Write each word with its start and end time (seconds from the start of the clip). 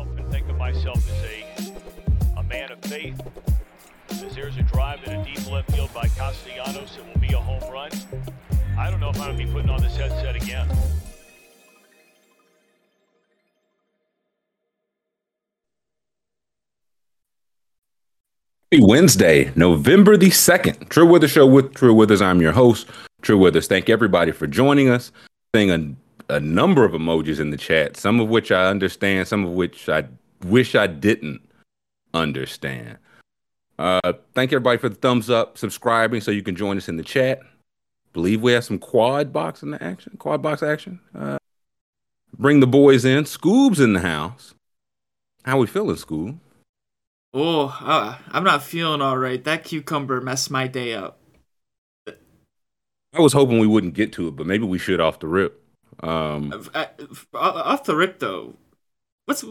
often 0.00 0.30
think 0.30 0.48
of 0.48 0.56
myself 0.56 0.96
as 0.96 1.24
a, 1.24 2.38
a 2.38 2.42
man 2.44 2.72
of 2.72 2.80
faith. 2.80 3.20
As 4.08 4.34
there's 4.34 4.56
a 4.56 4.62
drive 4.62 5.04
in 5.04 5.12
a 5.12 5.24
deep 5.24 5.50
left 5.50 5.70
field 5.72 5.92
by 5.92 6.08
Castellanos, 6.08 6.96
it 6.96 7.06
will 7.06 7.20
be 7.20 7.34
a 7.34 7.38
home 7.38 7.70
run. 7.70 7.90
I 8.78 8.90
don't 8.90 8.98
know 8.98 9.10
if 9.10 9.20
I'm 9.20 9.36
going 9.36 9.38
to 9.38 9.44
be 9.44 9.52
putting 9.52 9.68
on 9.68 9.82
this 9.82 9.94
headset 9.96 10.36
again. 10.36 10.66
Wednesday, 18.78 19.52
November 19.54 20.16
the 20.16 20.30
2nd. 20.30 20.88
True 20.88 21.04
Withers 21.04 21.32
Show 21.32 21.46
with 21.46 21.74
True 21.74 21.92
Withers. 21.92 22.22
I'm 22.22 22.40
your 22.40 22.52
host, 22.52 22.86
True 23.20 23.36
Withers. 23.36 23.66
Thank 23.66 23.90
everybody 23.90 24.32
for 24.32 24.46
joining 24.46 24.88
us. 24.88 25.12
Seeing 25.54 25.70
a, 25.70 25.94
a 26.30 26.40
number 26.40 26.84
of 26.84 26.92
emojis 26.92 27.40
in 27.40 27.50
the 27.50 27.56
chat, 27.56 27.96
some 27.96 28.20
of 28.20 28.28
which 28.28 28.50
I 28.50 28.66
understand, 28.66 29.28
some 29.28 29.44
of 29.44 29.52
which 29.52 29.88
I 29.88 30.04
wish 30.44 30.74
I 30.74 30.86
didn't 30.86 31.40
understand. 32.14 32.98
Uh, 33.78 34.12
thank 34.34 34.52
everybody 34.52 34.78
for 34.78 34.88
the 34.88 34.94
thumbs 34.94 35.30
up, 35.30 35.58
subscribing 35.58 36.20
so 36.20 36.30
you 36.30 36.42
can 36.42 36.56
join 36.56 36.76
us 36.76 36.88
in 36.88 36.96
the 36.96 37.02
chat. 37.02 37.40
Believe 38.12 38.42
we 38.42 38.52
have 38.52 38.64
some 38.64 38.78
quad 38.78 39.32
box 39.32 39.62
in 39.62 39.70
the 39.70 39.82
action, 39.82 40.16
quad 40.18 40.42
box 40.42 40.62
action. 40.62 41.00
Uh, 41.14 41.38
bring 42.36 42.60
the 42.60 42.66
boys 42.66 43.04
in. 43.04 43.24
Scoob's 43.24 43.80
in 43.80 43.92
the 43.92 44.00
house. 44.00 44.54
How 45.44 45.58
we 45.58 45.66
feeling, 45.66 45.96
Scoob? 45.96 46.38
Oh, 47.32 47.78
uh, 47.80 48.16
I'm 48.32 48.44
not 48.44 48.62
feeling 48.62 49.00
all 49.00 49.16
right. 49.16 49.42
That 49.42 49.64
cucumber 49.64 50.20
messed 50.20 50.50
my 50.50 50.66
day 50.66 50.94
up. 50.94 51.18
I 52.06 53.20
was 53.20 53.32
hoping 53.32 53.58
we 53.58 53.66
wouldn't 53.66 53.94
get 53.94 54.12
to 54.14 54.28
it, 54.28 54.36
but 54.36 54.46
maybe 54.46 54.64
we 54.64 54.78
should 54.78 55.00
off 55.00 55.20
the 55.20 55.28
rip. 55.28 55.62
Um, 56.02 56.52
uh, 56.74 56.86
uh, 57.34 57.36
off 57.36 57.84
the 57.84 57.94
rip 57.94 58.18
though, 58.18 58.54
what's 59.26 59.44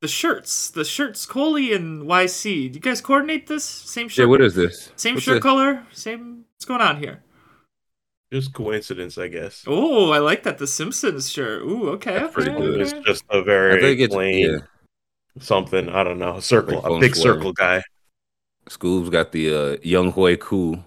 the 0.00 0.08
shirts? 0.08 0.70
The 0.70 0.84
shirts, 0.84 1.26
Coley 1.26 1.72
and 1.72 2.02
YC. 2.02 2.42
Do 2.42 2.74
you 2.74 2.80
guys 2.80 3.00
coordinate 3.00 3.46
this? 3.46 3.64
Same 3.64 4.08
shirt. 4.08 4.24
Yeah. 4.24 4.28
What 4.28 4.40
is 4.42 4.54
this? 4.54 4.92
Same 4.96 5.14
What's 5.14 5.24
shirt 5.24 5.36
this? 5.36 5.42
color. 5.42 5.86
Same. 5.92 6.44
What's 6.56 6.64
going 6.64 6.80
on 6.80 6.98
here? 6.98 7.22
Just 8.30 8.52
coincidence, 8.52 9.16
I 9.16 9.28
guess. 9.28 9.64
Oh, 9.66 10.10
I 10.10 10.18
like 10.18 10.42
that. 10.42 10.58
The 10.58 10.66
Simpsons 10.66 11.30
shirt. 11.30 11.62
Ooh, 11.62 11.88
okay. 11.90 12.12
That's 12.12 12.24
okay, 12.24 12.32
pretty 12.32 12.50
good. 12.50 12.80
It's 12.82 12.92
just 13.06 13.24
a 13.30 13.42
very 13.42 13.80
think 13.80 14.00
it's 14.00 14.14
plain 14.14 14.50
yeah. 14.50 14.58
something. 15.40 15.88
I 15.88 16.04
don't 16.04 16.18
know. 16.18 16.36
A 16.36 16.42
circle, 16.42 16.82
Like 16.82 16.92
a 16.92 16.98
big 17.00 17.14
shui. 17.14 17.22
circle 17.22 17.52
guy. 17.54 17.82
Scoob's 18.68 19.08
got 19.08 19.32
the 19.32 19.48
uh, 19.48 19.76
Younghoe 19.78 20.38
Koo 20.38 20.84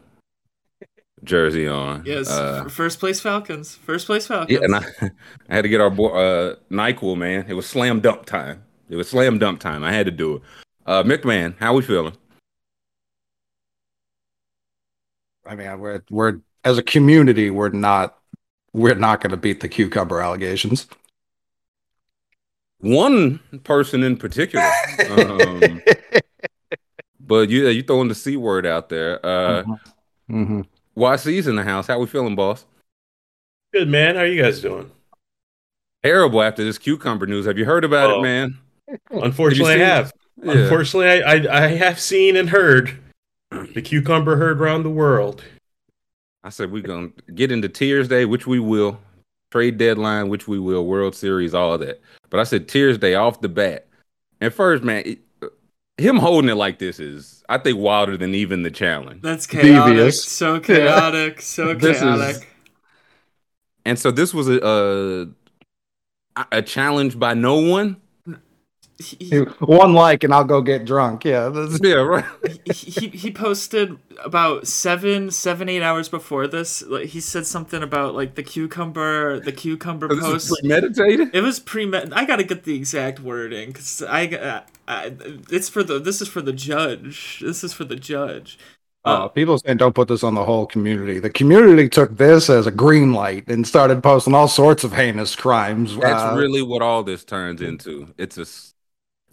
jersey 1.24 1.68
on. 1.68 2.04
Yes, 2.06 2.30
Uh, 2.30 2.66
first 2.70 3.00
place 3.00 3.20
Falcons. 3.20 3.76
First 3.76 4.06
place 4.08 4.28
Falcons. 4.28 4.52
yeah, 4.60 4.64
and 4.66 4.76
I, 4.76 4.84
I 5.50 5.56
had 5.56 5.62
to 5.64 5.70
get 5.70 5.82
our 5.82 5.90
boy 5.90 6.10
uh, 6.10 6.56
Nyquil, 6.70 7.18
man. 7.18 7.46
It 7.48 7.54
was 7.54 7.66
slam 7.66 8.00
dunk 8.00 8.26
time. 8.26 8.64
It 8.90 8.96
was 8.96 9.10
slam 9.10 9.38
dunk 9.38 9.60
time. 9.60 9.84
I 9.84 9.92
had 9.94 10.06
to 10.06 10.12
do 10.12 10.36
it. 10.36 10.42
Uh, 10.86 11.04
McMahon, 11.04 11.56
how 11.60 11.74
we 11.74 11.82
feeling? 11.84 12.14
I 15.46 15.56
mean, 15.56 15.80
we're 15.80 16.02
we're 16.10 16.40
as 16.64 16.78
a 16.78 16.84
community, 16.84 17.50
we're 17.50 17.70
not 17.70 18.18
we're 18.74 18.96
not 18.96 19.22
going 19.22 19.32
to 19.32 19.38
beat 19.38 19.60
the 19.60 19.68
cucumber 19.70 20.22
allegations. 20.22 20.88
One 22.80 23.40
person 23.64 24.02
in 24.04 24.18
particular, 24.18 24.68
um, 25.10 25.82
but 27.20 27.50
you 27.50 27.68
you 27.68 27.84
throwing 27.84 28.08
the 28.08 28.16
c 28.16 28.38
word 28.38 28.66
out 28.66 28.90
there. 28.90 29.24
Uh, 29.26 29.64
hmm 30.28 30.62
YC's 30.98 31.48
in 31.48 31.56
the 31.56 31.64
house. 31.64 31.88
How 31.88 32.00
we 32.00 32.08
feeling, 32.08 32.36
boss? 32.36 32.66
Good 33.74 33.88
man. 33.88 34.16
How 34.16 34.22
are 34.22 34.26
you 34.28 34.42
guys 34.42 34.62
doing? 34.62 34.92
Terrible 36.04 36.42
after 36.42 36.64
this 36.64 36.78
cucumber 36.78 37.26
news. 37.28 37.46
Have 37.46 37.58
you 37.58 37.66
heard 37.66 37.84
about 37.86 38.10
Oh. 38.12 38.20
it, 38.20 38.24
man? 38.24 38.58
Unfortunately, 39.12 39.76
I 39.76 39.78
have. 39.78 40.12
Yeah. 40.42 40.54
Unfortunately, 40.54 41.08
I, 41.24 41.36
I 41.36 41.64
I 41.66 41.68
have 41.68 42.00
seen 42.00 42.36
and 42.36 42.50
heard 42.50 42.98
the 43.74 43.82
cucumber 43.82 44.36
heard 44.38 44.60
around 44.60 44.84
the 44.84 44.90
world. 44.90 45.44
I 46.44 46.50
said 46.50 46.72
we're 46.72 46.82
gonna 46.82 47.10
get 47.36 47.52
into 47.52 47.70
Tiers 47.70 48.08
Day, 48.08 48.26
which 48.26 48.48
we 48.48 48.60
will, 48.60 49.00
trade 49.52 49.78
deadline, 49.78 50.28
which 50.30 50.48
we 50.48 50.58
will, 50.60 50.86
World 50.88 51.16
Series, 51.16 51.54
all 51.54 51.76
of 51.76 51.82
that. 51.82 52.02
But 52.30 52.40
I 52.40 52.44
said 52.44 52.68
Tiers 52.68 52.98
Day 52.98 53.14
off 53.16 53.40
the 53.42 53.50
bat. 53.50 53.86
And 54.42 54.52
first, 54.54 54.84
man, 54.84 55.04
it- 55.06 55.20
him 56.02 56.18
holding 56.18 56.50
it 56.50 56.56
like 56.56 56.80
this 56.80 57.00
is, 57.00 57.44
I 57.50 57.58
think, 57.58 57.78
wilder 57.78 58.18
than 58.18 58.34
even 58.36 58.64
the 58.64 58.72
challenge. 58.72 59.22
That's 59.22 59.48
chaotic. 59.48 59.94
Devious. 59.96 60.24
So 60.26 60.60
chaotic. 60.60 61.42
So 61.42 61.74
This 61.74 61.98
is- 61.98 62.02
chaotic. 62.04 62.48
And 63.86 63.98
so 63.98 64.12
this 64.12 64.34
was 64.34 64.48
a 64.48 65.30
a, 66.36 66.46
a 66.52 66.62
challenge 66.62 67.18
by 67.18 67.34
no 67.34 67.56
one. 67.60 67.98
He, 69.00 69.18
he, 69.20 69.38
One 69.60 69.94
like, 69.94 70.24
and 70.24 70.32
I'll 70.32 70.44
go 70.44 70.62
get 70.62 70.86
drunk. 70.86 71.26
Yeah, 71.26 71.50
this- 71.50 71.80
Yeah, 71.82 71.96
right. 71.96 72.24
he 72.72 73.08
he 73.08 73.32
posted 73.32 73.98
about 74.24 74.68
seven 74.68 75.32
seven 75.32 75.68
eight 75.70 75.82
hours 75.82 76.08
before 76.10 76.46
this. 76.46 76.84
Like 76.84 77.08
he 77.08 77.20
said 77.20 77.48
something 77.48 77.82
about 77.82 78.14
like 78.14 78.36
the 78.36 78.44
cucumber 78.44 79.40
the 79.40 79.52
cucumber 79.52 80.08
This 80.08 80.20
is 80.20 80.24
post. 80.24 80.60
premeditated. 80.62 81.34
It 81.34 81.42
was 81.42 81.60
pre. 81.60 81.92
I 81.92 82.26
gotta 82.26 82.44
get 82.44 82.64
the 82.64 82.76
exact 82.76 83.20
wording 83.20 83.70
because 83.70 84.04
I, 84.04 84.28
uh, 84.28 84.62
I. 84.92 85.16
It's 85.50 85.70
for 85.70 85.84
the. 85.84 86.00
This 86.00 86.22
is 86.22 86.28
for 86.28 86.42
the 86.42 86.54
judge. 86.54 87.40
This 87.42 87.64
is 87.64 87.74
for 87.74 87.86
the 87.86 87.96
judge. 87.96 88.58
uh, 89.06 89.28
people 89.30 89.58
saying 89.58 89.78
don't 89.78 89.96
put 89.96 90.08
this 90.08 90.24
on 90.24 90.36
the 90.36 90.46
whole 90.46 90.66
community. 90.68 91.20
The 91.20 91.30
community 91.30 91.90
took 91.90 92.18
this 92.18 92.50
as 92.50 92.68
a 92.68 92.72
green 92.72 93.14
light 93.14 93.48
and 93.48 93.66
started 93.66 94.04
posting 94.04 94.36
all 94.36 94.48
sorts 94.48 94.84
of 94.84 94.94
heinous 94.94 95.36
crimes. 95.36 95.96
That's 95.98 96.24
Uh, 96.24 96.36
really 96.38 96.62
what 96.62 96.82
all 96.82 97.04
this 97.04 97.24
turns 97.24 97.62
into. 97.62 98.14
It's 98.18 98.38
a 98.38 98.42
s- 98.42 98.74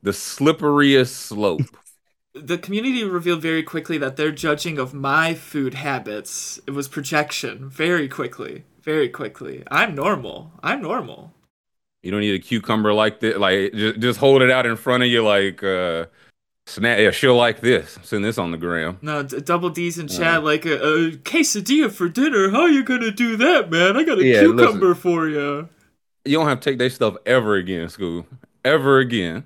the 0.02 0.12
slipperiest 0.12 1.08
slope. 1.14 1.62
The 2.34 2.56
community 2.58 3.04
revealed 3.04 3.42
very 3.42 3.62
quickly 3.62 3.98
that 3.98 4.16
their 4.16 4.30
judging 4.30 4.78
of 4.78 4.94
my 4.94 5.34
food 5.34 5.74
habits 5.74 6.60
it 6.66 6.70
was 6.70 6.88
projection. 6.88 7.68
Very 7.68 8.08
quickly. 8.08 8.64
Very 8.82 9.08
quickly. 9.08 9.64
I'm 9.70 9.94
normal. 9.94 10.52
I'm 10.62 10.80
normal. 10.80 11.34
You 12.02 12.10
don't 12.10 12.20
need 12.20 12.34
a 12.34 12.38
cucumber 12.38 12.92
like 12.92 13.20
this. 13.20 13.36
Like 13.36 13.72
just, 13.72 14.00
just 14.00 14.18
hold 14.20 14.42
it 14.42 14.50
out 14.50 14.66
in 14.66 14.76
front 14.76 15.02
of 15.02 15.08
you, 15.08 15.22
like 15.24 15.62
uh, 15.62 16.06
snap. 16.66 16.98
Yeah, 16.98 17.10
she'll 17.10 17.36
like 17.36 17.60
this. 17.60 17.98
Send 18.02 18.24
this 18.24 18.38
on 18.38 18.52
the 18.52 18.58
gram. 18.58 18.98
No, 19.02 19.22
d- 19.22 19.40
double 19.40 19.70
D's 19.70 19.98
in 19.98 20.06
uh. 20.06 20.08
chat 20.08 20.44
like 20.44 20.64
a, 20.64 20.74
a 20.76 21.10
quesadilla 21.12 21.90
for 21.90 22.08
dinner. 22.08 22.50
How 22.50 22.66
you 22.66 22.84
gonna 22.84 23.10
do 23.10 23.36
that, 23.36 23.70
man? 23.70 23.96
I 23.96 24.04
got 24.04 24.18
a 24.18 24.24
Yeah, 24.24 24.42
listen. 24.42 24.56
cucumber 24.58 24.94
for 24.94 25.28
you. 25.28 25.68
You 26.24 26.36
don't 26.38 26.46
have 26.48 26.60
to 26.60 26.70
take 26.70 26.78
that 26.78 26.92
stuff 26.92 27.16
ever 27.26 27.54
again, 27.56 27.86
Scoob. 27.88 28.26
Ever 28.64 28.98
again. 28.98 29.44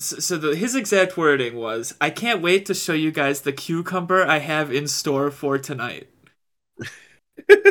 So, 0.00 0.18
so 0.18 0.36
the, 0.38 0.54
his 0.56 0.74
exact 0.74 1.16
wording 1.16 1.56
was, 1.56 1.94
"I 2.00 2.10
can't 2.10 2.40
wait 2.42 2.66
to 2.66 2.74
show 2.74 2.94
you 2.94 3.10
guys 3.10 3.40
the 3.42 3.52
cucumber 3.52 4.24
I 4.26 4.38
have 4.38 4.72
in 4.72 4.88
store 4.88 5.30
for 5.30 5.58
tonight." 5.58 6.08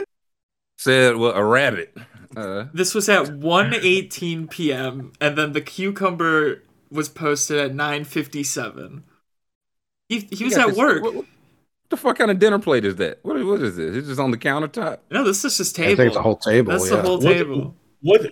Said 0.78 1.16
well, 1.18 1.34
a 1.34 1.44
rabbit. 1.44 1.96
Uh, 2.36 2.66
This 2.74 2.94
was 2.94 3.08
at 3.10 3.26
1:18 3.40 4.50
p.m. 4.50 5.12
and 5.22 5.38
then 5.38 5.54
the 5.54 5.62
cucumber 5.62 6.64
was 6.92 7.10
posted 7.10 7.58
at 7.60 7.72
9:57. 7.74 9.04
He 10.10 10.28
he 10.32 10.44
was 10.46 10.58
at 10.58 10.68
this- 10.68 10.78
work. 10.78 11.04
What, 11.04 11.16
what 11.16 11.26
the 11.90 11.98
fuck 11.98 12.18
kind 12.18 12.30
of 12.32 12.40
dinner 12.40 12.60
plate 12.60 12.84
is 12.86 12.98
that? 12.98 13.20
What, 13.24 13.44
what 13.46 13.62
is 13.62 13.78
this? 13.78 13.96
It's 13.96 14.08
just 14.08 14.20
on 14.20 14.32
the 14.32 14.38
countertop. 14.38 15.00
No, 15.10 15.24
this 15.24 15.46
is 15.46 15.58
just 15.58 15.78
I 15.80 15.84
table. 15.84 15.96
think 15.98 16.08
it's 16.10 16.18
a 16.18 16.22
whole 16.22 16.36
table. 16.38 16.72
That's 16.74 16.90
yeah. 16.90 16.98
the 16.98 17.02
whole 17.02 17.20
table. 17.20 17.62
What 17.62 17.74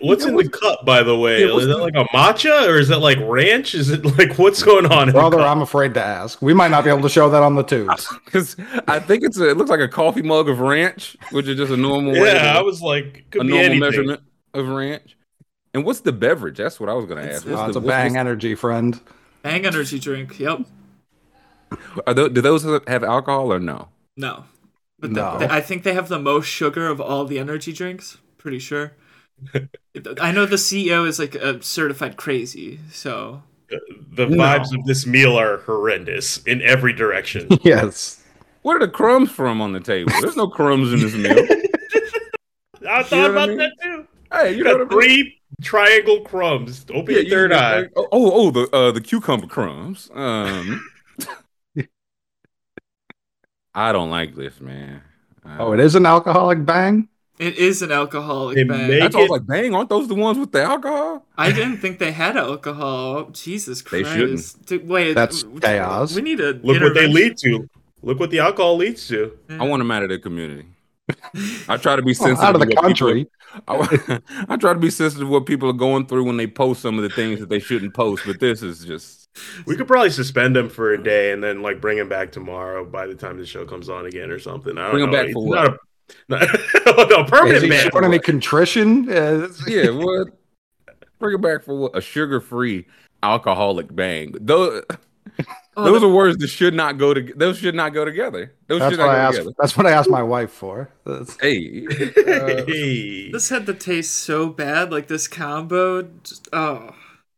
what's 0.00 0.22
Yeah, 0.24 0.30
in 0.30 0.34
what's- 0.36 0.48
the 0.50 0.58
cup, 0.58 0.84
by 0.84 1.02
the 1.02 1.16
way? 1.16 1.40
Yeah, 1.46 1.56
is 1.56 1.66
that 1.66 1.78
like 1.78 1.94
a 1.94 2.04
matcha 2.14 2.68
or 2.68 2.78
is 2.78 2.88
that 2.88 2.98
like 3.00 3.18
ranch? 3.20 3.74
Is 3.74 3.90
it 3.90 4.04
like 4.18 4.38
what's 4.38 4.62
going 4.62 4.86
on? 4.86 5.08
In 5.08 5.12
Brother, 5.12 5.36
the 5.36 5.42
cup? 5.42 5.50
I'm 5.56 5.62
afraid 5.62 5.94
to 5.94 6.02
ask. 6.02 6.40
We 6.42 6.54
might 6.54 6.70
not 6.70 6.84
be 6.84 6.90
able 6.90 7.02
to 7.02 7.08
show 7.08 7.28
that 7.30 7.42
on 7.42 7.54
the 7.54 7.62
tubes. 7.62 8.08
Because 8.24 8.56
I 8.88 8.98
think 8.98 9.22
it's 9.24 9.38
a, 9.38 9.48
it 9.50 9.56
looks 9.56 9.70
like 9.70 9.80
a 9.80 9.88
coffee 9.88 10.22
mug 10.22 10.48
of 10.48 10.60
ranch, 10.60 11.16
which 11.30 11.46
is 11.48 11.56
just 11.56 11.72
a 11.72 11.76
normal 11.76 12.16
yeah, 12.16 12.34
to- 12.34 12.40
I 12.58 12.62
was 12.62 12.80
like, 12.82 13.24
a 13.34 13.38
be 13.38 13.48
normal 13.48 13.58
anything. 13.58 13.80
measurement 13.80 14.20
of 14.54 14.68
ranch. 14.68 15.16
And 15.74 15.84
what's 15.84 16.00
the 16.00 16.12
beverage? 16.12 16.56
That's 16.58 16.80
what 16.80 16.88
I 16.88 16.94
was 16.94 17.06
gonna 17.06 17.22
ask. 17.22 17.44
it's- 17.46 17.46
Uh, 17.46 17.56
What's 17.56 17.68
it's 17.68 17.76
a 17.76 17.80
bang 17.80 18.12
what's- 18.12 18.16
energy, 18.20 18.54
friend. 18.54 18.98
Bang 19.42 19.64
energy 19.66 19.98
drink. 19.98 20.38
Yep. 20.40 20.62
Are 22.06 22.14
tho- 22.14 22.28
do 22.28 22.40
those 22.40 22.64
have 22.86 23.04
alcohol 23.04 23.52
or 23.52 23.58
no? 23.58 23.88
No. 24.16 24.44
But 24.98 25.12
the- 25.14 25.20
No. 25.20 25.38
the- 25.38 25.52
I 25.52 25.60
think 25.60 25.82
they 25.82 25.94
have 25.94 26.08
the 26.08 26.18
most 26.18 26.46
sugar 26.46 26.88
of 26.88 27.00
all 27.00 27.24
the 27.26 27.38
energy 27.38 27.72
drinks. 27.72 28.18
Pretty 28.38 28.58
sure. 28.58 28.92
I 30.20 30.32
know 30.32 30.46
the 30.46 30.56
CEO 30.56 31.06
is 31.06 31.18
like 31.18 31.34
a 31.34 31.62
certified 31.62 32.16
crazy, 32.16 32.80
so 32.92 33.42
The 33.68 34.26
No. 34.26 34.36
vibes 34.36 34.76
of 34.78 34.84
this 34.86 35.06
meal 35.06 35.38
are 35.38 35.58
horrendous 35.58 36.38
in 36.44 36.62
every 36.62 36.92
direction. 36.92 37.48
Yes. 37.62 38.22
Where 38.62 38.76
are 38.76 38.80
the 38.80 38.88
crumbs 38.88 39.30
from 39.30 39.60
on 39.60 39.72
the 39.72 39.80
table? 39.80 40.10
There's 40.20 40.36
no 40.36 40.48
crumbs 40.48 40.92
in 40.92 41.00
this 41.00 41.14
meal. 41.14 41.46
I 42.88 42.98
You 42.98 43.04
thought 43.04 43.10
know 43.10 43.18
what 43.22 43.26
I 43.26 43.28
about 43.30 43.48
mean? 43.50 43.58
that 43.58 43.72
too. 43.82 44.06
Hey, 44.32 44.50
you 44.52 44.56
You 44.58 44.64
know 44.64 44.72
got 44.78 44.80
I 44.80 44.84
mean? 44.84 44.88
three 45.00 45.40
triangle 45.62 46.20
crumbs. 46.22 46.84
Open 46.92 47.14
Yeah, 47.14 47.20
your 47.20 47.30
third 47.30 47.50
you- 47.52 47.56
eye. 47.56 47.86
Oh, 47.96 48.08
oh, 48.12 48.50
the 48.50 48.68
uh, 48.74 48.90
the 48.92 49.00
cucumber 49.00 49.46
crumbs. 49.46 50.10
Um, 50.14 50.84
I 53.74 53.92
don't 53.92 54.10
like 54.10 54.34
this, 54.34 54.60
man. 54.60 55.02
Uh, 55.44 55.56
Oh, 55.60 55.72
it 55.72 55.80
is 55.80 55.94
an 55.94 56.06
alcoholic 56.06 56.64
bang? 56.64 57.08
It 57.38 57.56
is 57.58 57.82
an 57.82 57.92
alcoholic 57.92 58.56
They 58.56 58.64
bag. 58.64 58.88
make- 58.88 59.00
That's 59.00 59.14
all 59.14 59.20
I 59.20 59.24
was 59.24 59.28
it- 59.28 59.32
like, 59.32 59.46
bang, 59.46 59.74
aren't 59.74 59.90
those 59.90 60.08
the 60.08 60.14
ones 60.14 60.38
with 60.38 60.52
the 60.52 60.62
alcohol? 60.62 61.26
I 61.36 61.52
didn't 61.52 61.78
think 61.78 61.98
they 61.98 62.12
had 62.12 62.36
alcohol. 62.36 63.26
Oh, 63.28 63.30
Jesus 63.32 63.82
They 63.82 64.02
Christ! 64.02 64.16
shouldn't. 64.16 64.66
Dude, 64.66 64.88
wait, 64.88 65.12
That's 65.14 65.42
w- 65.42 65.60
chaos. 65.60 66.14
We 66.14 66.22
need 66.22 66.40
a 66.40 66.52
Look 66.62 66.80
what 66.80 66.94
they 66.94 67.06
lead 67.06 67.36
to. 67.38 67.68
Look 68.02 68.18
what 68.20 68.30
the 68.30 68.38
alcohol 68.38 68.76
leads 68.76 69.06
to. 69.08 69.32
I 69.50 69.66
want 69.66 69.80
them 69.80 69.90
out 69.90 70.02
of 70.02 70.08
the 70.08 70.18
community. 70.18 70.66
I 71.68 71.76
try 71.76 71.94
to 71.96 72.02
be 72.02 72.14
Well, 72.18 72.26
sensitive 72.28 72.38
out 72.44 72.54
of 72.54 72.60
the 72.60 72.66
to 72.66 72.70
people- 72.70 72.82
country. 72.82 73.26
I, 73.68 74.20
I 74.48 74.56
try 74.56 74.72
to 74.74 74.78
be 74.78 74.90
sensitive 74.90 75.26
to 75.28 75.30
what 75.32 75.46
people 75.46 75.68
are 75.70 75.74
going 75.74 76.06
through 76.06 76.24
when 76.24 76.36
they 76.36 76.46
post 76.46 76.82
some 76.82 76.96
of 76.98 77.02
the 77.02 77.08
things 77.10 77.40
that 77.40 77.48
they 77.48 77.58
shouldn't 77.58 77.94
post, 77.94 78.24
but 78.26 78.38
this 78.40 78.62
is 78.62 78.84
just 78.84 79.28
We 79.66 79.76
could 79.76 79.86
probably 79.86 80.10
suspend 80.10 80.56
him 80.56 80.68
for 80.68 80.92
a 80.92 81.02
day 81.02 81.32
and 81.32 81.42
then 81.42 81.62
like 81.62 81.80
bring 81.80 81.96
him 81.98 82.08
back 82.08 82.32
tomorrow 82.32 82.84
by 82.84 83.06
the 83.06 83.14
time 83.14 83.38
the 83.38 83.46
show 83.46 83.64
comes 83.64 83.88
on 83.88 84.04
again 84.06 84.30
or 84.30 84.38
something. 84.38 84.76
I 84.76 84.82
don't 84.82 84.90
Bring 84.92 85.04
him 85.04 85.10
know. 85.10 85.16
back 85.16 85.26
He's 85.26 85.34
for 85.34 85.54
not 85.54 85.78
a 86.28 86.32
not, 86.36 87.10
no 87.10 87.24
Is 87.24 87.30
permanent 87.30 87.62
he 87.64 87.68
ban. 87.70 87.90
showing 87.90 88.04
any 88.04 88.18
contrition? 88.18 89.10
Uh, 89.10 89.48
yeah. 89.66 89.90
What? 89.90 90.28
Bring 91.18 91.34
it 91.34 91.40
back 91.40 91.64
for 91.64 91.76
what? 91.76 91.96
A 91.96 92.00
sugar-free 92.00 92.86
alcoholic 93.22 93.94
bang. 93.94 94.34
Those 94.40 94.82
Oh, 95.78 95.84
those 95.84 96.02
are 96.02 96.08
words 96.08 96.38
that 96.38 96.46
should 96.48 96.72
not 96.72 96.96
go 96.96 97.12
to. 97.12 97.20
Those 97.36 97.58
should 97.58 97.74
not 97.74 97.92
go 97.92 98.06
together. 98.06 98.54
Those 98.66 98.80
That's 98.80 98.92
should 98.92 98.98
what 99.00 99.06
not 99.06 99.14
I 99.14 99.16
go 99.18 99.20
asked. 99.28 99.36
together. 99.36 99.54
That's 99.58 99.76
what 99.76 99.86
I 99.86 99.90
asked 99.90 100.08
my 100.08 100.22
wife 100.22 100.50
for. 100.50 100.88
That's- 101.04 101.36
Hey, 101.38 101.86
uh, 101.90 102.64
Hey. 102.66 103.30
this 103.30 103.50
had 103.50 103.66
the 103.66 103.74
taste 103.74 104.16
so 104.16 104.48
bad. 104.48 104.90
Like 104.90 105.08
this 105.08 105.28
combo. 105.28 106.02
just- 106.24 106.48
oh, 106.54 106.94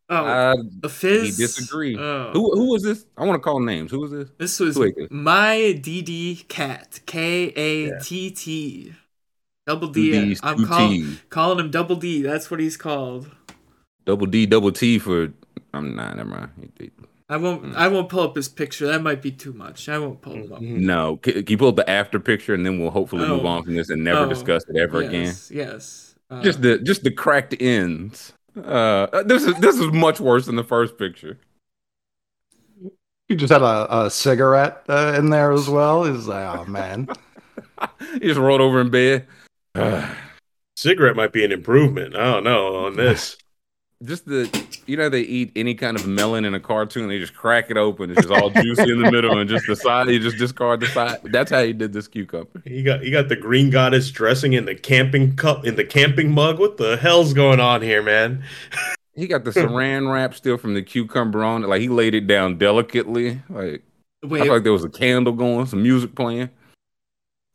oh, 0.08 0.16
uh, 0.26 0.55
the 0.81 0.88
fizz. 0.88 1.37
he 1.37 1.43
disagree. 1.44 1.96
Oh. 1.99 2.31
who 2.32 2.50
who 2.55 2.70
was 2.70 2.82
this? 2.82 3.05
I 3.16 3.25
want 3.25 3.37
to 3.37 3.40
call 3.40 3.60
names. 3.60 3.90
Who 3.90 4.00
was 4.00 4.10
this? 4.10 4.28
This 4.38 4.60
was 4.60 4.76
Who 4.76 4.84
ate 4.84 4.96
this? 4.96 5.08
my 5.10 5.56
DD 5.81 6.46
cat. 6.49 7.00
K 7.06 7.46
A 7.49 7.99
T 8.00 8.31
T. 8.31 8.94
Double 9.66 9.88
Two 9.88 9.93
D. 9.93 10.12
D's, 10.12 10.40
I'm 10.43 10.56
two 10.58 10.66
call, 10.66 10.96
calling 11.28 11.58
him 11.60 11.70
Double 11.70 11.96
D. 11.96 12.22
That's 12.22 12.50
what 12.50 12.58
he's 12.60 12.76
called. 12.76 13.31
Double 14.06 14.26
D, 14.26 14.46
double 14.46 14.72
T 14.72 14.99
for. 14.99 15.32
I'm 15.75 15.94
not. 15.94 16.16
Never 16.16 16.28
mind. 16.31 16.50
He- 16.78 16.84
he- 16.84 16.90
I 17.31 17.37
won't. 17.37 17.62
Mm. 17.62 17.75
I 17.76 17.88
won't 17.88 18.08
pull 18.08 18.20
up 18.20 18.34
his 18.37 18.49
picture. 18.49 18.87
That 18.87 19.02
might 19.02 19.20
be 19.20 19.31
too 19.31 19.52
much. 19.52 19.87
I 19.90 19.99
won't 19.99 20.22
pull 20.22 20.32
him 20.32 20.50
up. 20.50 20.62
No, 20.62 21.19
can, 21.19 21.34
can 21.34 21.46
you 21.49 21.58
pull 21.58 21.69
up 21.69 21.76
the 21.76 21.88
after 21.90 22.19
picture 22.19 22.54
and 22.54 22.64
then 22.64 22.81
we'll 22.81 22.90
hopefully 22.90 23.28
move 23.28 23.44
Oh. 23.44 23.49
on 23.49 23.64
from 23.64 23.75
this 23.75 23.90
and 23.90 24.02
never 24.02 24.20
Oh, 24.20 24.28
discuss 24.31 24.64
it 24.66 24.76
ever 24.78 25.00
again. 25.02 25.25
yes, 25.26 25.50
Yes. 25.50 26.14
Uh, 26.31 26.40
Just 26.43 26.62
the 26.62 26.78
just 26.78 27.04
the 27.04 27.11
cracked 27.11 27.54
ends. 27.61 28.32
Uh, 28.64 29.22
this 29.25 29.44
is 29.44 29.55
this 29.56 29.78
is 29.78 29.93
much 29.93 30.20
worse 30.20 30.46
than 30.46 30.56
the 30.56 30.64
first 30.64 30.99
picture. 30.99 31.38
He 33.28 33.37
just 33.37 33.52
had 33.52 33.62
a, 33.62 34.05
a 34.05 34.10
cigarette 34.10 34.84
uh, 34.88 35.14
in 35.16 35.31
there 35.31 35.52
as 35.52 35.69
well. 35.69 36.05
He's 36.05 36.26
like, 36.26 36.58
oh 36.58 36.64
man. 36.64 37.08
He 38.14 38.20
just 38.20 38.40
rolled 38.40 38.60
over 38.60 38.81
in 38.81 38.90
bed. 38.90 39.26
Cigarette 40.76 41.16
might 41.16 41.32
be 41.32 41.44
an 41.44 41.52
improvement. 41.52 42.16
I 42.16 42.32
don't 42.32 42.44
know 42.44 42.87
on 42.87 42.96
this. 42.96 43.37
Just 44.04 44.26
the 44.26 44.48
you 44.86 44.96
know 44.96 45.08
they 45.08 45.22
eat 45.22 45.50
any 45.56 45.74
kind 45.74 45.96
of 45.96 46.06
melon 46.06 46.44
in 46.44 46.54
a 46.54 46.60
cartoon. 46.60 47.08
They 47.08 47.18
just 47.18 47.34
crack 47.34 47.70
it 47.70 47.76
open. 47.76 48.10
It's 48.10 48.26
just 48.26 48.32
all 48.32 48.50
juicy 48.50 48.90
in 48.92 49.02
the 49.02 49.10
middle 49.10 49.38
and 49.38 49.48
just 49.48 49.66
the 49.66 49.74
side. 49.74 50.08
You 50.08 50.20
just 50.20 50.38
discard 50.38 50.80
the 50.80 50.86
side. 50.86 51.18
That's 51.24 51.50
how 51.50 51.62
he 51.62 51.72
did 51.72 51.92
this 51.92 52.06
cucumber. 52.06 52.62
You 52.64 52.84
got 52.84 53.02
you 53.04 53.10
got 53.10 53.28
the 53.28 53.36
green 53.36 53.70
goddess 53.70 54.10
dressing 54.10 54.52
in 54.52 54.66
the 54.66 54.74
camping 54.74 55.34
cup 55.36 55.66
in 55.66 55.76
the 55.76 55.84
camping 55.84 56.30
mug. 56.30 56.58
What 56.58 56.76
the 56.76 56.96
hell's 56.96 57.32
going 57.32 57.60
on 57.60 57.82
here, 57.82 58.02
man? 58.02 58.44
He 59.14 59.26
got 59.26 59.44
the 59.44 59.50
saran 59.50 60.12
wrap 60.12 60.34
still 60.34 60.58
from 60.58 60.74
the 60.74 60.82
cucumber 60.82 61.42
on 61.42 61.64
it. 61.64 61.66
Like 61.66 61.80
he 61.80 61.88
laid 61.88 62.14
it 62.14 62.28
down 62.28 62.56
delicately. 62.56 63.42
Like 63.48 63.82
I 64.22 64.26
wait. 64.28 64.42
feel 64.44 64.52
like 64.52 64.62
there 64.62 64.72
was 64.72 64.84
a 64.84 64.88
candle 64.88 65.32
going, 65.32 65.66
some 65.66 65.82
music 65.82 66.14
playing. 66.14 66.50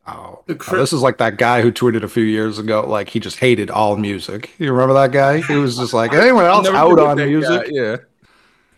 Oh, 0.05 0.43
The 0.47 0.53
Oh, 0.53 0.57
cri- 0.57 0.79
this 0.79 0.91
is 0.91 1.01
like 1.01 1.17
that 1.19 1.37
guy 1.37 1.61
who 1.61 1.71
tweeted 1.71 2.03
a 2.03 2.07
few 2.09 2.23
years 2.23 2.59
ago, 2.59 2.81
like 2.87 3.09
he 3.09 3.19
just 3.19 3.39
hated 3.39 3.69
all 3.71 3.95
music. 3.95 4.51
You 4.59 4.71
remember 4.73 4.93
that 4.95 5.11
guy? 5.11 5.41
He 5.41 5.55
was 5.55 5.77
just 5.77 5.93
like, 5.93 6.11
anyone 6.13 6.45
else 6.45 6.67
out 6.67 6.99
on 6.99 7.17
music? 7.17 7.65
guy, 7.65 7.69
Yeah. 7.71 7.97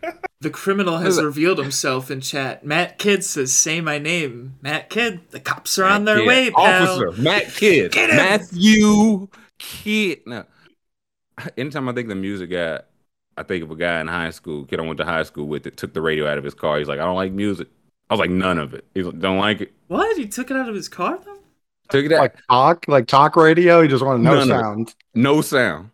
The 0.42 0.50
criminal 0.52 0.98
has 0.98 1.20
revealed 1.24 1.58
himself 1.58 2.12
in 2.12 2.22
chat. 2.22 2.64
Matt 2.64 3.00
Kidd 3.00 3.24
says, 3.24 3.52
"Say 3.58 3.82
my 3.82 3.98
name, 3.98 4.54
Matt 4.62 4.92
Kidd. 4.92 5.22
The 5.32 5.40
cops 5.40 5.80
are 5.80 5.86
on 5.86 6.06
their 6.06 6.18
Kidd. 6.20 6.28
way, 6.28 6.52
pal." 6.52 7.00
Officer 7.00 7.20
Matt 7.20 7.48
Kidd. 7.56 7.92
Get 7.94 8.12
him! 8.12 8.18
Matthew 8.18 9.28
Kidd. 9.58 10.20
No. 10.28 10.44
Anytime 11.58 11.90
I 11.90 11.94
think 11.94 12.10
the 12.10 12.16
music 12.16 12.52
guy, 12.52 12.82
I 13.36 13.42
think 13.44 13.64
of 13.64 13.72
a 13.72 13.76
guy 13.76 14.00
in 14.02 14.08
high 14.08 14.30
school, 14.30 14.66
kid 14.66 14.80
I 14.80 14.84
went 14.84 14.98
to 14.98 15.06
high 15.06 15.24
school 15.24 15.48
with 15.48 15.64
that 15.64 15.78
took 15.78 15.94
the 15.96 16.02
radio 16.02 16.28
out 16.28 16.38
of 16.38 16.44
his 16.44 16.54
car. 16.54 16.78
He's 16.78 16.88
like, 16.88 17.00
I 17.00 17.06
don't 17.06 17.16
like 17.16 17.32
music. 17.32 17.68
I 18.10 18.14
was 18.14 18.20
like, 18.20 18.30
none 18.30 18.58
of 18.60 18.74
it. 18.74 18.86
He's 18.94 19.06
like, 19.06 19.20
don't 19.20 19.38
like 19.40 19.62
it. 19.62 19.74
What? 19.88 20.16
He 20.18 20.28
took 20.28 20.52
it 20.52 20.58
out 20.58 20.70
of 20.70 20.76
his 20.76 20.88
car 20.90 21.18
though? 21.24 21.40
Took 21.90 22.06
it 22.06 22.12
out. 22.14 22.20
Like 22.20 22.36
talk, 22.50 22.86
like 22.88 23.08
talk 23.08 23.36
radio. 23.36 23.82
He 23.82 23.88
just 23.88 24.04
wanted 24.04 24.24
no 24.24 24.36
None 24.36 24.48
sound. 24.48 24.96
no 25.14 25.42
sound. 25.42 25.90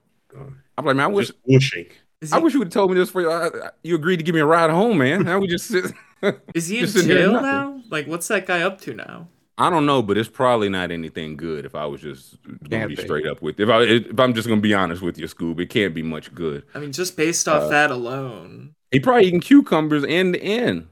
I'm 0.77 0.85
like, 0.85 0.95
man, 0.95 1.05
I 1.05 1.07
wish 1.07 1.27
Just 1.27 1.39
whooshing. 1.45 1.87
I 2.31 2.39
wish 2.39 2.53
you 2.53 2.59
would 2.59 2.67
have 2.67 2.73
told 2.73 2.91
me 2.91 2.97
this 2.97 3.09
for 3.09 3.21
you. 3.21 3.29
I, 3.29 3.47
I- 3.47 3.69
you 3.83 3.95
agreed 3.95 4.17
to 4.17 4.23
give 4.23 4.35
me 4.35 4.41
a 4.41 4.45
ride 4.45 4.69
home, 4.69 4.97
man. 4.99 5.23
Now 5.23 5.39
we 5.39 5.47
just 5.47 5.67
sit. 5.67 5.91
is 6.53 6.67
he 6.67 6.79
in 6.79 6.85
just 6.85 7.05
jail 7.07 7.31
nothing. 7.33 7.47
now? 7.47 7.81
Like, 7.89 8.07
what's 8.07 8.27
that 8.29 8.45
guy 8.45 8.61
up 8.61 8.79
to 8.81 8.93
now? 8.93 9.27
I 9.57 9.69
don't 9.69 9.85
know, 9.85 10.01
but 10.01 10.17
it's 10.17 10.29
probably 10.29 10.69
not 10.69 10.91
anything 10.91 11.35
good. 11.35 11.65
If 11.65 11.75
I 11.75 11.85
was 11.85 12.01
just 12.01 12.37
gonna 12.69 12.87
be 12.87 12.95
be. 12.95 13.01
straight 13.03 13.27
up 13.27 13.41
with, 13.41 13.59
if 13.59 13.69
I 13.69 13.81
if 13.83 14.19
I'm 14.19 14.33
just 14.33 14.47
gonna 14.47 14.61
be 14.61 14.73
honest 14.73 15.01
with 15.01 15.17
you, 15.19 15.27
Scoob, 15.27 15.59
it 15.59 15.69
can't 15.69 15.93
be 15.93 16.01
much 16.03 16.33
good. 16.33 16.63
I 16.73 16.79
mean, 16.79 16.91
just 16.91 17.15
based 17.17 17.47
off 17.47 17.63
Uh, 17.63 17.67
that 17.69 17.91
alone. 17.91 18.75
He 18.91 18.99
probably 18.99 19.27
eating 19.27 19.39
cucumbers 19.41 20.03
end 20.05 20.33
to 20.35 20.41
end. 20.41 20.87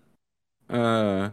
Uh, 0.70 1.30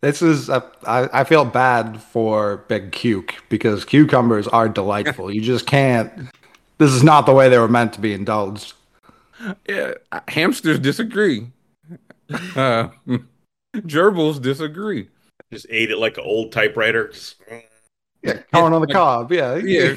This 0.00 0.22
is 0.22 0.48
a, 0.48 0.64
I, 0.86 1.20
I 1.20 1.24
feel 1.24 1.44
bad 1.44 2.00
for 2.00 2.58
Big 2.68 2.92
Cuke 2.92 3.32
because 3.48 3.84
cucumbers 3.84 4.46
are 4.48 4.68
delightful. 4.68 5.32
you 5.32 5.40
just 5.40 5.66
can't. 5.66 6.12
This 6.78 6.92
is 6.92 7.02
not 7.02 7.26
the 7.26 7.32
way 7.34 7.48
they 7.48 7.58
were 7.58 7.68
meant 7.68 7.92
to 7.94 8.00
be 8.00 8.12
indulged. 8.14 8.74
yeah, 9.68 9.94
hamsters 10.28 10.78
disagree. 10.78 11.48
Uh, 12.54 12.88
gerbils 13.76 14.40
disagree. 14.40 15.08
Just 15.52 15.66
ate 15.70 15.90
it 15.90 15.98
like 15.98 16.16
an 16.18 16.24
old 16.24 16.52
typewriter. 16.52 17.12
Yeah, 18.22 18.38
corn 18.52 18.72
on 18.72 18.80
the 18.80 18.86
cob. 18.86 19.32
Yeah, 19.32 19.56
Yeah. 19.64 19.96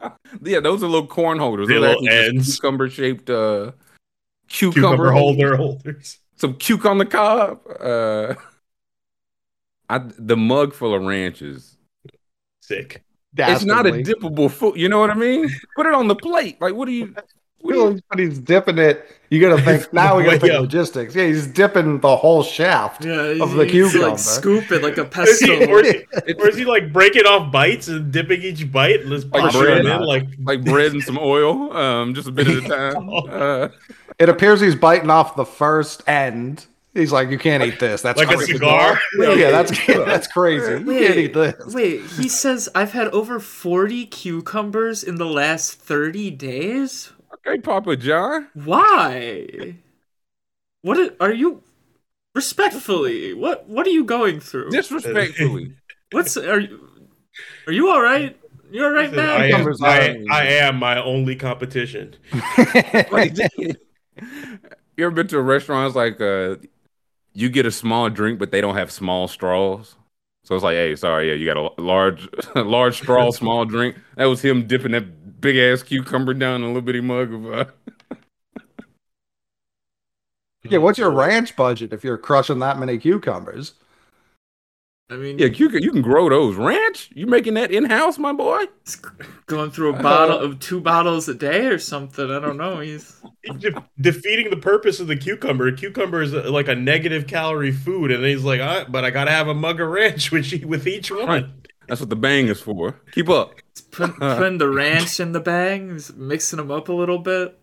yeah, 0.42 0.60
those 0.60 0.82
are 0.82 0.86
little 0.88 1.06
corn 1.06 1.38
holders. 1.38 1.68
They're 1.68 1.80
Those 1.80 1.96
are 1.96 2.00
little 2.00 2.08
ends. 2.08 2.56
Cucumber 2.56 2.88
shaped 2.90 3.30
uh, 3.30 3.72
cucumber, 4.48 4.74
cucumber 4.80 5.12
holders. 5.12 5.38
holder 5.40 5.56
holders. 5.56 6.18
Some 6.40 6.54
cuke 6.54 6.86
on 6.88 6.98
the 6.98 7.06
cob. 7.06 7.60
Uh, 7.80 8.34
I, 9.88 9.98
the 9.98 10.36
mug 10.36 10.72
full 10.74 10.94
of 10.94 11.02
ranches. 11.02 11.76
Sick. 12.60 13.02
It's 13.46 13.64
not 13.64 13.86
a 13.86 13.92
Dastardly. 13.92 14.02
dippable 14.02 14.50
food. 14.50 14.76
You 14.76 14.88
know 14.88 14.98
what 14.98 15.10
I 15.10 15.14
mean? 15.14 15.48
Put 15.76 15.86
it 15.86 15.94
on 15.94 16.08
the 16.08 16.16
plate. 16.16 16.60
Like, 16.60 16.74
what 16.74 16.86
do 16.86 16.92
you? 16.92 17.14
What 17.60 17.72
do 17.72 17.78
you 17.78 18.00
But 18.08 18.18
he's 18.18 18.38
dipping 18.38 18.78
it. 18.78 19.06
You 19.28 19.40
gotta 19.40 19.62
think 19.62 19.92
now. 19.92 20.16
We 20.16 20.24
gotta 20.24 20.40
think 20.40 20.52
up. 20.54 20.62
logistics. 20.62 21.14
Yeah, 21.14 21.26
he's 21.26 21.46
dipping 21.46 22.00
the 22.00 22.16
whole 22.16 22.42
shaft. 22.42 23.04
Yeah, 23.04 23.12
of 23.42 23.50
he- 23.50 23.56
the 23.58 23.64
he's 23.66 23.72
cucumber. 23.92 24.08
like 24.10 24.18
scoop 24.18 24.72
it 24.72 24.82
like 24.82 24.98
a 24.98 25.02
Or 25.18 25.22
is, 25.28 25.38
he, 25.40 25.64
or, 25.66 25.80
is 25.80 25.92
he, 26.26 26.32
or 26.34 26.48
is 26.48 26.56
he 26.56 26.64
like 26.64 26.92
breaking 26.92 27.26
off 27.26 27.52
bites 27.52 27.88
and 27.88 28.10
dipping 28.12 28.42
each 28.42 28.70
bite 28.72 29.00
and 29.02 29.10
just 29.10 29.28
Like 29.28 29.52
bread. 29.52 29.84
it 29.84 29.86
in 29.86 30.00
like 30.02 30.26
like 30.42 30.64
bread 30.64 30.92
and 30.92 31.02
some 31.02 31.18
oil, 31.18 31.76
um, 31.76 32.14
just 32.14 32.28
a 32.28 32.32
bit 32.32 32.48
at 32.48 32.56
a 32.56 32.68
time. 32.94 33.08
Uh, 33.30 33.68
It 34.18 34.28
appears 34.28 34.60
he's 34.60 34.74
biting 34.74 35.10
off 35.10 35.36
the 35.36 35.46
first 35.46 36.02
end. 36.08 36.66
He's 36.92 37.12
like, 37.12 37.30
you 37.30 37.38
can't 37.38 37.62
eat 37.62 37.78
this. 37.78 38.02
That's 38.02 38.18
like 38.18 38.32
a 38.32 38.36
crazy." 38.36 38.54
cigar? 38.54 38.98
Yeah, 39.16 39.52
that's 39.52 39.86
that's 39.86 40.26
crazy. 40.26 40.72
You 40.82 40.84
can't 40.84 41.16
eat 41.18 41.34
this. 41.34 41.72
Wait, 41.72 42.02
he 42.02 42.28
says 42.28 42.68
I've 42.74 42.92
had 42.92 43.06
over 43.08 43.38
40 43.38 44.06
cucumbers 44.06 45.04
in 45.04 45.14
the 45.14 45.24
last 45.24 45.74
30 45.74 46.32
days? 46.32 47.12
Okay, 47.34 47.60
Papa 47.60 47.96
John. 47.96 48.48
Why? 48.54 49.76
What 50.82 50.98
are, 50.98 51.28
are 51.28 51.32
you 51.32 51.62
respectfully? 52.34 53.34
What 53.34 53.68
what 53.68 53.86
are 53.86 53.90
you 53.90 54.04
going 54.04 54.40
through? 54.40 54.70
Disrespectfully. 54.70 55.74
What's 56.12 56.36
are 56.36 56.58
you 56.60 56.80
Are 57.66 57.72
you 57.72 57.90
all 57.90 58.02
right? 58.02 58.36
You're 58.70 58.86
all 58.86 58.92
right, 58.92 59.12
I 59.12 59.16
man? 59.16 59.52
am, 59.52 59.66
I, 59.82 60.24
I 60.30 60.44
am 60.46 60.76
my 60.76 61.02
only 61.02 61.36
competition. 61.36 62.14
You 64.96 65.06
ever 65.06 65.14
been 65.14 65.28
to 65.28 65.38
a 65.38 65.42
restaurant? 65.42 65.86
It's 65.86 65.96
like 65.96 66.20
uh, 66.20 66.56
you 67.32 67.48
get 67.48 67.64
a 67.64 67.70
small 67.70 68.10
drink, 68.10 68.38
but 68.38 68.50
they 68.50 68.60
don't 68.60 68.76
have 68.76 68.90
small 68.90 69.28
straws. 69.28 69.96
So 70.44 70.54
it's 70.54 70.62
like, 70.62 70.74
hey, 70.74 70.94
sorry, 70.94 71.28
yeah, 71.28 71.34
you 71.36 71.46
got 71.46 71.56
a 71.56 71.80
large, 71.80 72.28
large 72.54 72.96
straw, 72.98 73.30
small 73.30 73.64
drink. 73.64 73.96
That 74.16 74.26
was 74.26 74.42
him 74.42 74.66
dipping 74.66 74.92
that 74.92 75.19
big 75.40 75.56
ass 75.56 75.82
cucumber 75.82 76.34
down 76.34 76.62
a 76.62 76.66
little 76.66 76.82
bitty 76.82 77.00
mug 77.00 77.32
of. 77.32 77.52
Uh, 77.52 77.64
yeah, 80.64 80.78
what's 80.78 80.98
your 80.98 81.10
ranch 81.10 81.56
budget 81.56 81.92
if 81.92 82.04
you're 82.04 82.18
crushing 82.18 82.58
that 82.58 82.78
many 82.78 82.98
cucumbers? 82.98 83.74
I 85.10 85.16
mean, 85.16 85.40
yeah, 85.40 85.46
you 85.46 85.68
can, 85.68 85.82
you 85.82 85.90
can 85.90 86.02
grow 86.02 86.28
those. 86.28 86.54
Ranch? 86.54 87.10
You 87.14 87.26
making 87.26 87.54
that 87.54 87.72
in 87.72 87.84
house, 87.86 88.16
my 88.16 88.32
boy? 88.32 88.66
going 89.46 89.72
through 89.72 89.96
a 89.96 90.00
bottle 90.00 90.38
of 90.38 90.60
two 90.60 90.80
bottles 90.80 91.28
a 91.28 91.34
day 91.34 91.66
or 91.66 91.80
something. 91.80 92.30
I 92.30 92.38
don't 92.38 92.56
know. 92.56 92.78
He's 92.78 93.20
He's 93.42 93.56
de- 93.56 93.84
defeating 94.00 94.50
the 94.50 94.56
purpose 94.56 95.00
of 95.00 95.08
the 95.08 95.16
cucumber. 95.16 95.72
Cucumber 95.72 96.22
is 96.22 96.32
uh, 96.32 96.48
like 96.52 96.68
a 96.68 96.76
negative 96.76 97.26
calorie 97.26 97.72
food, 97.72 98.12
and 98.12 98.24
he's 98.24 98.44
like, 98.44 98.60
"Ah, 98.60 98.84
but 98.88 99.04
I 99.04 99.10
gotta 99.10 99.32
have 99.32 99.48
a 99.48 99.54
mug 99.54 99.80
of 99.80 99.88
ranch 99.88 100.30
with, 100.30 100.52
each- 100.52 100.64
with 100.64 100.86
each 100.86 101.10
one. 101.10 101.54
That's 101.90 102.00
what 102.00 102.10
the 102.10 102.16
bang 102.16 102.48
is 102.48 102.60
for. 102.62 103.00
Keep 103.12 103.28
up. 103.28 103.60
Put, 103.90 104.26
putting 104.28 104.58
the 104.58 104.68
ranch 104.70 105.20
in 105.20 105.32
the 105.32 105.40
bangs, 105.40 106.12
mixing 106.14 106.56
them 106.58 106.70
up 106.70 106.88
a 106.88 106.92
little 106.92 107.18
bit. 107.18 107.58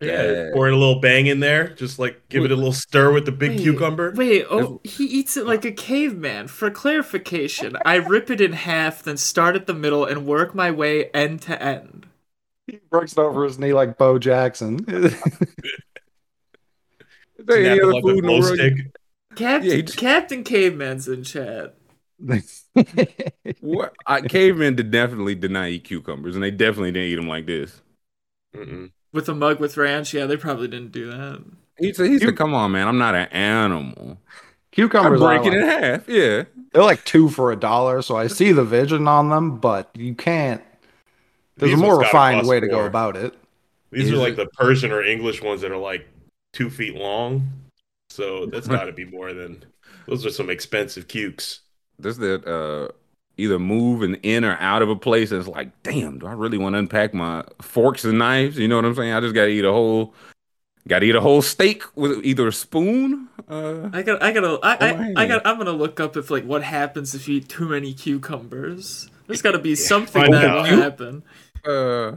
Yeah, 0.00 0.22
Yeah. 0.22 0.50
pouring 0.52 0.74
a 0.74 0.76
little 0.78 1.00
bang 1.00 1.26
in 1.26 1.40
there, 1.40 1.68
just 1.74 1.98
like 1.98 2.28
give 2.28 2.44
it 2.44 2.52
a 2.52 2.56
little 2.56 2.72
stir 2.72 3.12
with 3.12 3.24
the 3.26 3.32
big 3.32 3.50
Wait, 3.52 3.62
cucumber. 3.62 4.14
Wait, 4.14 4.44
oh, 4.50 4.80
he 4.84 5.04
eats 5.04 5.36
it 5.36 5.46
like 5.46 5.64
a 5.64 5.72
caveman. 5.72 6.48
For 6.48 6.70
clarification, 6.70 7.76
I 7.84 7.96
rip 7.96 8.30
it 8.30 8.40
in 8.40 8.52
half, 8.52 9.02
then 9.02 9.16
start 9.16 9.56
at 9.56 9.66
the 9.66 9.74
middle 9.74 10.04
and 10.04 10.26
work 10.26 10.54
my 10.54 10.70
way 10.70 11.10
end 11.10 11.42
to 11.42 11.60
end. 11.62 12.06
He 12.66 12.78
breaks 12.90 13.12
it 13.12 13.18
over 13.18 13.44
his 13.44 13.58
knee 13.58 13.72
like 13.72 13.98
Bo 13.98 14.18
Jackson. 14.18 14.84
Is 17.38 17.46
there 17.46 17.58
any 17.64 17.70
Snap 17.70 17.82
it 17.82 17.86
other 17.86 17.94
like 17.94 18.06
a 18.08 18.14
food 18.14 18.18
in 18.18 18.26
the 18.26 18.32
glow 18.32 18.40
world? 18.40 18.60
stick. 18.60 18.74
Captain, 19.36 19.80
Yeah, 19.80 19.82
Captain 19.96 20.44
Caveman's 20.44 21.08
in 21.08 21.24
chat. 21.24 21.77
What? 23.60 23.94
I, 24.06 24.20
cavemen 24.20 24.76
did 24.76 24.90
definitely 24.90 25.34
did 25.34 25.50
not 25.50 25.68
eat 25.68 25.84
cucumbers, 25.84 26.34
and 26.34 26.42
they 26.42 26.50
definitely 26.50 26.92
didn't 26.92 27.08
eat 27.08 27.16
them 27.16 27.28
like 27.28 27.46
this. 27.46 27.80
Mm-mm. 28.54 28.90
With 29.12 29.28
a 29.28 29.34
mug 29.34 29.60
with 29.60 29.76
ranch, 29.76 30.12
yeah, 30.14 30.26
they 30.26 30.36
probably 30.36 30.68
didn't 30.68 30.92
do 30.92 31.10
that. 31.10 31.42
He 31.78 31.92
said, 31.92 32.10
"He 32.10 32.18
said, 32.18 32.36
come 32.36 32.54
on, 32.54 32.72
man, 32.72 32.88
I'm 32.88 32.98
not 32.98 33.14
an 33.14 33.28
animal. 33.28 34.18
Cucumbers 34.72 35.20
are 35.20 35.38
break 35.38 35.46
it 35.52 35.56
like, 35.56 35.62
in 35.62 35.82
half. 35.82 36.08
Yeah, 36.08 36.44
they're 36.72 36.82
like 36.82 37.04
two 37.04 37.28
for 37.28 37.52
a 37.52 37.56
dollar, 37.56 38.02
so 38.02 38.16
I 38.16 38.26
see 38.26 38.52
the 38.52 38.64
vision 38.64 39.08
on 39.08 39.30
them, 39.30 39.58
but 39.58 39.90
you 39.94 40.14
can't. 40.14 40.62
There's 41.56 41.72
These 41.72 41.80
a 41.80 41.82
more 41.82 41.98
refined 41.98 42.46
way 42.46 42.60
to 42.60 42.68
go 42.68 42.84
about 42.84 43.16
it. 43.16 43.34
These 43.90 44.06
Is 44.06 44.12
are 44.12 44.16
like 44.16 44.34
it? 44.34 44.36
the 44.36 44.46
Persian 44.46 44.92
or 44.92 45.02
English 45.02 45.42
ones 45.42 45.62
that 45.62 45.72
are 45.72 45.76
like 45.78 46.06
two 46.52 46.70
feet 46.70 46.94
long. 46.94 47.48
So 48.10 48.46
that's 48.46 48.68
got 48.68 48.84
to 48.84 48.92
be 48.92 49.04
more 49.04 49.32
than 49.32 49.64
those 50.06 50.24
are 50.26 50.30
some 50.30 50.50
expensive 50.50 51.08
cukes. 51.08 51.60
This 51.98 52.16
that 52.18 52.46
uh, 52.46 52.92
either 53.36 53.58
move 53.58 54.02
and 54.02 54.18
in 54.22 54.44
or 54.44 54.56
out 54.60 54.82
of 54.82 54.88
a 54.88 54.96
place, 54.96 55.30
and 55.30 55.40
it's 55.40 55.48
like, 55.48 55.70
damn, 55.82 56.18
do 56.18 56.26
I 56.26 56.32
really 56.32 56.58
want 56.58 56.74
to 56.74 56.78
unpack 56.78 57.14
my 57.14 57.44
forks 57.60 58.04
and 58.04 58.18
knives? 58.18 58.58
You 58.58 58.68
know 58.68 58.76
what 58.76 58.84
I'm 58.84 58.94
saying? 58.94 59.12
I 59.12 59.20
just 59.20 59.34
got 59.34 59.44
to 59.44 59.50
eat 59.50 59.64
a 59.64 59.72
whole, 59.72 60.14
got 60.86 61.00
to 61.00 61.06
eat 61.06 61.14
a 61.14 61.20
whole 61.20 61.42
steak 61.42 61.84
with 61.96 62.24
either 62.24 62.48
a 62.48 62.52
spoon. 62.52 63.28
Uh, 63.48 63.88
I 63.92 64.02
got, 64.02 64.22
I 64.22 64.32
gotta, 64.32 64.58
I, 64.62 64.74
I, 64.74 64.88
I 64.88 65.12
Why? 65.14 65.26
got, 65.26 65.46
I'm 65.46 65.56
gonna 65.58 65.72
look 65.72 66.00
up 66.00 66.16
if 66.16 66.30
like 66.30 66.44
what 66.44 66.62
happens 66.62 67.14
if 67.14 67.26
you 67.28 67.36
eat 67.36 67.48
too 67.48 67.68
many 67.68 67.94
cucumbers. 67.94 69.08
There's 69.26 69.42
got 69.42 69.52
to 69.52 69.58
be 69.58 69.74
something 69.74 70.30
that 70.30 70.44
out. 70.44 70.54
will 70.54 70.64
happen. 70.64 71.22
uh, 71.66 72.16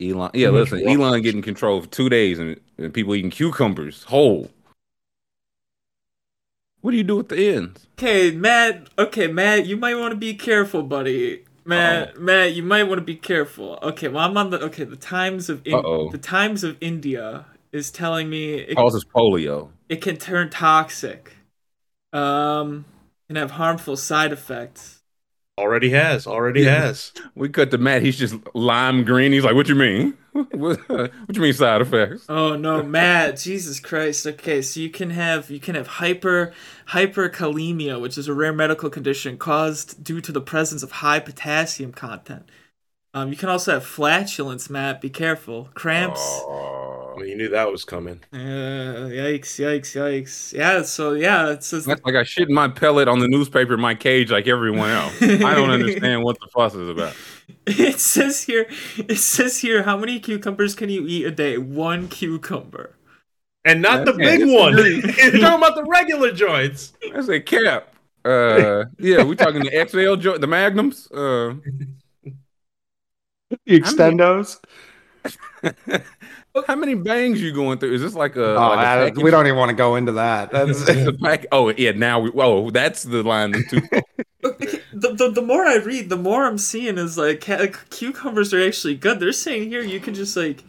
Elon, 0.00 0.30
yeah, 0.34 0.48
listen. 0.48 0.86
Elon 0.88 1.20
getting 1.22 1.42
control 1.42 1.80
for 1.82 1.86
two 1.86 2.08
days, 2.08 2.38
and, 2.38 2.58
and 2.78 2.94
people 2.94 3.14
eating 3.14 3.30
cucumbers 3.30 4.04
whole. 4.04 4.50
What 6.80 6.92
do 6.92 6.96
you 6.96 7.02
do 7.04 7.16
with 7.16 7.28
the 7.28 7.54
ends? 7.54 7.86
Okay, 7.98 8.30
Matt. 8.30 8.88
Okay, 8.98 9.26
Matt, 9.26 9.66
you 9.66 9.76
might 9.76 9.96
want 9.96 10.12
to 10.12 10.16
be 10.16 10.34
careful, 10.34 10.82
buddy. 10.82 11.44
Matt, 11.64 12.18
Matt, 12.18 12.54
you 12.54 12.62
might 12.62 12.84
want 12.84 12.98
to 12.98 13.04
be 13.04 13.16
careful. 13.16 13.78
Okay, 13.82 14.08
well, 14.08 14.24
I'm 14.24 14.36
on 14.36 14.50
the. 14.50 14.60
Okay, 14.62 14.84
the 14.84 14.96
Times 14.96 15.50
of 15.50 15.60
In- 15.66 16.08
the 16.10 16.18
Times 16.18 16.64
of 16.64 16.76
India 16.80 17.44
is 17.70 17.90
telling 17.90 18.30
me 18.30 18.54
it, 18.54 18.76
Causes 18.76 19.04
polio. 19.04 19.68
it 19.88 20.00
can 20.00 20.16
turn 20.16 20.48
toxic. 20.50 21.34
Um, 22.12 22.86
can 23.28 23.36
have 23.36 23.52
harmful 23.52 23.96
side 23.96 24.32
effects. 24.32 24.99
Already 25.60 25.90
has, 25.90 26.26
already 26.26 26.62
Yeah. 26.62 26.80
has. 26.82 27.12
We 27.34 27.48
cut 27.50 27.70
to 27.72 27.78
Matt. 27.78 28.02
He's 28.02 28.18
just 28.18 28.34
lime 28.54 29.04
green. 29.04 29.32
He's 29.32 29.44
like, 29.44 29.54
"What 29.54 29.68
you 29.68 29.74
mean? 29.74 30.14
what, 30.32 30.78
uh, 30.88 31.08
what 31.26 31.36
you 31.36 31.42
mean 31.42 31.52
side 31.52 31.82
effects?" 31.82 32.24
Oh 32.28 32.56
no, 32.56 32.82
Matt! 32.82 33.36
Jesus 33.38 33.78
Christ. 33.78 34.26
Okay, 34.26 34.62
so 34.62 34.80
you 34.80 34.88
can 34.90 35.10
have 35.10 35.50
you 35.50 35.60
can 35.60 35.74
have 35.74 35.86
hyper 35.86 36.52
hyperkalemia, 36.88 38.00
which 38.00 38.16
is 38.16 38.28
a 38.28 38.34
rare 38.34 38.52
medical 38.52 38.90
condition 38.90 39.36
caused 39.36 40.02
due 40.02 40.20
to 40.20 40.32
the 40.32 40.40
presence 40.40 40.82
of 40.82 40.92
high 40.92 41.20
potassium 41.20 41.92
content. 41.92 42.48
Um, 43.12 43.30
you 43.30 43.36
can 43.36 43.48
also 43.48 43.72
have 43.72 43.84
flatulence, 43.84 44.70
Matt. 44.70 45.00
Be 45.00 45.10
careful. 45.10 45.68
Cramps. 45.74 46.20
Oh, 46.22 47.14
you 47.24 47.36
knew 47.36 47.48
that 47.48 47.70
was 47.70 47.84
coming. 47.84 48.20
Uh, 48.32 48.36
yikes! 49.10 49.58
Yikes! 49.58 49.96
Yikes! 49.96 50.52
Yeah. 50.52 50.82
So 50.82 51.14
yeah, 51.14 51.50
it 51.50 51.64
says 51.64 51.84
that's 51.84 52.00
like 52.04 52.14
I 52.14 52.22
shit 52.22 52.48
my 52.48 52.68
pellet 52.68 53.08
on 53.08 53.18
the 53.18 53.26
newspaper 53.26 53.74
in 53.74 53.80
my 53.80 53.96
cage, 53.96 54.30
like 54.30 54.46
everyone 54.46 54.90
else. 54.90 55.20
I 55.20 55.54
don't 55.54 55.70
understand 55.70 56.22
what 56.22 56.38
the 56.38 56.46
fuss 56.54 56.74
is 56.76 56.88
about. 56.88 57.16
it 57.66 57.98
says 57.98 58.42
here. 58.44 58.66
It 58.96 59.16
says 59.18 59.58
here. 59.58 59.82
How 59.82 59.96
many 59.96 60.20
cucumbers 60.20 60.76
can 60.76 60.88
you 60.88 61.04
eat 61.08 61.24
a 61.26 61.32
day? 61.32 61.58
One 61.58 62.06
cucumber. 62.08 62.94
And 63.64 63.82
not 63.82 64.06
the 64.06 64.12
Yeah, 64.12 64.30
big 64.30 64.40
it's 64.42 64.52
one. 64.52 64.74
really- 64.74 64.94
You're 65.18 65.40
talking 65.40 65.58
about 65.58 65.74
the 65.74 65.84
regular 65.84 66.32
joints. 66.32 66.92
That's 67.12 67.28
a 67.28 67.40
cap. 67.40 67.92
Uh, 68.24 68.84
yeah, 68.98 69.22
we're 69.24 69.34
talking 69.34 69.62
the 69.62 69.86
XL 69.88 70.14
joint, 70.16 70.40
the 70.40 70.46
Magnums. 70.46 71.10
Uh, 71.10 71.54
The 73.66 73.80
extendos. 73.80 74.60
how 76.66 76.76
many 76.76 76.94
bangs 76.94 77.42
you 77.42 77.52
going 77.52 77.78
through? 77.78 77.92
Is 77.94 78.00
this 78.00 78.14
like 78.14 78.36
a? 78.36 78.54
Oh, 78.54 78.68
like 78.70 78.78
a 78.78 78.80
I- 78.80 78.84
package? 79.08 79.22
we 79.22 79.30
don't 79.30 79.46
even 79.46 79.58
want 79.58 79.70
to 79.70 79.76
go 79.76 79.96
into 79.96 80.12
that. 80.12 80.50
That's 80.52 80.88
It's 80.88 81.20
pack. 81.20 81.46
Oh 81.52 81.70
yeah, 81.70 81.92
now 81.92 82.20
we. 82.20 82.30
Oh, 82.34 82.70
that's 82.70 83.02
the 83.02 83.22
line. 83.22 83.52
That's 83.52 83.70
too. 83.70 83.80
The, 84.92 85.14
the, 85.14 85.30
the 85.30 85.42
more 85.42 85.64
I 85.64 85.76
read, 85.76 86.08
the 86.08 86.16
more 86.16 86.44
I'm 86.46 86.58
seeing 86.58 86.98
is 86.98 87.18
like 87.18 87.40
cucumbers 87.90 88.54
are 88.54 88.64
actually 88.66 88.96
good. 88.96 89.20
They're 89.20 89.32
saying 89.32 89.68
here 89.68 89.82
you 89.82 90.00
can 90.00 90.14
just 90.14 90.36
like 90.36 90.64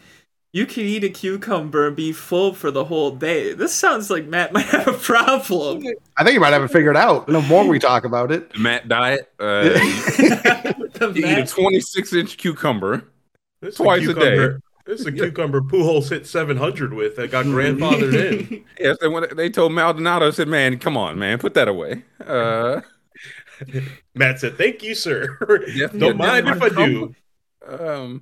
you 0.53 0.65
can 0.65 0.83
eat 0.83 1.03
a 1.03 1.09
cucumber 1.09 1.87
and 1.87 1.95
be 1.95 2.11
full 2.11 2.53
for 2.53 2.69
the 2.71 2.85
whole 2.85 3.11
day. 3.11 3.53
This 3.53 3.73
sounds 3.73 4.09
like 4.09 4.25
Matt 4.25 4.51
might 4.53 4.65
have 4.65 4.87
a 4.87 4.93
problem. 4.93 5.83
I 6.17 6.23
think 6.23 6.33
you 6.33 6.39
might 6.41 6.53
have 6.53 6.63
it 6.63 6.71
figured 6.71 6.97
out. 6.97 7.27
The 7.27 7.41
more 7.41 7.65
we 7.65 7.79
talk 7.79 8.03
about 8.03 8.31
it, 8.31 8.57
Matt 8.59 8.87
diet. 8.87 9.31
Uh, 9.39 10.73
The 11.01 11.19
you 11.19 11.25
eat 11.25 11.37
a 11.39 11.45
26 11.45 12.13
inch 12.13 12.37
cucumber. 12.37 13.03
This 13.59 13.75
Twice 13.75 14.03
a 14.03 14.13
cucumber- 14.13 14.61
This 14.85 15.01
is 15.01 15.05
a 15.07 15.11
cucumber 15.11 15.61
Pujols 15.61 16.09
hit 16.09 16.27
700 16.27 16.93
with 16.93 17.15
that 17.15 17.31
got 17.31 17.45
grandfathered 17.45 18.13
in. 18.13 18.65
Yes, 18.79 18.97
they, 19.01 19.07
when 19.07 19.25
they 19.35 19.49
told 19.49 19.73
Maldonado, 19.73 20.27
I 20.27 20.31
said, 20.31 20.47
"Man, 20.47 20.79
come 20.79 20.97
on, 20.97 21.19
man, 21.19 21.37
put 21.37 21.53
that 21.53 21.67
away." 21.67 22.03
Uh, 22.25 22.81
Matt 24.15 24.39
said, 24.39 24.57
"Thank 24.57 24.83
you, 24.83 24.95
sir. 24.95 25.37
Yeah, 25.67 25.87
Don't 25.87 26.01
yeah, 26.01 26.13
mind 26.13 26.47
yeah, 26.47 26.55
if 26.55 26.61
I 26.63 26.69
do." 26.69 27.15
um, 27.67 28.21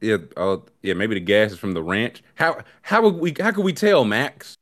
yeah, 0.00 0.16
oh, 0.36 0.64
yeah, 0.82 0.94
maybe 0.94 1.14
the 1.14 1.20
gas 1.20 1.52
is 1.52 1.58
from 1.58 1.72
the 1.72 1.82
ranch. 1.82 2.22
How 2.34 2.62
how 2.82 3.02
would 3.02 3.16
we 3.16 3.34
how 3.38 3.50
could 3.50 3.64
we 3.64 3.72
tell, 3.74 4.04
Max? 4.04 4.56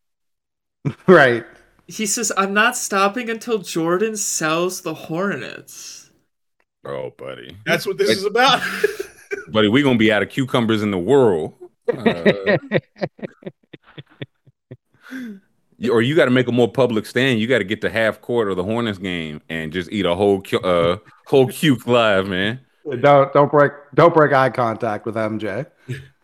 right? 1.06 1.44
He 1.86 2.06
says, 2.06 2.32
"I'm 2.36 2.52
not 2.52 2.76
stopping 2.76 3.30
until 3.30 3.58
Jordan 3.58 4.16
sells 4.16 4.80
the 4.80 4.94
Hornets." 4.94 5.97
Oh, 6.88 7.12
buddy, 7.18 7.56
That's 7.66 7.86
what 7.86 7.98
this 7.98 8.10
is 8.10 8.24
about. 8.24 8.62
buddy, 9.48 9.68
we 9.68 9.82
gonna 9.82 9.98
be 9.98 10.10
out 10.10 10.22
of 10.22 10.30
cucumbers 10.30 10.82
in 10.82 10.90
the 10.90 10.98
world. 10.98 11.54
Uh, 11.88 12.56
or 15.90 16.02
you 16.02 16.14
got 16.16 16.24
to 16.26 16.30
make 16.30 16.48
a 16.48 16.52
more 16.52 16.70
public 16.70 17.06
stand. 17.06 17.40
You 17.40 17.46
got 17.46 17.58
to 17.58 17.64
get 17.64 17.80
to 17.82 17.90
half 17.90 18.20
court 18.20 18.48
or 18.48 18.54
the 18.54 18.64
Hornets 18.64 18.98
game 18.98 19.40
and 19.48 19.72
just 19.72 19.90
eat 19.92 20.06
a 20.06 20.14
whole 20.14 20.42
cu- 20.42 20.58
uh 20.58 20.98
whole 21.26 21.46
cuke 21.48 21.86
live, 21.86 22.26
man. 22.26 22.60
don't 23.00 23.32
don't 23.32 23.50
break 23.50 23.72
don't 23.94 24.12
break 24.14 24.32
eye 24.32 24.50
contact 24.50 25.06
with 25.06 25.14
MJ. 25.14 25.66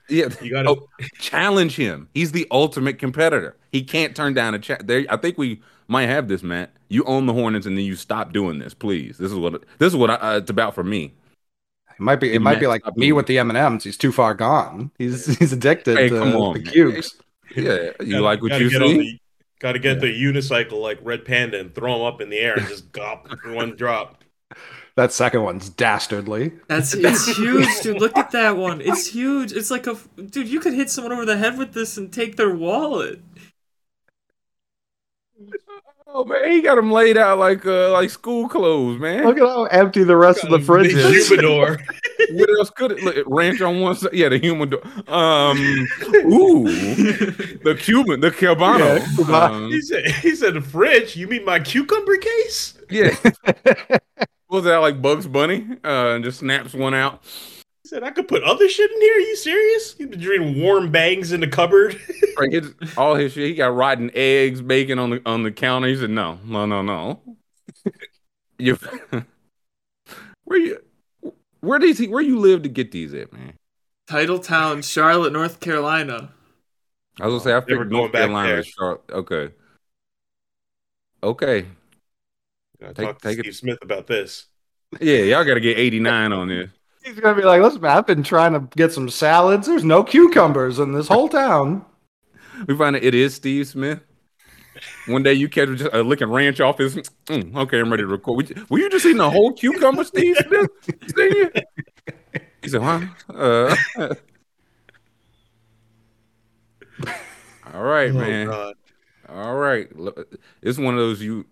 Yeah, 0.09 0.29
You 0.43 0.51
gotta- 0.51 0.71
oh, 0.71 0.87
challenge 1.19 1.77
him. 1.77 2.09
He's 2.15 2.33
the 2.33 2.47
ultimate 2.51 2.99
competitor. 2.99 3.57
He 3.73 3.83
can't 3.83 4.15
turn 4.15 4.35
down 4.35 4.55
a 4.55 4.59
chat. 4.59 4.87
There, 4.87 5.07
I 5.09 5.17
think 5.17 5.39
we 5.39 5.63
might 5.89 6.07
have 6.07 6.29
this, 6.29 6.43
Matt. 6.43 6.73
You 6.95 7.05
own 7.05 7.27
the 7.27 7.33
Hornets, 7.33 7.67
and 7.67 7.77
then 7.77 7.85
you 7.85 7.97
stop 7.97 8.33
doing 8.33 8.59
this, 8.59 8.73
please. 8.73 9.19
This 9.19 9.33
is 9.33 9.39
what 9.39 9.65
this 9.79 9.89
is 9.93 9.97
what 9.97 10.11
I, 10.11 10.15
uh, 10.15 10.39
it's 10.39 10.51
about 10.51 10.75
for 10.75 10.85
me. 10.85 11.13
It 11.91 12.01
might 12.01 12.17
be 12.21 12.29
it 12.29 12.33
Hey, 12.35 12.39
might 12.39 12.61
be 12.61 12.67
like 12.67 12.83
me 12.97 13.13
with 13.13 13.27
the 13.27 13.39
M 13.39 13.51
and 13.51 13.57
M's. 13.57 13.85
He's 13.85 13.97
too 13.97 14.13
far 14.13 14.35
gone. 14.35 14.91
He's 14.99 15.27
he's 15.39 15.53
addicted 15.53 15.97
Hey, 15.99 16.09
to 16.09 16.19
come 16.19 16.35
on, 16.37 16.55
the 16.55 16.63
cubes. 16.63 17.17
Yeah, 17.55 17.91
you 18.01 18.13
Gotta- 18.13 18.21
like 18.23 18.43
what 18.43 18.61
you 18.61 18.71
see? 18.71 19.21
Gotta 19.61 19.79
get 19.79 20.01
the 20.01 20.07
unicycle 20.09 20.81
like 20.83 20.99
Red 21.03 21.25
Panda 21.25 21.59
and 21.59 21.75
throw 21.75 21.93
them 21.99 22.03
up 22.03 22.21
in 22.21 22.29
the 22.31 22.39
air 22.39 22.55
and 22.55 22.67
just 22.69 22.93
gop 22.93 23.27
one 23.55 23.77
drop. 23.77 24.23
That 24.97 25.13
second 25.13 25.43
one's 25.43 25.71
dastardly. 25.71 26.53
That's 26.69 26.95
it's 26.99 27.37
huge, 27.37 27.69
dude. 27.83 28.01
Look 28.01 28.17
at 28.17 28.31
that 28.33 28.57
one. 28.57 28.81
It's 28.81 29.07
huge. 29.07 29.53
It's 29.53 29.71
like 29.71 29.87
a 29.87 29.97
dude. 30.27 30.49
You 30.49 30.61
could 30.61 30.75
hit 30.75 30.91
someone 30.91 31.13
over 31.13 31.25
the 31.25 31.37
head 31.37 31.59
with 31.59 31.73
this 31.73 31.97
and 31.97 32.13
take 32.13 32.37
their 32.37 32.55
wallet. 32.55 33.21
Oh 36.17 36.25
man, 36.25 36.49
he 36.53 36.61
got 36.61 36.77
them 36.77 36.93
laid 36.93 37.17
out 37.17 37.41
like 37.41 37.67
uh 37.67 37.91
like 37.91 38.09
school 38.09 38.49
clothes, 38.49 39.01
man. 39.01 39.25
Look 39.25 39.37
at 39.37 39.43
how 39.43 39.65
empty 39.65 40.05
the 40.05 40.17
rest 40.17 40.45
of 40.45 40.51
the 40.51 40.61
fridge 40.61 40.95
Big 40.95 40.97
is. 40.97 41.29
humidor. 41.29 41.77
what 42.31 42.49
else 42.57 42.71
could 42.71 42.93
it 42.93 43.03
look, 43.03 43.17
ranch 43.27 43.61
on 43.61 43.81
one 43.81 43.97
side? 43.97 44.13
Yeah, 44.13 44.29
the 44.29 44.39
human. 44.39 44.69
Do- 44.69 44.83
um, 45.09 45.59
ooh, 46.33 46.67
the 47.65 47.77
Cuban, 47.81 48.21
the 48.21 48.31
Cabano. 48.31 48.79
Yeah, 48.79 49.07
Cubano. 49.07 49.51
Um, 49.51 49.71
he 49.73 49.81
said, 49.81 50.07
"He 50.07 50.37
said 50.37 50.55
the 50.55 50.61
fridge. 50.61 51.17
You 51.17 51.27
mean 51.27 51.45
my 51.45 51.59
cucumber 51.59 52.17
case?" 52.17 52.79
yeah. 52.91 53.17
Was 54.49 54.63
that 54.65 54.77
like 54.77 55.03
Bugs 55.03 55.27
Bunny? 55.27 55.67
Uh, 55.83 56.15
and 56.15 56.23
just 56.23 56.39
snaps 56.39 56.75
one 56.75 56.95
out. 56.95 57.25
He 57.85 57.89
said, 57.89 58.03
"I 58.03 58.11
could 58.11 58.27
put 58.29 58.43
other 58.43 58.67
shit 58.69 58.91
in 58.91 59.01
here. 59.01 59.15
Are 59.15 59.21
you 59.21 59.37
serious? 59.37 59.95
You've 59.99 60.11
been 60.11 60.21
drinking 60.21 60.61
warm 60.63 60.91
bangs 60.91 61.31
in 61.33 61.41
the 61.41 61.47
cupboard." 61.49 62.01
Like 62.37 62.51
his, 62.51 62.75
all 62.97 63.15
his 63.15 63.33
shit. 63.33 63.47
He 63.51 63.55
got 63.55 63.77
rotten 63.77 64.11
eggs, 64.13 64.61
bacon 64.61 64.99
on 64.99 65.11
the 65.11 65.23
on 65.25 65.45
the 65.45 65.53
counter. 65.53 65.87
He 65.87 65.95
said, 65.97 66.11
"No, 66.11 66.41
no, 66.45 66.67
no, 66.67 66.83
no." 66.83 67.21
You, 68.59 68.77
where 70.45 70.59
you, 70.59 70.79
where 71.61 71.79
these, 71.81 72.05
where 72.09 72.23
you 72.23 72.39
live 72.41 72.63
to 72.63 72.69
get 72.69 72.91
these 72.93 73.13
at, 73.15 73.33
man? 73.33 73.55
Titletown, 74.09 74.83
Charlotte, 74.89 75.33
North 75.33 75.59
Carolina. 75.61 76.33
I 77.21 77.27
was 77.27 77.33
gonna 77.35 77.41
say 77.45 77.51
I 77.51 77.55
Never 77.55 77.67
figured 77.67 77.93
North 77.93 78.13
Carolina 78.13 78.49
there. 78.49 78.59
is 78.61 78.67
Charlotte. 78.67 79.01
Okay. 79.11 79.51
Okay. 81.23 81.67
I 82.83 82.87
Take- 82.87 82.97
talked 82.97 83.23
to 83.23 83.29
take 83.29 83.39
it- 83.39 83.43
Steve 83.45 83.57
Smith 83.57 83.79
about 83.83 84.07
this. 84.07 84.47
Yeah, 85.01 85.19
y'all 85.19 85.45
got 85.45 85.55
to 85.55 85.61
get 85.61 85.79
89 85.79 86.33
on 86.33 86.49
this. 86.49 86.71
He's 87.05 87.21
gonna 87.21 87.37
be 87.37 87.43
like, 87.47 87.61
listen, 87.61 87.81
man, 87.83 87.97
I've 87.99 88.07
been 88.07 88.23
trying 88.23 88.55
to 88.55 88.61
get 88.77 88.93
some 88.93 89.09
salads. 89.11 89.67
There's 89.67 89.85
no 89.85 90.03
cucumbers 90.03 90.79
in 90.79 90.93
this 90.93 91.09
whole 91.09 91.29
town. 91.29 91.85
We 92.67 92.77
find 92.77 92.97
out 92.97 93.03
it 93.03 93.15
is 93.15 93.35
Steve 93.35 93.67
Smith. 93.69 94.01
One 95.07 95.23
day 95.23 95.35
you 95.35 95.49
catch 95.49 95.69
him 95.69 95.77
just 95.77 95.95
uh, 95.95 96.01
licking 96.01 96.31
ranch 96.31 96.61
off 96.61 96.79
his. 96.79 96.97
Mm, 97.27 97.55
okay, 97.57 97.79
I'm 97.81 97.91
ready 97.91 98.03
to 98.03 98.07
record. 98.07 98.49
Were- 98.59 98.65
Were 98.71 98.79
you 98.79 98.89
just 98.91 99.05
eating 99.05 99.21
a 99.21 99.31
whole 99.31 99.53
cucumber, 99.53 100.03
Steve 100.05 100.37
Smith? 100.47 100.71
Senior? 101.15 101.53
He 102.63 102.69
said, 102.69 102.81
"Huh." 102.83 103.01
Uh, 103.33 103.77
all 107.73 107.83
right, 107.83 108.11
Oh, 108.11 108.15
man. 108.15 108.47
God. 108.47 108.75
All 109.29 109.55
right. 109.57 109.89
It's 110.63 110.79
one 110.79 110.95
of 110.95 111.01
those 111.01 111.21
you 111.23 111.45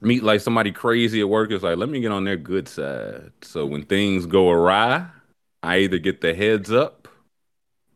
meet 0.00 0.22
like 0.22 0.40
somebody 0.40 0.72
crazy 0.72 1.20
at 1.20 1.28
work. 1.28 1.50
It's 1.50 1.64
like, 1.64 1.76
let 1.76 1.88
me 1.88 2.00
get 2.00 2.12
on 2.12 2.24
their 2.24 2.36
good 2.36 2.68
side. 2.68 3.32
So 3.42 3.66
when 3.66 3.84
things 3.84 4.26
go 4.26 4.50
awry, 4.50 5.06
I 5.62 5.78
either 5.78 5.98
get 5.98 6.20
the 6.20 6.34
heads 6.34 6.72
up 6.72 7.08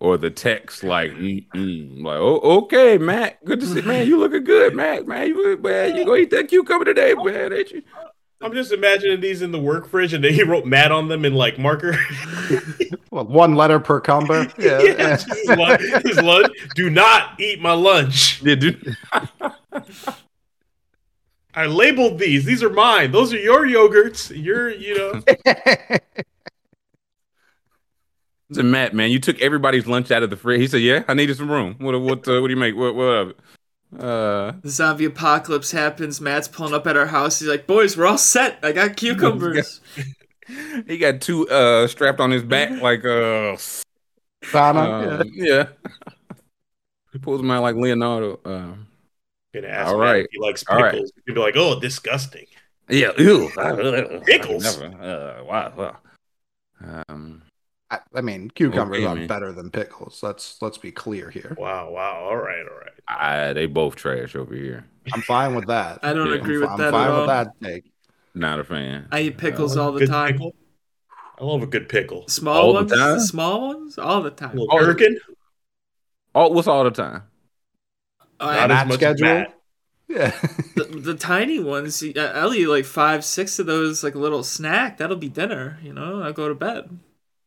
or 0.01 0.17
the 0.17 0.31
text 0.31 0.83
like, 0.83 1.13
mm-mm. 1.13 2.03
like, 2.03 2.19
oh, 2.19 2.41
okay, 2.63 2.99
Matt. 2.99 3.45
Good 3.45 3.61
to 3.61 3.67
see, 3.67 3.83
man. 3.83 4.07
You 4.07 4.19
looking 4.19 4.45
good, 4.45 4.75
Matt. 4.75 5.07
Man, 5.07 5.29
you 5.29 5.51
look, 5.51 5.63
man, 5.63 5.97
you 5.97 6.05
gonna 6.05 6.19
eat 6.19 6.31
that 6.31 6.49
cucumber 6.49 6.85
today, 6.85 7.15
man? 7.15 7.53
Ain't 7.53 7.71
you? 7.71 7.83
I'm 8.43 8.53
just 8.53 8.73
imagining 8.73 9.21
these 9.21 9.41
in 9.41 9.53
the 9.53 9.61
work 9.61 9.89
fridge, 9.89 10.13
and 10.13 10.25
then 10.25 10.35
he 10.35 10.43
wrote 10.45 10.67
"Matt" 10.67 10.91
on 10.91 11.09
them 11.09 11.25
in 11.25 11.35
like 11.35 11.59
marker. 11.59 11.97
Well, 13.11 13.27
one 13.27 13.57
letter 13.57 13.79
per 13.79 14.01
cumber. 14.01 14.51
Yeah. 14.59 14.81
Yeah, 14.83 14.95
yeah. 14.97 15.17
just 15.17 15.29
his, 15.29 15.49
lunch, 15.49 15.83
his 16.03 16.23
lunch. 16.23 16.57
Do 16.75 16.89
not 16.89 17.39
eat 17.39 17.61
my 17.61 17.73
lunch. 17.73 18.43
Yeah, 18.43 18.55
dude. 18.55 18.97
I 21.55 21.67
labeled 21.67 22.19
these. 22.19 22.45
These 22.45 22.63
are 22.63 22.71
mine. 22.71 23.13
Those 23.13 23.33
are 23.35 23.39
your 23.39 23.67
yogurts. 23.67 24.33
You're, 24.35 24.71
you 24.71 24.97
know. 24.97 25.23
said, 28.53 28.65
Matt, 28.65 28.95
man, 28.95 29.11
you 29.11 29.19
took 29.19 29.41
everybody's 29.41 29.87
lunch 29.87 30.11
out 30.11 30.23
of 30.23 30.31
the 30.31 30.37
fridge. 30.37 30.61
He 30.61 30.67
said, 30.67 30.81
Yeah, 30.83 31.05
I 31.09 31.15
needed 31.15 31.37
some 31.37 31.51
room. 31.51 31.77
What 31.79 31.99
what 32.01 32.27
uh, 32.29 32.41
what 32.41 32.49
do 32.49 32.55
you 32.55 32.61
make? 32.61 32.77
What 32.77 32.95
what 32.95 33.03
of 33.05 33.29
it? 33.31 33.37
Uh 33.99 34.53
The 34.63 34.71
zombie 34.71 35.05
apocalypse 35.05 35.71
happens. 35.73 36.21
Matt's 36.21 36.49
pulling 36.49 36.75
up 36.75 36.87
at 36.87 36.97
our 36.97 37.07
house. 37.07 37.39
He's 37.41 37.49
like, 37.49 37.67
"Boys, 37.67 37.97
we're 37.97 38.07
all 38.07 38.19
set. 38.19 38.59
I 38.63 38.73
got 38.73 38.97
cucumbers." 38.97 39.81
he 40.87 40.97
got 40.99 41.21
two 41.21 41.49
uh 41.49 41.87
strapped 41.87 42.21
on 42.21 42.31
his 42.31 42.43
back 42.43 42.71
like 42.81 43.05
uh 43.05 43.57
Donna, 44.51 45.21
Um, 45.21 45.31
yeah. 45.35 45.69
he 47.13 47.19
pulls 47.19 47.41
them 47.41 47.51
out 47.51 47.63
like 47.63 47.77
Leonardo. 47.77 48.41
Um, 48.45 48.87
Gonna 49.55 49.69
ask 49.69 49.89
All 49.89 49.99
Matt 49.99 50.17
right. 50.17 50.25
if 50.25 50.31
he 50.31 50.39
likes 50.41 50.65
All 50.69 50.77
right. 50.83 50.95
pickles. 50.95 51.13
He'd 51.27 51.35
be 51.35 51.41
like, 51.41 51.57
"Oh, 51.57 51.79
disgusting." 51.79 52.47
yeah, 52.89 53.13
ew. 53.19 53.51
Pickles? 54.27 54.79
Uh, 54.83 55.43
wow, 55.47 55.73
wow. 55.77 55.97
Um, 57.09 57.43
I, 57.91 58.01
I 58.15 58.21
mean, 58.23 58.51
cucumbers 58.51 58.99
Okay, 58.99 59.07
are 59.07 59.15
man. 59.15 59.27
better 59.27 59.53
than 59.53 59.71
pickles. 59.71 60.23
Let's 60.23 60.61
let's 60.63 60.79
be 60.79 60.93
clear 60.93 61.31
here. 61.31 61.57
Wow, 61.59 61.91
wow. 61.91 62.25
All 62.25 62.37
right, 62.37 62.67
all 62.67 62.79
right. 62.79 62.93
I, 63.09 63.53
they 63.53 63.67
both 63.67 63.97
trash 63.97 64.35
over 64.37 64.55
here. 64.55 64.87
I'm 65.13 65.23
fine 65.23 65.55
with 65.55 65.67
that. 65.67 65.99
I 66.03 66.13
don't 66.13 66.33
Yeah. 66.33 66.41
agree 66.41 66.59
I'm, 66.59 66.63
with 66.63 66.71
I'm 66.71 66.79
that 66.79 66.89
fine 66.89 67.09
at 67.09 67.11
all. 67.11 67.17
with 67.19 67.27
that 67.27 67.49
take. 67.63 67.85
Not 68.35 68.61
a 68.61 68.65
fan. 68.65 69.09
I 69.13 69.23
eat 69.23 69.39
pickles 69.39 69.77
Uh, 69.77 69.81
all 69.83 69.93
the 69.93 70.01
Good 70.01 70.11
time. 70.11 70.35
pickle. 70.35 70.55
I 71.39 71.45
love 71.45 71.63
a 71.63 71.67
good 71.67 71.89
pickle. 71.89 72.29
Small 72.29 72.63
All 72.63 72.75
the 72.75 72.85
ones, 72.85 72.93
time? 72.97 73.19
small 73.19 73.69
ones, 73.69 73.99
all 73.99 74.23
the 74.23 74.31
time. 74.31 74.53
little 74.53 74.69
Oh, 74.71 74.79
gherkin. 74.79 75.19
Oh, 76.35 76.49
what's 76.49 76.69
all 76.69 76.85
the 76.85 76.91
time? 76.91 77.23
Oh, 78.41 78.47
Not 78.47 78.59
and 78.65 78.73
as 78.73 78.79
Matt 78.79 78.87
much 78.87 79.05
as 79.07 79.19
schedule? 79.19 79.25
Matt. 79.25 79.59
Yeah. 80.09 80.31
the, 80.77 80.85
the 80.85 81.15
tiny 81.15 81.59
ones, 81.59 82.03
uh, 82.03 82.33
I'll 82.35 82.55
eat 82.55 82.67
like 82.67 82.85
five, 82.85 83.25
six 83.25 83.59
of 83.59 83.67
those, 83.67 84.03
like 84.05 84.15
a 84.15 84.19
little 84.19 84.43
snack. 84.43 84.99
That'll 84.99 85.17
be 85.17 85.29
dinner. 85.29 85.79
You 85.83 85.93
know, 85.93 86.21
I'll 86.23 86.33
go 86.33 86.49
to 86.49 86.55
bed. 86.55 86.99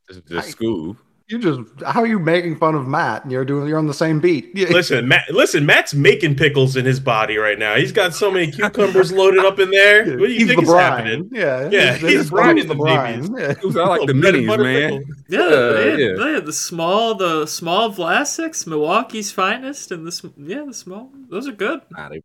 The, 0.08 0.22
just 0.22 0.50
I- 0.50 0.52
Scoob. 0.52 0.98
You 1.28 1.40
just 1.40 1.60
how 1.86 2.02
are 2.02 2.06
you 2.08 2.20
making 2.20 2.58
fun 2.58 2.76
of 2.76 2.88
Matt? 2.88 3.24
And 3.24 3.32
you're 3.32 3.46
doing 3.46 3.68
you're 3.68 3.80
on 3.80 3.88
the 3.88 3.94
same 3.94 4.20
beat. 4.20 4.54
Listen, 4.56 5.08
Matt. 5.08 5.30
Listen, 5.32 5.66
Matt's 5.66 5.94
making 5.94 6.36
pickles 6.36 6.76
in 6.76 6.86
his 6.86 7.00
body 7.00 7.38
right 7.38 7.58
now. 7.58 7.76
He's 7.76 7.92
got 7.92 8.14
so 8.14 8.30
many 8.30 8.52
cucumbers 8.52 9.12
loaded 9.12 9.44
up 9.44 9.58
in 9.60 9.72
there. 9.72 10.06
What 10.06 10.28
do 10.28 10.34
you 10.34 10.40
he's 10.40 10.48
think 10.48 10.62
the 10.66 10.68
is 10.68 10.74
happening? 10.74 11.30
Yeah. 11.32 11.70
Yeah, 11.72 11.80
He's- 11.96 12.02
he's 12.02 12.12
he's 12.22 12.32
brining 12.32 12.68
the 12.68 12.76
the 12.76 12.84
babies. 12.84 13.30
Yeah. 13.36 13.54
Dude, 13.56 13.78
I 13.78 13.88
like 13.88 14.06
the 14.08 14.14
minis, 14.14 14.46
man. 14.62 15.04
pickle. 15.04 15.16
Yeah, 15.30 15.40
Uh, 15.40 15.80
yeah, 15.80 15.96
yeah. 15.98 16.34
yeah, 16.34 16.40
The 16.42 16.54
small, 16.54 17.16
the 17.16 17.46
small 17.48 17.92
Vlasics, 17.92 18.68
Milwaukee's 18.68 19.32
finest, 19.32 19.92
and 19.92 20.06
the 20.06 20.12
sm- 20.12 20.28
yeah, 20.38 20.64
the 20.68 20.74
small. 20.74 21.12
Those 21.30 21.48
are 21.48 21.52
good. 21.54 21.82
Nah, 21.92 22.10
they, 22.10 22.22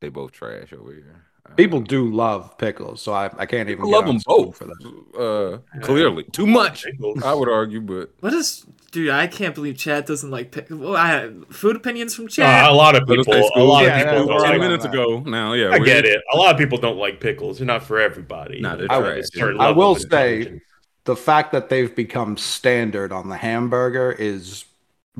they 0.00 0.08
both 0.08 0.32
trash 0.32 0.72
over 0.72 0.92
here. 0.94 1.26
Uh, 1.50 1.54
People 1.54 1.80
do 1.80 2.08
love 2.10 2.56
pickles, 2.58 3.02
so 3.02 3.12
I, 3.12 3.26
I 3.36 3.46
can't 3.46 3.68
even 3.68 3.84
people 3.84 3.90
love 3.90 4.06
them 4.06 4.18
both. 4.26 4.56
for 4.56 4.64
that. 4.66 5.62
Uh, 5.74 5.80
clearly, 5.80 6.24
too 6.32 6.46
much. 6.46 6.86
I 7.24 7.34
would 7.34 7.48
argue, 7.48 7.80
but 7.80 8.10
What 8.20 8.32
is, 8.32 8.64
dude? 8.92 9.10
I 9.10 9.26
can't 9.26 9.54
believe 9.54 9.76
Chad 9.76 10.04
doesn't 10.04 10.30
like 10.30 10.50
pick. 10.52 10.66
Well, 10.70 10.96
I 10.96 11.30
food 11.50 11.76
opinions 11.76 12.14
from 12.14 12.26
Uh, 12.26 12.28
Chad. 12.28 12.70
a 12.70 12.74
lot 12.74 12.94
of 12.94 13.08
people. 13.08 13.34
A 13.34 13.60
lot 13.60 13.84
Yeah, 13.84 13.96
of 13.96 14.06
people 14.06 14.14
yeah, 14.14 14.18
ten 14.18 14.28
right 14.28 14.40
like. 14.42 14.52
on 14.54 14.58
minutes 14.60 14.84
ago. 14.84 15.20
Now, 15.26 15.52
yeah, 15.54 15.70
I 15.70 15.78
get 15.78 16.04
it. 16.04 16.20
A 16.32 16.36
lot 16.36 16.52
of 16.52 16.58
people 16.58 16.78
don't 16.78 16.98
like 16.98 17.20
pickles. 17.20 17.58
They're 17.58 17.66
not 17.66 17.82
for 17.82 17.98
everybody. 17.98 18.60
Nah, 18.60 18.76
they're 18.76 18.88
There's 18.88 19.00
trash. 19.02 19.18
a 19.34 19.38
certain 19.38 19.60
I 19.60 19.70
will 19.70 19.94
say- 19.96 20.60
The 21.04 21.16
fact 21.16 21.52
that 21.52 21.70
they've 21.70 21.94
become 21.96 22.36
standard 22.36 23.12
on 23.12 23.30
the 23.30 23.36
hamburger 23.38 24.12
is 24.12 24.66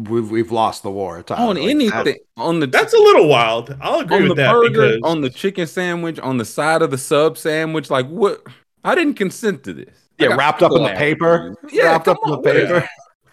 we've 0.05 0.31
we've 0.31 0.53
lost 0.53 0.83
the 0.83 0.91
war. 0.91 1.25
on 1.31 1.57
Like, 1.57 1.65
anything 1.65 2.17
on 2.37 2.61
the 2.61 2.67
that's 2.67 2.95
a 2.95 2.99
little 2.99 3.29
wild. 3.29 3.77
I'll 3.81 4.01
agree 4.01 4.17
on 4.17 4.23
the 4.23 4.29
with 4.29 4.37
that 4.39 4.53
burger, 4.53 4.71
because 4.71 5.01
on 5.03 5.21
the 5.21 5.31
chicken 5.31 5.67
sandwich, 5.67 6.19
on 6.19 6.39
the 6.39 6.45
side 6.45 6.83
of 6.83 6.91
the 6.91 6.99
sub 6.99 7.37
sandwich. 7.37 7.91
Like 7.91 8.07
what? 8.09 8.47
I 8.85 8.95
didn't 8.95 9.15
consent 9.15 9.65
to 9.65 9.75
this. 9.75 10.09
I 10.21 10.25
Yeah, 10.25 10.35
wrapped 10.37 10.63
up 10.63 10.73
in 10.73 10.83
the 10.83 10.91
paper. 10.91 11.57
Yeah, 11.71 11.85
wrapped 11.85 12.09
up 12.09 12.19
come 12.23 12.33
in 12.35 12.43
the 12.43 12.49
on, 12.49 12.55
what 12.55 12.57
is 12.57 12.69
paper. 12.69 12.89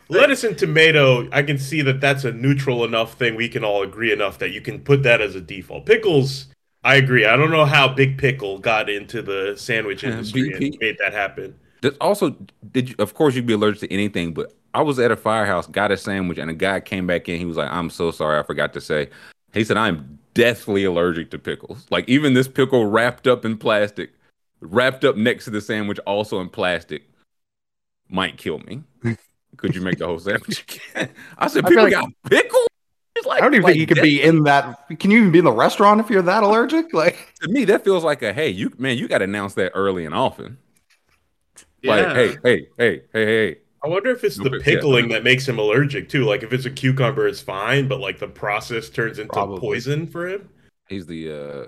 lettuce 0.10 0.43
and 0.43 0.58
tomato, 0.58 1.28
I 1.32 1.43
can 1.43 1.58
see 1.58 1.82
that 1.84 2.01
that's 2.01 2.23
a 2.25 2.32
neutral 2.32 2.84
enough 2.84 3.13
thing. 3.13 3.36
We 3.36 3.49
can 3.49 3.63
all 3.63 3.84
agree 3.84 4.12
enough 4.12 4.39
that 4.39 4.51
you 4.51 4.62
can 4.62 4.80
put 4.80 5.04
that 5.04 5.21
as 5.21 5.36
a 5.36 5.41
default. 5.41 5.86
Pickles, 5.86 6.47
I 6.84 6.95
agree. 6.95 7.25
I 7.25 7.36
don't 7.36 7.51
know 7.51 7.65
how 7.65 7.88
Big 7.88 8.17
Pickle 8.17 8.60
got 8.60 8.89
into 8.89 9.21
the 9.21 9.56
sandwich 9.58 10.04
industry 10.04 10.51
BP. 10.51 10.67
and 10.67 10.78
made 10.80 10.97
that 10.99 11.13
happen. 11.13 11.56
Also, 12.01 12.35
did 12.71 12.89
you, 12.89 12.95
of 12.99 13.13
course 13.13 13.35
you'd 13.35 13.45
be 13.45 13.53
allergic 13.53 13.81
to 13.81 13.93
anything, 13.93 14.33
but 14.33 14.53
I 14.73 14.81
was 14.81 14.99
at 14.99 15.11
a 15.11 15.15
firehouse, 15.15 15.67
got 15.67 15.91
a 15.91 15.97
sandwich, 15.97 16.38
and 16.38 16.49
a 16.49 16.53
guy 16.53 16.79
came 16.79 17.05
back 17.07 17.29
in. 17.29 17.38
He 17.39 17.45
was 17.45 17.57
like, 17.57 17.71
"I'm 17.71 17.89
so 17.89 18.11
sorry, 18.11 18.39
I 18.39 18.43
forgot 18.43 18.73
to 18.73 18.81
say." 18.81 19.09
He 19.53 19.63
said, 19.63 19.77
"I'm 19.77 20.19
deathly 20.33 20.83
allergic 20.83 21.31
to 21.31 21.39
pickles. 21.39 21.85
Like 21.89 22.09
even 22.09 22.33
this 22.33 22.47
pickle 22.47 22.85
wrapped 22.88 23.27
up 23.27 23.45
in 23.45 23.57
plastic, 23.57 24.11
wrapped 24.61 25.05
up 25.05 25.15
next 25.15 25.45
to 25.45 25.51
the 25.51 25.61
sandwich, 25.61 25.99
also 25.99 26.41
in 26.41 26.49
plastic, 26.49 27.03
might 28.09 28.38
kill 28.38 28.59
me. 28.59 28.83
Could 29.57 29.75
you 29.75 29.81
make 29.81 29.97
the 29.99 30.07
whole 30.07 30.19
sandwich 30.19 30.63
again?" 30.95 31.09
I 31.38 31.47
said, 31.47 31.65
I 31.65 31.69
"People 31.69 31.83
like- 31.83 31.93
got 31.93 32.09
pickles." 32.29 32.67
Like, 33.25 33.41
I 33.41 33.45
don't 33.45 33.53
even 33.53 33.63
like 33.63 33.71
think 33.75 33.79
you 33.79 33.88
could 33.88 34.03
be 34.03 34.21
in 34.21 34.43
that. 34.43 34.99
Can 34.99 35.09
you 35.09 35.19
even 35.19 35.31
be 35.31 35.39
in 35.39 35.45
the 35.45 35.51
restaurant 35.51 35.99
if 36.01 36.09
you're 36.09 36.21
that 36.21 36.43
allergic? 36.43 36.93
Like, 36.93 37.33
To 37.41 37.47
me, 37.47 37.63
that 37.65 37.83
feels 37.83 38.03
like 38.03 38.21
a 38.21 38.33
hey, 38.33 38.49
you 38.49 38.71
man, 38.77 38.97
you 38.97 39.07
got 39.07 39.19
to 39.19 39.23
announce 39.23 39.53
that 39.55 39.71
early 39.73 40.05
and 40.05 40.13
often. 40.13 40.57
Like, 41.86 42.04
Yeah. 42.06 42.13
hey, 42.13 42.28
hey, 42.43 42.67
hey, 42.78 43.02
hey, 43.13 43.26
hey. 43.26 43.58
I 43.84 43.88
wonder 43.88 44.10
if 44.10 44.24
it's 44.24 44.38
the 44.38 44.60
pickling 44.63 45.10
that 45.10 45.24
makes 45.24 45.48
him 45.48 45.60
allergic 45.60 46.10
too. 46.10 46.24
Like 46.26 46.41
if 46.41 46.52
it's 46.52 46.65
a 46.65 46.71
cucumber, 46.71 47.28
it's 47.28 47.41
fine, 47.41 47.88
but 47.88 48.00
like 48.00 48.17
the 48.19 48.28
process 48.28 48.89
turns 48.89 49.19
into 49.19 49.32
Probably. 49.32 49.60
poison 49.60 50.08
for 50.08 50.28
him. 50.28 50.50
He's 50.89 51.06
the 51.06 51.32
uh, 51.32 51.65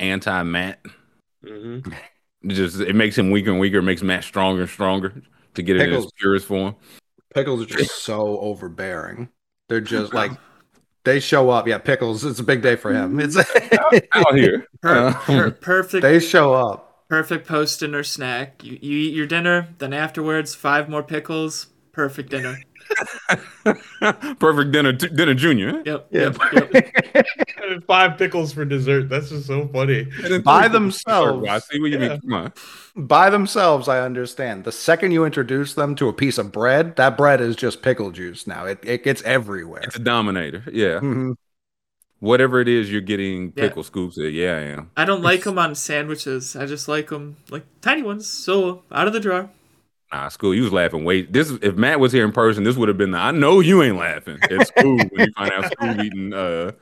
anti 0.00 0.42
Matt. 0.42 0.80
hmm 1.46 1.78
just 2.48 2.80
it 2.80 2.96
makes 2.96 3.16
him 3.16 3.30
weaker 3.30 3.50
and 3.50 3.60
weaker. 3.60 3.78
It 3.78 3.82
makes 3.82 4.02
Matt 4.02 4.24
stronger 4.24 4.62
and 4.62 4.70
stronger 4.70 5.22
to 5.54 5.62
get 5.62 5.76
it 5.76 5.82
in 5.82 5.86
Pickles. 5.90 6.04
his 6.06 6.12
purest 6.18 6.46
form. 6.46 6.74
pickles 7.34 7.62
are 7.62 7.66
just 7.66 8.02
so 8.02 8.38
overbearing. 8.40 9.28
They're 9.68 9.80
just 9.80 10.12
like 10.12 10.32
they 11.04 11.20
show 11.20 11.50
up. 11.50 11.68
Yeah, 11.68 11.78
pickles. 11.78 12.24
It's 12.24 12.40
a 12.40 12.44
big 12.44 12.62
day 12.62 12.74
for 12.74 12.92
him. 12.92 13.20
It's 13.20 13.36
Out 13.36 14.34
here, 14.34 14.66
Per- 14.82 15.06
Uh, 15.08 15.14
per- 15.14 15.50
perfect, 15.52 16.02
they 16.02 16.18
show 16.18 16.52
up. 16.52 16.89
Perfect 17.10 17.46
post 17.46 17.80
dinner 17.80 18.02
snack. 18.02 18.64
You, 18.64 18.78
you 18.80 18.98
eat 18.98 19.14
your 19.14 19.26
dinner, 19.26 19.68
then 19.78 19.92
afterwards, 19.92 20.54
five 20.54 20.88
more 20.88 21.02
pickles. 21.02 21.66
Perfect 21.92 22.30
dinner. 22.30 22.56
perfect 24.38 24.72
dinner, 24.72 24.92
t- 24.92 25.08
dinner 25.08 25.34
junior. 25.34 25.82
Yep. 25.84 26.06
Yeah. 26.10 26.32
Yep. 26.52 26.84
yep. 27.14 27.26
Five 27.86 28.18
pickles 28.18 28.52
for 28.52 28.64
dessert. 28.64 29.08
That's 29.08 29.28
just 29.28 29.46
so 29.46 29.68
funny. 29.68 30.08
By 30.44 30.66
themselves. 30.68 31.46
I 31.48 31.58
see 31.60 31.80
what 31.80 31.90
you 31.90 31.98
Yeah. 32.00 32.08
mean. 32.08 32.20
Come 32.22 32.32
on, 32.32 32.52
By 32.96 33.30
themselves, 33.30 33.86
I 33.86 34.00
understand. 34.00 34.64
The 34.64 34.72
second 34.72 35.12
you 35.12 35.24
introduce 35.24 35.74
them 35.74 35.94
to 35.96 36.08
a 36.08 36.12
piece 36.12 36.36
of 36.38 36.50
bread, 36.50 36.96
that 36.96 37.16
bread 37.16 37.40
is 37.40 37.54
just 37.54 37.82
pickle 37.82 38.10
juice 38.10 38.46
now. 38.46 38.64
It 38.66 38.80
it 38.82 39.04
gets 39.04 39.22
everywhere. 39.22 39.82
it's 39.84 39.96
a 39.96 40.00
dominator. 40.00 40.64
Yeah, 40.72 40.98
Mhm. 41.00 41.34
Whatever 42.20 42.60
it 42.60 42.68
is 42.68 42.90
you're 42.92 43.00
getting 43.00 43.52
Yeah. 43.56 43.64
pickle 43.68 43.82
scoops. 43.82 44.18
At. 44.18 44.32
Yeah, 44.32 44.52
I 44.56 44.60
am. 44.60 44.90
I 44.96 45.04
don't 45.04 45.22
like 45.22 45.42
them 45.44 45.58
on 45.58 45.74
sandwiches. 45.74 46.54
I 46.54 46.66
just 46.66 46.86
like 46.86 47.08
them 47.08 47.36
like 47.50 47.64
tiny 47.80 48.02
ones, 48.02 48.28
so 48.28 48.82
out 48.92 49.06
of 49.06 49.12
the 49.12 49.20
jar. 49.20 49.50
Nah, 50.12 50.26
Scoob. 50.28 50.56
You 50.56 50.64
was 50.64 50.72
laughing. 50.72 51.04
Wait, 51.04 51.32
this 51.32 51.50
if 51.62 51.76
Matt 51.76 52.00
was 52.00 52.12
here 52.12 52.24
in 52.24 52.32
person, 52.32 52.64
this 52.64 52.76
would 52.76 52.88
have 52.88 52.98
been 52.98 53.12
the. 53.12 53.18
I 53.18 53.30
know 53.30 53.60
you 53.60 53.82
ain't 53.82 53.96
laughing 53.96 54.38
at 54.42 54.50
Scoob 54.50 55.10
when 55.12 55.26
you 55.28 55.32
find 55.36 55.52
out 55.52 55.64
Scoob 55.72 56.04
eating 56.04 56.32
uh 56.34 56.72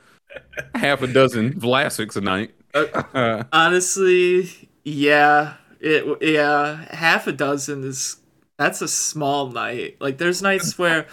half 0.75 1.01
a 1.03 1.07
dozen 1.07 1.53
Vlasics 1.53 2.15
a 2.17 2.21
night. 2.21 2.51
Uh, 2.73 3.43
Honestly, 3.53 4.69
yeah, 4.83 5.53
it 5.79 6.05
yeah, 6.21 6.85
half 6.93 7.27
a 7.27 7.31
dozen 7.31 7.83
is 7.83 8.17
that's 8.57 8.81
a 8.81 8.87
small 8.87 9.51
night. 9.51 9.95
Like 9.99 10.17
there's 10.17 10.41
nights 10.41 10.77
where, 10.77 11.05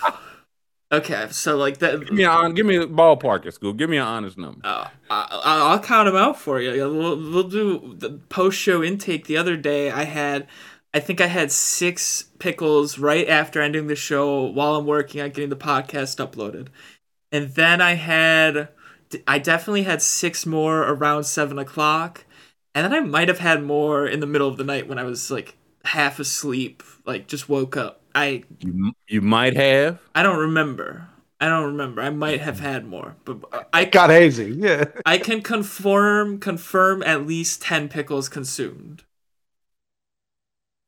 okay, 0.92 1.26
so 1.30 1.56
like 1.56 1.78
that. 1.78 2.00
give 2.00 2.12
me 2.12 2.24
a 2.24 2.52
give 2.52 2.66
me 2.66 2.76
a 2.76 2.86
ballpark 2.86 3.46
at 3.46 3.54
Scoob. 3.54 3.76
Give 3.76 3.90
me 3.90 3.96
an 3.96 4.04
honest 4.04 4.38
number. 4.38 4.60
Uh, 4.64 4.88
I, 5.10 5.26
I'll 5.44 5.80
count 5.80 6.06
them 6.06 6.16
out 6.16 6.38
for 6.38 6.60
you. 6.60 6.70
We'll, 6.72 7.16
we'll 7.16 7.48
do 7.48 7.94
the 7.98 8.20
post 8.28 8.58
show 8.58 8.82
intake 8.82 9.26
the 9.26 9.36
other 9.36 9.56
day. 9.56 9.90
I 9.90 10.04
had, 10.04 10.46
I 10.94 11.00
think 11.00 11.20
I 11.20 11.26
had 11.26 11.52
six 11.52 12.24
pickles 12.38 12.98
right 12.98 13.28
after 13.28 13.60
ending 13.60 13.86
the 13.86 13.96
show 13.96 14.42
while 14.42 14.76
I'm 14.76 14.86
working 14.86 15.20
on 15.20 15.30
getting 15.30 15.50
the 15.50 15.56
podcast 15.56 16.24
uploaded. 16.24 16.68
And 17.32 17.50
then 17.50 17.80
I 17.80 17.94
had, 17.94 18.68
I 19.26 19.38
definitely 19.38 19.82
had 19.82 20.00
six 20.00 20.46
more 20.46 20.82
around 20.82 21.24
seven 21.24 21.58
o'clock. 21.58 22.24
And 22.74 22.84
then 22.84 22.92
I 22.92 23.00
might 23.00 23.28
have 23.28 23.38
had 23.38 23.62
more 23.62 24.06
in 24.06 24.20
the 24.20 24.26
middle 24.26 24.48
of 24.48 24.56
the 24.56 24.64
night 24.64 24.88
when 24.88 24.98
I 24.98 25.04
was 25.04 25.30
like 25.30 25.56
half 25.84 26.18
asleep, 26.18 26.82
like 27.06 27.26
just 27.26 27.48
woke 27.48 27.76
up. 27.76 28.00
I 28.14 28.44
You, 28.60 28.92
you 29.08 29.20
might 29.20 29.56
have. 29.56 30.00
I 30.14 30.22
don't 30.22 30.38
remember. 30.38 31.08
I 31.40 31.48
don't 31.48 31.64
remember. 31.66 32.00
I 32.00 32.10
might 32.10 32.40
have 32.40 32.60
had 32.60 32.86
more, 32.86 33.16
but 33.24 33.68
I 33.72 33.84
Got 33.84 34.10
hazy. 34.10 34.52
Yeah. 34.58 34.86
I 35.06 35.18
can 35.18 35.42
confirm 35.42 36.38
confirm 36.38 37.02
at 37.02 37.26
least 37.26 37.62
ten 37.62 37.88
pickles 37.88 38.28
consumed. 38.28 39.04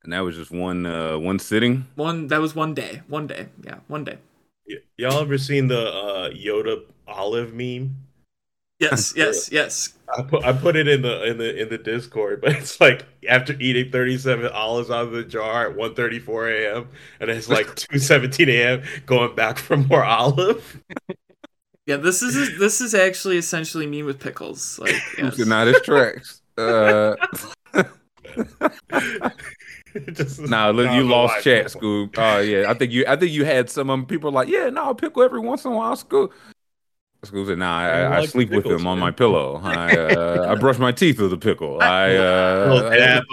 And 0.05 0.13
that 0.13 0.21
was 0.21 0.37
just 0.37 0.51
one 0.51 0.87
uh 0.87 1.19
one 1.19 1.39
sitting. 1.39 1.87
One 1.95 2.29
that 2.29 2.41
was 2.41 2.55
one 2.55 2.75
day. 2.75 3.03
One 3.09 3.27
day. 3.27 3.49
Yeah, 3.63 3.81
one 3.89 4.05
day. 4.05 4.19
Y- 4.67 4.77
y'all 4.97 5.21
ever 5.21 5.39
seen 5.39 5.69
the 5.69 5.89
uh, 5.89 6.31
Yoda 6.31 6.83
olive 7.07 7.53
meme? 7.53 7.97
Yes, 8.79 9.13
yes, 9.17 9.51
yes. 9.51 9.95
I 10.17 10.23
put 10.23 10.45
I 10.45 10.53
put 10.53 10.77
it 10.77 10.89
in 10.89 11.03
the 11.03 11.25
in 11.25 11.39
the 11.39 11.63
in 11.63 11.69
the 11.69 11.79
Discord, 11.79 12.41
but 12.41 12.53
it's 12.57 12.81
like 12.81 13.05
after 13.29 13.55
eating 13.61 13.91
37 13.93 14.47
olives 14.53 14.91
out 14.91 15.05
of 15.07 15.13
the 15.13 15.25
jar 15.25 15.71
at 15.71 15.77
1:34 15.77 16.75
a.m. 16.75 16.89
and 17.21 17.31
it's 17.31 17.49
like 17.49 17.67
2:17 17.77 18.49
a.m. 18.49 18.83
going 19.07 19.35
back 19.35 19.59
for 19.59 19.77
more 19.77 20.05
olive. 20.05 20.83
Yeah, 21.87 21.97
this 21.97 22.23
is 22.23 22.59
this 22.59 22.81
is 22.81 22.95
actually 22.95 23.37
essentially 23.39 23.87
me 23.87 24.03
with 24.03 24.21
pickles. 24.21 24.79
Like 24.79 24.95
yes. 25.17 25.39
Nah, 25.39 25.65
this 25.65 25.81
tracks. 25.83 26.43
Uh, 26.57 27.15
It 29.95 30.13
just- 30.15 30.41
nah, 30.41 30.69
look, 30.69 30.91
you 30.93 30.99
don't 31.01 31.09
know 31.09 31.15
why 31.17 31.23
lost 31.23 31.45
chat, 31.45 31.67
people- 31.67 31.81
Scoob. 31.81 32.15
Oh 32.19 32.39
yeah, 32.41 32.71
I 32.71 32.75
think 32.75 32.93
you. 32.93 33.05
I 33.09 33.17
think 33.17 33.33
you 33.33 33.45
had 33.45 33.71
some 33.71 33.89
of 33.91 33.99
them. 33.99 34.07
People 34.07 34.31
like, 34.31 34.49
yeah, 34.49 34.69
no, 34.69 34.85
I'll 34.85 34.95
pickle 34.95 35.23
every 35.23 35.41
once 35.41 35.65
in 35.65 35.73
a 35.73 35.75
while. 35.77 35.97
Scoob. 35.97 36.31
Scoob 37.25 37.47
said, 37.49 37.59
nah, 37.59 37.79
I 37.79 37.89
I, 37.89 38.01
I, 38.03 38.19
like 38.21 38.29
sleep 38.31 38.51
with 38.51 38.63
pickles, 38.65 38.81
them 38.81 38.87
on 38.87 38.99
my 38.99 39.11
pillow. 39.11 39.61
I 39.65 39.97
uh, 39.97 40.47
I 40.51 40.55
brush 40.61 40.79
my 40.79 40.93
teeth 40.93 41.19
with 41.21 41.33
a 41.33 41.37
pickle. 41.37 41.79
I 41.83 42.13
Little 42.13 42.87
uh, 42.87 42.91
dab. 42.91 43.25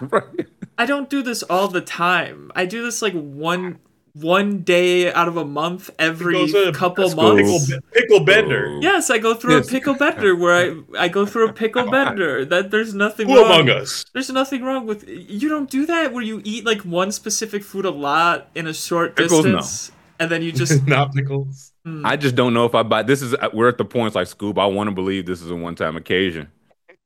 I 0.78 0.86
don't 0.86 1.10
do 1.10 1.22
this 1.22 1.42
all 1.42 1.68
the 1.68 1.80
time. 1.80 2.50
I 2.54 2.66
do 2.66 2.82
this 2.82 3.02
like 3.02 3.14
one 3.14 3.78
one 4.14 4.58
day 4.60 5.10
out 5.12 5.26
of 5.26 5.36
a 5.38 5.44
month 5.44 5.88
every 5.98 6.52
couple 6.72 7.04
that's 7.04 7.16
months. 7.16 7.66
Pickle, 7.66 7.80
pickle 7.92 8.24
bender. 8.24 8.78
Yes, 8.80 9.10
I 9.10 9.18
go 9.18 9.34
through 9.34 9.56
Yes. 9.56 9.68
a 9.68 9.70
pickle 9.70 9.94
bender 9.94 10.36
where 10.36 10.54
I 10.96 11.04
I 11.04 11.08
go 11.08 11.26
through 11.26 11.48
a 11.48 11.52
pickle 11.52 11.90
bender. 11.90 12.44
That 12.44 12.70
there's 12.70 12.94
nothing 12.94 13.28
Who 13.28 13.36
wrong. 13.36 13.46
among 13.46 13.70
us? 13.70 14.04
There's 14.12 14.30
nothing 14.30 14.62
wrong 14.62 14.86
with 14.86 15.08
you. 15.08 15.48
Don't 15.48 15.68
do 15.68 15.84
that 15.86 16.12
where 16.12 16.22
you 16.22 16.40
eat 16.44 16.64
like 16.64 16.82
one 16.82 17.10
specific 17.10 17.64
food 17.64 17.84
a 17.86 17.90
lot 17.90 18.50
in 18.54 18.66
a 18.68 18.74
short 18.74 19.16
Pickles, 19.16 19.44
no. 19.44 19.56
distance, 19.58 19.92
and 20.20 20.30
then 20.30 20.42
you 20.42 20.52
just 20.52 20.86
Not 20.86 21.12
pickles. 21.14 21.71
I 21.84 22.16
just 22.16 22.34
don't 22.36 22.54
know 22.54 22.64
if 22.64 22.74
I 22.74 22.82
buy. 22.82 23.02
This 23.02 23.22
is 23.22 23.34
we're 23.52 23.68
at 23.68 23.78
the 23.78 23.84
points 23.84 24.14
like 24.14 24.28
Scoob. 24.28 24.58
I 24.58 24.66
want 24.66 24.88
to 24.88 24.94
believe 24.94 25.26
this 25.26 25.42
is 25.42 25.50
a 25.50 25.56
one 25.56 25.74
time 25.74 25.96
occasion 25.96 26.48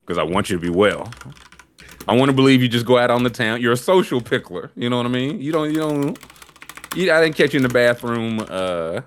because 0.00 0.18
I 0.18 0.22
want 0.22 0.50
you 0.50 0.56
to 0.56 0.62
be 0.62 0.68
well. 0.68 1.10
I 2.06 2.14
want 2.14 2.28
to 2.28 2.34
believe 2.34 2.62
you 2.62 2.68
just 2.68 2.86
go 2.86 2.98
out 2.98 3.10
on 3.10 3.22
the 3.22 3.30
town. 3.30 3.60
You're 3.60 3.72
a 3.72 3.76
social 3.76 4.20
pickler. 4.20 4.70
You 4.76 4.90
know 4.90 4.98
what 4.98 5.06
I 5.06 5.08
mean? 5.08 5.40
You 5.40 5.50
don't. 5.50 5.68
You 5.70 5.80
don't. 5.80 6.18
You, 6.94 7.12
I 7.12 7.20
didn't 7.22 7.36
catch 7.36 7.54
you 7.54 7.58
in 7.58 7.62
the 7.62 7.68
bathroom 7.68 8.44
uh, 8.48 9.00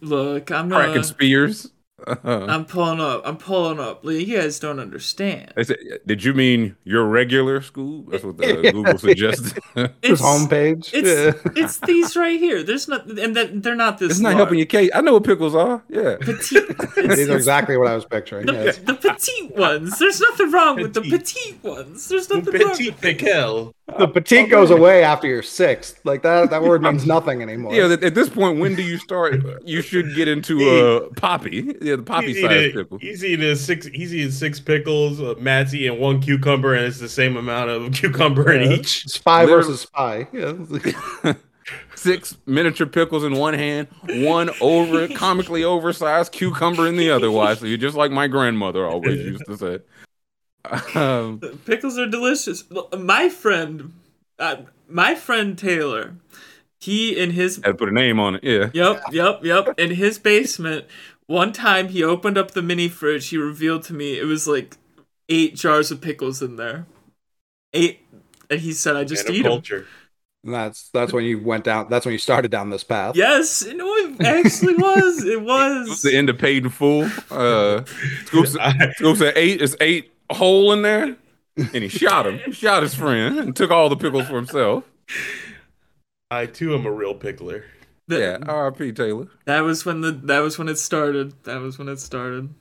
look. 0.00 0.50
I'm 0.50 0.68
cracking 0.68 1.02
spears. 1.02 1.70
Uh, 2.06 2.46
I'm 2.48 2.64
pulling 2.64 3.00
up. 3.00 3.22
I'm 3.24 3.36
pulling 3.36 3.78
up. 3.80 4.04
Like, 4.04 4.26
You 4.26 4.38
guys 4.38 4.58
don't 4.58 4.78
understand. 4.80 5.52
I 5.56 5.62
said, 5.62 5.78
did 6.06 6.24
you 6.24 6.34
mean 6.34 6.76
your 6.84 7.04
regular 7.06 7.60
school? 7.62 8.04
That's 8.08 8.24
what 8.24 8.36
the, 8.38 8.70
Google 8.72 8.98
suggested. 8.98 9.62
His 10.02 10.20
homepage. 10.20 10.90
It's 10.92 11.08
yeah. 11.08 11.52
it's 11.56 11.78
these 11.80 12.16
right 12.16 12.38
here. 12.38 12.62
There's 12.62 12.88
not, 12.88 13.06
and 13.06 13.36
that 13.36 13.62
they're 13.62 13.74
not 13.74 13.98
this. 13.98 14.10
it's 14.12 14.20
not 14.20 14.30
large. 14.30 14.36
helping 14.38 14.58
your 14.58 14.66
case. 14.66 14.90
I 14.94 15.00
know 15.00 15.14
what 15.14 15.24
pickles 15.24 15.54
are. 15.54 15.82
Yeah. 15.88 16.16
Petite. 16.20 16.68
These 16.96 17.18
It's, 17.18 17.30
are 17.30 17.36
exactly 17.36 17.76
what 17.76 17.88
I 17.88 17.94
was 17.94 18.04
picturing. 18.04 18.46
the, 18.46 18.52
Yes. 18.52 18.78
the 18.78 18.94
petite 18.94 19.56
ones. 19.56 19.98
There's 19.98 20.20
nothing 20.20 20.50
wrong 20.52 20.76
with 20.80 20.94
the 20.94 21.00
Petite. 21.02 21.60
petite 21.60 21.64
ones. 21.64 22.08
There's 22.08 22.28
nothing 22.30 22.52
wrong. 22.60 22.70
Petit 22.70 22.90
With 22.90 23.00
pickle. 23.00 23.74
The 23.98 24.06
petite 24.06 24.48
goes 24.48 24.70
away 24.70 25.02
after 25.02 25.26
you're 25.26 25.42
sixth. 25.42 26.00
Like 26.04 26.22
that. 26.22 26.50
That 26.50 26.62
word 26.62 26.82
means 26.82 27.04
nothing 27.04 27.42
anymore. 27.42 27.74
Yeah, 27.74 27.92
at 28.00 28.14
this 28.14 28.28
point, 28.28 28.58
when 28.58 28.74
do 28.74 28.82
you 28.82 28.96
start? 28.96 29.42
You 29.64 29.82
should 29.82 30.14
get 30.14 30.28
into 30.28 30.68
uh, 30.70 31.08
poppy. 31.16 31.76
Yeah, 31.82 31.96
the 31.96 32.02
poppy 32.02 32.28
He's 32.32 32.40
size 32.42 32.52
eating, 32.52 32.72
pickle. 32.84 32.98
he's 32.98 33.24
eating 33.24 33.54
six. 33.56 33.86
He's 33.86 34.14
eating 34.14 34.30
six 34.30 34.60
pickles. 34.60 35.20
Uh, 35.20 35.34
Matt's 35.38 35.74
eating 35.74 36.00
one 36.00 36.20
cucumber, 36.22 36.74
and 36.74 36.86
it's 36.86 37.00
the 37.00 37.08
same 37.08 37.36
amount 37.36 37.70
of 37.70 37.92
cucumber 37.92 38.52
in 38.52 38.72
each. 38.72 39.04
Spy 39.08 39.40
Literally- 39.44 39.62
versus 39.64 39.80
spy. 39.82 40.28
Yeah. 40.32 41.34
Six 41.94 42.36
miniature 42.46 42.88
pickles 42.88 43.22
in 43.22 43.36
one 43.36 43.54
hand, 43.54 43.86
one 44.08 44.50
over 44.60 45.06
comically 45.08 45.62
oversized 45.62 46.32
cucumber 46.32 46.88
in 46.88 46.96
the 46.96 47.10
other. 47.10 47.30
Why? 47.30 47.54
So 47.54 47.66
you're 47.66 47.78
just 47.78 47.96
like 47.96 48.10
my 48.10 48.26
grandmother 48.26 48.84
always 48.84 49.20
used 49.20 49.44
to 49.46 49.56
say. 49.56 49.78
Um, 50.94 51.38
Pickles 51.66 51.98
are 51.98 52.06
delicious. 52.08 52.64
My 52.96 53.28
friend, 53.28 53.92
uh, 54.38 54.56
my 54.88 55.14
friend 55.14 55.56
Taylor, 55.58 56.14
he 56.80 57.18
in 57.18 57.30
his 57.30 57.56
had 57.56 57.64
to 57.64 57.74
put 57.74 57.88
a 57.88 57.92
name 57.92 58.18
on 58.20 58.36
it. 58.36 58.44
Yeah. 58.44 58.70
Yep, 58.72 59.02
yep, 59.12 59.44
yep. 59.44 59.78
In 59.78 59.92
his 59.92 60.18
basement, 60.18 60.86
one 61.26 61.52
time 61.52 61.88
he 61.88 62.02
opened 62.04 62.38
up 62.38 62.52
the 62.52 62.62
mini 62.62 62.88
fridge. 62.88 63.28
He 63.28 63.36
revealed 63.36 63.82
to 63.84 63.94
me 63.94 64.18
it 64.18 64.24
was 64.24 64.46
like 64.46 64.76
eight 65.28 65.54
jars 65.56 65.90
of 65.90 66.00
pickles 66.00 66.42
in 66.42 66.56
there. 66.56 66.86
Eight, 67.72 68.00
and 68.50 68.60
he 68.60 68.72
said, 68.72 68.96
"I 68.96 69.04
just 69.04 69.26
And 69.26 69.34
a 69.36 69.38
eat 69.38 69.42
them." 69.44 69.86
And 70.44 70.52
that's 70.54 70.88
that's 70.90 71.12
when 71.12 71.24
you 71.24 71.38
went 71.40 71.62
down. 71.64 71.86
That's 71.88 72.04
when 72.04 72.12
you 72.12 72.18
started 72.18 72.50
down 72.50 72.68
this 72.70 72.82
path. 72.84 73.14
Yes, 73.16 73.64
no, 73.64 73.86
it 73.94 74.20
actually 74.22 74.74
was. 74.74 75.24
It 75.24 75.32
It 75.38 75.42
was 75.42 75.88
was. 75.88 76.02
the 76.02 76.16
end 76.16 76.28
of 76.28 76.36
paid 76.38 76.64
in 76.64 76.70
full. 76.70 77.04
Uh, 77.30 77.82
Scoob, 78.26 78.48
said- 78.48 78.60
I, 78.60 78.72
Scoob 78.98 79.16
said 79.18 79.32
eight 79.36 79.62
is 79.62 79.76
eight 79.80 80.10
hole 80.34 80.72
in 80.72 80.82
there, 80.82 81.16
and 81.56 81.74
he 81.82 81.88
shot 81.88 82.26
him. 82.26 82.38
He 82.44 82.52
shot 82.52 82.82
his 82.82 82.94
friend 82.94 83.38
and 83.38 83.54
took 83.56 83.70
all 83.70 83.88
the 83.88 83.96
pickles 83.96 84.26
for 84.28 84.36
himself. 84.36 84.84
I 86.30 86.46
too 86.46 86.74
am 86.74 86.86
a 86.86 86.92
real 86.92 87.14
pickler. 87.14 87.64
That, 88.08 88.18
Yeah. 88.18 88.38
R.I.P. 88.46 88.92
Taylor. 88.92 89.28
that 89.44 89.60
was 89.60 89.84
when 89.84 90.00
the 90.00 90.12
that 90.12 90.40
was 90.40 90.58
when 90.58 90.68
it 90.68 90.78
started. 90.78 91.44
That 91.44 91.60
was 91.60 91.78
when 91.78 91.88
it 91.88 92.00
started. 92.00 92.54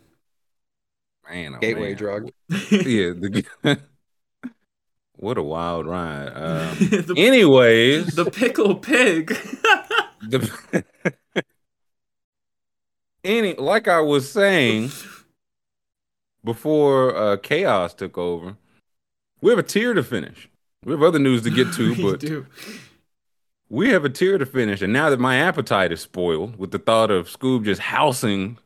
Man, 1.30 1.56
oh, 1.56 1.60
Gateway 1.60 1.90
man. 1.90 1.98
drug. 1.98 2.30
Yeah. 2.72 3.14
The, 3.14 3.46
what 5.16 5.38
a 5.38 5.44
wild 5.44 5.86
ride. 5.88 6.28
Um, 6.28 6.78
the, 6.80 7.14
anyways, 7.18 8.16
the 8.16 8.26
pickle 8.30 8.76
pig. 8.76 9.28
the 10.28 10.84
any 13.24 13.54
like 13.54 13.88
I 13.88 14.02
was 14.02 14.30
saying 14.30 14.90
before 16.44 17.16
uh, 17.16 17.38
chaos 17.38 17.94
took 17.94 18.18
over, 18.18 18.58
we 19.42 19.50
have 19.50 19.60
a 19.60 19.64
tier 19.64 19.94
to 19.94 20.04
finish. 20.04 20.50
We 20.84 20.92
have 20.94 21.04
other 21.04 21.20
news 21.20 21.44
to 21.44 21.50
get 21.52 21.72
to, 21.74 21.94
We 21.96 22.04
but 22.12 22.20
do. 22.20 22.46
we 23.70 23.90
have 23.90 24.04
a 24.06 24.10
tier 24.10 24.38
to 24.38 24.46
finish. 24.46 24.82
And 24.82 24.92
now 24.94 25.10
that 25.10 25.20
my 25.20 25.38
appetite 25.38 25.92
is 25.92 26.02
spoiled 26.02 26.58
with 26.58 26.72
the 26.72 26.80
thought 26.80 27.12
of 27.12 27.28
Scoob 27.28 27.66
just 27.66 27.82
housing 27.82 28.58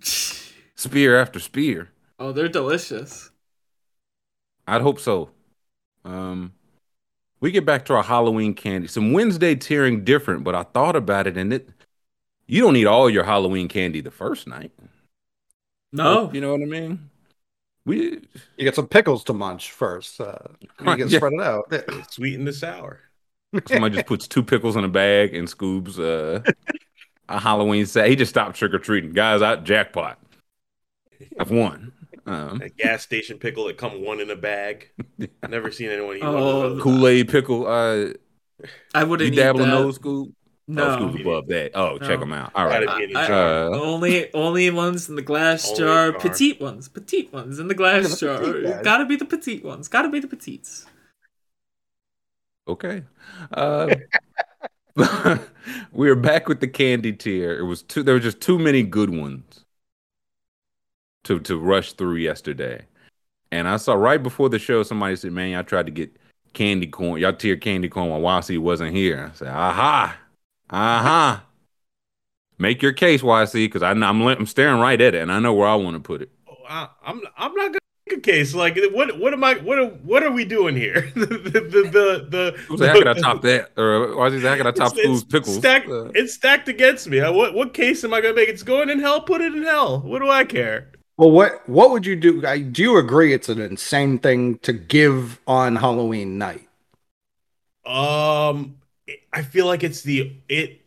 spear 0.02 1.18
after 1.20 1.38
spear, 1.40 1.90
Oh, 2.18 2.32
they're 2.32 2.48
delicious. 2.48 3.30
I'd 4.66 4.80
hope 4.82 4.98
so. 4.98 5.30
Um, 6.04 6.52
we 7.40 7.50
get 7.50 7.66
back 7.66 7.84
to 7.86 7.94
our 7.94 8.02
Halloween 8.02 8.54
candy. 8.54 8.88
Some 8.88 9.12
Wednesday 9.12 9.54
tiering 9.54 10.04
different, 10.04 10.42
but 10.42 10.54
I 10.54 10.62
thought 10.62 10.96
about 10.96 11.26
it 11.26 11.36
and 11.36 11.52
it. 11.52 11.68
You 12.46 12.62
don't 12.62 12.72
need 12.72 12.86
all 12.86 13.10
your 13.10 13.24
Halloween 13.24 13.68
candy 13.68 14.00
the 14.00 14.10
first 14.10 14.46
night. 14.46 14.72
No, 15.92 16.30
You 16.32 16.40
know 16.40 16.52
what 16.52 16.62
I 16.62 16.66
mean? 16.66 17.10
We 17.84 18.20
You 18.56 18.64
get 18.64 18.74
some 18.74 18.88
pickles 18.88 19.24
to 19.24 19.32
munch 19.32 19.70
first. 19.70 20.20
Uh, 20.20 20.38
you 20.60 20.96
can 20.96 21.08
Yeah. 21.08 21.18
spread 21.18 21.32
it 21.34 21.40
out. 21.40 21.66
Yeah. 21.72 22.02
Sweet 22.10 22.34
and 22.38 22.46
the 22.46 22.52
sour. 22.52 23.00
somebody 23.68 23.94
just 23.94 24.06
puts 24.06 24.26
two 24.28 24.42
pickles 24.42 24.76
in 24.76 24.84
a 24.84 24.88
bag 24.88 25.34
and 25.34 25.48
scoops 25.48 25.98
uh, 25.98 26.42
a 27.28 27.40
Halloween 27.40 27.86
set. 27.86 28.08
He 28.08 28.16
just 28.16 28.30
stopped 28.30 28.56
trick 28.56 28.74
or 28.74 28.78
treating, 28.78 29.12
guys. 29.12 29.42
I 29.42 29.56
jackpot. 29.56 30.18
I've 31.38 31.50
won. 31.50 31.92
Um, 32.26 32.60
A 32.60 32.68
gas 32.68 33.02
station 33.02 33.38
pickle 33.38 33.66
that 33.66 33.78
come 33.78 34.02
one 34.04 34.20
in 34.20 34.30
a 34.30 34.36
bag. 34.36 34.90
I've 35.42 35.50
never 35.50 35.70
seen 35.70 35.90
anyone 35.90 36.16
eat 36.16 36.32
one 36.32 36.34
Oh, 36.34 36.60
of 36.62 36.76
those. 36.76 36.82
Kool 36.82 37.06
Aid 37.06 37.28
pickle. 37.28 37.66
Uh, 37.66 38.14
I 38.94 39.04
wouldn't 39.04 39.32
eat 39.34 39.36
dabble 39.36 39.62
in 39.62 39.70
that. 39.70 39.76
those, 39.76 39.98
Scoob? 39.98 40.32
Oh, 40.68 40.72
No, 40.72 40.96
Scoob's 40.98 41.20
above 41.20 41.46
that. 41.48 41.70
Oh, 41.74 41.96
check 41.98 42.18
them 42.18 42.32
out. 42.32 42.50
All 42.54 42.66
right. 42.66 42.84
Gotta 42.84 42.98
be 42.98 43.04
in 43.04 43.16
a 43.16 43.20
I- 43.20 43.26
jar. 43.28 43.72
Uh, 43.72 43.78
only 43.78 44.34
only 44.34 44.68
ones 44.70 45.08
in 45.08 45.14
the 45.14 45.22
glass 45.22 45.70
jar, 45.72 46.10
jar. 46.10 46.20
petite 46.20 46.60
ones, 46.60 46.88
petite 46.88 47.32
ones 47.32 47.58
in 47.60 47.68
the 47.68 47.74
glass 47.74 48.18
the 48.18 48.26
jar. 48.26 48.62
guys. 48.62 48.82
Gotta 48.84 49.04
be 49.06 49.14
the 49.16 49.24
petite 49.26 49.64
ones. 49.64 49.86
Gotta 49.88 50.08
be 50.08 50.18
the 50.18 50.26
petites. 50.26 50.86
Okay. 52.68 53.04
Uh, 53.52 53.94
we 55.92 56.10
are 56.10 56.16
back 56.16 56.48
with 56.48 56.58
the 56.60 56.66
candy 56.66 57.12
tier. 57.12 57.56
It 57.56 57.62
was 57.64 57.82
too. 57.82 58.02
There 58.02 58.14
were 58.14 58.20
just 58.20 58.40
too 58.40 58.58
many 58.58 58.82
good 58.82 59.10
ones 59.10 59.64
to 61.24 61.38
to 61.40 61.58
rush 61.58 61.92
through 61.92 62.16
yesterday. 62.16 62.86
And 63.52 63.68
I 63.68 63.76
saw 63.76 63.94
right 63.94 64.20
before 64.20 64.48
the 64.48 64.58
show, 64.58 64.82
somebody 64.82 65.14
said, 65.14 65.30
"Man, 65.32 65.50
y'all 65.50 65.62
tried 65.62 65.86
to 65.86 65.92
get 65.92 66.16
candy 66.54 66.88
corn. 66.88 67.20
Y'all 67.20 67.32
tier 67.32 67.56
candy 67.56 67.88
corn 67.88 68.08
while 68.10 68.20
YC 68.40 68.58
wasn't 68.58 68.96
here." 68.96 69.30
I 69.32 69.36
said, 69.36 69.48
"Aha, 69.48 70.16
aha." 70.70 71.44
Make 72.58 72.80
your 72.80 72.92
case, 72.92 73.20
YC, 73.22 73.52
because 73.66 73.82
I'm 73.82 74.02
I'm 74.02 74.22
I'm 74.22 74.46
staring 74.46 74.80
right 74.80 75.00
at 75.00 75.14
it, 75.14 75.20
and 75.20 75.30
I 75.30 75.38
know 75.40 75.52
where 75.52 75.68
I 75.68 75.74
want 75.74 75.94
to 75.96 76.00
put 76.00 76.22
it. 76.22 76.30
Oh, 76.48 76.54
I, 76.68 76.88
I'm 77.04 77.20
I'm 77.36 77.54
not 77.54 77.66
gonna 77.66 77.78
make 78.08 78.16
a 78.18 78.20
case. 78.22 78.54
Like 78.54 78.78
what 78.92 79.18
what 79.18 79.34
am 79.34 79.44
I 79.44 79.54
what 79.56 79.78
are 79.78 79.88
what 79.88 80.22
are 80.22 80.30
we 80.30 80.46
doing 80.46 80.74
here? 80.74 81.12
the 81.14 81.26
the 81.26 81.60
the, 81.60 82.26
the, 82.30 82.54
Who 82.68 82.78
said, 82.78 82.88
how 82.88 82.98
can 82.98 83.08
I 83.08 83.12
top 83.20 83.42
that? 83.42 83.72
Or 83.76 84.06
YC 84.08 84.40
said, 84.40 84.48
how 84.48 84.56
can 84.56 84.66
I 84.66 84.70
top 84.70 84.92
It's- 84.96 85.06
Scoob's 85.06 85.22
it's 85.22 85.30
pickles? 85.30 85.56
Stacked, 85.58 85.88
Uh, 85.88 86.04
it's 86.14 86.32
stacked 86.32 86.68
against 86.70 87.08
me. 87.08 87.20
I- 87.20 87.28
What 87.28 87.52
what 87.52 87.74
case 87.74 88.02
am 88.04 88.14
I 88.14 88.22
gonna 88.22 88.32
make? 88.34 88.48
It's 88.48 88.62
going 88.62 88.88
in 88.88 89.00
hell. 89.00 89.20
Put 89.20 89.42
it 89.42 89.54
in 89.54 89.62
hell. 89.62 90.00
What 90.00 90.20
do 90.22 90.30
I 90.30 90.44
care? 90.46 90.92
Well, 91.18 91.30
what 91.30 91.68
what 91.68 91.90
would 91.90 92.06
you 92.06 92.16
do? 92.16 92.46
I, 92.46 92.60
do 92.60 92.80
you 92.82 92.96
agree 92.96 93.34
it's 93.34 93.50
an 93.50 93.60
insane 93.60 94.18
thing 94.18 94.58
to 94.60 94.72
give 94.72 95.40
on 95.46 95.76
Halloween 95.76 96.38
night? 96.38 96.68
Um, 97.84 98.76
I 99.32 99.42
feel 99.42 99.66
like 99.66 99.84
it's 99.84 100.02
the 100.02 100.36
it. 100.48 100.80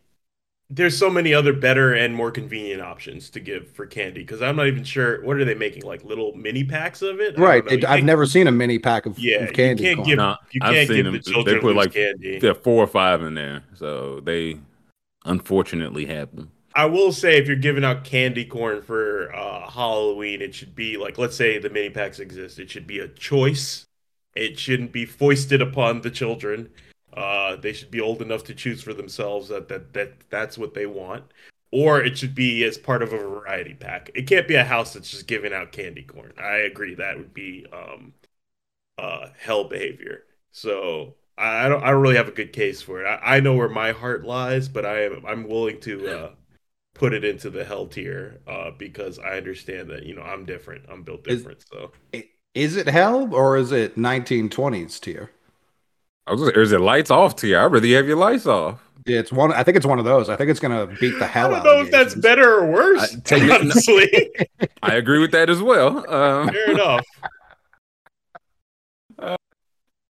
There's 0.72 0.96
so 0.96 1.10
many 1.10 1.34
other 1.34 1.52
better 1.52 1.94
and 1.94 2.14
more 2.14 2.30
convenient 2.30 2.80
options 2.80 3.28
to 3.30 3.40
give 3.40 3.72
for 3.72 3.86
candy 3.86 4.20
because 4.20 4.40
I'm 4.40 4.54
not 4.54 4.68
even 4.68 4.84
sure 4.84 5.20
what 5.24 5.36
are 5.36 5.44
they 5.44 5.54
making 5.56 5.82
like 5.82 6.04
little 6.04 6.32
mini 6.36 6.62
packs 6.62 7.02
of 7.02 7.18
it. 7.20 7.36
Right. 7.36 7.66
It, 7.66 7.84
I've 7.84 8.04
never 8.04 8.24
seen 8.24 8.46
a 8.46 8.52
mini 8.52 8.78
pack 8.78 9.04
of, 9.04 9.18
Yeah, 9.18 9.38
of 9.38 9.52
candy. 9.52 9.82
you 9.82 9.88
can't 9.88 9.96
corn. 9.96 10.08
give 10.08 10.18
No, 10.18 10.36
you 10.52 10.60
I've 10.62 10.86
seen 10.86 10.96
give 10.96 11.04
them. 11.06 11.14
the 11.14 11.42
They 11.44 11.58
put, 11.58 11.74
like, 11.74 11.92
candy. 11.92 12.38
There 12.38 12.52
are 12.52 12.54
four 12.54 12.84
or 12.84 12.86
five 12.86 13.20
in 13.22 13.34
there, 13.34 13.64
so 13.74 14.20
they 14.20 14.58
unfortunately 15.24 16.06
have 16.06 16.34
them. 16.36 16.52
I 16.76 16.84
will 16.84 17.10
say 17.12 17.36
if 17.38 17.48
you're 17.48 17.56
giving 17.56 17.82
out 17.84 18.04
candy 18.04 18.44
corn 18.44 18.80
for 18.80 19.34
uh, 19.34 19.68
Halloween, 19.68 20.40
it 20.40 20.54
should 20.54 20.76
be 20.76 20.96
like 20.96 21.18
let's 21.18 21.34
say 21.36 21.58
the 21.58 21.68
mini 21.70 21.90
packs 21.90 22.20
exist. 22.20 22.60
It 22.60 22.70
should 22.70 22.86
be 22.86 23.00
a 23.00 23.08
choice. 23.08 23.86
It 24.36 24.56
shouldn't 24.56 24.92
be 24.92 25.04
foisted 25.04 25.60
upon 25.60 26.02
the 26.02 26.10
children. 26.12 26.70
Uh, 27.14 27.56
they 27.56 27.72
should 27.72 27.90
be 27.90 28.00
old 28.00 28.22
enough 28.22 28.44
to 28.44 28.54
choose 28.54 28.82
for 28.82 28.94
themselves 28.94 29.48
that 29.48 29.68
that 29.68 29.92
that 29.94 30.30
that's 30.30 30.56
what 30.56 30.74
they 30.74 30.86
want. 30.86 31.24
Or 31.72 32.00
it 32.00 32.18
should 32.18 32.34
be 32.34 32.64
as 32.64 32.76
part 32.78 33.02
of 33.02 33.12
a 33.12 33.18
variety 33.18 33.74
pack. 33.74 34.10
It 34.14 34.26
can't 34.26 34.48
be 34.48 34.56
a 34.56 34.64
house 34.64 34.92
that's 34.92 35.10
just 35.10 35.28
giving 35.28 35.52
out 35.52 35.70
candy 35.70 36.02
corn. 36.02 36.32
I 36.36 36.56
agree 36.56 36.94
that 36.96 37.16
would 37.16 37.32
be 37.32 37.64
um, 37.72 38.12
uh, 38.98 39.28
hell 39.38 39.64
behavior. 39.64 40.24
So 40.52 41.14
I 41.38 41.66
I 41.66 41.68
don't 41.68 41.82
I 41.82 41.90
don't 41.90 42.02
really 42.02 42.16
have 42.16 42.28
a 42.28 42.32
good 42.32 42.52
case 42.52 42.82
for 42.82 43.02
it. 43.02 43.06
I, 43.06 43.36
I 43.36 43.40
know 43.40 43.54
where 43.54 43.68
my 43.68 43.92
heart 43.92 44.24
lies, 44.24 44.68
but 44.68 44.84
I 44.84 45.04
am 45.04 45.24
I'm 45.26 45.48
willing 45.48 45.80
to 45.80 46.08
uh, 46.08 46.30
put 46.94 47.14
it 47.14 47.24
into 47.24 47.50
the 47.50 47.64
hell 47.64 47.86
tier 47.86 48.40
uh, 48.46 48.70
because 48.72 49.18
I 49.18 49.36
understand 49.36 49.88
that 49.90 50.04
you 50.04 50.14
know 50.14 50.22
I'm 50.22 50.44
different. 50.44 50.84
I'm 50.88 51.02
built 51.02 51.26
Is- 51.26 51.38
different. 51.38 51.64
So 51.72 51.92
Is 52.54 52.76
it 52.76 52.88
hell 52.88 53.34
or 53.34 53.56
is 53.56 53.72
it 53.72 53.96
1920s 53.96 55.00
tier? 55.00 55.30
I 56.30 56.34
was, 56.34 56.42
or 56.42 56.60
is 56.62 56.70
it 56.72 56.80
lights 56.80 57.10
off 57.10 57.34
to 57.36 57.48
you? 57.48 57.58
I'd 57.58 57.66
rather 57.72 57.86
have 57.88 58.06
your 58.06 58.16
lights 58.16 58.46
off. 58.46 58.80
It's 59.06 59.32
one. 59.32 59.52
I 59.52 59.62
think 59.64 59.76
it's 59.76 59.86
one 59.86 59.98
of 59.98 60.04
those. 60.04 60.28
I 60.28 60.36
think 60.36 60.50
it's 60.50 60.60
gonna 60.60 60.86
beat 61.00 61.18
the 61.18 61.26
hell. 61.26 61.52
Out. 61.54 61.60
I 61.60 61.64
don't 61.64 61.76
know 61.76 61.82
if 61.84 61.90
that's 61.90 62.14
allegations. 62.14 62.22
better 62.22 62.54
or 62.60 62.70
worse. 62.70 63.14
I- 63.16 63.20
take 63.24 63.42
it- 63.42 63.50
honestly, 63.60 64.30
I 64.82 64.94
agree 64.94 65.18
with 65.18 65.32
that 65.32 65.50
as 65.50 65.60
well. 65.60 65.98
Um, 66.12 66.48
fair 66.50 66.70
enough. 66.70 67.04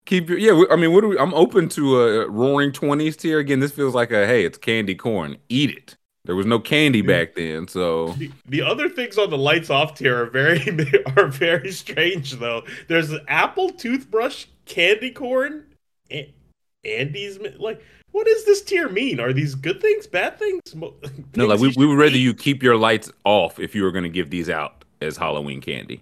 keep 0.05 0.29
your 0.29 0.37
yeah. 0.37 0.53
we- 0.53 0.67
I 0.69 0.75
mean, 0.75 0.93
what 0.93 1.01
do 1.01 1.09
we? 1.09 1.19
I'm 1.19 1.33
open 1.33 1.67
to 1.69 1.99
a 2.01 2.29
roaring 2.29 2.71
twenties 2.71 3.17
tier 3.17 3.39
again. 3.39 3.59
This 3.59 3.71
feels 3.71 3.93
like 3.95 4.11
a 4.11 4.25
hey, 4.25 4.45
it's 4.45 4.57
candy 4.57 4.95
corn. 4.95 5.37
Eat 5.49 5.71
it. 5.71 5.97
There 6.25 6.35
was 6.35 6.45
no 6.47 6.57
candy 6.59 7.01
back 7.03 7.35
then, 7.35 7.67
so 7.67 8.09
The, 8.13 8.31
the 8.47 8.61
other 8.63 8.89
things 8.89 9.17
on 9.19 9.29
the 9.29 9.37
lights 9.37 9.69
off 9.69 9.93
tier 9.95 10.23
are 10.23 10.25
very 10.29 10.59
are 11.17 11.27
very 11.27 11.71
strange 11.71 12.33
though. 12.33 12.63
There's 12.87 13.11
an 13.11 13.21
apple 13.27 13.69
toothbrush 13.69 14.45
candy 14.65 15.11
corn, 15.11 15.64
and 16.11 16.27
Andy's 16.83 17.39
like. 17.57 17.81
What 18.11 18.27
does 18.27 18.45
this 18.45 18.61
tier 18.61 18.87
mean? 18.87 19.19
Are 19.19 19.33
these 19.33 19.55
good 19.55 19.81
things, 19.81 20.07
bad 20.07 20.39
things? 20.39 20.61
Mo- 20.73 20.93
no. 21.35 21.47
Like 21.47 21.59
we, 21.59 21.73
we 21.75 21.85
would 21.85 21.97
rather 21.97 22.15
eat? 22.15 22.21
you 22.21 22.33
keep 22.33 22.63
your 22.63 22.77
lights 22.77 23.11
off 23.25 23.59
if 23.59 23.75
you 23.75 23.83
were 23.83 23.91
going 23.91 24.05
to 24.05 24.09
give 24.09 24.29
these 24.29 24.49
out 24.49 24.85
as 25.01 25.17
Halloween 25.17 25.59
candy. 25.59 26.01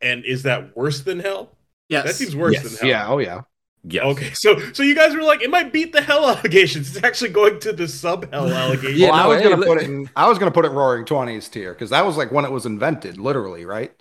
And 0.00 0.24
is 0.24 0.42
that 0.44 0.74
worse 0.74 1.00
than 1.00 1.20
hell? 1.20 1.50
Yes. 1.90 2.06
That 2.06 2.14
seems 2.14 2.34
worse 2.34 2.54
Yes. 2.54 2.62
than 2.62 2.78
hell. 2.78 2.88
Yeah. 2.88 3.08
Oh 3.08 3.18
yeah. 3.18 3.42
Yes. 3.84 4.04
Okay, 4.06 4.30
so 4.32 4.58
so 4.72 4.82
you 4.82 4.94
guys 4.94 5.14
were 5.14 5.22
like, 5.22 5.42
it 5.42 5.50
might 5.50 5.70
beat 5.70 5.92
the 5.92 6.00
hell 6.00 6.26
allegations. 6.30 6.96
It's 6.96 7.04
actually 7.04 7.30
going 7.30 7.60
to 7.60 7.74
the 7.74 7.86
sub 7.88 8.32
hell 8.32 8.48
allegations. 8.52 8.98
Yeah, 8.98 9.10
well, 9.10 9.20
I 9.20 9.26
was 9.26 9.36
hey, 9.42 9.50
gonna 9.50 9.56
let- 9.60 9.68
put 9.68 9.78
it 9.82 9.84
in. 9.84 10.10
I 10.16 10.28
was 10.30 10.38
gonna 10.38 10.50
put 10.50 10.64
it 10.64 10.70
Roaring 10.70 11.04
Twenties 11.04 11.46
tier 11.50 11.74
because 11.74 11.90
that 11.90 12.06
was 12.06 12.16
like 12.16 12.32
when 12.32 12.46
it 12.46 12.50
was 12.50 12.64
invented, 12.64 13.18
literally, 13.18 13.66
right? 13.66 13.92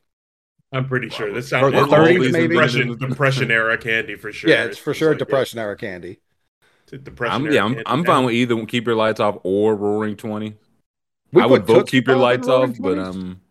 I'm 0.76 0.88
pretty 0.88 1.10
sure 1.10 1.32
this 1.34 1.48
Or 1.60 1.72
sounds 1.72 1.72
the 1.72 1.80
it's 1.80 1.94
30s 1.94 2.32
maybe? 2.32 2.56
depression 2.56 2.98
depression 2.98 3.52
era 3.52 3.78
candy 3.78 4.16
for 4.16 4.32
sure. 4.32 4.50
yeah, 4.50 4.64
it's 4.66 4.78
for 4.78 4.92
It's 4.92 5.00
sure 5.00 5.10
like, 5.12 5.20
Depression 5.20 5.60
era 5.60 5.76
candy. 5.78 6.20
depression 7.04 7.34
I'm 7.34 7.46
era 7.46 7.54
yeah. 7.56 7.64
I'm, 7.66 7.74
candy. 7.76 7.84
I'm 7.86 8.04
fine 8.06 8.26
with 8.26 8.36
either 8.36 8.56
one, 8.56 8.66
keep 8.68 8.86
your 8.86 8.96
lights 8.96 9.20
off 9.20 9.38
or 9.44 9.76
roaring 9.76 10.16
twenty. 10.18 10.58
We 11.32 11.42
I 11.42 11.46
would 11.46 11.66
put 11.66 11.68
vote 11.68 11.88
keep 11.88 12.08
your 12.08 12.18
lights 12.18 12.48
Roaring 12.48 12.72
off, 12.72 12.78
but 12.80 12.98
um, 13.00 13.42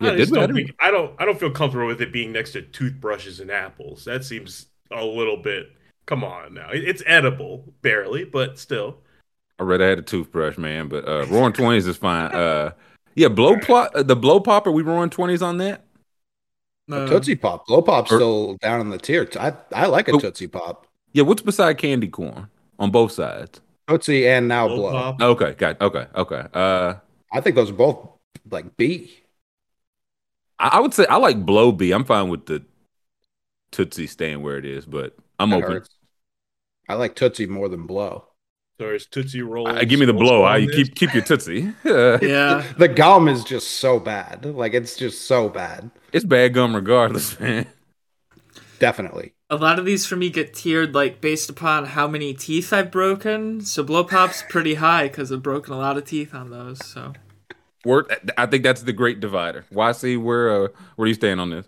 I 0.00 0.10
yeah, 0.10 0.16
just 0.16 0.32
did? 0.32 0.42
I 0.42 0.46
don't 0.46 0.56
think 0.56 0.74
I 0.78 0.90
don't 0.90 1.14
I 1.20 1.24
don't 1.24 1.38
feel 1.40 1.50
comfortable 1.50 1.86
with 1.86 2.00
it 2.02 2.12
being 2.12 2.32
next 2.32 2.52
to 2.52 2.62
toothbrushes 2.62 3.40
and 3.40 3.50
apples. 3.50 4.04
That 4.04 4.24
seems 4.24 4.66
a 4.90 5.04
little 5.04 5.38
bit. 5.38 5.72
Come 6.06 6.22
on 6.22 6.54
now, 6.54 6.68
it's 6.72 7.02
edible 7.06 7.72
barely, 7.82 8.24
but 8.24 8.58
still. 8.58 8.98
I 9.58 9.62
read 9.62 9.80
I 9.80 9.86
had 9.86 9.98
a 9.98 10.02
toothbrush, 10.02 10.58
man, 10.58 10.88
but 10.88 11.08
uh, 11.08 11.26
roaring 11.26 11.54
twenties 11.54 11.86
is 11.86 11.96
fine. 11.96 12.30
Uh, 12.32 12.72
yeah, 13.14 13.28
blow 13.28 13.56
plot 13.58 13.92
the 13.94 14.14
blow 14.16 14.38
popper. 14.38 14.70
We 14.70 14.82
roaring 14.82 15.10
twenties 15.10 15.40
on 15.42 15.56
that. 15.58 15.85
No. 16.88 17.06
Tootsie 17.06 17.34
Pop, 17.34 17.66
Blow 17.66 17.82
Pop's 17.82 18.12
Or- 18.12 18.16
still 18.16 18.54
down 18.62 18.80
in 18.80 18.90
the 18.90 18.98
tier. 18.98 19.28
I 19.40 19.52
I 19.74 19.86
like 19.86 20.08
a 20.08 20.12
Oh. 20.12 20.18
Tootsie 20.20 20.46
Pop, 20.46 20.86
Yeah, 21.12 21.24
what's 21.24 21.42
beside 21.42 21.78
candy 21.78 22.08
corn 22.08 22.48
on 22.78 22.90
both 22.90 23.12
sides? 23.12 23.60
Tootsie, 23.88 24.26
and 24.28 24.46
now 24.48 24.68
Blow 24.68 24.76
Blow. 24.90 24.92
pop. 24.92 25.20
Okay, 25.20 25.54
got 25.54 25.80
okay, 25.80 26.06
okay. 26.14 26.46
Uh, 26.54 26.94
I 27.32 27.40
think 27.40 27.56
those 27.56 27.70
are 27.70 27.74
both 27.74 28.08
like 28.50 28.76
B. 28.76 29.12
I, 30.58 30.68
I 30.74 30.80
would 30.80 30.94
say 30.94 31.06
I 31.06 31.16
like 31.16 31.44
blow 31.44 31.72
B. 31.72 31.90
I'm 31.92 32.04
fine 32.04 32.28
with 32.28 32.46
the 32.46 32.64
tootsie 33.72 34.06
staying 34.06 34.42
where 34.42 34.56
it 34.56 34.64
is, 34.64 34.86
but 34.86 35.16
I'm 35.38 35.50
That 35.50 35.56
open. 35.62 35.72
hurts. 35.72 35.90
I 36.88 36.94
like 36.94 37.16
Tootsie 37.16 37.46
more 37.46 37.68
than 37.68 37.86
Blow. 37.86 38.25
So 38.78 38.86
there's 38.86 39.06
Tootsie 39.06 39.42
Roll. 39.42 39.68
Uh, 39.68 39.84
give 39.84 39.98
me 40.00 40.06
the 40.06 40.12
blow. 40.12 40.44
on 40.44 40.44
I 40.44 40.66
this? 40.66 40.76
keep 40.76 40.94
keep 40.94 41.14
your 41.14 41.22
tootsie. 41.22 41.72
Yeah. 42.20 42.62
The 42.78 42.88
gum 42.88 43.28
is 43.28 43.44
just 43.44 43.72
so 43.80 43.98
bad. 43.98 44.44
Like 44.44 44.74
it's 44.74 44.96
just 44.96 45.26
so 45.26 45.48
bad. 45.48 45.90
it's 46.12 46.24
bad 46.24 46.54
gum 46.54 46.74
regardless, 46.74 47.38
man. 47.40 47.66
Definitely. 48.78 49.34
A 49.50 49.56
lot 49.56 49.78
of 49.78 49.84
these 49.84 50.06
for 50.06 50.16
me 50.16 50.30
get 50.30 50.54
tiered 50.54 50.94
like 50.94 51.20
based 51.20 51.50
upon 51.50 51.86
how 51.86 52.06
many 52.08 52.32
teeth 52.34 52.72
I've 52.72 52.90
broken. 52.90 53.60
So 53.60 53.82
blow 53.82 54.04
pop's 54.04 54.42
pretty 54.42 54.74
high 54.74 55.08
because 55.08 55.30
I've 55.32 55.42
broken 55.42 55.72
a 55.72 55.78
lot 55.78 55.96
of 55.96 56.04
teeth 56.04 56.34
on 56.34 56.50
those. 56.50 56.84
So 56.84 57.12
Word, 57.84 58.12
I 58.36 58.46
think 58.46 58.64
that's 58.64 58.82
the 58.82 58.92
great 58.92 59.20
divider. 59.20 59.64
YC, 59.72 60.20
where 60.22 60.50
uh, 60.50 60.68
where 60.96 61.04
are 61.04 61.08
you 61.08 61.14
staying 61.14 61.38
on 61.38 61.50
this? 61.50 61.66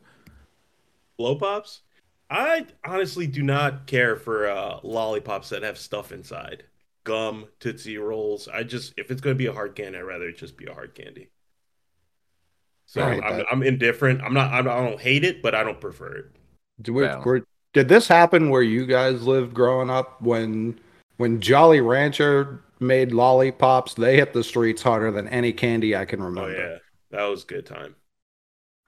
blow 1.16 1.36
pops. 1.36 1.82
I 2.30 2.66
honestly 2.84 3.26
do 3.26 3.42
not 3.42 3.86
care 3.86 4.16
for 4.16 4.48
uh, 4.48 4.80
lollipops 4.82 5.48
that 5.50 5.62
have 5.62 5.78
stuff 5.78 6.12
inside. 6.12 6.64
Gum, 7.08 7.46
Tootsie 7.58 7.96
Rolls. 7.96 8.48
I 8.48 8.62
just 8.64 8.92
if 8.98 9.10
it's 9.10 9.22
going 9.22 9.34
to 9.34 9.38
be 9.38 9.46
a 9.46 9.52
hard 9.52 9.74
candy, 9.74 9.98
I'd 9.98 10.02
rather 10.02 10.28
it 10.28 10.36
just 10.36 10.58
be 10.58 10.66
a 10.66 10.74
hard 10.74 10.94
candy. 10.94 11.30
So 12.84 13.02
I 13.02 13.14
hate 13.14 13.22
I'm. 13.24 13.44
I'm 13.50 13.62
indifferent. 13.62 14.20
I'm 14.20 14.34
not. 14.34 14.52
I'm, 14.52 14.64
don't 14.64 15.00
hate 15.00 15.24
it, 15.24 15.40
but 15.42 15.54
I 15.54 15.62
don't 15.62 15.80
prefer 15.80 16.14
it. 16.16 16.26
Do 16.82 16.92
we, 16.92 17.02
Well. 17.04 17.22
were, 17.24 17.44
did 17.72 17.88
this 17.88 18.08
happen 18.08 18.50
where 18.50 18.62
you 18.62 18.84
guys 18.86 19.26
lived 19.26 19.54
growing 19.54 19.88
up 19.88 20.20
when 20.20 20.78
when 21.16 21.40
Jolly 21.40 21.80
Rancher 21.80 22.62
made 22.78 23.12
lollipops? 23.12 23.94
They 23.94 24.16
hit 24.16 24.34
the 24.34 24.44
streets 24.44 24.82
harder 24.82 25.10
than 25.10 25.28
any 25.28 25.52
candy 25.54 25.96
I 25.96 26.04
can 26.04 26.20
Oh 26.20 26.26
remember. 26.26 26.52
yeah, 26.52 26.78
that 27.10 27.24
was 27.24 27.42
a 27.42 27.46
good 27.46 27.64
time. 27.66 27.94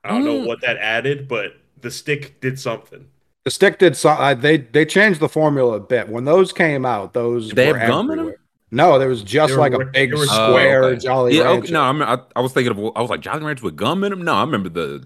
I 0.04 0.08
don't 0.10 0.24
know 0.26 0.40
Mm. 0.40 0.46
what 0.46 0.60
that 0.60 0.76
added, 0.76 1.26
but 1.26 1.52
the 1.80 1.90
stick 1.90 2.40
did 2.42 2.58
something. 2.60 3.08
The 3.50 3.54
stick 3.54 3.78
did 3.80 3.96
so. 3.96 4.10
Uh, 4.10 4.32
they 4.34 4.58
they 4.58 4.86
changed 4.86 5.18
the 5.18 5.28
formula 5.28 5.72
a 5.72 5.80
bit 5.80 6.08
when 6.08 6.24
those 6.24 6.52
came 6.52 6.86
out. 6.86 7.14
Those 7.14 7.50
They 7.50 7.72
were 7.72 7.78
have 7.78 7.88
gum 7.88 8.06
in 8.06 8.12
'em? 8.12 8.18
everywhere. 8.20 8.36
No, 8.70 8.96
there 8.96 9.08
was 9.08 9.24
just 9.24 9.52
were 9.54 9.58
like 9.58 9.72
a 9.72 9.84
big 9.86 10.10
they 10.12 10.16
were- 10.16 10.22
Oh, 10.30 10.50
square 10.50 10.84
okay. 10.84 11.00
Jolly 11.00 11.36
yeah, 11.36 11.42
Rancher. 11.42 11.64
okay, 11.64 11.72
no, 11.72 11.80
I, 11.82 11.90
mean, 11.92 12.02
I, 12.02 12.18
I 12.36 12.40
was 12.42 12.52
thinking 12.52 12.70
of. 12.70 12.78
I 12.94 13.00
was 13.00 13.10
like 13.10 13.22
Jolly 13.22 13.42
Rancher 13.44 13.64
with 13.64 13.74
gum 13.74 14.04
in 14.04 14.10
them. 14.10 14.22
No, 14.22 14.34
I 14.34 14.42
remember 14.42 14.68
the 14.68 15.04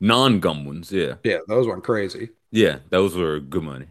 non-gum 0.00 0.64
ones. 0.64 0.90
Yeah, 0.90 1.16
Yeah, 1.22 1.40
those 1.48 1.66
went 1.66 1.84
crazy. 1.84 2.30
yeah, 2.50 2.78
those 2.88 3.14
were 3.14 3.40
good 3.40 3.62
money. 3.62 3.88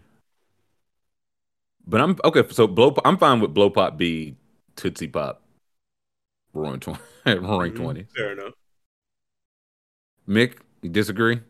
But 1.86 2.02
I'm 2.02 2.18
okay. 2.24 2.42
So 2.50 2.66
blow. 2.66 2.96
I'm 3.06 3.20
fine 3.20 3.40
with 3.40 3.54
blow 3.54 3.70
pop 3.70 3.98
B, 4.00 4.36
Tootsie 4.76 5.10
Pop, 5.10 5.44
roaring 6.56 6.80
twenty, 6.80 7.02
roaring 7.28 7.74
Mhm. 7.74 7.76
twenty. 7.76 8.08
Fair 8.16 8.32
enough. 8.32 8.54
Mick, 10.28 10.54
you 10.82 10.90
disagree? 10.90 11.42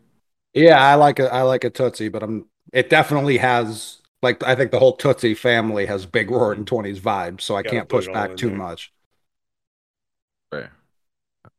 Yeah, 0.56 0.82
I 0.82 0.94
like 0.94 1.18
a 1.18 1.32
I 1.32 1.42
like 1.42 1.64
a 1.64 1.70
Tootsie, 1.70 2.08
but 2.08 2.22
I'm 2.22 2.46
it 2.72 2.90
definitely 2.90 3.38
has 3.38 4.00
like 4.22 4.42
I 4.42 4.54
think 4.56 4.70
the 4.70 4.78
whole 4.78 4.96
Tootsie 4.96 5.34
family 5.34 5.86
has 5.86 6.06
big 6.06 6.30
roaring 6.30 6.64
twenties 6.64 7.00
vibes, 7.00 7.42
so 7.42 7.56
I 7.56 7.62
Gotta 7.62 7.82
can't 7.82 7.88
push 7.88 8.08
back 8.08 8.36
too 8.36 8.50
there. 8.50 8.56
much. 8.56 8.92
Fair. 10.50 10.72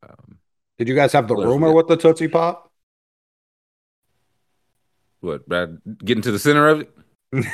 Um, 0.02 0.38
Did 0.78 0.88
you 0.88 0.94
guys 0.94 1.12
have 1.12 1.28
the 1.28 1.36
What 1.36 1.44
else 1.44 1.56
we 1.56 1.64
rumor 1.64 1.72
got? 1.72 1.76
with 1.76 1.88
the 1.88 1.96
Tootsie 1.96 2.28
Pop? 2.28 2.70
what? 5.20 5.48
Brad, 5.48 5.80
getting 6.04 6.22
to 6.22 6.32
the 6.32 6.38
center 6.38 6.68
of 6.68 6.80
it. 6.80 6.90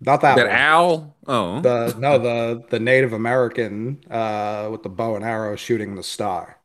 Not 0.00 0.20
that, 0.22 0.36
That, 0.36 0.46
one. 0.46 0.60
owl. 0.60 1.16
Oh, 1.26 1.62
The 1.62 1.94
no, 1.98 2.18
the 2.18 2.64
the 2.70 2.80
Native 2.80 3.12
American 3.12 4.02
uh 4.10 4.68
with 4.72 4.82
the 4.82 4.88
bow 4.90 5.16
and 5.16 5.24
arrow 5.24 5.56
shooting 5.56 5.94
the 5.96 6.02
star. 6.02 6.57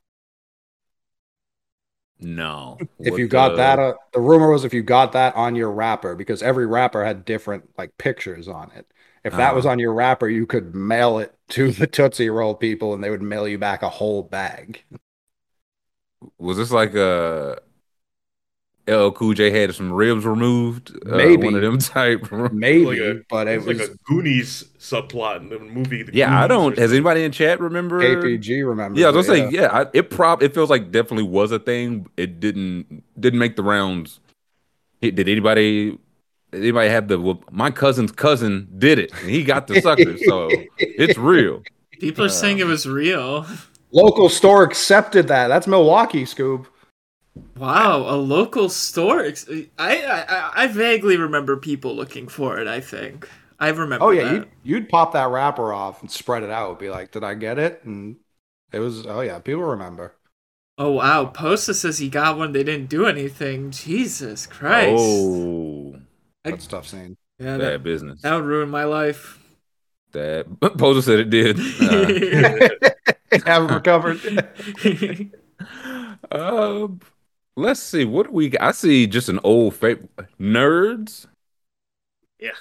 No. 2.24 2.78
If 3.00 3.12
What 3.12 3.20
you 3.20 3.28
got 3.28 3.50
the- 3.50 3.56
that, 3.58 3.80
uh, 3.80 3.94
the 4.14 4.20
rumor 4.22 4.50
was 4.52 4.64
if 4.66 4.74
you 4.74 4.82
got 4.84 5.12
that 5.12 5.36
on 5.36 5.56
your 5.56 5.72
wrapper, 5.72 6.16
because 6.16 6.42
every 6.42 6.66
wrapper 6.66 7.04
had 7.06 7.26
different 7.26 7.70
like 7.78 7.98
pictures 7.98 8.48
on 8.48 8.72
it. 8.76 8.88
If 9.24 9.34
that 9.38 9.56
was 9.56 9.66
Oh. 9.66 9.70
on 9.70 9.80
your 9.80 9.94
wrapper, 9.94 10.28
you 10.28 10.46
could 10.46 10.76
mail 10.76 11.18
it 11.20 11.34
to 11.50 11.72
the 11.72 11.88
Tootsie 11.88 12.30
Roll 12.30 12.56
people, 12.56 12.94
and 12.94 13.04
they 13.04 13.10
would 13.10 13.22
mail 13.22 13.48
you 13.48 13.58
back 13.58 13.82
a 13.84 13.90
whole 13.90 14.24
bag. 14.24 14.84
was 16.38 16.58
this 16.58 16.72
like 16.72 16.96
a 16.96 17.60
LL 18.88 19.12
Cool 19.12 19.34
J 19.34 19.50
had 19.50 19.74
some 19.74 19.92
ribs 19.94 20.26
removed? 20.26 20.92
Uh, 21.06 21.16
Maybe. 21.16 21.46
one 21.46 21.56
of 21.56 21.62
them 21.62 21.78
type. 21.80 22.30
Maybe, 22.52 22.86
Like 22.86 22.98
a- 23.00 23.22
but 23.30 23.48
it 23.48 23.64
was 23.64 23.80
like 23.80 23.90
a 23.90 23.94
Goonies 24.06 24.66
subplot 24.80 25.38
in 25.38 25.50
the 25.50 25.60
movie. 25.60 26.04
The 26.04 26.14
yeah, 26.14 26.28
I 26.38 26.42
Goonies 26.42 26.44
or 26.44 26.48
don't. 26.72 26.78
Has 26.80 26.92
anybody 26.92 27.24
in 27.24 27.32
chat 27.32 27.60
remember? 27.62 28.02
KPG. 28.02 28.68
Remember? 28.68 29.00
Yeah, 29.00 29.08
I 29.08 29.12
was 29.12 29.26
gonna 29.28 29.40
say 29.50 29.56
yeah. 29.56 29.68
I, 29.72 29.86
it 29.94 30.10
prob 30.10 30.44
it 30.44 30.54
feels 30.54 30.70
like 30.70 30.92
definitely 30.92 31.24
was 31.30 31.52
a 31.52 31.60
thing. 31.60 32.08
It 32.18 32.40
didn't 32.40 33.04
didn't 33.20 33.40
make 33.40 33.56
the 33.56 33.64
rounds. 33.64 34.20
It- 35.02 35.16
Did 35.16 35.30
anybody 35.30 35.98
anybody 36.52 36.90
have 36.90 37.08
the? 37.08 37.20
Well, 37.20 37.42
my 37.52 37.72
cousin's 37.72 38.12
cousin 38.12 38.68
did 38.78 39.00
it. 39.00 39.12
And 39.22 39.30
he 39.30 39.44
got 39.44 39.68
the 39.68 39.80
sucker, 39.82 40.18
so 40.26 40.50
it's 40.78 41.18
real. 41.18 41.64
People 42.00 42.26
are 42.26 42.30
saying 42.30 42.60
it 42.60 42.66
was 42.66 42.86
real. 42.86 43.46
Local 43.92 44.28
store 44.28 44.64
accepted 44.64 45.28
that. 45.30 45.48
That's 45.48 45.68
Milwaukee, 45.68 46.26
Scoob. 46.26 46.66
Wow, 47.58 48.00
a 48.08 48.16
local 48.18 48.70
store. 48.70 49.22
I, 49.26 49.68
I 49.80 50.52
I 50.56 50.68
vaguely 50.68 51.18
remember 51.18 51.58
people 51.58 51.96
looking 51.96 52.28
for 52.28 52.60
it. 52.60 52.68
I 52.68 52.80
think 52.80 53.30
I 53.60 53.70
remember. 53.70 54.06
Oh 54.06 54.10
yeah, 54.12 54.24
that. 54.26 54.34
you'd, 54.34 54.48
you'd 54.64 54.90
pop 54.90 55.14
that 55.14 55.30
wrapper 55.30 55.74
off 55.74 56.02
and 56.02 56.12
spread 56.12 56.44
it 56.44 56.50
out. 56.50 56.80
Be 56.80 56.90
like, 56.90 57.12
did 57.12 57.24
I 57.24 57.34
get 57.34 57.58
it? 57.60 57.82
And 57.86 58.18
it 58.72 58.80
was. 58.80 59.06
Oh 59.08 59.22
yeah, 59.22 59.40
people 59.40 59.64
remember. 59.64 60.16
Oh 60.78 60.92
wow, 60.92 61.26
Posta 61.32 61.74
says 61.76 62.00
he 62.00 62.10
got 62.10 62.38
one. 62.38 62.52
They 62.52 62.64
didn't 62.64 62.90
do 62.90 63.06
anything. 63.06 63.72
Jesus 63.72 64.46
Christ. 64.48 65.00
Oh, 65.00 65.96
I- 66.46 66.52
That 66.52 66.62
stuff 66.62 66.88
seen. 66.88 67.18
yeah, 67.40 67.58
that, 67.58 67.60
bad 67.60 67.84
business. 67.84 68.22
that 68.22 68.34
would 68.36 68.46
ruin 68.46 68.70
my 68.70 68.84
life. 68.84 69.40
That 70.12 70.48
Poser 70.78 71.02
said 71.02 71.20
it 71.20 71.30
did. 71.30 71.60
Uh, 73.34 73.40
Haven't 73.48 73.74
recovered. 73.74 74.20
uh, 76.32 76.88
let's 77.56 77.82
see. 77.82 78.06
What 78.06 78.28
do 78.28 78.32
we? 78.34 78.50
got? 78.50 78.62
I 78.62 78.72
see 78.72 79.08
just 79.08 79.30
an 79.30 79.40
old 79.44 79.76
favorite. 79.76 80.10
Nerds. 80.40 81.28
Yeah. 82.40 82.52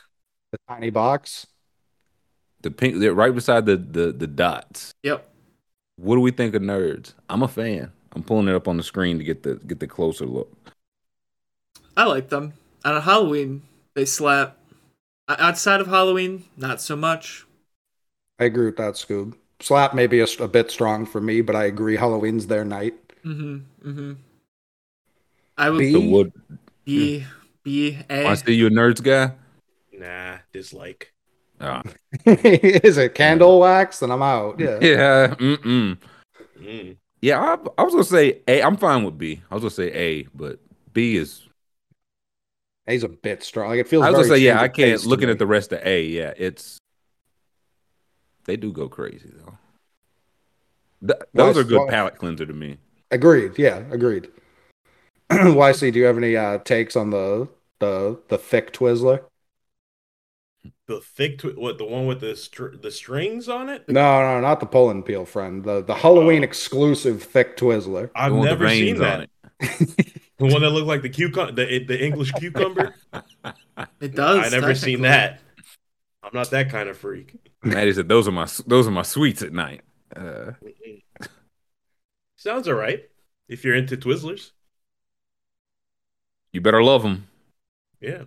The 0.53 0.59
tiny 0.69 0.91
box. 0.91 1.47
The 2.63 2.71
pink. 2.71 2.99
They're 2.99 3.15
right 3.15 3.35
beside 3.35 3.67
the 3.67 3.77
the 3.77 4.13
the 4.13 4.27
dots. 4.27 4.93
yep. 5.03 5.29
What 5.97 6.17
do 6.17 6.21
we 6.21 6.31
think 6.31 6.55
of 6.55 6.63
nerds? 6.63 7.15
I'm 7.29 7.43
a 7.43 7.49
fan. 7.49 7.93
I'm 8.15 8.23
pulling 8.23 8.49
it 8.49 8.55
up 8.55 8.69
on 8.69 8.77
the 8.77 8.83
screen 8.83 9.19
to 9.19 9.25
get 9.25 9.43
the 9.43 9.57
get 9.57 9.81
the 9.81 9.87
closer 9.87 10.27
look. 10.27 10.53
I 11.97 12.05
like 12.05 12.29
them. 12.29 12.55
On 12.85 13.01
Halloween, 13.01 13.63
they 13.95 14.05
slap. 14.05 14.57
Outside 15.29 15.81
of 15.81 15.87
Halloween, 15.87 16.45
not 16.57 16.81
so 16.81 16.97
much. 16.97 17.47
I 18.39 18.45
agree 18.45 18.67
with 18.67 18.77
that, 18.77 18.95
Scoob. 18.95 19.35
Slap 19.61 19.95
may 19.95 20.07
be 20.07 20.21
a, 20.21 20.27
a 20.41 20.49
bit 20.49 20.71
strong 20.71 21.07
for 21.07 21.21
me, 21.21 21.41
but 21.41 21.55
I 21.55 21.65
agree. 21.65 21.97
Halloween's 21.97 22.49
their 22.49 22.65
night. 22.65 22.95
Mm-hmm. 23.25 23.89
Mm-hmm. 23.89 24.13
I 25.57 25.71
would 25.71 25.79
B? 25.79 25.93
So 25.93 26.01
what? 26.01 26.29
be 26.85 27.25
be 27.63 27.99
a. 28.11 28.27
I 28.27 28.35
see 28.35 28.55
you 28.55 28.67
a 28.67 28.71
nerds 28.71 29.03
guy. 29.03 29.33
Nah, 29.93 30.39
dislike. 30.53 31.13
Ah. 31.61 31.83
Is 32.27 32.99
it 32.99 33.15
candle 33.15 33.61
wax? 33.61 34.01
Then 34.01 34.11
I'm 34.11 34.23
out. 34.23 34.59
Yeah. 34.59 34.79
Yeah. 34.83 35.35
Mm-mm. 35.39 35.99
Mm. 36.61 36.97
Yeah. 37.21 37.41
I, 37.41 37.57
I 37.79 37.83
was 37.85 37.93
gonna 37.95 38.05
say 38.05 38.41
A. 38.49 38.63
I'm 38.63 38.77
fine 38.77 39.05
with 39.05 39.17
B. 39.19 39.43
I 39.51 39.55
was 39.55 39.63
gonna 39.63 39.71
say 39.71 39.93
A, 39.93 40.23
but 40.35 40.59
B 40.93 41.17
is. 41.17 41.43
He's 42.87 43.05
a 43.05 43.09
bit 43.09 43.45
strong. 43.45 43.71
Like 43.71 43.79
it 43.81 43.89
feels. 43.89 44.05
I 44.05 44.11
was 44.11 44.27
gonna 44.27 44.39
say 44.39 44.43
yeah. 44.43 44.61
I 44.61 44.69
can't. 44.69 45.05
Looking 45.07 45.31
at 45.31 45.39
the 45.39 45.47
rest 45.47 45.73
of 45.73 45.81
A, 45.87 46.03
yeah, 46.05 46.33
it's. 46.37 46.79
They 48.45 48.57
do 48.57 48.73
go 48.73 48.89
crazy 48.89 49.31
though. 49.33 49.57
Th- 51.07 51.21
those 51.33 51.55
Nice. 51.55 51.65
are 51.65 51.69
good 51.69 51.79
Well- 51.79 51.89
palate 51.89 52.17
cleanser 52.19 52.47
to 52.47 52.53
me. 52.53 52.79
Agreed. 53.13 53.59
Yeah, 53.59 53.83
agreed. 53.91 54.29
YC, 55.55 55.91
do 55.91 55.99
you 55.99 56.05
have 56.07 56.17
any 56.19 56.37
uh, 56.37 56.59
takes 56.59 56.97
on 56.97 57.11
the 57.11 57.49
the 57.79 58.21
the 58.29 58.39
thick 58.39 58.73
Twizzler? 58.73 59.25
The 60.87 61.01
thick, 61.01 61.39
twi- 61.39 61.55
what 61.55 61.79
the 61.79 61.85
one 61.85 62.07
with 62.07 62.21
the 62.21 62.37
str- 62.37 62.77
the 62.77 62.93
strings 62.93 63.49
on 63.49 63.69
it? 63.69 63.89
No, 63.89 64.21
no, 64.23 64.41
not 64.41 64.61
the 64.61 64.67
pull 64.67 64.91
and 64.91 65.05
peel, 65.05 65.25
friend. 65.27 65.65
The 65.65 65.83
the 65.83 65.95
Halloween 65.95 66.45
exclusive 66.45 67.23
thick 67.23 67.57
Twizzler. 67.57 68.11
I've 68.15 68.31
The 68.31 68.35
one 68.35 68.49
with 68.49 68.51
the 68.51 68.57
never 68.57 68.69
seen 68.69 68.97
veins 68.97 69.01
that. 69.01 69.19
on 69.19 69.23
it. 69.23 69.31
The 70.39 70.47
one 70.47 70.63
that 70.63 70.71
looked 70.71 70.87
like 70.89 71.03
the 71.03 71.09
cucumber, 71.09 71.53
the 71.53 71.85
the 71.85 72.05
English 72.05 72.33
cucumber. 72.33 72.95
It 74.01 74.15
does. 74.15 74.47
I 74.47 74.49
never 74.49 74.75
seen 74.75 75.03
technically. 75.03 75.03
that. 75.03 75.41
I'm 76.23 76.33
not 76.35 76.51
that 76.51 76.71
kind 76.71 76.89
of 76.89 76.99
freak. 76.99 77.37
Maddie 77.65 77.93
said 77.93 78.09
those 78.09 78.27
are 78.29 78.33
my 78.33 78.47
those 78.67 78.87
are 78.87 78.91
my 78.91 79.03
sweets 79.03 79.43
at 79.43 79.53
night. 79.53 79.83
Uh, 80.15 80.53
Sounds 82.37 82.69
all 82.69 82.75
right 82.75 83.09
if 83.49 83.65
you're 83.65 83.75
into 83.75 83.97
Twizzlers. 83.97 84.53
You 86.53 86.61
better 86.61 86.83
love 86.83 87.03
them. 87.03 87.27
Yeah. 88.01 88.23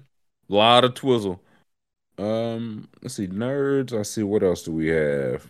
A 0.50 0.54
lot 0.54 0.84
of 0.84 0.94
twizzle. 0.94 1.42
Um, 2.18 2.88
let's 3.02 3.16
see, 3.16 3.28
nerds. 3.28 3.92
I 3.98 4.04
see 4.04 4.24
what 4.24 4.44
else 4.44 4.64
do 4.64 4.72
we 4.72 4.88
have? 4.88 5.46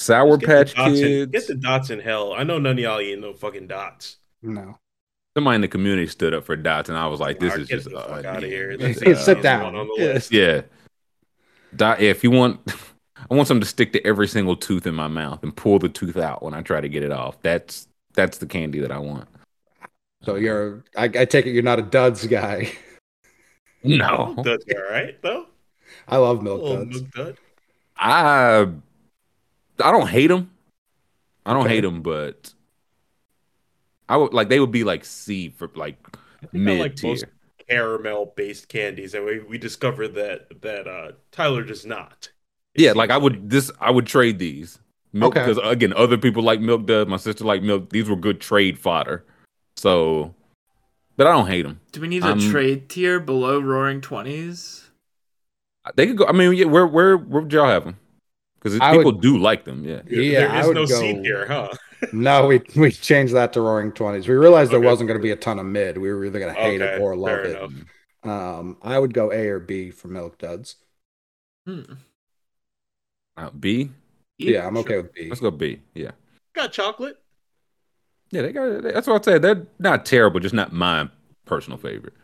Sour 0.00 0.36
Just 0.36 0.40
get 0.40 0.46
the 0.46 0.54
Patch 0.54 0.74
dots 0.74 0.98
in- 0.98 1.04
Kids. 1.04 1.32
get 1.32 1.46
the 1.46 1.54
dots 1.54 1.90
in 1.90 2.00
hell. 2.00 2.32
I 2.32 2.42
know 2.44 2.58
none 2.58 2.72
of 2.72 2.78
y'all 2.78 3.00
eat 3.00 3.18
no 3.18 3.32
fucking 3.32 3.66
dots. 3.66 4.16
No. 4.42 4.78
Somebody 5.36 5.54
in 5.56 5.60
the 5.62 5.68
community 5.68 6.06
stood 6.08 6.34
up 6.34 6.44
for 6.44 6.56
dots, 6.56 6.88
and 6.90 6.98
I 6.98 7.06
was 7.06 7.18
like, 7.20 7.38
"This 7.40 7.54
Nah, 7.54 7.62
is 7.62 7.68
get 7.68 7.74
just 7.76 7.90
the 7.90 7.96
uh, 7.96 8.08
fuck 8.16 8.24
outta 8.24 8.46
yeah, 8.48 8.52
here. 8.54 8.76
this 8.76 9.00
That's, 9.00 9.24
Sit 9.24 9.42
down. 9.42 9.74
on 9.74 9.86
the 9.88 9.94
Yeah. 9.96 10.04
list. 10.12 10.30
Yeah, 10.32 10.62
dot. 11.74 12.00
Yeah, 12.00 12.10
if 12.10 12.22
you 12.22 12.30
want, 12.30 12.60
I 13.30 13.34
want 13.34 13.48
something 13.48 13.62
to 13.62 13.68
stick 13.68 13.92
to 13.94 14.06
every 14.06 14.28
single 14.28 14.56
tooth 14.56 14.86
in 14.86 14.94
my 14.94 15.08
mouth 15.08 15.42
and 15.42 15.56
pull 15.56 15.78
the 15.78 15.88
tooth 15.88 16.16
out 16.18 16.42
when 16.42 16.52
I 16.52 16.60
try 16.62 16.80
to 16.82 16.88
get 16.88 17.02
it 17.02 17.12
off. 17.12 17.40
That's 17.40 17.88
that's 18.14 18.38
the 18.38 18.46
candy 18.46 18.80
that 18.80 18.92
I 18.92 18.98
want. 18.98 19.26
So 20.24 20.36
you're. 20.36 20.84
I, 20.96 21.04
I 21.04 21.24
take 21.24 21.46
it 21.46 21.50
you're 21.52 21.62
not 21.62 21.78
a 21.78 21.82
Duds 21.82 22.26
guy. 22.26 22.72
No, 23.84 24.34
Duds 24.42 24.64
are 24.72 24.86
all 24.86 24.92
right 24.92 25.20
though. 25.22 25.46
I 26.06 26.16
love 26.18 26.40
milk 26.42 26.64
duds. 26.64 27.02
milk 27.02 27.10
dud. 27.10 27.36
I 27.96 28.68
I 29.82 29.90
don't 29.90 30.08
hate 30.08 30.28
them. 30.28 30.50
I 31.44 31.52
don't 31.52 31.64
Okay. 31.64 31.74
hate 31.74 31.80
them, 31.80 32.02
but 32.02 32.54
I 34.08 34.16
would 34.16 34.32
like 34.32 34.48
they 34.48 34.60
would 34.60 34.70
be 34.70 34.84
like 34.84 35.04
C 35.04 35.48
for 35.48 35.68
like 35.74 35.98
I 36.42 36.46
think 36.46 36.54
I 36.54 36.58
mid 36.58 36.78
like 36.80 36.96
tier. 36.96 37.10
most 37.10 37.24
caramel 37.68 38.32
based 38.36 38.68
candies, 38.68 39.14
and 39.14 39.24
we, 39.24 39.40
we 39.40 39.58
discovered 39.58 40.14
that 40.14 40.60
that 40.62 40.86
uh, 40.86 41.12
Tyler 41.30 41.64
does 41.64 41.84
not. 41.84 42.30
It 42.74 42.82
Yeah, 42.82 42.92
like 42.92 43.10
I 43.10 43.16
would 43.18 43.50
this 43.50 43.70
I 43.80 43.90
would 43.90 44.06
trade 44.06 44.38
these. 44.38 44.78
Milk 45.12 45.34
Okay. 45.34 45.44
because 45.44 45.58
again, 45.62 45.92
other 45.94 46.16
people 46.18 46.42
like 46.42 46.60
milk 46.60 46.86
dud. 46.86 47.08
My 47.08 47.16
sister 47.16 47.44
like 47.44 47.62
milk. 47.62 47.90
These 47.90 48.08
were 48.08 48.16
good 48.16 48.40
trade 48.40 48.78
fodder. 48.78 49.24
So, 49.82 50.32
but 51.16 51.26
I 51.26 51.32
don't 51.32 51.48
hate 51.48 51.62
them. 51.62 51.80
Do 51.90 52.00
we 52.00 52.06
need 52.06 52.24
a 52.24 52.36
trade 52.36 52.88
tier 52.88 53.18
below 53.18 53.58
Roaring 53.58 54.00
Twenties? 54.00 54.88
They 55.96 56.06
could 56.06 56.16
go. 56.18 56.26
I 56.26 56.30
mean, 56.32 56.52
yeah, 56.54 56.66
where 56.66 56.86
where 56.86 57.16
where 57.16 57.42
would 57.42 57.52
y'all 57.52 57.66
have 57.66 57.84
them? 57.84 57.96
Because 58.60 58.78
people 58.78 59.04
would- 59.06 59.20
do 59.20 59.38
like 59.38 59.64
them. 59.64 59.84
Yeah. 59.84 60.02
Yeah, 60.06 60.38
there 60.46 60.50
I 60.52 60.66
would 60.68 60.76
no 60.76 60.86
go- 60.86 61.00
seed 61.00 61.16
here, 61.24 61.46
huh? 61.48 61.68
No, 62.12 62.46
we 62.46 62.60
we 62.76 62.92
changed 62.92 63.34
that 63.34 63.52
to 63.54 63.60
Roaring 63.60 63.90
Twenties. 63.90 64.28
We 64.28 64.34
realized 64.34 64.70
there 64.70 64.78
Okay. 64.78 64.86
wasn't 64.86 65.08
going 65.08 65.18
to 65.18 65.22
be 65.22 65.32
a 65.32 65.36
ton 65.36 65.58
of 65.58 65.66
mid. 65.66 65.98
We 65.98 66.12
were 66.12 66.24
either 66.24 66.38
going 66.38 66.54
to 66.54 66.60
hate 66.60 66.80
it 66.80 67.00
or 67.00 67.16
love 67.16 67.38
it. 67.40 67.56
enough. 67.56 67.72
Um, 68.24 68.76
I 68.82 68.98
would 69.00 69.12
go 69.14 69.32
A 69.32 69.48
or 69.48 69.58
B 69.60 69.90
for 69.90 70.06
milk 70.08 70.38
duds. 70.38 70.76
Hmm. 71.66 71.82
Uh, 73.36 73.50
B. 73.50 73.90
Yeah, 74.38 74.66
I'm 74.66 74.76
okay 74.78 74.96
with 74.98 75.12
B. 75.14 75.28
Let's 75.28 75.40
go 75.40 75.50
B. 75.52 75.80
Yeah. 75.94 76.10
Got 76.54 76.72
chocolate. 76.72 77.21
Yeah, 78.32 78.42
they 78.42 78.52
got. 78.52 78.82
That's 78.82 79.06
what 79.06 79.22
I 79.28 79.32
said. 79.32 79.42
They're 79.42 79.66
not 79.78 80.04
terrible, 80.04 80.40
just 80.40 80.54
not 80.54 80.72
my 80.72 81.08
personal 81.44 81.78
favorite. 81.78 82.14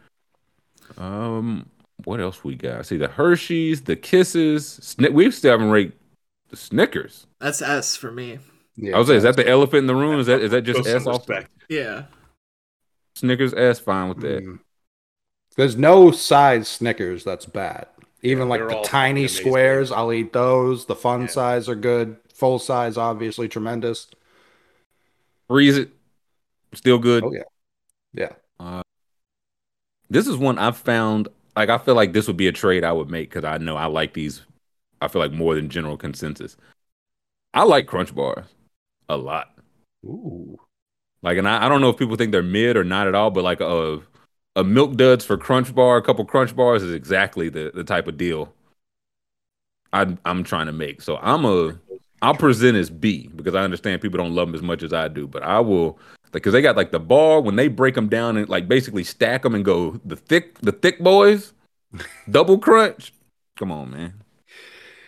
Um, 0.96 1.68
what 2.04 2.18
else 2.20 2.42
we 2.42 2.56
got? 2.56 2.86
See 2.86 2.96
the 2.96 3.09
Hershey's, 3.09 3.82
the 3.82 3.94
Kisses. 3.94 4.80
Sni- 4.82 5.12
we 5.12 5.30
still 5.30 5.52
haven't 5.52 5.70
ranked 5.70 5.96
the 6.48 6.56
Snickers. 6.56 7.26
That's 7.40 7.62
S 7.62 7.94
for 7.94 8.11
me. 8.11 8.38
Yeah, 8.76 8.96
I 8.96 8.98
was 8.98 9.09
saying, 9.09 9.18
is 9.18 9.22
that 9.24 9.36
the 9.36 9.46
elephant 9.48 9.78
in 9.80 9.86
the 9.86 9.94
room? 9.94 10.18
Is 10.18 10.26
that 10.26 10.40
is 10.40 10.50
that 10.50 10.62
just 10.62 10.84
Show 10.84 10.96
S 10.96 11.06
off? 11.06 11.18
respect. 11.28 11.50
Yeah. 11.68 12.04
Snickers 13.14 13.52
S, 13.54 13.78
fine 13.80 14.09
with 14.09 14.20
that. 14.20 14.44
Mm. 14.44 14.61
There's 15.56 15.76
no 15.76 16.11
size 16.12 16.68
Snickers 16.68 17.24
that's 17.24 17.44
bad. 17.46 17.86
Even 18.22 18.44
Yeah, 18.48 18.50
like 18.54 18.68
the 18.68 18.80
tiny 18.84 19.22
amazing. 19.22 19.46
squares, 19.46 19.92
I'll 19.92 20.12
eat 20.12 20.32
those. 20.32 20.86
The 20.86 20.94
fun 20.94 21.22
Yeah. 21.22 21.26
size 21.26 21.68
are 21.68 21.74
good. 21.74 22.16
Full 22.32 22.59
size, 22.61 22.96
obviously 22.96 23.48
tremendous. 23.48 24.06
Freeze 25.48 25.76
it, 25.78 25.90
still 26.74 26.98
good. 26.98 27.24
Oh 27.24 27.32
yeah, 27.32 27.42
yeah. 28.12 28.32
Uh, 28.58 28.82
this 30.10 30.26
is 30.26 30.36
one 30.36 30.58
I've 30.58 30.76
found. 30.76 31.28
Like 31.56 31.68
I 31.68 31.78
feel 31.78 31.94
like 31.94 32.12
this 32.12 32.26
would 32.26 32.36
be 32.36 32.48
a 32.48 32.52
trade 32.52 32.84
I 32.84 32.92
would 32.92 33.10
make 33.10 33.30
because 33.30 33.44
I 33.44 33.58
know 33.58 33.76
I 33.76 33.86
like 33.86 34.14
these. 34.14 34.42
I 35.00 35.08
feel 35.08 35.20
like 35.20 35.32
more 35.32 35.54
than 35.54 35.68
general 35.68 35.96
consensus. 35.96 36.56
I 37.54 37.64
like 37.64 37.86
Crunch 37.86 38.14
bars 38.14 38.44
a 39.08 39.16
lot. 39.16 39.58
Ooh. 40.04 40.58
Like, 41.22 41.38
and 41.38 41.48
I, 41.48 41.66
I 41.66 41.68
don't 41.68 41.80
know 41.80 41.88
if 41.88 41.96
people 41.96 42.16
think 42.16 42.30
they're 42.30 42.42
mid 42.42 42.76
or 42.76 42.84
not 42.84 43.08
at 43.08 43.14
all, 43.14 43.30
but 43.30 43.44
like 43.44 43.60
a 43.60 44.00
a 44.56 44.64
milk 44.64 44.96
duds 44.96 45.24
for 45.24 45.36
Crunch 45.36 45.74
bar, 45.74 45.96
a 45.96 46.02
couple 46.02 46.24
Crunch 46.24 46.54
bars 46.54 46.82
is 46.82 46.92
exactly 46.92 47.48
the 47.48 47.70
the 47.74 47.84
type 47.84 48.06
of 48.08 48.16
deal 48.16 48.52
I 49.92 50.16
I'm 50.24 50.44
trying 50.44 50.66
to 50.66 50.72
make. 50.72 51.02
So 51.02 51.16
I'm 51.18 51.44
a 51.44 51.78
I'll 52.20 52.34
present 52.34 52.76
as 52.76 52.90
B 52.90 53.28
because 53.34 53.54
I 53.54 53.62
understand 53.62 54.02
people 54.02 54.18
don't 54.18 54.34
love 54.34 54.48
them 54.48 54.54
as 54.54 54.62
much 54.62 54.82
as 54.82 54.92
I 54.92 55.08
do, 55.08 55.26
but 55.26 55.42
I 55.42 55.60
will 55.60 55.98
because 56.33 56.53
they 56.53 56.62
got 56.62 56.76
like 56.76 56.91
the 56.91 57.01
bar 57.01 57.41
when 57.41 57.57
they 57.57 57.68
break 57.68 57.95
them 57.95 58.09
down 58.09 58.37
and 58.37 58.49
like 58.49 58.68
basically 58.68 59.05
stack 59.05 59.43
them 59.43 59.55
and 59.55 59.64
go 59.64 60.01
the 60.05 60.16
thick 60.16 60.59
the 60.61 60.72
thick 60.72 60.99
boys, 61.01 61.53
double 62.31 62.59
crunch. 62.59 63.12
Come 63.57 63.72
on, 63.72 63.91
man. 63.91 64.14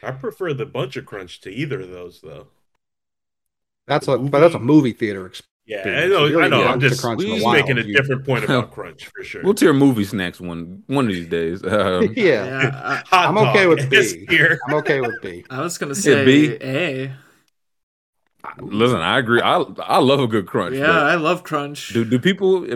I 0.03 0.13
prefer 0.13 0.55
the 0.55 0.67
bunch 0.67 0.97
of 0.97 1.07
crunch 1.07 1.41
to 1.43 1.51
either 1.51 1.81
of 1.81 1.91
those 1.91 2.21
though. 2.21 2.49
That's 3.87 4.09
a 4.09 4.19
but 4.19 4.41
that's 4.41 4.55
a 4.55 4.59
movie 4.59 4.93
theater 4.93 5.27
experience. 5.27 5.47
Yeah, 5.67 5.83
I 5.87 6.07
know. 6.09 6.25
You 6.27 6.41
I 6.43 6.49
know. 6.49 6.65
I'm 6.65 6.79
get 6.81 6.89
just, 6.89 7.01
crunch 7.03 7.23
in 7.23 7.29
in 7.29 7.35
just 7.37 7.47
a 7.47 7.53
making 7.53 7.79
a 7.79 7.83
You- 7.83 7.95
different 7.97 8.25
point 8.27 8.43
about 8.45 8.71
crunch 8.75 9.07
for 9.15 9.23
sure. 9.23 9.43
We'll 9.45 9.55
tier 9.55 9.73
movie 9.73 10.05
snacks 10.05 10.41
one 10.41 10.83
one 10.87 11.07
of 11.07 11.13
these 11.13 11.29
days. 11.29 11.63
Um, 11.71 12.13
yeah, 12.17 12.45
Yeah. 12.45 13.03
I, 13.13 13.27
I'm, 13.27 13.39
okay 13.39 13.65
dog 13.65 13.69
with 13.79 13.93
is 13.93 14.15
B. 14.15 14.27
here. 14.29 14.59
I'm 14.67 14.75
okay 14.77 15.01
with 15.01 15.21
B. 15.23 15.45
I 15.51 15.61
was 15.61 15.79
gonna 15.79 15.95
Yeah, 15.95 16.01
say 16.01 16.25
B. 16.25 16.57
A. 16.63 17.13
listen, 18.61 18.99
I 18.99 19.19
agree. 19.19 19.41
I 19.41 19.59
I 19.83 19.99
love 19.99 20.21
a 20.21 20.27
good 20.27 20.47
crunch. 20.47 20.77
Yeah, 20.77 20.91
I 20.91 21.17
love 21.17 21.43
crunch. 21.45 21.93
do 21.93 22.05
do 22.05 22.19
people? 22.19 22.67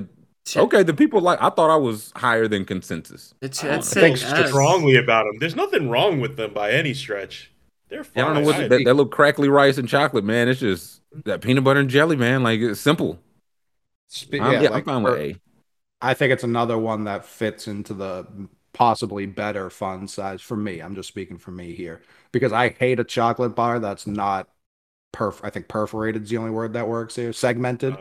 Ch- 0.46 0.58
Okay, 0.58 0.82
the 0.82 0.92
people 0.92 1.20
like. 1.20 1.40
I 1.40 1.48
thought 1.50 1.70
I 1.70 1.76
was 1.76 2.12
higher 2.16 2.46
than 2.46 2.64
consensus. 2.66 3.32
It's, 3.40 3.64
I 3.64 3.76
it's. 3.76 3.96
I 3.96 4.00
think 4.00 4.22
an 4.22 4.46
strongly 4.46 4.96
about 4.96 5.24
them. 5.24 5.38
There's 5.38 5.56
nothing 5.56 5.88
wrong 5.88 6.20
with 6.20 6.36
them 6.36 6.52
by 6.52 6.70
any 6.72 6.92
stretch. 6.92 7.50
They're 7.88 8.04
fine. 8.04 8.12
Yeah, 8.24 8.30
I 8.30 8.34
don't 8.34 8.42
know 8.42 8.46
what 8.46 8.56
I- 8.56 8.68
that, 8.68 8.68
that 8.68 8.84
little 8.84 9.06
crackly 9.06 9.48
rice 9.48 9.78
and 9.78 9.88
chocolate, 9.88 10.24
man. 10.24 10.48
It's 10.48 10.60
just 10.60 11.00
that 11.24 11.40
peanut 11.40 11.64
butter 11.64 11.80
and 11.80 11.88
jelly, 11.88 12.16
man. 12.16 12.42
Like 12.42 12.60
it's 12.60 12.80
simple. 12.80 13.18
Spe- 14.08 14.34
I'm, 14.34 14.52
yeah, 14.52 14.62
yeah, 14.62 14.68
like, 14.70 14.82
I'm 14.82 14.84
fine 14.84 15.02
with 15.02 15.14
A. 15.14 15.40
I 16.02 16.14
think 16.14 16.32
it's 16.32 16.44
another 16.44 16.76
one 16.76 17.04
that 17.04 17.24
fits 17.24 17.66
into 17.66 17.94
the 17.94 18.26
possibly 18.74 19.24
better 19.26 19.70
fun 19.70 20.08
size 20.08 20.42
for 20.42 20.56
me. 20.56 20.80
I'm 20.80 20.94
just 20.94 21.08
speaking 21.08 21.38
for 21.38 21.52
me 21.52 21.72
here 21.74 22.02
because 22.32 22.52
I 22.52 22.70
hate 22.70 23.00
a 23.00 23.04
chocolate 23.04 23.54
bar 23.54 23.78
that's 23.80 24.06
not 24.06 24.48
perf. 25.14 25.40
I 25.42 25.50
think 25.50 25.68
perforated 25.68 26.24
is 26.24 26.30
the 26.30 26.36
only 26.36 26.50
word 26.50 26.72
that 26.74 26.88
works 26.88 27.16
here. 27.16 27.32
Segmented. 27.32 27.96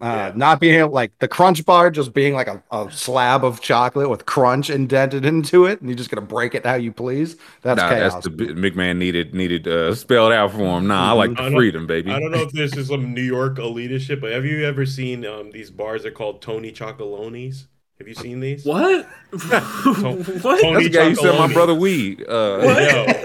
Uh, 0.00 0.04
yeah. 0.30 0.32
Not 0.36 0.60
being 0.60 0.76
able, 0.78 0.92
like 0.92 1.10
the 1.18 1.26
crunch 1.26 1.66
bar, 1.66 1.90
just 1.90 2.14
being 2.14 2.32
like 2.32 2.46
a, 2.46 2.62
a 2.70 2.88
slab 2.92 3.44
of 3.44 3.60
chocolate 3.60 4.08
with 4.08 4.26
crunch 4.26 4.70
indented 4.70 5.24
into 5.24 5.64
it, 5.66 5.80
and 5.80 5.90
you're 5.90 5.96
just 5.96 6.08
gonna 6.08 6.24
break 6.24 6.54
it 6.54 6.64
how 6.64 6.76
you 6.76 6.92
please. 6.92 7.36
That's 7.62 7.80
Nah, 7.82 7.88
chaos. 7.88 8.12
that's 8.12 8.26
the 8.26 8.30
McMahon 8.30 8.96
needed 8.98 9.34
needed 9.34 9.66
uh, 9.66 9.92
spelled 9.96 10.30
out 10.32 10.52
for 10.52 10.78
him. 10.78 10.86
Nah, 10.86 11.10
I 11.10 11.12
like 11.14 11.30
I 11.30 11.34
the 11.34 11.42
don't- 11.50 11.52
freedom, 11.54 11.86
baby. 11.88 12.12
I 12.12 12.20
don't 12.20 12.30
know 12.30 12.42
if 12.42 12.52
this 12.52 12.76
is 12.76 12.86
some 12.86 13.12
New 13.12 13.20
York 13.22 13.56
elitist 13.56 14.02
shit, 14.02 14.20
but 14.20 14.30
have 14.30 14.44
you 14.44 14.64
ever 14.64 14.86
seen 14.86 15.26
um, 15.26 15.50
these 15.50 15.72
bars? 15.72 16.04
They're 16.04 16.12
called 16.12 16.42
Tony 16.42 16.70
Chocolonis. 16.70 17.64
Have 17.98 18.06
you 18.06 18.14
seen 18.14 18.38
these? 18.38 18.64
What? 18.64 19.04
Tony- 19.40 20.22
what? 20.22 20.62
That's 20.62 20.84
the 20.84 20.90
guy 20.92 21.08
who 21.08 21.14
said 21.16 21.36
my 21.36 21.52
brother 21.52 21.74
weed. 21.74 22.24
Uh, 22.28 22.60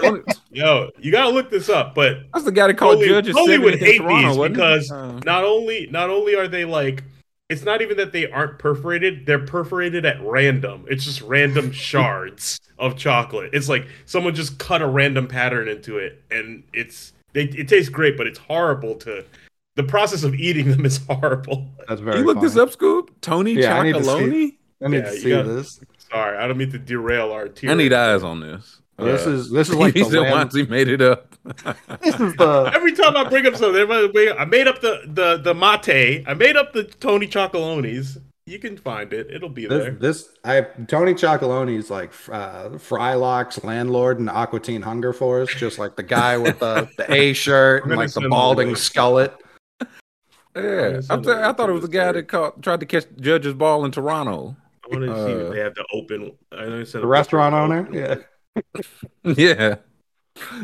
Yo, 0.02 0.24
yo, 0.54 0.90
you 0.98 1.10
gotta 1.12 1.30
look 1.30 1.50
this 1.50 1.68
up. 1.68 1.94
But 1.94 2.18
that's 2.32 2.44
the 2.44 2.52
guy 2.52 2.68
that 2.68 2.74
called 2.78 2.96
Tony, 2.98 3.08
judges. 3.08 3.34
Tony 3.36 3.58
would 3.58 3.74
70th 3.74 3.78
in 3.80 3.84
hate 3.84 3.98
Toronto, 3.98 4.28
these 4.42 4.48
because 4.50 4.90
Uh, 4.90 5.20
not 5.24 5.44
only 5.44 5.88
not 5.90 6.10
only 6.10 6.34
are 6.34 6.48
they 6.48 6.64
like 6.64 7.02
it's 7.50 7.62
not 7.62 7.82
even 7.82 7.96
that 7.98 8.12
they 8.12 8.30
aren't 8.30 8.58
perforated 8.58 9.26
they're 9.26 9.44
perforated 9.44 10.06
at 10.06 10.16
random 10.22 10.84
it's 10.88 11.04
just 11.04 11.20
random 11.22 11.70
shards 11.88 12.58
of 12.78 12.96
chocolate 12.96 13.50
it's 13.52 13.68
like 13.68 13.86
someone 14.06 14.34
just 14.34 14.58
cut 14.58 14.80
a 14.80 14.86
random 14.86 15.26
pattern 15.28 15.68
into 15.68 15.98
it 15.98 16.22
and 16.30 16.62
it's 16.72 17.12
they, 17.34 17.42
it 17.44 17.68
tastes 17.68 17.90
great 17.90 18.16
but 18.16 18.26
it's 18.26 18.38
horrible 18.38 18.94
to 18.94 19.22
the 19.76 19.82
process 19.82 20.22
of 20.24 20.34
eating 20.34 20.70
them 20.70 20.86
is 20.86 20.98
horrible 21.08 21.66
That's 21.86 22.00
very. 22.00 22.20
you 22.20 22.24
look 22.24 22.40
this 22.40 22.56
up, 22.56 22.70
Scoob. 22.70 23.08
Tony 23.20 23.52
Yeah, 23.52 23.78
I 23.78 23.82
need 23.82 23.94
to 23.96 24.04
see- 24.04 24.56
I 24.82 24.88
need 24.88 24.96
Yeah, 24.98 25.02
to 25.10 25.12
see 25.18 25.28
got- 25.30 25.44
this. 25.46 25.80
sorry 26.10 26.38
i 26.38 26.46
don't 26.46 26.56
mean 26.56 26.70
to 26.70 26.78
derail 26.78 27.30
our 27.32 27.48
tier 27.48 27.70
I 27.70 27.74
need 27.74 27.92
eyes 27.92 28.22
on 28.22 28.40
this. 28.40 28.80
This 28.98 29.26
is 29.26 29.50
this 29.50 29.68
is 29.68 29.74
like 29.74 29.94
he 29.96 30.02
the 30.04 30.10
said 30.10 30.30
once 30.30 30.54
he 30.54 30.64
made 30.66 30.88
it 30.88 31.02
up. 31.02 31.34
this 32.00 32.14
is 32.20 32.34
the 32.36 32.70
every 32.74 32.92
time 32.92 33.16
i 33.16 33.24
bring 33.28 33.44
up 33.46 33.54
something 33.56 33.80
everybody 33.80 34.30
i 34.30 34.44
made 34.46 34.66
up 34.66 34.80
the 34.80 35.02
the 35.06 35.36
the 35.38 35.52
mate 35.54 36.24
i 36.26 36.32
made 36.32 36.56
up 36.56 36.72
the 36.72 36.84
tony 36.84 37.26
chocolonis 37.26 38.16
you 38.46 38.58
can 38.58 38.76
find 38.78 39.12
it 39.12 39.26
it'll 39.30 39.48
be 39.50 39.66
there 39.66 39.90
This, 39.90 40.24
this 40.24 40.28
I 40.44 40.60
Tony 40.86 41.12
Chocoloni's 41.14 41.90
like 41.90 42.12
uh, 42.30 42.68
Frylock's 42.70 43.64
landlord 43.64 44.18
in 44.20 44.26
Aquatine 44.26 44.62
Teen 44.62 44.82
Hunger 44.82 45.12
Force, 45.14 45.54
just 45.54 45.78
like 45.78 45.96
the 45.96 46.02
guy 46.02 46.36
with 46.36 46.58
the, 46.58 46.86
the 46.98 47.10
A 47.10 47.32
shirt 47.32 47.84
and 47.86 47.96
like 47.96 48.12
the 48.12 48.28
balding 48.28 48.66
link. 48.68 48.78
skullet. 48.78 49.32
Yeah, 50.54 51.00
I'm 51.10 51.18
in 51.18 51.22
t- 51.24 51.30
the- 51.30 51.42
I 51.48 51.52
thought 51.54 51.70
it 51.70 51.72
was 51.72 51.82
the 51.82 51.88
guy 51.88 52.12
that 52.12 52.28
caught, 52.28 52.62
tried 52.62 52.80
to 52.80 52.86
catch 52.86 53.06
Judge's 53.18 53.54
ball 53.54 53.84
in 53.86 53.90
Toronto. 53.92 54.54
I 54.84 54.94
want 54.94 55.06
to 55.06 55.14
see 55.26 55.32
Uh, 55.32 55.36
if 55.46 55.52
they 55.52 55.60
have 55.60 55.74
the 55.74 55.86
open. 55.94 56.32
I 56.52 56.66
know 56.66 56.78
you 56.78 56.84
said 56.84 57.00
The 57.00 57.06
restaurant 57.06 57.54
owner, 57.54 57.80
open. 57.80 57.94
yeah. 57.94 58.14
yeah, 59.24 59.76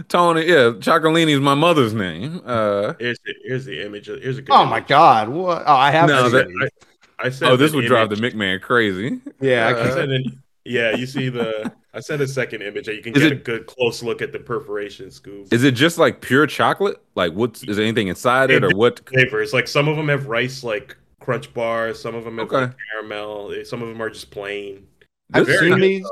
Tony. 0.08 0.46
Yeah, 0.46 0.72
Chocolini 0.78 1.32
is 1.32 1.40
my 1.40 1.54
mother's 1.54 1.94
name. 1.94 2.40
Uh, 2.44 2.94
Here's 2.98 3.18
the 3.24 3.34
here's 3.44 3.64
the 3.64 3.84
image. 3.84 4.08
of- 4.08 4.22
Here's 4.22 4.38
a 4.38 4.42
good 4.42 4.52
Oh 4.54 4.64
my 4.64 4.80
god! 4.80 5.28
What? 5.28 5.62
Oh, 5.66 5.74
I 5.74 5.90
have. 5.90 6.08
No, 6.08 6.22
seen 6.24 6.32
that- 6.32 6.48
these. 6.48 6.70
I 7.18 7.28
said 7.28 7.50
oh, 7.50 7.56
this 7.56 7.72
an 7.72 7.76
would 7.78 7.86
drive 7.86 8.08
the 8.08 8.16
image. 8.16 8.34
McMahon 8.34 8.62
crazy. 8.62 9.20
yeah, 9.40 9.66
I 9.66 9.72
uh, 9.72 9.76
I 9.78 9.82
can- 9.82 9.92
said 9.92 10.08
an, 10.10 10.42
yeah, 10.64 10.96
you 10.96 11.06
see 11.06 11.28
the. 11.28 11.72
I 11.92 11.98
sent 11.98 12.22
a 12.22 12.28
second 12.28 12.62
image 12.62 12.86
that 12.86 12.94
you 12.94 13.02
can 13.02 13.14
Is 13.16 13.22
get 13.22 13.32
it- 13.32 13.38
a 13.38 13.40
good 13.40 13.66
close 13.66 14.02
look 14.02 14.22
at 14.22 14.30
the 14.32 14.38
perforation 14.38 15.08
Scoob. 15.08 15.52
Is 15.52 15.64
it 15.64 15.72
just 15.72 15.98
like 15.98 16.20
pure 16.20 16.46
chocolate? 16.46 17.02
Like, 17.16 17.32
what's 17.32 17.64
is 17.64 17.76
there 17.76 17.84
anything 17.84 18.06
inside 18.08 18.50
it, 18.52 18.62
or 18.64 18.70
what? 18.70 19.06
flavors. 19.08 19.52
Like 19.52 19.66
some 19.66 19.88
of 19.88 19.96
them 19.96 20.08
have 20.08 20.26
rice, 20.26 20.62
like 20.62 20.96
crunch 21.20 21.52
bars. 21.52 22.00
Some 22.00 22.14
of 22.14 22.24
them 22.24 22.38
have 22.38 22.46
Okay. 22.46 22.60
like 22.66 22.76
caramel. 22.92 23.52
eh, 23.52 23.64
Some 23.64 23.82
of 23.82 23.88
them 23.88 24.00
are 24.00 24.08
just 24.08 24.30
plain. 24.30 24.86
I've 25.34 25.46
seen 25.46 25.70
good, 25.74 25.82
these. 25.82 26.06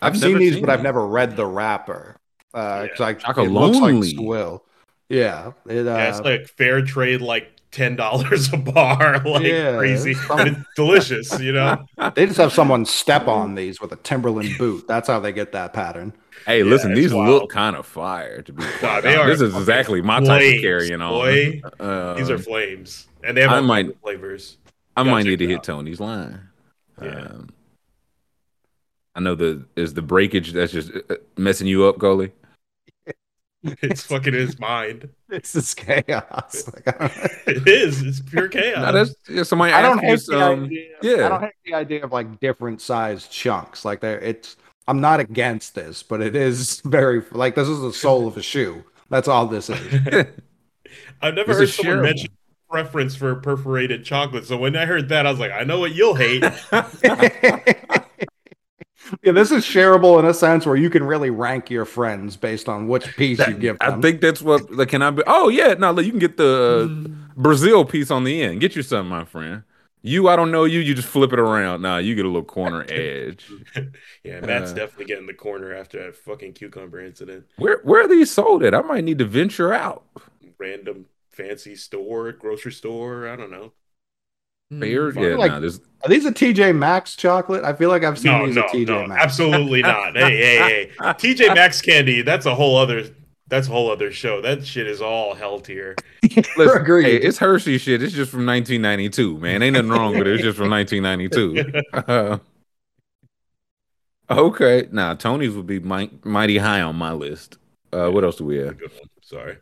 Though. 0.00 0.06
I've, 0.06 0.12
I've 0.14 0.18
seen 0.20 0.28
never 0.32 0.38
these, 0.38 0.52
seen 0.54 0.60
but 0.62 0.70
I've 0.70 0.82
never 0.82 1.06
read 1.06 1.36
the 1.36 1.46
wrapper. 1.46 2.16
Uh, 2.52 2.82
because 2.82 3.00
like 3.00 3.16
it 3.18 3.22
Chocolonely. 3.24 3.52
looks 3.52 3.78
like 3.78 4.04
swill. 4.16 4.64
Yeah, 5.08 5.52
it. 5.68 5.86
Uh, 5.86 5.96
Yeah, 5.96 6.08
it's 6.08 6.20
like 6.20 6.46
fair 6.48 6.82
trade, 6.82 7.20
like 7.20 7.52
ten 7.70 7.94
dollars 7.96 8.52
a 8.52 8.56
bar, 8.56 9.18
like 9.24 9.42
Yeah, 9.44 9.76
crazy, 9.78 10.12
it's 10.12 10.28
but 10.28 10.48
it's 10.48 10.58
delicious. 10.76 11.38
You 11.40 11.52
know. 11.52 11.84
they 12.14 12.26
just 12.26 12.38
have 12.38 12.52
someone 12.52 12.84
step 12.84 13.28
on 13.28 13.54
these 13.54 13.80
with 13.80 13.92
a 13.92 13.96
Timberland 13.96 14.50
boot. 14.58 14.86
That's 14.88 15.06
how 15.08 15.20
they 15.20 15.32
get 15.32 15.52
that 15.52 15.72
pattern. 15.72 16.12
Hey, 16.46 16.62
listen, 16.62 16.94
these 16.94 17.12
wild. 17.12 17.28
look 17.28 17.50
kind 17.50 17.76
of 17.76 17.86
fire. 17.86 18.40
To 18.42 18.52
be 18.52 18.64
Nah, 18.82 19.00
they 19.02 19.14
are 19.14 19.26
This 19.28 19.40
is 19.42 19.54
exactly 19.54 20.00
my 20.00 20.20
type 20.20 20.26
flames, 20.40 20.56
of 20.58 20.62
carrying 20.62 21.02
on. 21.02 21.10
boy. 21.10 21.60
Uh, 21.78 22.14
These 22.14 22.30
are 22.30 22.38
flames, 22.38 23.06
and 23.22 23.36
they 23.36 23.42
have 23.42 23.50
I 23.52 23.56
all 23.56 23.62
might- 23.62 23.82
different 23.82 24.00
flavors. 24.02 24.56
I 24.96 25.02
might 25.02 25.24
need 25.24 25.38
to 25.38 25.46
hit 25.46 25.58
out. 25.58 25.64
Tony's 25.64 26.00
line. 26.00 26.40
Yeah. 27.02 27.08
Um, 27.10 27.48
I 29.20 29.22
know 29.22 29.34
the 29.34 29.66
is 29.76 29.94
the 29.94 30.02
breakage 30.02 30.52
that's 30.52 30.72
just 30.72 30.90
uh, 30.94 31.16
messing 31.36 31.66
you 31.66 31.84
up, 31.84 31.98
goalie. 31.98 32.32
It's 33.62 34.02
fucking 34.04 34.32
his 34.32 34.58
mind. 34.58 35.10
This 35.28 35.54
is 35.54 35.74
chaos. 35.74 36.64
Like, 36.86 36.86
It 37.46 37.68
is. 37.68 38.02
It's 38.02 38.20
pure 38.20 38.48
chaos. 38.48 38.78
No, 38.78 38.92
that's 38.92 39.14
yeah, 39.28 39.42
somebody 39.42 39.72
I 39.72 39.82
don't 39.82 40.02
asked 40.02 40.02
you 40.02 40.08
hate 40.08 40.26
the 40.26 40.38
some. 40.38 40.64
idea. 40.64 40.88
yeah. 41.02 41.26
I 41.26 41.28
don't 41.28 41.42
hate 41.42 41.52
the 41.66 41.74
idea 41.74 42.04
of 42.04 42.12
like 42.12 42.40
different 42.40 42.80
sized 42.80 43.30
chunks. 43.30 43.84
Like 43.84 44.00
there, 44.00 44.18
it's. 44.20 44.56
I'm 44.88 45.00
not 45.00 45.20
against 45.20 45.74
this, 45.74 46.02
but 46.02 46.20
it 46.22 46.34
is 46.34 46.80
very 46.84 47.22
like 47.32 47.54
this 47.54 47.68
is 47.68 47.80
the 47.80 47.92
sole 47.92 48.26
of 48.26 48.36
a 48.38 48.42
shoe. 48.42 48.82
That's 49.10 49.28
all 49.28 49.46
this 49.46 49.68
is. 49.70 49.78
I've 51.22 51.34
never 51.34 51.52
This 51.52 51.58
heard 51.58 51.70
someone 51.72 51.98
shareable. 51.98 52.02
mention 52.02 52.30
preference 52.70 53.14
for 53.14 53.34
perforated 53.36 54.04
chocolate. 54.04 54.46
So 54.46 54.56
when 54.56 54.76
I 54.76 54.86
heard 54.86 55.08
that, 55.10 55.26
I 55.26 55.30
was 55.30 55.40
like, 55.40 55.52
I 55.52 55.64
know 55.64 55.78
what 55.80 55.92
you'll 55.94 56.14
hate. 56.14 56.44
Yeah, 59.22 59.32
this 59.32 59.50
is 59.50 59.64
shareable 59.64 60.18
in 60.18 60.24
a 60.24 60.34
sense 60.34 60.66
where 60.66 60.76
you 60.76 60.90
can 60.90 61.04
really 61.04 61.30
rank 61.30 61.70
your 61.70 61.84
friends 61.84 62.36
based 62.36 62.68
on 62.68 62.88
which 62.88 63.16
piece 63.16 63.46
you 63.46 63.54
give 63.54 63.76
I 63.80 63.92
think 64.00 64.20
that's 64.20 64.42
what. 64.42 64.70
Like, 64.70 64.88
can 64.88 65.02
I 65.02 65.10
be? 65.10 65.22
Oh 65.26 65.48
yeah, 65.48 65.74
no, 65.74 65.90
look, 65.92 66.04
you 66.04 66.10
can 66.12 66.20
get 66.20 66.36
the 66.36 66.90
uh, 66.90 67.08
Brazil 67.36 67.84
piece 67.84 68.10
on 68.10 68.24
the 68.24 68.42
end. 68.42 68.60
Get 68.60 68.76
you 68.76 68.82
something, 68.82 69.08
my 69.08 69.24
friend. 69.24 69.62
You, 70.02 70.28
I 70.28 70.36
don't 70.36 70.50
know 70.50 70.64
you. 70.64 70.80
You 70.80 70.94
just 70.94 71.08
flip 71.08 71.32
it 71.32 71.38
around. 71.38 71.82
Nah, 71.82 71.98
you 71.98 72.14
get 72.14 72.24
a 72.24 72.28
little 72.28 72.44
corner 72.44 72.84
edge. 72.88 73.46
Yeah, 74.24 74.40
Matt's 74.40 74.72
Uh, 74.72 74.74
definitely 74.74 75.06
getting 75.06 75.26
the 75.26 75.34
corner 75.34 75.74
after 75.74 76.04
that 76.04 76.16
fucking 76.16 76.52
cucumber 76.54 77.00
incident. 77.00 77.46
Where 77.56 77.80
where 77.82 78.04
are 78.04 78.08
these 78.08 78.30
sold 78.30 78.62
at? 78.64 78.74
I 78.74 78.82
might 78.82 79.04
need 79.04 79.18
to 79.18 79.24
venture 79.24 79.72
out. 79.72 80.04
Random 80.58 81.06
fancy 81.30 81.74
store, 81.76 82.32
grocery 82.32 82.72
store. 82.72 83.28
I 83.28 83.36
don't 83.36 83.50
know. 83.50 83.72
Fair, 84.78 85.10
Mm. 85.12 85.30
yeah, 85.30 85.36
like- 85.36 85.50
nah, 85.50 85.58
this 85.60 85.80
Are 86.04 86.08
these 86.08 86.24
a 86.24 86.32
TJ 86.32 86.72
Maxx 86.74 87.16
chocolate? 87.16 87.64
I 87.64 87.72
feel 87.74 87.88
like 87.90 88.04
I've 88.04 88.18
seen 88.18 88.30
No, 88.32 88.46
these 88.46 88.54
no, 88.54 88.62
at 88.62 88.70
TJ 88.70 88.86
no, 88.86 89.06
Maxx. 89.08 89.22
absolutely 89.24 89.82
not. 89.82 90.16
Hey, 90.16 90.36
hey, 90.36 90.56
hey. 90.58 90.90
TJ 91.00 91.54
Maxx 91.54 91.82
candy. 91.82 92.22
That's 92.22 92.46
a 92.46 92.54
whole 92.54 92.76
other. 92.78 93.04
That's 93.48 93.66
a 93.66 93.70
whole 93.72 93.90
other 93.90 94.12
show. 94.12 94.40
That 94.40 94.64
shit 94.64 94.86
is 94.86 95.02
all 95.02 95.34
hell 95.34 95.58
tier. 95.58 95.96
listen, 96.56 96.80
Agreed. 96.80 97.04
hey, 97.04 97.16
it's 97.16 97.36
Hershey 97.38 97.78
shit. 97.78 98.00
It's 98.00 98.14
just 98.14 98.30
from 98.30 98.46
1992, 98.46 99.38
man. 99.38 99.60
Ain't 99.62 99.74
nothing 99.74 99.88
wrong 99.90 100.16
with 100.16 100.28
it. 100.28 100.34
It's 100.34 100.42
just 100.44 100.56
from 100.56 100.70
1992. 100.70 101.82
Uh, 101.92 102.38
okay, 104.30 104.86
nah, 104.92 105.14
Tony's 105.14 105.52
would 105.54 105.66
be 105.66 105.80
mi- 105.80 106.12
mighty 106.24 106.58
high 106.58 106.80
on 106.80 106.94
my 106.94 107.12
list. 107.12 107.58
Uh, 107.92 108.08
what 108.08 108.22
else 108.24 108.36
do 108.36 108.44
we 108.44 108.58
have? 108.58 108.78
Good 108.78 108.92
one. 108.92 109.08
Sorry. 109.20 109.56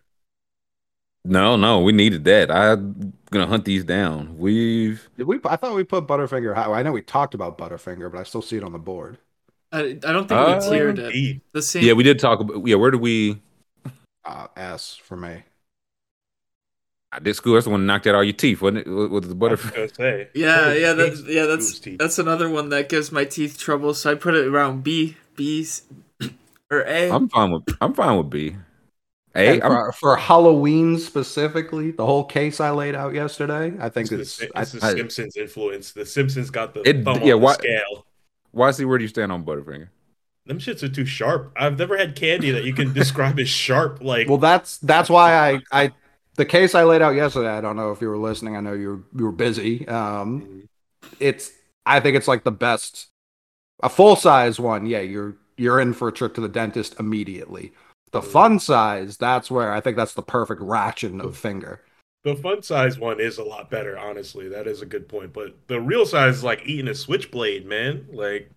No, 1.29 1.57
no, 1.57 1.81
we 1.81 1.93
needed 1.93 2.24
that. 2.24 2.51
I'm 2.51 3.12
gonna 3.31 3.47
hunt 3.47 3.64
these 3.66 3.85
down. 3.85 4.39
We've 4.39 5.07
Did 5.18 5.26
we? 5.26 5.39
I 5.45 5.57
thought 5.57 5.74
we 5.74 5.85
put 5.85 6.07
Butterfinger 6.07 6.55
high. 6.55 6.70
I 6.72 6.83
know 6.83 6.93
we 6.93 7.03
talked 7.03 7.35
about 7.35 7.59
Butterfinger, 7.59 8.11
but 8.11 8.18
I 8.18 8.22
still 8.22 8.41
see 8.43 8.57
it 8.57 8.64
on 8.64 8.72
the 8.72 8.79
board. 8.79 9.18
I, 9.70 9.81
I 9.81 10.12
don't 10.12 10.26
think 10.26 10.33
Uh, 10.41 10.59
we 10.62 10.68
tiered 10.70 10.99
it. 10.99 11.12
D. 11.12 11.41
The 11.53 11.61
same. 11.61 11.85
yeah, 11.85 11.93
we 11.93 12.03
did 12.03 12.18
talk 12.18 12.41
about 12.41 12.66
yeah. 12.66 12.76
Where 12.76 12.91
did 12.91 13.01
we? 13.03 13.43
Uh, 14.24 14.47
S 14.57 14.97
for 14.97 15.16
me. 15.16 15.43
I 17.12 17.18
did 17.20 17.35
school. 17.37 17.55
That's 17.55 17.64
the 17.64 17.70
one 17.70 17.81
that 17.81 17.87
knocked 17.93 18.07
out 18.07 18.14
all 18.14 18.24
your 18.24 18.33
teeth, 18.35 18.61
wasn't 18.62 18.87
it? 18.87 18.91
With 18.91 19.11
with 19.11 19.24
the 19.24 19.29
I 19.47 19.51
was 19.51 19.61
butterfly. 19.62 19.89
gonna. 19.99 20.26
Yeah, 20.35 20.72
yeah, 20.72 20.93
that's 20.95 21.22
yeah, 21.24 21.45
that's 21.45 21.81
that's 21.99 22.18
another 22.18 22.49
one 22.49 22.70
that 22.70 22.89
gives 22.89 23.12
my 23.12 23.24
teeth 23.26 23.59
trouble. 23.59 23.93
So 23.93 24.11
I 24.12 24.14
put 24.14 24.35
it 24.35 24.47
around 24.47 24.83
B, 24.85 25.16
B's, 25.37 25.83
or 26.70 26.83
A. 26.87 27.11
I'm 27.11 27.29
fine 27.29 27.51
with 27.53 27.64
I'm 27.83 27.93
fine 27.93 28.16
with 28.16 28.31
B. 28.31 28.57
A. 29.35 29.61
For, 29.61 29.93
for 29.93 30.16
Halloween 30.16 30.99
specifically, 30.99 31.91
the 31.93 32.07
whole 32.07 32.24
case 32.24 32.61
I 32.61 32.70
laid 32.70 32.95
out 32.95 33.14
yesterday, 33.14 33.72
I 33.79 33.89
think 33.89 34.11
It's, 34.11 34.12
it's. 34.12 34.37
the, 34.39 34.51
I, 34.59 34.62
it's 34.62 34.72
the 34.72 34.85
I- 34.87 34.95
Simpsons 34.95 35.37
influence. 35.37 35.93
The 35.93 36.07
Simpsons 36.07 36.51
got 36.51 36.74
the 36.74 36.81
It- 36.89 37.05
thumb 37.05 37.16
yeah, 37.22 37.22
on 37.22 37.29
the 37.29 37.39
why- 37.39 37.53
scale. 37.55 38.07
why 38.53 38.70
see 38.72 38.85
where 38.85 38.99
do 38.99 39.05
you 39.05 39.09
stand 39.09 39.31
on 39.33 39.45
Butterfinger? 39.45 39.89
Them 40.47 40.59
shits 40.59 40.83
are 40.83 40.89
too 40.89 41.05
sharp. 41.05 41.53
I've 41.57 41.79
never 41.79 41.99
had 41.99 42.16
candy 42.16 42.51
that 42.53 42.64
you 42.64 42.72
can 42.72 42.93
describe 42.95 43.39
as 43.39 43.51
sharp. 43.51 43.99
Like, 44.03 44.29
well, 44.29 44.39
that's 44.39 44.79
that's 44.79 45.11
why 45.11 45.35
I 45.35 45.61
I 45.70 45.93
the 46.37 46.47
case 46.47 46.74
I 46.74 46.85
laid 46.85 47.03
out 47.03 47.14
yesterday. 47.14 47.51
I 47.51 47.61
don't 47.61 47.76
know 47.76 47.93
if 47.93 48.01
you 48.01 48.09
were 48.09 48.16
listening. 48.16 48.57
I 48.57 48.61
know 48.61 48.72
you 48.72 48.89
were 48.89 49.18
you 49.18 49.24
were 49.26 49.33
busy. 49.33 49.87
Um, 49.87 50.66
it's 51.20 51.53
I 51.85 52.01
think 52.01 52.16
it's 52.16 52.26
like 52.29 52.45
the 52.45 52.51
best 52.51 53.09
a 53.83 53.91
full 53.91 54.16
size 54.16 54.59
one. 54.59 54.87
Yeah, 54.87 55.01
you're 55.01 55.37
you're 55.59 55.81
in 55.81 55.93
for 55.93 56.09
a 56.09 56.12
trip 56.12 56.35
to 56.37 56.41
the 56.41 56.49
dentist 56.49 56.99
immediately. 56.99 57.74
The 58.11 58.22
fun 58.22 58.59
size, 58.59 59.16
that's 59.16 59.50
where 59.50 59.72
I 59.72 59.80
think 59.80 59.96
that's 59.96 60.14
the 60.14 60.22
perfect 60.22 60.61
ration 60.62 61.20
of 61.20 61.36
finger. 61.36 61.80
the 62.24 62.34
fun 62.36 62.62
size 62.62 62.98
one 62.98 63.20
is 63.20 63.38
a 63.38 63.44
lot 63.44 63.70
better, 63.70 63.98
honestly. 63.98 64.48
That 64.48 64.66
is 64.66 64.82
a 64.82 64.86
good 64.86 65.09
point. 65.09 65.32
But 65.32 65.54
the 65.68 65.80
real 65.80 66.04
size 66.04 66.36
is 66.38 66.44
like 66.44 66.62
eating 66.66 66.88
a 66.88 66.94
switchblade, 66.94 67.66
man. 67.66 68.06
Like, 68.12 68.50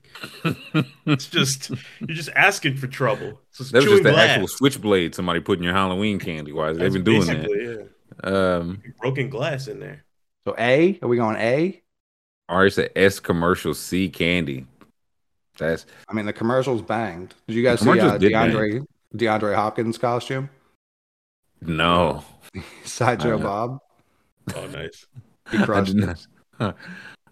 it's 1.05 1.27
just 1.27 1.69
you're 1.99 2.15
just 2.15 2.29
asking 2.35 2.77
for 2.77 2.87
trouble. 2.87 3.39
It's 3.49 3.59
just 3.59 3.71
That 3.71 3.83
was 3.83 3.89
just 3.89 4.03
the 4.03 4.11
glass. 4.11 4.29
actual 4.31 4.47
switchblade 4.47 5.15
somebody 5.15 5.39
put 5.39 5.57
in 5.59 5.63
your 5.63 5.73
Halloween 5.73 6.19
candy. 6.19 6.51
Why 6.51 6.73
they've 6.73 6.91
That's 6.91 6.93
been 6.93 7.03
doing 7.03 7.27
that? 7.27 7.47
basically, 7.47 7.87
Um, 8.23 8.81
Broken 8.99 9.29
glass 9.29 9.67
in 9.67 9.79
there. 9.79 10.05
So 10.45 10.55
A, 10.57 10.99
are 11.01 11.07
we 11.07 11.17
going 11.17 11.37
A? 11.37 11.81
or 12.49 12.65
it's 12.65 12.77
a 12.77 12.95
S 12.97 13.19
commercial 13.19 13.73
C 13.73 14.09
candy. 14.09 14.65
That's 15.57 15.85
I 16.09 16.13
mean, 16.13 16.25
the 16.25 16.33
commercials 16.33 16.81
banged. 16.81 17.35
Did 17.47 17.55
you 17.55 17.63
guys 17.63 17.79
The 17.79 17.85
see 17.85 17.85
commercials 17.85 18.11
uh, 18.13 18.17
did 18.17 18.31
bang. 18.33 18.87
DeAndre 19.16 19.55
Hopkins 19.55 19.97
costume? 19.97 20.49
no. 21.62 22.24
Sideshow 22.84 23.38
Bob. 23.38 23.80
Oh, 24.55 24.68
nice. 24.68 25.05
He 25.51 25.57
I 25.59 25.66
crushed 25.66 25.95
did 25.95 26.09
it. 26.09 26.28
Huh. 26.57 26.74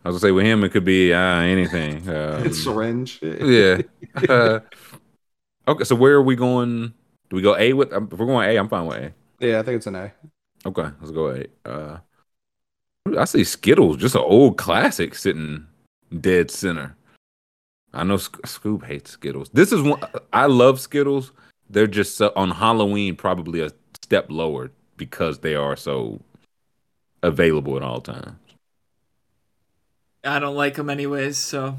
I 0.05 0.09
was 0.09 0.13
gonna 0.15 0.19
say 0.19 0.31
with 0.31 0.45
him, 0.45 0.63
it 0.63 0.69
could 0.69 0.85
be 0.85 1.13
uh, 1.13 1.19
anything. 1.41 2.07
Um, 2.09 2.45
It's 2.45 2.63
syringe. 2.63 3.19
yeah. 3.21 3.81
Uh, 4.29 4.59
okay, 5.67 5.83
so 5.83 5.95
where 5.95 6.13
are 6.13 6.21
we 6.21 6.35
going? 6.37 6.93
Do 7.29 7.35
we 7.35 7.41
go 7.41 7.55
A 7.57 7.73
with? 7.73 7.91
um, 7.91 8.07
If 8.11 8.17
we're 8.17 8.25
going 8.27 8.49
A, 8.49 8.57
I'm 8.57 8.69
fine 8.69 8.85
with 8.85 8.97
A. 8.97 9.13
Yeah, 9.45 9.59
I 9.59 9.63
think 9.63 9.75
it's 9.77 9.87
an 9.87 9.95
A. 9.95 10.13
Okay, 10.65 10.87
let's 11.01 11.11
go 11.11 11.29
A. 11.31 11.45
Uh, 11.69 11.97
I 13.17 13.25
see 13.25 13.43
Skittles, 13.43 13.97
just 13.97 14.15
an 14.15 14.21
old 14.21 14.57
classic, 14.57 15.15
sitting 15.15 15.65
dead 16.21 16.49
center. 16.51 16.95
I 17.93 18.03
know 18.03 18.17
Sc- 18.17 18.41
Scoob 18.43 18.85
hates 18.85 19.11
Skittles. 19.11 19.49
This 19.51 19.71
is 19.73 19.81
one 19.81 20.01
I 20.31 20.45
love 20.45 20.79
Skittles. 20.79 21.31
They're 21.69 21.87
just 21.87 22.15
so, 22.17 22.31
on 22.35 22.51
Halloween 22.51 23.15
probably 23.15 23.61
a 23.61 23.71
step 24.03 24.27
lower 24.29 24.71
because 24.97 25.39
they 25.39 25.55
are 25.55 25.75
so 25.75 26.21
available 27.23 27.77
at 27.77 27.83
all 27.83 28.01
times. 28.01 28.37
I 30.23 30.39
don't 30.39 30.55
like 30.55 30.75
them 30.75 30.89
anyways, 30.89 31.37
so 31.37 31.77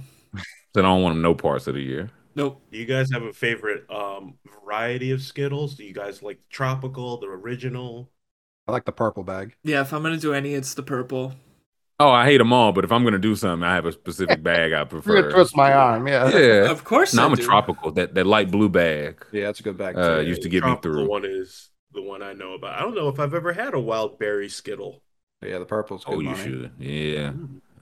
So 0.74 0.80
I 0.80 0.82
don't 0.82 1.02
want 1.02 1.14
them 1.14 1.22
no 1.22 1.34
parts 1.34 1.66
of 1.66 1.74
the 1.74 1.80
year. 1.82 2.10
nope. 2.34 2.62
Do 2.70 2.78
you 2.78 2.86
guys 2.86 3.10
have 3.12 3.22
a 3.22 3.32
favorite 3.32 3.88
um 3.90 4.38
variety 4.62 5.10
of 5.10 5.22
Skittles? 5.22 5.74
Do 5.76 5.84
you 5.84 5.94
guys 5.94 6.22
like 6.22 6.40
tropical, 6.48 7.18
the 7.18 7.26
original? 7.28 8.10
I 8.66 8.72
like 8.72 8.84
the 8.86 8.92
purple 8.92 9.22
bag. 9.24 9.54
Yeah, 9.62 9.80
if 9.82 9.92
I'm 9.92 10.02
gonna 10.02 10.16
do 10.18 10.32
any, 10.34 10.54
it's 10.54 10.74
the 10.74 10.82
purple. 10.82 11.34
Oh, 12.00 12.10
I 12.10 12.24
hate 12.24 12.38
them 12.38 12.52
all, 12.52 12.72
but 12.72 12.82
if 12.84 12.90
I'm 12.92 13.04
gonna 13.04 13.18
do 13.18 13.36
something, 13.36 13.62
I 13.68 13.74
have 13.74 13.84
a 13.86 13.92
specific 13.92 14.42
bag 14.50 14.72
I 14.72 14.84
prefer. 14.84 15.10
You're 15.12 15.16
gonna 15.22 15.30
prefer. 15.34 15.42
twist 15.42 15.56
my 15.56 15.72
arm. 15.72 16.08
Yeah. 16.08 16.30
Yeah, 16.36 16.70
Of 16.70 16.82
course, 16.82 17.12
no, 17.14 17.22
I 17.22 17.26
I'm 17.26 17.32
a 17.34 17.36
tropical. 17.36 17.92
That 17.92 18.14
that 18.14 18.26
light 18.26 18.50
blue 18.50 18.68
bag 18.70 19.24
Yeah, 19.32 19.44
that's 19.46 19.60
a 19.60 19.62
good 19.62 19.76
bag. 19.78 19.96
uh, 19.98 20.18
used 20.20 20.42
to 20.42 20.48
get 20.48 20.64
me 20.64 20.70
tropical 20.70 20.92
through. 20.94 21.08
one 21.08 21.24
is 21.24 21.68
the 21.92 22.02
one 22.02 22.22
I 22.22 22.32
know 22.32 22.54
about. 22.54 22.74
I 22.78 22.80
don't 22.80 22.94
know 22.94 23.08
if 23.08 23.20
I've 23.20 23.34
ever 23.34 23.52
had 23.52 23.74
a 23.74 23.80
wild 23.80 24.18
berry 24.18 24.48
Skittle. 24.48 25.02
yeah, 25.44 25.58
the 25.58 25.64
purple's 25.66 26.04
good 26.04 26.14
Oh, 26.16 26.20
you 26.20 26.30
money. 26.30 26.42
should. 26.42 26.70
Yeah. 26.78 27.32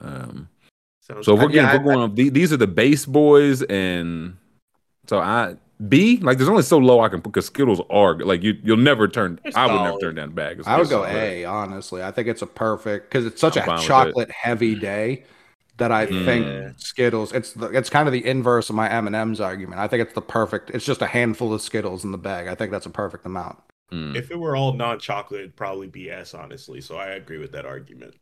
Um, 0.01 0.49
Sounds 1.01 1.25
so 1.25 1.33
if 1.33 1.39
we're 1.39 1.47
getting, 1.47 1.65
Yeah, 1.69 1.77
we're 1.77 1.93
going 1.93 2.09
up, 2.11 2.15
the- 2.15 2.29
these 2.29 2.51
are 2.53 2.57
the 2.57 2.67
base 2.67 3.05
boys, 3.05 3.61
and 3.63 4.35
so 5.07 5.19
I 5.19 5.55
B 5.87 6.17
like 6.17 6.37
there's 6.37 6.49
only 6.49 6.63
so 6.63 6.77
low 6.77 6.99
I 6.99 7.07
can 7.09 7.21
put 7.21 7.31
because 7.31 7.45
Skittles 7.45 7.81
are 7.89 8.15
like 8.19 8.43
you. 8.43 8.57
You'll 8.63 8.75
never 8.77 9.07
turn. 9.07 9.39
They're 9.43 9.53
I 9.55 9.65
would 9.67 9.73
never 9.75 9.89
solid. 9.91 10.01
turn 10.01 10.15
down 10.15 10.27
a 10.29 10.31
bag. 10.31 10.59
of 10.59 10.67
I 10.67 10.77
would 10.77 10.89
go 10.89 11.03
but- 11.03 11.15
A, 11.15 11.45
honestly. 11.45 12.03
I 12.03 12.11
think 12.11 12.27
it's 12.27 12.41
a 12.41 12.47
perfect 12.47 13.09
because 13.09 13.25
it's 13.25 13.39
such 13.39 13.57
I'm 13.57 13.69
a 13.69 13.81
chocolate 13.81 14.29
heavy 14.31 14.75
day 14.75 15.23
that 15.77 15.91
I 15.93 16.03
Yeah. 16.07 16.25
think 16.25 16.73
Skittles. 16.79 17.31
It's 17.31 17.53
the, 17.53 17.67
it's 17.67 17.89
kind 17.89 18.07
of 18.09 18.11
the 18.11 18.25
inverse 18.25 18.69
of 18.69 18.75
my 18.75 18.89
M 18.91 19.07
and 19.07 19.15
M's 19.15 19.39
argument. 19.39 19.79
I 19.79 19.87
think 19.87 20.01
it's 20.01 20.13
the 20.13 20.21
perfect. 20.21 20.69
It's 20.71 20.83
just 20.85 21.01
a 21.01 21.07
handful 21.07 21.53
of 21.53 21.61
Skittles 21.61 22.03
in 22.03 22.11
the 22.11 22.17
bag. 22.17 22.47
I 22.47 22.55
think 22.55 22.71
that's 22.71 22.85
a 22.85 22.89
perfect 22.89 23.25
amount. 23.25 23.57
Mm. 23.93 24.15
If 24.17 24.29
it 24.31 24.37
were 24.37 24.57
all 24.57 24.73
non-chocolate, 24.73 25.39
it'd 25.39 25.55
probably 25.55 25.87
be 25.87 26.11
S, 26.11 26.33
honestly. 26.33 26.81
So 26.81 26.97
I 26.97 27.07
agree 27.07 27.37
with 27.39 27.53
that 27.53 27.65
argument. 27.65 28.15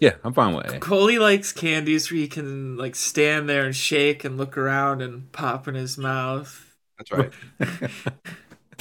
Yeah, 0.00 0.14
I'm 0.24 0.32
fine 0.32 0.54
with 0.54 0.72
A. 0.72 0.78
Coley 0.78 1.18
likes 1.18 1.52
candies 1.52 2.10
where 2.10 2.18
he 2.20 2.28
can 2.28 2.76
like 2.78 2.96
stand 2.96 3.48
there 3.48 3.64
and 3.66 3.76
shake 3.76 4.24
and 4.24 4.38
look 4.38 4.56
around 4.56 5.02
and 5.02 5.30
pop 5.32 5.68
in 5.68 5.74
his 5.74 5.98
mouth. 5.98 6.67
That's 6.98 7.12
right. 7.12 7.32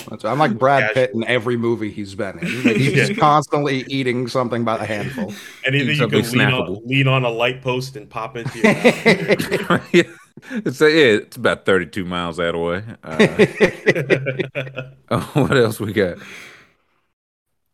That's 0.09 0.23
right. 0.23 0.31
I'm 0.31 0.39
like 0.39 0.57
Brad 0.59 0.93
Pitt 0.93 1.11
in 1.13 1.23
every 1.25 1.57
movie 1.57 1.91
he's 1.91 2.15
been 2.15 2.39
in. 2.39 2.63
Like, 2.63 2.77
he's 2.77 3.09
Yeah. 3.09 3.15
constantly 3.15 3.83
eating 3.87 4.27
something 4.27 4.63
by 4.63 4.77
the 4.77 4.85
handful. 4.85 5.33
Anything 5.65 5.89
you 5.89 5.95
Something 5.95 6.23
can 6.23 6.31
lean 6.37 6.47
on, 6.47 6.67
snackable. 6.67 6.85
lean 6.85 7.07
on 7.07 7.23
a 7.25 7.29
light 7.29 7.61
post 7.61 7.95
and 7.95 8.09
pop 8.09 8.37
into 8.37 8.57
your 8.59 8.73
mouth. 8.73 9.89
yeah. 9.93 10.03
It's 10.51 10.79
a, 10.81 10.89
yeah, 10.89 11.17
it's 11.21 11.35
about 11.37 11.65
32 11.65 12.05
miles 12.05 12.37
that 12.37 12.55
way. 12.55 12.83
Uh, 15.09 15.17
oh, 15.17 15.31
what 15.33 15.57
else 15.57 15.79
we 15.79 15.93
got? 15.93 16.17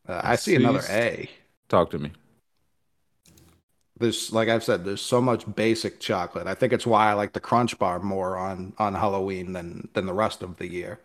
Uh, 0.08 0.22
I 0.24 0.36
see 0.36 0.56
another 0.56 0.82
A. 0.90 1.30
Talk 1.70 1.90
to 1.92 2.00
me. 2.00 2.12
There's 4.04 4.32
like 4.34 4.50
I've 4.50 4.64
said, 4.64 4.84
there's 4.86 5.02
so 5.02 5.22
much 5.22 5.44
basic 5.56 6.00
chocolate. 6.00 6.46
I 6.48 6.54
think 6.54 6.74
it's 6.74 6.86
why 6.86 7.10
I 7.10 7.14
like 7.14 7.34
the 7.34 7.40
Crunch 7.40 7.80
Bar 7.80 8.00
more 8.00 8.38
on 8.38 8.74
on 8.78 8.94
Halloween 8.94 9.54
than 9.54 9.88
than 9.94 10.06
the 10.06 10.14
rest 10.14 10.44
of 10.44 10.58
the 10.58 10.68
year. 10.68 11.00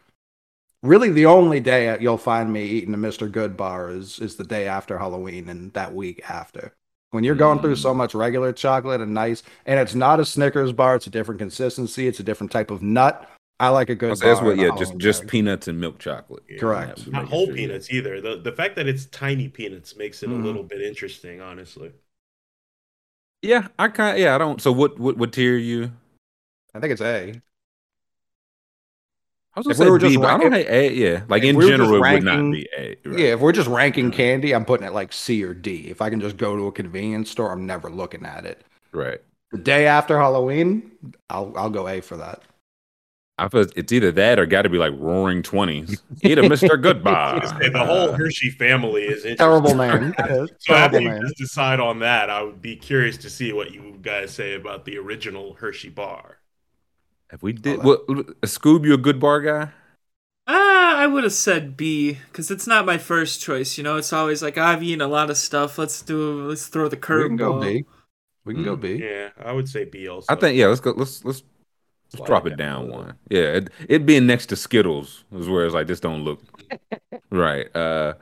Really, 0.82 1.10
the 1.10 1.26
only 1.26 1.60
day 1.60 1.96
you'll 2.00 2.18
find 2.18 2.52
me 2.52 2.64
eating 2.64 2.94
a 2.94 2.98
Mr. 2.98 3.30
Goodbar 3.30 3.96
is 3.96 4.18
is 4.18 4.36
the 4.36 4.44
day 4.44 4.66
after 4.66 4.98
Halloween 4.98 5.48
and 5.48 5.72
that 5.74 5.94
week 5.94 6.28
after. 6.28 6.72
When 7.10 7.24
you're 7.24 7.34
going 7.34 7.60
through 7.60 7.76
so 7.76 7.94
much 7.94 8.14
regular 8.14 8.52
chocolate 8.52 9.00
and 9.00 9.14
nice, 9.14 9.42
and 9.64 9.80
it's 9.80 9.94
not 9.94 10.20
a 10.20 10.26
Snickers 10.26 10.72
bar, 10.72 10.96
it's 10.96 11.06
a 11.06 11.10
different 11.10 11.38
consistency, 11.38 12.06
it's 12.06 12.20
a 12.20 12.22
different 12.22 12.52
type 12.52 12.70
of 12.70 12.82
nut. 12.82 13.28
I 13.60 13.70
like 13.70 13.90
a 13.90 13.94
good 13.94 14.16
So 14.18 14.26
that's 14.26 14.40
what, 14.40 14.56
yeah, 14.56 14.68
just 14.68 14.78
Halloween 14.78 15.00
just 15.00 15.26
peanuts 15.26 15.68
and 15.68 15.80
milk 15.80 15.98
chocolate. 15.98 16.42
Yeah, 16.48 16.58
Correct. 16.58 17.06
Not 17.08 17.26
whole 17.28 17.46
sure, 17.46 17.54
peanuts 17.54 17.90
either. 17.90 18.20
The 18.20 18.36
the 18.36 18.52
fact 18.52 18.76
that 18.76 18.86
it's 18.86 19.06
tiny 19.06 19.48
peanuts 19.48 19.96
makes 19.96 20.22
it 20.22 20.28
Mhm. 20.28 20.42
a 20.42 20.46
little 20.46 20.62
bit 20.62 20.82
interesting, 20.82 21.40
honestly. 21.40 21.92
Yeah, 23.42 23.68
I 23.78 23.88
kind 23.88 24.18
yeah, 24.18 24.34
I 24.34 24.38
don't. 24.38 24.60
So 24.60 24.72
what 24.72 24.98
what 24.98 25.16
what 25.16 25.32
tier 25.32 25.54
are 25.54 25.58
you? 25.58 25.92
I 26.74 26.80
think 26.80 26.92
it's 26.92 27.00
A. 27.00 27.40
I 29.54 29.60
was 29.60 29.66
gonna 29.66 29.74
say 29.76 29.84
we 29.86 29.90
were 29.90 29.98
B, 29.98 30.08
just 30.08 30.20
but 30.20 30.26
I 30.34 30.38
don't 30.38 30.52
rank- 30.52 30.66
hate 30.68 30.92
A. 30.92 30.94
Yeah, 30.94 31.22
like 31.28 31.42
in 31.42 31.56
we 31.56 31.64
were 31.64 31.70
just 31.70 31.80
general, 31.90 32.04
it 32.04 32.12
would 32.12 32.22
not 32.24 32.52
be 32.52 32.68
A. 32.76 32.96
right. 33.04 33.18
Yeah, 33.18 33.26
if 33.34 33.40
we're 33.40 33.52
just 33.52 33.68
ranking 33.68 34.10
candy, 34.10 34.54
I'm 34.54 34.64
putting 34.64 34.86
it 34.86 34.92
like 34.92 35.12
C 35.12 35.42
or 35.42 35.54
D. 35.54 35.88
If 35.88 36.00
I 36.02 36.10
can 36.10 36.20
just 36.20 36.36
go 36.36 36.56
to 36.56 36.66
a 36.66 36.72
convenience 36.72 37.30
store, 37.30 37.50
I'm 37.52 37.66
never 37.66 37.90
looking 37.90 38.24
at 38.24 38.44
it. 38.44 38.62
right. 38.92 39.20
The 39.50 39.58
day 39.58 39.86
after 39.86 40.18
Halloween, 40.18 40.92
I'll 41.30 41.52
I'll 41.56 41.70
go 41.70 41.88
A 41.88 42.00
for 42.02 42.16
that. 42.18 42.42
I 43.38 43.48
feel 43.48 43.66
it's 43.76 43.92
either 43.92 44.10
that 44.12 44.38
or 44.38 44.46
got 44.46 44.62
to 44.62 44.68
be 44.68 44.78
like 44.78 44.92
Roaring 44.98 45.42
Twenties. 45.42 46.02
Eat 46.22 46.38
a 46.38 46.48
Mister 46.48 46.76
Goodbye. 46.76 47.40
And 47.62 47.74
the 47.74 47.84
whole 47.84 48.12
Hershey 48.12 48.50
family 48.50 49.04
is 49.04 49.24
interesting. 49.24 49.36
Terrible 49.36 49.74
name. 49.76 50.14
Yeah, 50.18 50.46
So 50.58 50.74
after 50.74 51.00
you 51.00 51.10
name. 51.10 51.22
just 51.22 51.36
decide 51.36 51.78
on 51.80 52.00
that, 52.00 52.30
I 52.30 52.42
would 52.42 52.60
be 52.60 52.74
curious 52.76 53.16
to 53.18 53.30
see 53.30 53.52
what 53.52 53.70
you 53.72 53.98
guys 54.02 54.32
say 54.34 54.54
about 54.54 54.84
the 54.84 54.98
original 54.98 55.54
Hershey 55.54 55.88
bar. 55.88 56.38
If 57.30 57.42
we 57.42 57.52
did, 57.52 57.84
well, 57.84 57.98
Scoob, 58.42 58.84
you 58.86 58.94
a 58.94 58.98
good 58.98 59.20
bar 59.20 59.40
guy? 59.40 59.70
Ah, 60.46 60.96
I 60.96 61.06
would 61.06 61.24
have 61.24 61.32
said 61.34 61.76
B 61.76 62.18
because 62.32 62.50
it's 62.50 62.66
not 62.66 62.86
my 62.86 62.96
first 62.98 63.40
choice. 63.42 63.76
You 63.76 63.84
know, 63.84 63.96
it's 63.98 64.12
always 64.12 64.42
like 64.42 64.56
I've 64.58 64.82
eaten 64.82 65.02
a 65.02 65.06
lot 65.08 65.30
of 65.30 65.36
stuff. 65.36 65.76
Let's 65.78 66.00
do. 66.02 66.48
Let's 66.48 66.66
throw 66.68 66.88
the 66.88 66.96
We 66.96 67.24
can 67.26 67.36
go 67.36 67.52
curveball. 67.54 67.60
B. 67.60 67.84
We 68.44 68.54
can 68.54 68.64
go 68.64 68.76
Mm. 68.76 68.80
B. 68.80 68.94
Yeah, 69.04 69.28
I 69.38 69.52
would 69.52 69.68
say 69.68 69.84
B 69.84 70.08
also. 70.08 70.26
I 70.32 70.36
think 70.36 70.56
yeah. 70.56 70.68
Let's 70.68 70.80
go. 70.80 70.92
Let's 70.96 71.22
let's, 71.24 71.42
let's 72.12 72.22
drop 72.24 72.46
it 72.46 72.56
down 72.56 72.88
little. 72.88 72.90
one. 72.90 73.18
Yeah, 73.30 73.40
it, 73.56 73.70
it 73.88 74.06
being 74.06 74.26
next 74.26 74.46
to 74.46 74.56
Skittles 74.56 75.24
is 75.32 75.48
where 75.48 75.64
it's 75.66 75.74
like 75.74 75.86
this 75.86 76.00
don't 76.00 76.24
look 76.24 76.40
right. 77.30 77.74
Uh, 77.76 78.14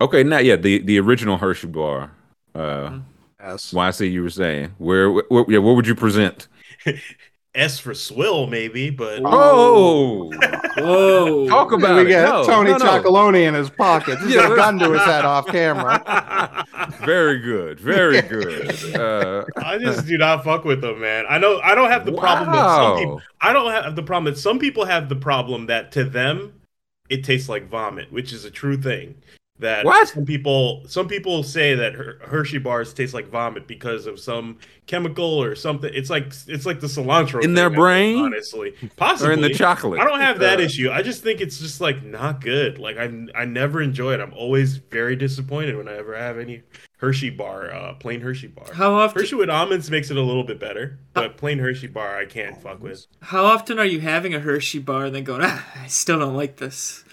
okay, 0.00 0.22
now 0.24 0.38
yeah, 0.38 0.56
the 0.56 0.80
the 0.80 1.00
original 1.00 1.38
Hershey 1.38 1.68
bar. 1.68 2.12
Uh, 2.54 2.92
Yes. 3.40 3.72
why 3.72 3.88
I 3.88 3.90
see 3.92 4.08
you 4.08 4.22
were 4.22 4.30
saying 4.30 4.74
where, 4.78 5.10
where 5.10 5.44
yeah, 5.48 5.58
what 5.58 5.76
would 5.76 5.86
you 5.86 5.94
present? 5.96 6.48
S 7.54 7.78
for 7.80 7.94
swill, 7.94 8.46
maybe, 8.46 8.90
but 8.90 9.20
Oh, 9.24 10.30
Whoa! 10.76 11.46
talk 11.48 11.72
about 11.72 11.96
we 11.96 12.02
it. 12.02 12.08
get 12.08 12.28
No, 12.28 12.44
Tony 12.44 12.70
no, 12.70 12.76
no. 12.78 12.84
Chocoloni 12.84 13.46
in 13.48 13.54
his 13.54 13.70
pocket. 13.70 14.18
He's 14.20 14.34
Yeah, 14.34 14.42
got 14.42 14.52
a 14.52 14.56
gun 14.56 14.78
to 14.78 14.92
his 14.92 15.02
head 15.02 15.24
off 15.24 15.46
camera. 15.46 16.64
Very 17.04 17.38
good, 17.40 17.80
very 17.80 18.20
good. 18.22 18.70
Uh, 19.00 19.44
I 19.56 19.78
just 19.78 20.06
do 20.06 20.18
not 20.18 20.44
fuck 20.44 20.64
with 20.64 20.80
them, 20.80 21.00
man. 21.00 21.24
I 21.28 21.38
know 21.38 21.60
I 21.62 21.74
don't 21.74 21.90
have 21.90 22.04
the 22.04 22.12
problem 22.12 22.52
that 22.52 22.76
some 22.76 22.98
people. 22.98 23.22
I 23.40 23.52
don't 23.52 23.70
have 23.72 23.96
the 23.96 24.02
problem 24.02 24.32
that 24.32 24.38
some 24.38 24.58
people 24.58 24.84
have 24.84 25.08
the 25.08 25.16
problem 25.16 25.66
that 25.66 25.92
to 25.92 26.04
them 26.04 26.60
it 27.08 27.24
tastes 27.24 27.48
like 27.48 27.68
vomit, 27.68 28.12
which 28.12 28.32
is 28.32 28.44
a 28.44 28.50
true 28.50 28.76
thing. 28.76 29.14
That 29.60 29.84
What? 29.84 30.08
some 30.08 30.24
people 30.24 30.82
some 30.88 31.06
people 31.06 31.42
say 31.42 31.74
that 31.74 31.94
Hershey 31.94 32.58
bars 32.58 32.92
taste 32.94 33.14
like 33.14 33.28
vomit 33.28 33.66
because 33.66 34.06
of 34.06 34.18
some 34.18 34.58
chemical 34.86 35.24
or 35.24 35.54
something. 35.54 35.90
It's 35.94 36.10
like 36.10 36.32
it's 36.48 36.66
like 36.66 36.80
the 36.80 36.86
cilantro 36.86 37.44
In 37.44 37.54
their 37.54 37.68
thing, 37.68 37.78
brain? 37.78 38.18
honestly, 38.24 38.72
possibly 38.96 39.28
Or 39.30 39.32
in 39.32 39.40
the 39.42 39.50
chocolate? 39.54 40.00
I 40.00 40.04
don't 40.04 40.20
have 40.20 40.38
that 40.40 40.58
Uh, 40.58 40.62
issue. 40.62 40.90
I 40.90 41.02
just 41.02 41.22
think 41.22 41.40
it's 41.40 41.58
just 41.58 41.80
like 41.80 42.02
not 42.02 42.40
good. 42.40 42.78
Like 42.78 42.96
I 42.96 43.10
I 43.34 43.44
never 43.44 43.80
enjoy 43.82 44.14
it. 44.14 44.20
I'm 44.20 44.32
always 44.34 44.76
very 44.78 45.14
disappointed 45.14 45.76
when 45.76 45.88
I 45.88 45.96
ever 45.98 46.16
have 46.16 46.38
any 46.38 46.62
Hershey 46.96 47.30
bar, 47.30 47.72
uh, 47.72 47.94
plain 47.94 48.20
Hershey 48.20 48.48
bar. 48.48 48.66
How 48.74 48.92
often? 48.94 49.20
Hershey 49.22 49.34
with 49.34 49.48
almonds 49.50 49.90
makes 49.90 50.10
it 50.10 50.16
a 50.18 50.22
little 50.22 50.44
bit 50.44 50.58
better, 50.60 50.98
but 51.14 51.36
plain 51.38 51.58
Hershey 51.58 51.86
bar 51.86 52.16
I 52.18 52.26
can't 52.26 52.60
fuck 52.60 52.82
with. 52.82 53.06
How 53.22 53.44
often 53.44 53.78
are 53.78 53.84
you 53.86 54.00
having 54.00 54.34
a 54.34 54.40
Hershey 54.40 54.80
bar 54.80 55.04
and 55.06 55.14
then 55.14 55.24
going, 55.24 55.40
ah, 55.42 55.66
I 55.82 55.86
still 55.86 56.18
don't 56.18 56.36
like 56.36 56.56
this? 56.56 57.04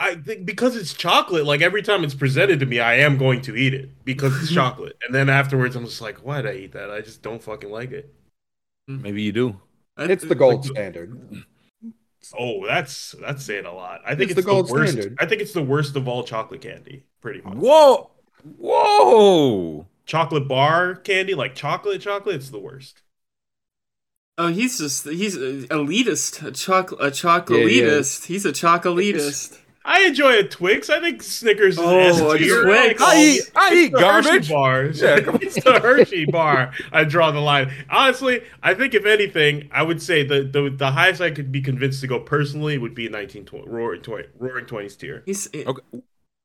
I 0.00 0.16
think 0.16 0.44
because 0.44 0.76
it's 0.76 0.92
chocolate, 0.92 1.44
like 1.46 1.60
every 1.62 1.82
time 1.82 2.04
it's 2.04 2.14
presented 2.14 2.60
to 2.60 2.66
me, 2.66 2.80
I 2.80 2.94
am 2.96 3.16
going 3.16 3.40
to 3.42 3.56
eat 3.56 3.74
it 3.74 4.04
because 4.04 4.36
it's 4.42 4.52
chocolate. 4.54 4.96
And 5.06 5.14
then 5.14 5.28
afterwards, 5.28 5.76
I'm 5.76 5.84
just 5.84 6.00
like, 6.00 6.18
why 6.24 6.42
did 6.42 6.50
I 6.50 6.58
eat 6.58 6.72
that? 6.72 6.90
I 6.90 7.00
just 7.00 7.22
don't 7.22 7.42
fucking 7.42 7.70
like 7.70 7.92
it. 7.92 8.12
Hmm. 8.88 9.02
Maybe 9.02 9.22
you 9.22 9.32
do. 9.32 9.60
It's 9.96 10.24
the 10.24 10.34
gold 10.34 10.64
standard. 10.64 11.44
Oh, 12.36 12.66
that's 12.66 13.14
that's 13.20 13.44
saying 13.44 13.66
a 13.66 13.72
lot. 13.72 14.00
I 14.04 14.14
think 14.14 14.30
It's 14.30 14.38
it's, 14.38 14.46
the 14.46 14.50
gold 14.50 14.68
the 14.68 14.72
worst. 14.72 14.92
standard. 14.92 15.16
I 15.20 15.26
think 15.26 15.42
it's 15.42 15.52
the 15.52 15.62
worst 15.62 15.94
of 15.94 16.08
all 16.08 16.24
chocolate 16.24 16.62
candy, 16.62 17.04
pretty 17.20 17.42
much. 17.42 17.54
Whoa, 17.54 18.10
whoa. 18.58 19.86
Chocolate 20.06 20.48
bar 20.48 20.96
candy, 20.96 21.34
like 21.34 21.54
chocolate, 21.54 22.00
chocolate, 22.00 22.36
it's 22.36 22.50
the 22.50 22.58
worst. 22.58 23.02
Oh, 24.36 24.48
he's 24.48 24.78
just 24.78 25.06
he's 25.08 25.36
elitist, 25.36 26.44
a 26.44 26.50
chocolate, 26.50 27.00
a 27.00 27.10
chocolate 27.10 27.60
Yeah, 27.60 27.68
he 27.68 27.80
elitist. 27.82 28.26
He's 28.26 28.44
a 28.44 28.52
chocolate 28.52 28.96
I 29.86 30.04
enjoy 30.06 30.38
a 30.38 30.44
Twix. 30.44 30.88
I 30.88 30.98
think 31.00 31.22
Snickers 31.22 31.74
is 31.74 31.80
Oh, 31.80 31.98
S 31.98 32.18
a 32.20 32.38
tier. 32.38 32.62
Twix. 32.64 33.02
all- 33.02 33.08
I 33.08 33.16
eat, 33.18 33.50
I 33.54 33.74
eat 33.74 33.92
the 33.92 33.98
Hershey 34.00 34.28
garbage. 34.30 34.48
bars. 34.48 35.00
Yeah, 35.02 35.16
it's 35.42 35.62
the 35.62 35.78
Hershey 35.80 36.24
bar. 36.26 36.72
I 36.90 37.04
draw 37.04 37.30
the 37.30 37.40
line. 37.40 37.70
Honestly, 37.90 38.42
I 38.62 38.72
think 38.74 38.94
if 38.94 39.04
anything, 39.04 39.68
I 39.72 39.82
would 39.82 40.00
say 40.00 40.22
the 40.24 40.42
the, 40.42 40.70
the 40.70 40.90
highest 40.92 41.20
I 41.20 41.30
could 41.30 41.52
be 41.52 41.60
convinced 41.60 42.00
to 42.00 42.06
go 42.06 42.18
personally 42.18 42.78
would 42.78 42.94
be 42.94 43.04
1920 43.08 43.68
roaring 43.68 44.00
20, 44.02 44.28
roaring 44.38 44.64
20s 44.66 44.96
tier. 44.98 45.22
He's 45.26 45.48
Okay. 45.54 45.82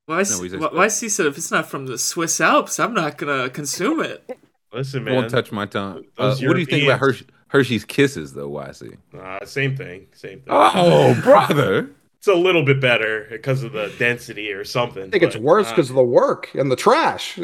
why 0.06 0.16
No, 0.16 0.20
is 0.22 0.40
he's 0.42 0.58
why, 0.58 0.68
why 0.74 0.86
is 0.86 1.00
he 1.00 1.08
said 1.08 1.26
if 1.26 1.38
it's 1.38 1.52
not 1.52 1.70
from 1.70 1.86
the 1.88 1.98
Swiss 1.98 2.42
Alps, 2.42 2.78
I'm 2.80 2.94
not 2.94 3.18
gonna 3.18 3.50
consume 3.50 4.02
it. 4.02 4.30
Listen, 4.74 5.06
man, 5.06 5.16
won't 5.16 5.30
touch 5.32 5.52
my 5.52 5.66
tongue. 5.66 6.04
Uh, 6.18 6.36
what 6.42 6.54
do 6.56 6.60
you 6.60 6.66
think 6.66 6.84
about 6.84 7.00
Hershey, 7.00 7.26
Hershey's 7.48 7.86
Kisses, 7.86 8.34
though, 8.34 8.52
YC? 8.52 8.98
Uh, 9.18 9.44
same 9.46 9.76
thing. 9.76 10.08
Same 10.14 10.40
thing. 10.42 10.46
Oh, 10.50 11.20
brother. 11.24 11.90
It's 12.20 12.28
a 12.28 12.34
little 12.34 12.63
bit 12.63 12.82
better 12.82 13.28
because 13.30 13.63
of 13.63 13.72
the 13.72 13.93
density 13.97 14.51
or 14.51 14.65
something. 14.65 15.03
I 15.03 15.09
think 15.09 15.24
it's 15.24 15.38
worse 15.38 15.70
because 15.70 15.89
of 15.89 15.95
the 15.95 16.03
work 16.03 16.53
and 16.53 16.70
the 16.70 16.76
trash. 16.76 17.36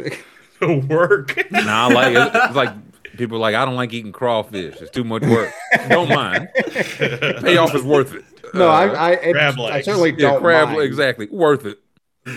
the 0.59 0.86
work. 0.89 1.49
Nah, 1.49 1.88
like 1.88 2.13
it. 2.15 2.32
It's 2.36 2.55
like 2.55 2.73
people 3.17 3.38
are 3.38 3.39
like, 3.39 3.55
I 3.55 3.63
don't 3.63 3.76
like 3.76 3.93
eating 3.93 4.11
crawfish. 4.11 4.82
It's 4.82 4.91
too 4.91 5.05
much 5.05 5.23
work. 5.23 5.53
don't 5.88 6.09
mind. 6.09 6.49
Payoff 6.97 7.73
is 7.73 7.84
worth 7.84 8.13
it. 8.13 8.26
no, 8.53 8.67
Uh, 8.67 8.71
I 8.73 8.86
I, 8.88 9.11
it, 9.13 9.34
crab 9.34 9.59
I 9.61 9.82
certainly 9.82 10.11
yeah, 10.11 10.32
don't 10.32 10.41
crab 10.41 10.69
mind, 10.69 10.82
exactly 10.82 11.28
worth 11.32 11.65
it. 11.65 11.80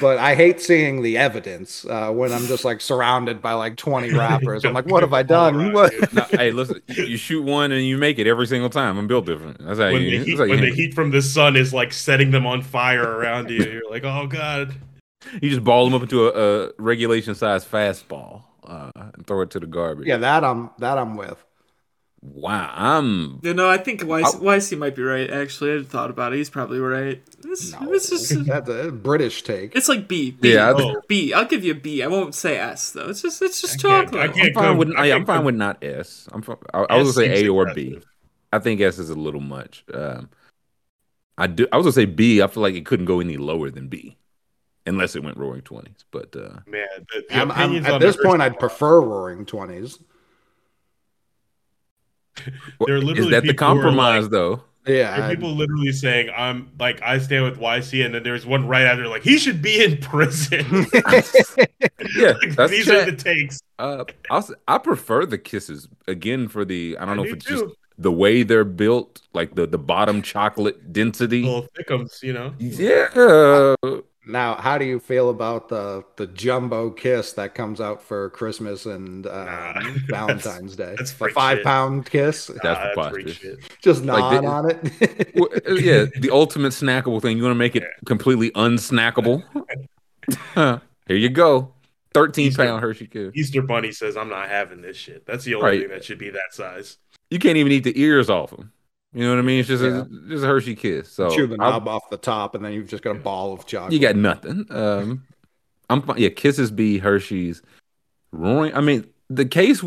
But 0.00 0.18
I 0.18 0.34
hate 0.34 0.60
seeing 0.60 1.02
the 1.02 1.16
evidence 1.16 1.86
uh, 1.86 2.10
when 2.10 2.32
I'm 2.32 2.46
just 2.46 2.64
like 2.64 2.80
surrounded 2.80 3.40
by 3.40 3.54
like 3.54 3.76
20 3.76 4.12
rappers. 4.14 4.64
I'm 4.64 4.74
like, 4.74 4.86
what 4.86 5.02
have 5.02 5.14
I 5.14 5.22
done? 5.22 5.72
What? 5.72 5.92
No, 6.12 6.22
hey, 6.30 6.50
listen, 6.50 6.82
you 6.88 7.04
you 7.04 7.16
shoot 7.16 7.42
one 7.42 7.72
and 7.72 7.84
you 7.84 7.96
make 7.96 8.18
it 8.18 8.26
every 8.26 8.46
single 8.46 8.68
time. 8.70 8.98
I'm 8.98 9.06
built 9.06 9.26
different. 9.26 9.64
That's 9.64 9.78
how 9.78 9.90
when 9.90 10.02
you. 10.02 10.10
the 10.10 10.16
that's 10.18 10.28
heat 10.28 10.38
how 10.38 10.44
you 10.44 10.50
when 10.50 10.60
the 10.60 10.68
it. 10.68 10.74
heat 10.74 10.94
from 10.94 11.10
the 11.10 11.22
sun 11.22 11.56
is 11.56 11.72
like 11.72 11.92
setting 11.92 12.30
them 12.30 12.46
on 12.46 12.62
fire 12.62 13.02
around 13.02 13.50
you, 13.50 13.64
you're 13.64 13.90
like, 13.90 14.04
oh 14.04 14.26
god. 14.26 14.74
You 15.40 15.50
just 15.50 15.64
ball 15.64 15.84
them 15.84 15.94
up 15.94 16.02
into 16.02 16.28
a, 16.28 16.66
a 16.66 16.70
regulation 16.78 17.34
size 17.34 17.64
fastball 17.64 18.44
uh, 18.64 18.90
and 18.94 19.26
throw 19.26 19.40
it 19.40 19.50
to 19.50 19.60
the 19.60 19.66
garbage. 19.66 20.06
Yeah, 20.06 20.18
that 20.18 20.44
I'm 20.44 20.70
that 20.78 20.98
I'm 20.98 21.16
with. 21.16 21.42
Wow, 22.20 22.72
I'm. 22.74 23.38
You 23.44 23.54
know, 23.54 23.68
I 23.70 23.78
think 23.78 24.00
YC, 24.00 24.40
YC 24.40 24.76
might 24.76 24.96
be 24.96 25.02
right. 25.02 25.30
Actually, 25.30 25.70
I 25.70 25.74
had 25.74 25.88
thought 25.88 26.10
about 26.10 26.32
it. 26.32 26.36
He's 26.36 26.50
probably 26.50 26.80
right. 26.80 27.22
It's, 27.44 27.72
No, 27.72 27.92
it's 27.92 28.10
just 28.10 28.44
that's 28.46 28.68
a 28.68 28.90
British 28.90 29.42
take. 29.42 29.76
it's 29.76 29.88
like 29.88 30.08
B. 30.08 30.32
B. 30.32 30.54
Yeah, 30.54 30.70
I 30.70 30.72
Oh, 30.72 31.00
B. 31.06 31.32
I'll 31.32 31.44
give 31.44 31.64
you 31.64 31.72
a 31.72 31.76
B. 31.76 32.02
I 32.02 32.08
won't 32.08 32.34
say 32.34 32.58
S 32.58 32.90
though. 32.90 33.08
It's 33.08 33.22
just 33.22 33.40
it's 33.40 33.60
just 33.60 33.84
I 33.84 33.88
can't- 33.88 34.06
chocolate. 34.08 34.20
I 34.20 34.24
I'm 34.24 34.32
can't 34.32 34.54
fine 34.54 34.64
come- 34.64 34.76
with. 34.78 34.88
I 34.96 35.04
I'm 35.12 35.18
can't 35.18 35.26
fine 35.28 35.44
with 35.44 35.54
not 35.54 35.84
S. 35.84 36.28
I'm. 36.32 36.42
Fine, 36.42 36.56
I, 36.74 36.78
I 36.90 36.96
was 36.96 37.14
gonna 37.16 37.28
say 37.28 37.34
seems 37.36 37.48
A 37.48 37.52
or 37.52 37.72
B. 37.72 38.00
I 38.52 38.58
think 38.58 38.80
S 38.80 38.98
is 38.98 39.10
a 39.10 39.14
little 39.14 39.40
much. 39.40 39.84
Um, 39.94 40.28
I 41.36 41.46
do. 41.46 41.68
I 41.70 41.76
was 41.76 41.84
gonna 41.84 41.92
say 41.92 42.04
B. 42.06 42.42
I 42.42 42.48
feel 42.48 42.64
like 42.64 42.74
it 42.74 42.84
couldn't 42.84 43.06
go 43.06 43.20
any 43.20 43.36
lower 43.36 43.70
than 43.70 43.86
B, 43.86 44.16
unless 44.86 45.14
it 45.14 45.22
went 45.22 45.36
Roaring 45.36 45.62
Twenties. 45.62 46.04
But 46.10 46.34
uh, 46.34 46.58
Man, 46.66 46.84
the, 47.14 47.24
the 47.28 47.34
I'm- 47.36 47.52
I'm- 47.52 47.86
at 47.86 48.00
this 48.00 48.16
point, 48.16 48.42
I'd 48.42 48.58
prefer 48.58 49.00
Roaring 49.00 49.46
Twenties. 49.46 50.00
There 52.86 52.94
are 52.96 52.98
is 52.98 53.04
literally 53.04 53.30
that 53.32 53.42
the 53.42 53.48
people 53.52 53.66
who 53.68 53.72
are 53.72 53.82
compromise 53.82 54.22
like- 54.24 54.30
though? 54.32 54.62
Yeah, 54.86 55.16
There 55.18 55.26
are 55.26 55.30
people 55.30 55.54
literally 55.54 55.92
saying, 55.92 56.30
"I'm 56.34 56.70
like 56.80 57.02
I 57.02 57.18
stand 57.18 57.44
with 57.44 57.58
YC," 57.58 58.06
and 58.06 58.14
then 58.14 58.22
there's 58.22 58.46
one 58.46 58.66
right 58.66 58.86
after 58.86 59.06
like 59.06 59.22
he 59.22 59.36
should 59.36 59.60
be 59.60 59.84
in 59.84 59.98
prison. 59.98 60.86
Yeah, 62.16 62.32
Like, 62.42 62.56
that's 62.56 62.70
these 62.70 62.86
chat. 62.86 63.06
are 63.08 63.10
the 63.10 63.16
takes. 63.16 63.60
Uh, 63.78 64.04
I'll, 64.30 64.38
s- 64.38 64.52
I 64.66 64.78
prefer 64.78 65.26
the 65.26 65.36
kisses 65.36 65.88
again 66.06 66.48
for 66.48 66.64
the. 66.64 66.96
I 66.98 67.04
don't 67.04 67.16
know 67.16 67.24
I 67.24 67.26
if 67.26 67.30
do 67.32 67.36
it's 67.36 67.44
just 67.44 67.64
the 67.98 68.12
way 68.12 68.44
they're 68.44 68.64
built, 68.64 69.20
like 69.34 69.54
the 69.56 69.66
the 69.66 69.78
bottom 69.78 70.22
chocolate 70.22 70.90
density. 70.92 71.42
Little 71.42 71.66
thickums, 71.78 72.22
you 72.22 72.32
know. 72.32 72.54
Yeah, 72.58 73.74
Now, 74.28 74.56
how 74.56 74.76
do 74.76 74.84
you 74.84 75.00
feel 75.00 75.30
about 75.30 75.68
the 75.70 76.04
the 76.16 76.26
jumbo 76.26 76.90
kiss 76.90 77.32
that 77.32 77.54
comes 77.54 77.80
out 77.80 78.02
for 78.02 78.28
Christmas 78.30 78.84
and 78.86 79.26
uh, 79.26 79.44
Nah, 79.74 79.92
Valentine's 80.08 80.76
Day? 80.76 80.94
that's 80.98 81.12
the 81.12 81.28
five 81.30 81.58
shit. 81.58 81.64
pound 81.64 82.06
kiss, 82.10 82.48
That's 82.62 82.96
Nah, 82.96 83.08
freak 83.10 83.26
preposterous. 83.26 83.32
shit. 83.36 83.58
just 83.82 84.04
Like 84.04 84.42
the- 84.42 84.46
on 84.46 84.70
it. 84.70 85.32
Well, 85.34 85.48
uh, 85.68 85.74
yeah, 85.74 86.04
the 86.20 86.30
ultimate 86.30 86.72
snackable 86.72 87.22
thing. 87.22 87.38
You 87.38 87.42
want 87.42 87.52
to 87.52 87.58
make 87.58 87.74
it 87.74 87.84
completely 88.04 88.50
unsnackable? 88.50 89.42
Here 91.06 91.16
you 91.16 91.30
go, 91.30 91.72
thirteen 92.12 92.48
Easter- 92.48 92.66
pound 92.66 92.82
Hershey 92.82 93.06
kiss. 93.06 93.32
Easter 93.34 93.62
Bunny 93.62 93.92
says, 93.92 94.16
"I'm 94.16 94.28
not 94.28 94.48
having 94.48 94.82
this 94.82 94.96
shit." 94.96 95.24
That's 95.26 95.44
the 95.44 95.54
only 95.54 95.66
Right. 95.66 95.80
thing 95.80 95.88
that 95.90 96.04
should 96.04 96.18
be 96.18 96.28
that 96.30 96.52
size. 96.52 96.98
You 97.30 97.38
can't 97.38 97.56
even 97.56 97.72
eat 97.72 97.84
the 97.84 97.98
ears 97.98 98.28
off 98.28 98.50
them. 98.50 98.72
You 99.12 99.24
know 99.24 99.30
what 99.30 99.38
I 99.38 99.42
mean? 99.42 99.60
It's 99.60 99.68
just 99.68 99.82
Yeah. 99.82 100.02
a, 100.02 100.28
just 100.28 100.44
a 100.44 100.46
Hershey 100.46 100.74
kiss. 100.74 101.10
So 101.10 101.30
Chew 101.34 101.46
the 101.46 101.56
I'll- 101.60 101.72
knob 101.72 101.88
off 101.88 102.10
the 102.10 102.16
top, 102.18 102.54
and 102.54 102.64
then 102.64 102.72
you've 102.72 102.88
just 102.88 103.02
got 103.02 103.16
a 103.16 103.18
ball 103.18 103.52
of 103.54 103.66
chocolate. 103.66 103.92
You 103.92 103.98
got 104.00 104.16
nothing. 104.16 104.66
Um, 104.70 105.24
I'm 105.88 106.02
fine. 106.02 106.18
Yeah, 106.18 106.28
Kisses 106.28 106.70
be 106.70 106.98
Hershey's 106.98 107.62
roaring. 108.32 108.74
I 108.74 108.80
mean, 108.80 109.06
the 109.30 109.46
case 109.46 109.82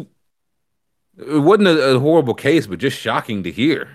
it 1.17 1.37
wasn't 1.39 1.67
a, 1.67 1.95
a 1.95 1.99
horrible 1.99 2.33
case, 2.33 2.65
but 2.65 2.79
just 2.79 2.97
shocking 2.97 3.43
to 3.43 3.51
hear. 3.51 3.89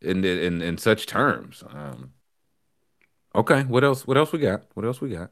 in 0.00 0.24
in 0.24 0.62
in 0.62 0.78
such 0.78 1.06
terms. 1.06 1.64
Um, 1.68 2.12
okay, 3.34 3.62
what 3.64 3.82
else? 3.82 4.06
What 4.06 4.16
else 4.16 4.30
we 4.30 4.38
got? 4.38 4.62
What 4.74 4.86
else 4.86 5.00
we 5.00 5.10
got? 5.10 5.30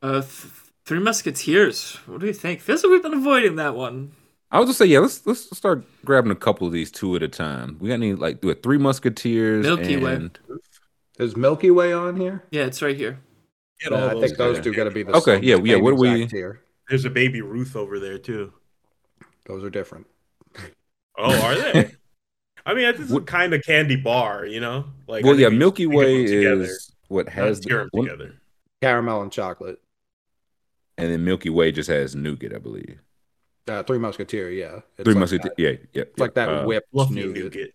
Uh, 0.00 0.20
th- 0.20 0.52
Three 0.84 1.00
Musketeers. 1.00 1.96
What 2.06 2.20
do 2.20 2.26
you 2.26 2.32
think? 2.34 2.60
Feels 2.60 2.84
like 2.84 2.92
we've 2.92 3.02
been 3.02 3.14
avoiding 3.14 3.56
that 3.56 3.74
one. 3.74 4.12
I 4.54 4.60
was 4.60 4.68
just 4.68 4.78
say, 4.78 4.86
yeah, 4.86 5.00
let's 5.00 5.26
let's 5.26 5.54
start 5.56 5.84
grabbing 6.04 6.30
a 6.30 6.36
couple 6.36 6.64
of 6.66 6.72
these 6.72 6.90
two 6.92 7.16
at 7.16 7.22
a 7.24 7.28
time. 7.28 7.76
We 7.80 7.88
got 7.88 7.94
any 7.94 8.14
like 8.14 8.40
do 8.40 8.50
it 8.50 8.62
three 8.62 8.78
musketeers 8.78 9.64
Milky 9.66 9.96
Way. 9.96 10.14
and 10.14 10.38
Is 11.18 11.36
Milky 11.36 11.70
Way 11.72 11.92
on 11.92 12.14
here? 12.16 12.44
Yeah, 12.52 12.64
it's 12.66 12.80
right 12.80 12.96
here. 12.96 13.18
Get 13.80 13.90
Yeah, 13.90 13.98
all 14.10 14.18
I 14.18 14.20
think 14.20 14.36
those 14.36 14.56
guys. 14.58 14.64
two 14.64 14.72
got 14.72 14.84
to 14.84 14.90
be 14.92 15.02
the 15.02 15.12
Okay, 15.16 15.34
same- 15.36 15.42
yeah, 15.42 15.56
yeah, 15.56 15.74
same 15.74 15.82
what 15.84 15.90
do 15.90 15.96
we- 15.96 16.10
exact 16.22 16.30
tier. 16.30 16.60
There's 16.88 17.04
a 17.04 17.10
baby 17.10 17.40
Ruth 17.40 17.74
over 17.76 17.98
there 17.98 18.16
too. 18.18 18.52
Those 19.46 19.64
are 19.64 19.70
different. 19.70 20.06
Oh, 21.18 21.34
are 21.42 21.54
they? 21.56 21.90
I 22.66 22.74
mean, 22.74 22.84
it's 22.86 23.10
What- 23.10 23.26
kind 23.26 23.52
of 23.54 23.62
candy 23.62 23.96
bar, 23.96 24.46
you 24.46 24.60
know. 24.60 24.84
Like, 25.08 25.24
I 25.24 25.26
well, 25.28 25.34
think 25.36 25.42
yeah, 25.42 25.48
we 25.48 25.56
Milky 25.58 25.82
should 25.84 25.90
think 25.90 25.94
of 26.02 26.06
Way 26.06 26.26
them 26.46 26.62
is 26.62 26.92
what 27.08 27.26
not 27.26 27.32
has 27.34 27.60
tier 27.60 27.80
'em 27.80 27.90
the, 27.92 27.98
one- 27.98 28.08
together. 28.08 28.34
Caramel 28.82 29.22
and 29.22 29.32
chocolate. 29.32 29.80
and 30.96 31.10
then 31.10 31.24
Milky 31.24 31.50
Way 31.50 31.72
just 31.72 31.90
has 31.90 32.14
nougat, 32.14 32.54
I 32.54 32.58
believe. 32.58 33.00
Uh, 33.66 33.82
Three 33.82 33.98
Musketeer, 33.98 34.50
yeah. 34.50 34.80
It's 34.98 35.04
Three 35.04 35.14
like 35.14 35.20
musketeers, 35.20 35.54
that- 35.56 35.62
yeah, 35.62 35.70
yeah. 35.92 36.02
It's 36.02 36.18
like 36.18 36.34
that 36.34 36.48
uh, 36.48 36.64
whipped 36.66 36.90
Fluffy 36.92 37.14
nougat. 37.14 37.34
nougat. 37.34 37.70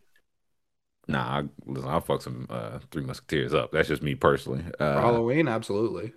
Nah, 1.07 1.39
I, 1.39 1.43
listen, 1.65 1.89
I'll 1.89 2.01
fuck 2.01 2.21
some 2.21 2.45
uh, 2.49 2.79
Three 2.91 3.03
Musketeers 3.03 3.53
up. 3.53 3.71
That's 3.71 3.87
just 3.87 4.03
me 4.03 4.15
personally. 4.15 4.63
For 4.93 4.97
Uh, 4.97 5.01
Halloween, 5.01 5.47
absolutely. 5.47 6.13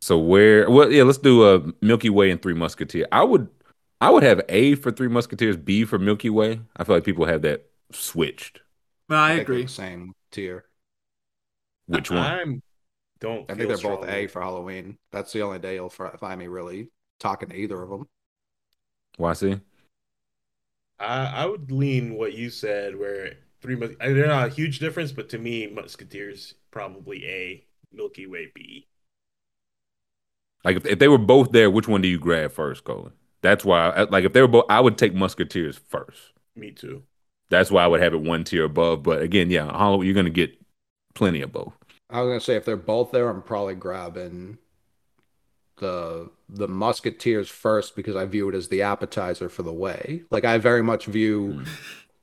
so 0.00 0.18
where? 0.18 0.70
Well, 0.70 0.90
yeah, 0.92 1.02
let's 1.02 1.18
do 1.18 1.44
a 1.48 1.72
Milky 1.84 2.10
Way 2.10 2.30
and 2.30 2.40
Three 2.40 2.54
Musketeer. 2.54 3.06
I 3.12 3.24
would, 3.24 3.48
I 4.00 4.10
would 4.10 4.22
have 4.22 4.40
A 4.48 4.74
for 4.76 4.90
Three 4.90 5.08
Musketeers, 5.08 5.56
B 5.56 5.84
for 5.84 5.98
Milky 5.98 6.30
Way. 6.30 6.60
I 6.76 6.84
feel 6.84 6.94
like 6.96 7.04
people 7.04 7.24
have 7.26 7.42
that 7.42 7.66
switched. 7.92 8.60
Well, 9.08 9.20
I 9.22 9.34
think 9.36 9.48
they're 9.48 9.56
agree. 9.56 9.66
Same 9.66 10.12
tier. 10.30 10.64
Which 11.86 12.10
one? 12.10 12.18
I'm 12.18 12.62
don't. 13.20 13.50
I 13.50 13.54
feel 13.54 13.68
think 13.68 13.68
they're 13.68 13.96
both. 13.96 14.08
A 14.08 14.26
for 14.28 14.42
Halloween. 14.42 14.98
That's 15.12 15.32
the 15.32 15.42
only 15.42 15.58
day 15.58 15.74
you'll 15.76 15.88
find 15.90 16.38
me 16.38 16.46
really 16.46 16.90
talking 17.18 17.48
to 17.48 17.56
either 17.56 17.82
of 17.82 17.90
them. 17.90 18.08
YC? 19.18 19.60
I, 20.98 21.42
I 21.42 21.46
would 21.46 21.70
lean 21.70 22.14
what 22.14 22.34
you 22.34 22.50
said, 22.50 22.96
where 22.98 23.34
three 23.60 23.76
mus- 23.76 23.96
I- 24.00 24.12
they're 24.12 24.26
not 24.26 24.48
a 24.48 24.54
huge 24.54 24.78
difference, 24.78 25.12
but 25.12 25.28
to 25.30 25.38
me, 25.38 25.66
Musketeers 25.66 26.54
probably 26.70 27.24
A, 27.26 27.64
Milky 27.92 28.26
Way 28.26 28.50
B. 28.54 28.86
Like 30.64 30.76
if, 30.76 30.86
if 30.86 30.98
they 30.98 31.08
were 31.08 31.18
both 31.18 31.52
there, 31.52 31.70
which 31.70 31.88
one 31.88 32.00
do 32.02 32.08
you 32.08 32.18
grab 32.18 32.52
first, 32.52 32.84
Colin? 32.84 33.12
That's 33.42 33.64
why, 33.64 33.90
I- 33.90 34.02
like 34.04 34.24
if 34.24 34.32
they 34.32 34.40
were 34.40 34.48
both, 34.48 34.64
I 34.68 34.80
would 34.80 34.98
take 34.98 35.14
Musketeers 35.14 35.78
first. 35.88 36.32
Me 36.56 36.72
too. 36.72 37.02
That's 37.50 37.70
why 37.70 37.84
I 37.84 37.86
would 37.86 38.02
have 38.02 38.12
it 38.12 38.20
one 38.20 38.44
tier 38.44 38.64
above. 38.64 39.02
But 39.02 39.22
again, 39.22 39.50
yeah, 39.50 39.66
Halloween, 39.66 40.06
you're 40.06 40.14
gonna 40.14 40.30
get 40.30 40.58
plenty 41.14 41.40
of 41.40 41.52
both. 41.52 41.72
I 42.10 42.20
was 42.22 42.30
gonna 42.30 42.40
say 42.40 42.56
if 42.56 42.64
they're 42.64 42.76
both 42.76 43.10
there, 43.10 43.28
I'm 43.28 43.42
probably 43.42 43.74
grabbing 43.74 44.58
the 45.78 46.30
the 46.48 46.68
Musketeers 46.68 47.48
first 47.48 47.94
because 47.96 48.16
I 48.16 48.24
view 48.24 48.48
it 48.48 48.54
as 48.54 48.68
the 48.68 48.82
appetizer 48.82 49.48
for 49.48 49.62
the 49.62 49.72
way. 49.72 50.22
Like 50.30 50.44
I 50.44 50.58
very 50.58 50.82
much 50.82 51.06
view 51.06 51.62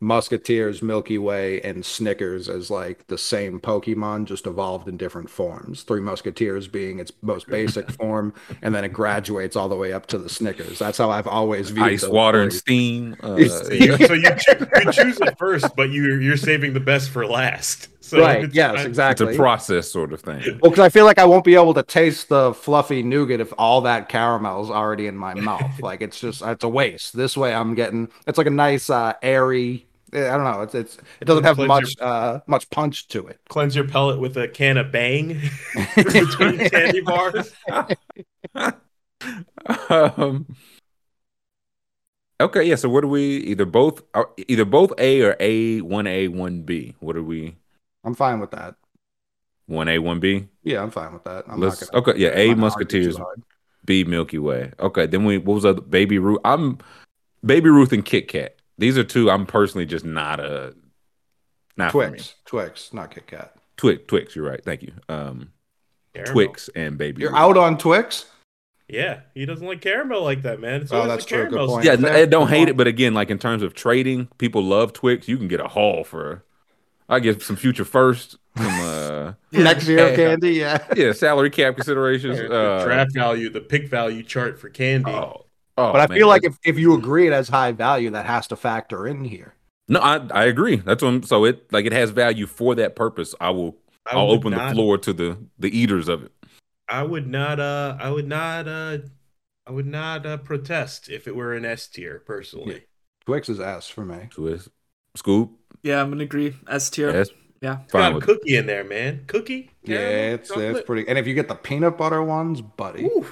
Musketeers, 0.02 0.82
Milky 0.82 1.18
Way, 1.18 1.62
and 1.62 1.86
Snickers 1.86 2.50
as 2.50 2.70
like 2.70 3.08
the 3.08 3.18
same 3.18 3.60
Pokemon, 3.62 4.26
just 4.26 4.46
evolved 4.46 4.88
in 4.90 4.98
different 4.98 5.30
forms. 5.30 5.84
Three 5.84 6.02
Musketeers 6.02 6.68
being 6.68 7.00
its 7.00 7.12
most 7.22 7.48
basic 7.48 7.90
form, 8.00 8.34
and 8.62 8.76
then 8.76 8.84
it 8.84 8.90
graduates 8.94 9.56
all 9.56 9.70
the 9.70 9.76
way 9.76 9.94
up 9.94 10.06
to 10.08 10.18
the 10.18 10.30
Snickers. 10.30 10.80
That's 10.80 10.98
how 10.98 11.10
I've 11.12 11.28
always 11.28 11.70
viewed 11.70 11.86
Ice, 11.88 12.08
water, 12.08 12.42
and 12.44 12.54
steam. 12.54 13.16
Uh, 13.24 13.36
So 13.48 13.72
you, 13.72 13.98
so 14.08 14.14
you, 14.14 14.30
choo- 14.38 14.68
you 14.84 14.92
choose 14.92 15.20
it 15.22 15.38
first, 15.40 15.76
but 15.76 15.90
you 15.90 16.16
you're 16.18 16.38
saving 16.38 16.74
the 16.74 16.80
best 16.82 17.10
for 17.10 17.26
last. 17.26 17.88
So 18.06 18.20
right? 18.22 18.44
it's 18.44 18.54
Yes, 18.54 18.76
kind- 18.76 19.12
it's 19.12 19.22
a 19.22 19.36
process 19.36 19.90
sort 19.90 20.14
of 20.14 20.22
thing. 20.22 20.42
Well, 20.62 20.70
because 20.70 20.80
I 20.80 20.90
feel 20.90 21.06
like 21.06 21.18
I 21.18 21.26
won't 21.26 21.44
be 21.44 21.56
able 21.56 21.74
to 21.74 21.82
taste 21.84 22.30
the 22.30 22.54
fluffy 22.54 23.02
nougat 23.02 23.40
if 23.40 23.52
all 23.58 23.82
that 23.82 24.10
caramel 24.10 24.64
is 24.64 24.70
already 24.70 25.08
in 25.08 25.18
my 25.18 25.34
mouth. 25.34 25.80
like 25.82 26.02
it's 26.02 26.20
just 26.20 26.44
it's 26.44 26.64
a 26.64 26.70
waste. 26.70 27.18
This 27.18 27.36
way, 27.36 27.54
I'm 27.54 27.74
getting 27.74 28.10
it's 28.28 28.38
like 28.38 28.46
a 28.48 28.52
nice 28.52 28.90
uh, 28.92 29.14
airy. 29.24 29.88
eh, 30.14 30.30
I 30.30 30.38
don't 30.38 30.44
know. 30.44 30.62
It's 30.62 30.76
it's 30.76 30.98
it 31.20 31.26
doesn't 31.26 31.46
have 31.46 31.58
much 31.58 31.96
uh 32.00 32.42
much 32.46 32.70
punch 32.70 33.08
to 33.10 33.26
it. 33.28 33.40
Cleanse 33.50 33.76
your 33.76 33.88
palate 33.88 34.20
with 34.20 34.38
a 34.38 34.48
can 34.48 34.78
of 34.78 34.92
Bang 34.92 35.42
between 35.96 36.60
candy 36.70 37.02
bars. 37.02 37.54
um, 39.90 40.46
okay, 42.40 42.64
yeah. 42.64 42.76
So 42.76 42.90
what 42.90 43.02
do 43.02 43.08
we 43.08 43.38
either 43.38 43.66
both 43.66 44.04
are 44.14 44.30
either 44.48 44.66
both 44.66 44.94
A 45.00 45.22
or 45.22 45.36
A 45.40 45.82
one 45.82 46.08
A 46.08 46.28
one 46.28 46.62
B? 46.62 46.96
What 47.00 47.16
are 47.16 47.24
we? 47.24 47.56
I'm 48.06 48.14
fine 48.16 48.40
with 48.40 48.52
that. 48.52 48.76
One 49.68 49.90
A 49.90 50.00
one 50.00 50.20
B. 50.20 50.48
Yeah, 50.64 50.82
I'm 50.84 50.92
fine 50.92 51.12
with 51.14 51.24
that. 51.26 51.46
I'm 51.48 51.60
Let's 51.60 51.82
not 51.82 51.92
gonna. 51.92 52.12
okay. 52.12 52.20
Yeah, 52.22 52.30
I'm 52.30 52.38
A 52.38 52.48
not 52.50 52.56
gonna 52.56 52.64
argue 52.74 52.86
too 52.86 53.08
Musketeers. 53.10 53.18
B 53.84 54.04
Milky 54.04 54.38
Way. 54.40 54.72
Okay, 54.80 55.06
then 55.08 55.26
we 55.26 55.38
what 55.40 55.56
was 55.56 55.66
other 55.66 55.82
Baby 55.82 56.20
Ruth? 56.20 56.40
I'm 56.46 56.78
Baby 57.44 57.70
Ruth 57.70 57.92
and 57.92 58.06
Kit 58.06 58.28
Kat. 58.28 58.56
These 58.78 58.98
are 58.98 59.04
two 59.04 59.30
I'm 59.32 59.46
personally 59.46 59.86
just 59.86 60.06
not 60.06 60.40
a 60.40 60.76
not 61.78 61.92
for 61.92 62.04
me. 62.06 62.18
Twix, 62.20 62.36
Twix, 62.46 62.94
not 62.94 63.12
Kit 63.12 63.28
Kat. 63.28 63.56
Twix, 63.78 64.04
Twix. 64.08 64.36
You're 64.36 64.46
right. 64.48 64.64
Thank 64.64 64.84
you. 64.84 64.94
Um, 65.10 65.52
Caramel. 66.14 66.34
Twix 66.34 66.70
and 66.76 66.98
Baby. 66.98 67.22
You're 67.24 67.32
Ruth. 67.32 67.40
out 67.40 67.58
on 67.58 67.78
Twix. 67.78 68.26
Yeah, 68.88 69.22
he 69.34 69.48
doesn't 69.48 69.66
like 69.66 69.82
caramel 69.82 70.22
like 70.24 70.44
that, 70.44 70.60
man. 70.62 70.84
It's 70.84 70.94
Oh, 70.94 71.08
that's 71.08 71.26
the 71.26 71.30
true. 71.30 71.50
Good 71.50 71.68
point. 71.68 71.86
Yeah, 71.86 71.94
I 71.94 72.26
don't 72.26 72.46
Good 72.46 72.50
hate 72.52 72.58
point. 72.60 72.70
it, 72.70 72.78
but 72.78 72.86
again, 72.88 73.16
like 73.16 73.32
in 73.32 73.40
terms 73.40 73.64
of 73.64 73.74
trading, 73.74 74.28
people 74.38 74.64
love 74.64 74.94
Twix. 74.94 75.28
You 75.28 75.38
can 75.38 75.48
get 75.48 75.60
a 75.60 75.68
haul 75.68 76.04
for. 76.04 76.45
I 77.08 77.20
get 77.20 77.42
some 77.42 77.56
future 77.56 77.86
first, 77.86 78.38
some 78.58 78.80
uh, 78.80 79.34
Next 79.52 79.88
year 79.88 80.10
Yeah. 80.10 80.16
candy. 80.16 80.52
Yeah. 80.54 80.86
yeah, 80.96 81.12
salary 81.12 81.50
cap 81.50 81.76
considerations. 81.76 82.40
Uh, 82.52 82.84
draft 82.84 83.14
value, 83.14 83.50
the 83.50 83.62
pick 83.62 83.88
value 83.88 84.24
chart 84.24 84.60
for 84.60 84.70
candy. 84.70 85.12
oh, 85.12 85.46
oh, 85.78 85.92
But 85.92 86.02
I 86.02 86.08
man. 86.08 86.18
feel 86.18 86.28
like 86.28 86.44
if, 86.44 86.58
if 86.64 86.78
you 86.80 86.96
agree 86.96 87.28
it 87.28 87.34
has 87.34 87.50
high 87.50 87.72
value, 87.74 88.10
that 88.12 88.26
has 88.26 88.48
to 88.48 88.56
factor 88.56 89.06
in 89.08 89.24
here. 89.26 89.54
no, 89.88 90.00
I 90.00 90.16
I 90.32 90.46
agree. 90.46 90.78
That's 90.78 91.04
what 91.04 91.10
I'm, 91.10 91.24
so 91.24 91.46
it 91.46 91.72
like 91.72 91.86
it 91.86 91.92
has 91.94 92.10
value 92.10 92.48
for 92.48 92.74
that 92.76 92.96
purpose. 92.96 93.36
I 93.40 93.52
will 93.52 93.78
I 94.08 94.16
I'll 94.16 94.32
open 94.32 94.52
not- 94.52 94.70
the 94.70 94.74
floor 94.76 94.98
to 95.00 95.14
the 95.14 95.38
the 95.60 95.70
eaters 95.78 96.08
of 96.08 96.24
it. 96.24 96.32
I 96.90 97.04
would 97.04 97.28
not. 97.28 97.60
Uh, 97.60 97.98
I 98.00 98.10
would 98.12 98.28
not. 98.28 98.68
Uh, 98.68 98.98
I 99.68 99.72
would 99.72 99.88
not 99.88 100.26
uh, 100.26 100.38
protest 100.38 101.10
if 101.10 101.28
it 101.28 101.36
were 101.36 101.54
an 101.56 101.66
S 101.66 101.88
tier, 101.88 102.20
personally. 102.26 102.84
Twix 103.26 103.50
is 103.50 103.60
S 103.60 103.88
for 103.90 104.06
me. 104.06 104.28
Twist, 104.30 104.70
Scoob, 105.18 105.50
Yeah, 105.86 106.02
I'm 106.02 106.10
gonna 106.10 106.24
agree. 106.24 106.56
S 106.68 106.90
tier. 106.90 107.12
yes, 107.12 107.30
Yeah. 107.62 107.78
It's 107.84 107.92
fine 107.92 108.02
got 108.02 108.12
a 108.12 108.16
with 108.16 108.24
it. 108.24 108.26
cookie 108.28 108.56
in 108.58 108.66
there, 108.66 108.84
man. 108.84 109.24
Cookie. 109.28 109.70
Yeah, 109.84 110.00
it's 110.34 110.50
chocolate. 110.50 110.78
it's 110.78 110.86
pretty. 110.86 111.08
And 111.08 111.18
if 111.20 111.28
you 111.28 111.36
get 111.36 111.48
the 111.48 111.54
peanut 111.56 111.96
butter 111.98 112.24
ones, 112.24 112.60
buddy. 112.62 113.06
Ooh, 113.06 113.26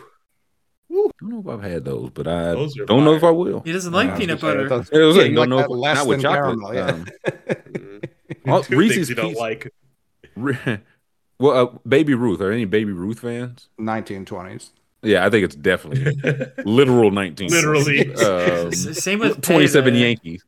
I 0.91 1.09
don't 1.19 1.23
know 1.23 1.39
if 1.39 1.47
I've 1.47 1.63
had 1.71 1.83
those, 1.85 2.11
but 2.11 2.27
I 2.27 2.51
Those 2.53 2.75
don't 2.85 3.03
know 3.03 3.15
if 3.15 3.23
I 3.23 3.31
will. 3.31 3.61
He 3.61 3.71
doesn't 3.71 3.91
like 3.91 4.11
I 4.11 4.17
peanut 4.19 4.39
butter. 4.39 4.67
it 4.67 4.69
Yeah, 4.69 4.75
it 5.01 5.03
was 5.03 5.15
Yeah, 5.15 5.21
like, 5.23 5.31
you 5.31 5.35
don't 5.35 5.35
like 5.35 5.49
know 5.49 5.57
that 5.57 5.63
if- 5.63 5.69
less 5.71 5.97
not 5.97 6.07
with 6.07 6.21
than 6.21 6.31
chocolate. 6.31 6.59
caramel, 6.59 6.75
yeah. 6.75 7.91
Um. 8.45 8.53
All- 8.53 8.63
Two 8.63 8.77
Reese's 8.77 8.95
things 8.97 9.09
you 9.09 9.15
don't 9.15 9.35
like. 9.35 9.73
well, 11.39 11.51
uh, 11.51 11.77
Baby 11.87 12.13
Ruth. 12.13 12.39
Are 12.41 12.51
any 12.51 12.65
Baby 12.65 12.91
Ruth 12.91 13.19
fans? 13.21 13.69
1920s. 13.79 14.69
Yeah, 15.01 15.25
I 15.25 15.29
think 15.29 15.43
it's 15.43 15.55
definitely 15.55 16.13
literal 16.63 17.09
19. 17.11 17.49
Literally. 17.49 18.13
Um, 18.15 18.71
Same 18.71 19.19
with 19.19 19.41
27 19.41 19.95
Yankees. 19.95 20.45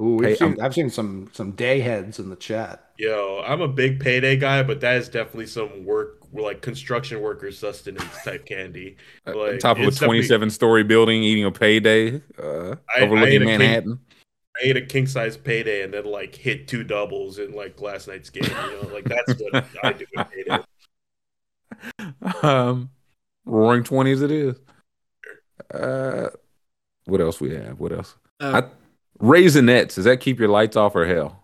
Ooh, 0.00 0.14
we've 0.16 0.28
Hey, 0.30 0.34
seen, 0.36 0.48
I'm- 0.52 0.60
I've 0.62 0.74
seen 0.74 0.88
some 0.90 1.28
some 1.32 1.52
day 1.52 1.80
heads 1.80 2.18
in 2.18 2.30
the 2.30 2.36
chat. 2.36 2.90
Yo, 2.98 3.42
I'm 3.46 3.60
a 3.60 3.68
big 3.68 4.00
payday 4.00 4.36
guy, 4.36 4.62
but 4.62 4.80
that 4.80 4.96
is 4.96 5.08
definitely 5.08 5.46
some 5.46 5.84
work, 5.84 6.18
like 6.32 6.62
construction 6.62 7.20
worker 7.20 7.50
sustenance 7.52 8.24
type 8.24 8.46
candy. 8.46 8.96
Uh, 9.26 9.36
Like, 9.36 9.52
on 9.54 9.58
top 9.58 9.78
of 9.78 9.86
a 9.86 9.90
27 9.90 10.48
story 10.50 10.84
building, 10.84 11.22
eating 11.22 11.44
a 11.44 11.50
payday, 11.50 12.22
uh, 12.38 12.76
I- 12.94 13.00
I 13.00 13.00
overlooking 13.02 13.34
ate 13.34 13.42
a 13.42 13.44
king- 13.46 13.58
Manhattan. 13.58 14.00
I 14.56 14.60
ate 14.62 14.76
a 14.76 14.82
king 14.86 15.06
size 15.06 15.36
payday 15.36 15.82
and 15.82 15.92
then 15.94 16.04
like 16.06 16.34
hit 16.34 16.66
two 16.68 16.82
doubles 16.84 17.38
in 17.38 17.52
like 17.52 17.80
last 17.80 18.08
night's 18.08 18.30
game. 18.30 18.44
You 18.44 18.82
know, 18.82 18.88
like 18.94 19.04
that's 19.04 19.34
what 19.40 19.64
I 19.84 19.92
do 19.92 20.04
with 20.14 20.26
payday. 20.30 20.58
um, 22.42 22.90
roaring 23.44 23.84
20s 23.84 24.22
it 24.22 24.30
is. 24.30 24.56
Uh, 25.72 26.30
what 27.04 27.20
else 27.20 27.40
we 27.40 27.54
have? 27.54 27.78
What 27.78 27.92
else? 27.92 28.16
Uh, 28.40 28.62
Raisinets. 29.20 29.94
Does 29.94 30.04
that 30.04 30.20
keep 30.20 30.38
your 30.38 30.48
lights 30.48 30.76
off 30.76 30.94
or 30.96 31.06
hell? 31.06 31.42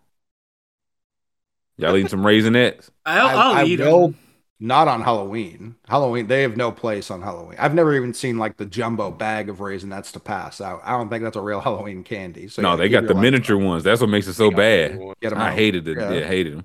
Y'all 1.77 1.95
eating 1.97 2.09
some 2.09 2.23
raisinets? 2.23 2.89
I'll, 3.07 3.27
I- 3.27 3.33
I'll 3.33 3.53
I 3.57 3.65
eat 3.65 3.81
will- 3.81 4.09
them. 4.09 4.19
Not 4.59 4.89
on 4.89 5.03
Halloween. 5.03 5.75
Halloween, 5.87 6.29
they 6.29 6.41
have 6.41 6.57
no 6.57 6.73
place 6.73 7.11
on 7.11 7.21
Halloween. 7.21 7.59
I've 7.61 7.75
never 7.75 7.95
even 7.95 8.15
seen 8.15 8.39
like 8.39 8.57
the 8.57 8.65
jumbo 8.65 9.11
bag 9.11 9.51
of 9.51 9.59
raisinets 9.59 10.11
to 10.13 10.19
pass 10.21 10.63
out. 10.63 10.81
I 10.83 10.93
don't 10.93 11.11
think 11.11 11.23
that's 11.25 11.37
a 11.37 11.43
real 11.43 11.61
Halloween 11.67 12.03
candy. 12.03 12.49
So 12.49 12.63
no, 12.63 12.75
they 12.75 12.89
got 12.89 13.07
the 13.07 13.15
miniature 13.15 13.59
off. 13.59 13.63
ones. 13.63 13.85
That's 13.85 14.01
what 14.01 14.09
makes 14.09 14.27
it 14.29 14.33
so 14.33 14.51
bad. 14.51 14.99
Get 15.21 15.33
'em 15.33 15.39
I 15.43 15.49
out. 15.49 15.55
hated 15.55 15.87
it. 15.87 15.99
Yeah. 15.99 16.11
Yeah, 16.11 16.27
hated 16.27 16.55
them. 16.57 16.65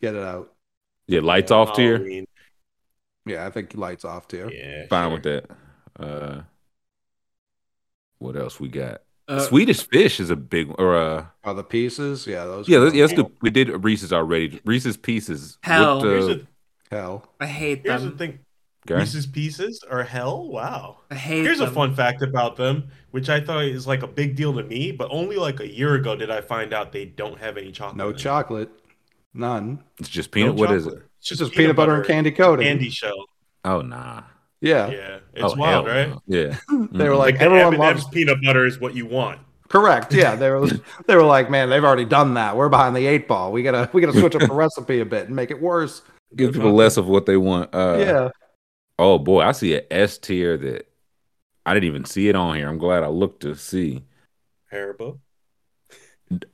Get 0.00 0.14
it 0.14 0.22
out. 0.22 0.54
Yeah, 1.06 1.20
lights 1.20 1.50
off 1.50 1.74
tier. 1.74 1.96
Halloween. 1.98 2.26
Yeah, 3.26 3.44
I 3.46 3.50
think 3.50 3.74
lights 3.74 4.06
off 4.06 4.26
too. 4.26 4.50
Yeah, 4.50 4.86
Fine 4.88 5.08
sure. 5.10 5.14
with 5.14 5.22
that. 5.24 5.50
Uh, 6.02 6.40
what 8.20 8.36
else 8.36 8.58
we 8.58 8.68
got? 8.68 9.02
Uh, 9.28 9.40
Swedish 9.40 9.86
fish 9.86 10.20
is 10.20 10.30
a 10.30 10.36
big 10.36 10.74
or 10.78 10.96
uh 10.96 11.26
Are 11.44 11.54
the 11.54 11.62
pieces? 11.62 12.26
Yeah, 12.26 12.44
those. 12.44 12.68
yeah, 12.68 12.78
are 12.78 12.90
let's, 12.90 13.12
do 13.12 13.30
we 13.42 13.50
did 13.50 13.68
Reese's 13.84 14.12
already. 14.12 14.60
Reese's 14.64 14.96
pieces. 14.96 15.58
Hell. 15.62 15.98
What, 15.98 16.06
uh, 16.06 16.10
Here's, 16.10 16.42
hell. 16.90 17.32
I 17.38 17.46
hate 17.46 17.82
here's 17.84 18.02
the 18.02 18.08
them. 18.08 18.18
thing. 18.18 18.38
okay. 18.88 18.98
Reese's 19.00 19.26
Pieces 19.26 19.84
are 19.90 20.02
hell. 20.02 20.48
Wow. 20.48 21.00
I 21.10 21.14
hate 21.14 21.42
Here's 21.44 21.60
a 21.60 21.70
fun 21.70 21.94
fact 21.94 22.22
about 22.22 22.56
them, 22.56 22.88
which 23.10 23.28
I 23.28 23.40
thought 23.40 23.64
is 23.64 23.86
like 23.86 24.02
a 24.02 24.06
big 24.06 24.34
deal 24.34 24.54
to 24.54 24.62
me, 24.62 24.92
but 24.92 25.08
only 25.10 25.36
like 25.36 25.60
a 25.60 25.68
year 25.68 25.94
ago 25.96 26.16
did 26.16 26.30
I 26.30 26.40
find 26.40 26.72
out 26.72 26.92
they 26.92 27.04
don't 27.04 27.38
have 27.38 27.58
any 27.58 27.70
chocolate. 27.70 27.96
No 27.98 28.08
in 28.08 28.14
it. 28.14 28.18
chocolate. 28.18 28.70
None. 29.34 29.84
It's 29.98 30.08
just 30.08 30.30
No 30.30 30.34
peanut. 30.34 30.54
What 30.54 30.70
is 30.72 30.86
it? 30.86 30.90
chocolate. 30.90 31.04
It's 31.20 31.30
It's 31.32 31.40
just 31.40 31.52
peanut 31.52 31.76
butter 31.76 31.96
and 31.96 32.06
candy 32.06 32.30
coating. 32.30 32.64
candy 32.66 32.88
shell. 32.88 33.26
Oh 33.64 33.82
nah. 33.82 34.22
Yeah. 34.60 34.90
Yeah, 34.90 35.18
it's 35.34 35.54
oh, 35.54 35.56
wild, 35.56 35.86
hell 35.86 35.94
right? 36.08 36.18
Yeah. 36.26 36.56
They 36.92 37.08
were 37.08 37.14
Mm. 37.14 37.18
like, 37.18 37.34
Like 37.34 37.40
everyone 37.42 37.74
M&M's 37.74 38.02
loves. 38.02 38.08
peanut 38.08 38.38
butter 38.42 38.66
is 38.66 38.80
what 38.80 38.94
you 38.94 39.06
want. 39.06 39.40
Correct. 39.68 40.12
Yeah. 40.12 40.34
They 40.34 40.50
were. 40.50 40.66
They 41.06 41.14
were 41.14 41.22
like, 41.22 41.50
man, 41.50 41.68
they've 41.70 41.84
already 41.84 42.04
done 42.06 42.34
that. 42.34 42.56
We're 42.56 42.68
behind 42.68 42.96
the 42.96 43.06
eight 43.06 43.28
ball. 43.28 43.52
We 43.52 43.62
gotta. 43.62 43.88
We 43.92 44.00
gotta 44.00 44.18
switch 44.18 44.34
up 44.34 44.40
the 44.48 44.52
recipe 44.54 45.00
a 45.00 45.04
bit 45.04 45.26
and 45.26 45.36
make 45.36 45.50
it 45.50 45.60
worse. 45.60 46.02
give 46.36 46.52
people 46.54 46.72
less 46.72 46.96
of 46.96 47.06
what 47.06 47.26
they 47.26 47.36
want. 47.36 47.74
Uh, 47.74 47.96
yeah. 47.98 48.28
Oh 48.98 49.18
boy, 49.18 49.42
I 49.42 49.52
see 49.52 49.74
an 49.76 49.82
S 49.90 50.18
tier 50.18 50.56
that 50.56 50.88
I 51.64 51.74
didn't 51.74 51.86
even 51.88 52.04
see 52.04 52.28
it 52.28 52.34
on 52.34 52.56
here. 52.56 52.68
I'm 52.68 52.78
glad 52.78 53.02
I 53.04 53.08
looked 53.08 53.42
to 53.42 53.54
see. 53.54 54.04
Haribo. 54.72 55.18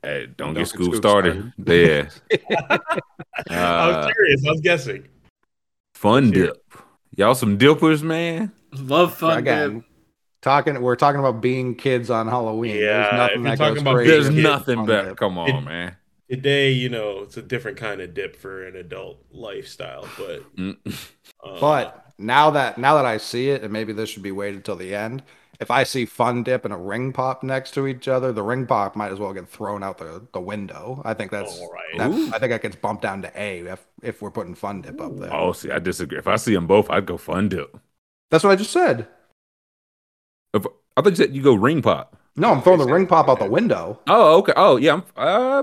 Hey, 0.02 0.26
don't, 0.26 0.36
Don't 0.36 0.54
get 0.54 0.70
get 0.70 0.78
Scoob 0.80 0.88
Scoob 0.92 0.96
started. 0.96 1.52
Yeah. 1.66 2.08
I 3.50 3.86
was 3.88 3.96
Uh, 3.96 4.10
curious. 4.12 4.46
I 4.46 4.50
was 4.50 4.60
guessing. 4.60 5.08
fun 5.94 6.32
Here. 6.32 6.46
dip. 6.46 6.62
Y'all 7.16 7.34
some 7.34 7.56
dippers, 7.58 8.02
man. 8.02 8.52
Love 8.72 9.14
fun 9.14 9.38
Again, 9.38 9.74
dip. 9.74 9.84
talking. 10.42 10.80
We're 10.82 10.96
talking 10.96 11.20
about 11.20 11.40
being 11.40 11.74
kids 11.76 12.10
on 12.10 12.26
Halloween. 12.28 12.76
Yeah, 12.76 12.80
There's 12.80 13.12
nothing 13.14 13.42
that 13.44 13.58
talking 13.58 13.74
goes 13.74 13.82
about 13.82 13.94
crazy. 13.94 14.10
There's 14.10 14.30
nothing 14.30 14.78
on 14.80 14.86
better. 14.86 15.08
dip. 15.10 15.16
Come 15.18 15.38
on, 15.38 15.50
It- 15.50 15.60
man. 15.62 15.96
Today, 16.30 16.72
you 16.72 16.88
know, 16.88 17.20
it's 17.22 17.36
a 17.36 17.42
different 17.42 17.76
kind 17.76 18.00
of 18.00 18.14
dip 18.14 18.34
for 18.34 18.66
an 18.66 18.76
adult 18.76 19.18
lifestyle, 19.30 20.08
but 20.18 20.42
Mm. 20.56 20.76
uh, 21.44 21.60
But 21.60 22.06
now 22.18 22.50
that 22.50 22.78
now 22.78 22.94
that 22.96 23.04
I 23.04 23.18
see 23.18 23.50
it, 23.50 23.62
and 23.62 23.72
maybe 23.72 23.92
this 23.92 24.08
should 24.08 24.22
be 24.22 24.32
waited 24.32 24.64
till 24.64 24.74
the 24.76 24.94
end. 24.94 25.22
If 25.60 25.70
I 25.70 25.84
see 25.84 26.04
Fun 26.04 26.42
Dip 26.42 26.64
and 26.64 26.74
a 26.74 26.76
Ring 26.76 27.12
Pop 27.12 27.42
next 27.42 27.72
to 27.74 27.86
each 27.86 28.08
other, 28.08 28.32
the 28.32 28.42
Ring 28.42 28.66
Pop 28.66 28.96
might 28.96 29.12
as 29.12 29.18
well 29.18 29.32
get 29.32 29.48
thrown 29.48 29.82
out 29.82 29.98
the, 29.98 30.26
the 30.32 30.40
window. 30.40 31.00
I 31.04 31.14
think 31.14 31.30
that's. 31.30 31.58
All 31.60 31.72
right. 31.72 31.98
that- 31.98 32.10
I 32.34 32.38
think 32.38 32.50
that 32.50 32.62
gets 32.62 32.76
bumped 32.76 33.02
down 33.02 33.22
to 33.22 33.32
A 33.40 33.60
if 33.60 33.86
if 34.02 34.20
we're 34.22 34.30
putting 34.30 34.54
Fun 34.54 34.82
Dip 34.82 35.00
up 35.00 35.16
there. 35.18 35.32
Oh, 35.32 35.52
see, 35.52 35.70
I 35.70 35.78
disagree. 35.78 36.18
If 36.18 36.26
I 36.28 36.36
see 36.36 36.54
them 36.54 36.66
both, 36.66 36.90
I'd 36.90 37.06
go 37.06 37.16
fun 37.16 37.48
dip. 37.48 37.76
That's 38.30 38.42
what 38.44 38.50
I 38.50 38.56
just 38.56 38.72
said. 38.72 39.06
If, 40.52 40.66
I 40.96 41.00
thought 41.02 41.10
you 41.10 41.16
said 41.16 41.34
you 41.34 41.42
go 41.42 41.54
ring 41.54 41.82
pop. 41.82 42.16
No, 42.36 42.50
I'm 42.50 42.62
throwing 42.62 42.80
the 42.80 42.92
Ring 42.92 43.06
Pop 43.06 43.28
out 43.28 43.38
the 43.38 43.46
window. 43.46 44.00
Oh, 44.08 44.38
okay. 44.38 44.52
Oh, 44.56 44.76
yeah. 44.76 44.94
I'm. 44.94 45.02
Uh, 45.16 45.62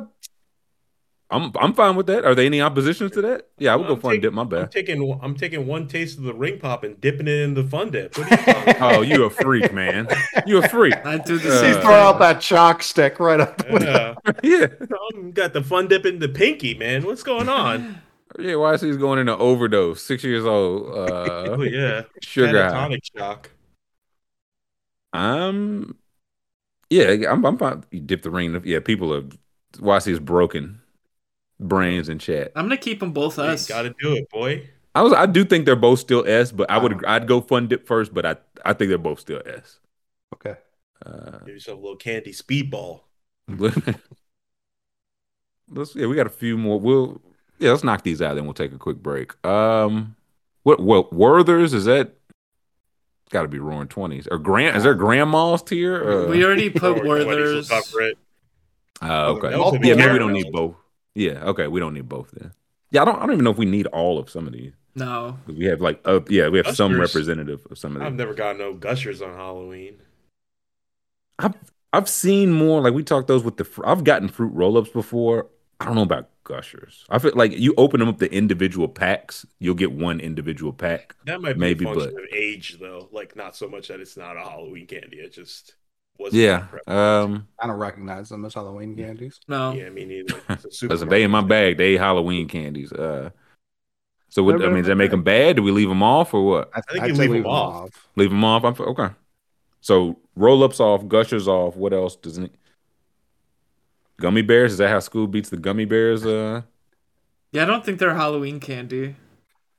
I'm. 1.32 1.51
I'm 1.59 1.73
fine 1.73 1.95
with 1.95 2.07
that. 2.07 2.25
Are 2.25 2.36
there 2.36 2.45
any 2.45 2.61
oppositions 2.61 3.11
to 3.11 3.21
that? 3.21 3.47
Yeah, 3.57 3.73
I 3.73 3.75
would 3.77 3.88
I'm 3.88 3.95
go 3.95 4.01
fun 4.01 4.11
taking- 4.11 4.21
dip. 4.21 4.34
My 4.34 4.41
I'm 4.41 4.49
bad. 4.49 4.71
taking 4.71 5.19
I'm 5.23 5.36
taking 5.36 5.65
one 5.65 5.88
taste 5.88 6.17
of 6.17 6.25
the 6.25 6.34
ring 6.34 6.59
pop 6.59 6.84
and 6.84 6.99
dipping 6.99 7.27
it 7.27 7.39
in 7.41 7.53
the 7.53 7.63
fun 7.63 7.89
dip. 7.91 8.17
What 8.17 8.32
are 8.32 8.65
you? 8.67 8.73
Oh, 8.82 9.01
you 9.01 9.23
a 9.23 9.29
freak, 9.29 9.73
man. 9.73 10.07
You 10.45 10.57
a 10.57 10.67
freak. 10.67 10.93
I 11.05 11.17
do 11.17 11.38
the 11.38 11.49
Uh, 11.53 11.59
same 11.59 11.82
Throw 11.82 11.93
out 11.93 12.19
that 12.19 12.41
chalk 12.41 12.84
stick 12.84 13.19
right 13.19 13.39
up 13.39 13.57
the. 13.59 14.15
Yeah, 14.43 14.67
yeah. 14.84 14.88
I'm 15.13 15.32
got 15.32 15.53
the 15.53 15.63
fun 15.63 15.88
dip 15.88 16.05
in 16.05 16.19
the 16.19 16.27
pinky, 16.29 16.73
man. 16.73 17.03
What's 17.05 17.23
going 17.23 17.47
on? 17.49 18.01
Yeah. 18.38 18.55
Why 18.55 18.73
is 18.73 18.82
he 18.82 18.95
going 18.97 19.19
into 19.19 19.38
overdose? 19.38 20.01
Six 20.01 20.23
years 20.23 20.45
old. 20.45 20.88
Uh, 20.89 21.55
Oh 21.57 21.61
yeah, 21.63 22.03
sugar 22.21 22.61
high. 22.69 22.89
catatonic 22.89 22.99
shock. 23.17 23.49
I'm. 25.13 25.95
Yeah, 26.89 27.15
I'm. 27.29 27.45
I'm 27.45 27.57
fine. 27.57 27.84
You 27.91 28.01
dip 28.01 28.21
the 28.23 28.32
ring. 28.32 28.61
Yeah, 28.65 28.79
people 28.79 29.13
are. 29.13 29.23
YC 29.77 30.07
is 30.09 30.19
broken. 30.19 30.80
Brains 31.62 32.09
in 32.09 32.18
chat. 32.20 32.51
I'm 32.55 32.66
gonna 32.66 32.76
keep 32.78 32.99
them 32.99 33.12
both 33.14 33.38
You 33.38 33.43
us. 33.43 33.68
got 33.68 33.84
to 33.84 33.93
do 34.01 34.16
it, 34.16 34.30
boy. 34.30 34.68
I 34.95 35.03
was. 35.03 35.14
I 35.14 35.26
do 35.28 35.45
think 35.45 35.66
they're 35.66 35.76
both 35.76 35.99
still 35.99 36.26
S, 36.28 36.51
but 36.51 36.70
I 36.70 36.78
would. 36.78 36.93
Uh-huh. 36.93 37.03
I'd 37.07 37.28
go 37.28 37.39
fun 37.39 37.68
dip 37.68 37.88
first, 37.88 38.14
but 38.14 38.26
I. 38.26 38.36
I 38.66 38.74
think 38.74 38.89
they're 38.89 38.97
both 38.97 39.20
still 39.20 39.41
S. 39.45 39.80
Okay. 40.34 40.55
Uh, 41.05 41.38
Give 41.39 41.49
yourself 41.55 41.78
a 41.78 41.82
little 41.82 41.95
candy 41.95 42.32
speedball. 42.34 43.01
let's. 45.70 45.95
Yeah, 45.95 46.07
we 46.07 46.16
got 46.16 46.28
a 46.28 46.32
few 46.32 46.57
more. 46.57 46.80
We'll. 46.80 47.22
Yeah, 47.59 47.72
let's 47.72 47.84
knock 47.84 48.03
these 48.03 48.22
out. 48.22 48.36
Then 48.36 48.45
we'll 48.45 48.53
take 48.53 48.74
a 48.74 48.78
quick 48.78 48.97
break. 48.97 49.34
Um, 49.45 50.16
what? 50.64 50.80
What? 50.80 51.14
Werther's 51.14 51.74
is 51.74 51.86
that? 51.86 52.14
Got 53.30 53.43
to 53.43 53.47
be 53.47 53.59
roaring 53.59 53.88
twenties 53.88 54.28
or 54.30 54.38
grand? 54.38 54.76
Is 54.76 54.84
there 54.84 54.93
grandma's 54.95 55.64
tier? 55.64 56.24
Uh, 56.24 56.28
we 56.28 56.43
already 56.43 56.70
put 56.70 56.97
Or 56.97 57.01
20s 57.01 57.03
will 57.03 57.26
Werther's. 57.28 57.70
cover 57.70 58.12
uh, 59.01 59.28
okay. 59.32 59.49
That 59.51 59.59
was 59.59 59.74
Yeah, 59.82 59.95
maybe 59.95 60.14
we 60.14 60.20
don't 60.20 60.34
need 60.34 60.51
both. 60.51 60.76
Yeah. 61.16 61.43
Okay, 61.45 61.68
we 61.68 61.80
don't 61.80 61.93
need 61.93 62.07
both 62.09 62.32
then. 62.32 62.51
Yeah, 62.91 63.01
I 63.03 63.05
don't. 63.05 63.16
I 63.18 63.20
don't 63.22 63.34
even 63.34 63.43
know 63.45 63.51
if 63.51 63.57
we 63.57 63.66
need 63.66 63.88
all 63.88 64.18
of 64.20 64.30
some 64.30 64.47
of 64.47 64.53
these. 64.53 64.74
No. 64.95 65.38
We 65.47 65.66
have 65.66 65.80
like, 65.80 66.01
uh, 66.05 66.20
yeah, 66.28 66.49
we 66.49 66.57
have 66.62 66.76
some 66.76 66.99
representative 66.99 67.66
of 67.72 67.78
some 67.78 67.95
of 67.95 68.01
these. 68.01 68.07
I've 68.07 68.16
never 68.16 68.34
got 68.34 68.57
no 68.57 68.74
gushers 68.74 69.22
on 69.22 69.34
Halloween. 69.36 69.95
I've 71.39 71.55
I've 71.93 72.09
seen 72.09 72.51
more 72.51 72.82
like 72.82 72.93
we 72.93 73.03
talked 73.03 73.28
those 73.28 73.43
with 73.43 73.57
the. 73.57 73.64
fr- 73.66 73.86
I've 73.86 74.03
gotten 74.03 74.28
fruit 74.30 74.53
roll 74.53 74.78
ups 74.78 74.89
before. 74.89 75.47
I 75.80 75.86
don't 75.86 75.95
know 75.95 76.03
about 76.03 76.30
gushers. 76.43 77.05
I 77.09 77.18
feel 77.18 77.32
like 77.34 77.53
you 77.57 77.74
open 77.78 77.99
them 77.99 78.09
up 78.09 78.20
the 78.20 78.32
individual 78.32 78.88
packs, 78.88 79.47
you'll 79.59 79.74
get 79.74 79.91
one 79.91 80.20
individual 80.20 80.74
pack. 80.74 81.16
That 81.26 81.41
might 81.41 81.53
be 81.53 81.59
Maybe, 81.59 81.86
a 81.86 81.88
function 81.88 82.14
but- 82.14 82.24
of 82.24 82.30
age, 82.34 82.78
though. 82.80 83.09
Like 83.12 83.36
not 83.36 83.55
so 83.55 83.68
much 83.68 83.88
that 83.88 83.99
it's 83.99 84.16
not 84.18 84.38
a 84.38 84.41
Halloween 84.41 84.86
candy. 84.86 85.18
It 85.18 85.34
just 85.34 85.74
wasn't. 86.22 86.41
Yeah. 86.41 86.65
Um. 86.88 87.47
I 87.59 87.67
don't 87.67 87.78
recognize 87.78 88.30
them 88.30 88.45
as 88.45 88.53
Halloween 88.53 88.95
candies. 88.95 89.39
No. 89.47 89.74
yeah, 89.74 89.89
me 89.89 90.05
neither. 90.05 90.41
Listen, 90.82 91.09
they 91.09 91.24
in 91.24 91.32
my 91.32 91.41
bag. 91.41 91.78
They 91.78 91.97
Halloween 91.97 92.47
candies. 92.47 92.91
Uh. 92.91 93.32
So 94.30 94.43
what? 94.43 94.63
I 94.63 94.67
mean, 94.67 94.78
does 94.78 94.88
that 94.88 94.95
make 94.95 95.11
them 95.11 95.24
bad? 95.24 95.57
Do 95.57 95.63
we 95.63 95.72
leave 95.72 95.89
them 95.89 96.03
off 96.03 96.34
or 96.34 96.45
what? 96.45 96.72
I, 96.74 96.82
think 96.82 97.03
I'd 97.03 97.09
you 97.09 97.15
say 97.15 97.28
leave 97.28 97.41
'em 97.41 97.47
off. 97.47 98.07
Leave 98.15 98.30
them 98.30 98.43
off. 98.45 98.63
I'm 98.63 98.76
okay. 98.80 99.13
So 99.82 100.17
roll 100.36 100.63
ups 100.63 100.80
off, 100.80 101.07
gushers 101.07 101.47
off. 101.47 101.76
What 101.76 101.91
else 101.91 102.15
doesn't? 102.15 102.45
It... 102.45 102.55
Gummy 104.22 104.41
bears. 104.41 104.74
Is 104.74 104.78
that 104.78 104.89
how 104.89 104.99
school 104.99 105.28
beats 105.28 105.49
the 105.49 105.57
gummy 105.57 105.86
bears? 105.86 106.26
Uh. 106.26 106.61
Yeah, 107.51 107.63
I 107.63 107.65
don't 107.65 107.84
think 107.84 107.99
they're 107.99 108.15
Halloween 108.15 108.59
candy. 108.61 109.15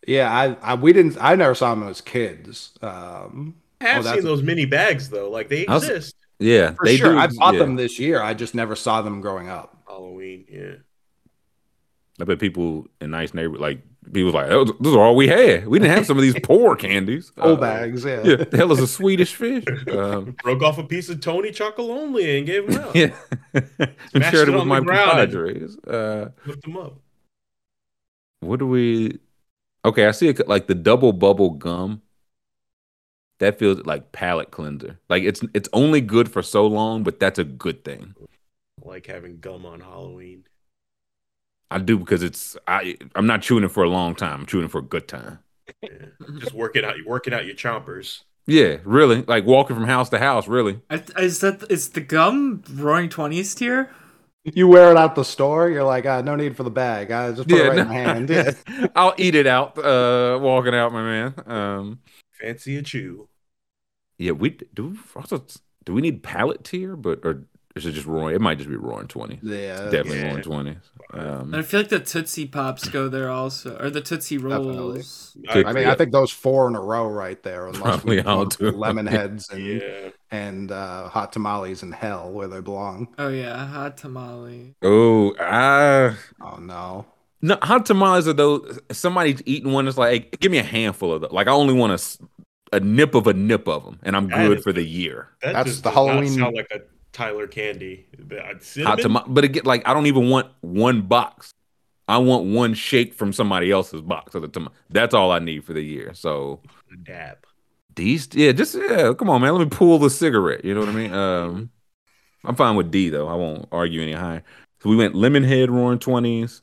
Yeah, 0.06 0.30
I, 0.30 0.72
I 0.72 0.74
we 0.74 0.92
didn't. 0.92 1.16
I 1.20 1.34
never 1.34 1.54
saw 1.54 1.74
them 1.74 1.88
as 1.88 2.00
kids. 2.00 2.72
Um, 2.82 3.54
I 3.80 3.84
have 3.86 4.06
Oh, 4.06 4.14
seen 4.14 4.24
those 4.24 4.42
mini 4.42 4.66
bags 4.66 5.08
though. 5.08 5.30
Like 5.30 5.48
they 5.48 5.62
exist. 5.62 6.16
Yeah, 6.42 6.72
for 6.72 6.84
they 6.84 6.96
sure, 6.96 7.12
do. 7.12 7.18
I 7.18 7.28
bought 7.28 7.54
yeah. 7.54 7.60
them 7.60 7.76
this 7.76 7.98
year. 7.98 8.22
I 8.22 8.34
just 8.34 8.54
never 8.54 8.74
saw 8.76 9.02
them 9.02 9.20
growing 9.20 9.48
up. 9.48 9.76
Halloween. 9.86 10.44
Yeah. 10.50 10.74
I 12.20 12.24
bet 12.24 12.38
people 12.38 12.86
in 13.00 13.10
nice 13.10 13.32
neighborhood, 13.32 13.60
like 13.60 13.82
people 14.12 14.32
like, 14.32 14.50
oh, 14.50 14.64
"Those 14.80 14.94
are 14.94 15.00
all 15.00 15.16
we 15.16 15.28
had. 15.28 15.66
We 15.66 15.78
didn't 15.78 15.96
have 15.96 16.06
some 16.06 16.18
of 16.18 16.22
these 16.22 16.38
poor 16.42 16.76
candies." 16.76 17.32
Old 17.38 17.58
Uh, 17.58 17.60
bags, 17.60 18.04
yeah. 18.04 18.22
Yeah, 18.22 18.36
the 18.36 18.56
hell 18.56 18.70
is 18.72 18.80
a 18.80 18.86
Swedish 18.86 19.34
fish? 19.34 19.64
Um, 19.90 20.36
Broke 20.42 20.62
off 20.62 20.78
a 20.78 20.84
piece 20.84 21.08
of 21.08 21.20
Tony 21.20 21.50
Chocolonely 21.50 22.36
and 22.38 22.46
gave 22.46 22.66
them 22.70 22.82
out. 22.82 22.94
yeah, 22.94 23.14
and 23.54 23.98
Smashed 24.10 24.30
shared 24.30 24.48
it 24.48 24.54
it 24.54 24.58
with 24.58 24.66
my 24.66 24.80
the 24.80 24.86
compadres. 24.86 25.78
Uh, 25.78 26.30
Lift 26.46 26.62
them 26.62 26.76
up. 26.76 27.00
what 28.40 28.58
do 28.58 28.66
we? 28.66 29.18
Okay, 29.84 30.06
I 30.06 30.10
see 30.12 30.28
it 30.28 30.46
like 30.46 30.66
the 30.66 30.74
double 30.74 31.12
bubble 31.12 31.50
gum. 31.50 32.02
That 33.42 33.58
feels 33.58 33.84
like 33.84 34.12
palate 34.12 34.52
cleanser. 34.52 35.00
Like 35.08 35.24
it's 35.24 35.42
it's 35.52 35.68
only 35.72 36.00
good 36.00 36.30
for 36.30 36.42
so 36.42 36.64
long, 36.64 37.02
but 37.02 37.18
that's 37.18 37.40
a 37.40 37.44
good 37.44 37.84
thing. 37.84 38.14
Like 38.84 39.06
having 39.06 39.40
gum 39.40 39.66
on 39.66 39.80
Halloween. 39.80 40.44
I 41.68 41.80
do 41.80 41.98
because 41.98 42.22
it's 42.22 42.56
I 42.68 42.96
I'm 43.16 43.26
not 43.26 43.42
chewing 43.42 43.64
it 43.64 43.72
for 43.72 43.82
a 43.82 43.88
long 43.88 44.14
time. 44.14 44.42
I'm 44.42 44.46
chewing 44.46 44.66
it 44.66 44.70
for 44.70 44.78
a 44.78 44.82
good 44.82 45.08
time. 45.08 45.40
Yeah. 45.82 45.88
Just 46.38 46.54
working 46.54 46.84
out. 46.84 46.94
Working 47.04 47.34
out 47.34 47.44
your 47.44 47.56
chompers. 47.56 48.20
Yeah, 48.46 48.76
really. 48.84 49.22
Like 49.22 49.44
walking 49.44 49.74
from 49.74 49.86
house 49.86 50.08
to 50.10 50.20
house, 50.20 50.46
really. 50.46 50.78
Is 51.18 51.40
that 51.40 51.64
is 51.68 51.88
the 51.88 52.00
gum 52.00 52.62
Roaring 52.72 53.08
Twenties 53.08 53.56
tier? 53.56 53.90
You 54.44 54.68
wear 54.68 54.92
it 54.92 54.96
out 54.96 55.16
the 55.16 55.24
store. 55.24 55.68
You're 55.68 55.82
like, 55.82 56.06
ah, 56.06 56.20
no 56.20 56.36
need 56.36 56.56
for 56.56 56.62
the 56.62 56.70
bag. 56.70 57.10
I 57.10 57.32
just 57.32 57.48
put 57.48 57.58
it 57.58 57.68
right 57.68 57.78
in 57.78 57.88
my 57.88 57.92
hand. 57.92 58.30
Yeah. 58.30 58.86
I'll 58.94 59.14
eat 59.18 59.34
it 59.34 59.48
out, 59.48 59.76
uh, 59.78 60.38
walking 60.40 60.76
out, 60.76 60.92
my 60.92 61.02
man. 61.02 61.34
Um, 61.44 61.98
Fancy 62.40 62.76
a 62.76 62.82
chew. 62.82 63.28
Yeah, 64.22 64.32
we 64.32 64.58
do. 64.74 64.96
Also, 65.16 65.44
do 65.84 65.92
we 65.94 66.00
need 66.00 66.22
palate 66.22 66.64
tier, 66.64 66.96
but 66.96 67.20
or 67.24 67.44
is 67.74 67.86
it 67.86 67.92
just 67.92 68.06
roaring? 68.06 68.34
It 68.34 68.40
might 68.40 68.58
just 68.58 68.70
be 68.70 68.76
roaring 68.76 69.08
twenty. 69.08 69.38
Yeah, 69.42 69.84
Definitely 69.90 70.18
yeah. 70.20 70.26
roaring 70.28 70.42
twenty. 70.42 70.76
And 71.14 71.54
I 71.54 71.58
Um, 71.58 71.62
feel 71.64 71.80
like 71.80 71.88
the 71.90 72.00
Tootsie 72.00 72.46
Pops 72.46 72.88
go 72.88 73.08
there 73.08 73.28
also, 73.28 73.76
or 73.78 73.90
the 73.90 74.00
Tootsie 74.00 74.38
Rolls. 74.38 75.36
Good. 75.52 75.66
I 75.66 75.72
mean, 75.72 75.86
I 75.86 75.94
think 75.94 76.12
those 76.12 76.30
four 76.30 76.68
in 76.68 76.74
a 76.74 76.80
row 76.80 77.06
right 77.06 77.42
there. 77.42 77.66
unless 77.66 77.82
Probably 77.82 78.16
we 78.16 78.22
all 78.22 78.44
count 78.46 78.58
do. 78.58 78.70
Lemon 78.70 79.06
heads 79.06 79.50
and 79.50 79.66
yeah. 79.66 80.08
and 80.30 80.70
uh, 80.72 81.08
hot 81.08 81.32
tamales 81.32 81.82
in 81.82 81.92
hell 81.92 82.30
where 82.30 82.48
they 82.48 82.60
belong. 82.60 83.08
Oh 83.18 83.28
yeah, 83.28 83.66
hot 83.66 83.96
tamale. 83.98 84.74
oh, 84.82 85.34
ah, 85.40 86.16
Oh 86.40 86.56
no. 86.56 87.06
no, 87.42 87.58
hot 87.62 87.84
tamales 87.86 88.26
are 88.28 88.32
those. 88.32 88.78
Somebody's 88.90 89.42
eating 89.44 89.72
one. 89.72 89.86
It's 89.88 89.98
like, 89.98 90.22
hey, 90.22 90.28
give 90.40 90.52
me 90.52 90.58
a 90.58 90.62
handful 90.62 91.12
of 91.12 91.20
them. 91.22 91.32
Like 91.32 91.46
I 91.48 91.50
only 91.52 91.74
want 91.74 91.92
a, 91.92 91.94
s- 91.94 92.18
a 92.72 92.80
nip 92.80 93.14
of 93.14 93.26
a 93.26 93.32
nip 93.34 93.68
of 93.68 93.84
them, 93.84 93.98
and 94.02 94.16
I'm 94.16 94.28
That 94.28 94.46
good 94.48 94.58
is- 94.58 94.64
for 94.64 94.72
the 94.72 94.82
year. 94.82 95.28
That 95.42 95.52
That's 95.54 95.68
just 95.70 95.82
the 95.84 95.90
does 95.90 95.96
not 95.96 96.06
Halloween- 96.08 96.28
sound 96.38 96.56
like 96.56 96.68
a 96.72 96.80
Tyler 97.12 97.46
candy. 97.46 98.06
Hot 98.40 98.62
Cinnamon? 98.62 98.98
tomato, 98.98 99.26
but 99.28 99.44
again, 99.44 99.62
like 99.64 99.86
I 99.86 99.92
don't 99.94 100.06
even 100.06 100.28
want 100.30 100.48
one 100.62 101.02
box. 101.02 101.52
I 102.08 102.18
want 102.18 102.46
one 102.46 102.74
shake 102.74 103.14
from 103.14 103.32
somebody 103.32 103.70
else's 103.70 104.00
box 104.00 104.34
of 104.34 104.42
the 104.42 104.48
tomato. 104.48 104.74
That's 104.90 105.14
all 105.14 105.30
I 105.30 105.38
need 105.38 105.64
for 105.64 105.72
the 105.72 105.82
year. 105.82 106.14
So 106.14 106.60
dab. 107.04 107.38
These, 107.94 108.28
yeah, 108.32 108.52
just 108.52 108.74
yeah. 108.74 109.12
Come 109.12 109.28
on, 109.28 109.42
man. 109.42 109.54
Let 109.54 109.60
me 109.64 109.70
pull 109.70 109.98
the 109.98 110.08
cigarette. 110.08 110.64
You 110.64 110.72
know 110.74 110.80
what 110.80 110.88
I 110.88 110.92
mean? 110.92 111.12
Um, 111.12 111.70
I'm 112.44 112.56
fine 112.56 112.74
with 112.76 112.90
D 112.90 113.10
though. 113.10 113.28
I 113.28 113.34
won't 113.34 113.68
argue 113.70 114.00
any 114.00 114.12
higher. 114.12 114.42
So 114.82 114.88
we 114.88 114.96
went 114.96 115.14
Lemonhead, 115.14 115.68
Roaring 115.68 115.98
Twenties, 115.98 116.62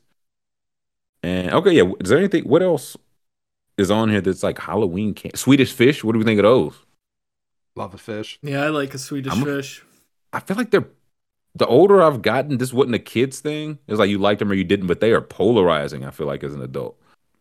and 1.22 1.52
okay, 1.52 1.72
yeah. 1.72 1.90
Is 2.00 2.08
there 2.10 2.18
anything? 2.18 2.44
What 2.44 2.62
else 2.62 2.96
is 3.80 3.90
on 3.90 4.08
here 4.10 4.20
that's 4.20 4.42
like 4.42 4.58
Halloween 4.58 5.14
can 5.14 5.34
Swedish 5.34 5.72
Fish? 5.72 6.04
What 6.04 6.12
do 6.12 6.18
we 6.18 6.24
think 6.24 6.38
of 6.38 6.44
those? 6.44 6.74
Love 7.76 7.94
a 7.94 7.98
fish. 7.98 8.38
Yeah, 8.42 8.64
I 8.64 8.68
like 8.68 8.94
a 8.94 8.98
Swedish 8.98 9.32
I'm 9.32 9.42
a- 9.42 9.44
fish. 9.46 9.82
I 10.32 10.40
feel 10.40 10.56
like 10.56 10.70
they're 10.70 10.86
the 11.56 11.66
older 11.66 12.00
I've 12.02 12.22
gotten. 12.22 12.58
This 12.58 12.72
wasn't 12.72 12.94
a 12.94 12.98
kids 13.00 13.40
thing. 13.40 13.78
It's 13.88 13.98
like 13.98 14.10
you 14.10 14.18
liked 14.18 14.38
them 14.38 14.50
or 14.50 14.54
you 14.54 14.64
didn't, 14.64 14.86
but 14.86 15.00
they 15.00 15.10
are 15.12 15.20
polarizing. 15.20 16.04
I 16.04 16.10
feel 16.10 16.26
like 16.26 16.44
as 16.44 16.54
an 16.54 16.62
adult. 16.62 16.96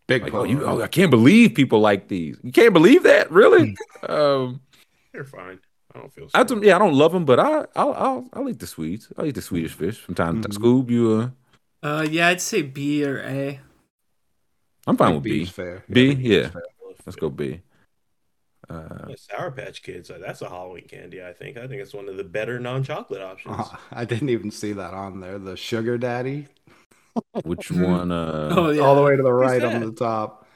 Big 0.08 0.24
Like, 0.24 0.34
oh, 0.34 0.44
you, 0.44 0.66
oh, 0.66 0.82
I 0.82 0.88
can't 0.88 1.12
believe 1.12 1.54
people 1.54 1.80
like 1.80 2.08
these. 2.08 2.38
You 2.42 2.52
can't 2.52 2.74
believe 2.74 3.04
that, 3.04 3.30
really? 3.32 3.76
um, 4.08 4.62
They're 5.14 5.24
fine. 5.24 5.60
I 5.94 6.00
don't 6.00 6.12
feel. 6.12 6.28
I 6.34 6.42
don't, 6.44 6.64
yeah, 6.64 6.76
I 6.76 6.80
don't 6.80 6.96
love 6.96 7.12
them, 7.12 7.26
but 7.26 7.40
I, 7.40 7.66
I'll, 7.76 7.94
I'll, 7.94 8.30
I'll 8.34 8.50
eat 8.50 8.58
the 8.60 8.66
Swedes. 8.68 9.08
I'll 9.18 9.26
eat 9.28 9.36
the 9.36 9.42
Swedish 9.44 9.74
fish 9.74 9.98
from 10.00 10.16
time 10.16 10.42
to 10.42 10.50
Mhm. 10.50 10.52
time. 10.54 10.62
Scoob, 10.64 10.90
you, 10.90 11.32
uh, 11.84 11.88
Uh, 11.88 12.08
yeah, 12.10 12.28
I'd 12.30 12.42
say 12.42 12.64
B 12.64 13.06
or 13.06 13.20
A. 13.20 13.60
I'm 14.90 14.98
fine 14.98 15.16
with 15.16 15.24
think 15.24 15.24
B. 15.24 15.46
Fair. 15.46 15.86
B, 15.90 16.02
I 16.12 16.16
think 16.16 16.24
B's 16.28 16.28
yeah. 16.28 16.50
fair. 16.50 16.64
Let's 17.06 17.16
go 17.16 17.30
B. 17.30 17.62
Uh, 18.70 19.16
Sour 19.16 19.52
Patch 19.52 19.82
Kids. 19.82 20.12
uh, 20.12 20.20
That's 20.20 20.42
a 20.42 20.50
Halloween 20.50 20.88
candy. 20.88 21.24
I 21.24 21.34
think. 21.34 21.58
I 21.58 21.68
think 21.68 21.82
it's 21.82 21.94
one 21.94 22.08
of 22.08 22.18
the 22.18 22.24
better 22.24 22.60
non-chocolate 22.60 23.22
options. 23.22 23.56
Uh, 23.60 23.78
I 23.92 24.06
didn't 24.06 24.30
even 24.30 24.52
see 24.52 24.74
that 24.74 24.94
on 24.94 25.20
there. 25.22 25.40
The 25.40 25.58
sugar 25.58 25.98
daddy, 25.98 26.48
which 27.44 27.72
one? 27.72 28.12
Uh, 28.12 28.50
Oh 28.56 28.70
yeah. 28.70 28.82
all 28.82 28.96
the 28.96 29.02
way 29.04 29.16
to 29.16 29.24
the 29.24 29.34
right 29.34 29.64
on 29.64 29.82
the 29.82 29.92
top. 29.92 30.48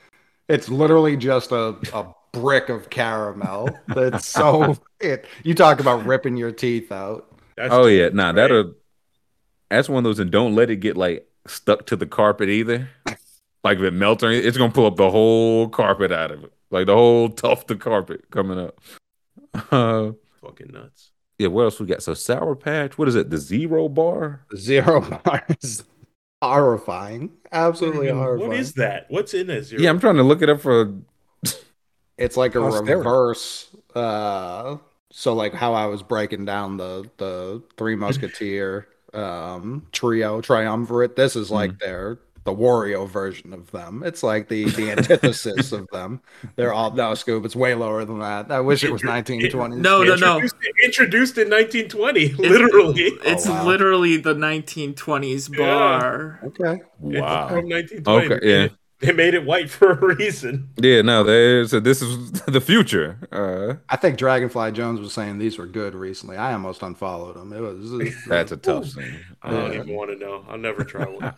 It's 0.49 0.69
literally 0.69 1.17
just 1.17 1.51
a, 1.51 1.77
a 1.93 2.13
brick 2.34 2.69
of 2.69 2.89
caramel. 2.89 3.69
That's 3.88 4.27
so 4.27 4.77
it. 4.99 5.25
You 5.43 5.55
talk 5.55 5.79
about 5.79 6.05
ripping 6.05 6.38
your 6.38 6.51
teeth 6.51 6.91
out. 6.91 7.34
That's 7.57 7.73
oh 7.73 7.86
yeah, 7.88 8.09
nah, 8.09 8.27
right? 8.27 8.36
that'll. 8.36 8.73
That's 9.69 9.89
one 9.89 9.99
of 9.99 10.03
those, 10.03 10.19
and 10.19 10.29
don't 10.31 10.53
let 10.55 10.69
it 10.69 10.77
get 10.77 10.97
like 10.97 11.27
stuck 11.47 11.88
to 11.88 11.95
the 11.95 12.05
carpet 12.05 12.49
either. 12.49 12.89
Like 13.64 13.78
if 13.78 13.84
it 13.84 13.93
melts 13.93 14.24
or 14.24 14.28
anything, 14.28 14.47
it's 14.47 14.57
gonna 14.57 14.74
pull 14.74 14.86
up 14.86 14.95
the 14.97 15.09
whole 15.09 15.70
carpet 15.70 16.11
out 16.11 16.32
of 16.32 16.43
it, 16.43 16.53
like 16.72 16.86
the 16.88 16.93
whole 16.95 17.30
tuft 17.43 17.72
of 17.72 17.80
carpet 17.80 18.30
coming 18.32 18.59
up. 18.59 18.80
Uh, 19.72 20.14
fucking 20.41 20.72
nuts. 20.72 21.11
yeah, 21.38 21.47
what 21.47 21.61
else 21.64 21.80
we 21.80 21.86
got? 21.86 22.01
So 22.01 22.16
sour 22.16 22.55
patch. 22.55 22.97
What 22.97 23.07
is 23.07 23.14
it? 23.16 23.30
The 23.30 23.38
zero 23.38 23.88
bar. 23.88 24.45
Zero 24.55 24.99
bars. 25.24 25.84
Horrifying. 26.41 27.32
Absolutely 27.51 28.07
What 28.07 28.16
horrifying. 28.16 28.49
What 28.49 28.57
is 28.59 28.74
that? 28.74 29.05
What's 29.09 29.34
in 29.36 29.47
that 29.47 29.64
zero? 29.66 29.82
Yeah, 29.82 29.91
I'm 29.91 29.99
trying 29.99 30.16
to 30.16 30.24
look 30.24 30.41
it 30.41 30.49
up 30.49 30.59
for. 30.59 30.91
It's 32.18 32.36
like 32.36 32.55
a 32.55 32.59
Posterity. 32.61 32.93
reverse. 32.95 33.76
Uh, 33.95 34.78
so 35.11 35.34
like 35.34 35.53
how 35.53 35.74
I 35.74 35.86
was 35.86 36.01
breaking 36.03 36.45
down 36.45 36.78
the 36.78 37.09
the 37.18 37.61
Three 37.78 37.95
Musketeer 37.95 38.88
um 39.14 39.86
trio 39.91 40.41
triumvirate. 40.41 41.16
This 41.16 41.36
is 41.36 41.51
like 41.51 41.78
their 41.80 42.18
the 42.45 42.53
Wario 42.53 43.07
version 43.07 43.53
of 43.53 43.71
them. 43.71 44.03
It's 44.05 44.21
like 44.23 44.49
the 44.49 44.65
the 44.65 44.91
antithesis 44.91 45.71
of 45.71 45.87
them. 45.91 46.21
They're 46.55 46.73
all 46.73 46.91
no 46.91 47.13
scoop. 47.15 47.45
It's 47.45 47.55
way 47.55 47.73
lower 47.75 48.03
than 48.05 48.19
that. 48.19 48.51
I 48.51 48.59
wish 48.59 48.83
it 48.83 48.91
was 48.91 49.01
1920s. 49.01 49.77
No, 49.77 50.03
no, 50.03 50.15
no. 50.15 50.35
Introduced, 50.35 50.55
introduced 50.83 51.37
in 51.37 51.49
1920, 51.49 52.29
literally. 52.33 53.01
It's 53.23 53.47
Oh, 53.47 53.51
wow. 53.51 53.65
literally 53.65 54.17
the 54.17 54.33
1920s 54.35 55.49
Yeah. 55.49 55.57
bar. 55.57 56.39
Okay. 56.47 56.81
It's 57.05 57.21
Wow. 57.21 57.47
from 57.49 57.67
1920. 57.69 58.35
Okay, 58.35 58.39
yeah. 58.49 58.67
Made 59.04 59.10
it- 59.10 59.16
They 59.18 59.24
made 59.24 59.34
it 59.34 59.45
white 59.45 59.70
for 59.70 59.91
a 59.91 60.16
reason. 60.16 60.70
Yeah, 60.78 61.01
no, 61.01 61.24
there's 61.24 61.72
so 61.72 61.80
this 61.80 62.01
is 62.01 62.32
the 62.47 62.62
future. 62.62 63.18
Uh, 63.32 63.76
I 63.89 63.97
think 63.97 64.18
Dragonfly 64.18 64.72
Jones 64.74 64.99
was 64.99 65.14
saying 65.14 65.38
these 65.39 65.58
were 65.58 65.66
good 65.68 65.95
recently. 65.95 66.38
I 66.38 66.54
almost 66.54 66.82
unfollowed 66.84 67.36
him. 67.38 67.51
It 67.54 67.60
was 67.62 68.26
that's 68.28 68.51
a 68.51 68.58
tough 68.58 68.88
thing. 68.88 69.16
I 69.41 69.49
don't 69.51 69.74
Yeah. 69.74 69.80
even 69.82 69.95
want 69.95 70.12
to 70.12 70.18
know. 70.18 70.45
I'll 70.47 70.58
never 70.58 70.84
try 70.84 71.06
one. 71.06 71.34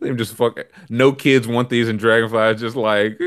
They 0.00 0.12
just 0.14 0.34
fuck. 0.34 0.58
No 0.88 1.12
kids 1.12 1.46
want 1.46 1.70
these, 1.70 1.88
and 1.88 1.98
Dragonfly 1.98 2.54
is 2.54 2.60
just 2.60 2.76
like. 2.76 3.18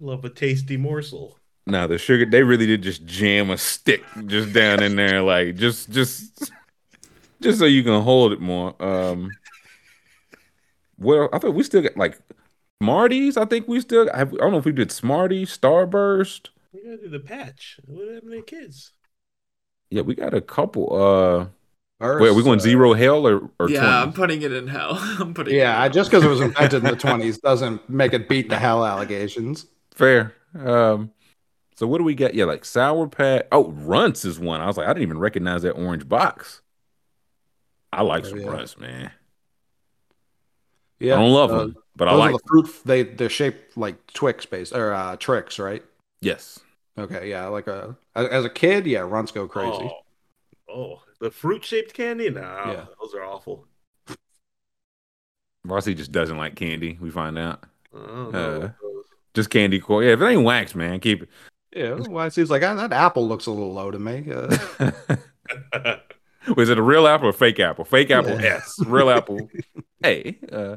Love 0.00 0.24
a 0.24 0.30
tasty 0.30 0.76
morsel. 0.76 1.38
Now 1.66 1.86
the 1.86 1.96
sugar, 1.98 2.26
they 2.26 2.42
really 2.42 2.66
did 2.66 2.82
just 2.82 3.06
jam 3.06 3.48
a 3.50 3.56
stick 3.56 4.02
just 4.26 4.52
down 4.52 4.82
in 4.82 4.96
there, 4.96 5.22
like 5.22 5.56
just, 5.56 5.90
just, 5.90 6.52
just 7.44 7.58
so 7.60 7.64
you 7.66 7.82
can 7.84 8.00
hold 8.02 8.32
it 8.32 8.40
more. 8.40 8.74
Um, 8.82 9.30
well, 10.98 11.28
I 11.32 11.38
thought 11.38 11.54
we 11.54 11.62
still 11.62 11.82
got 11.82 11.96
like 11.96 12.18
Smarties. 12.82 13.36
I 13.36 13.44
think 13.46 13.68
we 13.68 13.80
still. 13.80 14.12
Have, 14.14 14.34
I 14.34 14.36
don't 14.38 14.52
know 14.52 14.58
if 14.58 14.64
we 14.64 14.72
did 14.72 14.90
Smarties, 14.92 15.56
Starburst. 15.56 16.48
We 16.72 16.82
gotta 16.82 16.98
do 16.98 17.08
the 17.08 17.20
patch. 17.20 17.78
What 17.86 18.12
happened 18.12 18.32
to 18.32 18.36
the 18.38 18.42
kids? 18.42 18.90
Yeah, 19.90 20.02
we 20.02 20.14
got 20.14 20.34
a 20.34 20.40
couple. 20.40 20.88
Uh, 20.94 21.46
First, 22.00 22.20
wait, 22.22 22.28
are 22.30 22.34
we 22.34 22.42
going 22.42 22.58
uh, 22.58 22.62
zero 22.62 22.92
hell 22.94 23.26
or 23.26 23.48
or 23.60 23.70
yeah, 23.70 24.02
I'm 24.02 24.12
putting 24.12 24.42
it 24.42 24.52
in 24.52 24.66
hell. 24.66 24.90
I'm 25.20 25.32
putting. 25.32 25.54
it 25.54 25.58
Yeah, 25.58 25.76
in 25.76 25.82
I- 25.82 25.88
just 25.88 26.10
because 26.10 26.24
it 26.24 26.28
was 26.28 26.40
invented 26.42 26.84
in 26.84 26.90
the 26.90 26.96
20s 26.96 27.40
doesn't 27.40 27.88
make 27.88 28.12
it 28.12 28.28
beat 28.28 28.48
the 28.48 28.58
hell 28.58 28.84
allegations. 28.84 29.66
Fair. 29.94 30.34
Um, 30.58 31.12
so 31.76 31.86
what 31.86 31.98
do 31.98 32.04
we 32.04 32.14
got? 32.16 32.34
Yeah, 32.34 32.44
like 32.44 32.64
Sour 32.64 33.06
Patch. 33.08 33.46
Oh, 33.52 33.70
Runts 33.70 34.24
is 34.24 34.38
one. 34.40 34.60
I 34.60 34.66
was 34.66 34.76
like, 34.76 34.86
I 34.88 34.90
didn't 34.92 35.04
even 35.04 35.18
recognize 35.18 35.62
that 35.62 35.72
orange 35.72 36.08
box. 36.08 36.60
I 37.94 38.02
like 38.02 38.26
some 38.26 38.40
yeah. 38.40 38.48
Runts, 38.48 38.78
man. 38.78 39.10
Yeah, 40.98 41.14
I 41.14 41.18
don't 41.18 41.32
love 41.32 41.50
uh, 41.50 41.58
them, 41.58 41.76
but 41.96 42.08
I 42.08 42.14
like. 42.14 42.30
are 42.30 42.38
the 42.38 42.44
fruit. 42.46 42.70
They 42.84 43.02
they're 43.02 43.28
shaped 43.28 43.76
like 43.76 44.06
Twix 44.12 44.46
based 44.46 44.72
or 44.72 44.92
uh, 44.92 45.16
tricks, 45.16 45.58
right? 45.58 45.82
yes. 46.20 46.60
Okay, 46.96 47.28
yeah, 47.28 47.46
like 47.48 47.66
a 47.66 47.96
as 48.14 48.28
as 48.28 48.44
a 48.44 48.48
kid, 48.50 48.86
yeah, 48.86 49.00
runs 49.00 49.32
go 49.32 49.48
crazy. 49.48 49.90
Oh, 49.90 50.72
oh 50.72 51.02
the 51.18 51.30
fruit 51.30 51.64
shaped 51.64 51.92
candy? 51.94 52.30
Nah, 52.30 52.70
Yeah. 52.70 52.86
those 53.00 53.14
are 53.14 53.24
awful. 53.24 53.66
Rossi 55.64 55.94
just 55.94 56.12
doesn't 56.12 56.36
like 56.36 56.54
candy. 56.54 56.98
We 57.00 57.10
find 57.10 57.38
out. 57.38 57.64
I 57.94 57.98
Uh, 57.98 58.30
know. 58.30 58.74
Just 59.34 59.50
candy 59.50 59.80
corn. 59.80 60.04
Yeah, 60.04 60.12
if 60.12 60.20
it 60.20 60.26
ain't 60.26 60.44
wax, 60.44 60.74
man, 60.74 61.00
keep 61.00 61.22
it. 61.24 61.28
Yeah, 61.74 61.94
well, 62.08 62.26
it 62.26 62.32
seems 62.32 62.50
like 62.50 62.60
that 62.60 62.92
apple 62.92 63.26
looks 63.26 63.46
a 63.46 63.50
little 63.50 63.72
low 63.72 63.90
to 63.90 63.98
me. 63.98 64.30
Uh, 64.30 64.92
Was 66.56 66.68
it 66.68 66.78
a 66.78 66.82
real 66.82 67.06
apple 67.06 67.28
or 67.28 67.32
fake 67.32 67.60
apple? 67.60 67.84
Fake 67.84 68.10
apple 68.10 68.40
Yeah. 68.40 68.56
S. 68.56 68.78
Real 68.86 69.10
apple 69.10 69.48
A. 70.04 70.36
Uh, 70.52 70.76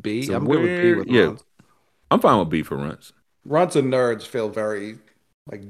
B, 0.00 0.22
So 0.22 0.34
I'm 0.34 0.46
good 0.46 0.60
with 0.60 0.82
B 0.82 0.94
with 0.94 1.08
yeah. 1.08 1.22
runs. 1.22 1.44
I'm 2.10 2.20
fine 2.20 2.38
with 2.38 2.50
B 2.50 2.62
for 2.62 2.76
Runts. 2.76 3.12
Runts 3.44 3.76
and 3.76 3.92
nerds 3.92 4.26
feel 4.26 4.48
very 4.48 4.98
like 5.50 5.62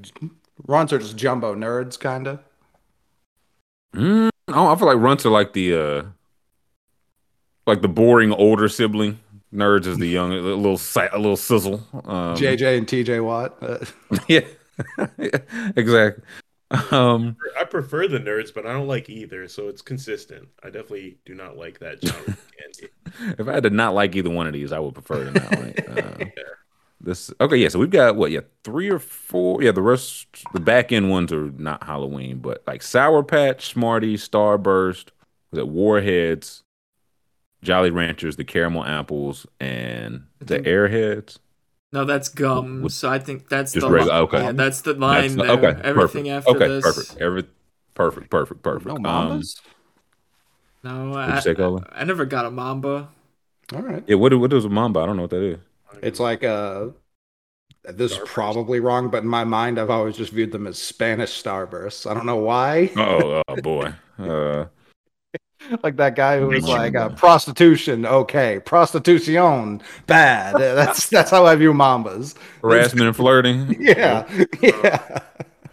runs 0.66 0.92
are 0.92 0.98
just 0.98 1.16
jumbo 1.16 1.54
nerds, 1.54 1.98
kind 1.98 2.26
of. 2.26 2.40
Mm, 3.94 4.30
oh, 4.48 4.68
I 4.72 4.76
feel 4.76 4.86
like 4.86 4.98
Runts 4.98 5.26
are 5.26 5.30
like 5.30 5.52
the 5.52 5.74
uh 5.74 6.02
like 7.66 7.82
the 7.82 7.88
boring 7.88 8.32
older 8.32 8.68
sibling. 8.68 9.20
Nerds 9.52 9.86
is 9.86 9.98
the 9.98 10.08
young, 10.08 10.32
a 10.32 10.36
little 10.36 10.80
a 10.96 11.18
little 11.18 11.36
sizzle. 11.36 11.86
Um, 11.92 12.36
JJ 12.36 12.78
and 12.78 12.86
TJ 12.86 13.24
Watt. 13.24 13.56
Uh, 13.62 13.84
yeah, 14.28 14.40
exactly. 15.76 16.24
Um, 16.70 17.36
I 17.60 17.64
prefer 17.64 18.08
the 18.08 18.18
nerds, 18.18 18.52
but 18.52 18.66
I 18.66 18.72
don't 18.72 18.88
like 18.88 19.08
either, 19.08 19.46
so 19.48 19.68
it's 19.68 19.82
consistent. 19.82 20.48
I 20.62 20.70
definitely 20.70 21.18
do 21.24 21.34
not 21.34 21.56
like 21.56 21.78
that 21.80 22.04
genre 22.04 22.36
if 23.38 23.46
I 23.46 23.52
had 23.52 23.62
to 23.64 23.70
not 23.70 23.94
like 23.94 24.16
either 24.16 24.30
one 24.30 24.46
of 24.46 24.52
these, 24.52 24.72
I 24.72 24.78
would 24.78 24.94
prefer 24.94 25.24
to 25.24 25.30
not 25.30 25.60
like. 25.60 25.88
Uh, 25.88 26.24
this 27.00 27.32
okay, 27.40 27.56
yeah. 27.56 27.68
So 27.68 27.78
we've 27.78 27.90
got 27.90 28.16
what, 28.16 28.30
yeah, 28.30 28.40
three 28.64 28.90
or 28.90 28.98
four. 28.98 29.62
Yeah, 29.62 29.72
the 29.72 29.82
rest, 29.82 30.26
the 30.52 30.60
back 30.60 30.90
end 30.90 31.10
ones 31.10 31.32
are 31.32 31.50
not 31.52 31.84
Halloween, 31.84 32.38
but 32.38 32.62
like 32.66 32.82
Sour 32.82 33.22
Patch, 33.22 33.66
Smarties, 33.66 34.26
Starburst, 34.26 35.08
was 35.50 35.58
it 35.58 35.68
Warheads, 35.68 36.62
Jolly 37.62 37.90
Ranchers, 37.90 38.36
the 38.36 38.44
Caramel 38.44 38.84
Apples, 38.84 39.46
and 39.60 40.24
the 40.40 40.60
Airheads. 40.60 41.38
No, 41.94 42.04
that's 42.04 42.28
gum. 42.28 42.88
So 42.88 43.08
I 43.08 43.20
think 43.20 43.48
that's 43.48 43.72
Just 43.72 43.86
the 43.86 43.92
regular- 43.92 44.14
li- 44.14 44.20
okay. 44.22 44.42
Yeah, 44.42 44.52
that's 44.52 44.80
the 44.80 44.94
line 44.94 45.36
That's- 45.36 45.60
there. 45.60 45.70
okay, 45.70 45.80
Everything 45.88 46.24
perfect. 46.24 46.28
after 46.48 46.50
okay, 46.56 46.68
this. 46.68 46.82
perfect. 46.84 47.22
Every 47.22 47.44
perfect, 47.94 48.30
perfect, 48.30 48.62
perfect. 48.64 48.86
no 48.86 49.08
um, 49.08 49.40
mambas. 49.40 49.60
No, 50.82 51.14
I, 51.14 51.38
say, 51.38 51.54
Colin? 51.54 51.84
I 51.92 52.02
never 52.02 52.24
got 52.24 52.46
a 52.46 52.50
mamba. 52.50 53.08
All 53.72 53.80
right. 53.82 54.02
yeah, 54.08 54.16
what 54.16 54.34
what 54.38 54.52
is 54.52 54.64
a 54.64 54.68
mamba? 54.68 55.00
I 55.00 55.06
don't 55.06 55.14
know 55.16 55.22
what 55.22 55.30
that 55.30 55.42
is. 55.42 55.58
It's 56.02 56.18
like 56.18 56.42
uh 56.42 56.88
this 57.84 58.10
is 58.12 58.18
probably 58.24 58.80
wrong, 58.80 59.08
but 59.08 59.22
in 59.22 59.28
my 59.28 59.44
mind, 59.44 59.78
I've 59.78 59.88
always 59.90 60.16
just 60.16 60.32
viewed 60.32 60.50
them 60.50 60.66
as 60.66 60.78
Spanish 60.78 61.30
starbursts. 61.42 62.10
I 62.10 62.14
don't 62.14 62.26
know 62.26 62.36
why. 62.36 62.90
Oh, 62.96 63.40
oh 63.48 63.56
boy. 63.62 63.92
Uh, 64.18 64.66
like 65.82 65.96
that 65.96 66.14
guy 66.16 66.38
who 66.38 66.48
was 66.48 66.66
like 66.68 66.94
uh, 66.94 67.10
prostitution, 67.10 68.06
okay, 68.06 68.60
prostitution, 68.60 69.80
bad. 70.06 70.54
That's 70.58 71.08
that's 71.08 71.30
how 71.30 71.46
I 71.46 71.56
view 71.56 71.72
mambas. 71.72 72.34
Harassment 72.62 73.06
and 73.06 73.16
flirting. 73.16 73.76
Yeah, 73.80 74.26
yeah. 74.60 75.20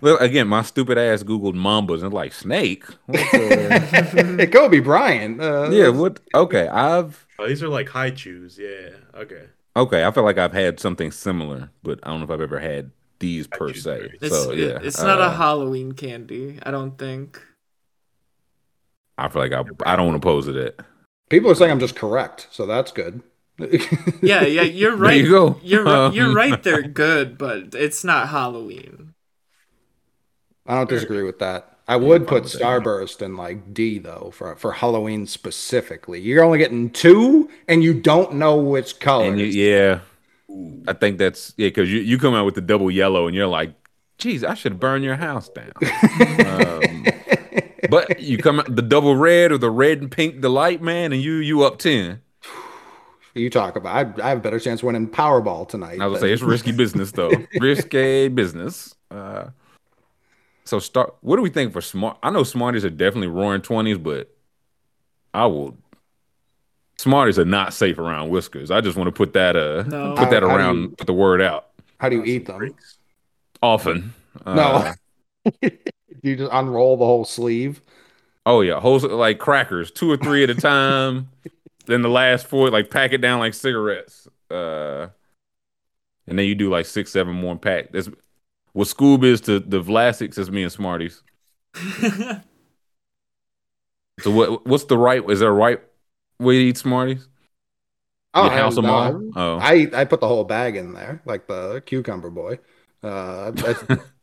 Well, 0.01 0.17
again, 0.17 0.47
my 0.47 0.63
stupid 0.63 0.97
ass 0.97 1.21
googled 1.23 1.53
mambas 1.55 2.01
and 2.03 2.13
like 2.13 2.33
snake. 2.33 2.85
What 3.05 3.19
the- 3.31 4.35
Hey, 4.37 4.47
Kobe 4.47 4.79
Bryant. 4.79 5.39
Uh, 5.39 5.69
yeah, 5.71 5.89
what? 5.89 6.19
Okay, 6.33 6.67
I've 6.67 7.25
Oh, 7.37 7.47
these 7.47 7.61
are 7.63 7.69
like 7.69 7.89
high 7.89 8.11
chews. 8.11 8.57
Yeah. 8.59 8.89
Okay. 9.15 9.45
okay. 9.75 10.03
I 10.05 10.11
feel 10.11 10.23
like 10.23 10.37
I've 10.37 10.53
had 10.53 10.79
something 10.79 11.11
similar, 11.11 11.69
but 11.83 11.99
I 12.03 12.09
don't 12.09 12.19
know 12.19 12.25
if 12.25 12.31
I've 12.31 12.41
ever 12.41 12.59
had 12.59 12.91
these 13.19 13.47
per 13.47 13.73
se. 13.73 14.13
It's, 14.21 14.35
So 14.35 14.51
yeah, 14.51 14.79
it's 14.81 15.01
not 15.01 15.19
a 15.19 15.25
uh, 15.25 15.35
Halloween 15.35 15.91
candy. 15.93 16.59
I 16.63 16.71
don't 16.71 16.97
think. 16.97 17.41
I 19.25 19.29
feel 19.29 19.41
like 19.41 19.53
I 19.53 19.63
I 19.85 19.95
don't 19.95 20.07
want 20.07 20.21
to 20.21 20.25
pose 20.25 20.47
it. 20.47 20.55
At. 20.55 20.85
People 21.29 21.49
are 21.51 21.55
saying 21.55 21.71
I'm 21.71 21.79
just 21.79 21.95
correct, 21.95 22.47
so 22.51 22.65
that's 22.65 22.91
good. 22.91 23.21
Yeah, 24.21 24.43
yeah, 24.43 24.63
you're 24.63 24.91
There 24.91 24.99
right. 24.99 25.23
you 25.23 25.29
go. 25.29 25.59
You're 25.63 25.87
Um, 25.87 26.13
you're 26.13 26.33
right. 26.33 26.61
They're 26.61 26.81
good, 26.81 27.37
but 27.37 27.75
it's 27.75 28.03
not 28.03 28.29
Halloween. 28.29 29.13
I 30.65 30.75
don't 30.75 30.89
disagree 30.89 31.23
with 31.23 31.39
that. 31.39 31.77
I 31.87 31.95
would 31.97 32.27
fine 32.27 32.41
put. 32.41 32.43
Starburst 32.43 33.21
in 33.21 33.35
like 33.35 33.73
D 33.73 33.99
though 33.99 34.31
for 34.33 34.55
for 34.55 34.71
Halloween 34.71 35.25
specifically. 35.25 36.19
You're 36.21 36.43
only 36.43 36.57
getting 36.59 36.89
two, 36.89 37.49
and 37.67 37.83
you 37.83 37.93
don't 37.93 38.35
know 38.35 38.55
which 38.57 38.99
color. 38.99 39.25
And 39.25 39.39
you, 39.39 39.45
yeah, 39.47 39.99
I 40.87 40.93
think 40.93 41.17
that's 41.17 41.53
yeah 41.57 41.67
because 41.67 41.91
you 41.91 41.99
you 41.99 42.17
come 42.17 42.33
out 42.33 42.45
with 42.45 42.55
the 42.55 42.61
double 42.61 42.89
yellow 42.89 43.27
and 43.27 43.35
you're 43.35 43.47
like, 43.47 43.73
geez, 44.17 44.43
I 44.43 44.53
should 44.53 44.79
burn 44.79 45.03
your 45.03 45.15
house 45.17 45.49
down. 45.49 45.73
um, 46.45 47.05
but 47.91 48.19
you 48.19 48.37
come 48.39 48.59
out 48.59 48.75
the 48.75 48.81
double 48.81 49.15
red 49.15 49.51
or 49.51 49.59
the 49.59 49.69
red 49.69 49.99
and 50.01 50.11
pink 50.11 50.41
delight, 50.41 50.81
man, 50.81 51.13
and 51.13 51.21
you 51.21 51.33
you 51.35 51.63
up 51.63 51.77
ten. 51.77 52.21
You 53.35 53.49
talk 53.49 53.75
about. 53.75 54.19
I, 54.19 54.25
I 54.25 54.29
have 54.29 54.39
a 54.39 54.41
better 54.41 54.59
chance 54.59 54.81
winning 54.83 55.07
Powerball 55.07 55.67
tonight. 55.69 56.01
I 56.01 56.07
was 56.07 56.19
gonna 56.19 56.29
say 56.29 56.33
it's 56.33 56.41
risky 56.41 56.71
business 56.71 57.11
though, 57.11 57.31
risky 57.59 58.27
business. 58.27 58.93
Uh, 59.09 59.45
so 60.65 60.79
start. 60.79 61.15
What 61.21 61.35
do 61.37 61.41
we 61.41 61.49
think 61.49 61.71
for 61.71 61.81
smart? 61.81 62.17
I 62.23 62.29
know 62.29 62.43
Smarties 62.43 62.83
are 62.83 62.89
definitely 62.89 63.27
roaring 63.27 63.61
twenties, 63.61 63.97
but 63.97 64.33
I 65.33 65.45
will. 65.45 65.77
Smarties 66.97 67.39
are 67.39 67.45
not 67.45 67.73
safe 67.73 67.97
around 67.97 68.29
whiskers. 68.29 68.69
I 68.69 68.81
just 68.81 68.97
want 68.97 69.07
to 69.07 69.11
put 69.11 69.33
that 69.33 69.55
uh 69.55 69.83
No. 69.83 70.13
put 70.15 70.29
that 70.29 70.43
How- 70.43 70.49
how 70.49 70.55
around, 70.55 70.81
you- 70.81 70.89
put 70.89 71.07
the 71.07 71.13
word 71.13 71.41
out 71.41 71.69
How 71.99 72.09
do 72.09 72.17
you 72.17 72.23
eat 72.25 72.45
them? 72.45 72.57
Freaks. 72.57 72.97
often. 73.63 74.13
No. 74.45 74.91
You 76.21 76.35
just 76.35 76.51
unroll 76.53 76.97
the 76.97 77.05
whole 77.05 77.25
sleeve. 77.25 77.81
Oh 78.45 78.61
yeah, 78.61 78.79
whole 78.79 78.99
like 78.99 79.39
crackers, 79.39 79.91
two 79.91 80.09
or 80.11 80.17
three 80.17 80.43
at 80.43 80.49
a 80.49 80.55
time. 80.55 81.29
then 81.85 82.01
the 82.01 82.09
last 82.09 82.47
four, 82.47 82.69
like 82.69 82.89
pack 82.89 83.13
it 83.13 83.19
down 83.19 83.39
like 83.39 83.53
cigarettes. 83.53 84.27
Uh, 84.49 85.07
and 86.27 86.37
then 86.37 86.45
you 86.45 86.55
do 86.55 86.69
like 86.69 86.85
six, 86.85 87.11
seven 87.11 87.35
more 87.35 87.55
pack. 87.57 87.91
That's 87.91 88.09
what 88.73 88.87
Scoob 88.87 89.23
is 89.23 89.41
to 89.41 89.59
the 89.59 89.81
Vlasics 89.81 90.37
is 90.37 90.49
me 90.49 90.63
and 90.63 90.71
Smarties. 90.71 91.23
So 94.21 94.31
what? 94.31 94.67
What's 94.67 94.85
the 94.85 94.97
right? 94.97 95.27
Is 95.29 95.39
there 95.39 95.49
a 95.49 95.53
right 95.53 95.81
way 96.39 96.59
to 96.59 96.63
eat 96.65 96.77
Smarties? 96.77 97.27
Oh, 98.33 98.45
you 98.45 98.49
house 98.51 98.75
them 98.75 98.85
all. 98.85 99.21
Oh, 99.35 99.57
I 99.57 99.89
I 99.93 100.05
put 100.05 100.21
the 100.21 100.27
whole 100.27 100.43
bag 100.43 100.75
in 100.75 100.93
there, 100.93 101.21
like 101.25 101.47
the 101.47 101.81
cucumber 101.85 102.29
boy. 102.29 102.59
Uh, 103.03 103.51
I- 103.57 103.97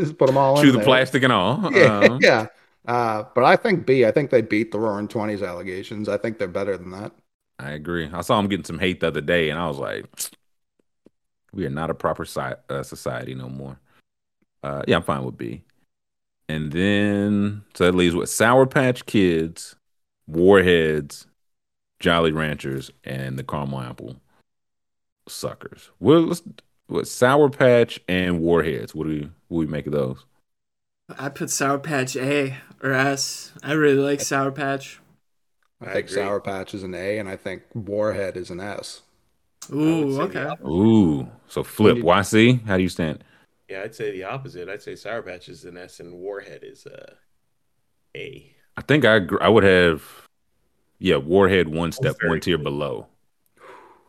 just 0.00 0.18
put 0.18 0.26
them 0.26 0.36
all 0.36 0.60
chew 0.60 0.70
the 0.72 0.78
there. 0.78 0.84
plastic 0.86 1.22
and 1.22 1.32
all. 1.32 1.70
Yeah, 1.74 1.98
Um, 2.00 2.18
yeah. 2.20 2.46
Uh, 2.86 3.24
but 3.34 3.44
I 3.44 3.56
think 3.56 3.84
B. 3.86 4.04
I 4.04 4.12
think 4.12 4.30
they 4.30 4.42
beat 4.42 4.70
the 4.72 4.78
Roaring 4.78 5.08
Twenties 5.08 5.42
allegations. 5.42 6.08
I 6.08 6.16
think 6.18 6.38
they're 6.38 6.46
better 6.48 6.76
than 6.76 6.90
that. 6.92 7.12
I 7.58 7.70
agree. 7.72 8.08
I 8.12 8.20
saw 8.20 8.38
him 8.38 8.48
getting 8.48 8.64
some 8.64 8.78
hate 8.78 9.00
the 9.00 9.08
other 9.08 9.20
day, 9.20 9.50
and 9.50 9.58
I 9.58 9.66
was 9.66 9.78
like, 9.78 10.04
"We 11.52 11.66
are 11.66 11.70
not 11.70 11.90
a 11.90 11.94
proper 11.94 12.24
si- 12.24 12.40
uh, 12.68 12.82
society 12.82 13.34
no 13.34 13.48
more." 13.48 13.80
Uh, 14.62 14.82
yeah, 14.86 14.96
I'm 14.96 15.02
fine 15.02 15.24
with 15.24 15.36
B. 15.38 15.62
And 16.48 16.70
then 16.70 17.62
so 17.74 17.84
that 17.86 17.94
leaves 17.96 18.14
with 18.14 18.28
Sour 18.30 18.66
Patch 18.66 19.04
Kids, 19.06 19.74
Warheads, 20.28 21.26
Jolly 21.98 22.30
Ranchers, 22.30 22.90
and 23.02 23.36
the 23.38 23.42
Caramel 23.42 23.80
Apple 23.80 24.16
Suckers. 25.28 25.90
Well, 25.98 26.20
let's 26.20 26.42
what 26.86 27.06
Sour 27.08 27.50
Patch 27.50 28.00
and 28.08 28.40
Warheads. 28.40 28.94
What 28.94 29.04
do 29.04 29.10
we 29.10 29.20
what 29.48 29.60
do 29.62 29.66
we 29.66 29.66
make 29.66 29.86
of 29.86 29.92
those? 29.92 30.24
I 31.18 31.28
put 31.28 31.50
Sour 31.50 31.78
Patch 31.78 32.16
A 32.16 32.56
or 32.82 32.92
S. 32.92 33.52
I 33.62 33.72
really 33.72 33.98
like 34.02 34.20
Sour 34.20 34.50
Patch. 34.52 35.00
I, 35.80 35.86
I 35.90 35.92
think 35.94 36.06
agree. 36.10 36.22
Sour 36.22 36.40
Patch 36.40 36.74
is 36.74 36.82
an 36.82 36.94
A, 36.94 37.18
and 37.18 37.28
I 37.28 37.36
think 37.36 37.62
Warhead 37.74 38.36
is 38.36 38.50
an 38.50 38.60
S. 38.60 39.02
Ooh, 39.72 40.20
okay. 40.22 40.48
Ooh, 40.64 41.28
so 41.48 41.62
flip 41.62 41.98
you- 41.98 42.04
YC. 42.04 42.64
How 42.66 42.76
do 42.76 42.82
you 42.82 42.88
stand? 42.88 43.22
Yeah, 43.68 43.82
I'd 43.82 43.94
say 43.96 44.12
the 44.12 44.22
opposite. 44.24 44.68
I'd 44.68 44.82
say 44.82 44.94
Sour 44.94 45.22
Patch 45.22 45.48
is 45.48 45.64
an 45.64 45.76
S 45.76 45.98
and 46.00 46.14
Warhead 46.14 46.60
is 46.62 46.86
a 46.86 47.14
A. 48.16 48.52
I 48.76 48.82
think 48.82 49.04
I. 49.04 49.20
I 49.40 49.48
would 49.48 49.64
have, 49.64 50.02
yeah, 50.98 51.16
Warhead 51.16 51.68
one 51.68 51.92
step, 51.92 52.16
one 52.22 52.40
tier 52.40 52.58
below. 52.58 53.06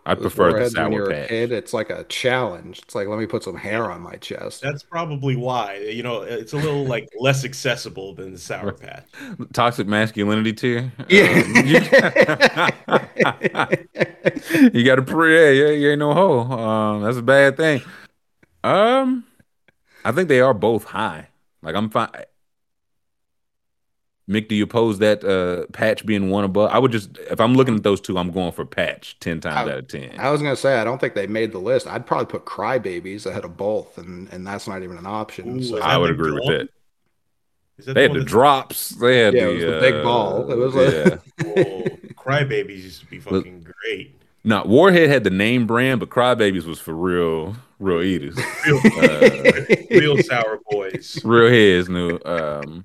I 0.08 0.16
prefer 0.16 0.45
the 0.45 0.51
Warheads 0.53 0.78
when 0.78 0.91
you're 0.93 1.12
a 1.12 1.28
kid, 1.28 1.51
it's 1.51 1.74
like 1.74 1.89
a 1.89 2.05
challenge. 2.05 2.80
It's 2.80 2.95
like 2.95 3.10
let 3.10 3.20
me 3.20 3.26
put 3.26 3.43
some 3.43 3.58
hair 3.58 3.91
on 3.91 3.99
my 3.99 4.16
chest. 4.16 4.62
That's 4.62 4.82
probably 4.82 5.36
why. 5.36 5.80
You 5.80 6.01
know, 6.01 6.22
it's 6.22 6.53
a 6.53 6.55
little 6.55 6.86
like 6.86 7.10
less 7.20 7.43
accessible 7.43 8.16
than 8.16 8.32
the 8.32 8.38
Sour 8.38 8.72
Patch. 8.72 9.05
Toxic 9.51 9.86
masculinity 9.86 10.53
tier. 10.53 10.93
Yeah. 11.10 11.28
Um, 11.28 11.66
you, 11.66 11.80
you 14.74 14.86
got 14.86 14.95
to 14.95 15.03
pray. 15.05 15.60
Yeah, 15.60 15.72
you 15.72 15.89
ain't 15.91 15.99
no 15.99 16.14
hoe. 16.14 16.39
Um, 16.41 17.03
that's 17.03 17.18
a 17.18 17.22
bad 17.22 17.58
thing. 17.58 17.82
Um, 18.64 19.26
I 20.05 20.14
think 20.14 20.30
they 20.30 20.39
are 20.39 20.53
both 20.53 20.86
high. 20.86 21.28
Like 21.62 21.76
I'm 21.76 21.89
fine. 21.89 22.10
Mick, 24.30 24.49
do 24.49 24.55
you 24.55 24.65
oppose 24.65 24.99
that 24.99 25.23
uh 25.23 25.65
patch 25.71 26.05
being 26.05 26.30
one 26.30 26.43
above? 26.43 26.69
I 26.71 26.80
would 26.80 26.91
just 26.91 27.17
if 27.32 27.39
I'm 27.39 27.53
looking 27.55 27.75
at 27.75 27.84
those 27.84 28.01
two, 28.01 28.17
I'm 28.17 28.32
going 28.32 28.51
for 28.51 28.65
patch 28.65 29.17
ten 29.21 29.39
times 29.39 29.69
I- 29.69 29.71
out 29.71 29.78
of 29.80 29.88
ten. 29.88 30.19
I 30.19 30.32
was 30.32 30.41
gonna 30.41 30.55
say 30.57 30.78
I 30.80 30.84
don't 30.84 30.99
think 30.99 31.13
they 31.15 31.28
made 31.28 31.51
the 31.53 31.59
list. 31.59 31.88
I'd 31.88 32.05
probably 32.05 32.25
put 32.25 32.43
Crybabies 32.45 33.25
ahead 33.25 33.45
of 33.45 33.55
both, 33.55 33.97
and 33.97 34.28
and 34.34 34.45
that's 34.45 34.67
not 34.67 34.84
even 34.84 34.97
an 34.97 35.05
option. 35.05 35.59
Ooh, 35.59 35.63
so- 35.63 35.80
I 35.82 35.97
would 35.97 36.09
the 36.09 36.13
agree 36.13 36.32
with 36.32 36.41
goal? 36.41 36.49
that. 36.51 36.69
Is 37.78 37.86
that 37.86 37.93
They 37.93 38.01
had 38.03 38.13
the 38.13 38.23
drops. 38.23 38.89
They 38.89 39.19
had 39.19 39.34
Yeah, 39.34 39.45
the, 39.45 39.49
it 39.51 39.53
was 39.53 39.63
the 39.63 39.80
big 39.80 39.93
uh, 39.95 40.03
ball. 40.03 40.51
It 40.51 40.57
was 40.57 40.75
like- 40.75 40.93
yeah. 40.93 41.17
Whoa, 41.63 41.84
Crybabies 42.15 42.84
used 42.84 42.99
to 43.01 43.05
be 43.05 43.19
fucking 43.19 43.65
great. 43.84 44.13
No, 44.43 44.63
Warhead 44.65 45.09
had 45.09 45.23
the 45.23 45.30
name 45.30 45.67
brand, 45.67 45.99
but 45.99 46.09
Crybabies 46.09 46.65
was 46.65 46.80
for 46.80 46.93
real, 46.95 47.55
real 47.80 48.01
eaters. 48.01 48.36
Real, 48.65 48.82
Uh, 48.97 49.30
real 49.91 50.17
sour 50.23 50.59
boys. 50.71 51.19
real 51.23 51.49
heads 51.51 51.88
New. 51.89 52.17
Um, 52.25 52.84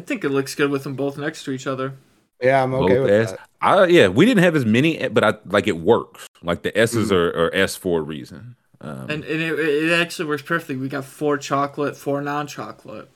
I 0.00 0.02
think 0.02 0.24
it 0.24 0.30
looks 0.30 0.54
good 0.54 0.70
with 0.70 0.84
them 0.84 0.94
both 0.94 1.18
next 1.18 1.44
to 1.44 1.50
each 1.50 1.66
other. 1.66 1.94
yeah, 2.42 2.62
I'm 2.62 2.72
okay 2.74 2.94
both 2.94 3.02
with 3.04 3.10
S. 3.12 3.30
that. 3.32 3.40
I, 3.60 3.86
yeah, 3.86 4.08
we 4.08 4.24
didn't 4.24 4.42
have 4.42 4.56
as 4.56 4.64
many, 4.64 5.06
but 5.08 5.22
I 5.22 5.34
like 5.44 5.66
it 5.66 5.76
works. 5.76 6.26
Like 6.42 6.62
the 6.62 6.76
S's 6.76 7.10
Mhm. 7.10 7.14
are, 7.16 7.28
are 7.46 7.54
S 7.54 7.76
for 7.76 8.00
a 8.00 8.02
reason. 8.02 8.56
Um, 8.80 9.10
And, 9.10 9.24
and 9.24 9.42
it, 9.42 9.58
it 9.58 9.92
actually 10.00 10.26
works 10.28 10.40
perfectly. 10.42 10.76
We 10.76 10.88
got 10.88 11.04
four 11.04 11.36
chocolate, 11.36 11.98
four 11.98 12.22
non-chocolate, 12.22 13.10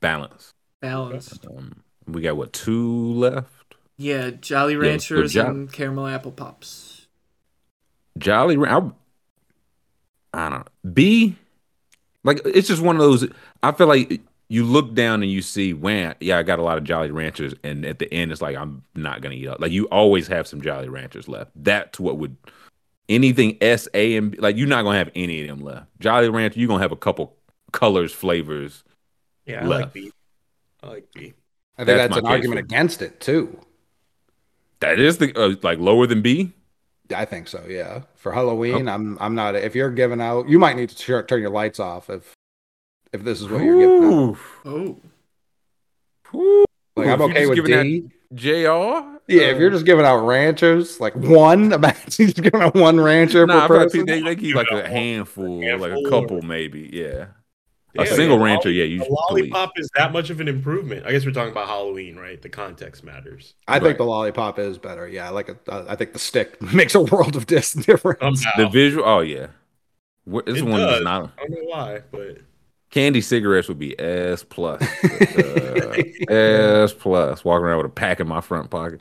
balance. 0.00 0.52
balanced. 0.82 1.46
Um, 1.46 1.82
we 2.06 2.20
got 2.20 2.36
what 2.36 2.52
two 2.52 3.14
left? 3.14 3.76
Yeah, 3.96 4.28
Jolly 4.30 4.76
Ranchers 4.76 5.32
good 5.32 5.40
job. 5.40 5.48
and 5.48 5.72
caramel 5.72 6.06
apple 6.06 6.32
pops. 6.32 7.06
Jolly. 8.18 8.58
Ran- 8.58 8.92
I, 10.34 10.38
I 10.46 10.48
don't 10.50 10.58
know. 10.60 10.64
B. 10.92 11.36
Like 12.24 12.42
it's 12.44 12.68
just 12.68 12.82
one 12.82 12.96
of 12.96 13.00
those. 13.00 13.26
I 13.62 13.72
feel 13.72 13.86
like 13.86 14.20
you 14.48 14.64
look 14.64 14.94
down 14.94 15.22
and 15.22 15.30
you 15.30 15.42
see, 15.42 15.74
man, 15.74 16.14
yeah, 16.20 16.38
I 16.38 16.42
got 16.42 16.58
a 16.58 16.62
lot 16.62 16.78
of 16.78 16.84
Jolly 16.84 17.10
Ranchers, 17.10 17.54
and 17.62 17.84
at 17.84 17.98
the 17.98 18.12
end, 18.12 18.32
it's 18.32 18.40
like 18.40 18.56
I'm 18.56 18.82
not 18.94 19.20
gonna 19.20 19.34
eat. 19.34 19.46
up. 19.46 19.60
Like 19.60 19.72
you 19.72 19.86
always 19.86 20.26
have 20.28 20.46
some 20.46 20.62
Jolly 20.62 20.88
Ranchers 20.88 21.28
left. 21.28 21.50
That's 21.54 22.00
what 22.00 22.16
would 22.16 22.36
anything 23.08 23.58
S 23.60 23.88
A 23.94 24.16
and 24.16 24.32
B, 24.32 24.38
like 24.38 24.56
you're 24.56 24.66
not 24.66 24.82
gonna 24.82 24.98
have 24.98 25.10
any 25.14 25.42
of 25.42 25.48
them 25.48 25.64
left. 25.64 25.86
Jolly 26.00 26.30
Rancher, 26.30 26.58
you're 26.58 26.68
gonna 26.68 26.82
have 26.82 26.92
a 26.92 26.96
couple 26.96 27.36
colors, 27.72 28.12
flavors. 28.12 28.84
Yeah, 29.44 29.64
I 29.64 29.66
like 29.66 29.92
B. 29.92 30.12
I 30.82 30.86
like 30.86 31.08
B. 31.14 31.34
I 31.76 31.84
think 31.84 31.98
That's 31.98 32.14
that's, 32.14 32.18
an 32.18 32.26
argument 32.26 32.60
against 32.60 33.02
it 33.02 33.20
too. 33.20 33.58
That 34.80 34.98
is 34.98 35.18
the 35.18 35.36
uh, 35.38 35.56
like 35.62 35.78
lower 35.78 36.06
than 36.06 36.22
B. 36.22 36.52
I 37.14 37.24
think 37.24 37.48
so. 37.48 37.64
Yeah, 37.68 38.02
for 38.16 38.32
Halloween, 38.32 38.88
I'm 38.88 39.18
I'm 39.20 39.34
not. 39.34 39.56
If 39.56 39.74
you're 39.74 39.90
giving 39.90 40.20
out, 40.20 40.48
you 40.48 40.58
might 40.58 40.76
need 40.76 40.88
to 40.88 40.96
tur- 40.96 41.22
turn 41.22 41.40
your 41.40 41.50
lights 41.50 41.80
off 41.80 42.08
if 42.10 42.34
if 43.12 43.22
this 43.24 43.40
is 43.40 43.48
what 43.48 43.62
you're 43.62 43.78
giving 43.80 44.04
out. 44.04 44.12
Oof. 44.12 44.60
Oh, 44.64 45.00
Ooh. 46.34 46.64
Like 46.96 47.08
I'm 47.08 47.22
okay 47.22 47.46
with 47.46 47.56
giving 47.56 47.74
out 47.74 47.82
D. 47.84 48.10
Jr. 48.34 49.18
Yeah, 49.30 49.48
if 49.50 49.58
you're 49.58 49.70
just 49.70 49.86
giving 49.86 50.04
out 50.04 50.24
ranchers, 50.26 51.00
like 51.00 51.14
one, 51.14 51.72
imagine 51.72 52.02
just 52.26 52.42
giving 52.42 52.60
out 52.60 52.74
one 52.74 52.98
rancher 53.00 53.46
Nah, 53.46 53.64
I 53.64 53.66
per 53.66 53.74
feel 53.74 53.78
like 53.78 53.90
person. 53.92 54.06
they, 54.06 54.22
they 54.22 54.36
keep 54.36 54.54
like 54.56 54.68
Give 54.68 54.78
a 54.78 54.82
out 54.82 54.84
one 54.84 54.92
handful, 54.92 55.60
like 55.60 55.90
a 55.90 55.94
handful. 55.94 56.10
couple 56.10 56.42
maybe. 56.42 56.90
Yeah. 56.92 57.26
A 57.98 58.06
single 58.06 58.38
yeah, 58.38 58.44
rancher, 58.44 58.70
yeah, 58.70 58.84
you 58.84 58.98
the 58.98 59.04
please. 59.28 59.50
lollipop 59.50 59.72
is 59.76 59.90
that 59.96 60.12
much 60.12 60.30
of 60.30 60.40
an 60.40 60.46
improvement. 60.46 61.04
I 61.06 61.10
guess 61.10 61.24
we're 61.26 61.32
talking 61.32 61.50
about 61.50 61.66
Halloween, 61.66 62.16
right? 62.16 62.40
The 62.40 62.48
context 62.48 63.02
matters. 63.02 63.54
I 63.66 63.80
think 63.80 63.96
the 63.98 64.04
lollipop 64.04 64.58
is 64.58 64.78
better. 64.78 65.08
Yeah, 65.08 65.26
I 65.26 65.30
like 65.30 65.48
it. 65.48 65.58
Uh, 65.66 65.84
I 65.88 65.96
think 65.96 66.12
the 66.12 66.18
stick 66.20 66.60
makes 66.74 66.94
a 66.94 67.00
world 67.00 67.34
of 67.34 67.46
difference. 67.46 68.42
Somehow. 68.42 68.50
The 68.56 68.68
visual, 68.68 69.04
oh 69.08 69.20
yeah. 69.20 69.48
What- 70.24 70.46
This 70.46 70.58
It 70.58 70.64
one 70.64 70.80
does. 70.80 70.98
is 70.98 71.04
not 71.04 71.32
I 71.38 71.46
don't 71.46 71.50
know 71.50 71.64
why, 71.64 72.02
but 72.12 72.38
candy 72.90 73.20
cigarettes 73.20 73.68
would 73.68 73.78
be 73.78 73.98
S 74.00 74.44
plus. 74.44 74.82
Uh, 76.28 76.32
S 76.32 76.92
plus. 76.92 77.44
Walking 77.44 77.64
around 77.64 77.78
with 77.78 77.86
a 77.86 77.90
pack 77.90 78.20
in 78.20 78.28
my 78.28 78.40
front 78.40 78.70
pocket. 78.70 79.00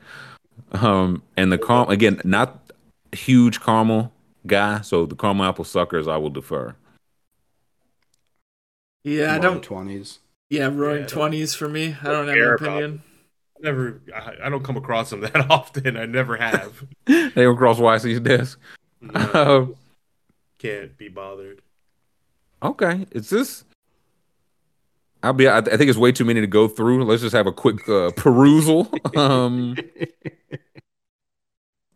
Um, 0.72 1.22
and 1.36 1.52
the 1.52 1.58
caramel 1.58 1.90
again, 1.90 2.22
not 2.24 2.60
huge 3.12 3.60
caramel 3.62 4.12
guy, 4.46 4.82
so 4.82 5.06
the 5.06 5.16
caramel 5.16 5.46
apple 5.46 5.66
suckers 5.66 6.08
I 6.08 6.18
will 6.18 6.30
defer. 6.30 6.76
Yeah, 9.04 9.36
I 9.36 9.40
don't. 9.40 9.64
twenties. 9.64 10.20
Yeah, 10.50 10.70
roaring 10.74 11.02
Yeah. 11.02 11.08
twenties 11.08 11.54
for 11.56 11.68
me. 11.70 11.96
I 12.02 12.06
don't 12.06 12.28
have 12.28 12.36
care 12.36 12.56
an 12.56 12.64
about 12.64 12.78
opinion. 12.78 13.04
never. 13.60 14.02
I, 14.16 14.34
I 14.46 14.50
don't 14.50 14.64
come 14.64 14.78
across 14.78 15.10
them 15.10 15.22
that 15.22 15.50
often. 15.50 15.98
I 15.98 16.06
never 16.06 16.38
have. 16.38 16.84
They 17.06 17.30
go 17.44 17.52
across 17.52 17.80
YC's 17.80 18.20
desk. 18.22 18.60
No, 19.02 19.32
Um, 19.34 19.76
can't 20.58 20.98
be 20.98 21.08
bothered. 21.10 21.62
Okay, 22.64 23.06
it's 23.12 23.30
this. 23.30 23.64
I'll 25.28 25.34
be. 25.34 25.46
I, 25.48 25.58
I 25.58 25.62
think 25.62 25.90
it's 25.90 25.98
way 25.98 26.14
too 26.14 26.24
many 26.24 26.40
to 26.40 26.48
go 26.48 26.70
through. 26.70 27.04
Let's 27.04 27.22
just 27.22 27.36
have 27.36 27.48
a 27.48 27.52
quick 27.52 27.88
uh, 27.90 28.12
perusal. 28.16 28.90
Um, 29.18 29.76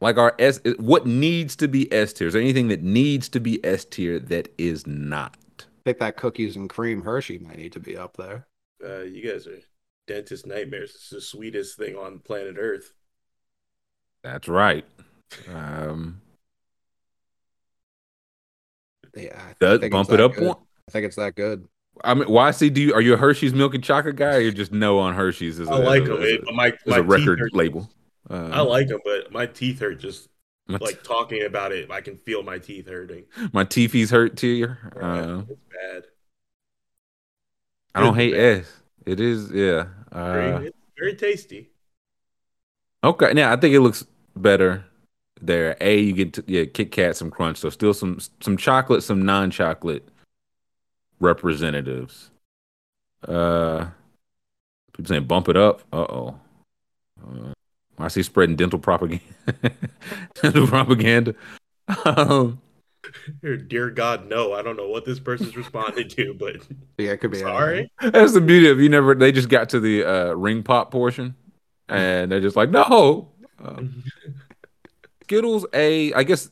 like 0.02 0.18
our 0.18 0.36
S, 0.38 0.60
what 0.78 1.06
needs 1.06 1.56
to 1.58 1.68
be 1.70 1.91
S 1.94 2.12
tier? 2.12 2.28
Is 2.28 2.34
there 2.34 2.41
anything 2.41 2.68
that 2.70 2.82
needs 2.84 3.30
to 3.30 3.40
be 3.40 3.64
S 3.64 3.86
tier 3.86 4.20
that 4.20 4.49
is 4.58 4.86
not? 4.86 5.38
I 5.60 5.64
think 5.86 5.99
that 5.99 6.18
cookies 6.18 6.58
and 6.58 6.70
cream 6.70 7.03
Hershey 7.03 7.40
might 7.40 7.58
need 7.58 7.72
to 7.74 7.80
be 7.80 7.95
up 7.95 8.18
there. 8.18 8.48
Uh, 8.84 9.03
you 9.03 9.26
guys 9.32 9.48
are 9.48 9.60
dentist 10.08 10.45
nightmares. 10.45 10.91
It's 10.95 11.10
the 11.10 11.22
sweetest 11.22 11.78
thing 11.78 11.95
on 11.95 12.20
planet 12.20 12.56
Earth. 12.58 12.94
That's 14.24 14.48
right. 14.49 14.86
Um, 15.48 16.22
Yeah, 19.16 19.40
I 19.40 19.53
does 19.60 19.88
bump 19.90 20.12
it 20.12 20.20
up 20.20 20.34
good. 20.34 20.48
one. 20.48 20.58
I 20.90 20.91
think 20.91 21.06
it's 21.06 21.16
that 21.16 21.36
good. 21.36 21.68
I 22.03 22.14
mean, 22.14 22.30
why 22.30 22.49
YC, 22.49 22.73
do 22.73 22.82
you 22.82 22.94
are 22.94 23.02
you 23.02 23.14
a 23.14 23.18
Hershey's 23.18 23.53
milk 23.53 23.73
and 23.73 23.84
chocolate 23.84 24.15
guy, 24.15 24.36
or 24.36 24.40
you 24.40 24.52
just 24.52 24.72
no 24.72 24.99
on 24.99 25.14
Hershey's? 25.14 25.60
As 25.60 25.69
a, 25.69 25.73
I 25.73 25.78
like 25.78 26.06
them, 26.06 26.18
but 26.45 26.53
my 26.53 26.73
my 26.86 26.98
a 26.98 27.03
record 27.03 27.40
label. 27.53 27.90
Uh, 28.30 28.49
I 28.52 28.61
like 28.61 28.88
them, 28.88 29.02
but 29.03 29.32
my 29.32 29.45
teeth 29.45 29.80
hurt 29.80 29.99
just 29.99 30.30
my, 30.68 30.78
like 30.80 31.03
talking 31.03 31.44
about 31.44 31.72
it. 31.72 31.91
I 31.91 32.02
can 32.02 32.18
feel 32.18 32.44
my 32.44 32.57
teeth 32.57 32.88
hurting. 32.88 33.26
my 33.53 33.65
teethies 33.65 34.10
hurt 34.10 34.38
tier. 34.38 34.78
Uh, 34.99 35.44
it's 35.49 35.61
bad. 35.69 36.03
I 37.94 37.99
don't 37.99 38.14
Good 38.14 38.19
hate 38.22 38.34
bad. 38.34 38.60
S. 38.60 38.73
It 39.06 39.19
is, 39.19 39.52
yeah. 39.52 39.88
Uh, 40.11 40.34
Very, 40.34 40.68
it's 40.68 40.78
very 40.98 41.15
tasty. 41.15 41.72
okay, 43.03 43.34
now 43.34 43.52
I 43.52 43.56
think 43.56 43.73
it 43.73 43.82
looks 43.82 44.06
better 44.36 44.86
there. 45.41 45.76
A, 45.82 45.99
you 45.99 46.14
get 46.14 46.34
to, 46.34 46.44
yeah, 46.48 46.65
Kit 46.65 46.91
Kat, 46.91 47.18
some 47.18 47.32
crunch, 47.32 47.57
so 47.57 47.69
still 47.69 47.94
some 47.94 48.19
some 48.40 48.57
chocolate, 48.57 49.03
some 49.03 49.26
non-chocolate 49.26 50.07
representatives. 51.22 52.31
Uh, 53.27 53.88
people 54.93 55.07
saying 55.07 55.26
bump 55.26 55.48
it 55.48 55.57
up. 55.57 55.81
Uh 55.93 55.98
oh. 56.10 56.39
Uh, 57.23 57.53
I 57.99 58.07
see 58.07 58.23
spreading 58.23 58.56
dental 58.56 58.80
propaganda. 58.80 59.23
dental 60.41 60.68
propaganda. 60.68 61.35
Um, 62.06 62.61
Dear 63.68 63.89
God, 63.89 64.27
no. 64.27 64.53
I 64.53 64.61
don't 64.61 64.77
know 64.77 64.88
what 64.88 65.06
this 65.06 65.19
person's 65.19 65.56
responded 65.56 66.10
to, 66.11 66.34
but 66.34 66.57
Yeah, 66.98 67.11
it 67.11 67.18
could 67.18 67.31
be. 67.31 67.39
sorry. 67.39 67.91
That's 68.02 68.34
the 68.34 68.41
beauty 68.41 68.69
of 68.69 68.80
you 68.80 68.89
never. 68.89 69.14
They 69.15 69.31
just 69.31 69.49
got 69.49 69.69
to 69.69 69.80
the 69.80 70.03
uh, 70.03 70.34
ring 70.34 70.64
pop 70.64 70.91
portion, 70.91 71.35
and 71.89 72.31
they're 72.31 72.41
just 72.41 72.56
like, 72.56 72.69
no. 72.69 73.30
Um, 73.64 74.03
Skittles 75.23 75.65
A, 75.73 76.14
I 76.14 76.23
guess 76.23 76.49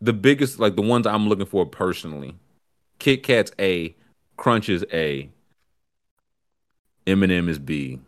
the 0.00 0.12
biggest, 0.12 0.58
like 0.58 0.76
the 0.76 0.82
ones 0.82 1.06
I'm 1.06 1.28
looking 1.28 1.46
for 1.46 1.66
personally, 1.66 2.34
Kit 2.98 3.22
Kat's 3.22 3.52
A, 3.58 3.94
Crunch 4.36 4.68
is 4.68 4.84
A, 4.92 5.30
M&M 7.06 7.48
is 7.48 7.58
B. 7.58 8.00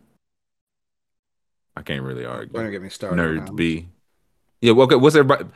I 1.77 1.83
can't 1.83 2.03
really 2.03 2.25
argue. 2.25 2.53
Don't 2.53 2.71
get 2.71 2.83
me 2.83 2.89
started. 2.89 3.17
Nerds. 3.17 3.55
B. 3.55 3.89
Yeah, 4.61 4.73
well, 4.73 4.87
okay. 4.87 4.97
What's 4.97 5.15
everybody 5.15 5.49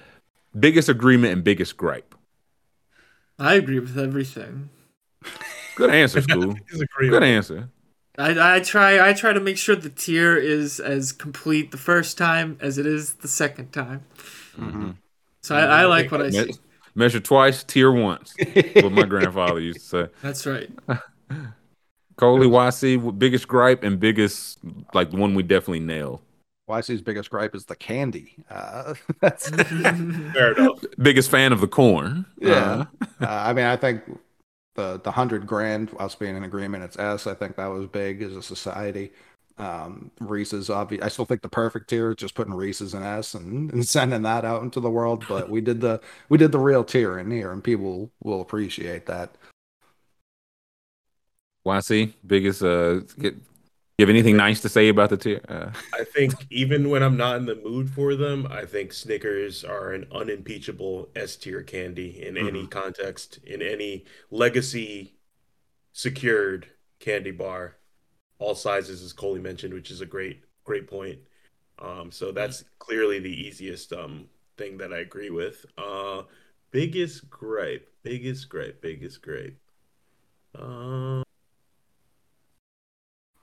biggest 0.59 0.89
agreement 0.89 1.33
and 1.33 1.43
biggest 1.45 1.77
gripe? 1.77 2.15
I 3.39 3.55
agree 3.55 3.81
with 3.81 3.99
everything. 3.99 4.71
Good 5.77 5.91
answer, 5.91 6.23
school. 6.23 6.55
Good 7.01 7.23
answer. 7.25 7.69
I, 8.19 8.57
I 8.57 8.61
try 8.61 9.09
I 9.09 9.15
try 9.15 9.33
to 9.33 9.41
make 9.41 9.57
sure 9.57 9.75
the 9.75 9.89
tier 9.89 10.37
is 10.37 10.79
as 10.79 11.13
complete 11.13 11.71
the 11.71 11.79
first 11.79 12.19
time 12.19 12.59
as 12.61 12.77
it 12.79 12.87
is 12.87 13.15
the 13.15 13.29
second 13.29 13.73
time. 13.73 14.05
Mhm. 14.57 14.97
So 15.43 15.57
I, 15.57 15.81
I 15.83 15.85
like 15.87 16.13
what 16.13 16.21
I 16.21 16.29
Me- 16.29 16.53
see. 16.53 16.55
Measure 16.95 17.21
twice, 17.21 17.65
tear 17.65 17.91
once. 17.93 18.35
what 18.75 18.93
my 18.93 19.05
grandfather 19.05 19.61
used 19.61 19.81
to 19.81 19.87
say. 19.87 20.09
That's 20.23 20.47
right. 20.47 20.71
Coley 22.17 22.47
YC, 22.47 23.19
biggest 23.19 23.49
gripe 23.49 23.83
and 23.83 23.99
biggest 23.99 24.59
like 24.95 25.11
the 25.11 25.17
one 25.17 25.35
we 25.35 25.43
definitely 25.43 25.81
nailed. 25.81 26.21
YC's 26.69 27.03
biggest 27.03 27.31
gripe 27.31 27.55
is 27.55 27.65
the 27.65 27.75
candy. 27.77 28.37
Uh, 28.51 28.95
that's 29.21 29.49
Fair 29.49 30.53
enough. 30.53 30.85
Biggest 30.99 31.31
fan 31.31 31.53
of 31.53 31.61
the 31.61 31.69
corn. 31.69 32.27
Yeah. 32.39 32.85
Uh, 33.01 33.07
Uh, 33.21 33.27
I 33.29 33.53
mean, 33.53 33.67
I 33.67 33.77
think 33.77 34.03
the 34.75 35.01
the 35.03 35.11
hundred 35.11 35.47
grand, 35.47 35.91
us 35.99 36.15
being 36.15 36.37
in 36.37 36.45
agreement, 36.45 36.85
it's 36.85 36.99
S. 36.99 37.27
I 37.27 37.35
think 37.35 37.57
that 37.57 37.67
was 37.67 37.87
big 37.87 38.23
as 38.23 38.37
a 38.37 38.43
society. 38.43 39.13
Um, 39.59 40.11
Reese's 40.21 40.71
obvious. 40.71 41.05
I 41.05 41.09
still 41.09 41.25
think 41.25 41.43
the 41.43 41.49
perfect 41.49 41.89
tier 41.91 42.11
is 42.11 42.17
just 42.17 42.35
putting 42.35 42.55
Reese's 42.55 42.95
in 42.95 43.03
S 43.03 43.35
and, 43.35 43.71
and 43.73 43.87
sending 43.87 44.23
that 44.23 44.45
out 44.45 44.63
into 44.63 44.81
the 44.81 44.91
world. 44.91 45.25
But 45.29 45.51
we 45.51 45.61
did 45.61 45.81
the 45.81 46.01
we 46.29 46.39
did 46.39 46.53
the 46.53 46.59
real 46.59 46.85
tier 46.85 47.19
in 47.19 47.31
here, 47.31 47.53
and 47.53 47.63
people 47.63 48.11
will 48.23 48.41
appreciate 48.41 49.07
that. 49.07 49.37
YC, 51.65 52.15
biggest 52.27 52.63
uh 52.63 53.01
get, 53.19 53.37
you 53.99 54.07
have 54.07 54.11
anything 54.11 54.37
nice 54.37 54.61
to 54.63 54.69
say 54.69 54.89
about 54.89 55.11
the 55.11 55.17
tier? 55.17 55.41
Uh, 55.49 55.71
I 55.95 56.03
think 56.03 56.33
even 56.51 56.91
when 56.91 57.03
I'm 57.03 57.17
not 57.17 57.37
in 57.37 57.47
the 57.47 57.55
mood 57.55 57.91
for 57.91 58.17
them, 58.17 58.49
I 58.51 58.65
think 58.65 58.93
Snickers 58.93 59.65
are 59.65 59.93
an 59.93 60.07
unimpeachable 60.11 61.11
S 61.15 61.37
tier 61.37 61.63
candy 61.63 62.21
in 62.21 62.37
any 62.37 62.67
context, 62.67 63.39
in 63.45 63.63
any 63.63 64.05
legacy 64.31 65.15
secured 65.93 66.69
candy 66.99 67.31
bar, 67.31 67.77
all 68.43 68.55
sizes, 68.55 69.03
as 69.03 69.13
Coley 69.13 69.41
mentioned, 69.41 69.73
which 69.73 69.91
is 69.91 70.01
a 70.01 70.07
great, 70.07 70.43
great 70.65 70.89
point. 70.89 71.19
Um, 71.79 72.11
so 72.11 72.33
that's 72.33 72.65
clearly 72.79 73.19
the 73.19 73.31
easiest 73.31 73.93
um 73.93 74.27
thing 74.57 74.77
that 74.79 74.93
I 74.93 74.99
agree 74.99 75.31
with. 75.31 75.65
Uh, 75.79 76.23
biggest 76.71 77.31
gripe, 77.31 77.89
biggest 78.03 78.49
gripe, 78.49 78.81
biggest 78.81 79.23
gripe. 79.23 79.57
Uh, 80.59 81.23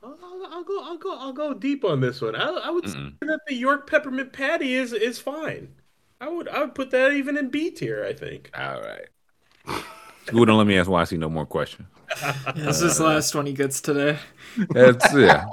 I'll, 0.03 0.17
I'll, 0.51 0.63
go. 0.63 0.83
I'll 0.83 0.97
go. 0.97 1.17
I'll 1.17 1.33
go 1.33 1.53
deep 1.53 1.83
on 1.83 2.01
this 2.01 2.21
one. 2.21 2.35
I, 2.35 2.49
I 2.49 2.69
would 2.69 2.87
say 2.87 2.97
Mm-mm. 2.97 3.19
that 3.21 3.39
the 3.47 3.55
York 3.55 3.89
peppermint 3.89 4.31
patty 4.33 4.75
is 4.75 4.93
is 4.93 5.19
fine. 5.19 5.69
I 6.21 6.29
would. 6.29 6.47
I 6.47 6.59
would 6.59 6.75
put 6.75 6.91
that 6.91 7.13
even 7.13 7.37
in 7.37 7.49
B 7.49 7.71
tier. 7.71 8.05
I 8.05 8.13
think. 8.13 8.51
all 8.57 8.81
right. 8.81 9.07
School, 10.27 10.45
don't 10.45 10.57
let 10.57 10.67
me 10.67 10.77
ask 10.77 10.89
YC 10.89 11.17
no 11.17 11.29
more 11.29 11.45
questions. 11.45 11.87
Yeah, 12.21 12.33
this 12.55 12.81
is 12.81 12.97
the 12.97 13.03
last 13.05 13.35
one 13.35 13.45
he 13.45 13.53
gets 13.53 13.81
today. 13.81 14.17
That's 14.71 15.13
yeah. 15.13 15.45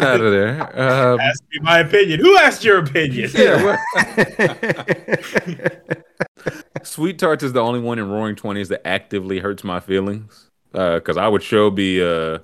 Out 0.00 0.20
of 0.20 0.32
there. 0.32 0.62
Um, 0.80 1.18
Ask 1.20 1.42
me 1.52 1.58
my 1.62 1.78
opinion. 1.80 2.20
Who 2.20 2.36
asked 2.38 2.62
your 2.64 2.78
opinion? 2.78 3.30
yeah, 3.34 3.64
what- 3.64 3.78
Sweet 6.82 7.18
Tarts 7.18 7.42
is 7.42 7.52
the 7.52 7.60
only 7.60 7.80
one 7.80 7.98
in 7.98 8.08
Roaring 8.08 8.36
Twenties 8.36 8.68
that 8.68 8.86
actively 8.86 9.38
hurts 9.38 9.64
my 9.64 9.80
feelings. 9.80 10.50
Because 10.72 11.16
I 11.16 11.28
would 11.28 11.42
show 11.42 11.70
be 11.70 12.02
uh, 12.04 12.38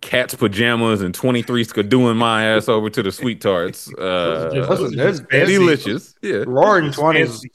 cat's 0.00 0.34
pajamas 0.34 1.02
and 1.02 1.14
twenty 1.14 1.42
three 1.42 1.64
doing 1.64 2.16
my 2.16 2.44
ass 2.44 2.68
over 2.68 2.88
to 2.90 3.02
the 3.02 3.12
Sweet 3.12 3.40
Tarts. 3.40 3.86
Those 3.96 3.98
are 3.98 4.48
Uh, 4.48 4.54
just- 4.54 4.70
Listen, 4.70 4.96
those 4.96 5.20
are 5.20 5.24
just 5.24 5.28
delicious. 5.30 6.14
Yeah. 6.22 6.44
Roaring 6.46 6.92
twenties. 6.92 7.28
fancy. 7.30 7.50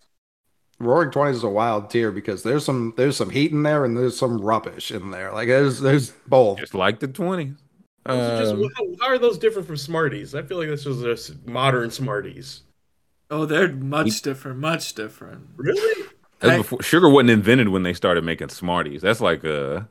Roaring 0.79 1.09
twenties 1.11 1.37
is 1.37 1.43
a 1.43 1.49
wild 1.49 1.89
tier 1.89 2.11
because 2.11 2.43
there's 2.43 2.63
some 2.63 2.93
there's 2.97 3.17
some 3.17 3.31
heat 3.31 3.51
in 3.51 3.63
there 3.63 3.83
and 3.83 3.97
there's 3.97 4.17
some 4.17 4.39
rubbish 4.39 4.91
in 4.91 5.09
there. 5.11 5.31
Like 5.33 5.47
there's 5.47 5.79
there's 5.79 6.11
both. 6.27 6.59
Just 6.59 6.75
like 6.75 6.99
the 6.99 7.07
twenties. 7.07 7.55
Those 8.05 8.19
are 8.19 8.39
just- 8.39 8.53
Um, 8.53 8.69
how, 8.75 9.05
how 9.07 9.13
are 9.13 9.17
those 9.17 9.37
different 9.37 9.67
from 9.67 9.75
Smarties? 9.77 10.33
I 10.35 10.41
feel 10.43 10.57
like 10.57 10.69
this 10.69 10.85
was 10.85 11.01
just 11.01 11.45
modern 11.47 11.89
Smarties. 11.91 12.61
Oh, 13.29 13.45
they're 13.45 13.73
much 13.73 14.21
different, 14.21 14.59
much 14.59 14.93
different. 14.93 15.47
Really? 15.57 16.05
that's 16.39 16.53
I- 16.53 16.57
before, 16.57 16.81
sugar 16.83 17.09
wasn't 17.09 17.31
invented 17.31 17.69
when 17.69 17.83
they 17.83 17.93
started 17.93 18.23
making 18.23 18.49
Smarties. 18.49 19.01
That's 19.01 19.19
like 19.19 19.43
a 19.43 19.89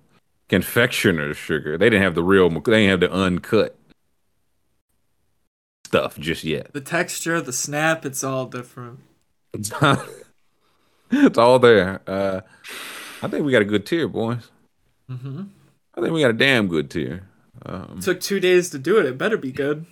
confectioner's 0.48 1.36
sugar. 1.36 1.76
They 1.76 1.90
didn't 1.90 2.04
have 2.04 2.14
the 2.14 2.22
real. 2.22 2.48
They 2.48 2.60
didn't 2.86 2.90
have 2.90 3.00
the 3.00 3.12
uncut 3.12 3.76
stuff 5.84 6.16
just 6.18 6.44
yet. 6.44 6.72
The 6.72 6.80
texture, 6.80 7.40
the 7.40 7.52
snap, 7.52 8.06
it's 8.06 8.22
all 8.24 8.46
different. 8.46 9.00
it's 11.10 11.38
all 11.38 11.58
there. 11.58 12.00
Uh, 12.06 12.40
I 13.22 13.28
think 13.28 13.44
we 13.44 13.52
got 13.52 13.62
a 13.62 13.66
good 13.66 13.86
tier, 13.86 14.08
boys. 14.08 14.50
Mm-hmm. 15.10 15.44
I 15.94 16.00
think 16.00 16.12
we 16.12 16.20
got 16.20 16.30
a 16.30 16.34
damn 16.34 16.68
good 16.68 16.90
tier. 16.90 17.28
Um, 17.64 18.00
Took 18.00 18.20
two 18.20 18.40
days 18.40 18.70
to 18.70 18.78
do 18.78 18.98
it. 18.98 19.06
It 19.06 19.18
better 19.18 19.36
be 19.36 19.52
good. 19.52 19.86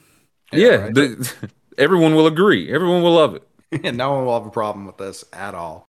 yeah, 0.52 0.76
right. 0.76 0.94
the, 0.94 1.50
everyone 1.78 2.14
will 2.14 2.26
agree. 2.26 2.72
Everyone 2.72 3.02
will 3.02 3.14
love 3.14 3.34
it. 3.34 3.42
Yeah, 3.82 3.90
no 3.92 4.12
one 4.12 4.26
will 4.26 4.34
have 4.34 4.46
a 4.46 4.50
problem 4.50 4.86
with 4.86 4.98
this 4.98 5.24
at 5.32 5.54
all. 5.54 5.86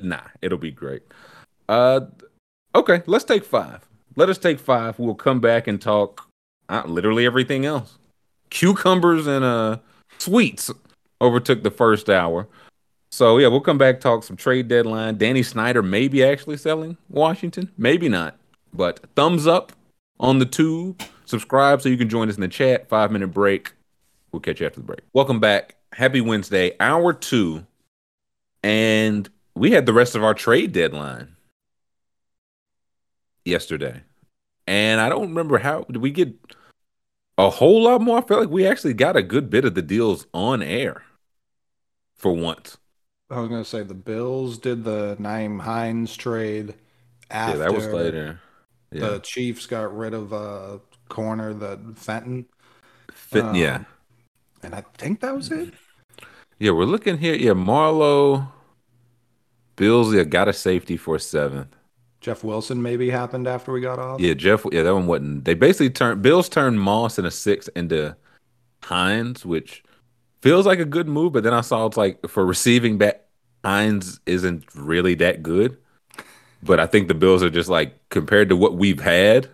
Nah, 0.00 0.22
it'll 0.42 0.58
be 0.58 0.70
great. 0.70 1.02
Uh, 1.68 2.00
okay, 2.74 3.02
let's 3.06 3.24
take 3.24 3.44
five. 3.44 3.86
Let 4.16 4.28
us 4.28 4.38
take 4.38 4.58
five. 4.58 4.98
We'll 4.98 5.14
come 5.14 5.40
back 5.40 5.66
and 5.66 5.80
talk 5.80 6.28
uh, 6.68 6.82
literally 6.86 7.26
everything 7.26 7.64
else. 7.64 7.98
Cucumbers 8.50 9.26
and 9.26 9.44
uh 9.44 9.78
sweets 10.18 10.70
overtook 11.20 11.62
the 11.62 11.70
first 11.70 12.08
hour. 12.08 12.46
So 13.14 13.38
yeah, 13.38 13.46
we'll 13.46 13.60
come 13.60 13.78
back 13.78 14.00
talk 14.00 14.24
some 14.24 14.36
trade 14.36 14.66
deadline. 14.66 15.18
Danny 15.18 15.44
Snyder 15.44 15.84
maybe 15.84 16.24
actually 16.24 16.56
selling 16.56 16.96
Washington, 17.08 17.70
maybe 17.78 18.08
not. 18.08 18.36
But 18.72 18.98
thumbs 19.14 19.46
up 19.46 19.72
on 20.18 20.40
the 20.40 20.44
tube. 20.44 21.00
Subscribe 21.24 21.80
so 21.80 21.88
you 21.88 21.96
can 21.96 22.08
join 22.08 22.28
us 22.28 22.34
in 22.34 22.40
the 22.40 22.48
chat. 22.48 22.88
Five 22.88 23.12
minute 23.12 23.28
break. 23.28 23.72
We'll 24.32 24.40
catch 24.40 24.58
you 24.58 24.66
after 24.66 24.80
the 24.80 24.86
break. 24.86 25.02
Welcome 25.12 25.38
back. 25.38 25.76
Happy 25.92 26.20
Wednesday, 26.20 26.72
hour 26.80 27.12
two, 27.12 27.64
and 28.64 29.30
we 29.54 29.70
had 29.70 29.86
the 29.86 29.92
rest 29.92 30.16
of 30.16 30.24
our 30.24 30.34
trade 30.34 30.72
deadline 30.72 31.36
yesterday. 33.44 34.02
And 34.66 35.00
I 35.00 35.08
don't 35.08 35.28
remember 35.28 35.58
how 35.58 35.82
did 35.82 35.98
we 35.98 36.10
get 36.10 36.34
a 37.38 37.48
whole 37.48 37.84
lot 37.84 38.00
more. 38.00 38.18
I 38.18 38.22
felt 38.22 38.40
like 38.40 38.50
we 38.50 38.66
actually 38.66 38.94
got 38.94 39.14
a 39.14 39.22
good 39.22 39.50
bit 39.50 39.64
of 39.64 39.76
the 39.76 39.82
deals 39.82 40.26
on 40.34 40.64
air 40.64 41.04
for 42.16 42.32
once. 42.32 42.76
I 43.30 43.40
was 43.40 43.48
gonna 43.48 43.64
say 43.64 43.82
the 43.82 43.94
Bills 43.94 44.58
did 44.58 44.84
the 44.84 45.16
Nyheim 45.18 45.60
Hines 45.60 46.16
trade 46.16 46.74
after 47.30 47.58
yeah, 47.58 47.64
that 47.64 47.74
was 47.74 47.86
later. 47.86 48.40
Yeah, 48.92 49.08
the 49.08 49.18
Chiefs 49.20 49.66
got 49.66 49.96
rid 49.96 50.14
of 50.14 50.32
a 50.32 50.80
corner 51.08 51.54
that 51.54 51.98
Fenton. 51.98 52.46
Fit, 53.12 53.44
um, 53.44 53.54
yeah, 53.54 53.84
And 54.62 54.74
I 54.74 54.82
think 54.98 55.20
that 55.20 55.34
was 55.34 55.50
it. 55.50 55.74
yeah. 56.58 56.72
We're 56.72 56.84
looking 56.84 57.18
here. 57.18 57.34
Yeah, 57.34 57.52
Marlowe, 57.52 58.48
Bills. 59.76 60.12
Yeah, 60.14 60.24
got 60.24 60.48
a 60.48 60.52
safety 60.52 60.96
for 60.96 61.18
seventh. 61.18 61.74
Jeff 62.20 62.42
Wilson 62.42 62.80
maybe 62.80 63.10
happened 63.10 63.46
after 63.46 63.72
we 63.72 63.80
got 63.80 63.98
off. 63.98 64.20
Yeah, 64.20 64.34
Jeff. 64.34 64.64
Yeah, 64.72 64.82
that 64.82 64.94
one 64.94 65.06
wasn't. 65.06 65.44
They 65.44 65.54
basically 65.54 65.90
turned 65.90 66.22
Bills 66.22 66.48
turned 66.48 66.80
Moss 66.80 67.18
in 67.18 67.24
a 67.24 67.30
six 67.30 67.68
into 67.68 68.16
Hines, 68.82 69.44
which 69.44 69.82
feels 70.44 70.66
like 70.66 70.78
a 70.78 70.84
good 70.84 71.08
move. 71.08 71.32
But 71.32 71.42
then 71.42 71.54
I 71.54 71.62
saw 71.62 71.86
it's 71.86 71.96
like 71.96 72.26
for 72.28 72.44
receiving 72.46 72.98
back, 72.98 73.22
Hines 73.64 74.20
isn't 74.26 74.64
really 74.74 75.14
that 75.16 75.42
good. 75.42 75.76
But 76.62 76.78
I 76.80 76.86
think 76.86 77.08
the 77.08 77.14
Bills 77.14 77.42
are 77.42 77.50
just 77.50 77.68
like 77.68 77.98
compared 78.10 78.48
to 78.50 78.56
what 78.56 78.76
we've 78.76 79.00
had, 79.00 79.48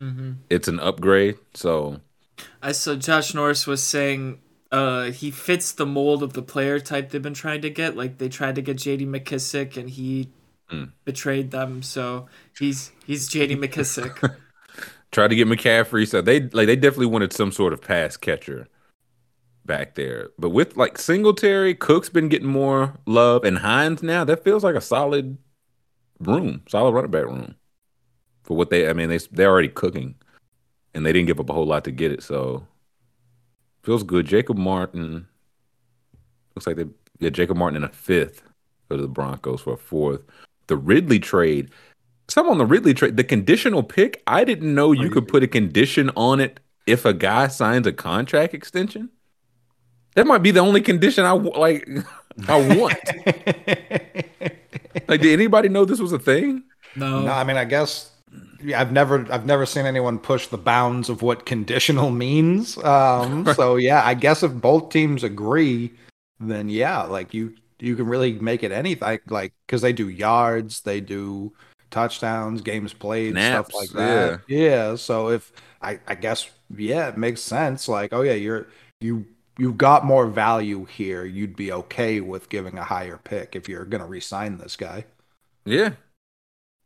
Mm-hmm. 0.00 0.32
it's 0.50 0.66
an 0.68 0.80
upgrade. 0.80 1.36
So 1.54 2.00
I 2.62 2.72
saw 2.72 2.96
Josh 2.96 3.34
Norris 3.34 3.66
was 3.68 3.82
saying 3.82 4.40
uh, 4.72 5.12
he 5.12 5.30
fits 5.30 5.70
the 5.72 5.86
mold 5.86 6.22
of 6.24 6.32
the 6.32 6.42
player 6.42 6.80
type 6.80 7.10
they've 7.10 7.22
been 7.22 7.34
trying 7.34 7.62
to 7.62 7.70
get. 7.70 7.96
Like 7.96 8.18
they 8.18 8.28
tried 8.28 8.56
to 8.56 8.62
get 8.62 8.78
J.D. 8.78 9.06
McKissic 9.06 9.76
and 9.76 9.90
he 9.90 10.30
Hmm. 10.70 10.84
betrayed 11.04 11.50
them, 11.50 11.82
so 11.82 12.26
he's 12.58 12.92
he's 13.04 13.28
J.D. 13.28 13.56
McKissic. 13.64 14.36
tried 15.10 15.28
to 15.28 15.36
get 15.36 15.46
McCaffrey. 15.46 16.08
So 16.08 16.22
they 16.22 16.40
like 16.40 16.66
they 16.66 16.76
definitely 16.76 17.06
wanted 17.06 17.32
some 17.32 17.52
sort 17.52 17.72
of 17.72 17.80
pass 17.82 18.16
catcher 18.16 18.68
back 19.64 19.94
there. 19.94 20.30
But 20.38 20.50
with 20.50 20.76
like 20.76 20.98
Singletary, 20.98 21.74
Cook's 21.74 22.08
been 22.08 22.28
getting 22.28 22.48
more 22.48 22.94
love, 23.06 23.44
and 23.44 23.58
Hines 23.58 24.02
now 24.02 24.24
that 24.24 24.44
feels 24.44 24.64
like 24.64 24.74
a 24.74 24.80
solid 24.80 25.38
room, 26.20 26.62
solid 26.68 26.92
running 26.92 27.10
back 27.10 27.24
room 27.24 27.54
for 28.42 28.56
what 28.56 28.70
they. 28.70 28.88
I 28.88 28.92
mean, 28.92 29.08
they 29.08 29.18
they're 29.30 29.50
already 29.50 29.68
cooking, 29.68 30.14
and 30.94 31.04
they 31.04 31.12
didn't 31.12 31.26
give 31.26 31.40
up 31.40 31.50
a 31.50 31.54
whole 31.54 31.66
lot 31.66 31.84
to 31.84 31.90
get 31.90 32.12
it. 32.12 32.22
So 32.22 32.66
feels 33.82 34.02
good. 34.02 34.26
Jacob 34.26 34.58
Martin 34.58 35.26
looks 36.54 36.66
like 36.66 36.76
they 36.76 36.86
yeah 37.18 37.30
Jacob 37.30 37.56
Martin 37.56 37.76
in 37.76 37.84
a 37.84 37.92
fifth 37.92 38.42
go 38.88 38.96
to 38.96 39.02
the 39.02 39.08
Broncos 39.08 39.60
for 39.60 39.74
a 39.74 39.78
fourth. 39.78 40.22
The 40.66 40.76
Ridley 40.76 41.18
trade. 41.18 41.70
Some 42.28 42.48
on 42.48 42.58
the 42.58 42.66
Ridley 42.66 42.94
trade, 42.94 43.16
the 43.16 43.24
conditional 43.24 43.82
pick. 43.82 44.22
I 44.26 44.44
didn't 44.44 44.74
know 44.74 44.88
oh, 44.88 44.92
you 44.92 45.10
could 45.10 45.28
put 45.28 45.42
a 45.42 45.48
condition 45.48 46.10
on 46.16 46.40
it 46.40 46.60
if 46.86 47.04
a 47.04 47.12
guy 47.12 47.48
signs 47.48 47.86
a 47.86 47.92
contract 47.92 48.54
extension. 48.54 49.10
That 50.14 50.26
might 50.26 50.42
be 50.42 50.50
the 50.50 50.60
only 50.60 50.80
condition 50.80 51.24
I 51.24 51.32
like. 51.32 51.88
I 52.48 52.76
want. 52.76 52.98
like, 55.08 55.20
did 55.20 55.32
anybody 55.32 55.68
know 55.68 55.84
this 55.84 56.00
was 56.00 56.12
a 56.12 56.18
thing? 56.18 56.64
No, 56.96 57.22
No, 57.22 57.32
I 57.32 57.44
mean, 57.44 57.56
I 57.56 57.64
guess 57.64 58.10
yeah, 58.62 58.80
I've 58.80 58.92
never, 58.92 59.26
I've 59.32 59.46
never 59.46 59.66
seen 59.66 59.86
anyone 59.86 60.18
push 60.18 60.46
the 60.46 60.58
bounds 60.58 61.08
of 61.08 61.22
what 61.22 61.46
conditional 61.46 62.10
means. 62.26 62.78
Um, 62.78 63.46
so 63.54 63.76
yeah, 63.76 64.02
I 64.04 64.14
guess 64.14 64.42
if 64.42 64.52
both 64.52 64.90
teams 64.90 65.24
agree, 65.24 65.92
then 66.40 66.68
yeah, 66.68 67.02
like 67.02 67.34
you, 67.34 67.54
you 67.78 67.96
can 67.96 68.06
really 68.06 68.34
make 68.34 68.62
it 68.62 68.72
anything, 68.72 69.20
like 69.28 69.52
because 69.66 69.82
they 69.82 69.92
do 69.92 70.08
yards, 70.08 70.82
they 70.82 71.00
do 71.00 71.52
touchdowns, 71.90 72.60
games 72.60 72.92
played, 72.92 73.32
Snaps, 73.32 73.68
stuff 73.68 73.80
like 73.80 73.90
that. 73.90 74.40
Yeah. 74.48 74.58
Yeah. 74.58 74.94
So 74.96 75.28
if 75.30 75.52
I, 75.80 75.98
I 76.06 76.14
guess 76.14 76.48
yeah, 76.76 77.08
it 77.08 77.18
makes 77.18 77.40
sense. 77.40 77.88
Like, 77.88 78.12
oh 78.12 78.22
yeah, 78.22 78.34
you're 78.34 78.68
you. 79.00 79.26
You 79.62 79.72
got 79.72 80.04
more 80.04 80.26
value 80.26 80.86
here. 80.86 81.24
You'd 81.24 81.54
be 81.54 81.70
okay 81.70 82.20
with 82.20 82.48
giving 82.48 82.78
a 82.78 82.82
higher 82.82 83.16
pick 83.22 83.54
if 83.54 83.68
you're 83.68 83.84
gonna 83.84 84.08
re-sign 84.08 84.58
this 84.58 84.74
guy. 84.74 85.04
Yeah. 85.64 85.90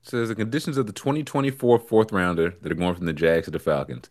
Says 0.03 0.29
the 0.29 0.35
conditions 0.35 0.77
of 0.77 0.87
the 0.87 0.93
2024 0.93 1.79
fourth 1.79 2.13
rounder 2.13 2.55
that 2.61 2.71
are 2.71 2.75
going 2.75 2.95
from 2.95 3.07
the 3.07 3.15
Jags 3.15 3.47
to 3.47 3.51
the 3.51 3.59
Falcons 3.59 4.11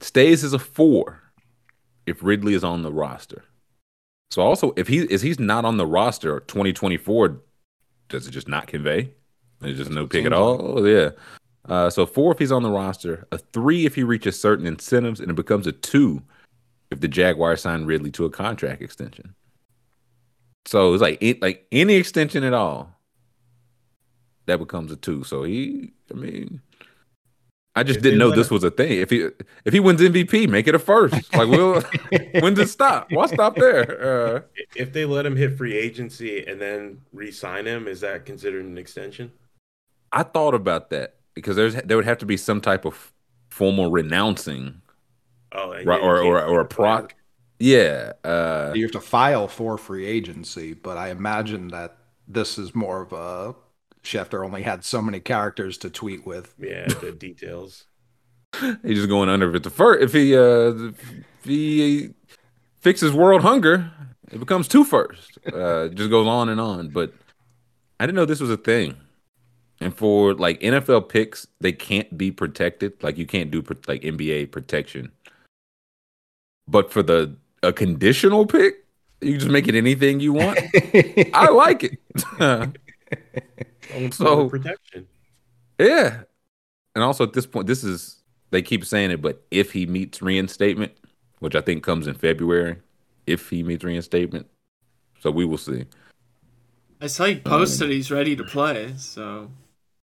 stays 0.00 0.42
as 0.42 0.52
a 0.52 0.58
four 0.58 1.22
if 2.04 2.24
Ridley 2.24 2.54
is 2.54 2.64
on 2.64 2.82
the 2.82 2.92
roster. 2.92 3.44
So 4.32 4.42
also, 4.42 4.72
if 4.76 4.88
he 4.88 5.02
is 5.02 5.22
he's 5.22 5.38
not 5.38 5.64
on 5.64 5.76
the 5.76 5.86
roster 5.86 6.40
2024, 6.40 7.40
does 8.08 8.26
it 8.26 8.32
just 8.32 8.48
not 8.48 8.66
convey? 8.66 9.12
There's 9.60 9.78
just 9.78 9.92
no 9.92 10.08
pick 10.08 10.26
at 10.26 10.32
all. 10.32 10.78
Oh, 10.80 10.84
yeah. 10.84 11.10
Uh, 11.68 11.88
so 11.88 12.04
four 12.04 12.32
if 12.32 12.40
he's 12.40 12.50
on 12.50 12.64
the 12.64 12.70
roster, 12.70 13.28
a 13.30 13.38
three 13.38 13.86
if 13.86 13.94
he 13.94 14.02
reaches 14.02 14.40
certain 14.40 14.66
incentives, 14.66 15.20
and 15.20 15.30
it 15.30 15.34
becomes 15.34 15.68
a 15.68 15.72
two 15.72 16.24
if 16.92 17.00
the 17.00 17.08
Jaguars 17.08 17.62
sign 17.62 17.84
Ridley 17.86 18.10
to 18.12 18.24
a 18.26 18.30
contract 18.30 18.82
extension. 18.82 19.34
So 20.66 20.92
it's 20.94 21.02
like 21.02 21.18
it, 21.20 21.42
like 21.42 21.66
any 21.72 21.94
extension 21.94 22.44
at 22.44 22.54
all, 22.54 22.96
that 24.46 24.58
becomes 24.58 24.92
a 24.92 24.96
two. 24.96 25.24
So 25.24 25.42
he, 25.44 25.92
I 26.10 26.14
mean, 26.14 26.60
I 27.74 27.82
just 27.84 28.00
If 28.00 28.02
didn't 28.02 28.18
know 28.18 28.30
this 28.30 28.50
was 28.50 28.64
a 28.64 28.70
thing. 28.70 28.98
If 28.98 29.10
he 29.10 29.28
if 29.64 29.72
he 29.72 29.80
wins 29.80 30.00
MVP, 30.00 30.48
make 30.48 30.66
it 30.68 30.74
a 30.74 30.78
first. 30.78 31.34
Like, 31.34 31.48
we'll 31.48 31.82
when 32.38 32.54
does 32.54 32.68
it 32.68 32.72
stop? 32.72 33.10
Why 33.12 33.26
stop 33.26 33.58
there? 33.58 34.36
Uh, 34.36 34.40
If 34.74 34.92
they 34.92 35.04
let 35.06 35.24
him 35.26 35.36
hit 35.36 35.56
free 35.56 35.76
agency 35.76 36.46
and 36.46 36.60
then 36.60 37.02
re-sign 37.12 37.66
him, 37.66 37.88
is 37.88 38.00
that 38.00 38.26
considered 38.26 38.64
an 38.64 38.76
extension? 38.78 39.32
I 40.12 40.22
thought 40.22 40.54
about 40.54 40.90
that 40.90 41.16
because 41.34 41.56
there's 41.56 41.74
there 41.76 41.96
would 41.96 42.06
have 42.06 42.18
to 42.18 42.26
be 42.26 42.36
some 42.36 42.60
type 42.60 42.84
of 42.84 43.12
formal 43.50 43.90
renouncing, 43.90 44.81
Oh, 45.54 45.70
right, 45.84 46.00
or 46.00 46.20
or 46.22 46.42
or 46.44 46.60
a 46.60 46.64
pro. 46.64 47.02
back. 47.02 47.16
Yeah, 47.58 48.12
uh, 48.24 48.72
You 48.74 48.82
have 48.82 48.92
to 48.92 49.00
file 49.00 49.46
for 49.46 49.78
free 49.78 50.04
agency, 50.06 50.74
but 50.74 50.96
I 50.96 51.10
imagine 51.10 51.68
that 51.68 51.96
this 52.26 52.58
is 52.58 52.74
more 52.74 53.02
of 53.02 53.12
a 53.12 53.54
Schefter 54.02 54.44
only 54.44 54.62
had 54.62 54.84
so 54.84 55.00
many 55.00 55.20
characters 55.20 55.78
to 55.78 55.90
tweet 55.90 56.26
with. 56.26 56.54
Yeah, 56.58 56.86
the 57.00 57.12
details. 57.12 57.84
he's 58.60 58.96
just 58.98 59.08
going 59.08 59.28
under. 59.28 59.48
If 59.50 59.56
it's 59.56 59.66
a 59.66 59.70
first, 59.70 60.02
if 60.02 60.12
he 60.12 60.36
uh, 60.36 60.90
if 60.90 61.44
he 61.44 62.10
fixes 62.80 63.12
world 63.12 63.42
hunger, 63.42 63.90
it 64.30 64.40
becomes 64.40 64.66
two 64.66 64.84
first. 64.84 65.38
Uh, 65.52 65.84
it 65.84 65.94
just 65.94 66.10
goes 66.10 66.26
on 66.26 66.48
and 66.48 66.60
on. 66.60 66.88
But 66.88 67.12
I 68.00 68.06
didn't 68.06 68.16
know 68.16 68.24
this 68.24 68.40
was 68.40 68.50
a 68.50 68.56
thing. 68.56 68.96
And 69.80 69.96
for 69.96 70.34
like 70.34 70.60
NFL 70.60 71.08
picks, 71.08 71.46
they 71.60 71.72
can't 71.72 72.16
be 72.16 72.30
protected. 72.30 73.02
Like 73.02 73.18
you 73.18 73.26
can't 73.26 73.50
do 73.50 73.62
pro- 73.62 73.76
like 73.86 74.02
NBA 74.02 74.50
protection. 74.52 75.12
But 76.72 76.90
for 76.90 77.02
the 77.02 77.36
a 77.62 77.72
conditional 77.72 78.46
pick, 78.46 78.84
you 79.20 79.32
can 79.32 79.40
just 79.40 79.52
make 79.52 79.68
it 79.68 79.74
anything 79.74 80.20
you 80.20 80.32
want. 80.32 80.58
I 81.34 81.48
like 81.50 81.84
it. 81.84 81.98
So- 84.12 84.48
protection. 84.48 85.06
Yeah. 85.78 86.22
And 86.94 87.04
also 87.04 87.24
at 87.24 87.34
this 87.34 87.44
point, 87.44 87.66
this 87.66 87.84
is 87.84 88.22
they 88.50 88.62
keep 88.62 88.86
saying 88.86 89.10
it, 89.10 89.20
but 89.20 89.44
if 89.50 89.72
he 89.72 89.84
meets 89.84 90.22
reinstatement, 90.22 90.92
which 91.40 91.54
I 91.54 91.60
think 91.60 91.82
comes 91.84 92.06
in 92.06 92.14
February, 92.14 92.76
if 93.26 93.50
he 93.50 93.62
meets 93.62 93.84
reinstatement. 93.84 94.46
So 95.20 95.30
we 95.30 95.44
will 95.44 95.58
see. 95.58 95.84
I 97.02 97.08
saw 97.08 97.26
he 97.26 97.36
posted 97.38 97.90
he's 97.90 98.10
ready 98.10 98.34
to 98.36 98.44
play. 98.44 98.94
So 98.96 99.50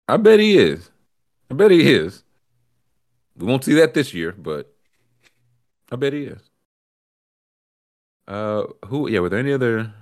I 0.09 0.17
bet 0.17 0.41
he 0.41 0.57
is. 0.57 0.91
I 1.51 1.55
bet 1.55 1.71
he 1.71 1.93
is. 1.93 2.23
We 3.37 3.47
won't 3.47 3.65
see 3.65 3.75
that 3.75 3.93
this 3.93 4.15
year, 4.15 4.33
but 4.33 4.73
I 5.93 5.97
bet 5.97 6.15
he 6.15 6.25
is. 6.25 6.41
Uh 8.27 8.65
who 8.87 9.09
yeah, 9.09 9.21
were 9.21 9.29
there 9.29 9.39
any 9.39 9.53
other 9.53 9.81
I 9.81 9.93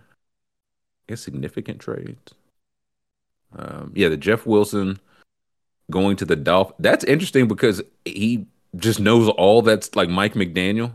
guess 1.07 1.21
significant 1.23 1.81
trades? 1.81 2.35
Um 3.57 3.93
yeah, 3.95 4.09
the 4.09 4.17
Jeff 4.17 4.47
Wilson 4.47 5.01
going 5.91 6.17
to 6.19 6.27
the 6.27 6.37
Dolphins. 6.37 6.77
That's 6.81 7.05
interesting 7.05 7.49
because 7.49 7.83
he 8.05 8.47
just 8.77 9.01
knows 9.01 9.29
all 9.31 9.63
that's 9.63 9.97
like 9.97 10.09
Mike 10.11 10.35
McDaniel, 10.35 10.93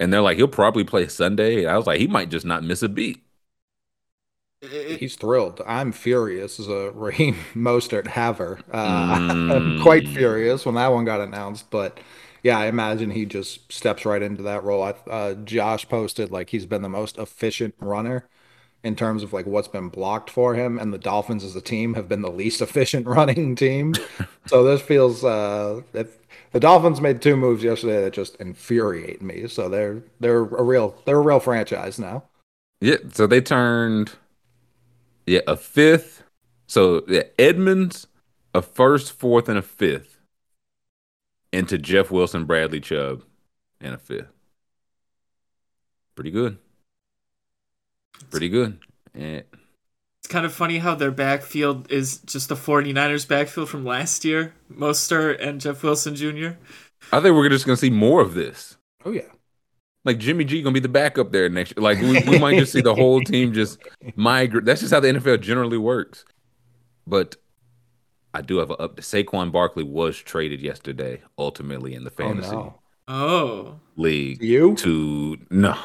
and 0.00 0.12
they're 0.12 0.22
like 0.22 0.38
he'll 0.38 0.48
probably 0.48 0.84
play 0.84 1.08
Sunday. 1.08 1.66
I 1.66 1.76
was 1.78 1.86
like 1.86 2.00
he 2.00 2.08
might 2.08 2.30
just 2.30 2.46
not 2.46 2.64
miss 2.64 2.82
a 2.82 2.90
beat. 2.90 3.24
He's 4.96 5.16
thrilled. 5.16 5.60
I'm 5.66 5.90
furious 5.92 6.60
as 6.60 6.68
a 6.68 6.90
Raheem 6.94 7.34
Mostert 7.54 8.06
haver. 8.06 8.60
Uh, 8.72 9.18
Mm. 9.28 9.48
I'm 9.48 9.72
quite 9.74 10.06
furious 10.08 10.64
when 10.64 10.76
that 10.76 10.88
one 10.92 11.04
got 11.04 11.20
announced, 11.20 11.70
but 11.70 11.98
yeah, 12.42 12.58
I 12.58 12.66
imagine 12.66 13.10
he 13.10 13.24
just 13.24 13.72
steps 13.72 14.04
right 14.04 14.22
into 14.22 14.42
that 14.42 14.64
role. 14.64 14.82
I, 14.82 14.94
uh, 15.08 15.34
Josh 15.34 15.88
posted 15.88 16.30
like 16.30 16.50
he's 16.50 16.66
been 16.66 16.82
the 16.82 16.88
most 16.88 17.16
efficient 17.18 17.74
runner 17.78 18.26
in 18.82 18.96
terms 18.96 19.22
of 19.22 19.32
like 19.32 19.46
what's 19.46 19.68
been 19.68 19.88
blocked 19.88 20.28
for 20.28 20.54
him, 20.54 20.78
and 20.78 20.92
the 20.92 20.98
Dolphins 20.98 21.44
as 21.44 21.54
a 21.54 21.60
team 21.60 21.94
have 21.94 22.08
been 22.08 22.22
the 22.22 22.30
least 22.30 22.60
efficient 22.60 23.06
running 23.06 23.54
team. 23.54 23.94
so 24.46 24.64
this 24.64 24.82
feels 24.82 25.24
uh, 25.24 25.82
if 25.92 26.18
the 26.50 26.60
Dolphins 26.60 27.00
made 27.00 27.22
two 27.22 27.36
moves 27.36 27.62
yesterday 27.62 28.02
that 28.02 28.12
just 28.12 28.36
infuriate 28.36 29.22
me. 29.22 29.46
So 29.46 29.68
they're 29.68 30.02
they're 30.18 30.40
a 30.40 30.62
real 30.62 31.00
they're 31.04 31.18
a 31.18 31.20
real 31.20 31.40
franchise 31.40 31.98
now. 31.98 32.24
Yeah, 32.80 32.96
so 33.12 33.28
they 33.28 33.40
turned 33.40 34.12
yeah 35.26 35.42
a 35.46 35.56
fifth. 35.56 36.24
So 36.66 37.04
yeah, 37.06 37.24
Edmonds, 37.38 38.08
a 38.52 38.62
first, 38.62 39.12
fourth, 39.12 39.48
and 39.48 39.58
a 39.58 39.62
fifth 39.62 40.11
into 41.52 41.78
Jeff 41.78 42.10
Wilson, 42.10 42.44
Bradley 42.44 42.80
Chubb, 42.80 43.22
and 43.80 43.94
a 43.94 43.98
fifth. 43.98 44.28
Pretty 46.14 46.30
good. 46.30 46.58
Pretty 48.30 48.48
good. 48.48 48.78
And 49.14 49.44
It's 50.20 50.28
kind 50.28 50.46
of 50.46 50.52
funny 50.52 50.78
how 50.78 50.94
their 50.94 51.10
backfield 51.10 51.90
is 51.90 52.18
just 52.18 52.48
the 52.48 52.54
49ers 52.54 53.26
backfield 53.26 53.68
from 53.68 53.84
last 53.84 54.24
year. 54.24 54.54
Mostert 54.72 55.44
and 55.46 55.60
Jeff 55.60 55.82
Wilson 55.82 56.14
Jr. 56.14 56.50
I 57.12 57.20
think 57.20 57.34
we're 57.34 57.48
just 57.48 57.66
gonna 57.66 57.76
see 57.76 57.90
more 57.90 58.20
of 58.20 58.34
this. 58.34 58.76
Oh 59.04 59.10
yeah. 59.10 59.22
Like 60.04 60.18
Jimmy 60.18 60.44
G 60.44 60.62
gonna 60.62 60.74
be 60.74 60.80
the 60.80 60.88
backup 60.88 61.32
there 61.32 61.48
next 61.48 61.74
year. 61.76 61.82
Like 61.82 62.00
we, 62.00 62.20
we 62.28 62.38
might 62.38 62.58
just 62.58 62.72
see 62.72 62.80
the 62.80 62.94
whole 62.94 63.20
team 63.22 63.52
just 63.52 63.78
migrate. 64.14 64.64
That's 64.64 64.80
just 64.80 64.92
how 64.92 65.00
the 65.00 65.08
NFL 65.08 65.40
generally 65.40 65.78
works. 65.78 66.24
But 67.06 67.36
I 68.34 68.40
do 68.40 68.58
have 68.58 68.70
a 68.70 68.74
up. 68.74 68.96
Saquon 68.96 69.52
Barkley 69.52 69.84
was 69.84 70.16
traded 70.18 70.60
yesterday, 70.60 71.20
ultimately 71.38 71.94
in 71.94 72.04
the 72.04 72.10
Oh 72.10 72.14
fantasy 72.16 72.52
no. 72.52 72.80
Oh. 73.08 73.80
league. 73.96 74.42
You? 74.42 74.74
to 74.76 75.38
no. 75.50 75.76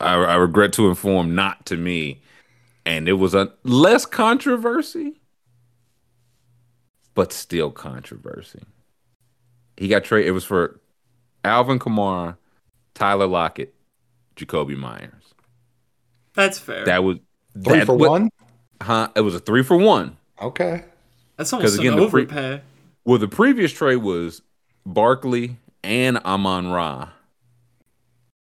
I, 0.00 0.14
I 0.14 0.34
regret 0.36 0.72
to 0.74 0.88
inform, 0.88 1.34
not 1.34 1.66
to 1.66 1.76
me, 1.76 2.22
and 2.84 3.08
it 3.08 3.14
was 3.14 3.34
a 3.34 3.52
less 3.64 4.06
controversy, 4.06 5.20
but 7.14 7.32
still 7.32 7.70
controversy. 7.70 8.62
He 9.76 9.88
got 9.88 10.04
traded. 10.04 10.28
It 10.28 10.32
was 10.32 10.44
for 10.44 10.80
Alvin 11.44 11.78
Kamara, 11.78 12.36
Tyler 12.94 13.26
Lockett, 13.26 13.74
Jakobi 14.36 14.76
Meyers. 14.76 15.34
That's 16.34 16.58
fair. 16.58 16.84
That 16.84 17.02
was 17.04 17.18
Three 17.64 17.78
that 17.78 17.86
for 17.86 17.96
wa- 17.96 18.08
one? 18.10 18.30
Huh? 18.82 19.08
It 19.16 19.22
was 19.22 19.34
a 19.34 19.40
three 19.40 19.62
for 19.62 19.76
one. 19.78 20.18
Okay. 20.40 20.84
That's 21.36 21.52
almost 21.52 21.78
again, 21.78 21.94
an 21.94 22.00
the 22.00 22.08
pre- 22.08 22.60
Well, 23.04 23.18
the 23.18 23.28
previous 23.28 23.72
trade 23.72 23.96
was 23.96 24.42
Barkley 24.84 25.56
and 25.84 26.18
Amon 26.18 26.68
Ra 26.68 27.10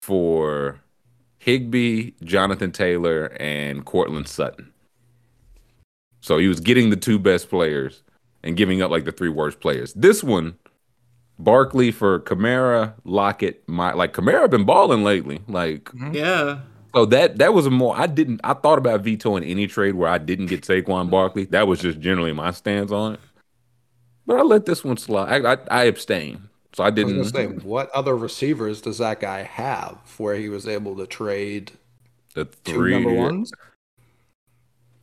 for 0.03 0.81
Higbee, 1.39 2.13
Jonathan 2.23 2.71
Taylor, 2.71 3.27
and 3.41 3.85
Courtland 3.85 4.29
Sutton. 4.29 4.73
So 6.21 6.39
he 6.39 6.49
was 6.49 6.61
getting 6.61 6.91
the 6.91 6.97
two 6.97 7.19
best 7.19 7.51
players 7.51 8.03
and 8.45 8.57
giving 8.57 8.83
up 8.83 8.91
like 8.91 9.05
the 9.05 9.13
three 9.13 9.29
worst 9.29 9.61
players. 9.61 9.93
This 9.95 10.23
one, 10.23 10.57
Barkley 11.39 11.91
for 11.91 12.21
Kamara, 12.21 12.95
Lockett, 13.05 13.69
my 13.69 13.93
like 13.93 14.13
Kamara 14.13 14.49
been 14.49 14.65
balling 14.65 15.03
lately. 15.03 15.41
Like 15.49 15.91
Yeah. 16.13 16.61
So 16.95 17.07
that 17.07 17.39
that 17.39 17.55
was 17.55 17.67
a 17.67 17.71
more 17.71 17.97
I 17.97 18.07
didn't 18.07 18.41
I 18.45 18.55
thought 18.55 18.79
about 18.79 19.01
vetoing 19.03 19.45
any 19.45 19.67
trade 19.67 19.95
where 19.95 20.09
I 20.09 20.19
didn't 20.19 20.47
get 20.47 20.63
Saquon 20.63 21.11
Barkley. 21.11 21.45
That 21.47 21.67
was 21.67 21.81
just 21.81 22.01
generally 22.01 22.33
my 22.33 22.51
stance 22.51 22.93
on 22.93 23.15
it. 23.15 23.21
But 24.27 24.39
I 24.39 24.43
let 24.43 24.67
this 24.67 24.85
one 24.85 24.97
slide. 24.97 25.45
I 25.45 25.55
I, 25.55 25.59
I 25.71 25.85
abstain. 25.85 26.49
So 26.75 26.85
I 26.85 26.87
I 26.87 26.91
didn't 26.91 27.17
gonna 27.17 27.29
say, 27.29 27.47
what 27.47 27.91
other 27.91 28.17
receivers 28.17 28.81
does 28.81 28.99
that 28.99 29.21
guy 29.21 29.43
have 29.43 29.99
where 30.17 30.35
he 30.37 30.49
was 30.49 30.67
able 30.67 30.97
to 30.97 31.07
trade 31.07 31.73
the 32.35 32.47
three 32.47 32.95
number 32.95 33.13
ones? 33.13 33.53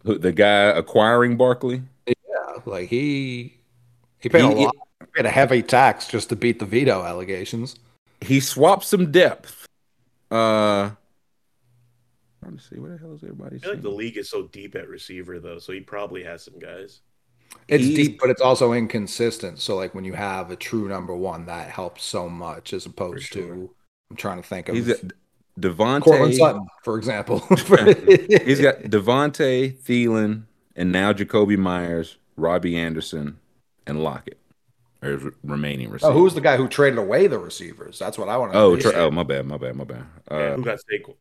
who- 0.03 0.17
the 0.17 0.31
guy 0.31 0.63
acquiring 0.63 1.37
Barkley. 1.37 1.83
Yeah, 2.07 2.13
like 2.65 2.89
he 2.89 3.57
he 4.19 4.29
paid 4.29 4.41
a 4.41 4.49
lot, 4.49 4.75
he 4.99 5.05
paid 5.13 5.25
a 5.25 5.29
heavy 5.29 5.61
tax 5.61 6.07
just 6.07 6.29
to 6.29 6.35
beat 6.35 6.59
the 6.59 6.65
veto 6.65 7.03
allegations. 7.03 7.75
He 8.21 8.39
swapped 8.39 8.85
some 8.85 9.11
depth. 9.11 9.67
Uh 10.31 10.91
trying 12.39 12.57
to 12.57 12.63
see 12.63 12.79
what 12.79 12.91
the 12.91 12.97
hell 12.97 13.13
is 13.13 13.23
everybody 13.23 13.57
I 13.57 13.59
feel 13.59 13.71
like 13.73 13.81
the 13.81 13.89
league 13.89 14.17
is 14.17 14.29
so 14.29 14.43
deep 14.43 14.75
at 14.75 14.87
receiver 14.87 15.39
though, 15.39 15.59
so 15.59 15.73
he 15.73 15.81
probably 15.81 16.23
has 16.23 16.43
some 16.43 16.57
guys. 16.59 17.01
It's 17.67 17.83
He's- 17.83 17.95
deep, 17.95 18.19
but 18.19 18.29
it's 18.29 18.41
also 18.41 18.73
inconsistent. 18.73 19.59
So 19.59 19.75
like 19.75 19.93
when 19.95 20.03
you 20.05 20.13
have 20.13 20.51
a 20.51 20.55
true 20.55 20.87
number 20.87 21.15
one, 21.15 21.45
that 21.47 21.69
helps 21.69 22.03
so 22.03 22.29
much 22.29 22.73
as 22.73 22.85
opposed 22.85 23.23
sure. 23.25 23.41
to 23.55 23.69
I'm 24.11 24.15
trying 24.17 24.41
to 24.41 24.47
think 24.47 24.69
of 24.69 24.75
He's 24.75 24.87
got 24.87 24.97
Courtland 25.61 26.03
Devontae. 26.03 26.37
Sutton, 26.37 26.67
for 26.83 26.97
example. 26.97 27.39
He's 27.49 28.61
got 28.61 28.77
Devontae, 28.83 29.77
Thielen, 29.77 30.43
and 30.75 30.91
now 30.91 31.11
Jakobi 31.11 31.57
Meyers, 31.57 32.17
Robbie 32.37 32.77
Anderson, 32.77 33.39
and 33.85 34.01
Lockett. 34.03 34.37
Or 35.01 35.11
his 35.11 35.23
remaining 35.43 35.95
oh, 36.03 36.11
who's 36.11 36.33
the 36.33 36.41
guy 36.41 36.57
who 36.57 36.67
traded 36.67 36.99
away 36.99 37.27
the 37.27 37.39
receivers? 37.39 37.97
That's 37.99 38.17
what 38.17 38.27
I 38.29 38.37
want 38.37 38.51
to 38.53 38.59
Oh, 38.59 38.75
know. 38.75 38.81
tra- 38.81 38.93
oh, 38.95 39.11
my 39.11 39.23
bad, 39.23 39.45
my 39.45 39.57
bad, 39.57 39.75
my 39.75 39.85
bad. 39.85 40.05
yeah, 40.29 40.37
Uh, 40.37 40.55
who 40.57 40.63
got 40.63 40.79
Saquon? 40.91 41.15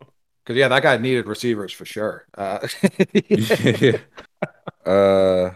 Because 0.49 0.61
yeah, 0.61 0.69
that 0.69 0.83
guy 0.83 0.97
needed 0.97 1.27
receivers 1.27 1.75
for 1.75 1.85
sure. 1.85 2.25
Uh, 2.39 2.66
yeah. 3.12 3.99
uh, 4.91 5.51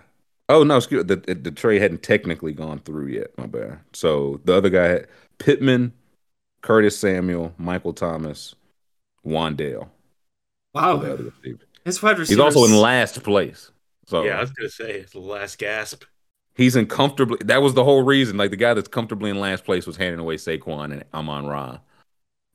oh 0.50 0.64
no, 0.64 0.76
excuse 0.76 1.06
the 1.06 1.16
the 1.16 1.50
trade 1.50 1.80
hadn't 1.80 2.02
technically 2.02 2.52
gone 2.52 2.78
through 2.80 3.06
yet. 3.06 3.28
My 3.38 3.46
bad. 3.46 3.78
So 3.94 4.42
the 4.44 4.54
other 4.54 4.68
guy, 4.68 4.88
had 4.88 5.08
Pittman, 5.38 5.94
Curtis 6.60 6.98
Samuel, 6.98 7.54
Michael 7.56 7.94
Thomas, 7.94 8.54
Wan'Dale. 9.24 9.88
Wow. 10.74 10.98
were 10.98 11.06
the 11.06 11.12
other 11.14 11.24
receivers. 11.24 11.66
His 11.86 12.02
wide 12.02 12.18
He's 12.18 12.38
also 12.38 12.66
in 12.66 12.76
last 12.76 13.22
place. 13.22 13.70
So 14.04 14.24
Yeah, 14.24 14.36
I 14.36 14.40
was 14.42 14.50
gonna 14.50 14.68
say 14.68 14.92
it's 15.00 15.12
the 15.12 15.20
last 15.20 15.56
gasp. 15.56 16.04
he's 16.54 16.76
in 16.76 16.84
comfortably. 16.84 17.38
That 17.46 17.62
was 17.62 17.72
the 17.72 17.84
whole 17.84 18.02
reason. 18.02 18.36
Like 18.36 18.50
the 18.50 18.56
guy 18.58 18.74
that's 18.74 18.88
comfortably 18.88 19.30
in 19.30 19.40
last 19.40 19.64
place 19.64 19.86
was 19.86 19.96
handing 19.96 20.20
away 20.20 20.36
Saquon 20.36 20.92
and 20.92 21.02
Amon 21.14 21.46
Ra 21.46 21.78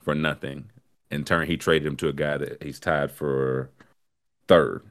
for 0.03 0.13
nothing. 0.13 0.69
In 1.09 1.23
turn, 1.23 1.47
he 1.47 1.57
traded 1.57 1.87
him 1.87 1.95
to 1.97 2.09
a 2.09 2.13
guy 2.13 2.37
that 2.37 2.61
he's 2.61 2.79
tied 2.79 3.11
for 3.11 3.69
third. 4.47 4.83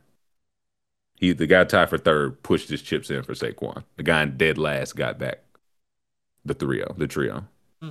He 1.16 1.32
the 1.32 1.46
guy 1.46 1.64
tied 1.64 1.90
for 1.90 1.98
third 1.98 2.42
pushed 2.42 2.68
his 2.68 2.82
chips 2.82 3.10
in 3.10 3.22
for 3.22 3.34
Saquon. 3.34 3.84
The 3.96 4.02
guy 4.02 4.22
in 4.22 4.36
dead 4.36 4.58
last 4.58 4.96
got 4.96 5.18
back 5.18 5.40
the 6.44 6.54
trio, 6.54 6.94
the 6.96 7.06
trio. 7.06 7.44
Hmm. 7.82 7.90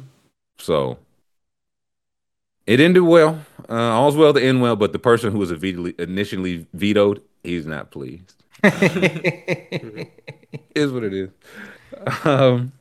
So 0.58 0.98
it 2.66 2.80
ended 2.80 3.04
well. 3.04 3.46
Uh, 3.70 3.74
all's 3.74 4.16
well 4.16 4.34
to 4.34 4.44
end 4.44 4.62
well, 4.62 4.76
but 4.76 4.92
the 4.92 5.00
person 5.00 5.32
who 5.32 5.40
was 5.40 5.52
initially 5.52 6.68
vetoed, 6.74 7.22
he's 7.44 7.66
not 7.66 7.92
pleased. 7.92 8.36
is 8.64 8.72
what 10.92 11.04
it 11.04 11.14
is. 11.14 11.30
Um, 12.24 12.72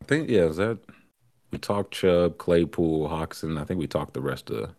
I 0.00 0.04
think 0.04 0.28
yeah, 0.28 0.42
is 0.42 0.56
that 0.56 0.78
we 1.52 1.58
talked 1.58 1.92
Chubb, 1.92 2.38
Claypool, 2.38 3.08
Hockenson. 3.08 3.60
I 3.60 3.64
think 3.64 3.78
we 3.78 3.86
talked 3.86 4.14
the 4.14 4.20
rest 4.22 4.50
of 4.50 4.74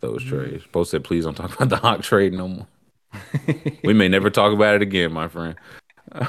those 0.00 0.22
trades. 0.22 0.64
Both 0.70 0.88
said 0.88 1.02
please 1.02 1.24
don't 1.24 1.34
talk 1.34 1.54
about 1.54 1.70
the 1.70 1.76
Hawk 1.76 2.02
trade 2.02 2.34
no 2.34 2.46
more. 2.48 2.66
we 3.84 3.94
may 3.94 4.08
never 4.08 4.28
talk 4.28 4.52
about 4.52 4.74
it 4.74 4.82
again, 4.82 5.12
my 5.12 5.28
friend. 5.28 5.56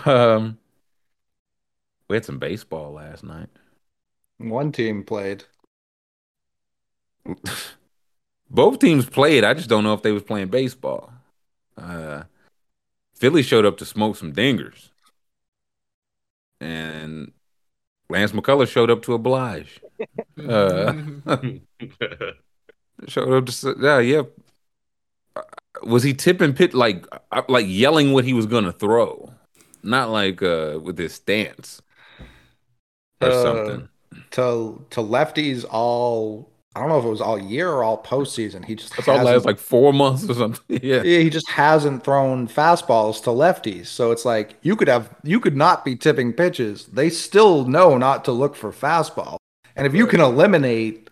Um, 0.06 0.58
we 2.08 2.16
had 2.16 2.26
some 2.26 2.40
baseball 2.40 2.94
last 2.94 3.24
night. 3.24 3.50
One 4.38 4.72
team 4.72 5.04
played. 5.04 5.44
Both 8.50 8.80
teams 8.80 9.08
played. 9.08 9.44
I 9.44 9.54
just 9.54 9.68
don't 9.70 9.84
know 9.84 9.94
if 9.94 10.04
they 10.04 10.12
was 10.12 10.24
playing 10.24 10.48
baseball. 10.48 11.12
Uh, 11.78 12.24
Philly 13.14 13.42
showed 13.42 13.66
up 13.66 13.78
to 13.78 13.86
smoke 13.86 14.16
some 14.16 14.34
dingers, 14.34 14.90
and 16.62 17.32
Lance 18.10 18.32
McCullers 18.32 18.69
showed 18.69 18.90
up 18.91 19.02
to 19.03 19.14
oblige. 19.14 19.82
Uh, 20.38 20.94
showed 23.07 23.34
up 23.34 23.45
to 23.48 23.76
yeah, 23.80 23.99
yeah. 23.99 24.22
Uh, 25.36 25.41
Was 25.84 26.03
he 26.03 26.14
tipping 26.14 26.53
pit 26.53 26.73
like 26.73 27.06
uh, 27.32 27.41
like 27.49 27.65
yelling 27.68 28.14
what 28.14 28.26
he 28.26 28.34
was 28.34 28.45
gonna 28.45 28.72
throw, 28.72 29.34
not 29.84 30.10
like 30.10 30.41
uh 30.41 30.80
with 30.82 30.98
his 30.98 31.14
stance 31.14 31.82
or 33.22 33.32
Uh, 33.32 33.32
something? 33.32 33.90
To 34.32 34.86
to 34.91 35.02
lefties, 35.02 35.65
all 35.69 36.49
I 36.76 36.82
don't 36.82 36.90
know 36.90 37.00
if 37.00 37.06
it 37.06 37.10
was 37.10 37.22
all 37.22 37.40
year 37.40 37.70
or 37.70 37.86
all 37.86 38.04
postseason. 38.04 38.66
He 38.66 38.76
just 38.76 38.94
That's 38.96 39.08
all 39.08 39.24
last 39.24 39.46
like 39.46 39.60
four 39.60 39.94
months 39.94 40.30
or 40.30 40.34
something. 40.34 40.80
Yeah. 40.84 41.04
Yeah, 41.04 41.20
he 41.20 41.30
just 41.30 41.50
hasn't 41.50 42.04
thrown 42.04 42.48
fastballs 42.48 43.24
to 43.24 43.30
lefties. 43.30 43.88
So 43.88 44.12
it's 44.12 44.26
like 44.26 44.56
you 44.62 44.76
could 44.76 44.90
have 44.90 45.10
you 45.24 45.40
could 45.40 45.56
not 45.56 45.86
be 45.86 45.96
tipping 45.96 46.34
pitches. 46.34 46.86
They 46.88 47.10
still 47.10 47.66
know 47.66 47.98
not 47.98 48.26
to 48.26 48.32
look 48.34 48.56
for 48.56 48.72
fastball. 48.72 49.38
And 49.76 49.88
if 49.88 49.94
you 49.94 50.06
can 50.06 50.20
eliminate 50.20 51.10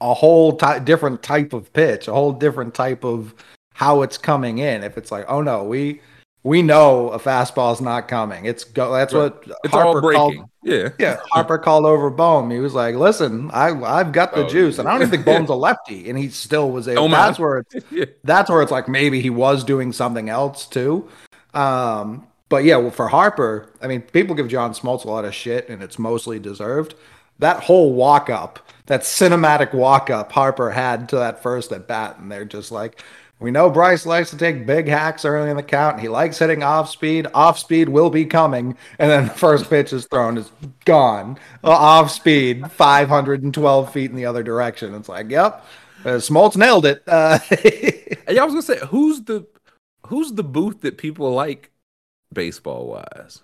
a 0.00 0.12
whole 0.12 0.56
ty- 0.56 0.80
different 0.80 1.22
type 1.22 1.52
of 1.52 1.72
pitch, 1.72 2.08
a 2.08 2.12
whole 2.12 2.32
different 2.32 2.74
type 2.74 3.04
of 3.04 3.34
how 3.74 4.02
it's 4.02 4.18
coming 4.18 4.58
in, 4.58 4.82
if 4.82 4.98
it's 4.98 5.12
like, 5.12 5.24
oh 5.28 5.40
no, 5.40 5.62
we 5.62 6.00
we 6.46 6.62
know 6.62 7.08
a 7.10 7.18
fastball 7.18 7.72
is 7.74 7.80
not 7.80 8.06
coming. 8.06 8.44
It's 8.44 8.62
go. 8.64 8.92
That's 8.92 9.12
Right. 9.12 9.32
what 9.34 9.44
It's 9.64 9.74
all 9.74 9.92
Harper 9.92 10.12
called. 10.12 10.32
breaking. 10.34 10.50
Yeah. 10.62 10.88
Yeah, 10.98 11.16
Harper 11.32 11.58
called 11.58 11.84
over 11.86 12.08
Bohm. 12.10 12.50
He 12.50 12.58
was 12.60 12.72
like, 12.74 12.94
"Listen, 12.94 13.50
I 13.52 13.68
I've 13.82 14.12
got 14.12 14.32
the 14.34 14.44
Oh, 14.44 14.48
juice, 14.48 14.78
and 14.78 14.88
I 14.88 14.92
don't 14.92 15.02
even 15.02 15.10
think. 15.10 15.24
Bohm's 15.26 15.50
a 15.50 15.54
lefty, 15.54 16.08
and 16.08 16.18
he 16.18 16.28
still 16.28 16.70
was 16.70 16.86
able." 16.88 17.02
Oh, 17.04 17.08
my. 17.08 17.16
that's 17.26 17.38
where 17.38 17.58
it's 17.58 17.74
Yeah. 17.90 18.04
that's 18.24 18.48
where 18.50 18.62
it's 18.62 18.70
like 18.72 18.88
maybe 18.88 19.20
he 19.20 19.30
was 19.30 19.64
doing 19.64 19.92
something 19.92 20.28
else 20.28 20.66
too. 20.66 21.08
Um, 21.54 22.26
but 22.48 22.64
yeah, 22.64 22.76
well, 22.76 22.90
for 22.90 23.08
Harper, 23.08 23.68
I 23.82 23.86
mean, 23.88 24.02
people 24.02 24.34
give 24.36 24.48
John 24.48 24.72
Smoltz 24.72 25.04
a 25.04 25.08
lot 25.10 25.24
of 25.24 25.34
shit, 25.34 25.68
and 25.68 25.82
it's 25.82 25.98
mostly 25.98 26.38
deserved. 26.38 26.94
That 27.38 27.64
whole 27.64 27.92
walk 27.92 28.30
up, 28.30 28.60
that 28.86 29.02
cinematic 29.02 29.74
walk 29.74 30.08
up 30.10 30.32
Harper 30.32 30.70
had 30.70 31.08
to 31.10 31.16
that 31.16 31.42
first 31.42 31.70
at 31.72 31.86
bat, 31.86 32.18
and 32.18 32.30
they're 32.30 32.44
just 32.44 32.70
like, 32.72 33.02
we 33.38 33.50
know 33.50 33.68
Bryce 33.68 34.06
likes 34.06 34.30
to 34.30 34.36
take 34.36 34.66
big 34.66 34.88
hacks 34.88 35.24
early 35.24 35.50
in 35.50 35.56
the 35.56 35.62
count. 35.62 36.00
He 36.00 36.08
likes 36.08 36.38
hitting 36.38 36.62
off 36.62 36.88
speed. 36.88 37.26
Off 37.34 37.58
speed 37.58 37.88
will 37.88 38.10
be 38.10 38.24
coming, 38.24 38.76
and 38.98 39.10
then 39.10 39.24
the 39.28 39.34
first 39.34 39.68
pitch 39.68 39.92
is 39.92 40.06
thrown 40.06 40.38
is 40.38 40.50
gone. 40.84 41.38
Uh, 41.62 41.70
off 41.70 42.10
speed, 42.10 42.70
512 42.70 43.92
feet 43.92 44.10
in 44.10 44.16
the 44.16 44.26
other 44.26 44.42
direction. 44.42 44.94
It's 44.94 45.08
like, 45.08 45.30
yep, 45.30 45.64
uh, 46.04 46.18
Smoltz 46.18 46.56
nailed 46.56 46.86
it. 46.86 47.02
Uh, 47.06 47.38
Yeah, 48.28 48.42
I 48.42 48.44
was 48.44 48.54
gonna 48.54 48.62
say, 48.80 48.86
who's 48.86 49.22
the 49.22 49.46
who's 50.06 50.32
the 50.32 50.42
booth 50.44 50.80
that 50.80 50.98
people 50.98 51.32
like 51.32 51.70
baseball 52.32 52.88
wise 52.88 53.42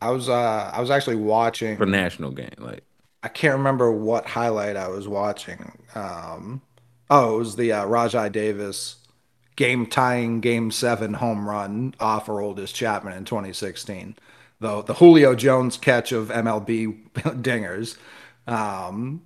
I 0.00 0.10
was 0.10 0.28
uh 0.28 0.70
I 0.72 0.80
was 0.80 0.90
actually 0.90 1.16
watching 1.16 1.76
for 1.76 1.86
national 1.86 2.30
game? 2.30 2.54
Like, 2.58 2.84
I 3.22 3.28
can't 3.28 3.58
remember 3.58 3.90
what 3.90 4.26
highlight 4.26 4.76
I 4.76 4.88
was 4.88 5.08
watching. 5.08 5.72
Um 5.94 6.62
oh, 7.10 7.36
it 7.36 7.38
was 7.38 7.56
the 7.56 7.72
uh, 7.72 7.84
Rajai 7.86 8.30
Davis 8.32 8.96
game 9.56 9.86
tying 9.86 10.40
game 10.40 10.70
7 10.70 11.14
home 11.14 11.48
run 11.48 11.94
off 11.98 12.26
Aroldis 12.26 12.72
Chapman 12.74 13.14
in 13.16 13.24
2016. 13.24 14.16
The 14.60 14.82
the 14.82 14.94
Julio 14.94 15.34
Jones 15.34 15.76
catch 15.78 16.12
of 16.12 16.28
MLB 16.28 17.10
dingers. 17.42 17.96
Um 18.46 19.22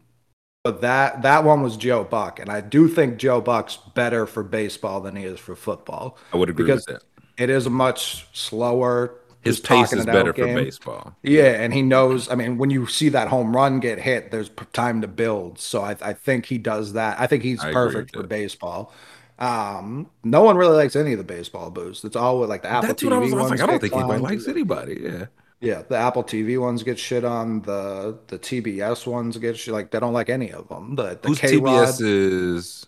but 0.65 0.83
that 0.83 1.23
that 1.23 1.45
one 1.45 1.63
was 1.63 1.77
Joe 1.77 2.05
Buck 2.05 2.39
and 2.39 2.51
I 2.51 2.61
do 2.61 2.89
think 2.89 3.19
Joe 3.19 3.41
Buck's 3.41 3.77
better 3.95 4.27
for 4.27 4.43
baseball 4.43 5.01
than 5.01 5.17
he 5.17 5.25
is 5.25 5.41
for 5.41 5.57
football. 5.57 6.19
I 6.33 6.37
would 6.37 6.51
agree 6.51 6.67
Because 6.67 6.87
with 6.87 6.87
that. 6.87 7.03
It 7.43 7.51
is 7.51 7.67
a 7.67 7.71
much 7.71 8.29
slower 8.37 9.20
His 9.43 9.59
pace 9.59 9.93
is 9.93 10.05
better 10.05 10.35
for 10.35 10.45
baseball. 10.45 11.17
Yeah, 11.23 11.53
and 11.63 11.73
he 11.73 11.81
knows. 11.81 12.29
I 12.31 12.35
mean, 12.35 12.59
when 12.59 12.69
you 12.69 12.87
see 12.87 13.09
that 13.11 13.29
home 13.29 13.57
run 13.57 13.81
get 13.81 13.99
hit, 13.99 14.31
there's 14.31 14.51
time 14.73 15.01
to 15.01 15.09
build. 15.09 15.59
So 15.59 15.83
I, 15.83 15.97
I 16.03 16.13
think 16.13 16.47
he 16.47 16.59
does 16.59 16.93
that. 16.93 17.19
I 17.19 17.27
think 17.27 17.43
he's 17.43 17.61
I 17.61 17.73
perfect 17.73 18.15
for 18.15 18.23
that. 18.23 18.29
baseball. 18.29 18.93
Um, 19.39 20.11
no 20.23 20.43
one 20.43 20.59
really 20.59 20.77
likes 20.77 20.95
any 20.95 21.13
of 21.13 21.19
the 21.19 21.25
baseball 21.25 21.71
boosts. 21.71 22.05
It's 22.05 22.17
all 22.17 22.41
with 22.41 22.51
like 22.51 22.63
the 22.63 22.69
Apple 22.69 22.89
That's 22.89 23.03
TV 23.03 23.07
what 23.07 23.13
I 23.15 23.19
was, 23.19 23.33
I 23.33 23.37
ones. 23.37 23.51
like. 23.51 23.61
I 23.61 23.67
don't 23.67 23.81
think 23.81 23.95
anybody 23.95 24.21
likes 24.21 24.47
anybody. 24.47 25.01
Yeah. 25.03 25.27
Yeah, 25.63 25.83
the 25.87 25.97
Apple 25.97 26.25
TV 26.25 26.59
ones 26.59 26.83
get 26.83 26.99
shit 26.99 27.25
on. 27.25 27.61
The 27.63 28.19
the 28.29 28.39
TBS 28.39 29.07
ones 29.07 29.37
get 29.37 29.59
shit. 29.59 29.75
Like 29.75 29.91
they 29.91 30.01
don't 30.01 30.15
like 30.15 30.31
any 30.31 30.53
of 30.53 30.69
them. 30.69 30.97
The, 30.97 31.19
the 31.21 31.29
Who's 31.29 31.39
TBS 31.39 32.01
is 32.01 32.87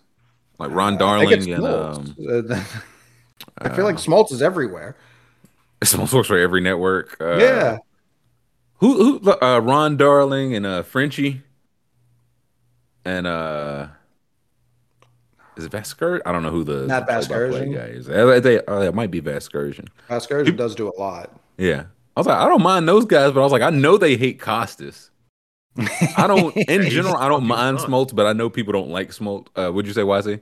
like 0.57 0.71
Ron 0.71 0.93
it's 0.93 0.99
Darling 0.99 1.51
and 1.51 1.65
um. 1.65 2.15
Uh, 2.27 2.63
I 3.59 3.69
feel 3.75 3.85
like 3.85 3.97
Smoltz 3.97 4.31
is 4.31 4.41
everywhere. 4.41 4.95
Someone 5.83 6.09
works 6.11 6.27
for 6.27 6.37
every 6.37 6.61
network. 6.61 7.17
Uh, 7.19 7.37
yeah, 7.37 7.77
Who 8.77 9.19
who 9.19 9.31
uh 9.31 9.59
Ron 9.59 9.97
Darling 9.97 10.55
and 10.55 10.65
uh 10.65 10.83
Frenchie 10.83 11.41
and 13.05 13.27
uh 13.27 13.87
is 15.55 15.65
it 15.65 15.71
Vascur? 15.71 16.19
I 16.25 16.31
don't 16.31 16.41
know 16.43 16.49
who 16.49 16.63
the 16.63 16.87
Matt 16.87 17.05
the 17.05 17.71
guy 17.73 17.85
is. 17.85 18.09
Uh, 18.09 18.39
they, 18.39 18.65
uh, 18.65 18.81
it 18.81 18.95
might 18.95 19.11
be 19.11 19.21
Vasgersian. 19.21 19.87
Vasquez 20.07 20.51
does 20.53 20.73
do 20.73 20.89
a 20.89 20.95
lot. 20.99 21.29
Yeah. 21.57 21.83
I 22.15 22.19
was 22.19 22.27
like, 22.27 22.37
I 22.37 22.47
don't 22.47 22.63
mind 22.63 22.87
those 22.87 23.05
guys, 23.05 23.31
but 23.31 23.39
I 23.39 23.43
was 23.43 23.51
like, 23.51 23.61
I 23.61 23.69
know 23.69 23.97
they 23.97 24.17
hate 24.17 24.39
Costas. 24.39 25.11
I 26.17 26.27
don't 26.27 26.55
in 26.55 26.89
general 26.89 27.17
I 27.17 27.27
don't 27.27 27.45
mind 27.45 27.81
fun. 27.81 27.89
Smoltz, 27.89 28.15
but 28.15 28.25
I 28.27 28.33
know 28.33 28.49
people 28.49 28.73
don't 28.73 28.89
like 28.89 29.09
Smoltz. 29.09 29.47
Uh 29.55 29.71
would 29.71 29.87
you 29.87 29.93
say 29.93 30.01
YC? 30.01 30.41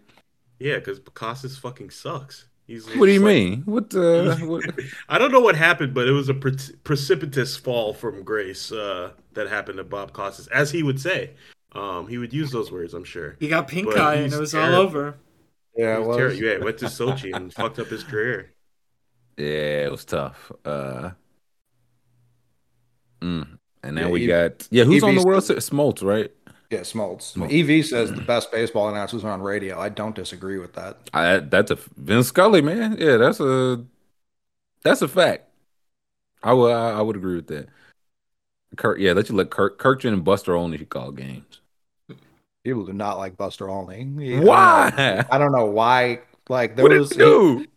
Yeah, 0.60 0.76
because 0.76 1.00
Costas 1.14 1.58
fucking 1.58 1.90
sucks. 1.90 2.46
He's 2.68 2.86
What 2.96 3.08
do 3.08 3.12
you 3.12 3.20
like- 3.20 3.28
mean? 3.36 3.62
What 3.66 3.94
uh 3.96 4.36
what, 4.46 4.64
I 5.10 5.18
don't 5.18 5.32
know 5.32 5.40
what 5.42 5.56
happened, 5.56 5.94
but 5.94 6.08
it 6.08 6.12
was 6.12 6.30
a 6.30 6.34
pre- 6.34 6.56
precipitous 6.84 7.58
fall 7.58 7.94
from 7.94 8.24
grace 8.24 8.72
uh, 8.72 9.12
that 9.34 9.50
happened 9.50 9.78
to 9.78 9.84
Bob 9.84 10.14
Costas, 10.14 10.48
as 10.48 10.72
he 10.72 10.84
would 10.84 11.00
say. 11.00 11.32
Um, 11.74 12.08
he 12.08 12.18
would 12.18 12.34
use 12.34 12.52
those 12.52 12.72
words, 12.72 12.94
I'm 12.94 13.04
sure. 13.04 13.36
He 13.40 13.48
got 13.48 13.68
pink 13.68 13.88
But 13.88 13.98
eye 13.98 14.14
and 14.16 14.24
he's 14.26 14.34
it 14.34 14.40
was 14.40 14.54
all 14.56 14.76
over. 14.76 15.16
Yeah, 15.76 15.98
He 15.98 16.02
it 16.04 16.08
was 16.08 16.18
terrible. 16.18 16.36
was. 16.36 16.42
Yeah, 16.42 16.58
went 16.64 16.78
to 16.80 16.86
Sochi 16.86 17.36
and 17.36 17.54
fucked 17.60 17.80
up 17.80 17.88
his 17.88 18.04
career. 18.04 18.52
Yeah, 19.38 19.86
it 19.86 19.92
was 19.92 20.06
tough. 20.06 20.52
Uh 20.66 21.12
mm. 23.22 23.58
and 23.84 23.96
now 23.96 24.02
Yeah, 24.04 24.08
we 24.10 24.24
E- 24.24 24.28
got 24.28 24.68
yeah, 24.72 24.84
who's 24.84 25.04
on 25.04 25.16
the 25.16 25.22
EV's 25.22 25.26
World 25.26 25.44
Series? 25.44 25.70
Smoltz, 25.70 26.04
right? 26.04 26.32
Yeah, 26.72 26.80
Smoltz. 26.80 27.34
Smoltz. 27.34 27.80
EV 27.80 27.86
says 27.86 28.14
the 28.14 28.22
best 28.22 28.50
baseball 28.50 28.88
announcers 28.88 29.26
are 29.26 29.32
on 29.32 29.42
radio. 29.42 29.78
I 29.78 29.90
don't 29.90 30.16
disagree 30.16 30.58
with 30.58 30.72
that. 30.74 31.10
I, 31.14 31.40
that's 31.40 31.70
a 31.70 31.78
Vince 31.98 32.28
Scully, 32.28 32.62
man. 32.62 32.96
Yeah, 32.98 33.18
that's 33.18 33.42
a 33.42 33.84
that's 34.82 35.02
a 35.02 35.10
fact. 35.10 35.50
I 36.42 36.54
would 36.54 36.72
I, 36.72 37.02
would 37.02 37.18
agree 37.18 37.36
with 37.36 37.48
that. 37.48 37.68
Kirk, 38.78 39.00
yeah, 39.00 39.12
let 39.12 39.28
you 39.28 39.36
let 39.36 39.50
Kirk 39.50 39.80
Kurkjian 39.80 40.14
and 40.14 40.24
Buster 40.24 40.56
only 40.56 40.78
call 40.86 41.12
games. 41.12 41.60
People 42.64 42.86
do 42.86 42.94
not 42.94 43.18
like 43.18 43.36
Buster 43.36 43.70
Olney. 43.70 43.96
I 43.96 44.04
don't 44.04 44.16
know- 44.16 44.42
Why? 44.46 45.26
I 45.30 45.38
don't 45.38 45.52
know 45.52 45.66
why. 45.66 46.22
Like 46.48 46.78
there 46.78 46.84
What 46.84 46.98
was, 46.98 47.12
he? 47.14 47.68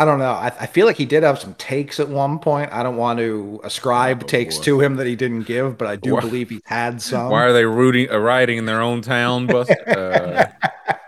I 0.00 0.04
don't 0.04 0.18
know. 0.18 0.32
I, 0.32 0.46
I 0.60 0.66
feel 0.66 0.86
like 0.86 0.96
he 0.96 1.04
did 1.04 1.22
have 1.22 1.38
some 1.38 1.54
takes 1.54 2.00
at 2.00 2.08
one 2.08 2.38
point. 2.38 2.72
I 2.72 2.82
don't 2.82 2.96
want 2.96 3.18
to 3.20 3.60
ascribe 3.62 4.22
Oh, 4.24 4.26
takes 4.26 4.58
boy. 4.58 4.64
to 4.64 4.80
him 4.80 4.96
that 4.96 5.06
he 5.06 5.14
didn't 5.14 5.42
give, 5.42 5.78
but 5.78 5.86
I 5.86 5.96
do 5.96 6.14
Why- 6.14 6.20
believe 6.20 6.50
he 6.50 6.60
had 6.64 7.00
some. 7.10 7.30
Why 7.30 7.44
are 7.44 7.52
they 7.52 7.64
rooting 7.64 8.10
uh, 8.10 8.18
rioting 8.18 8.58
in 8.58 8.66
their 8.66 8.80
own 8.80 9.02
town, 9.02 9.46
Buster? 9.46 9.84
Uh, 9.88 10.46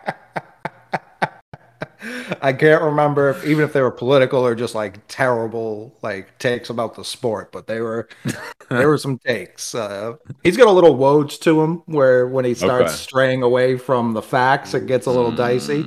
I 2.43 2.53
can't 2.53 2.83
remember 2.83 3.31
if, 3.31 3.45
even 3.45 3.65
if 3.65 3.73
they 3.73 3.81
were 3.81 3.91
political 3.91 4.45
or 4.47 4.55
just 4.55 4.75
like 4.75 4.99
terrible 5.09 5.97
like 6.03 6.39
takes 6.39 6.71
about 6.71 6.95
the 6.95 7.05
sport, 7.05 7.51
but 7.51 7.67
they 7.67 7.81
were 7.81 8.09
there 8.71 8.89
were 8.89 8.99
some 8.99 9.19
takes. 9.19 9.75
Uh, 9.75 10.15
he's 10.45 10.57
got 10.57 10.69
a 10.69 10.71
little 10.73 10.97
Woj 10.97 11.41
to 11.41 11.61
him 11.63 11.83
where 11.87 12.27
when 12.29 12.45
he 12.45 12.55
starts 12.55 12.93
Okay. 12.93 13.03
straying 13.03 13.43
away 13.43 13.77
from 13.77 14.13
the 14.13 14.23
facts, 14.23 14.75
it 14.75 14.87
gets 14.87 15.07
a 15.07 15.11
little 15.11 15.33
dicey. 15.33 15.85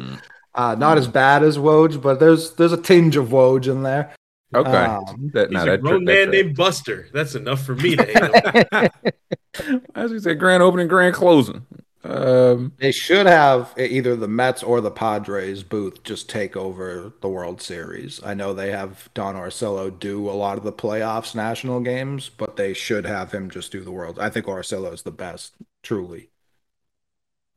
Uh, 0.56 0.76
not 0.78 0.98
as 0.98 1.08
bad 1.08 1.44
as 1.44 1.58
Woj, 1.58 2.02
but 2.02 2.20
there's 2.20 2.54
there's 2.56 2.74
a 2.74 2.82
tinge 2.82 3.16
of 3.16 3.30
Woj 3.30 3.68
in 3.68 3.84
there. 3.84 4.14
Okay. 4.54 4.72
Um, 4.72 5.30
that, 5.34 5.52
He's 5.52 5.62
a 5.62 5.66
that, 5.66 5.82
grown 5.82 6.06
that, 6.06 6.12
man 6.12 6.32
named 6.32 6.56
Buster. 6.56 7.08
That's 7.14 7.36
enough 7.36 7.64
for 7.64 7.76
me 7.76 7.96
to 7.96 8.04
hate 8.04 8.92
him. 8.92 9.82
As 9.96 10.12
we 10.12 10.20
said, 10.20 10.40
grand 10.40 10.64
opening, 10.64 10.88
grand 10.88 11.14
closing. 11.14 11.66
Um, 12.04 12.74
They 12.78 12.92
should 12.92 13.26
have 13.26 13.74
either 13.78 14.16
the 14.16 14.28
Mets 14.28 14.64
or 14.64 14.82
the 14.82 14.92
Padres 14.92 15.64
booth 15.64 16.04
just 16.04 16.30
take 16.30 16.56
over 16.56 17.14
the 17.22 17.30
World 17.30 17.62
Series. 17.62 18.22
I 18.24 18.34
know 18.34 18.54
they 18.54 18.72
have 18.72 19.10
Don 19.14 19.36
Orsillo 19.36 19.98
do 19.98 20.30
a 20.30 20.32
lot 20.32 20.58
of 20.58 20.64
the 20.64 20.74
playoffs 20.74 21.36
national 21.36 21.82
games, 21.82 22.30
but 22.30 22.56
they 22.56 22.74
should 22.74 23.06
have 23.06 23.32
him 23.32 23.50
just 23.50 23.72
do 23.72 23.84
the 23.84 23.92
World. 23.92 24.18
I 24.20 24.30
think 24.30 24.46
Orsillo 24.46 24.94
is 24.94 25.04
the 25.04 25.12
best, 25.12 25.54
truly. 25.84 26.30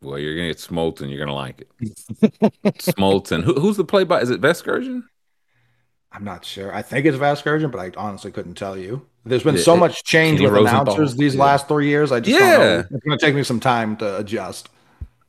Well, 0.03 0.19
you're 0.19 0.35
gonna 0.35 0.49
get 0.49 0.59
Smoltz 0.59 1.01
and 1.01 1.11
you're 1.11 1.21
gonna 1.25 1.35
like 1.35 1.61
it. 1.61 1.71
Smoltz 2.79 3.33
and 3.33 3.45
who, 3.45 3.55
who's 3.55 3.77
the 3.77 3.85
play 3.85 4.05
by? 4.05 4.21
Is 4.21 4.31
it 4.31 4.41
Vasgersian? 4.41 5.03
I'm 6.15 6.25
not 6.25 6.45
sure. 6.45 6.75
I 6.75 6.83
think 6.83 7.07
it's 7.07 7.17
Vasgersian, 7.17 7.71
but 7.71 7.79
I 7.81 7.91
honestly 7.97 8.31
couldn't 8.33 8.55
tell 8.55 8.77
you. 8.77 9.07
There's 9.25 9.43
been 9.45 9.55
Yeah, 9.57 9.63
so 9.63 9.75
it- 9.75 9.79
much 9.79 10.05
change 10.05 10.39
Kenny 10.39 10.51
with 10.51 10.55
Rosenthal. 10.59 10.83
announcers 10.83 11.17
these 11.17 11.35
Yeah. 11.35 11.43
last 11.45 11.69
three 11.69 11.89
years. 11.89 12.13
I 12.13 12.21
just 12.21 12.39
Yeah. 12.39 12.51
don't 12.51 12.61
know. 12.91 12.97
It's 12.97 13.05
going 13.07 13.19
to 13.19 13.25
take 13.27 13.35
me 13.35 13.43
some 13.45 13.61
time 13.61 13.97
to 13.99 14.19
adjust. 14.19 14.69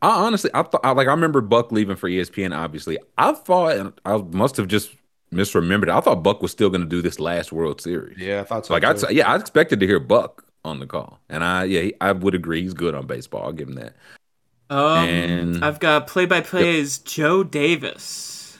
I 0.01 0.09
honestly, 0.25 0.49
I 0.53 0.63
thought, 0.63 0.81
I, 0.83 0.91
like, 0.91 1.07
I 1.07 1.11
remember 1.11 1.39
Buck 1.39 1.71
leaving 1.71 1.95
for 1.95 2.09
ESPN. 2.09 2.53
Obviously, 2.53 2.97
I 3.17 3.31
thought, 3.31 3.77
and 3.77 3.93
I 4.05 4.17
must 4.17 4.57
have 4.57 4.67
just 4.67 4.91
misremembered. 5.33 5.87
I 5.89 6.01
thought 6.01 6.21
Buck 6.21 6.41
was 6.41 6.51
still 6.51 6.69
going 6.69 6.81
to 6.81 6.87
do 6.87 7.01
this 7.01 7.17
last 7.17 7.53
World 7.53 7.79
Series. 7.79 8.17
Yeah, 8.17 8.41
I 8.41 8.43
thought 8.43 8.65
so. 8.65 8.73
like, 8.73 8.83
I, 8.83 8.93
too. 8.93 9.07
yeah, 9.11 9.31
I 9.31 9.37
expected 9.37 9.79
to 9.79 9.87
hear 9.87 9.99
Buck 10.01 10.43
on 10.65 10.79
the 10.81 10.85
call, 10.87 11.19
and 11.29 11.45
I, 11.45 11.63
yeah, 11.63 11.81
he- 11.81 11.93
I 12.01 12.11
would 12.11 12.35
agree. 12.35 12.61
He's 12.61 12.73
good 12.73 12.93
on 12.93 13.07
baseball. 13.07 13.43
I'll 13.43 13.53
give 13.53 13.69
him 13.69 13.75
that. 13.75 13.95
Um, 14.73 15.07
And- 15.09 15.63
I've 15.65 15.79
got 15.79 16.07
play 16.07 16.25
by 16.25 16.41
play 16.41 16.77
is 16.79 16.97
Joe 16.99 17.43
Davis. 17.43 18.57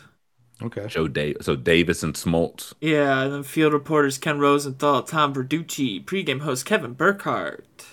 okay. 0.62 0.88
Joe 0.88 1.08
Davis, 1.08 1.46
so 1.46 1.56
Davis 1.56 2.04
and 2.04 2.14
Smoltz. 2.14 2.74
Yeah, 2.80 3.22
and 3.24 3.34
then 3.34 3.44
field 3.44 3.74
reporters 3.74 4.18
Ken 4.18 4.40
Rosenthal, 4.40 5.04
Tom 5.04 5.34
Verducci, 5.34 6.04
pregame 6.06 6.42
host 6.42 6.66
Kevin 6.66 6.94
Burkhardt. 6.94 7.86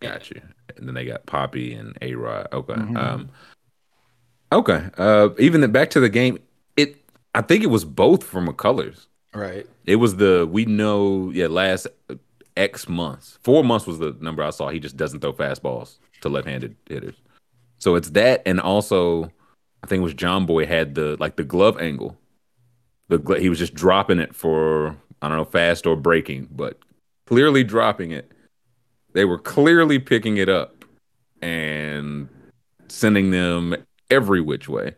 Got 0.00 0.30
you. 0.30 0.40
and 0.76 0.86
then 0.86 0.94
they 0.94 1.04
got 1.04 1.26
Poppy 1.26 1.74
and 1.74 1.96
A 2.00 2.14
Rod. 2.14 2.46
Okay. 2.52 2.72
Mhm. 2.74 2.96
Um, 2.96 3.28
okay. 4.52 4.88
Uh, 4.96 5.30
even 5.38 5.60
the, 5.60 5.68
back 5.68 5.90
to 5.90 6.00
the 6.00 6.08
game, 6.08 6.38
it. 6.76 6.96
I 7.34 7.42
think 7.42 7.62
it 7.62 7.68
was 7.68 7.84
both 7.84 8.24
for 8.24 8.40
McCullers. 8.40 9.06
Right. 9.34 9.66
It 9.86 9.96
was 9.96 10.16
the 10.16 10.46
we 10.50 10.64
know 10.64 11.30
yeah 11.34 11.48
last 11.48 11.86
X 12.56 12.88
months. 12.88 13.38
Four 13.42 13.62
months 13.64 13.86
was 13.86 13.98
the 13.98 14.16
number 14.20 14.42
I 14.42 14.50
saw. 14.50 14.68
He 14.70 14.78
just 14.80 14.96
doesn't 14.96 15.20
throw 15.20 15.32
fastballs 15.32 15.98
to 16.22 16.28
left-handed 16.28 16.76
hitters. 16.88 17.14
So 17.80 17.96
it's 17.96 18.10
that, 18.10 18.42
and 18.46 18.60
also 18.60 19.24
I 19.82 19.86
think 19.86 20.00
it 20.00 20.04
was 20.04 20.14
Jomboy 20.14 20.68
had 20.68 20.94
the 20.94 21.16
like 21.18 21.36
the 21.36 21.44
glove 21.44 21.80
angle. 21.80 22.16
The 23.08 23.18
gl- 23.18 23.40
he 23.40 23.48
was 23.48 23.58
just 23.58 23.74
dropping 23.74 24.20
it 24.20 24.34
for 24.36 24.96
I 25.20 25.28
don't 25.28 25.36
know 25.36 25.44
fast 25.44 25.86
or 25.86 25.96
breaking, 25.96 26.48
but 26.52 26.78
clearly 27.26 27.64
dropping 27.64 28.12
it. 28.12 28.30
They 29.12 29.24
were 29.24 29.38
clearly 29.38 29.98
picking 29.98 30.36
it 30.36 30.48
up 30.48 30.84
and 31.42 32.28
sending 32.88 33.30
them 33.30 33.74
every 34.10 34.40
which 34.40 34.68
way. 34.68 34.94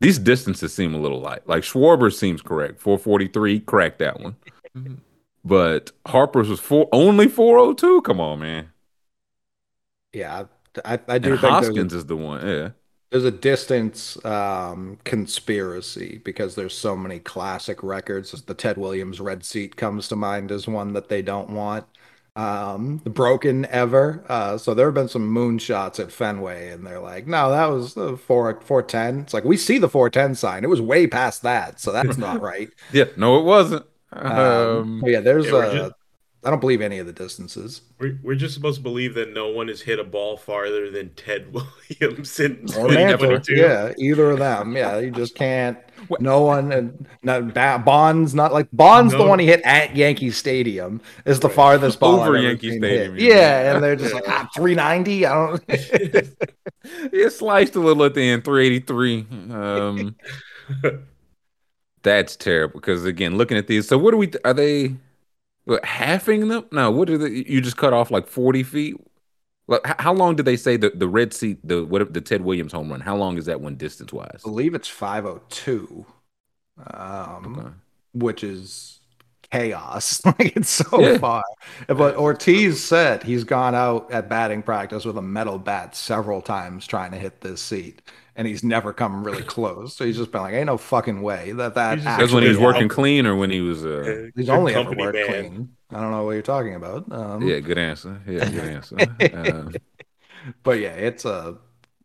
These 0.00 0.18
distances 0.18 0.74
seem 0.74 0.94
a 0.94 0.98
little 0.98 1.20
light. 1.20 1.48
Like 1.48 1.62
Schwarber 1.62 2.14
seems 2.14 2.42
correct. 2.42 2.78
443, 2.80 3.60
cracked 3.60 3.98
that 4.00 4.20
one. 4.20 4.36
Mhm. 4.76 4.98
But 5.42 5.92
Harper's 6.06 6.48
was 6.48 6.60
four 6.60 6.88
only 6.92 7.28
402. 7.28 8.02
Come 8.02 8.20
on, 8.20 8.40
man. 8.40 8.72
Yeah. 10.12 10.44
I, 10.84 10.98
I 11.08 11.18
do 11.18 11.36
And 11.36 11.38
think 11.38 11.62
a, 11.62 11.72
Hoskins 11.72 11.92
is 11.94 12.06
the 12.06 12.16
one. 12.16 12.46
Yeah. 12.46 12.70
there's 13.10 13.24
a 13.24 13.30
distance 13.30 14.22
um, 14.24 14.98
conspiracy 15.04 16.20
because 16.24 16.54
there's 16.54 16.76
so 16.76 16.96
many 16.96 17.18
classic 17.20 17.82
records. 17.82 18.32
The 18.42 18.54
Ted 18.54 18.76
Williams 18.78 19.20
Red 19.20 19.44
Seat 19.44 19.76
comes 19.76 20.08
to 20.08 20.16
mind 20.16 20.50
as 20.50 20.66
one 20.66 20.92
that 20.94 21.08
they 21.08 21.22
don't 21.22 21.50
want. 21.50 21.86
Um, 22.34 23.00
the 23.04 23.10
Broken 23.10 23.64
Ever. 23.66 24.24
Uh, 24.28 24.58
so 24.58 24.74
there 24.74 24.86
have 24.88 24.94
been 24.94 25.08
some 25.08 25.32
moonshots 25.34 25.98
at 26.00 26.12
Fenway, 26.12 26.68
and 26.70 26.86
they're 26.86 27.00
like, 27.00 27.26
no, 27.26 27.50
that 27.50 27.66
was 27.66 27.94
the 27.94 28.16
4 28.16 28.60
410. 28.60 29.20
It's 29.20 29.32
like, 29.34 29.44
we 29.44 29.56
see 29.56 29.78
the 29.78 29.88
410 29.88 30.34
sign. 30.34 30.64
It 30.64 30.68
was 30.68 30.80
way 30.82 31.06
past 31.06 31.42
that. 31.42 31.80
So 31.80 31.92
that's 31.92 32.18
not 32.18 32.40
right. 32.40 32.68
Yeah. 32.90 33.06
No, 33.16 33.38
it 33.38 33.44
wasn't. 33.44 33.86
Um, 34.12 34.86
Um, 35.00 35.02
yeah, 35.06 35.20
there's 35.20 35.52
yeah, 35.52 35.52
uh, 35.52 35.66
just- 35.66 35.92
I 36.46 36.50
don't 36.50 36.60
believe 36.60 36.80
any 36.80 36.98
of 36.98 37.06
the 37.06 37.12
distances. 37.12 37.82
We're, 37.98 38.20
we're 38.22 38.36
just 38.36 38.54
supposed 38.54 38.76
to 38.76 38.82
believe 38.82 39.14
that 39.14 39.34
no 39.34 39.48
one 39.48 39.66
has 39.66 39.80
hit 39.80 39.98
a 39.98 40.04
ball 40.04 40.36
farther 40.36 40.92
than 40.92 41.10
Ted 41.14 41.52
Williams 42.00 42.38
in 42.38 42.64
Or 42.78 42.86
Mantle, 42.86 42.94
Mantle, 43.28 43.40
2022. 43.40 43.54
yeah, 43.56 43.92
either 43.98 44.30
of 44.30 44.38
them. 44.38 44.76
Yeah, 44.76 44.98
you 45.00 45.10
just 45.10 45.34
can't. 45.34 45.76
No 46.20 46.42
one 46.42 46.70
and 46.70 47.08
not 47.24 47.52
ba- 47.52 47.82
Bonds. 47.84 48.32
Not 48.32 48.52
like 48.52 48.68
Bonds. 48.72 49.12
The 49.12 49.26
one 49.26 49.40
he 49.40 49.46
hit 49.46 49.60
at 49.64 49.96
Yankee 49.96 50.30
Stadium 50.30 51.00
is 51.24 51.40
the 51.40 51.48
farthest 51.48 51.98
ball 51.98 52.20
Over 52.20 52.22
I've 52.22 52.28
ever 52.36 52.38
Yankee 52.48 52.70
seen 52.70 52.80
Stadium, 52.80 53.14
hit. 53.14 53.22
you 53.22 53.28
mean. 53.28 53.36
Yeah, 53.36 53.74
and 53.74 53.82
they're 53.82 53.96
just 53.96 54.14
like 54.14 54.28
ah, 54.28 54.48
390. 54.54 55.26
I 55.26 55.34
don't. 55.34 55.64
it 57.12 57.32
sliced 57.32 57.74
a 57.74 57.80
little 57.80 58.04
at 58.04 58.14
the 58.14 58.22
end, 58.22 58.44
383. 58.44 59.26
Um, 59.52 60.16
that's 62.02 62.36
terrible 62.36 62.78
because 62.80 63.04
again, 63.04 63.36
looking 63.36 63.56
at 63.56 63.66
these, 63.66 63.88
so 63.88 63.98
what 63.98 64.12
do 64.12 64.16
we? 64.18 64.30
Are 64.44 64.54
they 64.54 64.94
what, 65.66 65.84
halving 65.84 66.48
them? 66.48 66.66
No, 66.72 66.90
what 66.92 67.10
are 67.10 67.18
they? 67.18 67.30
You 67.48 67.62
just 67.62 67.78
cut 67.78 67.94
off 67.94 68.10
like 68.12 68.28
40 68.28 68.64
feet. 68.64 68.96
Like, 69.68 69.82
how 70.00 70.14
long 70.14 70.36
did 70.36 70.46
they 70.46 70.56
say 70.56 70.76
the 70.78 70.90
the 70.90 71.08
red 71.08 71.34
seat 71.34 71.66
the 71.66 71.84
what 71.84 72.12
the 72.14 72.20
Ted 72.22 72.42
Williams 72.42 72.72
home 72.72 72.90
run? 72.90 73.00
How 73.02 73.16
long 73.16 73.38
is 73.38 73.46
that 73.46 73.60
one 73.62 73.76
distance 73.76 74.12
wise? 74.12 74.44
I 74.44 74.48
believe 74.48 74.74
it's 74.74 74.88
502, 74.88 76.06
um, 76.78 77.82
which 78.12 78.44
is 78.44 79.00
chaos. 79.50 80.24
like 80.24 80.56
it's 80.56 80.70
so 80.70 81.08
Yeah. 81.08 81.18
far. 81.20 81.42
But 81.88 82.16
Ortiz 82.16 82.82
said 82.84 83.22
he's 83.22 83.44
gone 83.44 83.74
out 83.74 84.10
at 84.12 84.28
batting 84.28 84.62
practice 84.62 85.04
with 85.04 85.16
a 85.18 85.22
metal 85.22 85.58
bat 85.58 85.96
several 85.96 86.42
times 86.42 86.86
trying 86.86 87.12
to 87.12 87.18
hit 87.18 87.40
this 87.40 87.60
seat. 87.62 88.02
And 88.38 88.46
he's 88.46 88.62
never 88.62 88.92
come 88.92 89.24
really 89.24 89.42
close. 89.42 89.94
So 89.96 90.04
he's 90.04 90.18
just 90.18 90.30
been 90.30 90.42
like, 90.42 90.52
ain't 90.52 90.66
no 90.66 90.76
fucking 90.76 91.22
way 91.22 91.52
that 91.52 91.74
that 91.74 91.96
He's 91.98 92.04
That's 92.04 92.32
when 92.32 92.42
he 92.42 92.50
was 92.50 92.58
working 92.58 92.82
happened." 92.82 92.90
clean, 92.90 93.26
or 93.26 93.34
when 93.34 93.50
he 93.50 93.60
was. 93.62 93.84
Uh, 93.84 94.26
Uh, 94.26 94.30
He's 94.36 94.50
only 94.50 94.74
ever 94.74 94.90
worked 94.92 95.14
man. 95.16 95.26
clean. 95.26 95.68
I 95.90 96.00
don't 96.00 96.10
know 96.10 96.24
what 96.24 96.32
you're 96.32 96.42
talking 96.42 96.74
about. 96.74 97.10
Um, 97.10 97.42
yeah, 97.48 97.60
good 97.60 97.78
answer. 97.78 98.20
Yeah, 98.26 98.44
good 98.50 98.64
answer. 98.64 98.96
Um, 99.34 99.74
but 100.62 100.80
yeah, 100.80 100.90
it's 100.90 101.24
a 101.24 101.56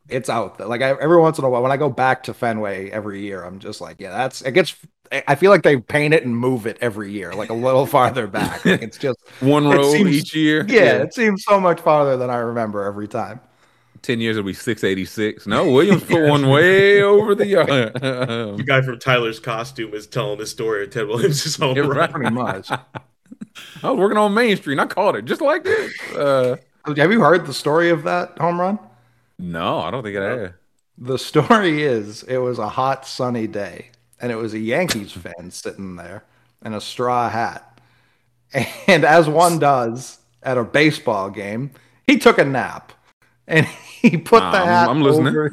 it's 0.08 0.30
out 0.30 0.58
there. 0.58 0.68
Like 0.68 0.82
I, 0.82 0.92
every 0.92 1.20
once 1.20 1.38
in 1.38 1.44
a 1.44 1.50
while, 1.50 1.62
when 1.64 1.72
I 1.72 1.78
go 1.78 1.90
back 1.90 2.24
to 2.24 2.34
Fenway 2.34 2.90
every 2.92 3.22
year, 3.22 3.44
I'm 3.44 3.60
just 3.60 3.82
like, 3.82 3.98
yeah, 4.00 4.12
that's 4.12 4.42
it 4.42 4.52
gets. 4.54 4.76
I- 5.12 5.24
I 5.28 5.36
feel 5.36 5.52
like 5.52 5.64
they 5.64 5.76
paint 5.78 6.14
it 6.14 6.24
and 6.26 6.34
move 6.38 6.66
it 6.66 6.78
every 6.80 7.12
year, 7.12 7.34
like 7.34 7.50
a 7.50 7.54
little 7.54 7.86
farther 7.98 8.28
back. 8.28 8.64
Like 8.66 8.82
it's 8.82 8.98
just 8.98 9.20
one 9.42 9.68
row 9.68 9.92
seems- 9.92 10.10
each 10.10 10.34
year. 10.34 10.66
yeah, 10.70 11.02
it 11.04 11.14
seems 11.14 11.44
so 11.44 11.60
much 11.60 11.82
farther 11.82 12.16
than 12.16 12.30
I 12.30 12.38
remember 12.38 12.84
every 12.86 13.10
time. 13.10 13.42
10 14.02 14.20
years 14.20 14.38
it'll 14.38 14.46
be 14.48 14.54
686. 14.54 15.46
No, 15.48 15.70
Williams 15.72 16.04
put 16.10 16.28
one 16.28 16.50
way 16.50 17.02
over 17.02 17.36
the 17.36 17.46
yard. 17.48 17.94
The 17.94 18.64
guy 18.66 18.82
from 18.82 19.00
Tyler's 19.00 19.40
costume 19.40 19.94
is 19.94 20.08
telling 20.08 20.40
the 20.40 20.46
story 20.48 20.84
of 20.84 20.90
Ted 20.92 21.08
Williams' 21.08 21.56
home 21.58 21.76
You're 21.76 21.88
run. 21.88 21.98
right. 21.98 22.12
Pretty 22.12 22.32
much. 22.32 22.70
I 22.72 23.90
was 23.90 24.00
working 24.00 24.18
on 24.18 24.34
Main 24.34 24.58
Street 24.58 24.74
and 24.74 24.82
I 24.82 24.86
caught 24.86 25.16
it 25.16 25.26
just 25.26 25.42
like 25.42 25.64
this. 25.64 25.94
Uh, 26.14 26.58
Have 26.96 27.12
you 27.12 27.22
heard 27.22 27.46
the 27.46 27.54
story 27.54 27.90
of 27.90 28.04
that 28.04 28.38
home 28.38 28.60
run? 28.60 28.80
no, 29.40 29.80
I 29.80 29.92
don't 29.92 30.04
think 30.04 30.18
I 30.18 30.24
have. 30.24 30.54
The 30.98 31.18
story 31.18 31.82
is 31.82 32.22
it 32.24 32.38
was 32.38 32.60
a 32.60 32.70
hot 32.70 33.08
sunny 33.08 33.48
day 33.48 33.90
and 34.20 34.32
it 34.32 34.36
was 34.36 34.54
a 34.54 34.60
Yankees 34.60 35.12
fan 35.12 35.50
sitting 35.50 35.96
there 35.96 36.24
in 36.64 36.74
a 36.74 36.82
straw 36.82 37.28
hat. 37.30 37.80
And 38.88 39.04
as 39.06 39.28
one 39.30 39.58
does 39.60 40.20
at 40.44 40.58
a 40.60 40.64
baseball 40.64 41.30
game, 41.32 41.72
he 42.06 42.18
took 42.20 42.38
a 42.38 42.46
nap 42.46 42.92
and 43.52 43.66
he 43.68 44.18
put 44.18 44.40
the 44.40 44.46
I'm- 44.58 44.68
hat 44.68 44.90
I'm 44.90 45.02
listening. 45.02 45.28
over, 45.36 45.52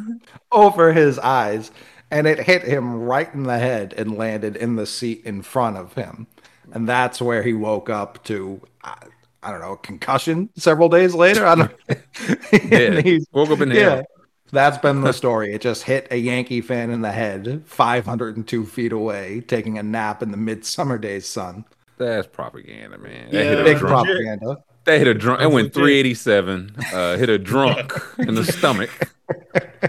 over 0.53 0.93
his 0.93 1.19
eyes 1.19 1.71
and 2.11 2.27
it 2.27 2.39
hit 2.41 2.63
him 2.63 3.01
right 3.03 3.33
in 3.35 3.43
the 3.43 3.59
head 3.59 3.93
and 3.99 4.17
landed 4.17 4.57
in 4.57 4.77
the 4.77 4.87
seat 4.87 5.23
in 5.27 5.43
front 5.43 5.77
of 5.77 5.93
him. 5.95 6.27
And 6.73 6.89
that's 6.89 7.21
where 7.21 7.43
he 7.43 7.53
woke 7.53 7.91
up 7.91 8.25
to 8.25 8.61
I, 8.83 8.95
I 9.43 9.51
don't 9.51 9.61
know, 9.61 9.77
concussion 9.77 10.49
several 10.57 10.89
days 10.89 11.15
later. 11.15 11.47
I 11.47 11.55
don't 11.55 11.73
Yeah. 11.89 12.79
And 12.79 13.05
he's- 13.07 13.27
Woke 13.33 13.51
up 13.51 13.61
in 13.61 13.69
the 13.69 13.75
yeah. 13.75 13.95
hell. 13.97 14.03
That's 14.51 14.79
been 14.79 15.03
the 15.03 15.13
story. 15.23 15.53
It 15.53 15.61
just 15.61 15.83
hit 15.83 16.09
a 16.11 16.17
Yankee 16.17 16.63
fan 16.63 16.89
in 16.91 17.03
the 17.03 17.13
head, 17.13 17.63
502 17.67 18.65
feet 18.65 18.93
away, 18.93 19.43
taking 19.43 19.77
a 19.79 19.83
nap 19.83 20.23
in 20.23 20.31
the 20.31 20.39
midsummer 20.39 20.97
day's 20.97 21.27
sun. 21.27 21.67
That's 21.99 22.27
propaganda, 22.27 22.97
man. 22.97 23.27
Yeah, 23.31 23.31
They 23.31 23.45
hit 23.49 23.61
a 23.61 23.65
Big 23.65 23.79
propaganda. 23.79 24.65
They 24.89 24.99
hit 24.99 25.07
a 25.07 25.13
drunk. 25.13 25.43
It 25.43 25.51
went 25.51 25.75
387. 25.75 26.77
Uh, 26.95 27.19
hit 27.19 27.29
a 27.29 27.39
drunk 27.39 27.93
in 28.19 28.35
the 28.35 28.45
stomach. 28.45 28.91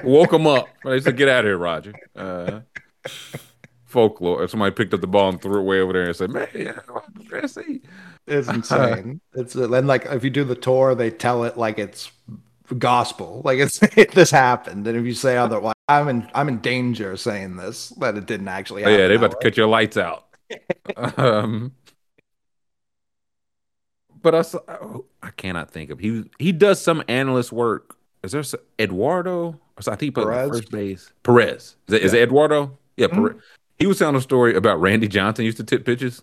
Woke 0.03 0.33
him 0.33 0.45
up. 0.45 0.67
They 0.83 0.99
said, 0.99 1.15
"Get 1.15 1.29
out 1.29 1.39
of 1.39 1.45
here, 1.45 1.57
Roger." 1.57 1.93
Uh, 2.13 2.59
folklore. 3.85 4.45
Somebody 4.49 4.75
picked 4.75 4.93
up 4.93 4.99
the 4.99 5.07
ball 5.07 5.29
and 5.29 5.41
threw 5.41 5.61
it 5.61 5.63
way 5.63 5.79
over 5.79 5.93
there 5.93 6.03
and 6.03 6.15
said, 6.17 6.31
"Man, 6.31 6.49
yeah, 6.53 6.79
let's. 7.31 7.57
It's 8.27 8.47
insane. 8.49 9.21
it's 9.33 9.55
and 9.55 9.87
like 9.87 10.05
if 10.07 10.25
you 10.25 10.29
do 10.29 10.43
the 10.43 10.55
tour, 10.55 10.95
they 10.95 11.11
tell 11.11 11.45
it 11.45 11.55
like 11.57 11.79
it's 11.79 12.11
gospel, 12.77 13.41
like 13.45 13.59
it's 13.59 13.79
this 14.13 14.31
happened. 14.31 14.85
And 14.85 14.97
if 14.97 15.05
you 15.05 15.13
say 15.13 15.37
otherwise, 15.37 15.75
I'm 15.87 16.09
in 16.09 16.29
I'm 16.33 16.49
in 16.49 16.59
danger 16.59 17.15
saying 17.15 17.55
this 17.55 17.89
that 17.99 18.17
it 18.17 18.25
didn't 18.25 18.49
actually. 18.49 18.83
Oh, 18.83 18.89
happen 18.89 18.99
yeah, 18.99 19.07
they 19.07 19.15
that 19.15 19.25
about 19.25 19.39
to 19.39 19.49
cut 19.49 19.55
your 19.55 19.67
lights 19.67 19.95
out. 19.95 20.25
um, 21.17 21.71
but 24.21 24.35
I, 24.35 24.41
saw- 24.43 24.61
oh, 24.67 25.05
I 25.23 25.29
cannot 25.31 25.71
think 25.71 25.89
of 25.89 25.99
he. 25.99 26.29
He 26.39 26.51
does 26.51 26.81
some 26.81 27.03
analyst 27.07 27.51
work. 27.51 27.95
Is 28.23 28.31
there 28.31 28.41
s- 28.41 28.55
Eduardo? 28.79 29.59
I 29.77 29.81
think 29.81 30.01
he 30.01 30.11
put 30.11 30.25
Perez? 30.25 30.49
first 30.49 30.71
base. 30.71 31.11
Perez. 31.23 31.75
Is 31.87 31.93
it, 31.93 32.01
is 32.03 32.13
it 32.13 32.21
Eduardo? 32.23 32.77
Yeah, 32.97 33.07
Mhm. 33.07 33.13
Perez. 33.13 33.41
He 33.77 33.87
was 33.87 33.97
telling 33.97 34.15
a 34.15 34.21
story 34.21 34.55
about 34.55 34.81
Randy 34.81 35.07
Johnson 35.07 35.45
used 35.45 35.55
to 35.57 35.63
tip 35.63 35.85
pitches. 35.85 36.21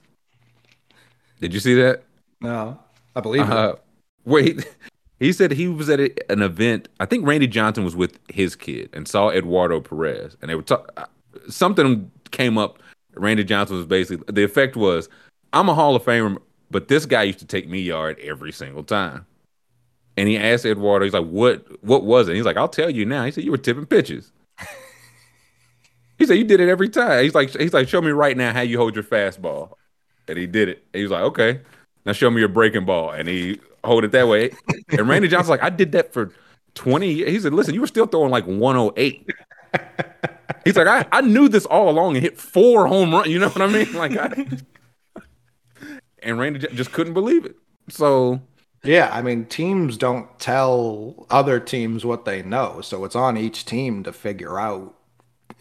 Did 1.41 1.55
you 1.55 1.61
see 1.61 1.75
that? 1.75 2.03
No, 2.41 2.79
I 3.15 3.21
believe 3.21 3.43
it. 3.43 3.51
Uh, 3.51 3.77
wait, 4.25 4.67
he 5.21 5.33
said 5.33 5.53
he 5.53 5.69
was 5.69 5.89
at 5.89 6.01
a, 6.01 6.11
an 6.31 6.43
event. 6.43 6.89
I 7.01 7.07
think 7.07 7.27
Randy 7.27 7.47
Johnson 7.47 7.85
was 7.85 7.97
with 7.97 8.19
his 8.29 8.57
kid 8.57 8.91
and 8.93 9.09
saw 9.09 9.31
Eduardo 9.31 9.81
Perez, 9.81 10.37
and 10.41 10.51
they 10.51 10.55
were 10.55 10.63
talking. 10.63 10.87
Something 11.49 12.11
came 12.31 12.59
up. 12.59 12.79
Randy 13.15 13.45
Johnson 13.45 13.77
was 13.79 13.87
basically 13.87 14.23
the 14.33 14.45
effect 14.45 14.77
was, 14.77 15.09
"I'm 15.55 15.69
a 15.71 15.75
Hall 15.75 15.97
of 15.97 16.03
Famer, 16.05 16.37
but 16.71 16.89
this 16.89 17.07
guy 17.07 17.25
used 17.25 17.39
to 17.41 17.47
take 17.47 17.69
me 17.69 17.81
yard 17.81 18.19
every 18.21 18.53
single 18.53 18.85
time." 18.85 19.27
And 20.19 20.29
he 20.29 20.39
asked 20.39 20.65
Eduardo, 20.65 21.05
he's 21.05 21.15
like, 21.15 21.27
"What? 21.27 21.83
What 21.83 22.05
was 22.05 22.29
it?" 22.29 22.37
He's 22.37 22.45
like, 22.45 22.57
"I'll 22.57 22.69
tell 22.69 22.91
you 22.91 23.05
now." 23.05 23.25
He 23.25 23.31
said, 23.31 23.45
"You 23.45 23.51
were 23.51 23.59
tipping 23.59 23.87
pitches." 23.87 24.33
he 26.19 26.27
said, 26.27 26.35
"You 26.35 26.45
did 26.45 26.61
it 26.61 26.69
every 26.69 26.89
time." 26.89 27.23
He's 27.23 27.35
like, 27.35 27.51
"He's 27.51 27.75
like, 27.75 27.89
show 27.89 28.01
me 28.01 28.11
right 28.11 28.37
now 28.37 28.53
how 28.53 28.63
you 28.63 28.79
hold 28.79 28.95
your 28.95 29.05
fastball." 29.05 29.75
And 30.29 30.39
he 30.39 30.47
did 30.47 30.69
it. 30.69 30.85
And 30.93 30.99
he 30.99 31.03
was 31.03 31.13
like, 31.13 31.23
"Okay." 31.23 31.61
Now 32.07 32.13
show 32.13 32.31
me 32.31 32.39
your 32.39 32.49
breaking 32.49 32.85
ball. 32.87 33.11
And 33.11 33.29
he 33.29 33.61
hold 33.85 34.05
it 34.05 34.13
that 34.13 34.29
way. 34.29 34.53
And 34.91 35.09
Randy 35.09 35.29
Johnson's 35.29 35.51
like, 35.51 35.63
I 35.63 35.71
did 35.71 35.93
that 35.93 36.13
for 36.13 36.33
20 36.75 37.13
years. 37.13 37.31
He 37.31 37.41
said, 37.41 37.53
listen, 37.53 37.75
you 37.75 37.81
were 37.81 37.87
still 37.89 38.07
throwing 38.07 38.31
like 38.31 38.47
108. 38.47 39.29
He's 40.65 40.77
like, 40.77 40.87
I, 40.87 41.07
I 41.13 41.21
knew 41.21 41.49
this 41.49 41.67
all 41.67 41.91
along 41.91 42.15
and 42.15 42.23
hit 42.23 42.39
four 42.39 42.87
home 42.87 43.13
runs. 43.13 43.27
You 43.27 43.41
know 43.41 43.49
what 43.49 43.61
I 43.61 43.67
mean? 43.67 43.93
Like 43.93 44.17
I, 44.17 44.47
and 46.27 46.39
Randy 46.39 46.61
just 46.75 46.93
couldn't 46.93 47.15
believe 47.15 47.45
it. 47.45 47.57
So 47.89 48.41
Yeah, 48.83 49.11
I 49.13 49.23
mean, 49.23 49.47
teams 49.47 49.97
don't 49.97 50.39
tell 50.39 51.27
other 51.31 51.59
teams 51.59 52.05
what 52.05 52.25
they 52.25 52.43
know, 52.43 52.81
so 52.83 53.05
it's 53.05 53.17
on 53.17 53.37
each 53.37 53.65
team 53.65 54.03
to 54.05 54.13
figure 54.13 54.59
out 54.59 54.95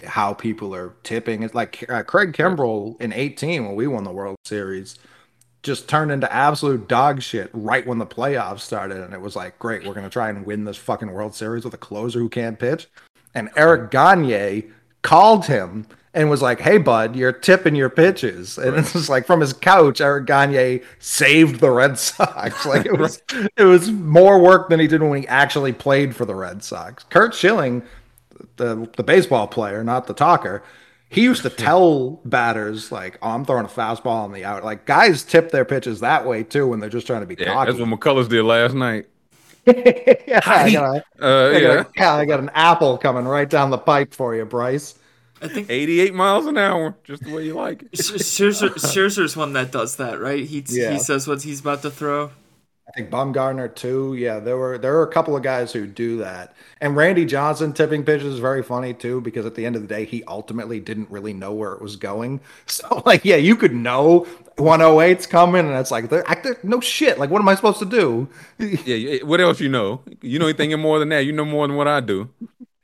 how 0.06 0.34
people 0.34 0.76
are 0.76 0.96
tipping. 1.04 1.44
It's 1.44 1.56
like 1.56 1.90
uh, 1.90 2.04
Craig 2.04 2.34
Kimbrel 2.34 3.00
in 3.02 3.14
18 3.14 3.66
when 3.66 3.76
we 3.76 3.88
won 3.88 4.04
the 4.04 4.12
World 4.12 4.38
Series 4.44 5.00
just 5.66 5.90
turned 5.90 6.12
into 6.12 6.32
absolute 6.32 6.88
dog 6.88 7.24
shit 7.24 7.50
right 7.52 7.88
when 7.88 7.98
the 7.98 8.06
playoffs 8.06 8.60
started, 8.60 9.02
and 9.02 9.16
it 9.16 9.20
was 9.20 9.36
like, 9.36 9.58
great, 9.58 9.86
we're 9.86 9.96
gonna 9.96 10.10
try 10.10 10.30
and 10.30 10.46
win 10.46 10.64
this 10.64 10.78
fucking 10.78 11.12
World 11.12 11.34
Series 11.34 11.66
with 11.66 11.74
a 11.74 11.78
closer 11.78 12.20
who 12.20 12.30
can't 12.30 12.60
pitch. 12.60 12.88
And 13.34 13.50
Eric 13.58 13.90
Gagne 13.90 14.66
called 15.02 15.46
him 15.46 15.88
and 16.16 16.30
was 16.30 16.42
like, 16.42 16.60
"Hey, 16.62 16.78
bud, 16.80 17.16
you're 17.16 17.32
tipping 17.34 17.76
your 17.76 17.90
pitches." 17.90 18.58
And 18.58 18.76
it's 18.78 18.94
just 18.94 19.10
like 19.10 19.28
from 19.28 19.42
his 19.42 19.54
couch, 19.54 20.02
Eric 20.02 20.26
Gagne 20.26 20.82
saved 21.00 21.60
the 21.60 21.70
Red 21.70 22.00
Sox. 22.00 22.66
Like 22.66 22.86
it 22.88 22.98
was, 22.98 23.22
it 23.58 23.64
was 23.66 23.92
more 23.92 24.40
work 24.42 24.70
than 24.70 24.80
he 24.80 24.88
did 24.88 25.04
when 25.04 25.22
he 25.22 25.28
actually 25.28 25.74
played 25.74 26.16
for 26.16 26.26
the 26.26 26.36
Red 26.36 26.64
Sox. 26.64 27.04
Curt 27.04 27.36
Schilling, 27.36 27.84
the 28.58 28.90
the 28.98 29.04
baseball 29.04 29.48
player, 29.48 29.84
not 29.84 30.08
the 30.08 30.14
talker, 30.14 30.64
he 31.10 31.22
used 31.24 31.44
to 31.44 31.50
tell 31.52 32.22
batters 32.26 32.92
like, 32.92 33.18
"Oh, 33.22 33.30
I'm 33.32 33.46
throwing 33.46 33.66
a 33.66 33.70
fastball 33.70 34.24
on 34.24 34.32
the 34.34 34.46
out." 34.46 34.64
Like 34.64 34.86
guys 34.86 35.24
tip 35.24 35.52
their 35.52 35.66
pitches 35.66 36.00
that 36.02 36.26
way 36.26 36.44
too 36.44 36.68
when 36.68 36.80
they're 36.80 36.90
just 36.90 37.08
trying 37.08 37.22
to 37.22 37.28
be 37.28 37.36
Yeah, 37.38 37.54
cocky. 37.54 37.72
that's 37.72 37.80
what 37.80 37.90
McCullers 38.00 38.30
did 38.30 38.44
last 38.44 38.74
night. 38.74 39.08
yeah, 39.66 40.42
I 40.46 40.72
got, 40.72 40.98
a, 40.98 41.04
Uh, 41.22 41.52
I, 41.52 41.62
got 41.62 41.62
yeah, 41.62 41.80
a, 41.80 41.86
yeah, 41.98 42.14
I 42.16 42.26
got 42.26 42.40
an 42.40 42.52
apple 42.54 42.98
coming 42.98 43.26
right 43.26 43.50
down 43.50 43.70
the 43.72 43.78
pipe 43.78 44.14
for 44.14 44.36
you, 44.36 44.46
Bryce. 44.46 44.96
I 45.42 45.48
think 45.48 45.70
88 45.70 46.14
miles 46.14 46.46
an 46.46 46.58
hour, 46.58 46.96
just 47.04 47.24
the 47.24 47.32
way 47.34 47.46
you 47.46 47.54
like 47.54 47.84
it. 47.84 47.92
Scherzer, 47.94 48.70
Scherzer's 48.76 49.36
one 49.36 49.54
that 49.54 49.72
does 49.72 49.98
that, 49.98 50.20
right? 50.20 50.46
He 50.46 50.64
Yeah. 50.70 50.92
he 50.92 51.00
says 51.00 51.28
what 51.28 51.44
he's 51.44 51.60
about 51.60 51.82
to 51.84 51.92
throw. 51.92 52.32
I 52.88 52.92
think 52.92 53.10
Bumgarner 53.10 53.74
too. 53.74 54.14
Yeah, 54.14 54.40
there 54.40 54.58
were 54.58 54.78
there 54.78 54.94
were 54.94 55.04
a 55.04 55.12
couple 55.12 55.36
of 55.36 55.42
guys 55.44 55.74
who 55.74 55.88
do 55.88 56.18
that. 56.20 56.56
And 56.80 56.96
Randy 56.96 57.26
Johnson 57.26 57.74
tipping 57.74 58.04
pitches 58.06 58.36
is 58.36 58.40
very 58.40 58.62
funny 58.64 58.94
too 58.94 59.22
because 59.22 59.46
at 59.46 59.56
the 59.56 59.66
end 59.66 59.76
of 59.76 59.82
the 59.82 59.88
day 59.88 60.06
he 60.06 60.24
ultimately 60.28 60.80
didn't 60.80 61.10
really 61.10 61.34
know 61.34 61.52
where 61.52 61.74
it 61.74 61.82
was 61.82 61.96
going. 61.96 62.40
So 62.68 63.02
like 63.06 63.26
yeah, 63.26 63.38
you 63.38 63.56
could 63.56 63.74
know 63.74 64.28
108's 64.58 65.26
coming 65.28 65.66
and 65.68 65.76
it's 65.78 65.92
like 65.92 66.10
there- 66.10 66.24
I, 66.30 66.36
there- 66.36 66.60
no 66.64 66.80
shit. 66.80 67.18
Like 67.20 67.30
what 67.32 67.42
am 67.42 67.50
I 67.50 67.56
supposed 67.56 67.80
to 67.80 67.86
do? 67.86 68.30
Yeah, 68.60 68.96
yeah, 68.96 69.24
what 69.24 69.42
else 69.42 69.60
you 69.60 69.68
know? 69.70 70.02
You 70.22 70.38
know 70.40 70.46
anything 70.46 70.80
more 70.80 71.00
than 71.00 71.10
that? 71.10 71.26
You 71.26 71.34
know 71.34 71.46
more 71.46 71.68
than 71.68 71.76
what 71.76 71.88
I 71.88 72.00
do. 72.00 72.30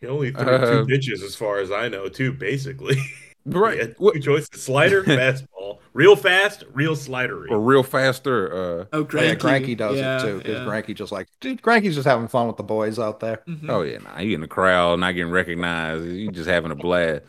He 0.02 0.07
only 0.07 0.32
threw 0.32 0.41
Uh, 0.41 0.72
two 0.82 0.86
pitches, 0.88 1.22
as 1.23 1.36
far 1.36 1.60
as 1.60 1.72
I 1.72 1.88
know, 1.88 2.10
too. 2.10 2.34
Basically, 2.34 2.98
Right. 3.45 3.73
He 3.73 3.80
had 3.80 3.95
What- 3.98 4.14
two 4.15 4.19
choices: 4.22 4.49
slider, 4.61 5.03
fastball, 5.06 5.80
real 5.94 6.15
fast, 6.15 6.64
real 6.73 6.95
slidery. 6.95 7.49
or 7.49 7.60
real 7.60 7.82
faster. 7.84 8.52
Uh, 8.82 8.86
Oh, 8.94 9.03
Granky. 9.03 9.28
yeah, 9.28 9.36
Granky 9.36 9.78
does 9.78 9.98
yeah, 9.98 10.18
it 10.18 10.22
too 10.22 10.38
because 10.40 10.53
yeah. 10.60 10.65
Granky 10.65 10.95
just 10.95 11.11
like 11.11 11.28
dude, 11.40 11.61
Granky's 11.61 11.95
just 11.95 12.07
having 12.07 12.28
fun 12.28 12.45
with 12.48 12.57
the 12.57 12.64
boys 12.64 12.99
out 12.99 13.19
there. 13.19 13.41
Mhm. 13.48 13.69
oh 13.69 13.82
yeah, 13.84 13.98
nah, 13.99 14.19
you 14.19 14.36
in 14.36 14.41
the 14.41 14.48
crowd, 14.48 14.99
not 14.99 15.14
getting 15.14 15.32
recognized. 15.32 16.06
You 16.06 16.30
just 16.32 16.49
having 16.49 16.72
a 16.72 16.76
blast. 16.76 17.23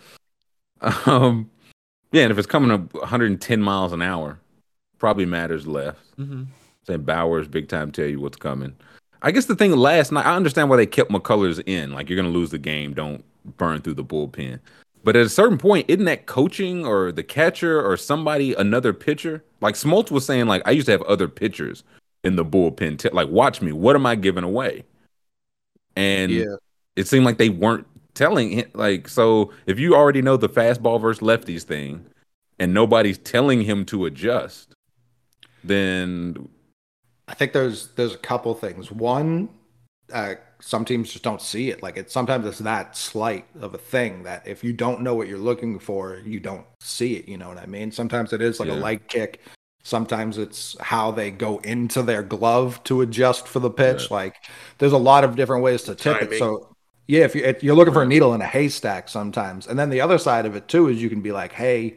Um, 1.06 1.48
yeah, 2.10 2.22
and 2.24 2.32
if 2.32 2.38
it's 2.38 2.46
coming 2.46 2.70
up 2.70 2.92
110 2.92 3.62
miles 3.62 3.92
an 3.92 4.02
hour, 4.02 4.38
probably 4.98 5.24
matters 5.26 5.66
less. 5.66 5.94
Mhm. 6.18 6.46
Saying 6.86 7.02
Bowers 7.04 7.46
big 7.48 7.68
time 7.68 7.92
tell 7.92 8.06
you 8.06 8.20
what's 8.20 8.36
coming. 8.36 8.74
I 9.22 9.30
guess 9.30 9.46
the 9.46 9.54
thing 9.56 9.72
last 9.72 10.12
night, 10.12 10.26
I 10.26 10.34
understand 10.34 10.68
why 10.68 10.76
they 10.76 10.86
kept 10.86 11.10
McCullers 11.10 11.62
in. 11.66 11.92
Like 11.92 12.08
you're 12.08 12.16
gonna 12.16 12.28
lose 12.28 12.50
the 12.50 12.58
game, 12.58 12.92
don't 12.92 13.24
burn 13.56 13.80
through 13.80 13.94
the 13.94 14.04
bullpen. 14.04 14.58
But 15.04 15.16
at 15.16 15.26
a 15.26 15.28
certain 15.28 15.58
point, 15.58 15.86
isn't 15.88 16.04
that 16.04 16.26
coaching 16.26 16.86
or 16.86 17.10
the 17.10 17.22
catcher 17.24 17.80
or 17.84 17.96
somebody 17.96 18.54
another 18.54 18.92
pitcher? 18.92 19.42
Like 19.60 19.74
Smoltz 19.74 20.10
was 20.10 20.24
saying, 20.24 20.46
like 20.46 20.62
I 20.64 20.70
used 20.72 20.86
to 20.86 20.92
have 20.92 21.02
other 21.02 21.28
pitchers 21.28 21.82
in 22.24 22.36
the 22.36 22.44
bullpen. 22.44 22.98
T- 22.98 23.08
like 23.10 23.28
watch 23.28 23.62
me, 23.62 23.72
what 23.72 23.96
am 23.96 24.06
I 24.06 24.14
giving 24.14 24.44
away? 24.44 24.84
And 25.96 26.30
Yeah. 26.30 26.56
it 26.96 27.08
seemed 27.08 27.24
like 27.24 27.38
they 27.38 27.48
weren't 27.48 27.86
telling 28.14 28.50
him. 28.50 28.70
Like 28.74 29.08
so, 29.08 29.52
if 29.66 29.78
you 29.78 29.94
already 29.94 30.22
know 30.22 30.36
the 30.36 30.48
fastball 30.48 31.00
versus 31.00 31.22
lefties 31.22 31.62
thing, 31.62 32.06
and 32.58 32.72
nobody's 32.72 33.18
telling 33.18 33.62
him 33.62 33.84
to 33.86 34.04
adjust, 34.06 34.74
then 35.64 36.48
I 37.32 37.34
think 37.34 37.52
there's 37.52 37.88
there's 37.96 38.14
a 38.14 38.18
couple 38.18 38.54
things. 38.54 38.92
One, 38.92 39.48
uh, 40.12 40.34
some 40.60 40.84
teams 40.84 41.10
just 41.10 41.24
don't 41.24 41.40
see 41.40 41.70
it. 41.70 41.82
Like 41.82 41.96
it 41.96 42.10
sometimes 42.10 42.46
it's 42.46 42.58
that 42.58 42.96
slight 42.96 43.46
of 43.60 43.74
a 43.74 43.78
thing 43.78 44.22
that 44.24 44.46
if 44.46 44.62
you 44.62 44.72
don't 44.72 45.00
know 45.00 45.14
what 45.14 45.28
you're 45.28 45.38
looking 45.38 45.78
for, 45.78 46.20
you 46.24 46.38
don't 46.38 46.66
see 46.80 47.16
it. 47.16 47.26
You 47.28 47.38
know 47.38 47.48
what 47.48 47.58
I 47.58 47.66
mean? 47.66 47.90
Sometimes 47.90 48.32
it 48.32 48.42
is 48.42 48.60
like 48.60 48.68
Yeah. 48.68 48.74
a 48.74 48.76
light 48.76 49.08
kick. 49.08 49.40
Sometimes 49.82 50.38
it's 50.38 50.76
how 50.80 51.10
they 51.10 51.30
go 51.32 51.58
into 51.58 52.02
their 52.02 52.22
glove 52.22 52.80
to 52.84 53.00
adjust 53.00 53.48
for 53.48 53.58
the 53.60 53.70
pitch. 53.70 54.10
Like 54.10 54.36
there's 54.78 54.92
a 54.92 54.98
lot 54.98 55.24
of 55.24 55.34
different 55.34 55.64
ways 55.64 55.82
to 55.84 55.94
tip 55.94 56.20
it. 56.22 56.38
So 56.38 56.68
yeah, 57.08 57.24
if, 57.24 57.34
you, 57.34 57.42
if 57.44 57.64
you're 57.64 57.74
looking 57.74 57.94
for 57.94 58.02
a 58.02 58.06
needle 58.06 58.32
in 58.34 58.40
a 58.42 58.46
haystack, 58.46 59.08
sometimes, 59.08 59.66
and 59.66 59.76
then 59.78 59.90
the 59.90 60.00
other 60.00 60.18
side 60.18 60.46
of 60.46 60.54
it 60.54 60.68
too 60.68 60.88
is 60.88 61.02
you 61.02 61.08
can 61.10 61.20
be 61.22 61.32
like, 61.32 61.52
hey, 61.52 61.96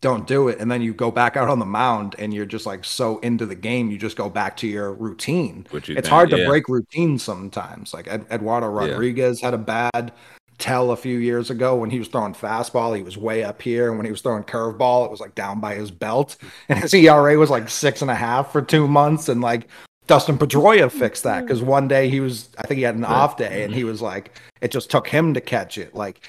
don't 0.00 0.26
do 0.26 0.48
it 0.48 0.58
and 0.58 0.70
then 0.70 0.82
you 0.82 0.92
go 0.92 1.10
back 1.10 1.36
out 1.36 1.48
on 1.48 1.58
the 1.58 1.66
mound 1.66 2.14
and 2.18 2.34
you're 2.34 2.46
just 2.46 2.66
like 2.66 2.84
so 2.84 3.18
into 3.20 3.46
the 3.46 3.54
game 3.54 3.90
you 3.90 3.96
just 3.96 4.16
go 4.16 4.28
back 4.28 4.56
to 4.56 4.66
your 4.66 4.92
routine 4.92 5.66
What 5.70 5.88
you 5.88 5.96
it's 5.96 6.06
think, 6.06 6.12
hard 6.12 6.30
to 6.30 6.38
yeah. 6.38 6.46
break 6.46 6.68
routine 6.68 7.18
sometimes 7.18 7.94
like 7.94 8.06
Ed- 8.06 8.26
eduardo 8.30 8.66
Yeah. 8.68 8.90
rodriguez 8.90 9.40
had 9.40 9.54
a 9.54 9.58
bad 9.58 10.12
tell 10.58 10.90
a 10.90 10.96
few 10.96 11.18
years 11.18 11.50
ago 11.50 11.76
when 11.76 11.90
he 11.90 11.98
was 11.98 12.08
throwing 12.08 12.34
fastball 12.34 12.96
he 12.96 13.02
was 13.02 13.16
way 13.16 13.42
up 13.42 13.60
here 13.60 13.88
and 13.88 13.98
when 13.98 14.04
he 14.04 14.12
was 14.12 14.20
throwing 14.20 14.42
curveball 14.42 15.06
it 15.06 15.10
was 15.10 15.20
like 15.20 15.34
down 15.34 15.60
by 15.60 15.74
his 15.74 15.90
belt 15.90 16.36
and 16.68 16.78
his 16.78 16.92
era 16.92 17.36
was 17.38 17.50
like 17.50 17.68
six 17.68 18.02
and 18.02 18.10
a 18.10 18.14
half 18.14 18.52
for 18.52 18.60
two 18.60 18.86
months 18.86 19.28
and 19.28 19.40
like 19.40 19.68
Dustin 20.06 20.38
Pedroia 20.38 20.90
fixed 20.90 21.24
that 21.24 21.38
mm-hmm. 21.38 21.46
because 21.46 21.62
one 21.62 21.88
day 21.88 22.08
he 22.08 22.20
was, 22.20 22.48
I 22.58 22.66
think 22.68 22.78
he 22.78 22.84
had 22.84 22.94
an 22.94 23.04
off 23.04 23.36
day, 23.36 23.64
and 23.64 23.74
he 23.74 23.82
was 23.82 24.00
like, 24.00 24.38
it 24.60 24.70
just 24.70 24.88
took 24.88 25.08
him 25.08 25.34
to 25.34 25.40
catch 25.40 25.78
it. 25.78 25.96
Like, 25.96 26.24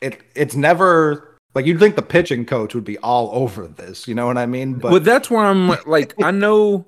it, 0.00 0.20
it's 0.34 0.56
never 0.56 1.29
like 1.54 1.66
you'd 1.66 1.80
think 1.80 1.96
the 1.96 2.02
pitching 2.02 2.44
coach 2.44 2.74
would 2.74 2.84
be 2.84 2.98
all 2.98 3.30
over 3.32 3.66
this. 3.66 4.06
You 4.06 4.14
know 4.14 4.26
what 4.26 4.38
I 4.38 4.46
mean? 4.46 4.74
But 4.74 4.92
well, 4.92 5.00
that's 5.00 5.30
where 5.30 5.44
I'm 5.44 5.68
like, 5.86 6.14
I 6.22 6.30
know, 6.30 6.86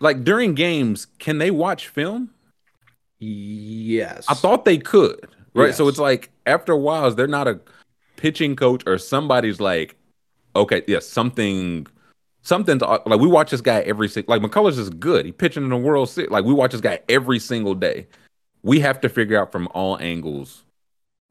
like 0.00 0.24
during 0.24 0.54
games, 0.54 1.06
can 1.18 1.38
they 1.38 1.50
watch 1.50 1.88
film? 1.88 2.30
yes, 3.22 4.24
I 4.30 4.34
thought 4.34 4.64
they 4.64 4.78
could, 4.78 5.28
right? 5.54 5.74
So 5.74 5.88
it's 5.88 5.98
like 5.98 6.30
after 6.46 6.72
a 6.72 6.78
while, 6.78 7.10
they're 7.12 7.26
not 7.26 7.46
a 7.46 7.60
pitching 8.16 8.56
coach 8.56 8.82
or 8.86 8.96
somebody's 8.96 9.60
like, 9.60 9.96
okay, 10.56 10.82
yeah, 10.86 11.00
something, 11.00 11.86
something's 12.42 12.80
like 12.80 13.20
we 13.20 13.28
watch 13.28 13.50
this 13.50 13.60
guy 13.60 13.80
every 13.80 14.08
single. 14.08 14.34
Like 14.34 14.42
McCullers 14.42 14.78
is 14.78 14.88
good. 14.88 15.26
He 15.26 15.32
pitching 15.32 15.64
in 15.64 15.68
the 15.68 15.76
World 15.76 16.08
Series. 16.08 16.30
Like 16.30 16.46
we 16.46 16.54
watch 16.54 16.72
this 16.72 16.80
guy 16.80 17.00
every 17.10 17.38
single 17.38 17.74
day. 17.74 18.06
We 18.62 18.80
have 18.80 19.00
to 19.02 19.08
figure 19.10 19.38
out 19.38 19.52
from 19.52 19.68
all 19.72 19.98
angles 19.98 20.64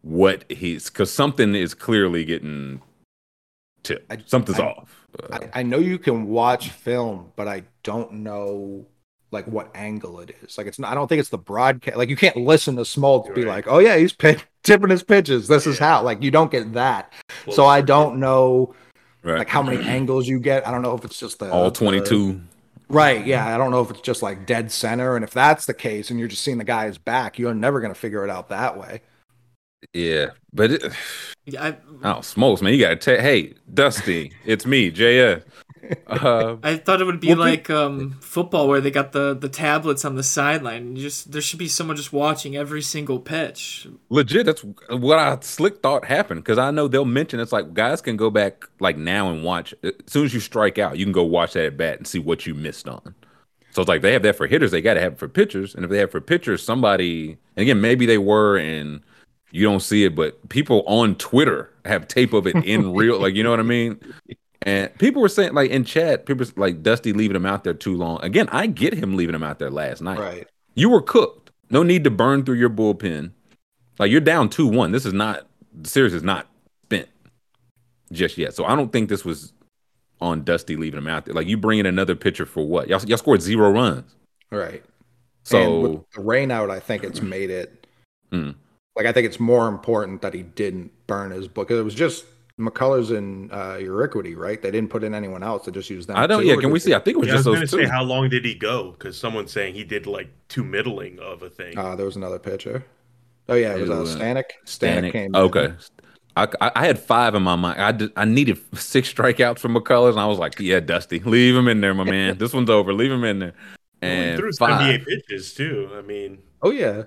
what 0.01 0.45
he's 0.49 0.89
because 0.89 1.11
something 1.13 1.55
is 1.55 1.73
clearly 1.73 2.25
getting 2.25 2.81
tipped. 3.83 4.11
I- 4.11 4.23
Something's 4.25 4.59
I- 4.59 4.65
off. 4.67 4.95
Uh, 5.31 5.39
I, 5.53 5.59
I 5.59 5.63
know 5.63 5.79
you 5.79 5.97
can 5.97 6.27
watch 6.27 6.69
film, 6.69 7.31
but 7.35 7.47
I 7.47 7.63
don't 7.83 8.11
know 8.13 8.85
like 9.31 9.45
what 9.47 9.71
angle 9.75 10.19
it 10.19 10.35
is. 10.43 10.57
Like 10.57 10.67
it's 10.67 10.77
not. 10.79 10.91
I 10.91 10.95
don't 10.95 11.07
think 11.07 11.19
it's 11.19 11.29
the 11.29 11.37
broadcast. 11.37 11.97
Like 11.97 12.09
you 12.09 12.15
can't 12.15 12.37
listen 12.37 12.75
to 12.75 12.83
Smoltz 12.83 13.33
be 13.33 13.43
like, 13.45 13.65
"Oh 13.67 13.79
yeah, 13.79 13.97
he's 13.97 14.13
pit- 14.13 14.45
tipping 14.63 14.89
his 14.89 15.03
pitches. 15.03 15.47
This 15.47 15.65
is 15.67 15.79
how." 15.79 16.03
Like 16.03 16.21
you 16.21 16.29
don't 16.31 16.51
get 16.51 16.73
that. 16.73 17.11
so 17.51 17.65
I 17.65 17.81
don't 17.81 18.19
know 18.19 18.75
right. 19.23 19.39
like 19.39 19.49
how 19.49 19.63
many 19.63 19.83
angles 19.83 20.27
you 20.27 20.39
get. 20.39 20.67
I 20.67 20.71
don't 20.71 20.81
know 20.83 20.95
if 20.95 21.03
it's 21.05 21.19
just 21.19 21.39
the 21.39 21.51
all 21.51 21.65
the- 21.65 21.71
twenty 21.71 22.01
two. 22.01 22.41
Right. 22.87 23.23
Yeah. 23.25 23.53
I 23.53 23.57
don't 23.57 23.69
know 23.69 23.81
if 23.81 23.91
it's 23.91 24.01
just 24.01 24.23
like 24.23 24.47
dead 24.47 24.71
center. 24.71 25.15
And 25.15 25.23
if 25.23 25.29
that's 25.31 25.67
the 25.67 25.75
case 25.75 26.09
and 26.09 26.17
you're 26.19 26.27
just 26.27 26.43
seeing 26.43 26.57
the 26.57 26.63
guy's 26.63 26.97
back, 26.97 27.37
you're 27.37 27.53
never 27.53 27.79
going 27.81 27.93
to 27.93 27.99
figure 27.99 28.23
it 28.23 28.31
out 28.31 28.49
that 28.49 28.79
way. 28.79 29.01
Yeah, 29.93 30.31
but 30.53 30.71
it, 30.71 30.93
Yeah, 31.45 31.63
I, 31.63 31.77
oh 32.17 32.21
smokes, 32.21 32.61
man! 32.61 32.73
You 32.73 32.79
gotta 32.79 32.95
tell. 32.95 33.19
Hey, 33.19 33.53
Dusty, 33.73 34.33
it's 34.45 34.65
me, 34.65 34.91
JS. 34.91 35.43
Uh, 36.07 36.57
I 36.63 36.77
thought 36.77 37.01
it 37.01 37.05
would 37.05 37.19
be 37.19 37.33
like 37.33 37.69
um, 37.69 38.17
football 38.19 38.67
where 38.67 38.81
they 38.81 38.91
got 38.91 39.13
the, 39.13 39.33
the 39.33 39.49
tablets 39.49 40.05
on 40.05 40.15
the 40.15 40.23
sideline. 40.23 40.95
You 40.95 41.01
just 41.01 41.31
there 41.31 41.41
should 41.41 41.57
be 41.57 41.67
someone 41.67 41.97
just 41.97 42.13
watching 42.13 42.55
every 42.55 42.81
single 42.81 43.19
pitch. 43.19 43.87
legit 44.09 44.45
that's 44.45 44.63
what 44.89 45.17
i 45.17 45.37
slick 45.41 45.81
thought 45.81 46.05
happened 46.05 46.43
because 46.43 46.57
i 46.57 46.69
know 46.69 46.87
they'll 46.87 47.05
mention 47.05 47.39
it's 47.39 47.51
like 47.51 47.73
guys 47.73 48.01
can 48.01 48.17
go 48.17 48.29
back 48.29 48.65
like 48.79 48.97
now 48.97 49.29
and 49.31 49.43
watch 49.43 49.73
as 49.83 49.93
soon 50.07 50.25
as 50.25 50.33
you 50.33 50.39
strike 50.39 50.77
out 50.77 50.97
you 50.97 51.05
can 51.05 51.13
go 51.13 51.23
watch 51.23 51.53
that 51.53 51.65
at 51.65 51.77
bat 51.77 51.97
and 51.97 52.05
see 52.07 52.19
what 52.19 52.45
you 52.45 52.53
missed 52.53 52.87
on 52.87 53.15
so 53.71 53.81
it's 53.81 53.89
like 53.89 54.01
they 54.01 54.13
have 54.13 54.23
that 54.23 54.35
for 54.35 54.47
hitters 54.47 54.71
they 54.71 54.81
got 54.81 54.95
to 54.95 55.01
have 55.01 55.13
it 55.13 55.19
for 55.19 55.27
pitchers 55.29 55.73
and 55.73 55.85
if 55.85 55.89
they 55.91 55.97
have 55.97 56.11
for 56.11 56.21
pitchers 56.21 56.61
somebody 56.61 57.37
and 57.55 57.63
again 57.63 57.79
maybe 57.81 58.05
they 58.05 58.17
were 58.17 58.57
and 58.57 59.01
you 59.51 59.63
don't 59.63 59.79
see 59.81 60.03
it 60.05 60.15
but 60.15 60.47
people 60.49 60.83
on 60.87 61.15
twitter 61.15 61.71
have 61.85 62.07
tape 62.07 62.33
of 62.33 62.45
it 62.47 62.55
in 62.65 62.93
real 62.95 63.19
like 63.19 63.33
you 63.35 63.43
know 63.43 63.49
what 63.49 63.59
i 63.59 63.63
mean 63.63 63.99
and 64.61 64.93
people 64.99 65.21
were 65.21 65.29
saying 65.29 65.53
like 65.53 65.71
in 65.71 65.83
chat 65.83 66.25
people 66.25 66.45
like 66.55 66.83
dusty 66.83 67.13
leaving 67.13 67.35
him 67.35 67.45
out 67.45 67.63
there 67.63 67.73
too 67.73 67.95
long 67.95 68.19
again 68.23 68.47
i 68.51 68.67
get 68.67 68.93
him 68.93 69.15
leaving 69.15 69.33
him 69.35 69.43
out 69.43 69.57
there 69.59 69.71
last 69.71 70.01
night 70.01 70.19
Right. 70.19 70.47
you 70.75 70.89
were 70.89 71.01
cooked. 71.01 71.51
No 71.71 71.83
need 71.83 72.03
to 72.05 72.09
burn 72.09 72.43
through 72.45 72.55
your 72.55 72.69
bullpen. 72.71 73.31
Like 73.99 74.09
you're 74.09 74.21
down 74.21 74.49
two 74.49 74.65
one. 74.65 74.91
This 74.91 75.05
is 75.05 75.13
not 75.13 75.45
the 75.79 75.87
series 75.87 76.15
is 76.15 76.23
not 76.23 76.47
spent 76.85 77.07
just 78.11 78.39
yet. 78.39 78.55
So 78.55 78.65
I 78.65 78.75
don't 78.75 78.91
think 78.91 79.07
this 79.07 79.23
was 79.23 79.53
on 80.19 80.43
Dusty 80.43 80.75
leaving 80.75 80.97
him 80.97 81.07
out 81.07 81.25
there. 81.25 81.35
Like 81.35 81.45
you 81.45 81.57
bring 81.57 81.77
in 81.77 81.85
another 81.85 82.15
pitcher 82.15 82.45
for 82.47 82.65
what? 82.65 82.87
Y'all, 82.89 82.99
y'all 83.05 83.17
scored 83.19 83.43
zero 83.43 83.69
runs. 83.69 84.15
Right. 84.49 84.83
So 85.43 85.57
and 85.61 85.83
with 85.83 86.09
the 86.15 86.21
rain 86.21 86.49
out, 86.49 86.71
I 86.71 86.79
think 86.79 87.03
it's 87.03 87.21
made 87.21 87.51
it 87.51 87.85
Hmm. 88.31 88.51
Like 88.99 89.07
I 89.07 89.13
think 89.13 89.25
it's 89.25 89.39
more 89.39 89.69
important 89.69 90.21
that 90.23 90.33
he 90.33 90.43
didn't 90.43 90.91
burn 91.07 91.31
his 91.31 91.47
book. 91.47 91.71
It 91.71 91.81
was 91.81 91.95
just 91.95 92.25
McCullers 92.59 93.15
and 93.17 93.49
uh, 93.49 93.77
Urquidy, 93.77 94.35
right? 94.35 94.61
They 94.61 94.71
didn't 94.71 94.89
put 94.89 95.05
in 95.05 95.15
anyone 95.15 95.41
else. 95.41 95.65
They 95.65 95.71
just 95.71 95.89
used 95.89 96.09
them. 96.09 96.17
I 96.17 96.27
don't. 96.27 96.41
too, 96.41 96.47
Yeah, 96.49 96.57
can 96.57 96.69
we 96.69 96.79
see? 96.79 96.89
they- 96.89 96.97
I 96.97 96.99
think 96.99 97.15
it 97.15 97.19
was 97.21 97.27
Yeah, 97.27 97.35
I 97.35 97.37
was 97.37 97.45
just 97.45 97.55
going 97.55 97.55
to 97.61 97.61
those 97.61 97.79
say, 97.79 97.85
two. 97.85 97.89
how 97.89 98.03
long 98.03 98.27
did 98.27 98.43
he 98.43 98.53
go? 98.55 98.91
Because 98.91 99.17
someone's 99.17 99.53
saying 99.53 99.75
he 99.75 99.85
did 99.85 100.05
like 100.05 100.27
two 100.49 100.65
middling 100.65 101.17
of 101.19 101.43
a 101.43 101.49
thing. 101.49 101.77
Uh, 101.77 101.95
there 101.95 102.05
was 102.05 102.17
another 102.17 102.39
pitcher. 102.39 102.83
Oh 103.47 103.55
yeah, 103.55 103.73
it 103.77 103.87
was 103.87 103.89
It 103.89 103.93
uh, 103.93 104.19
Stanek. 104.19 104.43
Stanek 104.65 104.99
Stanek. 105.05 105.11
came. 105.13 105.33
Okay. 105.33 105.73
I, 106.35 106.47
I, 106.59 106.71
I 106.75 106.85
had 106.85 106.99
five 106.99 107.35
in 107.35 107.41
my 107.43 107.55
mind. 107.55 107.81
I, 107.81 107.93
did, 107.93 108.11
I 108.17 108.25
needed 108.25 108.57
six 108.77 109.13
strikeouts 109.13 109.59
from 109.59 109.75
McCullers, 109.75 110.11
and 110.11 110.19
I 110.19 110.25
was 110.27 110.37
like, 110.39 110.59
"Yeah, 110.59 110.81
Dusty, 110.81 111.19
leave 111.19 111.55
him 111.55 111.69
in 111.69 111.79
there, 111.79 111.93
my 111.93 112.03
man. 112.03 112.37
This 112.37 112.51
one's 112.53 112.69
over. 112.69 112.91
Leave 112.93 113.11
him 113.11 113.23
in 113.23 113.39
there." 113.39 113.53
Well, 114.01 114.11
he 114.11 114.17
And 114.17 114.37
threw 114.37 114.51
five. 114.53 114.81
78 114.81 115.05
pitches 115.05 115.53
too. 115.53 115.89
I 115.97 116.01
mean, 116.01 116.39
Oh 116.61 116.71
yeah. 116.71 117.03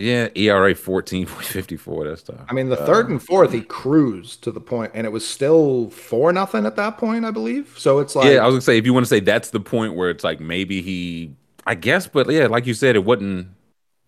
Yeah, 0.00 0.28
ERA 0.34 0.74
fourteen 0.74 1.26
point 1.26 1.46
fifty 1.46 1.76
four. 1.76 2.08
That's 2.08 2.22
tough. 2.22 2.40
I 2.48 2.52
mean, 2.52 2.68
the 2.68 2.76
third 2.76 3.08
and 3.08 3.22
fourth, 3.22 3.52
he 3.52 3.62
cruised 3.62 4.42
to 4.44 4.52
the 4.52 4.60
point, 4.60 4.92
and 4.94 5.06
it 5.06 5.10
was 5.10 5.26
still 5.26 5.90
four 5.90 6.32
nothing 6.32 6.66
at 6.66 6.76
that 6.76 6.98
point, 6.98 7.24
I 7.24 7.30
believe. 7.30 7.74
So 7.78 7.98
it's 7.98 8.16
like, 8.16 8.26
yeah, 8.26 8.42
I 8.42 8.46
was 8.46 8.54
gonna 8.54 8.62
say 8.62 8.78
if 8.78 8.86
you 8.86 8.94
want 8.94 9.06
to 9.06 9.10
say 9.10 9.20
that's 9.20 9.50
the 9.50 9.60
point 9.60 9.94
where 9.94 10.10
it's 10.10 10.24
like 10.24 10.40
maybe 10.40 10.82
he, 10.82 11.34
I 11.66 11.74
guess, 11.74 12.06
but 12.06 12.28
yeah, 12.30 12.46
like 12.46 12.66
you 12.66 12.74
said, 12.74 12.96
it 12.96 13.04
wasn't 13.04 13.48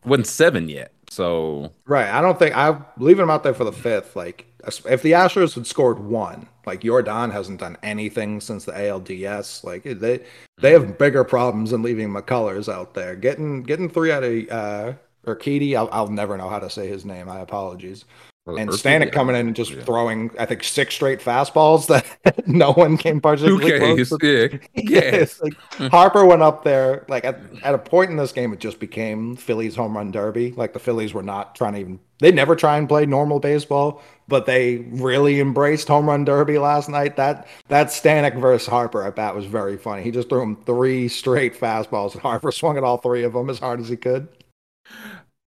wasn't 0.04 0.26
seven 0.26 0.68
yet. 0.68 0.92
So 1.10 1.72
right. 1.86 2.08
I 2.08 2.22
don't 2.22 2.38
think 2.38 2.56
I'm 2.56 2.86
leaving 2.96 3.24
him 3.24 3.30
out 3.30 3.42
there 3.42 3.52
for 3.52 3.64
the 3.64 3.72
fifth. 3.72 4.16
Like, 4.16 4.46
if 4.66 5.02
the 5.02 5.12
Astros 5.12 5.54
had 5.54 5.66
scored 5.66 5.98
one, 5.98 6.48
like 6.64 6.82
Jordan 6.82 7.30
hasn't 7.30 7.60
done 7.60 7.76
anything 7.82 8.40
since 8.40 8.64
the 8.64 8.72
ALDS. 8.72 9.64
Like 9.64 9.82
they 9.82 10.20
they 10.58 10.72
have 10.72 10.96
bigger 10.98 11.24
problems 11.24 11.70
than 11.70 11.82
leaving 11.82 12.08
McCullers 12.08 12.72
out 12.72 12.94
there. 12.94 13.16
Getting 13.16 13.62
getting 13.62 13.88
three 13.90 14.12
out 14.12 14.24
of 14.24 14.48
uh, 14.50 14.92
Urquidy, 15.26 15.76
I'll, 15.76 15.88
I'll 15.92 16.08
never 16.08 16.36
know 16.36 16.48
how 16.48 16.58
to 16.58 16.70
say 16.70 16.88
his 16.88 17.04
name. 17.04 17.28
I 17.28 17.40
apologies. 17.40 18.04
And 18.44 18.70
Stanek 18.70 19.12
coming 19.12 19.36
in 19.36 19.46
and 19.46 19.54
just 19.54 19.70
yeah. 19.70 19.84
throwing, 19.84 20.32
I 20.36 20.46
think, 20.46 20.64
six 20.64 20.96
straight 20.96 21.20
fastballs 21.20 21.86
that 21.86 22.48
no 22.48 22.72
one 22.72 22.96
came 22.96 23.20
particularly 23.20 23.78
close. 23.78 24.08
To- 24.08 24.50
yeah, 24.52 24.58
Yes, 24.74 25.40
yes. 25.40 25.40
like 25.40 25.90
Harper 25.92 26.26
went 26.26 26.42
up 26.42 26.64
there. 26.64 27.04
Like 27.08 27.24
at, 27.24 27.38
at 27.62 27.74
a 27.74 27.78
point 27.78 28.10
in 28.10 28.16
this 28.16 28.32
game, 28.32 28.52
it 28.52 28.58
just 28.58 28.80
became 28.80 29.36
Phillies 29.36 29.76
home 29.76 29.96
run 29.96 30.10
derby. 30.10 30.50
Like 30.52 30.72
the 30.72 30.80
Phillies 30.80 31.14
were 31.14 31.22
not 31.22 31.54
trying 31.54 31.74
to 31.74 31.78
even. 31.78 32.00
They 32.18 32.32
never 32.32 32.56
try 32.56 32.78
and 32.78 32.88
play 32.88 33.06
normal 33.06 33.38
baseball, 33.38 34.02
but 34.26 34.46
they 34.46 34.78
really 34.90 35.38
embraced 35.38 35.86
home 35.86 36.08
run 36.08 36.24
derby 36.24 36.58
last 36.58 36.88
night. 36.88 37.14
That 37.16 37.46
that 37.68 37.88
Stanek 37.88 38.40
versus 38.40 38.66
Harper 38.66 39.04
at 39.04 39.14
bat 39.14 39.36
was 39.36 39.44
very 39.44 39.76
funny. 39.76 40.02
He 40.02 40.10
just 40.10 40.28
threw 40.28 40.42
him 40.42 40.56
three 40.64 41.06
straight 41.06 41.54
fastballs, 41.54 42.14
and 42.14 42.22
Harper 42.22 42.50
swung 42.52 42.76
at 42.76 42.82
all 42.82 42.96
three 42.96 43.22
of 43.22 43.34
them 43.34 43.48
as 43.48 43.60
hard 43.60 43.78
as 43.78 43.88
he 43.88 43.96
could. 43.96 44.26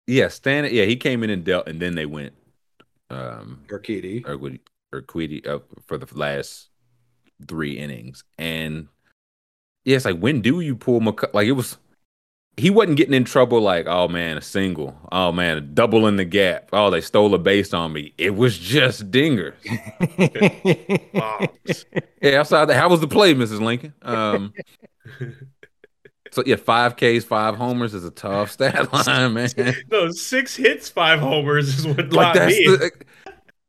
Yeah, 0.06 0.26
Stanek. 0.26 0.72
Yeah, 0.72 0.84
he 0.84 0.96
came 0.96 1.22
in 1.22 1.30
and 1.30 1.44
dealt, 1.44 1.68
and 1.68 1.80
then 1.80 1.94
they 1.94 2.06
went. 2.06 2.32
Um, 3.10 3.62
Urquidy. 3.68 4.24
Urquidy, 4.24 4.60
Urquidy 4.92 5.46
uh, 5.46 5.60
for 5.86 5.98
the 5.98 6.08
last 6.18 6.68
three 7.46 7.78
innings, 7.78 8.24
and 8.38 8.88
yeah, 9.84 9.96
it's 9.96 10.04
like 10.04 10.18
when 10.18 10.40
do 10.40 10.60
you 10.60 10.76
pull 10.76 11.00
McC- 11.00 11.32
like 11.34 11.46
it 11.46 11.52
was. 11.52 11.78
He 12.58 12.68
wasn't 12.68 12.98
getting 12.98 13.14
in 13.14 13.24
trouble 13.24 13.62
like, 13.62 13.86
oh 13.86 14.08
man, 14.08 14.36
a 14.36 14.42
single. 14.42 14.94
Oh 15.10 15.32
man, 15.32 15.56
a 15.56 15.60
double 15.62 16.06
in 16.06 16.16
the 16.16 16.26
gap. 16.26 16.68
Oh, 16.70 16.90
they 16.90 17.00
stole 17.00 17.34
a 17.34 17.38
base 17.38 17.72
on 17.72 17.94
me. 17.94 18.12
It 18.18 18.36
was 18.36 18.58
just 18.58 19.10
dingers. 19.10 19.54
Yeah, 22.20 22.38
outside 22.38 22.66
that, 22.66 22.76
how 22.76 22.88
was 22.88 23.00
the 23.00 23.08
play, 23.08 23.34
Mrs. 23.34 23.60
Lincoln? 23.60 23.94
Um, 24.02 24.52
so 26.32 26.42
yeah, 26.46 26.56
five 26.56 26.96
Ks, 26.96 27.24
five 27.24 27.56
homers 27.56 27.92
is 27.92 28.06
a 28.06 28.10
tough 28.10 28.50
stat 28.50 28.90
line, 29.06 29.34
man. 29.34 29.50
no, 29.90 30.10
six 30.10 30.56
hits, 30.56 30.88
five 30.88 31.20
homers 31.20 31.78
is 31.78 31.86
what 31.86 32.10
like 32.12 32.34
that's 32.34 32.56
me. 32.56 32.66
the, 32.68 32.90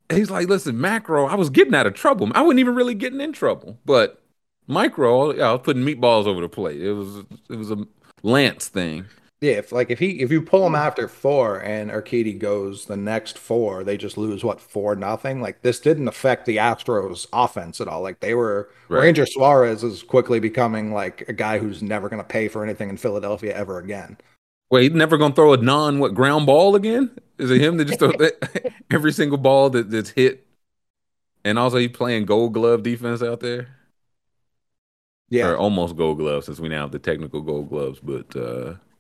he's 0.10 0.32
like, 0.32 0.48
listen, 0.48 0.80
macro, 0.80 1.26
I 1.26 1.36
was 1.36 1.50
getting 1.50 1.76
out 1.76 1.86
of 1.86 1.94
trouble. 1.94 2.32
I 2.34 2.42
wasn't 2.42 2.62
even 2.62 2.74
really 2.74 2.96
getting 2.96 3.20
in 3.20 3.34
trouble, 3.34 3.78
but 3.86 4.22
micro, 4.68 5.34
yeah, 5.34 5.50
I 5.50 5.52
was 5.52 5.62
putting 5.62 5.84
meatballs 5.84 6.26
over 6.26 6.40
the 6.40 6.48
plate. 6.48 6.82
It 6.82 6.94
was 6.94 7.26
it 7.50 7.58
was 7.58 7.70
a 7.70 7.86
Lance 8.24 8.70
thing. 8.70 9.06
Yeah, 9.44 9.56
if 9.56 9.74
like 9.74 9.92
if 9.92 10.00
he 10.00 10.22
if 10.22 10.32
you 10.32 10.42
pull 10.42 10.66
him 10.66 10.74
after 10.74 11.10
four 11.10 11.60
and 11.60 11.92
Urquidy 11.92 12.40
goes 12.40 12.86
the 12.86 12.96
next 12.96 13.38
four, 13.38 13.84
they 13.84 13.98
just 13.98 14.18
lose 14.18 14.42
what 14.42 14.62
four 14.62 14.96
nothing. 14.96 15.42
Like 15.42 15.64
this 15.64 15.82
didn't 15.82 16.08
affect 16.08 16.46
the 16.46 16.56
Astros 16.56 17.28
offense 17.34 17.82
at 17.82 17.90
all. 17.90 18.02
Like 18.02 18.22
they 18.22 18.36
were 18.36 18.70
Right. 18.88 19.02
Ranger 19.02 19.26
Suarez 19.26 19.84
is 19.84 20.02
quickly 20.02 20.40
becoming 20.40 20.94
like 20.94 21.28
a 21.28 21.34
guy 21.34 21.60
who's 21.60 21.84
never 21.84 22.08
going 22.08 22.22
to 22.22 22.28
pay 22.28 22.48
for 22.48 22.64
anything 22.64 22.88
in 22.88 22.96
Philadelphia 22.96 23.54
ever 23.54 23.80
again. 23.80 24.18
Wait, 24.72 24.84
he's 24.84 24.92
never 24.94 25.18
gonna 25.18 25.36
throw 25.36 25.52
a 25.52 25.58
non 25.58 26.00
what 26.00 26.14
ground 26.14 26.46
ball 26.46 26.78
again? 26.78 27.12
Is 27.38 27.52
it 27.52 27.60
him 27.60 27.76
that 27.76 27.86
just 27.86 28.00
throw 28.00 28.14
every 28.92 29.12
single 29.12 29.38
ball 29.38 29.70
that, 29.72 29.90
that's 29.90 30.12
hit? 30.12 30.48
And 31.44 31.60
also 31.60 31.80
he's 31.80 31.92
playing 31.92 32.28
gold 32.28 32.54
glove 32.54 32.82
defense 32.82 33.22
out 33.22 33.42
there. 33.42 33.76
Yeah, 35.30 35.50
Or 35.50 35.58
almost 35.58 35.98
gold 35.98 36.20
Glove 36.20 36.46
since 36.46 36.62
we 36.62 36.70
now 36.70 36.84
have 36.84 36.92
the 36.92 37.00
technical 37.00 37.42
gold 37.42 37.68
gloves, 37.68 38.00
but 38.00 38.34
uh 38.38 38.76
it's, 38.76 38.93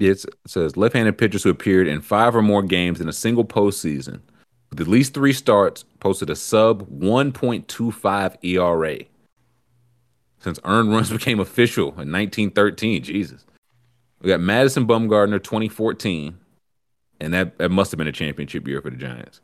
it 0.00 0.24
says 0.46 0.76
left-handed 0.76 1.18
pitchers 1.18 1.42
who 1.42 1.50
appeared 1.50 1.86
in 1.86 2.00
five 2.00 2.34
or 2.34 2.42
more 2.42 2.62
games 2.62 3.00
in 3.00 3.08
a 3.08 3.12
single 3.12 3.44
postseason 3.44 4.20
with 4.70 4.80
at 4.80 4.88
least 4.88 5.14
three 5.14 5.32
starts 5.32 5.84
posted 5.98 6.30
a 6.30 6.36
sub 6.36 6.88
1.25 6.88 8.36
ERA 8.42 8.98
since 10.38 10.58
earned 10.64 10.90
runs 10.90 11.10
became 11.10 11.40
official 11.40 11.88
in 11.88 12.10
1913. 12.10 13.02
Jesus, 13.02 13.44
we 14.20 14.28
got 14.28 14.40
Madison 14.40 14.86
Bumgarner 14.86 15.42
2014, 15.42 16.38
and 17.20 17.34
that 17.34 17.58
that 17.58 17.70
must 17.70 17.90
have 17.90 17.98
been 17.98 18.06
a 18.06 18.12
championship 18.12 18.66
year 18.66 18.80
for 18.80 18.90
the 18.90 18.96
Giants, 18.96 19.40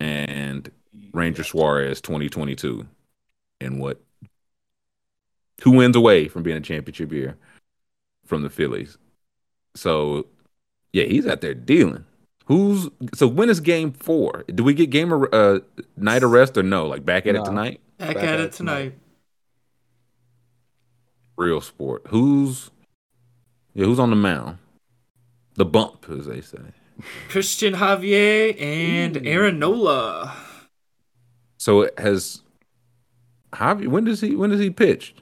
and 0.00 0.70
Ranger 1.12 1.44
Suarez 1.44 2.00
2022 2.00 2.86
and 3.60 3.80
what 3.80 4.00
two 5.58 5.70
wins 5.70 5.96
away 5.96 6.28
from 6.28 6.42
being 6.42 6.56
a 6.56 6.60
championship 6.60 7.12
year 7.12 7.36
from 8.24 8.42
the 8.42 8.50
Phillies. 8.50 8.98
So 9.76 10.26
yeah, 10.92 11.04
he's 11.04 11.26
out 11.26 11.40
there 11.40 11.54
dealing. 11.54 12.04
Who's 12.46 12.88
so 13.14 13.26
when 13.26 13.50
is 13.50 13.60
game 13.60 13.92
four? 13.92 14.44
Do 14.54 14.62
we 14.64 14.72
get 14.74 14.90
game 14.90 15.12
ar- 15.12 15.34
uh 15.34 15.60
night 15.96 16.22
arrest 16.22 16.56
or 16.56 16.62
no? 16.62 16.86
Like 16.86 17.04
back 17.04 17.26
at 17.26 17.34
it 17.34 17.44
tonight? 17.44 17.80
Back, 17.98 18.14
Back 18.14 18.16
at 18.18 18.24
at 18.24 18.40
it 18.40 18.44
it 18.44 18.52
tonight. 18.52 18.94
Real 21.36 21.60
sport. 21.60 22.02
Who's 22.08 22.70
yeah, 23.74 23.84
who's 23.84 23.98
on 23.98 24.10
the 24.10 24.16
mound? 24.16 24.58
The 25.54 25.64
bump, 25.64 26.06
as 26.10 26.26
they 26.26 26.40
say. 26.40 26.58
Christian 27.28 27.74
Javier 27.74 28.58
and 28.60 29.26
Aaron 29.26 29.58
Nola. 29.58 30.34
So 31.58 31.82
it 31.82 31.98
has 31.98 32.42
Javi 33.52 33.86
when 33.86 34.04
does 34.04 34.20
he 34.20 34.36
when 34.36 34.50
does 34.50 34.60
he 34.60 34.70
pitch? 34.70 35.14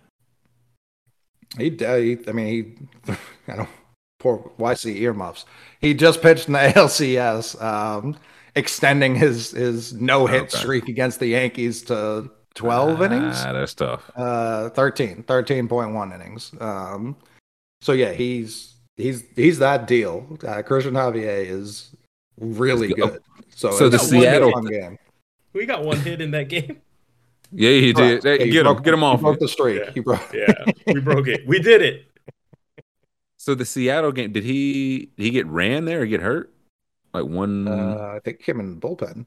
he, 1.56 1.70
uh, 1.84 1.96
he 1.96 2.18
I 2.28 2.32
mean 2.32 2.46
he 3.06 3.12
I 3.48 3.56
don't 3.56 3.68
poor 4.24 4.50
YC 4.58 4.96
earmuffs. 4.96 5.44
He 5.80 5.92
just 5.94 6.22
pitched 6.22 6.46
in 6.48 6.54
the 6.54 6.58
ALCS, 6.74 7.60
um, 7.62 8.16
extending 8.56 9.14
his 9.14 9.50
his 9.50 9.92
no 9.92 10.26
hit 10.26 10.42
Okay. 10.44 10.56
streak 10.58 10.88
against 10.88 11.20
the 11.20 11.26
Yankees 11.28 11.82
to 11.84 12.30
twelve 12.54 13.02
innings. 13.02 13.36
Ah, 13.44 13.52
that's 13.52 13.74
tough. 13.74 14.10
Uh, 14.16 14.70
13, 14.70 15.24
13.1 15.24 16.14
innings. 16.14 16.52
Um, 16.60 17.16
so 17.82 17.92
yeah, 17.92 18.12
he's 18.12 18.74
he's 18.96 19.24
he's 19.36 19.58
that 19.58 19.86
deal. 19.86 20.38
Uh, 20.46 20.62
Christian 20.62 20.94
Javier 20.94 21.46
is 21.46 21.90
really 22.40 22.88
good. 22.94 23.20
So, 23.54 23.70
So 23.72 23.88
the 23.88 23.98
Seattle- 23.98 24.52
fun 24.52 24.64
game. 24.64 24.98
We 25.52 25.66
got 25.66 25.84
one 25.84 25.98
hit 26.00 26.20
in 26.20 26.30
that 26.32 26.48
game. 26.48 26.80
Yeah, 27.52 27.70
he 27.70 27.92
did. 27.92 28.22
Correct. 28.22 28.24
Hey, 28.24 28.38
Yeah, 28.38 28.44
he 28.46 28.50
get 28.50 28.66
him, 28.66 28.82
get 28.82 28.94
him 28.94 29.00
he 29.00 29.06
off. 29.06 29.20
broke 29.20 29.38
the 29.38 29.46
streak. 29.46 29.80
Yeah. 29.84 29.90
He 29.92 30.00
broke. 30.00 30.32
Yeah, 30.32 30.64
we 30.88 30.98
broke 31.00 31.28
it. 31.28 31.46
We 31.46 31.60
did 31.60 31.82
it. 31.82 32.06
So 33.44 33.54
the 33.54 33.66
Seattle 33.66 34.10
game, 34.10 34.32
did 34.32 34.42
he 34.42 35.10
did 35.18 35.22
he 35.24 35.30
get 35.30 35.46
ran 35.46 35.84
there 35.84 36.00
or 36.00 36.06
get 36.06 36.22
hurt? 36.22 36.50
Like 37.12 37.26
one 37.26 37.68
Uh, 37.68 38.14
I 38.16 38.20
think 38.20 38.40
him 38.40 38.58
in 38.58 38.70
the 38.70 38.80
bullpen. 38.80 39.26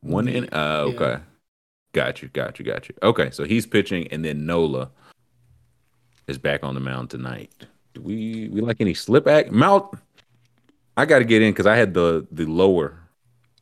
one 0.00 0.26
in 0.26 0.44
uh 0.54 0.86
yeah. 0.88 0.94
okay. 0.94 1.22
Got 1.92 2.22
you, 2.22 2.28
got 2.28 2.58
you, 2.58 2.64
got 2.64 2.88
you. 2.88 2.94
Okay, 3.02 3.30
so 3.30 3.44
he's 3.44 3.66
pitching 3.66 4.08
and 4.08 4.24
then 4.24 4.46
Nola 4.46 4.90
is 6.28 6.38
back 6.38 6.64
on 6.64 6.72
the 6.72 6.80
mound 6.80 7.10
tonight. 7.10 7.52
Do 7.92 8.00
we 8.00 8.48
we 8.48 8.62
like 8.62 8.80
any 8.80 8.94
slip 8.94 9.28
act? 9.28 9.52
Mal 9.52 9.92
I 10.96 11.04
gotta 11.04 11.26
get 11.26 11.42
in 11.42 11.52
because 11.52 11.66
I 11.66 11.76
had 11.76 11.92
the 11.92 12.26
the 12.32 12.46
lower 12.46 12.98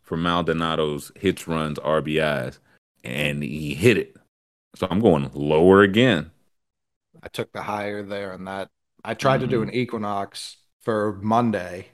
for 0.03 0.16
Maldonado's 0.16 1.11
hits, 1.16 1.49
runs, 1.49 1.81
RBIs, 1.81 2.61
and 3.03 3.43
he 3.43 3.74
hit 3.74 3.99
it. 3.99 4.15
So 4.77 4.87
I'm 4.89 5.01
going 5.01 5.28
lower 5.35 5.83
again. 5.83 6.31
I 7.24 7.27
took 7.27 7.53
the 7.53 7.62
higher 7.62 8.05
there 8.05 8.33
on 8.33 8.45
that. 8.45 8.70
I 9.07 9.15
tried 9.15 9.41
to 9.41 9.47
do 9.47 9.61
Mm-hmm. 9.61 9.69
an 9.70 9.74
equinox 9.74 10.57
for 10.83 11.19
Monday, 11.23 11.89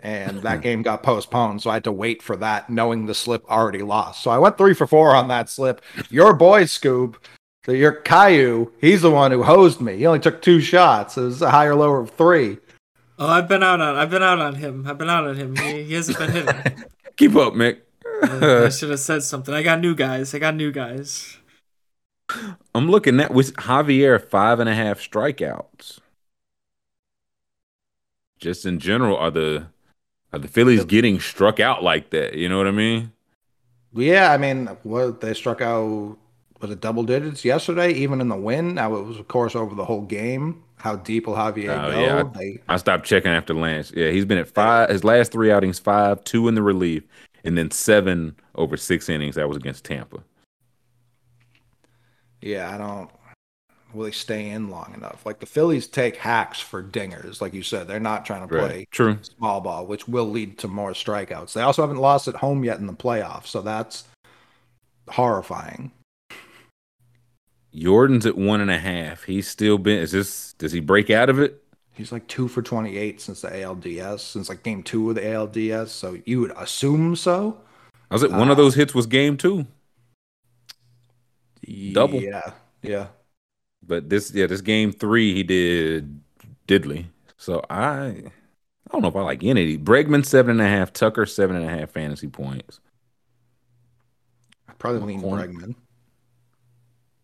and 0.00 0.38
that 0.42 0.62
game 0.62 0.82
got 0.82 1.02
postponed. 1.02 1.62
So 1.62 1.70
I 1.70 1.74
had 1.74 1.84
to 1.84 1.92
wait 1.92 2.22
for 2.22 2.36
that, 2.36 2.70
knowing 2.70 3.06
the 3.06 3.14
slip 3.14 3.44
already 3.50 3.82
lost. 3.82 4.22
So 4.22 4.30
I 4.30 4.38
went 4.38 4.56
three 4.58 4.74
for 4.74 4.86
four 4.86 5.14
on 5.14 5.28
that 5.28 5.48
slip. 5.50 5.82
Your 6.10 6.34
boy 6.34 6.64
Scoob 6.64 7.16
your 7.66 7.92
Caillou, 7.92 8.70
he's 8.78 9.00
the 9.02 9.10
one 9.10 9.30
who 9.30 9.42
hosed 9.42 9.80
me. 9.80 9.96
He 9.96 10.06
only 10.06 10.18
took 10.20 10.42
two 10.42 10.60
shots. 10.60 11.16
It 11.16 11.22
was 11.22 11.40
a 11.40 11.50
higher 11.50 11.74
lower 11.74 12.00
of 12.00 12.10
three. 12.10 12.58
Oh, 13.18 13.26
I've 13.26 13.48
been 13.48 13.62
out 13.62 13.80
on 13.80 13.96
I've 13.96 14.10
been 14.10 14.22
out 14.22 14.38
on 14.38 14.56
him. 14.56 14.86
I've 14.86 14.98
been 14.98 15.08
out 15.08 15.26
on 15.26 15.36
him. 15.36 15.56
He, 15.56 15.84
he 15.84 15.94
hasn't 15.94 16.18
been 16.18 16.32
hitting. 16.32 16.84
Keep 17.16 17.36
up, 17.36 17.54
Mick. 17.54 17.78
I 18.22 18.68
should 18.70 18.90
have 18.90 19.00
said 19.00 19.22
something. 19.22 19.54
I 19.54 19.62
got 19.62 19.80
new 19.80 19.94
guys. 19.94 20.34
I 20.34 20.40
got 20.40 20.54
new 20.56 20.72
guys. 20.72 21.38
I'm 22.74 22.90
looking 22.90 23.20
at 23.20 23.32
with 23.32 23.54
Javier 23.56 24.22
five 24.22 24.60
and 24.60 24.68
a 24.68 24.74
half 24.74 24.98
strikeouts. 24.98 26.00
Just 28.38 28.66
in 28.66 28.78
general, 28.78 29.16
are 29.16 29.30
the 29.30 29.68
are 30.32 30.38
the 30.38 30.48
Phillies 30.48 30.84
getting 30.84 31.20
struck 31.20 31.60
out 31.60 31.82
like 31.82 32.10
that? 32.10 32.34
You 32.34 32.48
know 32.48 32.58
what 32.58 32.66
I 32.66 32.72
mean? 32.72 33.12
Yeah, 33.92 34.32
I 34.32 34.38
mean, 34.38 34.66
what 34.82 35.20
they 35.20 35.34
struck 35.34 35.60
out 35.60 36.16
was 36.60 36.70
it 36.70 36.80
double 36.80 37.04
digits 37.04 37.44
yesterday, 37.44 37.92
even 37.92 38.20
in 38.20 38.28
the 38.28 38.36
win. 38.36 38.74
Now 38.74 38.94
it 38.96 39.02
was, 39.02 39.18
of 39.18 39.28
course, 39.28 39.54
over 39.54 39.74
the 39.74 39.84
whole 39.84 40.02
game. 40.02 40.62
How 40.76 40.96
deep 40.96 41.26
will 41.26 41.34
Javier 41.34 41.84
Oh, 41.84 41.90
go? 41.92 42.00
yeah, 42.00 42.22
They, 42.34 42.58
I 42.68 42.76
stopped 42.76 43.06
checking 43.06 43.30
after 43.30 43.54
Lance. 43.54 43.92
Yeah, 43.94 44.10
he's 44.10 44.24
been 44.24 44.38
at 44.38 44.48
five. 44.48 44.90
His 44.90 45.04
last 45.04 45.32
three 45.32 45.50
outings, 45.50 45.78
five, 45.78 46.22
two 46.24 46.48
in 46.48 46.54
the 46.54 46.62
relief, 46.62 47.04
and 47.44 47.56
then 47.56 47.70
seven 47.70 48.36
over 48.56 48.76
six 48.76 49.08
innings. 49.08 49.36
That 49.36 49.48
was 49.48 49.56
against 49.56 49.84
Tampa. 49.84 50.22
yeah, 52.40 52.74
I 52.74 52.78
don't. 52.78 53.10
Will 53.94 54.04
they 54.04 54.10
stay 54.10 54.50
in 54.50 54.70
long 54.70 54.92
enough? 54.94 55.24
Like 55.24 55.40
the 55.40 55.46
Phillies 55.46 55.86
take 55.86 56.16
hacks 56.16 56.60
for 56.60 56.82
dingers, 56.82 57.40
like 57.40 57.54
you 57.54 57.62
said. 57.62 57.86
They're 57.86 58.00
not 58.00 58.26
trying 58.26 58.46
to 58.46 58.48
play 58.48 58.86
True. 58.90 59.18
small 59.22 59.60
ball, 59.60 59.86
which 59.86 60.08
will 60.08 60.28
lead 60.28 60.58
to 60.58 60.68
more 60.68 60.92
strikeouts. 60.92 61.52
They 61.52 61.62
also 61.62 61.82
haven't 61.82 61.98
lost 61.98 62.28
at 62.28 62.36
home 62.36 62.64
yet 62.64 62.78
in 62.78 62.86
the 62.86 62.92
playoffs, 62.92 63.46
so 63.46 63.62
that's 63.62 64.04
horrifying. 65.08 65.92
Jordan's 67.74 68.26
at 68.26 68.36
one 68.36 68.60
and 68.60 68.70
a 68.70 68.78
half. 68.78 69.24
He's 69.24 69.48
still 69.48 69.78
been. 69.78 69.98
Is 69.98 70.12
this? 70.12 70.52
Does 70.54 70.72
he 70.72 70.80
break 70.80 71.10
out 71.10 71.28
of 71.28 71.38
it? 71.38 71.62
He's 71.92 72.10
like 72.10 72.26
two 72.26 72.48
for 72.48 72.62
28 72.62 73.20
since 73.20 73.40
the 73.40 73.48
ALDS, 73.48 74.20
since 74.20 74.48
like 74.48 74.62
game 74.64 74.82
two 74.82 75.08
of 75.10 75.14
the 75.14 75.22
ALDS. 75.22 75.88
So 75.88 76.18
you 76.24 76.40
would 76.40 76.52
assume 76.56 77.14
so. 77.14 77.60
I 78.10 78.14
was 78.14 78.24
at 78.24 78.30
one 78.30 78.50
of 78.50 78.58
uh, 78.58 78.62
those 78.62 78.74
hits 78.74 78.94
was 78.94 79.06
game 79.06 79.36
two, 79.36 79.66
Double. 81.92 82.20
Yeah. 82.20 82.52
Yeah. 82.82 83.06
But 83.86 84.08
this 84.10 84.32
yeah 84.34 84.46
this 84.46 84.60
game 84.60 84.92
three 84.92 85.34
he 85.34 85.42
did 85.42 86.20
diddly. 86.68 87.06
So 87.36 87.62
I 87.70 88.06
I 88.06 88.92
don't 88.92 89.02
know 89.02 89.08
if 89.08 89.16
I 89.16 89.20
like 89.22 89.42
any 89.44 89.62
of 89.62 89.66
these. 89.66 89.78
Bregman 89.78 90.24
seven 90.24 90.58
and 90.60 90.60
a 90.60 90.68
half, 90.70 90.92
Tucker 90.92 91.26
seven 91.26 91.56
and 91.56 91.64
a 91.64 91.68
half 91.68 91.90
fantasy 91.90 92.28
points 92.28 92.80
I'd 94.68 94.78
probably 94.78 95.00
lean 95.00 95.20
Corn- 95.20 95.40
Bregman. 95.54 95.74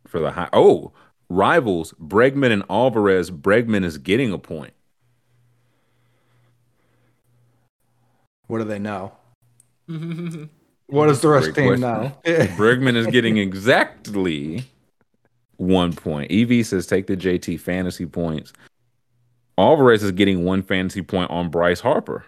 for 0.07 0.20
the 0.20 0.31
high. 0.32 0.49
Oh, 0.53 0.93
rivals 1.28 1.93
Bregman 2.01 2.51
and 2.53 2.65
Alvarez. 2.70 3.31
Bregman 3.31 3.85
is 3.85 3.99
getting 3.99 4.32
a 4.32 4.39
point. 4.39 4.73
What 8.47 8.59
do 8.59 8.65
they 8.65 8.78
know? 8.78 9.12
What 10.93 11.07
does 11.07 11.20
the 11.20 11.28
rest 11.28 11.47
of 11.51 11.55
the 11.55 11.62
Great 11.62 11.77
team 11.77 11.81
question. 11.82 12.12
know? 12.27 12.47
Bregman 12.57 12.97
is 12.97 13.07
getting 13.07 13.37
exactly 13.39 14.65
one 15.61 15.93
point. 15.93 16.32
EV 16.32 16.66
says 16.66 16.87
take 16.87 17.07
the 17.07 17.16
JT 17.16 17.61
fantasy 17.61 18.07
points. 18.07 18.53
Alvarez 19.59 20.03
is 20.03 20.12
getting 20.12 20.45
one 20.45 20.62
fantasy 20.62 21.03
point 21.03 21.31
on 21.31 21.51
Bryce 21.51 21.81
Harper, 21.81 22.24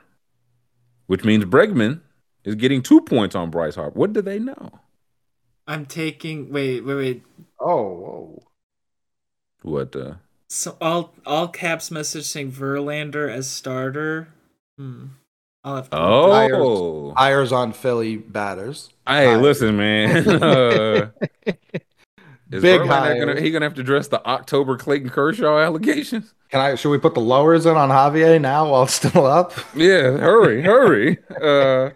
which 1.07 1.25
means 1.25 1.45
Bregman 1.47 2.01
is 2.45 2.55
getting 2.57 2.83
two 2.83 3.01
points 3.01 3.35
on 3.35 3.51
Bryce 3.51 3.75
Harper. 3.75 3.99
What 3.99 4.13
do 4.13 4.21
they 4.21 4.39
know? 4.39 4.81
I'm 5.67 5.87
taking 5.87 6.53
wait, 6.53 6.85
wait, 6.85 6.95
wait. 6.95 7.23
oh, 7.59 7.83
whoa. 7.95 8.43
What? 9.63 9.97
Uh, 9.97 10.15
So 10.49 10.77
all 10.81 11.15
all 11.25 11.49
caps 11.49 11.91
message 11.91 12.25
saying 12.25 12.53
Verlander 12.53 13.31
as 13.31 13.49
starter. 13.51 14.29
Hmm. 14.77 15.07
I'll 15.65 15.77
have 15.77 15.91
to 15.91 15.97
oh, 15.97 17.15
Hires 17.17 17.53
on 17.53 17.73
Philly 17.73 18.17
batters. 18.17 18.91
hey, 19.07 19.27
hires. 19.27 19.41
listen, 19.43 19.77
man. 19.77 20.29
uh, 20.29 21.11
is 22.53 22.63
Big 22.63 22.81
Verlander 22.81 23.27
gonna, 23.27 23.41
he 23.41 23.51
gonna 23.51 23.65
have 23.65 23.75
to 23.75 23.81
address 23.81 24.09
the 24.09 24.25
October 24.27 24.77
Clayton 24.77 25.11
Kershaw 25.11 25.59
allegations? 25.59 26.35
Can 26.51 26.61
I? 26.61 26.75
Should 26.75 26.91
we 26.91 26.99
put 26.99 27.15
the 27.15 27.21
lowers 27.21 27.65
in 27.67 27.77
on 27.77 27.89
Javier 27.89 28.41
now 28.41 28.71
while 28.71 28.83
it's 28.85 28.95
still 28.95 29.27
up? 29.27 29.53
Yeah, 29.75 30.19
hurry, 30.19 30.63
hurry. 30.63 31.19
Uh, 31.43 31.91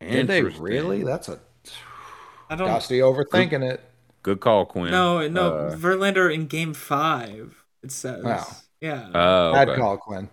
Did 0.00 0.26
they 0.26 0.42
really? 0.42 1.02
That's 1.02 1.28
a 1.28 1.40
I 2.50 2.56
don't 2.56 2.68
Dusty 2.68 2.98
overthinking 2.98 3.68
it. 3.68 3.80
Good 4.22 4.40
call, 4.40 4.66
Quinn. 4.66 4.90
No, 4.90 5.26
no, 5.28 5.52
Uh, 5.54 5.76
Verlander 5.76 6.32
in 6.32 6.46
game 6.46 6.74
five. 6.74 7.54
It 7.82 7.90
says. 7.90 8.22
Wow. 8.22 8.46
Yeah. 8.80 9.08
oh, 9.14 9.52
Bad 9.52 9.68
okay. 9.70 9.80
call, 9.80 9.96
Quinn. 9.96 10.28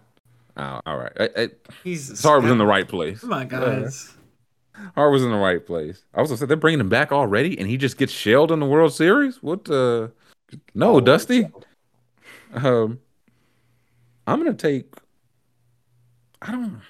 Oh, 0.58 0.82
all 0.86 0.98
right. 0.98 1.14
I, 1.20 1.30
I, 1.38 1.50
Jesus. 1.84 2.22
Hard 2.22 2.44
was 2.44 2.52
in 2.52 2.58
the 2.58 2.66
right 2.66 2.88
place. 2.88 3.22
Come 3.22 3.34
on, 3.34 3.48
guys. 3.48 4.14
Hard 4.96 5.12
was 5.12 5.24
in 5.24 5.32
the 5.32 5.38
right 5.38 5.66
place. 5.66 6.04
I 6.14 6.22
was 6.22 6.30
gonna 6.30 6.38
say 6.38 6.46
they're 6.46 6.58
bringing 6.58 6.80
him 6.80 6.90
back 6.90 7.12
already, 7.12 7.58
and 7.58 7.68
he 7.68 7.78
just 7.78 7.98
gets 7.98 8.12
shelled 8.12 8.52
in 8.52 8.60
the 8.60 8.66
World 8.66 8.94
Series. 8.94 9.42
What? 9.42 9.70
uh 9.70 10.08
No, 10.74 10.96
Oh, 10.96 11.00
Dusty. 11.00 11.48
Um, 12.54 13.00
I'm 14.28 14.40
gonna 14.40 14.54
take. 14.54 14.94
I 16.42 16.52
don't. 16.52 16.82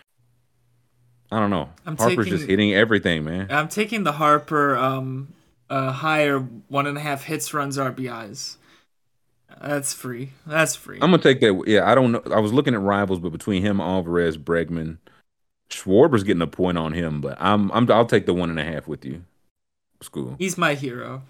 I 1.32 1.40
don't 1.40 1.50
know. 1.50 1.70
I'm 1.86 1.98
Harper's 1.98 2.28
just 2.28 2.48
hitting 2.48 2.74
everything, 2.74 3.24
man. 3.24 3.48
I'm 3.50 3.70
taking 3.70 4.04
the 4.04 4.14
Harper 4.14 4.76
um 4.76 5.34
uh 5.70 5.92
higher 5.92 6.40
one 6.40 6.88
and 6.88 6.98
a 6.98 7.02
half 7.02 7.24
hits, 7.24 7.54
runs, 7.54 7.78
RBIs. 7.78 8.58
That's 9.62 9.94
free. 9.94 10.32
That's 10.46 10.76
free. 10.76 10.96
I'm 11.02 11.12
gonna 11.12 11.20
take 11.24 11.40
that. 11.42 11.64
Yeah, 11.68 11.90
I 11.90 11.96
don't 11.96 12.12
know. 12.12 12.22
I 12.32 12.40
was 12.40 12.54
looking 12.54 12.74
at 12.74 12.80
rivals, 12.82 13.20
but 13.20 13.32
between 13.32 13.62
him, 13.62 13.80
Alvarez, 13.80 14.38
Bregman, 14.38 14.98
Schwarber's 15.72 16.24
getting 16.24 16.42
a 16.42 16.48
point 16.48 16.78
on 16.78 16.94
him. 16.94 17.22
But 17.22 17.38
I'm, 17.40 17.72
I'm, 17.72 17.90
I'll 17.92 18.06
take 18.06 18.26
the 18.26 18.34
one 18.34 18.50
and 18.50 18.60
a 18.60 18.64
half 18.64 18.88
with 18.88 19.06
you. 19.06 19.24
Scoob. 20.04 20.36
He's 20.40 20.58
my 20.58 20.74
hero. 20.76 21.24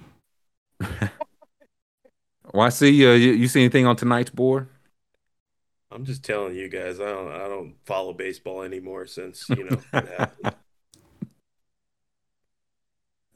Well, 2.54 2.66
I 2.66 2.70
see. 2.70 3.06
Uh, 3.06 3.14
you, 3.14 3.32
you 3.32 3.48
see 3.48 3.62
anything 3.62 3.86
on 3.86 3.96
tonight's 3.96 4.30
board? 4.30 4.68
I'm 5.92 6.06
just 6.06 6.24
telling 6.24 6.56
you 6.56 6.68
guys, 6.70 7.00
I 7.00 7.06
don't 7.06 7.32
I 7.32 7.48
don't 7.48 7.76
follow 7.86 8.14
baseball 8.14 8.64
anymore 8.64 9.06
since 9.08 9.48
you 9.50 9.70
know 9.70 9.82
it. 9.94 10.30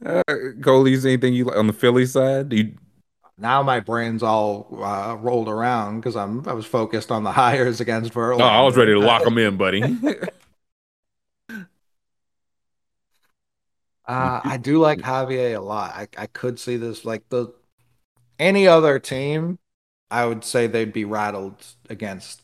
Uh, 0.06 0.22
Cole, 0.62 0.88
you 0.88 1.00
see 1.00 1.14
anything 1.14 1.34
you 1.34 1.46
like 1.46 1.58
on 1.58 1.66
the 1.66 1.74
Philly 1.74 2.06
side? 2.06 2.50
Do 2.50 2.58
you, 2.58 2.74
Now 3.40 3.64
my 3.64 3.80
brain's 3.80 4.22
all 4.22 4.68
uh, 4.84 5.16
rolled 5.20 5.48
around 5.50 6.02
because 6.02 6.16
I'm 6.16 6.48
I 6.48 6.54
was 6.54 6.66
focused 6.66 7.12
on 7.12 7.24
the 7.24 7.32
hires 7.42 7.80
against 7.82 8.14
Verlander. 8.14 8.42
oh, 8.42 8.44
I 8.44 8.62
was 8.62 8.78
ready 8.78 8.92
to 8.92 9.00
lock 9.00 9.24
them 9.24 9.38
in, 9.38 9.58
buddy. 9.58 9.82
Uh, 14.08 14.42
I 14.44 14.58
do 14.58 14.80
like 14.80 15.00
Javier 15.00 15.56
a 15.56 15.62
lot. 15.62 15.92
I, 15.96 16.08
I 16.18 16.28
could 16.28 16.60
see 16.60 16.78
this 16.78 17.06
like 17.06 17.28
the 17.30 17.54
any 18.40 18.68
other 18.68 19.00
team, 19.00 19.60
I 20.12 20.26
would 20.26 20.44
say 20.44 20.68
they'd 20.68 20.94
be 20.94 21.06
rattled 21.06 21.66
against 21.90 22.42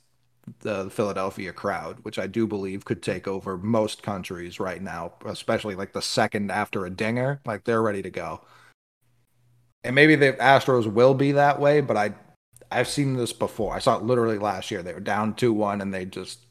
the 0.59 0.89
Philadelphia 0.89 1.53
crowd, 1.53 1.99
which 2.01 2.17
I 2.17 2.27
do 2.27 2.47
believe 2.47 2.85
could 2.85 3.03
take 3.03 3.27
over 3.27 3.57
most 3.57 4.01
countries 4.03 4.59
right 4.59 4.81
now, 4.81 5.13
especially 5.25 5.75
like 5.75 5.93
the 5.93 6.01
second 6.01 6.51
after 6.51 6.85
a 6.85 6.89
dinger. 6.89 7.41
Like 7.45 7.63
they're 7.63 7.81
ready 7.81 8.01
to 8.01 8.09
go. 8.09 8.41
And 9.83 9.95
maybe 9.95 10.15
the 10.15 10.33
Astros 10.33 10.91
will 10.91 11.13
be 11.13 11.31
that 11.33 11.59
way, 11.59 11.81
but 11.81 11.97
I 11.97 12.13
I've 12.71 12.87
seen 12.87 13.15
this 13.15 13.33
before. 13.33 13.75
I 13.75 13.79
saw 13.79 13.97
it 13.97 14.03
literally 14.03 14.37
last 14.37 14.71
year. 14.71 14.81
They 14.81 14.93
were 14.93 15.01
down 15.01 15.33
2-1 15.33 15.81
and 15.81 15.93
they 15.93 16.05
just 16.05 16.45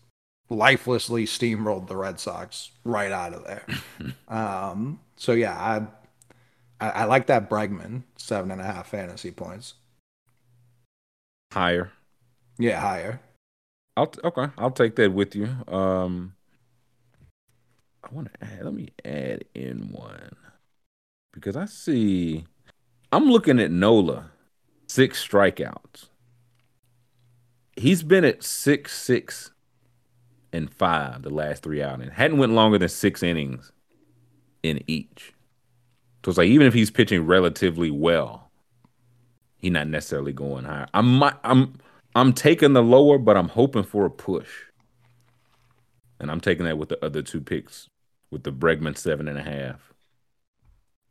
lifelessly 0.50 1.24
steamrolled 1.24 1.86
the 1.86 1.96
Red 1.96 2.20
Sox 2.20 2.72
right 2.84 3.12
out 3.12 3.32
of 3.32 3.44
there. 3.44 3.64
um, 4.28 5.00
so 5.16 5.32
yeah, 5.32 5.56
I, 5.56 6.84
I 6.84 6.90
I 6.90 7.04
like 7.04 7.26
that 7.28 7.48
Bregman 7.48 8.02
seven 8.16 8.50
and 8.50 8.60
a 8.60 8.64
half 8.64 8.88
fantasy 8.88 9.30
points. 9.30 9.74
Higher. 11.52 11.90
Yeah, 12.58 12.80
higher. 12.80 13.20
I'll 13.96 14.08
t- 14.08 14.20
okay. 14.22 14.48
I'll 14.58 14.70
take 14.70 14.96
that 14.96 15.12
with 15.12 15.34
you. 15.34 15.48
Um, 15.66 16.34
I 18.04 18.08
want 18.14 18.32
to 18.32 18.44
add. 18.44 18.64
Let 18.64 18.74
me 18.74 18.90
add 19.04 19.44
in 19.54 19.90
one 19.92 20.36
because 21.32 21.56
I 21.56 21.66
see. 21.66 22.44
I'm 23.12 23.24
looking 23.24 23.58
at 23.58 23.72
Nola, 23.72 24.30
six 24.86 25.26
strikeouts. 25.26 26.06
He's 27.76 28.02
been 28.02 28.24
at 28.24 28.44
six, 28.44 28.96
six, 28.96 29.50
and 30.52 30.72
five 30.72 31.22
the 31.22 31.30
last 31.30 31.62
three 31.62 31.82
outings. 31.82 32.12
Hadn't 32.12 32.38
went 32.38 32.52
longer 32.52 32.78
than 32.78 32.88
six 32.88 33.22
innings 33.22 33.72
in 34.62 34.82
each. 34.86 35.32
So 36.24 36.30
it's 36.30 36.38
like 36.38 36.48
even 36.48 36.66
if 36.66 36.74
he's 36.74 36.90
pitching 36.90 37.26
relatively 37.26 37.90
well, 37.90 38.50
he's 39.58 39.72
not 39.72 39.88
necessarily 39.88 40.32
going 40.32 40.64
higher. 40.64 40.86
I'm 40.92 41.22
I'm 41.22 41.74
I'm 42.14 42.32
taking 42.32 42.72
the 42.72 42.82
lower, 42.82 43.18
but 43.18 43.36
I'm 43.36 43.48
hoping 43.48 43.84
for 43.84 44.04
a 44.04 44.10
push. 44.10 44.50
And 46.18 46.30
I'm 46.30 46.40
taking 46.40 46.66
that 46.66 46.76
with 46.76 46.90
the 46.90 47.02
other 47.04 47.22
two 47.22 47.40
picks, 47.40 47.88
with 48.30 48.42
the 48.42 48.52
Bregman 48.52 48.96
seven 48.96 49.28
and 49.28 49.38
a 49.38 49.42
half. 49.42 49.94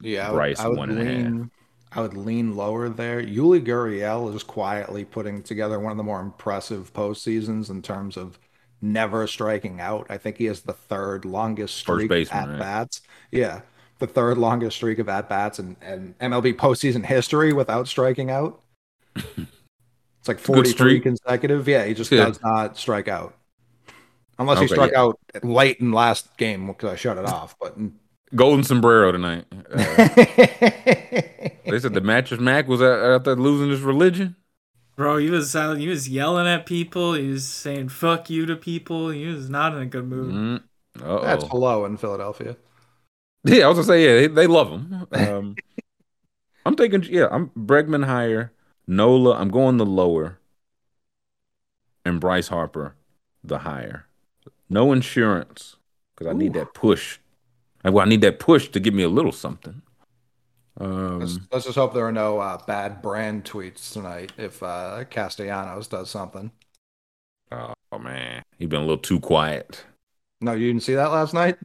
Yeah, 0.01 0.29
I 0.29 0.31
Bryce, 0.31 0.57
would, 0.57 0.65
I 0.65 0.67
would 0.69 0.77
one 0.77 0.89
and 0.91 0.99
a 0.99 1.05
half. 1.05 1.33
lean 1.33 1.51
I 1.91 2.01
would 2.01 2.15
lean 2.15 2.55
lower 2.55 2.87
there. 2.89 3.21
Yuli 3.21 3.65
Gurriel 3.65 4.33
is 4.35 4.43
quietly 4.43 5.05
putting 5.05 5.41
together 5.41 5.79
one 5.79 5.91
of 5.91 5.97
the 5.97 6.03
more 6.03 6.21
impressive 6.21 6.93
postseasons 6.93 7.69
in 7.71 7.81
terms 7.81 8.15
of 8.15 8.39
never 8.81 9.27
striking 9.27 9.79
out. 9.79 10.07
I 10.09 10.17
think 10.17 10.37
he 10.37 10.45
has 10.45 10.61
the 10.61 10.73
third 10.73 11.25
longest 11.25 11.75
streak 11.77 12.09
baseman, 12.09 12.43
at 12.43 12.49
right? 12.49 12.59
bats. 12.59 13.01
Yeah, 13.31 13.61
the 13.99 14.07
third 14.07 14.37
longest 14.37 14.77
streak 14.77 14.99
of 14.99 15.09
at 15.09 15.29
bats 15.29 15.59
and 15.59 15.75
in 15.81 16.15
MLB 16.21 16.53
postseason 16.55 17.05
history 17.05 17.53
without 17.53 17.87
striking 17.87 18.31
out. 18.31 18.61
It's 20.19 20.27
like 20.27 20.39
43 20.39 20.71
streak. 20.73 21.03
consecutive. 21.03 21.65
Yeah, 21.65 21.85
he 21.85 21.93
just 21.93 22.11
Yeah. 22.11 22.25
does 22.25 22.41
not 22.43 22.77
strike 22.77 23.07
out. 23.07 23.35
Unless 24.37 24.59
he 24.59 24.67
struck 24.67 24.91
yeah. 24.91 25.01
out 25.01 25.19
late 25.43 25.79
in 25.79 25.91
last 25.93 26.35
game 26.37 26.67
because 26.67 26.91
I 26.91 26.95
shut 26.97 27.17
it 27.17 27.25
off. 27.25 27.55
But 27.59 27.77
Golden 28.35 28.63
sombrero 28.63 29.11
tonight. 29.11 29.45
Uh, 29.51 29.75
they 30.15 31.79
said 31.79 31.93
the 31.93 32.01
mattress 32.01 32.39
Mac 32.39 32.67
was 32.67 32.81
out, 32.81 32.99
out 32.99 33.23
there 33.23 33.35
losing 33.35 33.69
his 33.69 33.81
religion. 33.81 34.35
Bro, 34.99 35.19
he 35.19 35.29
was 35.29 35.53
he 35.53 35.87
was 35.87 36.09
yelling 36.09 36.45
at 36.45 36.65
people. 36.65 37.13
He 37.13 37.29
was 37.29 37.47
saying 37.47 37.87
"fuck 37.87 38.29
you" 38.29 38.45
to 38.45 38.57
people. 38.57 39.11
He 39.11 39.27
was 39.27 39.49
not 39.49 39.73
in 39.73 39.81
a 39.81 39.85
good 39.85 40.05
mood. 40.05 40.61
Mm. 40.99 41.21
That's 41.23 41.45
hello 41.45 41.85
in 41.85 41.95
Philadelphia. 41.95 42.57
Yeah, 43.45 43.63
I 43.63 43.67
was 43.69 43.77
gonna 43.77 43.87
say 43.87 44.03
yeah, 44.03 44.19
they, 44.19 44.27
they 44.27 44.47
love 44.47 44.69
him. 44.69 45.07
Um, 45.13 45.55
I'm 46.65 46.75
thinking 46.75 47.03
yeah, 47.03 47.29
I'm 47.31 47.51
Bregman 47.51 48.03
higher, 48.03 48.51
Nola. 48.85 49.39
I'm 49.39 49.47
going 49.47 49.77
the 49.77 49.85
lower, 49.85 50.39
and 52.03 52.19
Bryce 52.19 52.49
Harper 52.49 52.95
the 53.41 53.59
higher. 53.59 54.05
No 54.69 54.91
insurance 54.91 55.77
because 56.13 56.29
I 56.29 56.33
need 56.33 56.51
that 56.55 56.73
push. 56.73 57.19
I, 57.85 57.89
well, 57.89 58.05
I 58.05 58.09
need 58.09 58.19
that 58.19 58.39
push 58.39 58.67
to 58.67 58.81
give 58.81 58.93
me 58.93 59.03
a 59.03 59.09
little 59.09 59.31
something. 59.31 59.81
Um, 60.79 61.19
Let's, 61.19 61.39
let's 61.51 61.65
just 61.65 61.77
hope 61.77 61.93
there 61.93 62.05
are 62.05 62.11
no 62.11 62.39
uh, 62.39 62.57
bad 62.65 63.01
brand 63.01 63.43
tweets 63.43 63.91
tonight 63.91 64.31
if 64.37 64.63
uh, 64.63 65.03
Castellanos 65.09 65.87
does 65.87 66.09
something. 66.09 66.51
oh 67.51 67.73
man, 67.99 68.43
he's 68.57 68.69
been 68.69 68.79
a 68.79 68.83
little 68.85 68.97
too 68.97 69.19
quiet. 69.19 69.83
No, 70.41 70.53
you 70.53 70.67
didn't 70.67 70.83
see 70.83 70.95
that 70.95 71.11
last 71.11 71.33
night? 71.33 71.57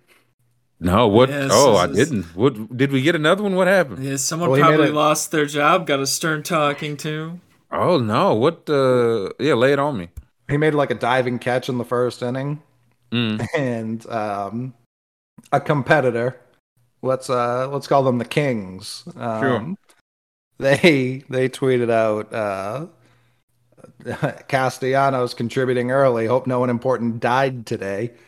No, 0.81 1.07
what? 1.07 1.29
Yes, 1.29 1.51
oh, 1.53 1.77
I 1.77 1.87
is- 1.87 1.97
didn't. 1.97 2.25
What 2.37 2.77
did 2.77 2.91
we 2.91 3.03
get 3.03 3.15
another 3.15 3.43
one? 3.45 3.55
What 3.55 3.69
happened? 3.69 4.05
Yeah, 4.05 4.17
someone 4.17 4.51
Well, 4.51 4.61
probably 4.61 4.89
it- 4.89 4.95
lost 4.95 5.31
their 5.31 5.47
job. 5.47 5.87
Got 5.87 6.01
a 6.01 6.07
stern 6.07 6.43
talking 6.43 6.97
to. 6.99 7.41
Oh 7.71 7.99
no, 7.99 8.35
what? 8.35 8.69
Uh, 8.69 9.31
yeah, 9.39 9.55
lay 9.55 9.73
it 9.73 9.79
on 9.79 9.97
me. 9.97 10.09
He 10.49 10.57
made 10.57 10.75
like 10.75 10.91
a 10.91 10.95
diving 10.95 11.39
catch 11.39 11.69
in 11.69 11.79
the 11.79 11.85
first 11.85 12.23
inning, 12.23 12.63
Mm. 13.13 13.47
and 13.57 14.07
um, 14.09 14.75
a 15.53 15.61
competitor. 15.61 16.37
Let's 17.05 17.29
uh, 17.29 17.69
let's 17.69 17.87
call 17.87 18.03
them 18.03 18.19
the 18.19 18.25
Kings. 18.25 19.05
Um, 19.17 19.41
Sure. 19.41 19.75
They 20.59 21.25
they 21.29 21.49
tweeted 21.49 21.91
out 21.91 22.33
uh, 22.33 22.87
Castellanos 24.49 25.35
contributing 25.35 25.91
early. 25.91 26.27
Hope 26.27 26.47
no 26.47 26.61
one 26.61 26.71
important 26.71 27.21
died 27.21 27.67
today. 27.67 28.13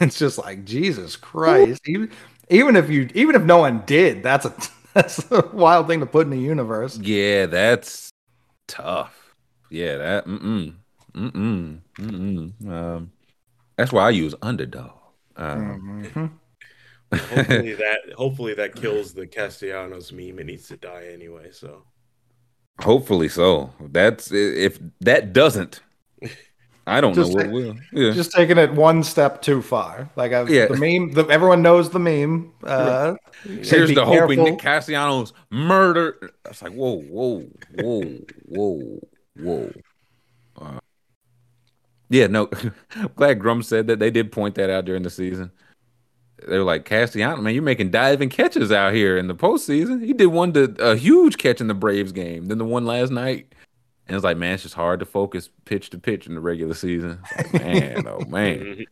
It's 0.00 0.18
just 0.18 0.38
like 0.38 0.64
Jesus 0.64 1.14
Christ. 1.14 1.88
Even 1.88 2.10
even 2.50 2.74
if 2.74 2.90
you 2.90 3.08
even 3.14 3.36
if 3.36 3.42
no 3.42 3.58
one 3.58 3.84
did, 3.86 4.24
that's 4.24 4.44
a 4.44 4.52
that's 4.94 5.30
a 5.30 5.48
wild 5.52 5.86
thing 5.86 6.00
to 6.00 6.06
put 6.06 6.26
in 6.26 6.30
the 6.30 6.38
universe. 6.38 6.98
Yeah, 6.98 7.46
that's 7.46 8.10
tough. 8.66 9.34
Yeah, 9.70 9.96
that 9.98 10.26
mm 10.26 10.40
mm 10.40 10.74
mm 11.14 11.80
mm. 11.96 12.52
mm. 12.60 12.68
Um, 12.68 13.12
that's 13.76 13.92
why 13.92 14.02
I 14.04 14.10
use 14.10 14.34
underdog. 14.42 14.90
Um, 15.36 16.02
Mhm. 16.12 16.30
Hopefully 17.12 17.74
that 17.74 17.98
hopefully 18.16 18.54
that 18.54 18.74
kills 18.74 19.12
the 19.14 19.26
Castellanos 19.26 20.12
meme. 20.12 20.38
It 20.38 20.46
needs 20.46 20.68
to 20.68 20.76
die 20.76 21.06
anyway. 21.12 21.50
So 21.52 21.84
hopefully 22.80 23.28
so. 23.28 23.72
That's 23.80 24.30
if 24.32 24.78
that 25.00 25.32
doesn't, 25.32 25.80
I 26.86 27.00
don't 27.00 27.14
Just 27.14 27.30
know 27.30 27.36
what 27.36 27.44
say- 27.46 27.52
will. 27.52 27.76
Yeah, 27.92 28.12
Just 28.12 28.32
taking 28.32 28.56
it 28.58 28.72
one 28.72 29.02
step 29.02 29.42
too 29.42 29.60
far. 29.62 30.10
Like 30.16 30.32
I've, 30.32 30.48
Yeah. 30.50 30.66
the 30.66 30.76
meme, 30.76 31.12
the, 31.12 31.26
everyone 31.26 31.60
knows 31.62 31.90
the 31.90 31.98
meme. 31.98 32.52
Uh, 32.64 33.14
here's 33.44 33.88
be 33.88 33.94
the 33.94 34.04
hoping 34.04 34.38
careful. 34.38 34.44
Nick 34.44 34.58
Castellanos 34.58 35.32
murdered. 35.50 36.30
It's 36.46 36.62
like 36.62 36.72
whoa, 36.72 37.00
whoa, 37.02 37.46
whoa, 37.78 38.18
whoa, 38.46 39.00
whoa. 39.36 39.72
Uh, 40.60 40.80
yeah, 42.10 42.26
no. 42.26 42.48
I'm 42.96 43.10
glad 43.16 43.38
Grum 43.38 43.62
said 43.62 43.86
that. 43.88 43.98
They 43.98 44.10
did 44.10 44.32
point 44.32 44.54
that 44.54 44.70
out 44.70 44.86
during 44.86 45.02
the 45.02 45.10
season. 45.10 45.50
They 46.46 46.58
were 46.58 46.64
like, 46.64 46.84
Castellanos, 46.84 47.40
man, 47.40 47.54
you're 47.54 47.62
making 47.62 47.90
diving 47.90 48.28
catches 48.28 48.70
out 48.70 48.94
here 48.94 49.16
in 49.16 49.26
the 49.26 49.34
postseason. 49.34 50.04
He 50.04 50.12
did 50.12 50.26
one 50.26 50.52
to 50.52 50.74
a 50.78 50.96
huge 50.96 51.38
catch 51.38 51.60
in 51.60 51.66
the 51.66 51.74
Braves 51.74 52.12
game, 52.12 52.46
then 52.46 52.58
the 52.58 52.64
one 52.64 52.84
last 52.84 53.10
night. 53.10 53.52
And 54.06 54.14
it's 54.14 54.24
like, 54.24 54.36
man, 54.36 54.54
it's 54.54 54.62
just 54.62 54.74
hard 54.74 55.00
to 55.00 55.06
focus 55.06 55.50
pitch 55.64 55.90
to 55.90 55.98
pitch 55.98 56.26
in 56.26 56.34
the 56.34 56.40
regular 56.40 56.74
season. 56.74 57.18
Like, 57.36 57.52
man, 57.54 58.06
oh 58.06 58.20
man. 58.28 58.84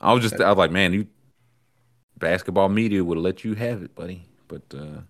I 0.00 0.12
was 0.12 0.22
just, 0.22 0.40
I 0.40 0.48
was 0.48 0.58
like, 0.58 0.72
man, 0.72 0.92
you 0.92 1.06
basketball 2.18 2.68
media 2.68 3.04
would 3.04 3.18
let 3.18 3.44
you 3.44 3.54
have 3.54 3.82
it, 3.82 3.94
buddy. 3.94 4.24
But 4.48 4.62
uh, 4.74 5.02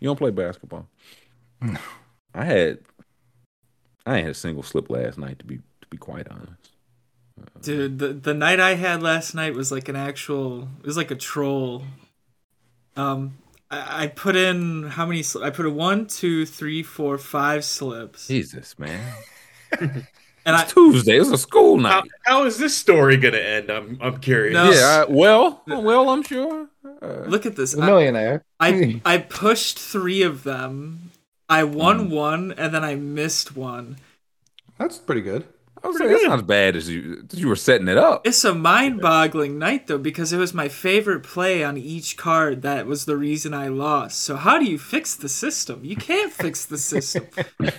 you 0.00 0.08
don't 0.08 0.16
play 0.16 0.30
basketball. 0.30 0.88
No. 1.60 1.78
I 2.34 2.44
had, 2.44 2.78
I 4.04 4.16
ain't 4.16 4.24
had 4.24 4.32
a 4.32 4.34
single 4.34 4.62
slip 4.62 4.90
last 4.90 5.18
night 5.18 5.38
to 5.38 5.44
be 5.44 5.56
to 5.56 5.90
be 5.90 5.96
quite 5.96 6.28
honest. 6.28 6.65
Dude, 7.62 7.98
the 7.98 8.08
the 8.12 8.34
night 8.34 8.60
I 8.60 8.74
had 8.74 9.02
last 9.02 9.34
night 9.34 9.54
was 9.54 9.70
like 9.72 9.88
an 9.88 9.96
actual. 9.96 10.68
It 10.80 10.86
was 10.86 10.96
like 10.96 11.10
a 11.10 11.16
troll. 11.16 11.84
Um, 12.96 13.38
I, 13.70 14.04
I 14.04 14.06
put 14.08 14.36
in 14.36 14.84
how 14.84 15.06
many? 15.06 15.20
sli- 15.20 15.42
I 15.44 15.50
put 15.50 15.66
a 15.66 15.70
one, 15.70 16.06
two, 16.06 16.46
three, 16.46 16.82
four, 16.82 17.18
five 17.18 17.64
slips, 17.64 18.28
Jesus, 18.28 18.78
man. 18.78 19.12
and 19.80 20.06
I 20.46 20.62
It's 20.62 20.72
Tuesday. 20.72 21.18
It's 21.18 21.30
a 21.30 21.36
school 21.38 21.76
how, 21.82 22.00
night. 22.00 22.10
how 22.24 22.44
is 22.44 22.58
this 22.58 22.76
story 22.76 23.16
gonna 23.16 23.38
end? 23.38 23.70
I'm 23.70 23.98
I'm 24.00 24.18
curious. 24.18 24.54
No. 24.54 24.70
yeah. 24.70 25.04
I, 25.06 25.10
well, 25.12 25.62
well, 25.66 26.08
I'm 26.10 26.22
sure. 26.22 26.68
Uh, 27.02 27.24
look 27.26 27.44
at 27.46 27.56
this. 27.56 27.72
The 27.72 27.82
I, 27.82 27.86
millionaire. 27.86 28.44
I 28.60 29.00
I 29.04 29.18
pushed 29.18 29.78
three 29.78 30.22
of 30.22 30.44
them. 30.44 31.10
I 31.48 31.62
Mm. 31.62 31.74
won 31.74 32.10
one, 32.10 32.52
and 32.56 32.72
then 32.74 32.82
I 32.84 32.94
missed 32.96 33.56
one. 33.56 33.98
That's 34.78 34.98
pretty 34.98 35.20
good. 35.22 35.44
I 35.86 35.88
was 35.88 36.00
like, 36.00 36.08
that's 36.08 36.24
not 36.24 36.38
as 36.40 36.44
bad 36.44 36.76
as 36.76 36.88
you 36.88 37.24
as 37.32 37.38
you 37.40 37.48
were 37.48 37.56
setting 37.56 37.88
it 37.88 37.96
up. 37.96 38.26
It's 38.26 38.44
a 38.44 38.54
mind-boggling 38.54 39.58
night 39.58 39.86
though 39.86 39.98
because 39.98 40.32
it 40.32 40.38
was 40.38 40.52
my 40.52 40.68
favorite 40.68 41.22
play 41.22 41.62
on 41.64 41.76
each 41.76 42.16
card 42.16 42.62
that 42.62 42.86
was 42.86 43.04
the 43.04 43.16
reason 43.16 43.54
I 43.54 43.68
lost. 43.68 44.18
So 44.20 44.36
how 44.36 44.58
do 44.58 44.64
you 44.64 44.78
fix 44.78 45.14
the 45.14 45.28
system? 45.28 45.84
You 45.84 45.96
can't 45.96 46.32
fix 46.32 46.66
the 46.66 46.78
system. 46.78 47.26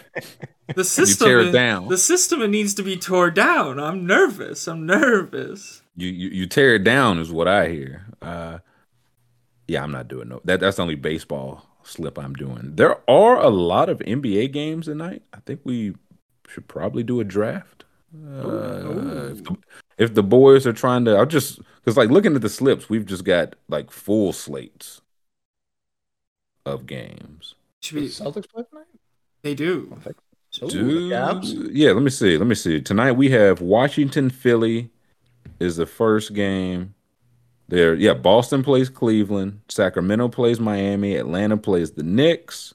The 0.75 0.83
system 0.83 1.27
you 1.27 1.31
tear 1.31 1.39
it 1.39 1.47
is- 1.47 1.53
down. 1.53 1.87
The 1.87 1.97
system 1.97 2.41
it 2.41 2.49
needs 2.49 2.73
to 2.73 2.83
be 2.83 2.97
tore 2.97 3.31
down. 3.31 3.79
I'm 3.79 4.05
nervous. 4.05 4.67
I'm 4.67 4.85
nervous. 4.85 5.81
You, 5.95 6.09
you 6.09 6.29
you 6.29 6.45
tear 6.45 6.75
it 6.75 6.83
down 6.83 7.19
is 7.19 7.31
what 7.31 7.47
I 7.47 7.69
hear. 7.69 8.05
Uh, 8.21 8.59
yeah, 9.67 9.81
I'm 9.81 9.91
not 9.91 10.09
doing 10.09 10.27
no. 10.27 10.41
That 10.43 10.59
that's 10.59 10.75
the 10.75 10.81
only 10.81 10.95
baseball 10.95 11.65
slip 11.83 12.19
I'm 12.19 12.33
doing. 12.33 12.75
There 12.75 12.97
are 13.09 13.37
a 13.37 13.47
lot 13.49 13.87
of 13.87 13.99
NBA 13.99 14.51
games 14.51 14.87
tonight. 14.87 15.23
I 15.33 15.39
think 15.45 15.61
we 15.63 15.95
should 16.49 16.67
probably 16.67 17.01
do 17.03 17.21
a 17.21 17.23
draft. 17.23 17.76
Uh, 18.15 19.31
if, 19.31 19.43
the, 19.43 19.57
if 19.97 20.13
the 20.13 20.23
boys 20.23 20.65
are 20.65 20.73
trying 20.73 21.05
to, 21.05 21.15
I'll 21.15 21.25
just 21.25 21.59
because 21.75 21.97
like 21.97 22.09
looking 22.09 22.35
at 22.35 22.41
the 22.41 22.49
slips, 22.49 22.89
we've 22.89 23.05
just 23.05 23.23
got 23.23 23.55
like 23.67 23.91
full 23.91 24.33
slates 24.33 25.01
of 26.65 26.85
games. 26.85 27.55
Should 27.81 27.95
be, 27.95 28.07
Celtics 28.07 28.49
play 28.49 28.63
tonight? 28.69 28.85
they 29.43 29.55
do. 29.55 29.97
Ooh, 30.63 30.67
the 30.67 31.39
Dude, 31.41 31.75
yeah, 31.75 31.91
let 31.91 32.01
me 32.01 32.09
see. 32.09 32.37
Let 32.37 32.47
me 32.47 32.55
see. 32.55 32.81
Tonight 32.81 33.13
we 33.13 33.29
have 33.29 33.61
Washington, 33.61 34.29
Philly 34.29 34.89
is 35.59 35.75
the 35.75 35.85
first 35.85 36.33
game. 36.33 36.95
There, 37.67 37.93
yeah, 37.93 38.13
Boston 38.13 38.63
plays 38.63 38.89
Cleveland, 38.89 39.61
Sacramento 39.67 40.29
plays 40.29 40.59
Miami, 40.59 41.15
Atlanta 41.15 41.57
plays 41.57 41.91
the 41.91 42.03
Knicks. 42.03 42.73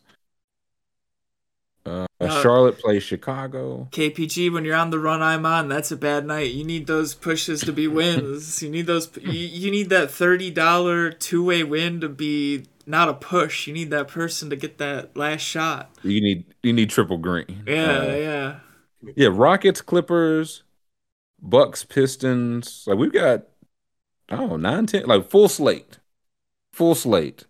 Uh, 1.84 2.06
Uh, 2.20 2.40
Charlotte 2.42 2.78
plays 2.78 3.02
Chicago. 3.02 3.88
KPG, 3.90 4.52
when 4.52 4.64
you're 4.64 4.76
on 4.76 4.90
the 4.90 4.98
run 5.00 5.20
I'm 5.22 5.44
on, 5.44 5.68
that's 5.68 5.90
a 5.90 5.96
bad 5.96 6.24
night. 6.24 6.52
You 6.52 6.62
need 6.64 6.86
those 6.86 7.14
pushes 7.14 7.60
to 7.62 7.72
be 7.72 7.88
wins. 7.88 8.62
you 8.62 8.70
need 8.70 8.86
those. 8.86 9.10
You, 9.20 9.30
you 9.32 9.70
need 9.72 9.88
that 9.90 10.08
thirty 10.10 10.50
dollar 10.50 11.10
two 11.10 11.42
way 11.44 11.64
win 11.64 12.00
to 12.00 12.08
be 12.08 12.64
not 12.86 13.08
a 13.08 13.14
push. 13.14 13.66
You 13.66 13.74
need 13.74 13.90
that 13.90 14.06
person 14.06 14.50
to 14.50 14.56
get 14.56 14.78
that 14.78 15.16
last 15.16 15.40
shot. 15.40 15.90
You 16.04 16.20
need 16.20 16.44
you 16.62 16.72
need 16.72 16.90
triple 16.90 17.18
green. 17.18 17.64
Yeah, 17.66 17.98
Uh, 17.98 18.14
yeah. 18.14 18.58
yeah, 19.16 19.28
Rockets, 19.32 19.80
Clippers, 19.80 20.62
Bucks, 21.40 21.82
Pistons. 21.84 22.84
Like 22.86 22.98
we've 22.98 23.12
got 23.12 23.46
oh 24.30 24.56
nine, 24.56 24.86
ten, 24.86 25.06
like 25.06 25.28
full 25.28 25.48
slate, 25.48 25.98
full 26.72 26.94
slate. 26.94 27.46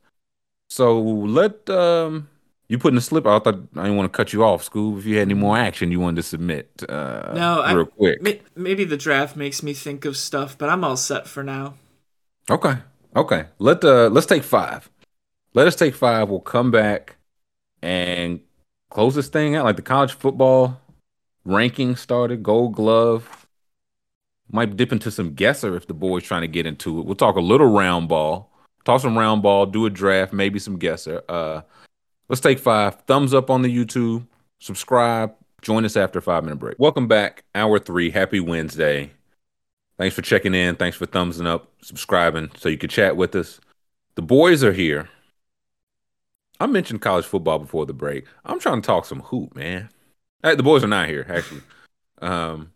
So 0.71 0.99
let 0.99 1.69
um 1.69 2.29
you 2.73 2.79
put 2.79 2.89
in 2.89 2.95
the 2.95 3.03
slip. 3.03 3.27
I 3.27 3.39
thought 3.39 3.55
I 3.77 3.83
didn't 3.83 3.97
want 3.99 4.11
to 4.11 4.17
cut 4.17 4.33
you 4.33 4.43
off, 4.43 4.69
Scoob. 4.69 4.99
If 4.99 5.05
you 5.05 5.17
had 5.19 5.23
any 5.29 5.35
more 5.35 5.59
action 5.59 5.93
you 5.93 6.01
wanted 6.01 6.17
to 6.17 6.23
submit, 6.23 6.83
uh, 6.89 7.33
No, 7.35 7.61
I- 7.61 7.73
real 7.75 7.85
quick. 7.85 8.23
May- 8.23 8.41
Maybe 8.57 8.85
the 8.85 8.97
draft 8.97 9.37
makes 9.37 9.63
me 9.63 9.75
think 9.75 10.07
of 10.07 10.17
stuff, 10.17 10.57
but 10.57 10.71
I'm 10.71 10.83
all 10.83 10.97
set 10.97 11.29
for 11.29 11.43
now. 11.43 11.75
Okay, 12.51 12.77
okay. 13.15 13.45
Let 13.59 13.85
uh 13.85 14.09
let's 14.09 14.27
take 14.27 14.43
five. 14.43 14.89
Let 15.53 15.67
us 15.67 15.77
take 15.77 15.95
five. 15.95 16.31
We'll 16.31 16.41
come 16.41 16.71
back 16.71 17.17
and 17.83 18.41
close 18.91 19.15
this 19.17 19.29
thing 19.29 19.55
out. 19.55 19.67
Like 19.67 19.77
the 19.77 19.83
college 19.83 20.15
football 20.15 20.81
ranking 21.45 21.95
started, 21.95 22.43
Gold 22.43 22.73
Glove. 22.75 23.47
Might 24.51 24.77
dip 24.77 24.93
into 24.93 25.11
some 25.11 25.35
guesser 25.35 25.77
if 25.77 25.87
the 25.87 25.95
boys 25.95 26.23
trying 26.25 26.41
to 26.43 26.49
get 26.49 26.65
into 26.67 26.99
it. 27.01 27.05
We'll 27.07 27.15
talk 27.17 27.37
a 27.37 27.41
little 27.41 27.67
round 27.69 28.09
ball, 28.09 28.51
toss 28.85 29.03
some 29.03 29.17
round 29.19 29.43
ball, 29.43 29.67
do 29.67 29.85
a 29.87 29.91
draft, 29.91 30.33
maybe 30.33 30.59
some 30.59 30.79
guesser. 30.79 31.23
Uh, 31.29 31.63
let's 32.29 32.41
take 32.41 32.59
five. 32.59 33.01
Thumbs 33.03 33.35
up 33.35 33.51
on 33.51 33.63
the 33.63 33.75
YouTube. 33.75 34.27
Subscribe. 34.59 35.35
Join 35.61 35.85
us 35.85 35.97
after 35.97 36.21
five 36.21 36.45
minute 36.45 36.57
break. 36.59 36.77
Welcome 36.79 37.07
back, 37.07 37.45
hour 37.55 37.79
three. 37.79 38.11
Happy 38.11 38.41
Wednesday. 38.41 39.13
Thanks 39.99 40.15
for 40.17 40.23
checking 40.23 40.55
in. 40.55 40.77
Thanks 40.77 40.97
for 40.97 41.07
thumbsing 41.07 41.47
up, 41.47 41.71
subscribing, 41.83 42.51
so 42.57 42.69
you 42.69 42.79
can 42.79 42.91
chat 42.91 43.17
with 43.17 43.35
us. 43.37 43.61
The 44.17 44.23
boys 44.23 44.65
are 44.65 44.73
here. 44.73 45.09
I 46.59 46.67
mentioned 46.67 47.01
college 47.01 47.25
football 47.25 47.59
before 47.59 47.87
the 47.87 47.93
break. 47.93 48.27
I'm 48.45 48.59
trying 48.59 48.83
to 48.83 48.87
talk 48.87 49.05
some 49.05 49.21
hoop, 49.21 49.55
man. 49.55 49.89
Hey, 50.43 50.55
the 50.55 50.63
boys 50.63 50.83
are 50.83 50.89
not 50.89 51.09
here, 51.09 51.27
actually. 51.29 51.63
Um, 52.21 52.71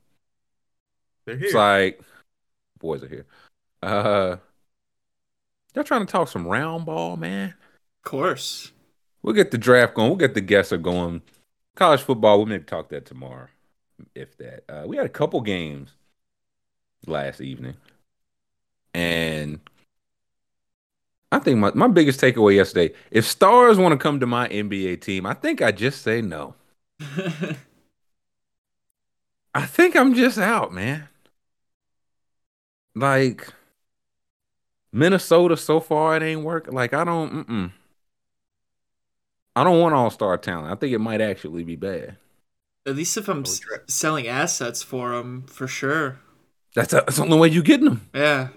They're 1.24 1.36
here. 1.36 1.44
it's 1.44 1.55
like 1.55 2.01
boys 2.81 3.01
are 3.05 3.09
here. 3.09 3.27
Uh, 3.81 4.39
y'all 5.73 5.85
trying 5.85 6.05
to 6.05 6.10
talk 6.10 6.27
some 6.27 6.48
round 6.48 6.85
ball, 6.85 7.16
man. 7.16 7.51
Of 7.51 8.10
course. 8.10 8.73
We'll 9.27 9.35
get 9.35 9.51
the 9.51 9.59
draft 9.59 9.94
going. 9.94 10.09
We'll 10.09 10.16
get 10.16 10.35
the 10.35 10.40
guesser 10.40 10.78
going. 10.78 11.20
College 11.74 12.01
football, 12.01 12.39
we'll 12.39 12.47
maybe 12.47 12.62
talk 12.62 12.90
that 12.90 13.07
tomorrow, 13.07 13.48
if 14.15 14.39
that. 14.39 14.62
Uh, 14.69 14.85
we 14.86 14.97
had 14.97 15.05
a 15.05 15.09
couple 15.09 15.40
games 15.40 15.90
last 17.09 17.40
evening, 17.40 17.74
and 18.94 19.59
I 21.32 21.40
think 21.40 21.59
my, 21.59 21.73
my 21.74 21.89
biggest 21.89 22.20
takeaway 22.20 22.55
yesterday: 22.55 22.94
if 23.11 23.27
stars 23.27 23.78
want 23.78 23.94
to 23.94 23.98
come 23.98 24.20
to 24.20 24.27
my 24.27 24.48
NBA 24.48 25.01
team, 25.01 25.27
I 25.27 25.35
think 25.35 25.61
I 25.61 25.73
just 25.73 26.03
say 26.03 26.23
no. 26.23 26.55
I 29.53 29.66
think 29.66 29.97
I'm 29.97 30.15
just 30.15 30.39
out, 30.39 30.73
man. 30.73 31.09
Like 32.94 33.53
Minnesota, 34.93 35.57
so 35.57 35.81
far 35.81 36.16
it 36.16 36.23
ain't 36.23 36.43
working. 36.44 36.74
Like 36.74 36.94
I 36.94 37.03
don't. 37.03 37.44
Mm-mm. 37.44 37.73
I 39.56 39.64
don't 39.64 39.80
want 39.80 39.94
all 39.94 40.10
star 40.10 40.36
talent. 40.36 40.70
I 40.70 40.74
think 40.76 40.92
it 40.92 40.98
might 40.98 41.20
actually 41.20 41.64
be 41.64 41.76
bad. 41.76 42.18
At 42.86 42.94
least 42.94 43.16
if 43.16 43.28
I'm 43.28 43.40
s- 43.40 43.60
selling 43.88 44.28
assets 44.28 44.82
for 44.82 45.10
them, 45.16 45.46
for 45.48 45.66
sure. 45.66 46.20
That's, 46.74 46.92
that's 46.92 47.16
the 47.16 47.22
only 47.22 47.38
way 47.38 47.48
you 47.48 47.62
getting 47.62 47.86
them. 47.86 48.08
Yeah. 48.14 48.48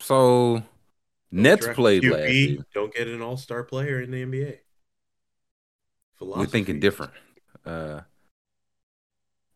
So 0.00 0.62
Nets 1.32 1.64
Draft 1.64 1.76
played 1.76 2.02
QB, 2.04 2.10
last 2.12 2.30
year. 2.30 2.58
Don't 2.74 2.94
get 2.94 3.08
an 3.08 3.20
all 3.22 3.36
star 3.36 3.64
player 3.64 4.00
in 4.00 4.12
the 4.12 4.24
NBA. 4.24 4.46
We're 4.46 4.58
Philosophy. 6.16 6.50
thinking 6.50 6.80
different. 6.80 7.12
Uh, 7.66 8.00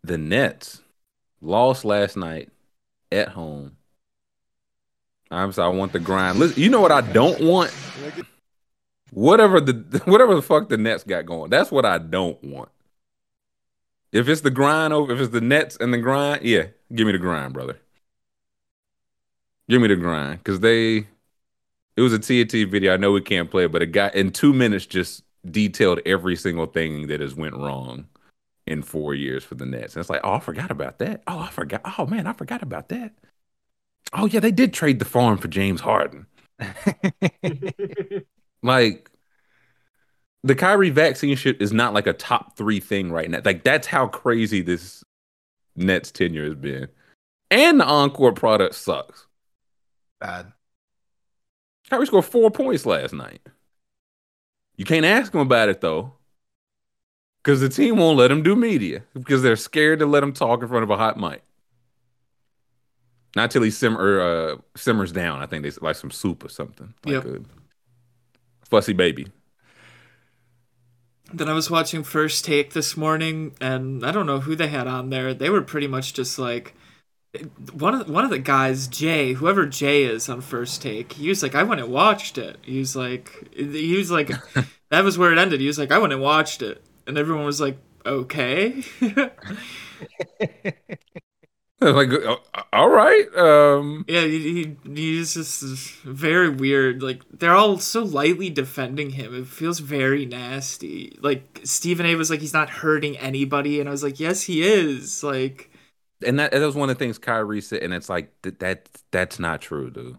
the 0.02 0.18
Nets 0.18 0.80
lost 1.40 1.84
last 1.84 2.16
night 2.16 2.50
at 3.12 3.28
home. 3.28 3.76
I'm 5.30 5.52
sorry, 5.52 5.72
I 5.72 5.76
want 5.76 5.92
the 5.92 6.00
grind. 6.00 6.38
Listen, 6.38 6.60
you 6.62 6.68
know 6.68 6.80
what 6.80 6.90
I 6.92 7.00
don't 7.00 7.40
want? 7.40 7.72
Whatever 9.10 9.60
the 9.60 10.02
whatever 10.04 10.34
the 10.34 10.42
fuck 10.42 10.68
the 10.68 10.76
Nets 10.76 11.04
got 11.04 11.26
going. 11.26 11.50
That's 11.50 11.70
what 11.70 11.84
I 11.84 11.98
don't 11.98 12.42
want. 12.42 12.70
If 14.12 14.28
it's 14.28 14.40
the 14.40 14.50
grind 14.50 14.92
over, 14.92 15.12
if 15.12 15.20
it's 15.20 15.32
the 15.32 15.40
Nets 15.40 15.76
and 15.80 15.92
the 15.92 15.98
grind, 15.98 16.42
yeah, 16.42 16.66
give 16.94 17.06
me 17.06 17.12
the 17.12 17.18
grind, 17.18 17.52
brother. 17.52 17.78
Give 19.68 19.82
me 19.82 19.88
the 19.88 19.96
grind 19.96 20.38
because 20.38 20.60
they. 20.60 21.06
It 21.96 22.02
was 22.02 22.12
a 22.12 22.18
TNT 22.18 22.70
video. 22.70 22.94
I 22.94 22.96
know 22.96 23.10
we 23.10 23.20
can't 23.20 23.50
play 23.50 23.64
it, 23.64 23.72
but 23.72 23.82
it 23.82 23.86
got 23.86 24.14
in 24.14 24.30
two 24.30 24.52
minutes 24.52 24.86
just 24.86 25.24
detailed 25.50 26.00
every 26.06 26.36
single 26.36 26.66
thing 26.66 27.08
that 27.08 27.20
has 27.20 27.34
went 27.34 27.56
wrong 27.56 28.06
in 28.68 28.82
four 28.82 29.14
years 29.14 29.42
for 29.42 29.56
the 29.56 29.66
Nets. 29.66 29.96
And 29.96 30.00
it's 30.00 30.10
like, 30.10 30.20
oh, 30.22 30.34
I 30.34 30.40
forgot 30.40 30.70
about 30.70 30.98
that. 31.00 31.22
Oh, 31.26 31.40
I 31.40 31.48
forgot. 31.48 31.80
Oh 31.98 32.06
man, 32.06 32.26
I 32.26 32.34
forgot 32.34 32.62
about 32.62 32.88
that. 32.90 33.14
Oh 34.12 34.26
yeah, 34.26 34.40
they 34.40 34.52
did 34.52 34.72
trade 34.72 35.00
the 35.00 35.04
farm 35.04 35.38
for 35.38 35.48
James 35.48 35.80
Harden. 35.80 36.26
Like 38.62 39.10
the 40.42 40.54
Kyrie 40.54 40.90
vaccine 40.90 41.36
shit 41.36 41.60
is 41.60 41.72
not 41.72 41.94
like 41.94 42.06
a 42.06 42.12
top 42.12 42.56
three 42.56 42.80
thing 42.80 43.10
right 43.10 43.28
now. 43.30 43.40
Like 43.44 43.64
that's 43.64 43.86
how 43.86 44.06
crazy 44.06 44.62
this 44.62 45.04
Nets 45.76 46.10
tenure 46.10 46.44
has 46.44 46.54
been. 46.54 46.88
And 47.50 47.80
the 47.80 47.84
encore 47.84 48.32
product 48.32 48.74
sucks. 48.74 49.26
Bad. 50.20 50.52
Kyrie 51.88 52.06
scored 52.06 52.24
four 52.24 52.50
points 52.50 52.84
last 52.84 53.12
night. 53.14 53.40
You 54.76 54.84
can't 54.84 55.06
ask 55.06 55.34
him 55.34 55.40
about 55.40 55.68
it 55.68 55.80
though. 55.80 56.12
Because 57.42 57.60
the 57.60 57.68
team 57.68 57.96
won't 57.96 58.18
let 58.18 58.30
him 58.30 58.42
do 58.42 58.54
media. 58.54 59.02
Because 59.14 59.42
they're 59.42 59.56
scared 59.56 60.00
to 60.00 60.06
let 60.06 60.22
him 60.22 60.32
talk 60.32 60.62
in 60.62 60.68
front 60.68 60.82
of 60.82 60.90
a 60.90 60.96
hot 60.96 61.18
mic. 61.18 61.42
Not 63.36 63.50
till 63.50 63.62
he 63.62 63.70
simmer 63.70 64.20
uh, 64.20 64.56
simmers 64.76 65.12
down. 65.12 65.40
I 65.40 65.46
think 65.46 65.62
they 65.62 65.70
like 65.80 65.96
some 65.96 66.10
soup 66.10 66.44
or 66.44 66.48
something. 66.48 66.94
Like 67.04 67.12
Yep. 67.12 67.24
a 67.24 67.40
fussy 68.68 68.92
baby. 68.92 69.28
Then 71.32 71.48
I 71.48 71.52
was 71.52 71.70
watching 71.70 72.02
First 72.04 72.44
Take 72.44 72.72
this 72.72 72.96
morning, 72.96 73.54
and 73.60 74.04
I 74.04 74.12
don't 74.12 74.26
know 74.26 74.40
who 74.40 74.56
they 74.56 74.68
had 74.68 74.86
on 74.86 75.10
there. 75.10 75.34
They 75.34 75.50
were 75.50 75.60
pretty 75.60 75.86
much 75.86 76.14
just 76.14 76.38
like 76.38 76.74
one 77.72 77.94
of 77.94 78.08
one 78.08 78.24
of 78.24 78.30
the 78.30 78.38
guys, 78.38 78.88
Jay, 78.88 79.34
whoever 79.34 79.66
Jay 79.66 80.04
is 80.04 80.28
on 80.28 80.40
First 80.40 80.80
Take. 80.80 81.12
He 81.12 81.28
was 81.28 81.42
like, 81.42 81.54
I 81.54 81.62
went 81.62 81.80
and 81.80 81.92
watched 81.92 82.38
it. 82.38 82.56
He 82.62 82.78
was 82.78 82.96
like, 82.96 83.52
he 83.54 83.96
was 83.96 84.10
like, 84.10 84.30
that 84.90 85.04
was 85.04 85.18
where 85.18 85.32
it 85.32 85.38
ended. 85.38 85.60
He 85.60 85.66
was 85.66 85.78
like, 85.78 85.92
I 85.92 85.98
went 85.98 86.14
and 86.14 86.22
watched 86.22 86.62
it, 86.62 86.82
and 87.06 87.18
everyone 87.18 87.44
was 87.44 87.60
like, 87.60 87.76
okay. 88.06 88.82
like, 91.80 92.10
uh, 92.12 92.36
all 92.72 92.88
right. 92.88 93.26
Um, 93.36 94.04
Yeah, 94.08 94.22
he, 94.22 94.76
he 94.84 94.92
he's 94.94 95.34
just 95.34 95.62
very 96.02 96.48
weird. 96.48 97.02
Like 97.02 97.22
they're 97.32 97.54
all 97.54 97.78
so 97.78 98.02
lightly 98.02 98.50
defending 98.50 99.10
him. 99.10 99.34
It 99.34 99.46
feels 99.46 99.78
very 99.78 100.26
nasty. 100.26 101.16
Like 101.20 101.60
Stephen 101.64 102.06
A 102.06 102.14
was 102.16 102.30
like 102.30 102.40
he's 102.40 102.52
not 102.52 102.70
hurting 102.70 103.16
anybody, 103.18 103.80
and 103.80 103.88
I 103.88 103.92
was 103.92 104.02
like, 104.02 104.18
yes, 104.18 104.42
he 104.42 104.62
is. 104.62 105.22
Like 105.22 105.70
and 106.24 106.38
that, 106.38 106.52
that 106.52 106.60
was 106.60 106.74
one 106.74 106.90
of 106.90 106.98
the 106.98 107.04
things 107.04 107.18
Kyrie 107.18 107.60
said, 107.60 107.82
and 107.82 107.94
it's 107.94 108.08
like 108.08 108.32
that, 108.42 108.58
that 108.60 108.88
that's 109.10 109.38
not 109.38 109.60
true, 109.60 109.90
dude. 109.90 110.16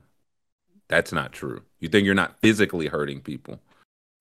That's 0.88 1.12
not 1.12 1.32
true. 1.34 1.62
You 1.80 1.90
think 1.90 2.06
you're 2.06 2.16
not 2.16 2.40
physically 2.40 2.88
hurting 2.88 3.22
people, 3.22 3.60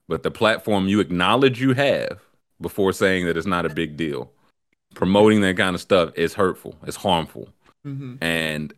but 0.08 0.22
the 0.22 0.30
platform 0.30 0.88
you 0.88 1.00
acknowledge 1.00 1.60
you 1.60 1.72
have 1.74 2.20
before 2.60 2.92
saying 2.92 3.26
that 3.26 3.36
it's 3.36 3.46
not 3.46 3.64
a 3.64 3.70
big 3.70 3.96
deal, 3.96 4.32
promoting 4.98 5.40
that 5.42 5.56
kind 5.56 5.76
of 5.76 5.80
stuff 5.80 6.10
is 6.16 6.34
hurtful. 6.34 6.74
It's 6.84 6.96
harmful. 6.96 7.48
mhm. 7.86 8.18
And 8.20 8.74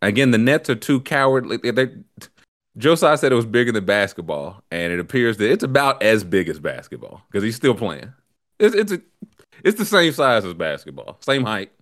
again, 0.00 0.30
the 0.30 0.38
Nets 0.38 0.70
are 0.70 0.76
too 0.76 1.00
cowardly. 1.00 1.56
They, 1.56 1.72
they, 1.72 1.88
Joe 2.78 2.94
Tsai 2.94 3.16
said 3.16 3.32
it 3.32 3.34
was 3.34 3.46
bigger 3.46 3.72
than 3.72 3.84
basketball, 3.84 4.62
and 4.70 4.92
it 4.92 5.00
appears 5.00 5.38
that 5.38 5.50
it's 5.50 5.64
about 5.64 6.00
as 6.04 6.22
big 6.22 6.48
as 6.48 6.60
basketball 6.60 7.22
because 7.28 7.42
he's 7.42 7.56
still 7.56 7.74
playing. 7.74 8.12
It's 8.60 8.76
it's 8.76 8.92
a, 8.92 9.00
it's 9.64 9.76
the 9.76 9.84
same 9.84 10.12
size 10.12 10.44
as 10.44 10.54
basketball, 10.54 11.16
same 11.20 11.42
height. 11.44 11.72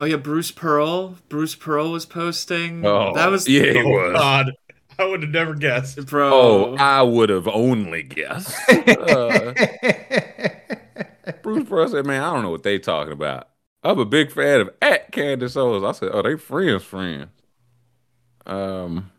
oh 0.00 0.04
yeah, 0.06 0.16
Bruce 0.16 0.50
Pearl. 0.50 1.16
Bruce 1.30 1.54
Pearl 1.54 1.92
was 1.92 2.04
posting. 2.04 2.84
Oh, 2.84 3.14
that 3.14 3.30
was 3.30 3.48
yeah, 3.48 3.72
he 3.72 3.78
oh, 3.78 3.88
was. 3.88 4.12
God. 4.12 4.52
I 4.98 5.06
would 5.06 5.22
have 5.22 5.32
never 5.32 5.54
guessed. 5.54 6.06
bro. 6.06 6.30
Oh, 6.32 6.76
I 6.78 7.02
would 7.02 7.30
have 7.30 7.48
only 7.48 8.02
guessed. 8.02 8.54
Uh, 8.86 9.54
Bruce 11.44 11.68
Pearl 11.68 11.86
said, 11.88 12.06
"Man, 12.06 12.22
I 12.22 12.32
don't 12.32 12.42
know 12.42 12.50
what 12.50 12.62
they 12.62 12.78
talking 12.78 13.12
about. 13.12 13.50
I'm 13.84 13.98
a 13.98 14.06
big 14.06 14.32
fan 14.32 14.62
of 14.62 14.70
at 14.80 15.12
Candace 15.12 15.56
Owens." 15.56 15.84
I 15.84 15.92
said, 15.92 16.10
"Oh, 16.12 16.22
they 16.22 16.36
friends, 16.36 16.82
friends." 16.82 17.28
Um, 18.46 19.12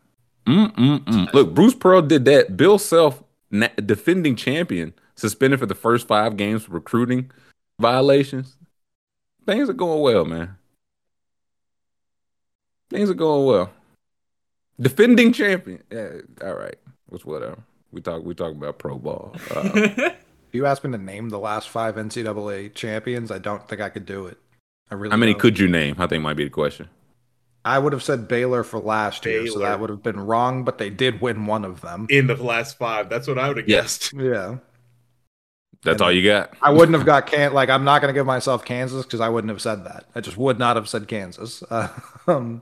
mm, 0.45 0.76
mm, 0.76 0.99
mm. 1.06 1.34
look, 1.34 1.53
Bruce 1.53 1.76
Pearl 1.76 2.02
did 2.02 2.26
that. 2.26 2.57
Bill 2.57 2.80
Self, 2.80 3.23
defending 3.85 4.35
champion, 4.35 4.93
suspended 5.14 5.60
for 5.60 5.68
the 5.68 5.76
first 5.76 6.07
five 6.07 6.35
games 6.35 6.64
for 6.64 6.72
recruiting 6.72 7.31
violations. 7.80 8.57
Things 9.45 9.69
are 9.69 9.73
going 9.73 10.02
well, 10.02 10.26
man. 10.26 10.57
Things 12.89 13.10
are 13.11 13.15
going 13.15 13.45
well. 13.45 13.72
Defending 14.81 15.31
champion. 15.31 15.84
Yeah, 15.91 16.10
all 16.43 16.56
right. 16.56 16.76
What's 17.06 17.23
whatever. 17.23 17.60
We 17.91 18.02
talk. 18.02 18.23
We 18.23 18.34
talk 18.34 18.52
about 18.52 18.80
pro 18.80 18.97
ball. 18.97 19.35
Uh, 19.52 20.10
If 20.56 20.60
you 20.60 20.65
asked 20.68 20.86
me 20.86 20.91
to 20.94 20.98
name 20.98 21.27
the 21.27 21.38
last 21.38 21.68
five 21.68 21.95
NCAA 21.95 22.73
champions, 22.73 23.30
I 23.30 23.40
don't 23.40 23.68
think 23.68 23.82
I 23.82 23.90
could 23.90 24.06
do 24.06 24.27
it. 24.27 24.38
I 24.90 24.95
really. 24.95 25.11
how 25.11 25.18
many 25.18 25.34
don't. 25.34 25.41
could 25.41 25.60
you 25.60 25.68
name? 25.68 25.98
I 25.99 26.07
think 26.07 26.23
might 26.23 26.38
be 26.38 26.45
the 26.45 26.49
question. 26.49 26.88
I 27.65 27.77
would 27.77 27.91
have 27.91 28.02
said 28.02 28.30
Baylor 28.30 28.64
for 28.64 28.80
last 28.80 29.26
year, 29.26 29.45
so 29.48 29.60
that 29.60 29.82
would 29.82 29.90
have 29.90 30.02
been 30.02 30.18
wrong. 30.18 30.64
But 30.64 30.77
they 30.77 30.90
did 30.90 31.19
win 31.19 31.45
one 31.45 31.65
of 31.65 31.82
them. 31.82 32.07
In 32.10 32.27
the 32.27 32.41
last 32.41 32.77
five. 32.77 33.10
That's 33.10 33.27
what 33.27 33.38
I 33.38 33.49
would 33.49 33.57
have 33.57 33.68
Yes. 33.68 34.11
guessed. 34.11 34.14
Yeah, 34.14 34.60
That's 35.84 36.02
all 36.02 36.10
you 36.10 36.23
got. 36.23 36.53
I 36.61 36.72
wouldn't 36.72 36.95
have 36.95 37.06
got 37.06 37.27
can 37.27 37.52
like 37.53 37.68
I'm 37.69 37.84
not 37.84 37.99
going 38.02 38.14
to 38.14 38.18
give 38.18 38.26
myself 38.26 38.64
Kansas 38.64 39.03
because 39.03 39.19
I 39.19 39.27
wouldn't 39.27 39.52
have 39.52 39.61
said 39.61 39.84
that. 39.84 40.06
I 40.15 40.22
just 40.22 40.38
would 40.38 40.57
not 40.57 40.77
have 40.77 40.88
said 40.88 41.10
Kansas. 41.10 41.64
Uh, 41.69 41.90
um, 42.27 42.61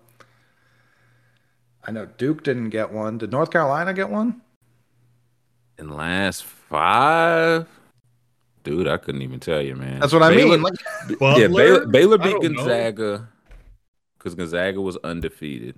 I 1.83 1.91
know 1.91 2.07
Duke 2.07 2.43
didn't 2.43 2.71
get 2.71 2.91
one. 2.91 3.19
Did 3.19 3.29
North 3.29 3.51
Carolina 3.51 3.93
get 3.93 4.09
one? 4.09 4.41
In 5.77 5.89
the 5.89 5.95
last 5.95 6.43
five. 6.43 7.67
Dude, 8.63 8.87
I 8.87 8.97
couldn't 8.97 9.21
even 9.21 9.39
tell 9.39 9.61
you, 9.61 9.75
man. 9.75 9.99
That's 9.99 10.13
what 10.13 10.23
I 10.23 10.35
mean. 10.35 10.61
Like, 10.61 10.73
yeah, 11.21 11.47
Baylor, 11.47 11.85
Baylor 11.85 12.17
beat. 12.17 12.41
Gonzaga 12.41 13.27
because 14.17 14.35
Gonzaga 14.35 14.79
was 14.81 14.97
undefeated. 15.03 15.75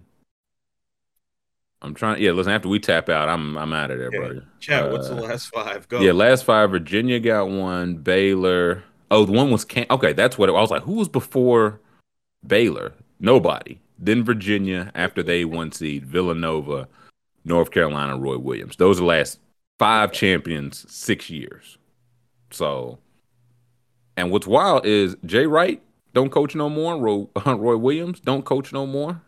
I'm 1.82 1.94
trying. 1.94 2.22
Yeah, 2.22 2.32
listen. 2.32 2.52
After 2.53 2.70
we 2.70 2.80
tap 2.80 3.10
out, 3.10 3.28
I'm 3.28 3.57
I'm 3.57 3.74
out 3.74 3.91
of 3.91 3.98
there, 3.99 4.07
Okay. 4.07 4.18
brother. 4.18 4.45
Chat, 4.60 4.91
what's 4.91 5.07
the 5.10 5.18
Uh, 5.18 5.22
last 5.22 5.48
five? 5.48 5.88
Go. 5.90 5.99
Yeah, 5.99 6.12
last 6.14 6.44
five. 6.45 6.70
Virginia 6.72 7.20
got 7.20 7.49
one. 7.49 7.95
Baylor. 7.98 8.84
Oh, 9.12 9.26
the 9.26 9.32
one 9.34 9.52
was 9.52 9.66
Can. 9.66 9.86
Okay, 9.91 10.14
that's 10.14 10.38
what 10.38 10.49
it, 10.49 10.53
I 10.56 10.62
was 10.62 10.72
like. 10.72 10.84
Who 10.84 10.94
was 10.94 11.10
before 11.10 11.80
Baylor? 12.45 12.94
Nobody. 13.20 13.80
Then 13.98 14.24
Virginia 14.24 14.91
after 14.95 15.22
they 15.24 15.45
one 15.45 15.72
seed. 15.72 16.06
Villanova, 16.06 16.88
North 17.45 17.72
Carolina, 17.72 18.18
Roy 18.18 18.38
Williams. 18.38 18.76
Those 18.78 18.98
are 18.98 19.02
the 19.02 19.07
last 19.07 19.40
five 19.80 20.12
champions, 20.12 20.86
six 20.91 21.30
years. 21.30 21.78
So, 22.56 22.99
and 24.15 24.32
what's 24.32 24.48
wild 24.48 24.86
is 24.86 25.18
Jay 25.26 25.45
Wright 25.45 25.82
don't 26.14 26.30
coach 26.30 26.56
no 26.56 26.69
more. 26.69 26.98
Roy, 26.98 27.27
Roy 27.45 27.76
Williams 27.76 28.22
don't 28.22 28.45
coach 28.45 28.72
no 28.72 28.88
more. 28.88 29.22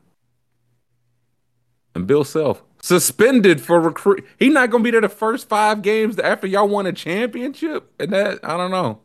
And 1.94 2.08
Bill 2.08 2.24
Self 2.24 2.64
suspended 2.82 3.60
for 3.60 3.82
recruit. 3.82 4.26
He 4.40 4.48
not 4.48 4.70
gonna 4.70 4.84
be 4.84 4.92
there 4.92 5.02
the 5.02 5.10
first 5.10 5.50
five 5.50 5.82
games 5.82 6.18
after 6.20 6.48
y'all 6.48 6.70
won 6.70 6.86
a 6.86 6.94
championship. 6.94 7.92
And 8.00 8.14
that 8.14 8.40
I 8.44 8.56
don't 8.56 8.72
know. 8.72 9.02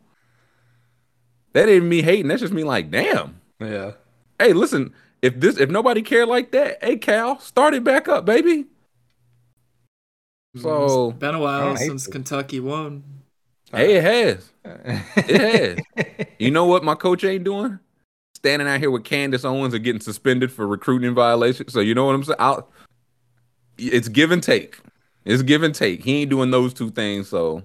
That 1.55 1.69
ain't 1.69 1.87
me 1.87 2.03
hating. 2.03 2.29
That's 2.29 2.43
just 2.43 2.53
me 2.53 2.63
like, 2.63 2.93
damn. 2.93 3.41
yeah. 3.61 3.93
Hey, 4.39 4.53
listen. 4.53 4.95
If 5.21 5.39
this, 5.41 5.57
if 5.59 5.69
nobody 5.69 6.03
cared 6.03 6.29
like 6.29 6.53
that, 6.53 6.83
hey 6.83 6.97
Cal, 6.97 7.41
start 7.41 7.75
it 7.75 7.83
back 7.83 8.07
up, 8.07 8.25
baby. 8.25 8.67
So 10.57 11.11
it's 11.11 11.19
been 11.19 11.35
a 11.35 11.41
while 11.41 11.77
since 11.77 12.05
this. 12.05 12.13
Kentucky 12.13 12.61
won. 12.61 13.22
Hey, 13.73 13.97
it 13.97 14.05
has. 14.05 14.53
It 14.65 15.41
has. 15.97 16.27
You 16.39 16.51
know 16.51 16.65
what 16.65 16.83
my 16.83 16.97
coach 16.97 17.23
ain't 17.23 17.45
doing? 17.45 17.79
Standing 18.35 18.67
out 18.67 18.81
here 18.81 18.91
with 18.91 19.05
Candace 19.05 19.45
Owens 19.45 19.75
and 19.75 19.85
getting 19.85 20.01
suspended 20.01 20.51
for 20.51 20.67
recruiting 20.67 21.15
violations. 21.15 21.73
So 21.73 21.79
you 21.79 21.95
know 21.95 22.05
what 22.07 22.17
I'm 22.17 22.25
saying? 22.25 22.37
I'll, 22.41 22.69
it's 23.79 24.09
give 24.09 24.33
and 24.33 24.43
take. 24.43 24.79
It's 25.25 25.43
give 25.43 25.63
and 25.63 25.73
take. 25.73 26.03
He 26.03 26.23
ain't 26.23 26.31
doing 26.31 26.51
those 26.51 26.75
two 26.75 26.91
things, 26.91 27.29
so 27.29 27.63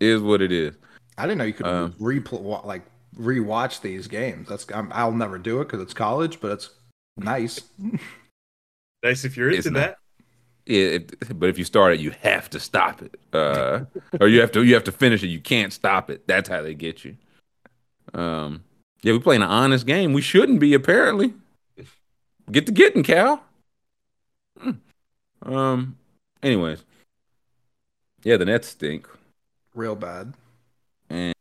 it 0.00 0.06
is 0.08 0.22
what 0.22 0.40
it 0.40 0.50
is. 0.50 0.74
I 1.18 1.24
didn't 1.26 1.38
know 1.38 1.44
you 1.44 1.52
could 1.52 1.66
Um, 1.66 1.92
replay 2.00 2.40
wa- 2.40 2.62
like 2.64 2.82
rewatch 3.18 3.82
these 3.82 4.06
games. 4.08 4.48
That's 4.48 4.66
I'm, 4.74 4.90
I'll 4.94 5.12
never 5.12 5.36
do 5.38 5.60
it 5.60 5.64
because 5.66 5.82
it's 5.82 5.92
college, 5.94 6.40
but 6.40 6.52
it's 6.52 6.70
nice. 7.18 7.60
nice 9.02 9.24
if 9.26 9.36
you're 9.36 9.50
It's 9.50 9.66
into 9.66 9.78
not- 9.78 9.86
that. 9.88 9.98
Yeah, 10.66 10.80
it, 10.82 11.38
but 11.38 11.48
if 11.50 11.58
you 11.58 11.64
start 11.64 11.92
it, 11.92 12.00
you 12.00 12.10
have 12.22 12.48
to 12.50 12.60
stop 12.60 13.02
it, 13.02 13.20
uh, 13.34 13.80
or 14.18 14.28
you 14.28 14.40
have 14.40 14.50
to 14.52 14.62
you 14.64 14.72
have 14.74 14.84
to 14.84 14.92
finish 14.92 15.22
it. 15.22 15.26
You 15.28 15.40
can't 15.40 15.72
stop 15.72 16.08
it. 16.10 16.26
That's 16.26 16.48
how 16.48 16.62
they 16.62 16.72
get 16.74 17.04
you. 17.04 17.16
Um, 18.14 18.64
yeah, 19.02 19.12
we're 19.12 19.20
playing 19.20 19.42
an 19.42 19.48
honest 19.48 19.86
game. 19.86 20.12
We 20.14 20.22
shouldn't 20.22 20.60
be 20.60 20.72
apparently. 20.72 21.34
Get 22.50 22.66
to 22.66 22.72
getting, 22.72 23.02
Cal. 23.02 23.42
Hmm. 24.58 24.70
Um. 25.42 25.96
Anyways, 26.42 26.84
yeah, 28.22 28.36
the 28.38 28.44
Nets 28.46 28.68
stink, 28.68 29.08
Real 29.74 29.96
bad. 29.96 30.32
and 31.10 31.34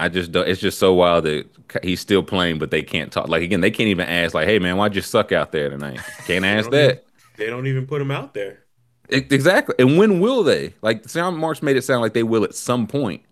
I 0.00 0.08
just 0.08 0.30
don't. 0.32 0.48
It's 0.48 0.60
just 0.60 0.78
so 0.78 0.94
wild 0.94 1.24
that 1.24 1.46
he's 1.82 2.00
still 2.00 2.22
playing, 2.22 2.58
but 2.58 2.70
they 2.70 2.82
can't 2.82 3.10
talk. 3.10 3.28
Like 3.28 3.42
again, 3.42 3.60
they 3.60 3.70
can't 3.70 3.88
even 3.88 4.06
ask. 4.08 4.32
Like, 4.34 4.46
hey 4.46 4.58
man, 4.58 4.76
why'd 4.76 4.94
you 4.94 5.02
suck 5.02 5.32
out 5.32 5.50
there 5.52 5.68
tonight? 5.70 6.00
Can't 6.26 6.44
ask 6.44 6.70
don't 6.70 6.72
that. 6.72 7.04
They 7.36 7.46
don't 7.46 7.66
even 7.66 7.86
put 7.86 8.00
him 8.00 8.10
out 8.10 8.32
there. 8.34 8.64
E- 9.10 9.16
Exactly. 9.30 9.74
And 9.78 9.98
when 9.98 10.20
will 10.20 10.42
they? 10.44 10.74
Like 10.82 11.08
Sean 11.08 11.36
Marks 11.36 11.62
made 11.62 11.76
it 11.76 11.82
sound 11.82 12.00
like 12.02 12.14
they 12.14 12.22
will 12.22 12.44
at 12.44 12.54
some 12.54 12.86
point. 12.86 13.22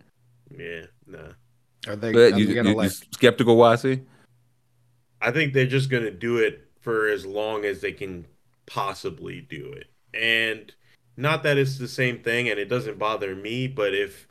Yeah, 0.56 0.86
nah. 1.06 1.18
Are 1.86 1.94
they, 1.96 2.12
But 2.12 2.32
are 2.32 2.38
you, 2.38 2.46
they 2.46 2.54
gonna 2.54 2.70
you, 2.70 2.76
let? 2.76 2.84
you 2.84 2.90
skeptical, 3.12 3.56
YC? 3.56 4.04
I 5.20 5.30
think 5.30 5.52
they're 5.52 5.66
just 5.66 5.88
gonna 5.90 6.10
do 6.10 6.38
it 6.38 6.68
for 6.80 7.08
as 7.08 7.24
long 7.24 7.64
as 7.64 7.80
they 7.80 7.92
can 7.92 8.26
possibly 8.66 9.40
do 9.40 9.72
it. 9.72 9.86
And 10.14 10.72
not 11.16 11.42
that 11.44 11.58
it's 11.58 11.78
the 11.78 11.88
same 11.88 12.18
thing 12.18 12.48
and 12.48 12.58
it 12.58 12.66
doesn't 12.68 12.98
bother 12.98 13.34
me, 13.36 13.68
but 13.68 13.94
if 13.94 14.26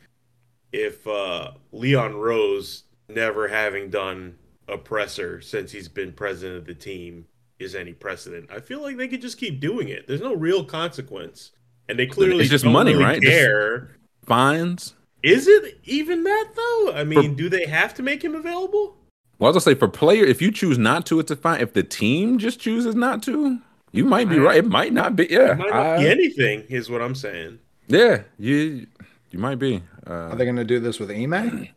if 0.75 1.07
uh 1.07 1.51
Leon 1.71 2.15
Rose 2.15 2.83
never 3.09 3.47
having 3.47 3.89
done 3.89 4.35
a 4.67 4.77
presser 4.77 5.41
since 5.41 5.71
he's 5.71 5.87
been 5.87 6.11
president 6.11 6.57
of 6.57 6.65
the 6.65 6.73
team 6.73 7.25
is 7.59 7.75
any 7.75 7.93
precedent, 7.93 8.49
I 8.51 8.59
feel 8.59 8.81
like 8.81 8.97
they 8.97 9.07
could 9.07 9.21
just 9.21 9.37
keep 9.37 9.59
doing 9.59 9.87
it. 9.89 10.07
There's 10.07 10.21
no 10.21 10.35
real 10.35 10.63
consequence. 10.65 11.51
And 11.87 11.97
they 11.99 12.07
clearly 12.07 12.41
It's 12.41 12.49
just 12.49 12.65
money, 12.65 12.91
really 12.93 13.03
right? 13.03 13.21
Just- 13.21 13.91
Fines? 14.25 14.93
Is 15.23 15.47
it 15.47 15.79
even 15.85 16.23
that 16.23 16.49
though? 16.55 16.93
I 16.93 17.03
mean, 17.03 17.35
do 17.35 17.47
they 17.49 17.65
have 17.65 17.93
to 17.95 18.03
make 18.03 18.23
him 18.23 18.35
available? 18.35 18.97
Well, 19.39 19.47
I 19.51 19.53
was 19.55 19.63
gonna 19.63 19.75
say 19.75 19.79
for 19.79 19.87
player, 19.87 20.23
if 20.23 20.41
you 20.41 20.51
choose 20.51 20.77
not 20.77 21.05
to, 21.07 21.19
it's 21.19 21.31
a 21.31 21.35
fine. 21.35 21.61
If 21.61 21.73
the 21.73 21.83
team 21.83 22.37
just 22.37 22.59
chooses 22.59 22.95
not 22.95 23.21
to, 23.23 23.59
you 23.91 24.05
might 24.05 24.29
be 24.29 24.35
I- 24.35 24.39
right. 24.39 24.57
It 24.57 24.65
might 24.67 24.93
not 24.93 25.15
be. 25.15 25.27
Yeah, 25.29 25.51
It 25.53 25.57
might 25.57 25.69
not 25.73 25.99
be 25.99 26.07
anything, 26.07 26.61
is 26.69 26.89
what 26.89 27.01
I'm 27.01 27.15
saying. 27.15 27.59
yeah, 27.87 28.23
you 28.39 28.87
you 29.35 29.41
might 29.41 29.59
be. 29.59 29.83
Uh, 30.07 30.13
Are 30.31 30.35
they 30.37 30.45
going 30.45 30.55
to 30.55 30.63
do 30.63 30.79
this 30.79 30.97
with 30.97 31.11
Ime? 31.11 31.67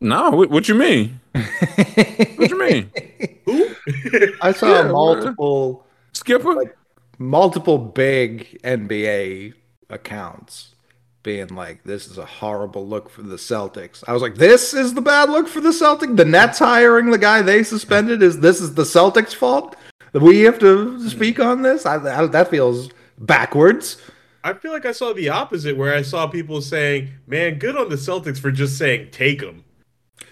no, 0.00 0.30
what, 0.30 0.48
what 0.48 0.66
you 0.66 0.74
mean? 0.74 1.20
What 1.34 2.48
you 2.50 2.58
mean, 2.58 2.90
Who? 3.44 3.68
I 4.40 4.52
saw 4.52 4.66
Yeah, 4.82 4.90
multiple 4.90 5.84
Skipper? 6.14 6.74
multiple 7.18 7.76
big 7.76 8.58
NBA 8.64 9.52
accounts 9.90 10.74
being 11.22 11.48
like, 11.48 11.84
"This 11.84 12.06
is 12.06 12.16
a 12.16 12.24
horrible 12.24 12.86
look 12.88 13.10
for 13.10 13.20
the 13.22 13.36
Celtics." 13.36 14.02
I 14.08 14.14
was 14.14 14.22
like, 14.22 14.36
"This 14.36 14.72
is 14.72 14.94
the 14.94 15.02
bad 15.02 15.28
look 15.28 15.48
for 15.48 15.60
the 15.60 15.68
Celtics. 15.68 16.16
The 16.16 16.24
Nets 16.24 16.58
hiring 16.60 17.10
the 17.10 17.18
guy 17.18 17.42
they 17.42 17.62
suspended 17.62 18.22
is 18.22 18.40
this 18.40 18.62
is 18.62 18.74
the 18.74 18.84
Celtics' 18.84 19.34
fault. 19.34 19.76
That 20.12 20.22
we 20.22 20.40
have 20.40 20.58
to 20.60 21.08
speak 21.10 21.38
on 21.38 21.60
this. 21.60 21.84
I, 21.84 21.96
I, 21.96 22.26
that 22.26 22.48
feels 22.48 22.88
backwards." 23.18 23.98
I 24.42 24.52
feel 24.54 24.72
like 24.72 24.86
I 24.86 24.92
saw 24.92 25.12
the 25.12 25.28
opposite, 25.28 25.76
where 25.76 25.94
I 25.94 26.02
saw 26.02 26.26
people 26.26 26.60
saying, 26.62 27.10
"Man, 27.26 27.58
good 27.58 27.76
on 27.76 27.88
the 27.88 27.96
Celtics 27.96 28.38
for 28.38 28.50
just 28.50 28.78
saying 28.78 29.08
take 29.10 29.40
them." 29.40 29.64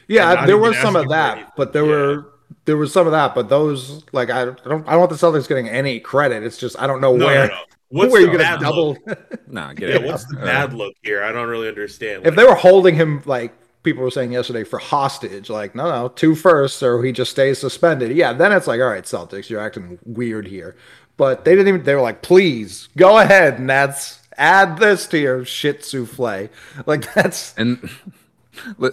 Yeah, 0.06 0.46
there 0.46 0.58
was 0.58 0.76
some 0.78 0.96
of 0.96 1.08
that, 1.10 1.54
but 1.56 1.72
there 1.72 1.84
Yeah. 1.84 1.90
were 1.90 2.26
there 2.64 2.76
was 2.76 2.92
some 2.92 3.06
of 3.06 3.12
that, 3.12 3.34
but 3.34 3.48
those 3.48 4.04
like 4.12 4.30
I 4.30 4.46
don't 4.46 4.86
I 4.88 4.92
don't 4.92 4.98
want 5.00 5.10
the 5.10 5.16
Celtics 5.16 5.48
getting 5.48 5.68
any 5.68 6.00
credit. 6.00 6.42
It's 6.42 6.58
just 6.58 6.80
I 6.80 6.86
don't 6.86 7.00
know 7.00 7.14
No, 7.16 7.26
where 7.26 7.48
no, 7.48 7.54
no. 7.54 7.60
What's 7.90 8.12
where 8.12 8.20
the 8.20 8.26
you 8.26 8.32
gonna 8.32 8.44
bad 8.44 8.60
double. 8.60 8.96
Nah, 9.46 9.72
get 9.72 9.88
Yeah, 9.88 9.94
it. 9.96 10.02
what's 10.04 10.24
the 10.26 10.36
bad 10.36 10.74
look 10.74 10.94
here? 11.02 11.22
I 11.22 11.32
don't 11.32 11.48
really 11.48 11.68
understand. 11.68 12.26
if 12.26 12.34
they 12.36 12.44
were 12.44 12.54
holding 12.54 12.94
him 12.94 13.22
like 13.24 13.52
people 13.82 14.02
were 14.02 14.10
saying 14.10 14.32
yesterday 14.32 14.64
for 14.64 14.78
hostage, 14.78 15.48
like 15.48 15.74
no 15.74 15.88
no 15.90 16.08
two 16.08 16.34
firsts 16.34 16.82
or 16.82 17.02
he 17.02 17.12
just 17.12 17.30
stays 17.30 17.58
suspended. 17.58 18.14
Yeah, 18.14 18.32
then 18.34 18.52
it's 18.52 18.66
like 18.66 18.80
all 18.80 18.88
right, 18.88 19.04
Celtics, 19.04 19.48
you're 19.48 19.60
acting 19.60 19.98
weird 20.04 20.46
here. 20.46 20.76
But 21.18 21.44
they 21.44 21.52
didn't 21.52 21.68
even. 21.68 21.82
They 21.82 21.94
were 21.94 22.00
like, 22.00 22.22
please 22.22 22.88
go 22.96 23.18
ahead, 23.18 23.58
and 23.58 23.68
that's, 23.68 24.18
Add 24.38 24.78
this 24.78 25.08
to 25.08 25.18
your 25.18 25.44
shit 25.44 25.84
souffle. 25.84 26.48
Like 26.86 27.12
that's 27.12 27.54
And 27.58 27.90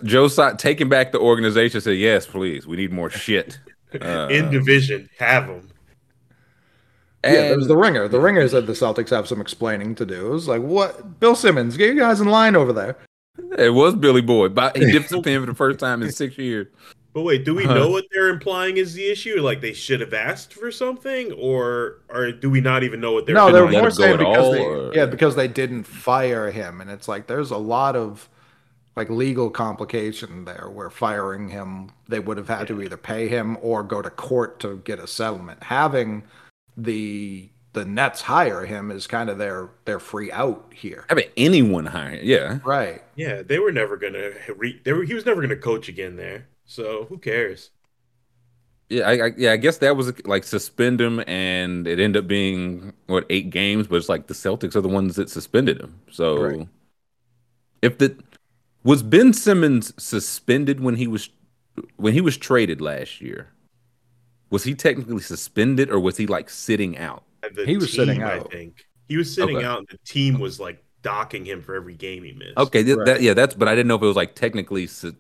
Joe 0.04 0.28
Tsai 0.28 0.54
taking 0.54 0.90
back 0.90 1.12
the 1.12 1.20
organization 1.20 1.82
said, 1.82 1.98
"Yes, 1.98 2.26
please, 2.26 2.66
we 2.66 2.76
need 2.76 2.92
more 2.92 3.12
shit." 3.12 3.60
Uh, 4.02 4.28
in 4.32 4.50
division, 4.50 5.08
have 5.20 5.48
them. 5.48 5.70
Yeah, 7.24 7.32
there's 7.32 7.62
and- 7.62 7.70
the 7.70 7.78
ringer. 7.78 8.08
The 8.08 8.20
ringer 8.20 8.48
said 8.48 8.66
the 8.66 8.74
Celtics 8.74 9.12
have 9.12 9.28
some 9.28 9.40
explaining 9.40 9.94
to 9.96 10.06
do. 10.06 10.28
It 10.28 10.32
was 10.32 10.48
like, 10.48 10.62
what? 10.62 11.20
Bill 11.20 11.36
Simmons, 11.36 11.78
get 11.78 11.94
you 11.94 12.00
guys 12.00 12.22
in 12.22 12.28
line 12.28 12.56
over 12.56 12.74
there. 12.74 12.98
It 13.58 13.74
was 13.74 13.96
Billy 13.96 14.22
Boyd, 14.22 14.56
but 14.56 14.76
he 14.78 14.92
dipped 14.92 15.10
the 15.10 15.22
pen 15.22 15.42
for 15.42 15.48
the 15.48 15.56
first 15.56 15.80
time 15.80 16.02
in 16.02 16.12
six 16.12 16.38
years. 16.38 16.68
But 17.16 17.22
wait, 17.22 17.46
do 17.46 17.56
we 17.56 17.64
know 17.64 17.90
what 17.90 18.08
they're 18.12 18.28
implying 18.28 18.76
is 18.76 18.94
the 18.94 19.10
issue? 19.10 19.40
Like 19.40 19.62
they 19.62 19.72
should 19.72 20.02
have 20.02 20.14
asked 20.14 20.54
for 20.54 20.70
something, 20.70 21.32
or 21.32 22.02
or 22.10 22.34
do 22.34 22.50
we 22.50 22.60
not 22.60 22.84
even 22.84 23.00
know 23.00 23.14
what 23.14 23.26
they're? 23.26 23.34
No, 23.34 23.50
Didn't 23.50 23.72
they're 23.72 23.82
more 23.84 23.90
saying 23.90 24.18
because 24.18 24.38
all, 24.38 24.52
they, 24.52 24.66
or- 24.66 24.94
yeah, 24.94 25.06
because 25.06 25.34
they 25.38 25.48
didn't 25.48 25.86
fire 25.86 26.52
him, 26.52 26.82
and 26.82 26.92
it's 26.92 27.08
like 27.08 27.28
there's 27.28 27.52
a 27.52 27.58
lot 27.58 27.96
of 27.96 28.28
like 28.98 29.10
legal 29.10 29.50
complication 29.50 30.44
there 30.44 30.70
where 30.70 30.90
firing 30.90 31.48
him, 31.48 31.92
they 32.10 32.20
would 32.20 32.36
have 32.36 32.50
had 32.50 32.68
to 32.68 32.82
either 32.82 32.98
pay 32.98 33.30
him 33.30 33.58
or 33.62 33.82
go 33.82 34.02
to 34.02 34.10
court 34.10 34.60
to 34.60 34.82
get 34.84 35.00
a 35.00 35.08
settlement. 35.08 35.64
Having 35.64 36.24
the 36.76 37.50
the 37.72 37.86
Nets 37.86 38.24
hire 38.24 38.66
him 38.66 38.92
is 38.92 39.08
kind 39.08 39.30
of 39.30 39.38
their 39.38 39.70
their 39.86 40.00
free 40.00 40.34
out 40.34 40.66
here, 40.76 41.06
I 41.10 41.14
mean, 41.14 41.30
anyone 41.38 41.86
hiring, 41.86 42.26
yeah. 42.26 42.60
right? 42.66 43.02
Yeah, 43.16 43.42
they 43.42 43.60
were 43.60 43.72
never 43.72 43.96
gonna. 43.96 44.32
Re- 44.58 44.82
they 44.84 44.92
were. 44.92 45.06
He 45.06 45.14
was 45.14 45.26
never 45.26 45.42
gonna 45.42 45.56
coach 45.56 45.88
again 45.88 46.18
there. 46.18 46.48
So 46.66 47.06
who 47.06 47.18
cares? 47.18 47.72
Yeah, 48.90 49.10
I, 49.10 49.14
I 49.28 49.32
yeah, 49.36 49.52
I 49.54 49.58
guess 49.58 49.80
that 49.80 49.96
was 49.98 50.14
like 50.28 50.44
suspend 50.44 51.02
him, 51.02 51.24
and 51.26 51.88
it 51.88 52.00
ended 52.00 52.24
up 52.24 52.28
being 52.28 52.94
what 53.08 53.26
eight 53.32 53.50
games. 53.50 53.88
But 53.88 53.96
it's 53.96 54.10
like 54.10 54.28
the 54.28 54.36
Celtics 54.36 54.76
are 54.76 54.82
the 54.82 54.88
ones 54.88 55.16
that 55.16 55.30
suspended 55.30 55.82
him. 55.82 56.00
So 56.12 56.36
Right. 56.36 56.68
if 57.82 57.98
the 57.98 58.18
was 58.84 59.04
Ben 59.04 59.34
Simmons 59.34 59.94
suspended 60.02 60.80
when 60.80 60.96
he 60.96 61.08
was 61.08 61.30
when 61.98 62.14
he 62.14 62.22
was 62.22 62.38
traded 62.38 62.82
last 62.82 63.22
year, 63.22 63.50
was 64.50 64.64
he 64.64 64.76
technically 64.76 65.22
suspended 65.22 65.90
or 65.90 66.00
was 66.00 66.18
he 66.18 66.28
like 66.28 66.50
sitting 66.50 66.98
out? 66.98 67.24
The 67.54 67.66
He 67.66 67.78
was 67.78 67.94
sitting 67.94 68.22
out. 68.22 68.32
I 68.32 68.40
think. 68.40 68.86
He 69.08 69.18
was 69.18 69.34
sitting 69.34 69.56
Okay. 69.56 69.64
out, 69.64 69.80
and 69.80 69.88
the 69.88 70.00
team 70.06 70.40
was 70.40 70.60
like 70.60 70.84
docking 71.04 71.46
him 71.46 71.62
for 71.62 71.76
every 71.76 71.94
game 71.96 72.24
he 72.24 72.32
missed. 72.34 72.58
Okay, 72.58 72.84
th- 72.84 72.98
Right. 72.98 73.06
that, 73.06 73.22
yeah, 73.22 73.34
that's. 73.34 73.54
But 73.54 73.68
I 73.68 73.76
didn't 73.76 73.88
know 73.88 73.96
if 73.96 74.02
it 74.02 74.06
was 74.06 74.16
like 74.16 74.36
technically 74.36 74.88
su- 74.88 75.16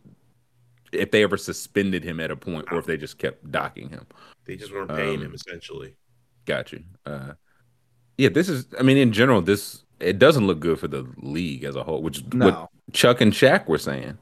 if 0.95 1.11
they 1.11 1.23
ever 1.23 1.37
suspended 1.37 2.03
him 2.03 2.19
at 2.19 2.31
a 2.31 2.35
point, 2.35 2.71
or 2.71 2.77
if 2.79 2.85
they 2.85 2.97
just 2.97 3.17
kept 3.17 3.51
docking 3.51 3.89
him. 3.89 4.05
they 4.45 4.55
just 4.55 4.71
weren't 4.73 4.89
paying 4.89 5.19
Um, 5.19 5.25
him 5.27 5.33
essentially. 5.33 5.95
Got 6.45 6.71
you. 6.71 6.83
Uh, 7.05 7.33
yeah, 8.17 8.29
this 8.29 8.47
is. 8.49 8.67
I 8.79 8.83
mean, 8.83 8.97
in 8.97 9.11
general, 9.11 9.41
this 9.41 9.83
it 9.99 10.19
doesn't 10.19 10.45
look 10.47 10.59
good 10.59 10.79
for 10.79 10.87
the 10.87 11.05
league 11.17 11.63
as 11.63 11.75
a 11.75 11.83
whole. 11.83 12.01
Which 12.01 12.17
is 12.19 12.23
what 12.33 12.69
Chuck 12.93 13.21
and 13.21 13.33
Shaq 13.33 13.67
were 13.67 13.77
saying. 13.77 14.17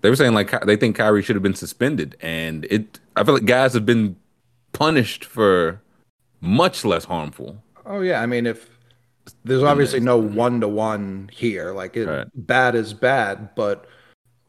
They 0.00 0.10
were 0.10 0.16
saying 0.16 0.32
like 0.34 0.50
they 0.64 0.76
think 0.76 0.96
Kyrie 0.96 1.22
should 1.22 1.36
have 1.36 1.42
been 1.42 1.54
suspended, 1.54 2.16
and 2.20 2.64
it. 2.70 3.00
I 3.16 3.24
feel 3.24 3.34
like 3.34 3.44
guys 3.44 3.74
have 3.74 3.84
been 3.86 4.16
punished 4.72 5.24
for 5.24 5.80
much 6.40 6.84
less 6.84 7.04
harmful. 7.04 7.62
Oh 7.84 8.00
yeah, 8.00 8.22
I 8.22 8.26
mean 8.26 8.46
if 8.46 8.68
there's 9.44 9.62
obviously 9.62 10.00
no 10.00 10.16
one 10.16 10.60
to 10.60 10.68
one 10.68 11.28
here, 11.32 11.72
like 11.72 11.96
it, 11.96 12.06
Right. 12.06 12.26
bad 12.34 12.74
is 12.74 12.94
bad, 12.94 13.54
but 13.54 13.80
R- 13.80 13.88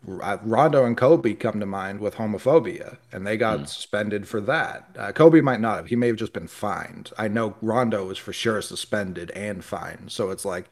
Rondo 0.04 0.86
and 0.86 0.96
Kobe 0.96 1.34
come 1.34 1.60
to 1.60 1.66
mind 1.66 2.00
with 2.00 2.16
homophobia, 2.16 2.98
and 3.12 3.28
they 3.28 3.36
got 3.38 3.68
suspended 3.70 4.28
for 4.28 4.40
that. 4.42 4.96
Uh, 4.98 5.12
Kobe 5.12 5.42
might 5.42 5.60
not 5.60 5.76
have; 5.76 5.88
he 5.88 5.96
may 5.96 6.08
have 6.08 6.16
just 6.16 6.34
been 6.34 6.48
fined. 6.48 7.12
I 7.18 7.28
know 7.28 7.56
Rondo 7.62 8.06
was 8.06 8.18
for 8.18 8.32
sure 8.32 8.62
suspended 8.62 9.30
and 9.32 9.64
fined, 9.64 10.12
so 10.12 10.30
it's 10.30 10.46
like, 10.46 10.70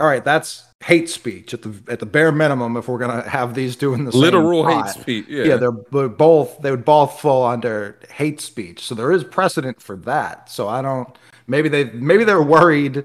all 0.00 0.06
right, 0.06 0.24
that's 0.24 0.64
hate 0.84 1.10
speech 1.10 1.52
at 1.52 1.62
the 1.62 1.74
at 1.88 2.00
the 2.00 2.06
bare 2.06 2.32
minimum. 2.32 2.76
If 2.76 2.88
we're 2.88 2.98
gonna 2.98 3.28
have 3.28 3.54
these 3.54 3.76
two 3.76 3.92
in 3.92 4.04
the 4.04 4.12
same 4.12 4.20
Literal 4.22 4.66
hate 4.66 4.90
speech. 4.90 5.26
Yeah, 5.28 5.44
Yeah, 5.44 5.56
they're 5.56 6.08
both 6.08 6.60
they 6.62 6.70
would 6.70 6.84
both 6.84 7.20
fall 7.20 7.44
under 7.44 7.98
hate 8.14 8.40
speech. 8.40 8.80
So 8.80 8.94
there 8.94 9.12
is 9.12 9.24
precedent 9.24 9.82
for 9.82 9.96
that. 9.98 10.48
So 10.50 10.68
I 10.68 10.80
don't 10.80 11.16
maybe 11.46 11.68
they 11.68 11.84
maybe 11.84 12.24
they're 12.24 12.42
worried 12.42 13.04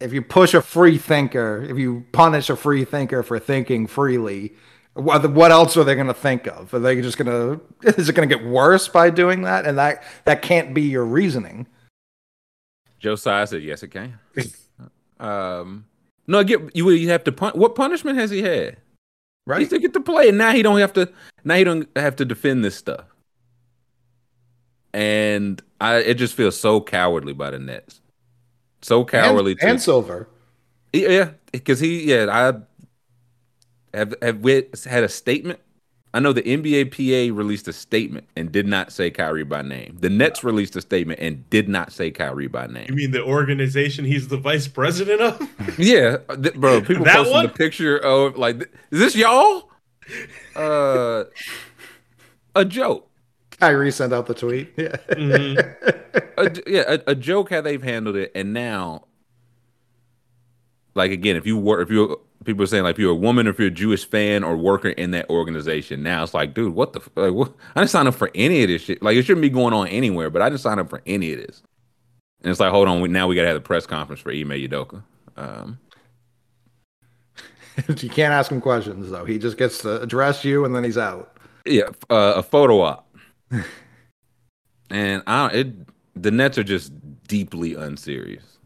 if 0.00 0.12
you 0.12 0.22
push 0.22 0.54
a 0.54 0.62
free 0.62 0.98
thinker, 0.98 1.66
if 1.68 1.78
you 1.78 2.04
punish 2.12 2.50
a 2.50 2.56
free 2.56 2.84
thinker 2.84 3.22
for 3.22 3.38
thinking 3.38 3.86
freely, 3.86 4.54
what 4.94 5.30
what 5.32 5.50
else 5.50 5.76
are 5.76 5.84
they 5.84 5.94
going 5.94 6.06
to 6.06 6.14
think 6.14 6.46
of? 6.46 6.72
Are 6.74 6.78
they 6.78 7.00
just 7.00 7.18
going 7.18 7.26
to 7.82 7.96
is 7.98 8.08
it 8.08 8.14
going 8.14 8.28
to 8.28 8.34
get 8.36 8.46
worse 8.46 8.88
by 8.88 9.10
doing 9.10 9.42
that? 9.42 9.66
And 9.66 9.78
that 9.78 10.02
that 10.24 10.42
can't 10.42 10.74
be 10.74 10.82
your 10.82 11.04
reasoning. 11.04 11.66
Josiah 12.98 13.46
said 13.46 13.62
yes, 13.62 13.82
it 13.82 13.88
can. 13.88 14.18
um, 15.20 15.86
no, 16.26 16.38
I 16.40 16.44
get 16.44 16.74
you. 16.74 16.90
You 16.90 17.10
have 17.10 17.24
to 17.24 17.32
pun. 17.32 17.52
What 17.52 17.74
punishment 17.74 18.18
has 18.18 18.30
he 18.30 18.42
had? 18.42 18.74
He 18.74 19.50
Right? 19.50 19.60
used 19.60 19.70
to 19.70 19.78
get 19.78 19.92
to 19.92 20.00
play, 20.00 20.28
and 20.28 20.38
now 20.38 20.52
he 20.52 20.62
don't 20.62 20.78
have 20.80 20.92
to. 20.94 21.12
Now 21.44 21.54
he 21.54 21.64
don't 21.64 21.88
have 21.96 22.16
to 22.16 22.24
defend 22.24 22.64
this 22.64 22.74
stuff. 22.74 23.04
And 24.92 25.62
I, 25.80 25.96
it 25.98 26.14
just 26.14 26.34
feels 26.34 26.58
so 26.58 26.80
cowardly 26.80 27.32
by 27.34 27.50
the 27.50 27.58
Nets. 27.58 28.00
So 28.86 29.04
cowardly. 29.04 29.52
and, 29.52 29.60
to- 29.60 29.66
and 29.68 29.82
silver. 29.82 30.28
yeah, 30.92 31.30
because 31.52 31.80
he, 31.80 32.04
yeah, 32.04 32.26
I 32.30 33.96
have 33.96 34.14
have 34.22 34.38
we 34.40 34.64
had 34.84 35.02
a 35.04 35.08
statement. 35.08 35.58
I 36.14 36.20
know 36.20 36.32
the 36.32 36.42
NBA 36.42 36.92
PA 36.92 37.36
released 37.36 37.68
a 37.68 37.74
statement 37.74 38.26
and 38.36 38.50
did 38.50 38.66
not 38.66 38.90
say 38.90 39.10
Kyrie 39.10 39.44
by 39.44 39.60
name. 39.60 39.98
The 40.00 40.08
Nets 40.08 40.42
released 40.42 40.74
a 40.76 40.80
statement 40.80 41.20
and 41.20 41.48
did 41.50 41.68
not 41.68 41.92
say 41.92 42.10
Kyrie 42.10 42.46
by 42.46 42.68
name. 42.68 42.86
You 42.88 42.94
mean 42.94 43.10
the 43.10 43.22
organization 43.22 44.04
he's 44.06 44.28
the 44.28 44.38
vice 44.38 44.66
president 44.68 45.20
of? 45.20 45.50
Yeah, 45.78 46.18
th- 46.40 46.54
bro. 46.54 46.80
People 46.80 47.04
That 47.04 47.16
posting 47.16 47.34
one? 47.34 47.46
the 47.48 47.52
picture 47.52 47.98
of 47.98 48.38
like, 48.38 48.56
th- 48.60 48.70
is 48.92 49.00
this 49.00 49.16
y'all? 49.16 49.68
Uh, 50.54 51.24
a 52.54 52.64
joke. 52.64 53.10
Kyrie 53.60 53.90
sent 53.90 54.12
out 54.12 54.26
the 54.26 54.34
tweet. 54.34 54.72
Yeah. 54.76 54.96
A, 56.38 56.50
yeah, 56.66 56.82
a, 56.86 57.00
a 57.08 57.14
joke 57.14 57.48
how 57.48 57.62
they've 57.62 57.82
handled 57.82 58.14
it, 58.16 58.30
and 58.34 58.52
now, 58.52 59.04
like 60.94 61.10
again, 61.10 61.34
if 61.34 61.46
you 61.46 61.56
were, 61.56 61.80
if 61.80 61.90
you 61.90 62.20
people 62.44 62.62
are 62.62 62.66
saying 62.66 62.84
like 62.84 62.96
if 62.96 62.98
you're 62.98 63.12
a 63.12 63.14
woman, 63.14 63.46
or 63.46 63.50
if 63.50 63.58
you're 63.58 63.68
a 63.68 63.70
Jewish 63.70 64.04
fan 64.04 64.44
or 64.44 64.54
worker 64.54 64.90
in 64.90 65.12
that 65.12 65.30
organization, 65.30 66.02
now 66.02 66.22
it's 66.22 66.34
like, 66.34 66.52
dude, 66.52 66.74
what 66.74 66.92
the? 66.92 67.00
Like, 67.14 67.32
what? 67.32 67.54
I 67.74 67.80
didn't 67.80 67.90
sign 67.90 68.06
up 68.06 68.14
for 68.14 68.30
any 68.34 68.62
of 68.62 68.68
this 68.68 68.82
shit. 68.82 69.02
Like, 69.02 69.16
it 69.16 69.22
shouldn't 69.24 69.42
be 69.42 69.48
going 69.48 69.72
on 69.72 69.88
anywhere, 69.88 70.28
but 70.28 70.42
I 70.42 70.50
didn't 70.50 70.60
sign 70.60 70.78
up 70.78 70.90
for 70.90 71.00
any 71.06 71.32
of 71.32 71.38
this. 71.38 71.62
And 72.42 72.50
it's 72.50 72.60
like, 72.60 72.70
hold 72.70 72.86
on, 72.86 73.00
we, 73.00 73.08
now 73.08 73.26
we 73.26 73.34
gotta 73.34 73.48
have 73.48 73.56
a 73.56 73.60
press 73.60 73.86
conference 73.86 74.20
for 74.20 74.30
Ime 74.30 74.50
Udoka. 74.50 75.02
Um, 75.36 75.78
you 77.88 78.08
can't 78.08 78.32
ask 78.32 78.50
him 78.50 78.60
questions 78.60 79.10
though. 79.10 79.24
He 79.24 79.38
just 79.38 79.58
gets 79.58 79.78
to 79.78 80.00
address 80.00 80.44
you 80.44 80.64
and 80.64 80.74
then 80.74 80.84
he's 80.84 80.98
out. 80.98 81.36
Yeah, 81.64 81.88
uh, 82.10 82.34
a 82.36 82.42
photo 82.42 82.80
op. 82.80 83.05
and 84.90 85.22
I 85.26 85.48
it 85.52 85.74
the 86.14 86.30
Nets 86.30 86.58
are 86.58 86.64
just 86.64 86.92
deeply 87.28 87.74
unserious. 87.74 88.58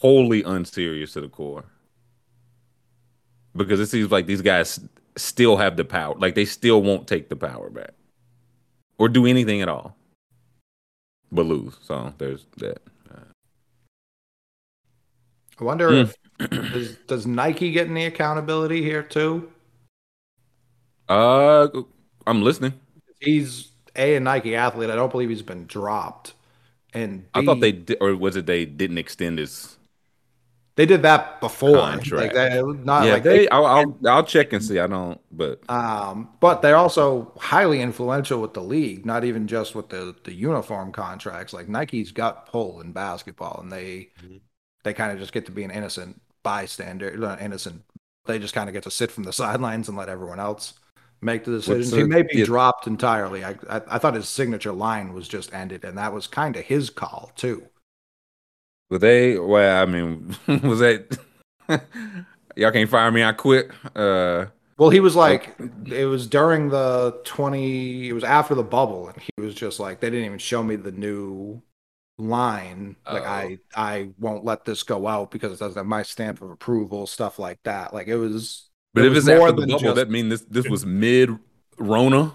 Wholly 0.00 0.42
unserious 0.42 1.12
to 1.14 1.20
the 1.22 1.28
core. 1.28 1.64
Because 3.56 3.80
it 3.80 3.86
seems 3.86 4.10
like 4.10 4.26
these 4.26 4.42
guys 4.42 4.80
still 5.16 5.56
have 5.56 5.76
the 5.76 5.84
power. 5.84 6.14
Like 6.16 6.34
they 6.34 6.44
still 6.44 6.82
won't 6.82 7.06
take 7.06 7.28
the 7.28 7.36
power 7.36 7.70
back. 7.70 7.92
Or 8.98 9.08
do 9.08 9.26
anything 9.26 9.62
at 9.62 9.68
all. 9.68 9.96
But 11.32 11.46
lose. 11.46 11.76
So 11.82 12.12
there's 12.18 12.46
that. 12.58 12.80
I 15.60 15.64
wonder 15.64 15.88
Hmm. 15.90 16.10
if 16.40 16.50
does, 16.72 16.96
does 17.06 17.26
Nike 17.26 17.70
get 17.70 17.88
any 17.88 18.06
accountability 18.06 18.82
here 18.82 19.02
too? 19.02 19.52
Uh 21.08 21.68
I'm 22.26 22.42
listening. 22.42 22.74
He's 23.24 23.70
a, 23.96 24.16
a 24.16 24.20
Nike 24.20 24.54
athlete. 24.56 24.90
I 24.90 24.96
don't 24.96 25.10
believe 25.10 25.28
he's 25.30 25.42
been 25.42 25.66
dropped. 25.66 26.34
And 26.94 27.26
I 27.34 27.42
thought 27.42 27.60
they 27.60 27.72
did 27.72 27.98
or 28.00 28.16
was 28.16 28.36
it 28.36 28.46
they 28.46 28.64
didn't 28.64 28.98
extend 28.98 29.38
his 29.38 29.76
they 30.76 30.86
did 30.86 31.02
that 31.02 31.40
before. 31.40 32.04
Contract. 32.10 32.12
Like 32.14 32.32
they, 32.32 32.60
not 32.62 33.08
Yeah, 33.08 33.10
like 33.10 33.24
they, 33.24 33.48
I'll, 33.48 33.66
I'll 33.66 33.98
I'll 34.06 34.24
check 34.24 34.52
and 34.52 34.62
see. 34.64 34.78
I 34.78 34.86
don't 34.86 35.20
but 35.32 35.60
Um, 35.68 36.34
but 36.40 36.60
they're 36.60 36.76
also 36.76 37.32
highly 37.38 37.80
influential 37.80 38.40
with 38.40 38.52
the 38.52 38.62
league, 38.62 39.06
not 39.06 39.24
even 39.24 39.46
just 39.48 39.74
with 39.74 39.88
the, 39.88 40.14
the 40.24 40.34
uniform 40.34 40.92
contracts. 40.92 41.54
Like 41.54 41.68
Nike's 41.68 42.12
got 42.12 42.46
pull 42.46 42.80
in 42.82 42.92
basketball, 42.92 43.60
and 43.62 43.72
they 43.72 44.10
Mhm. 44.16 44.40
they 44.84 44.94
kind 44.94 45.12
of 45.12 45.18
just 45.18 45.32
get 45.32 45.46
to 45.46 45.52
be 45.52 45.64
an 45.64 45.70
innocent 45.72 46.22
bystander, 46.44 47.16
not 47.16 47.42
innocent. 47.42 47.84
They 48.26 48.38
just 48.38 48.54
kind 48.54 48.68
of 48.68 48.74
get 48.74 48.84
to 48.84 48.92
sit 48.92 49.12
from 49.12 49.24
the 49.24 49.32
sidelines 49.34 49.88
and 49.88 49.98
let 49.98 50.08
everyone 50.10 50.40
else 50.40 50.74
make 51.24 51.44
the 51.44 51.52
decisions. 51.52 51.92
he 51.92 52.04
may 52.04 52.22
be 52.22 52.38
yeah. 52.38 52.44
dropped 52.44 52.86
entirely. 52.86 53.44
I, 53.44 53.52
I 53.68 53.80
I 53.88 53.98
thought 53.98 54.14
his 54.14 54.28
signature 54.28 54.72
line 54.72 55.12
was 55.14 55.28
just 55.28 55.52
ended, 55.54 55.84
and 55.84 55.98
that 55.98 56.12
was 56.12 56.26
kind 56.26 56.56
of 56.56 56.64
his 56.64 56.90
call 56.90 57.32
too. 57.36 57.68
Were 58.90 58.98
they? 58.98 59.38
Well, 59.38 59.82
I 59.82 59.86
mean, 59.86 60.36
was 60.62 60.78
that? 60.80 61.18
y'all 62.56 62.70
can't 62.72 62.90
fire 62.90 63.10
me. 63.10 63.24
I 63.24 63.32
quit. 63.32 63.70
Uh, 63.96 64.46
Well, 64.76 64.90
he 64.90 65.00
was 65.00 65.14
like, 65.14 65.54
it 65.86 66.06
was 66.06 66.26
during 66.26 66.68
the 66.68 67.20
20, 67.24 68.08
it 68.08 68.12
was 68.12 68.24
after 68.24 68.54
the 68.56 68.64
bubble, 68.64 69.08
and 69.08 69.16
he 69.22 69.30
was 69.42 69.54
just 69.54 69.78
like, 69.78 70.00
they 70.00 70.10
didn't 70.10 70.26
even 70.26 70.38
show 70.38 70.62
me 70.64 70.74
the 70.76 70.90
new 70.92 71.62
line. 72.18 72.96
Like, 73.06 73.22
Oh. 73.22 73.26
I, 73.26 73.58
I 73.76 74.10
won't 74.18 74.44
let 74.44 74.64
this 74.64 74.82
go 74.82 75.06
out 75.06 75.30
because 75.30 75.52
it 75.52 75.60
doesn't 75.60 75.76
have 75.78 75.86
my 75.86 76.02
stamp 76.02 76.42
of 76.42 76.50
approval, 76.50 77.06
stuff 77.06 77.38
like 77.38 77.60
that. 77.64 77.94
Like, 77.94 78.08
it 78.08 78.16
was, 78.16 78.68
but 78.94 79.04
if 79.04 79.16
it's 79.16 79.26
more 79.26 79.48
after 79.48 79.60
the 79.60 79.66
bubble, 79.66 79.78
just- 79.80 79.96
that 79.96 80.10
mean 80.10 80.28
this 80.30 80.42
this 80.42 80.68
was 80.68 80.86
mid 80.86 81.36
Rona 81.78 82.32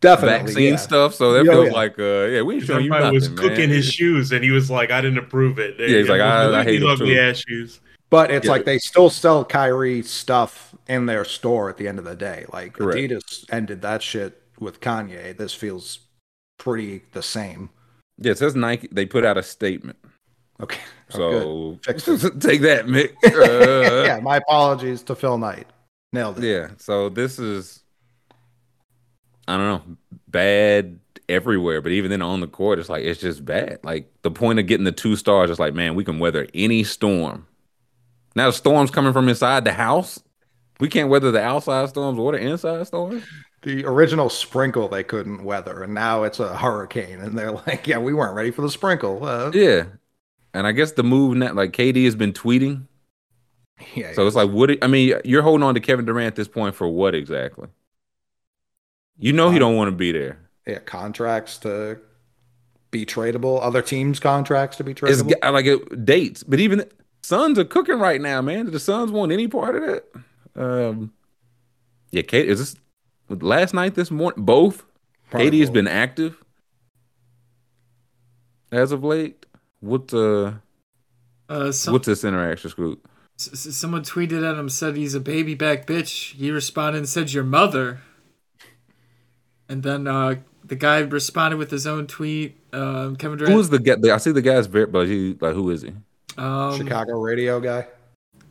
definitely 0.00 0.38
vaccine 0.48 0.70
yeah. 0.72 0.76
stuff. 0.76 1.14
So 1.14 1.32
that 1.32 1.44
Yeah, 1.46 1.52
feels 1.52 1.66
yeah. 1.68 1.72
like, 1.72 1.98
uh, 1.98 2.02
yeah, 2.26 2.42
we 2.42 2.56
ain't 2.56 2.64
showing 2.64 2.84
you 2.84 2.92
Everybody 2.92 3.04
nothing, 3.04 3.14
was 3.14 3.28
man. 3.30 3.38
cooking 3.38 3.70
his 3.70 3.86
shoes, 3.86 4.30
and 4.32 4.44
he 4.44 4.50
was 4.50 4.70
like, 4.70 4.90
"I 4.90 5.00
didn't 5.00 5.18
approve 5.18 5.58
it." 5.58 5.76
Yeah, 5.78 5.86
he's 5.88 6.08
like, 6.08 6.20
"I- 6.20 6.60
I 6.60 6.64
hate 6.64 6.72
these 6.72 6.80
them 6.82 6.90
ugly 6.90 7.14
too." 7.14 7.20
ass 7.20 7.42
shoes. 7.48 7.80
But 8.08 8.30
it's 8.30 8.44
Yeah. 8.46 8.52
like 8.52 8.64
they 8.64 8.78
still 8.78 9.10
sell 9.10 9.44
Kyrie 9.44 10.02
stuff 10.02 10.74
in 10.86 11.06
their 11.06 11.24
store 11.24 11.68
at 11.70 11.76
the 11.76 11.88
end 11.88 11.98
of 11.98 12.04
the 12.04 12.14
day. 12.14 12.44
Like, 12.52 12.74
Correct. 12.74 12.96
Adidas 12.98 13.44
ended 13.50 13.82
that 13.82 14.00
shit 14.02 14.40
with 14.60 14.80
Kanye. 14.80 15.36
This 15.36 15.52
feels 15.54 15.98
pretty 16.58 17.02
the 17.12 17.22
same. 17.22 17.70
Yeah, 18.18 18.30
it 18.32 18.38
says 18.38 18.54
Nike. 18.54 18.88
They 18.92 19.06
put 19.06 19.24
out 19.24 19.36
a 19.36 19.42
statement. 19.42 19.98
Okay. 20.62 20.80
Oh. 21.14 21.78
So 21.84 21.92
Fixed 21.92 22.06
take 22.40 22.60
that, 22.60 22.86
Mick. 22.86 23.12
Uh, 23.24 24.04
yeah, 24.04 24.20
my 24.20 24.36
apologies 24.36 25.02
to 25.02 25.14
Phil 25.14 25.36
Knight. 25.36 25.66
Nailed 26.16 26.42
it. 26.42 26.46
Yeah. 26.46 26.68
So 26.78 27.08
this 27.10 27.38
is, 27.38 27.82
I 29.46 29.56
don't 29.56 29.66
know, 29.88 29.96
bad 30.28 30.98
everywhere. 31.28 31.80
But 31.80 31.92
even 31.92 32.10
then 32.10 32.22
on 32.22 32.40
the 32.40 32.46
court, 32.46 32.78
it's 32.78 32.88
like 32.88 33.04
it's 33.04 33.20
just 33.20 33.44
bad. 33.44 33.80
Like 33.82 34.10
the 34.22 34.30
point 34.30 34.58
of 34.58 34.66
getting 34.66 34.84
the 34.84 34.92
two 34.92 35.16
stars 35.16 35.50
is 35.50 35.58
like, 35.58 35.74
man, 35.74 35.94
we 35.94 36.04
can 36.04 36.18
weather 36.18 36.46
any 36.54 36.84
storm. 36.84 37.46
Now 38.34 38.46
the 38.46 38.52
storm's 38.52 38.90
coming 38.90 39.12
from 39.12 39.28
inside 39.28 39.64
the 39.64 39.72
house. 39.72 40.20
We 40.80 40.88
can't 40.88 41.08
weather 41.08 41.30
the 41.30 41.42
outside 41.42 41.88
storms 41.88 42.18
or 42.18 42.32
the 42.32 42.38
inside 42.38 42.86
storms. 42.86 43.24
The 43.62 43.84
original 43.84 44.28
sprinkle 44.28 44.88
they 44.88 45.02
couldn't 45.02 45.42
weather, 45.42 45.82
and 45.82 45.94
now 45.94 46.22
it's 46.22 46.38
a 46.38 46.56
hurricane, 46.56 47.20
and 47.20 47.36
they're 47.36 47.52
like, 47.52 47.86
"Yeah, 47.86 47.98
we 47.98 48.12
weren't 48.14 48.34
ready 48.34 48.50
for 48.50 48.62
the 48.62 48.70
sprinkle." 48.70 49.24
Uh, 49.24 49.50
Yeah. 49.52 49.84
And 50.54 50.66
I 50.66 50.72
guess 50.72 50.92
the 50.92 51.02
move 51.02 51.36
now, 51.36 51.52
like 51.52 51.72
KD 51.72 52.04
has 52.04 52.14
been 52.14 52.32
tweeting. 52.32 52.86
yeah, 53.94 54.12
So 54.12 54.26
it's 54.26 54.36
like, 54.36 54.50
what? 54.50 54.68
do- 54.68 54.78
I 54.82 54.86
mean, 54.86 55.14
you're 55.24 55.42
holding 55.42 55.62
on 55.64 55.74
to 55.74 55.80
Kevin 55.80 56.04
Durant 56.04 56.28
at 56.28 56.36
this 56.36 56.48
point 56.48 56.74
for 56.74 56.88
what 56.88 57.14
exactly? 57.14 57.68
You 59.18 59.32
know 59.34 59.50
he 59.50 59.58
Uh, 59.58 59.58
don't 59.58 59.76
want 59.76 59.88
to 59.88 59.96
be 59.96 60.10
there. 60.12 60.38
yeah, 60.66 60.78
contracts 60.80 61.58
to 61.58 62.00
be 62.90 63.06
tradable? 63.06 63.60
Other 63.62 63.82
teams' 63.82 64.20
contracts 64.20 64.76
to 64.78 64.84
be 64.84 64.94
It's 65.04 65.22
tradable? 65.22 65.22
g- 65.22 65.34
like 65.42 65.66
it, 65.66 66.04
dates, 66.04 66.42
but 66.42 66.60
even 66.60 66.84
Suns 67.22 67.58
are 67.58 67.64
cooking 67.64 67.98
right 67.98 68.20
now, 68.20 68.40
man. 68.42 68.66
Did 68.66 68.74
the 68.74 68.80
Suns 68.80 69.10
want 69.10 69.32
any 69.32 69.48
part 69.48 69.76
of 69.76 69.82
that? 69.82 70.04
Um, 70.54 71.12
yeah, 72.10 72.22
Kate, 72.22 72.48
is 72.48 72.58
this 72.58 72.76
last 73.42 73.74
night, 73.74 73.94
this 73.94 74.10
morning? 74.10 74.44
Both. 74.44 74.84
Probably 75.30 75.50
KD 75.50 75.60
has 75.60 75.70
both. 75.70 75.70
been 75.70 75.88
active 75.88 76.42
as 78.72 78.92
of 78.92 79.04
late. 79.04 79.46
What's 79.80 80.14
uh, 80.14 80.58
Uh, 81.48 81.72
some, 81.72 81.92
what's 81.92 82.06
this 82.06 82.24
interaction, 82.24 82.70
Scoob? 82.70 82.98
S- 83.38 83.66
s- 83.66 83.76
someone 83.76 84.02
tweeted 84.02 84.48
at 84.48 84.58
him 84.58 84.68
said 84.68 84.96
he's 84.96 85.14
a 85.14 85.20
baby 85.20 85.54
back 85.54 85.86
bitch. 85.86 86.34
He 86.34 86.50
responded 86.50 86.98
and 86.98 87.08
said 87.08 87.32
your 87.32 87.44
mother. 87.44 88.00
And 89.68 89.82
then 89.82 90.06
uh, 90.06 90.36
the 90.64 90.76
guy 90.76 90.98
responded 91.00 91.56
with 91.56 91.70
his 91.70 91.86
own 91.86 92.06
tweet. 92.06 92.56
Um, 92.72 93.16
Kevin 93.16 93.38
Durant. 93.38 93.54
Who 93.54 93.60
is 93.60 93.70
the 93.70 93.78
guy? 93.78 93.96
I 94.14 94.18
see 94.18 94.32
the 94.32 94.42
guy's 94.42 94.66
very, 94.66 94.86
but 94.86 95.06
he 95.06 95.36
like 95.40 95.54
who 95.54 95.70
is 95.70 95.82
he? 95.82 95.92
um, 96.38 96.76
Chicago 96.76 97.18
radio 97.18 97.58
guy. 97.60 97.86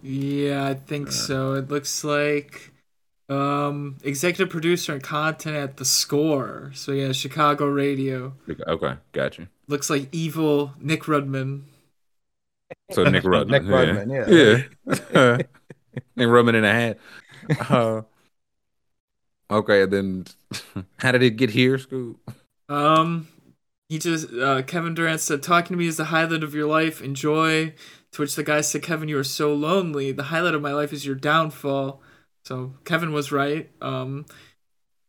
Yeah, 0.02 0.68
I 0.68 0.74
think 0.76 1.12
so. 1.12 1.54
It 1.54 1.70
looks 1.70 2.04
like 2.04 2.72
um, 3.30 3.98
executive 4.04 4.50
producer 4.52 4.94
and 4.94 5.02
content 5.02 5.56
at 5.56 5.78
the 5.78 5.86
Score. 5.86 6.72
So 6.76 6.92
yeah, 6.92 7.12
Chicago 7.12 7.66
radio. 7.68 8.34
Okay, 8.68 8.96
got 9.14 9.38
you. 9.38 9.48
Looks 9.68 9.90
like 9.90 10.10
evil 10.12 10.74
Nick 10.80 11.04
Rudman. 11.04 11.62
So 12.92 13.04
Nick 13.04 13.24
Rudman. 13.26 13.50
Nick 13.50 13.64
yeah. 13.64 13.70
Rudman, 13.70 14.12
yeah. 14.12 15.38
Yeah. 15.38 15.38
Nick 16.16 16.28
Rudman 16.28 16.56
in 16.56 16.66
a 16.66 16.74
hat. 16.74 17.00
Uh, 17.70 18.02
okay, 19.50 19.86
then 19.86 20.26
how 20.98 21.12
did 21.12 21.24
it 21.24 21.32
get 21.32 21.52
here, 21.52 21.78
Scoob? 21.78 22.16
Um, 22.70 23.28
he 23.90 24.00
just 24.00 24.34
uh, 24.34 24.64
Kevin 24.64 24.94
Durant 24.94 25.22
said, 25.22 25.44
"Talking 25.44 25.76
to 25.76 25.78
me 25.78 25.88
is 25.88 25.98
the 25.98 26.06
highlight 26.06 26.44
of 26.44 26.56
your 26.56 26.68
life. 26.68 27.02
Enjoy." 27.02 27.74
To 28.12 28.22
which 28.22 28.36
the 28.36 28.44
guy 28.44 28.62
said, 28.62 28.82
"Kevin, 28.82 29.10
you 29.10 29.18
are 29.18 29.24
so 29.24 29.54
lonely. 29.54 30.12
The 30.12 30.24
highlight 30.24 30.56
of 30.56 30.62
my 30.62 30.74
life 30.74 30.94
is 30.94 31.06
your 31.06 31.16
downfall." 31.16 32.02
So 32.46 32.74
Kevin 32.86 33.12
was 33.12 33.32
right. 33.32 33.70
Um, 33.82 34.26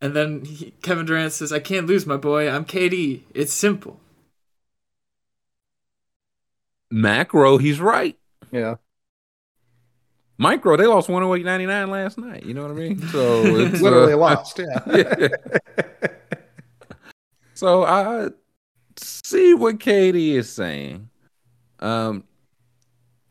and 0.01 0.15
then 0.15 0.45
he, 0.45 0.73
Kevin 0.83 1.07
Durant 1.07 1.33
says, 1.33 1.53
"I 1.53 1.61
can't 1.61 1.87
lose, 1.87 2.07
my 2.07 2.17
boy. 2.17 2.51
I'm 2.51 2.65
KD. 2.65 3.23
It's 3.35 3.53
simple." 3.53 4.01
Macro, 6.91 7.59
he's 7.59 7.81
right. 7.81 8.17
Yeah. 8.53 8.77
Micro, 10.39 10.77
they 10.77 10.87
lost 10.87 11.09
108.99 11.09 11.89
last 11.89 12.19
night. 12.19 12.45
You 12.45 12.53
know 12.55 12.63
what 12.63 12.71
I 12.71 12.75
mean? 12.75 13.01
So 13.09 13.43
it's 13.45 13.81
Literally 13.81 14.13
uh, 14.13 14.19
lost, 14.19 14.59
yeah. 14.59 14.81
Yeah. 14.97 16.09
So 17.55 17.85
I 17.85 18.29
see 18.99 19.55
what 19.55 19.79
KD 19.79 20.33
is 20.35 20.53
saying. 20.53 21.09
Um, 21.81 22.25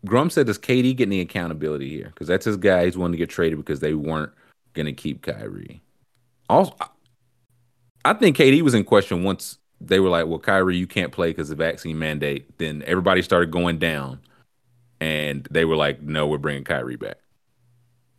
Grum 0.03 0.31
said, 0.31 0.47
"Does 0.47 0.57
KD 0.57 0.95
get 0.95 1.07
any 1.07 1.21
accountability 1.21 1.89
here? 1.89 2.07
Because 2.07 2.27
that's 2.27 2.45
his 2.45 2.57
guy. 2.57 2.85
He's 2.85 2.97
wanting 2.97 3.13
to 3.13 3.17
get 3.19 3.29
traded 3.29 3.57
because 3.59 3.81
they 3.81 3.93
weren't 3.93 4.31
going 4.73 4.87
to 4.87 4.93
keep 4.93 5.21
Kyrie. 5.21 5.81
Also, 6.49 6.73
I- 6.79 6.87
I 8.03 8.13
think 8.13 8.37
KD 8.37 8.61
was 8.61 8.73
in 8.75 8.83
question 8.83 9.23
once 9.23 9.57
they 9.81 9.99
were 9.99 10.09
like, 10.09 10.27
"Well, 10.27 10.39
Kyrie, 10.39 10.77
you 10.77 10.87
can't 10.87 11.11
play 11.11 11.29
because 11.29 11.49
of 11.51 11.57
the 11.57 11.63
vaccine 11.63 11.99
mandate." 11.99 12.57
Then 12.57 12.83
everybody 12.85 13.21
started 13.21 13.51
going 13.51 13.77
down, 13.79 14.19
and 14.99 15.47
they 15.51 15.65
were 15.65 15.75
like, 15.75 16.01
"No, 16.01 16.27
we're 16.27 16.37
bringing 16.37 16.63
Kyrie 16.63 16.95
back." 16.95 17.17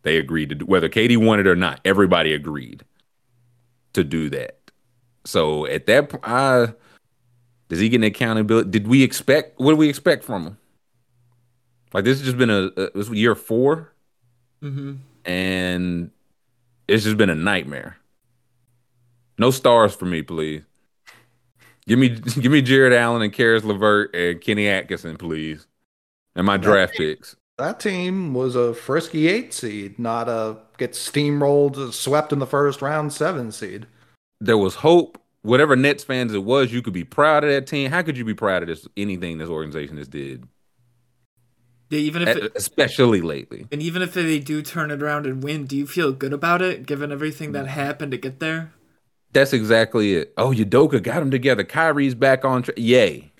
They 0.03 0.17
agreed 0.17 0.49
to 0.49 0.55
do, 0.55 0.65
whether 0.65 0.87
KD 0.89 1.17
wanted 1.17 1.47
or 1.47 1.55
not. 1.55 1.81
Everybody 1.83 2.33
agreed 2.33 2.83
to 3.93 4.03
do 4.03 4.29
that. 4.29 4.57
So 5.25 5.65
at 5.65 5.85
that 5.87 6.09
point, 6.09 6.23
I, 6.25 6.73
does 7.67 7.79
he 7.79 7.89
get 7.89 7.97
an 7.97 8.03
accountability? 8.03 8.69
Did 8.69 8.87
we 8.87 9.03
expect? 9.03 9.59
What 9.59 9.71
do 9.71 9.75
we 9.77 9.89
expect 9.89 10.23
from 10.23 10.43
him? 10.47 10.57
Like 11.93 12.05
this 12.05 12.19
has 12.19 12.25
just 12.25 12.37
been 12.37 12.49
a, 12.49 12.67
a 12.77 12.91
this 12.95 13.09
was 13.09 13.19
year 13.19 13.35
four, 13.35 13.91
Mm-hmm. 14.61 14.95
and 15.25 16.11
it's 16.87 17.03
just 17.03 17.17
been 17.17 17.29
a 17.29 17.35
nightmare. 17.35 17.97
No 19.37 19.51
stars 19.51 19.93
for 19.95 20.05
me, 20.05 20.21
please. 20.21 20.63
Give 21.87 21.97
me 21.97 22.09
give 22.39 22.51
me 22.51 22.61
Jarrett 22.61 22.93
Allen 22.93 23.21
and 23.21 23.33
Caris 23.33 23.63
LeVert 23.63 24.13
and 24.13 24.41
Kenny 24.41 24.67
Atkinson, 24.67 25.17
please, 25.17 25.67
and 26.35 26.45
my 26.45 26.57
draft 26.57 26.95
picks. 26.95 27.35
That 27.57 27.79
team 27.79 28.35
was 28.35 28.55
a 28.55 28.75
frisky 28.75 29.27
eight 29.27 29.53
seed, 29.53 29.97
not 29.97 30.29
a 30.29 30.57
get 30.77 30.91
steamrolled, 30.91 31.91
swept 31.93 32.31
in 32.31 32.39
the 32.39 32.45
first 32.45 32.81
round 32.81 33.13
seven 33.13 33.51
seed. 33.51 33.87
There 34.39 34.57
was 34.57 34.75
hope. 34.75 35.17
Whatever 35.43 35.77
Nets 35.77 36.03
fans 36.03 36.33
it 36.33 36.43
was, 36.43 36.73
you 36.73 36.81
could 36.81 36.93
be 36.93 37.05
proud 37.05 37.45
of 37.45 37.49
that 37.49 37.67
team. 37.67 37.89
How 37.89 38.01
could 38.01 38.17
you 38.17 38.25
be 38.25 38.33
proud 38.33 38.63
of 38.63 38.67
this? 38.67 38.85
Anything 38.97 39.37
this 39.37 39.49
organization 39.49 39.95
has 39.95 40.09
did, 40.09 40.45
Yeah, 41.89 41.99
even 41.99 42.23
if 42.23 42.35
it, 42.35 42.51
especially 42.53 43.21
lately. 43.21 43.65
and 43.71 43.81
even 43.81 44.01
if 44.01 44.13
they 44.13 44.39
do 44.39 44.61
turn 44.61 44.91
it 44.91 45.01
around 45.01 45.25
and 45.25 45.41
win, 45.41 45.65
do 45.65 45.77
you 45.77 45.87
feel 45.87 46.11
good 46.11 46.33
about 46.33 46.61
it, 46.61 46.85
given 46.85 47.13
everything 47.13 47.53
that 47.53 47.65
mm. 47.65 47.69
happened 47.69 48.11
to 48.11 48.17
get 48.17 48.39
there? 48.39 48.73
That's 49.33 49.53
exactly 49.53 50.15
it. 50.15 50.33
Oh, 50.37 50.51
Udoka 50.51 51.01
got 51.01 51.19
them 51.19 51.31
together. 51.31 51.63
Kyrie's 51.63 52.15
back 52.15 52.45
on 52.45 52.63
track. 52.63 52.77
Yay! 52.77 53.31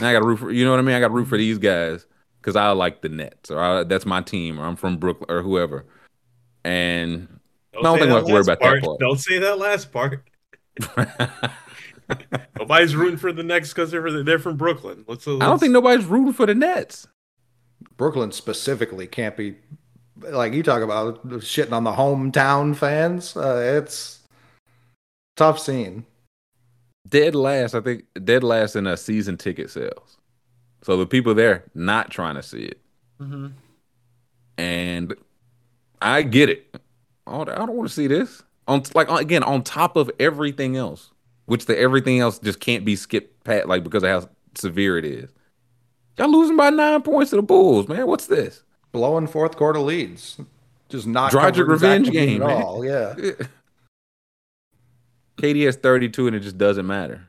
Now 0.00 0.08
I 0.08 0.12
got 0.12 0.20
to 0.20 0.26
root 0.26 0.38
for. 0.38 0.50
You 0.50 0.64
know 0.64 0.70
what 0.70 0.80
I 0.80 0.82
mean? 0.82 0.94
I 0.94 1.00
got 1.00 1.08
to 1.08 1.14
root 1.14 1.28
for 1.28 1.36
these 1.36 1.58
guys 1.58 2.06
because 2.40 2.56
I 2.56 2.70
like 2.70 3.00
the 3.02 3.08
Nets 3.08 3.50
or 3.50 3.60
I, 3.60 3.84
that's 3.84 4.06
my 4.06 4.20
team 4.20 4.60
or 4.60 4.64
I'm 4.64 4.76
from 4.76 4.98
Brooklyn 4.98 5.30
or 5.30 5.42
whoever. 5.42 5.86
And 6.64 7.40
I 7.76 7.82
don't 7.82 7.98
say 7.98 8.04
think 8.04 8.06
we 8.06 8.06
that 8.06 8.14
have 8.14 8.26
to 8.26 8.32
worry 8.32 8.42
last 8.42 8.48
about 8.48 8.60
that 8.60 8.82
part. 8.82 9.00
Don't 9.00 9.20
say 9.20 9.38
that 9.38 9.58
last 9.58 9.92
part. 9.92 10.28
Nobody's 12.58 12.94
rooting 12.94 13.16
for 13.16 13.32
the 13.32 13.42
Nets 13.42 13.70
because 13.70 13.90
they're 13.90 14.22
they're 14.22 14.38
from 14.38 14.56
Brooklyn. 14.56 15.04
Let's. 15.08 15.26
I 15.26 15.38
don't 15.38 15.58
think 15.58 15.72
nobody's 15.72 16.04
rooting 16.04 16.34
for 16.34 16.46
the 16.46 16.54
Nets. 16.54 17.08
Brooklyn 17.96 18.32
specifically 18.32 19.06
can't 19.06 19.36
be 19.36 19.56
like 20.20 20.52
you 20.52 20.62
talk 20.62 20.82
about 20.82 21.26
shitting 21.26 21.72
on 21.72 21.84
the 21.84 21.92
hometown 21.92 22.76
fans. 22.76 23.36
Uh, 23.36 23.78
it's 23.78 24.20
tough 25.36 25.58
scene. 25.58 26.04
Dead 27.08 27.34
last, 27.34 27.74
I 27.74 27.80
think. 27.80 28.04
Dead 28.24 28.42
last 28.42 28.76
in 28.76 28.86
a 28.86 28.96
season 28.96 29.36
ticket 29.36 29.70
sales. 29.70 30.16
So 30.82 30.96
the 30.96 31.06
people 31.06 31.34
there 31.34 31.64
not 31.74 32.10
trying 32.10 32.34
to 32.36 32.42
see 32.42 32.62
it, 32.64 32.80
Mm-hmm. 33.20 33.48
and 34.58 35.14
I 36.02 36.22
get 36.22 36.48
it. 36.50 36.74
Oh, 37.26 37.42
I 37.42 37.44
don't 37.44 37.72
want 37.72 37.88
to 37.88 37.94
see 37.94 38.06
this 38.06 38.42
on 38.68 38.82
like 38.94 39.08
again 39.10 39.42
on 39.42 39.62
top 39.62 39.96
of 39.96 40.10
everything 40.20 40.76
else, 40.76 41.10
which 41.46 41.66
the 41.66 41.78
everything 41.78 42.20
else 42.20 42.38
just 42.38 42.60
can't 42.60 42.84
be 42.84 42.96
skipped 42.96 43.44
pat 43.44 43.68
like 43.68 43.82
because 43.84 44.02
of 44.02 44.08
how 44.10 44.28
severe 44.56 44.98
it 44.98 45.04
is. 45.04 45.30
Y'all 46.18 46.30
losing 46.30 46.56
by 46.56 46.70
nine 46.70 47.02
points 47.02 47.30
to 47.30 47.36
the 47.36 47.42
Bulls, 47.42 47.88
man. 47.88 48.06
What's 48.06 48.26
this? 48.26 48.62
Blowing 48.92 49.26
fourth 49.26 49.56
quarter 49.56 49.80
leads, 49.80 50.38
just 50.88 51.06
not 51.06 51.32
Dragic 51.32 51.40
covering 51.54 51.68
revenge 51.70 52.10
game, 52.10 52.42
at 52.42 52.48
man. 52.48 52.62
all. 52.62 52.84
Yeah, 52.84 53.14
KD 55.36 55.64
has 55.66 55.76
32 55.76 56.26
and 56.28 56.36
it 56.36 56.40
just 56.40 56.58
doesn't 56.58 56.86
matter. 56.86 57.26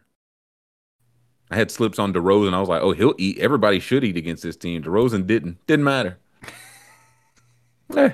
I 1.51 1.55
had 1.55 1.69
slips 1.71 1.99
on 1.99 2.13
DeRozan. 2.13 2.53
I 2.53 2.59
was 2.59 2.69
like, 2.69 2.81
oh, 2.81 2.91
he'll 2.93 3.13
eat. 3.17 3.37
Everybody 3.39 3.79
should 3.79 4.03
eat 4.03 4.17
against 4.17 4.41
this 4.43 4.55
team. 4.55 4.83
DeRozan 4.83 5.27
didn't. 5.27 5.65
Didn't 5.67 5.85
matter. 5.85 6.17
Eh. 7.95 8.09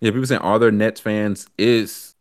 Yeah, 0.00 0.10
people 0.10 0.26
saying, 0.26 0.42
are 0.42 0.58
there 0.58 0.70
Nets 0.70 1.00
fans? 1.00 1.46
Is 1.56 2.14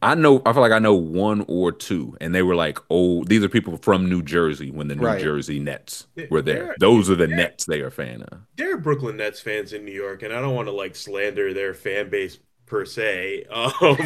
I 0.00 0.14
know 0.14 0.40
I 0.46 0.52
feel 0.52 0.62
like 0.62 0.70
I 0.70 0.78
know 0.78 0.94
one 0.94 1.44
or 1.48 1.72
two, 1.72 2.16
and 2.20 2.32
they 2.32 2.42
were 2.42 2.54
like, 2.54 2.78
oh, 2.88 3.24
these 3.24 3.42
are 3.42 3.48
people 3.48 3.76
from 3.78 4.08
New 4.08 4.22
Jersey 4.22 4.70
when 4.70 4.86
the 4.86 4.94
New 4.94 5.02
Right. 5.04 5.20
Jersey 5.20 5.58
Nets 5.58 6.06
were 6.30 6.42
there. 6.42 6.64
they're- 6.66 6.76
Those 6.78 7.10
are 7.10 7.16
the 7.16 7.26
Nets 7.26 7.64
they 7.64 7.80
are 7.80 7.90
fan 7.90 8.22
of. 8.22 8.38
there 8.56 8.72
are 8.74 8.78
Brooklyn 8.78 9.16
Nets 9.16 9.40
fans 9.40 9.72
in 9.72 9.84
New 9.84 9.92
York, 9.92 10.22
and 10.22 10.32
I 10.32 10.40
don't 10.40 10.54
want 10.54 10.68
to 10.68 10.72
like 10.72 10.94
slander 10.94 11.52
their 11.52 11.74
fan 11.74 12.08
base 12.08 12.38
per 12.66 12.84
se, 12.84 13.44
um, 13.50 13.96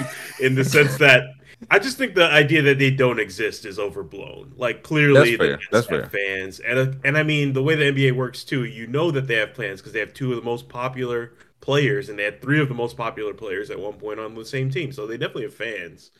in 0.40 0.54
the 0.54 0.64
sense 0.64 0.96
that 0.98 1.24
I 1.70 1.78
just 1.78 1.98
think 1.98 2.14
the 2.14 2.30
idea 2.30 2.62
that 2.62 2.78
they 2.78 2.90
don't 2.90 3.20
exist 3.20 3.66
is 3.66 3.78
overblown. 3.78 4.52
Like 4.56 4.82
clearly, 4.82 5.36
the 5.36 5.58
Nets 5.72 5.88
have 5.88 6.10
fans, 6.10 6.60
and 6.60 6.78
uh, 6.78 6.92
and 7.04 7.18
I 7.18 7.22
mean 7.22 7.52
the 7.52 7.62
way 7.62 7.74
the 7.74 7.92
NBA 7.92 8.12
works 8.12 8.44
too. 8.44 8.64
You 8.64 8.86
know 8.86 9.10
that 9.10 9.26
they 9.26 9.34
have 9.34 9.52
plans 9.52 9.80
because 9.80 9.92
they 9.92 10.00
have 10.00 10.14
two 10.14 10.30
of 10.30 10.36
the 10.36 10.44
most 10.44 10.68
popular 10.68 11.34
players, 11.60 12.08
and 12.08 12.18
they 12.18 12.24
had 12.24 12.40
three 12.40 12.60
of 12.60 12.68
the 12.68 12.74
most 12.74 12.96
popular 12.96 13.34
players 13.34 13.70
at 13.70 13.78
one 13.78 13.94
point 13.94 14.20
on 14.20 14.34
the 14.34 14.44
same 14.44 14.70
team. 14.70 14.92
So 14.92 15.06
they 15.06 15.18
definitely 15.18 15.42
have 15.42 15.54
fans. 15.54 16.12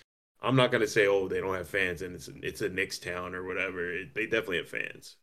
I'm 0.43 0.57
not 0.57 0.73
gonna 0.73 0.87
say, 0.87 1.07
oh, 1.07 1.29
they 1.29 1.41
don't 1.41 1.55
have 1.55 1.69
fans, 1.69 2.03
and 2.03 2.15
it's 2.15 2.29
a, 2.29 2.33
it's 2.43 2.61
a 2.61 2.69
Knicks 2.69 2.99
town 2.99 3.35
or 3.35 3.45
whatever. 3.45 3.93
It, 3.93 4.15
they 4.15 4.25
definitely 4.25 4.59
have 4.59 4.69
fans. 4.69 5.17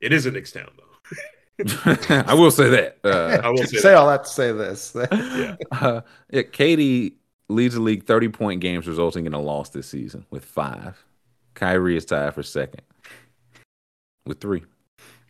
It 0.00 0.12
is 0.14 0.24
a 0.24 0.30
Knicks 0.30 0.52
town 0.52 0.70
though. 0.76 1.16
I 2.26 2.34
will 2.34 2.50
say 2.50 2.68
that. 2.70 2.98
Uh, 3.04 3.40
I 3.42 3.50
will 3.50 3.58
say 3.58 3.78
say 3.78 3.90
that. 3.90 3.96
all 3.96 4.08
that 4.08 4.24
to 4.24 4.30
say 4.30 4.52
this. 4.52 4.96
Yeah. 5.10 5.56
Uh, 5.72 6.00
yeah, 6.30 6.42
KD 6.42 7.14
leads 7.48 7.74
the 7.74 7.80
league 7.80 8.04
30 8.04 8.28
point 8.28 8.60
games, 8.60 8.86
resulting 8.86 9.26
in 9.26 9.34
a 9.34 9.40
loss 9.40 9.70
this 9.70 9.88
season 9.88 10.26
with 10.30 10.44
five. 10.44 11.02
Kyrie 11.54 11.96
is 11.96 12.04
tied 12.04 12.34
for 12.34 12.42
second 12.42 12.82
with 14.26 14.40
three. 14.40 14.62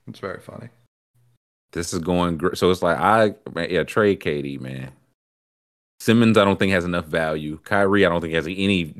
it's 0.07 0.19
very 0.19 0.41
funny. 0.41 0.69
This 1.73 1.93
is 1.93 2.01
going 2.01 2.37
great. 2.37 2.59
So 2.59 2.71
it's 2.71 2.83
like, 2.83 2.99
I, 2.99 3.35
man, 3.55 3.69
yeah, 3.71 3.85
trade 3.85 4.21
KD, 4.21 4.61
man. 4.61 4.91
Simmons, 6.01 6.37
I 6.37 6.45
don't 6.45 6.59
think 6.59 6.73
has 6.73 6.85
enough 6.85 7.07
value. 7.07 7.59
Kyrie, 7.65 8.05
I 8.05 8.09
don't 8.09 8.21
think 8.21 8.35
has 8.35 8.47
any 8.47 8.95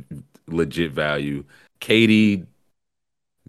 legit 0.47 0.93
value. 0.93 1.45
KD, 1.81 2.47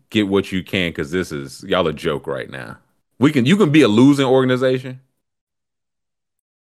get 0.10 0.28
what 0.28 0.52
you 0.52 0.64
can 0.64 0.90
because 0.90 1.12
this 1.12 1.32
is 1.32 1.64
y'all 1.64 1.88
a 1.88 1.94
joke 1.94 2.28
right 2.28 2.50
now. 2.50 2.78
We 3.22 3.32
can 3.32 3.46
you 3.46 3.56
can 3.56 3.72
be 3.72 3.84
a 3.84 3.88
losing 3.88 4.26
organization. 4.26 5.00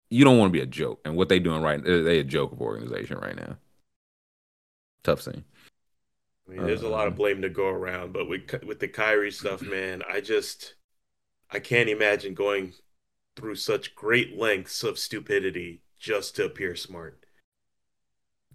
You 0.10 0.23
don't 0.23 0.38
want 0.38 0.53
to 0.53 0.57
be 0.57 0.64
a 0.64 0.65
joke, 0.65 1.02
and 1.03 1.18
what 1.18 1.27
they 1.27 1.38
doing 1.38 1.61
right, 1.61 1.84
they 1.84 2.19
a 2.19 2.23
joke 2.23 2.53
of 2.53 2.61
organization 2.61 3.18
right 3.18 3.36
now. 3.36 3.57
Tough 5.03 5.22
scene. 5.22 5.44
I 6.48 6.52
mean, 6.52 6.65
there's 6.65 6.84
a 6.84 6.88
lot 6.88 7.07
of 7.07 7.14
Uh, 7.14 7.18
blame 7.18 7.41
to 7.41 7.49
go 7.49 7.68
around, 7.68 8.14
but 8.14 8.30
with 8.30 8.64
with 8.64 8.80
the 8.80 8.88
Kyrie 8.88 9.32
stuff, 9.32 9.61
man, 9.64 10.02
I 10.10 10.22
just 10.22 10.76
I 11.52 11.60
can't 11.60 11.90
imagine 11.90 12.34
going 12.34 12.73
through 13.36 13.56
such 13.56 13.94
great 13.94 14.38
lengths 14.38 14.82
of 14.82 14.98
stupidity 14.98 15.82
just 15.99 16.38
to 16.38 16.45
appear 16.45 16.76
smart. 16.77 17.26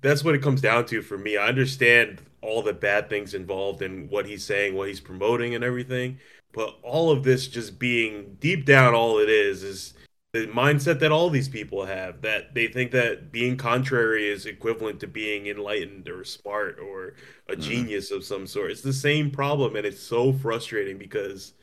That's 0.00 0.24
what 0.24 0.34
it 0.34 0.42
comes 0.42 0.62
down 0.62 0.86
to 0.86 1.02
for 1.02 1.18
me. 1.18 1.36
I 1.36 1.48
understand 1.48 2.22
all 2.40 2.62
the 2.62 2.72
bad 2.72 3.10
things 3.10 3.34
involved 3.34 3.82
in 3.82 4.08
what 4.08 4.24
he's 4.26 4.44
saying, 4.44 4.74
what 4.74 4.88
he's 4.88 5.00
promoting, 5.00 5.54
and 5.54 5.62
everything, 5.62 6.18
but 6.52 6.78
all 6.82 7.10
of 7.10 7.22
this 7.22 7.46
just 7.46 7.78
being 7.78 8.36
deep 8.40 8.64
down, 8.64 8.94
all 8.94 9.18
it 9.18 9.28
is 9.28 9.62
is 9.62 9.94
the 10.32 10.46
mindset 10.46 11.00
that 11.00 11.10
all 11.10 11.28
these 11.28 11.48
people 11.48 11.84
have 11.84 12.22
that 12.22 12.54
they 12.54 12.68
think 12.68 12.92
that 12.92 13.32
being 13.32 13.56
contrary 13.56 14.28
is 14.28 14.46
equivalent 14.46 15.00
to 15.00 15.08
being 15.08 15.48
enlightened 15.48 16.08
or 16.08 16.22
smart 16.24 16.78
or 16.78 17.14
a 17.48 17.56
Mhm. 17.56 17.60
genius 17.60 18.10
of 18.12 18.24
some 18.24 18.46
sort. 18.46 18.70
It's 18.70 18.80
the 18.80 18.92
same 18.92 19.30
problem, 19.30 19.74
and 19.74 19.84
it's 19.84 20.00
so 20.00 20.32
frustrating 20.32 20.98
because 20.98 21.54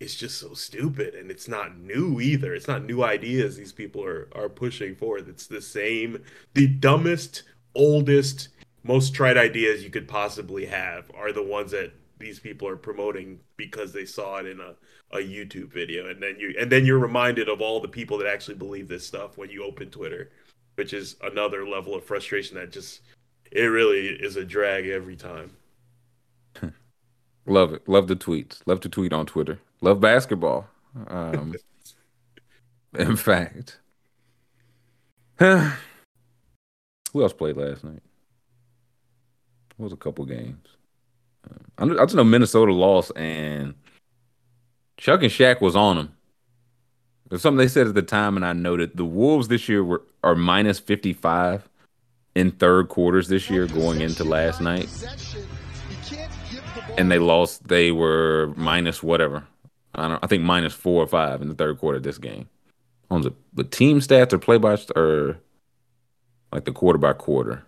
it's 0.00 0.16
just 0.16 0.38
so 0.38 0.52
stupid 0.54 1.14
and 1.14 1.30
it's 1.30 1.46
not 1.46 1.78
new 1.78 2.20
either. 2.20 2.54
It's 2.54 2.66
not 2.66 2.84
new 2.84 3.04
ideas 3.04 3.56
these 3.56 3.72
people 3.72 4.02
are 4.04 4.28
are 4.32 4.48
pushing 4.48 4.96
forth. 4.96 5.28
It's 5.28 5.46
the 5.46 5.62
same, 5.62 6.22
the 6.54 6.66
dumbest, 6.66 7.44
oldest, 7.74 8.48
most 8.82 9.14
tried 9.14 9.36
ideas 9.36 9.84
you 9.84 9.90
could 9.90 10.08
possibly 10.08 10.66
have 10.66 11.10
are 11.14 11.32
the 11.32 11.42
ones 11.42 11.70
that 11.70 11.92
these 12.22 12.40
people 12.40 12.66
are 12.68 12.76
promoting 12.76 13.40
because 13.56 13.92
they 13.92 14.06
saw 14.06 14.38
it 14.38 14.46
in 14.46 14.60
a, 14.60 14.74
a 15.10 15.18
YouTube 15.18 15.72
video 15.72 16.08
and 16.08 16.22
then 16.22 16.36
you 16.38 16.54
and 16.58 16.70
then 16.70 16.86
you're 16.86 16.98
reminded 16.98 17.48
of 17.48 17.60
all 17.60 17.80
the 17.80 17.88
people 17.88 18.16
that 18.18 18.26
actually 18.26 18.54
believe 18.54 18.88
this 18.88 19.06
stuff 19.06 19.36
when 19.36 19.50
you 19.50 19.64
open 19.64 19.90
Twitter, 19.90 20.30
which 20.76 20.92
is 20.94 21.16
another 21.22 21.66
level 21.66 21.94
of 21.94 22.04
frustration 22.04 22.56
that 22.56 22.70
just 22.70 23.00
it 23.50 23.64
really 23.64 24.06
is 24.06 24.36
a 24.36 24.44
drag 24.44 24.86
every 24.86 25.16
time. 25.16 25.50
Love 27.46 27.74
it. 27.74 27.88
Love 27.88 28.06
the 28.06 28.16
tweets. 28.16 28.62
Love 28.66 28.80
to 28.80 28.88
tweet 28.88 29.12
on 29.12 29.26
Twitter. 29.26 29.58
Love 29.80 30.00
basketball. 30.00 30.68
Um, 31.08 31.54
in 32.98 33.16
fact, 33.16 33.80
who 35.38 35.72
else 37.16 37.32
played 37.32 37.56
last 37.56 37.84
night? 37.84 38.02
It 39.70 39.82
was 39.82 39.92
a 39.92 39.96
couple 39.96 40.24
games. 40.24 40.71
I 41.78 41.84
I 41.84 42.04
just 42.04 42.14
know 42.14 42.24
Minnesota 42.24 42.72
lost, 42.72 43.12
and 43.16 43.74
Chuck 44.96 45.22
and 45.22 45.30
Shaq 45.30 45.60
was 45.60 45.76
on 45.76 45.96
them. 45.96 46.16
There's 47.28 47.42
something 47.42 47.58
they 47.58 47.68
said 47.68 47.86
at 47.86 47.94
the 47.94 48.02
time, 48.02 48.36
and 48.36 48.44
I 48.44 48.52
noted 48.52 48.96
the 48.96 49.04
Wolves 49.04 49.48
this 49.48 49.68
year 49.68 49.82
were 49.82 50.02
are 50.22 50.34
minus 50.34 50.78
55 50.78 51.68
in 52.34 52.50
third 52.52 52.88
quarters 52.88 53.28
this 53.28 53.50
year 53.50 53.66
going 53.66 54.00
into 54.00 54.24
last 54.24 54.60
night 54.60 54.88
and 56.98 57.10
they 57.10 57.18
lost. 57.18 57.68
They 57.68 57.92
were 57.92 58.52
minus 58.56 59.02
whatever. 59.02 59.44
I 59.94 60.08
don't. 60.08 60.22
I 60.22 60.26
think 60.26 60.42
minus 60.42 60.72
four 60.72 61.02
or 61.02 61.06
five 61.06 61.42
in 61.42 61.48
the 61.48 61.54
third 61.54 61.78
quarter 61.78 61.98
of 61.98 62.02
this 62.02 62.18
game. 62.18 62.48
On 63.10 63.22
the 63.22 63.32
the 63.52 63.64
team 63.64 64.00
stats 64.00 64.32
or 64.32 64.38
play 64.38 64.58
by 64.58 64.78
or 64.96 65.38
like 66.52 66.64
the 66.64 66.72
quarter 66.72 66.98
by 66.98 67.12
quarter. 67.12 67.64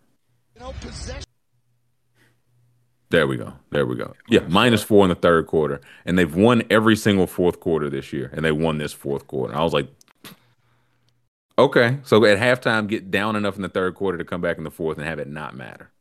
There 3.15 3.28
we 3.28 3.36
go. 3.36 3.53
There 3.70 3.86
we 3.86 3.95
go. 3.95 4.12
Yeah, 4.28 4.41
minus 4.49 4.82
four 4.82 5.05
in 5.05 5.09
the 5.09 5.15
third 5.15 5.47
quarter, 5.47 5.81
and 6.05 6.19
they've 6.19 6.35
won 6.35 6.65
every 6.69 6.97
single 6.97 7.28
fourth 7.28 7.61
quarter 7.61 7.89
this 7.89 8.12
year, 8.12 8.28
and 8.35 8.45
they 8.45 8.51
won 8.51 8.78
this 8.78 8.93
fourth 8.93 9.28
quarter. 9.28 9.55
I 9.55 9.62
was 9.62 9.73
like, 9.73 9.86
okay, 11.57 11.99
so 12.03 12.24
at 12.24 12.41
halftime, 12.41 12.89
get 12.89 13.12
down 13.12 13.36
enough 13.36 13.55
in 13.55 13.62
the 13.62 13.69
third 13.69 13.95
quarter 13.95 14.19
to 14.19 14.24
come 14.24 14.41
back 14.41 14.59
in 14.59 14.65
the 14.65 14.70
fourth 14.70 14.99
and 14.99 15.07
have 15.07 15.20
it 15.20 15.28
not 15.28 15.55
matter. 15.55 15.93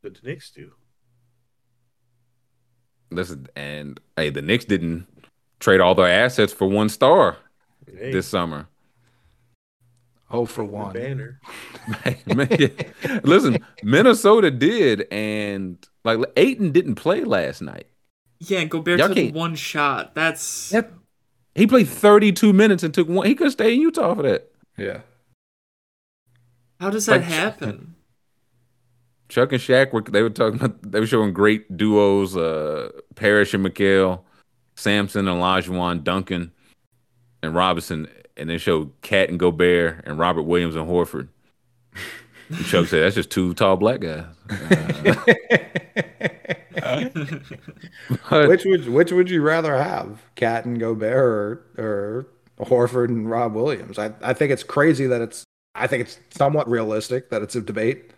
The 0.00 0.16
Knicks 0.22 0.50
do. 0.50 0.72
Listen, 3.10 3.48
and 3.54 4.00
hey, 4.16 4.30
the 4.30 4.40
Knicks 4.40 4.64
didn't 4.64 5.06
trade 5.60 5.80
all 5.80 5.94
their 5.94 6.08
assets 6.08 6.54
for 6.54 6.66
one 6.68 6.88
star 6.88 7.36
Hey, 7.86 8.12
this 8.12 8.26
summer. 8.26 8.66
Oh, 10.32 10.46
for 10.46 10.64
one. 10.64 10.94
banner. 10.94 11.40
Listen, 13.22 13.64
Minnesota 13.82 14.50
did, 14.50 15.06
and 15.12 15.76
like 16.04 16.18
Ayton 16.36 16.72
didn't 16.72 16.94
play 16.94 17.22
last 17.24 17.60
night. 17.62 17.86
Yeah, 18.40 18.60
and 18.60 18.70
Gobert 18.70 18.98
Y'all 18.98 19.08
took 19.08 19.16
can't- 19.16 19.34
one 19.34 19.54
shot. 19.54 20.14
That's 20.14 20.72
Yep. 20.72 20.92
He 21.54 21.66
played 21.66 21.86
32 21.88 22.52
minutes 22.54 22.82
and 22.82 22.94
took 22.94 23.08
one. 23.08 23.26
He 23.26 23.34
could 23.34 23.52
stay 23.52 23.74
in 23.74 23.80
Utah 23.80 24.14
for 24.14 24.22
that. 24.22 24.50
Yeah. 24.78 25.00
how 26.80 26.90
does 26.90 27.06
that 27.06 27.20
Like- 27.20 27.22
happen? 27.24 27.94
Chuck 29.28 29.52
and 29.52 29.60
Shaq 29.62 29.92
were 29.92 30.02
they 30.02 30.20
were 30.22 30.28
talking 30.30 30.58
about 30.60 30.82
they 30.92 31.00
were 31.00 31.06
showing 31.06 31.32
great 31.32 31.76
duos, 31.76 32.36
uh 32.36 32.90
Parish 33.14 33.54
and 33.54 33.64
McHale, 33.64 34.20
Sampson 34.76 35.26
and 35.28 35.40
Olajuwon, 35.40 36.04
Duncan 36.04 36.52
and 37.42 37.54
Robinson, 37.54 38.08
and 38.36 38.48
then 38.50 38.58
show 38.58 38.90
KAT 39.02 39.28
and 39.28 39.38
Gobert 39.38 40.02
and 40.06 40.18
Robert 40.18 40.42
Williams 40.42 40.74
and 40.76 40.88
Horford. 40.88 41.28
And 42.48 42.64
Chuck 42.66 42.86
said 42.86 43.02
that's 43.02 43.14
just 43.14 43.30
two 43.30 43.54
tall 43.54 43.76
black 43.76 44.00
guys. 44.00 44.24
Uh, 46.76 47.08
but- 48.30 48.48
which 48.48 48.64
would 48.64 48.88
which 48.88 49.12
would 49.12 49.30
you 49.30 49.42
rather 49.42 49.76
have, 49.76 50.22
KAT 50.36 50.64
and 50.64 50.78
Gobert 50.80 51.14
or, 51.14 51.62
or 51.78 52.26
Horford 52.60 53.08
and 53.08 53.30
Rob 53.30 53.54
Williams? 53.54 53.98
I, 53.98 54.12
I 54.22 54.32
think 54.34 54.52
it's 54.52 54.64
crazy 54.64 55.06
that 55.06 55.20
it's. 55.20 55.44
I 55.74 55.86
think 55.86 56.02
it's 56.02 56.18
somewhat 56.30 56.68
realistic 56.68 57.30
that 57.30 57.40
it's 57.40 57.56
a 57.56 57.60
debate. 57.62 58.10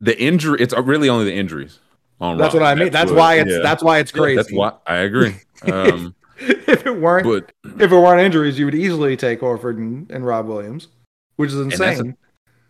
the 0.00 0.16
injury 0.20 0.58
it's 0.60 0.72
really 0.76 1.08
only 1.08 1.24
the 1.24 1.34
injuries 1.34 1.80
on 2.20 2.38
That's 2.38 2.54
Rob. 2.54 2.62
what 2.62 2.68
I 2.68 2.74
mean. 2.76 2.92
That's, 2.92 3.10
what- 3.10 3.18
why 3.18 3.34
it's 3.40 3.50
yeah. 3.50 3.58
that's 3.62 3.82
why 3.82 3.98
it's 3.98 4.12
Yeah, 4.14 4.20
crazy. 4.20 4.36
that's 4.36 4.52
why 4.52 4.72
I 4.86 4.96
agree. 4.98 5.34
Um, 5.70 6.14
if 6.68 6.86
it 6.86 6.96
weren't 6.98 7.24
but 7.24 7.52
if 7.80 7.92
it 7.92 7.96
weren't 7.96 8.20
injuries, 8.20 8.58
you 8.58 8.64
would 8.64 8.74
easily 8.74 9.16
take 9.16 9.40
Horford 9.40 9.76
and, 9.76 10.10
and 10.10 10.24
Rob 10.24 10.46
Williams, 10.46 10.88
which 11.36 11.50
is 11.52 11.56
that's 11.68 11.80
insane. 11.80 12.16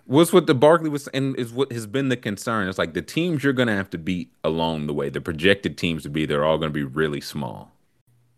what's 0.04 0.32
what 0.32 0.46
the 0.46 0.54
Barkley 0.54 0.88
was 0.90 1.08
and 1.08 1.36
is 1.38 1.52
what 1.52 1.72
has 1.72 1.86
been 1.86 2.08
the 2.08 2.16
concern. 2.16 2.68
It's 2.68 2.78
like 2.78 2.94
the 2.94 3.02
teams 3.02 3.44
you're 3.44 3.52
gonna 3.52 3.76
have 3.76 3.90
to 3.90 3.98
beat 3.98 4.32
along 4.44 4.86
the 4.86 4.94
way, 4.94 5.08
the 5.08 5.20
projected 5.20 5.78
teams 5.78 6.02
to 6.02 6.10
be, 6.10 6.26
they're 6.26 6.44
all 6.44 6.58
gonna 6.58 6.70
be 6.70 6.84
really 6.84 7.20
small. 7.20 7.72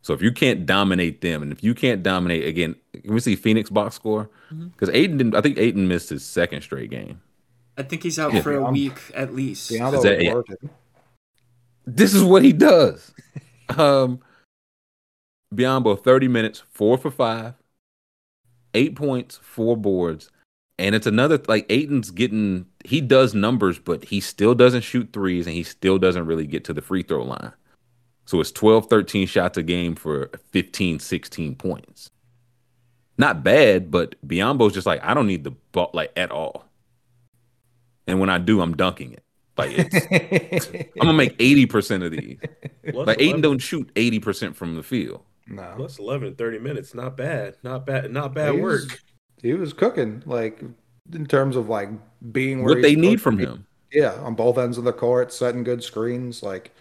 So 0.03 0.13
if 0.15 0.21
you 0.21 0.33
can't 0.33 0.67
dominate 0.67 1.21
them, 1.21 1.43
and 1.43 1.53
if 1.53 1.63
you 1.63 1.75
can't 1.75 2.03
dominate 2.03 2.45
again, 2.45 2.75
can 2.93 3.15
we 3.15 3.21
see 3.21 3.37
Phoenix 3.37 3.71
box 3.71 3.95
score? 3.95 4.29
Because 4.51 4.91
Ayton 4.91 5.17
didn't. 5.17 5.37
I 5.37 5.41
think 5.41 5.59
Ayton 5.59 5.87
missed 5.87 6.11
his 6.11 6.25
second 6.25 6.63
straight 6.63 6.91
game. 6.91 7.21
I 7.79 7.85
think 7.85 8.03
he's 8.03 8.19
out 8.19 8.35
Yeah. 8.35 8.43
for 8.43 8.53
a 8.53 8.71
week 8.71 8.99
at 9.15 9.33
least. 9.33 9.71
Diallo 9.71 9.95
Is 9.95 10.03
that- 10.03 10.19
was 10.35 10.45
yeah. 10.63 10.69
This 11.87 12.15
is 12.15 12.23
what 12.23 12.43
he 12.43 12.53
does. 12.53 13.13
um, 13.79 14.21
Biyombo, 15.55 16.03
30 16.03 16.29
minutes, 16.29 16.63
four 16.71 16.99
for 16.99 17.11
five, 17.11 17.55
eight 18.75 18.95
points, 18.97 19.39
four 19.43 19.77
boards. 19.77 20.31
And 20.79 20.95
it's 20.95 21.07
another, 21.07 21.41
like, 21.49 21.67
Ayton's 21.71 22.11
getting, 22.11 22.67
he 22.85 23.01
does 23.01 23.35
numbers, 23.35 23.79
but 23.79 24.05
he 24.05 24.21
still 24.21 24.55
doesn't 24.55 24.81
shoot 24.81 25.11
threes 25.13 25.47
and 25.47 25.55
he 25.55 25.63
still 25.63 25.99
doesn't 25.99 26.27
really 26.27 26.47
get 26.47 26.65
to 26.65 26.73
the 26.73 26.83
free 26.83 27.03
throw 27.03 27.23
line. 27.25 27.53
So 28.25 28.41
it's 28.41 28.51
12, 28.53 28.87
13 28.87 29.27
shots 29.27 29.59
a 29.59 29.63
game 29.63 29.95
for 29.95 30.31
15, 30.51 30.99
16 30.99 31.55
points. 31.57 32.11
Not 33.19 33.45
bad, 33.45 33.91
but 33.91 34.17
Biyombo's 34.27 34.73
just 34.73 34.87
like, 34.87 35.03
I 35.05 35.15
don't 35.15 35.27
need 35.27 35.45
the 35.45 35.51
ball, 35.51 35.91
like, 35.93 36.13
at 36.17 36.31
all. 36.31 36.65
And 38.07 38.19
when 38.19 38.31
I 38.31 38.39
do, 38.39 38.61
I'm 38.61 38.75
dunking 38.77 39.13
it. 39.13 39.23
Like, 39.57 39.73
it's, 39.75 40.07
I'm 41.01 41.07
gonna 41.07 41.13
make 41.13 41.37
80% 41.39 42.05
of 42.05 42.13
these. 42.13 42.39
Plus 42.91 43.07
Like 43.07 43.21
11 43.21 43.29
Ayton 43.29 43.41
don't 43.43 43.59
shoot 43.59 43.93
80% 43.95 44.55
from 44.55 44.75
the 44.75 44.83
field. 44.83 45.23
No, 45.47 45.73
Plus 45.77 45.99
11 45.99 46.29
in 46.29 46.35
30 46.35 46.59
minutes. 46.59 46.95
Not 46.95 47.17
bad. 47.17 47.57
Not 47.63 47.85
bad. 47.87 48.11
Not 48.13 48.35
bad 48.35 48.55
He 48.55 48.61
was- 48.61 48.87
work. 48.89 48.99
he 49.43 49.55
was 49.55 49.73
cooking 49.73 50.23
like 50.27 50.63
in 51.13 51.27
terms 51.27 51.57
of 51.57 51.69
like 51.69 51.91
being 52.33 52.63
where 52.63 52.75
What 52.75 52.83
they 52.83 52.95
need 52.95 53.21
from 53.21 53.39
him. 53.39 53.67
Yeah, 53.91 54.15
on 54.21 54.35
both 54.35 54.57
ends 54.59 54.79
of 54.79 54.85
the 54.85 54.93
court, 54.93 55.33
setting 55.33 55.65
good 55.65 55.83
screens. 55.83 56.43
Like, 56.43 56.73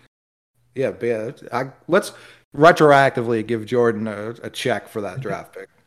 yeah, 0.76 0.92
but 0.92 1.06
yeah. 1.06 1.32
I, 1.52 1.72
let's 1.88 2.14
retroactively 2.56 3.46
give 3.46 3.66
Jordan 3.66 4.08
a, 4.08 4.30
a 4.44 4.50
check 4.50 4.88
for 4.88 5.02
that 5.02 5.20
draft 5.22 5.54
pick. 5.56 5.68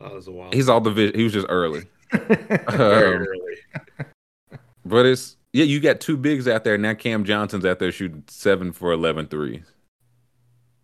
That 0.00 0.12
was 0.12 0.26
a 0.26 0.32
while. 0.32 0.50
He's 0.52 0.68
all 0.68 0.80
the 0.80 0.90
vi- 0.90 1.12
he 1.14 1.22
was 1.22 1.32
just 1.32 1.46
early. 1.48 1.84
very 2.12 3.16
Um, 3.16 3.26
early. 3.26 4.58
but 4.84 5.06
it's 5.06 5.36
yeah, 5.52 5.64
you 5.64 5.78
got 5.80 6.00
two 6.00 6.16
bigs 6.16 6.48
out 6.48 6.64
there. 6.64 6.76
Now 6.76 6.94
Cam 6.94 7.24
Johnson's 7.24 7.64
out 7.64 7.78
there 7.78 7.92
shooting 7.92 8.24
seven 8.26 8.72
for 8.72 8.90
11 8.92 9.26
threes. 9.28 9.71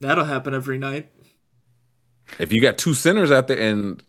That'll 0.01 0.25
happen 0.25 0.55
every 0.55 0.79
night. 0.79 1.11
If 2.39 2.53
you 2.53 2.61
got 2.61 2.79
two 2.79 2.95
centers 2.95 3.31
out 3.31 3.49
there 3.49 3.59
and 3.59 4.03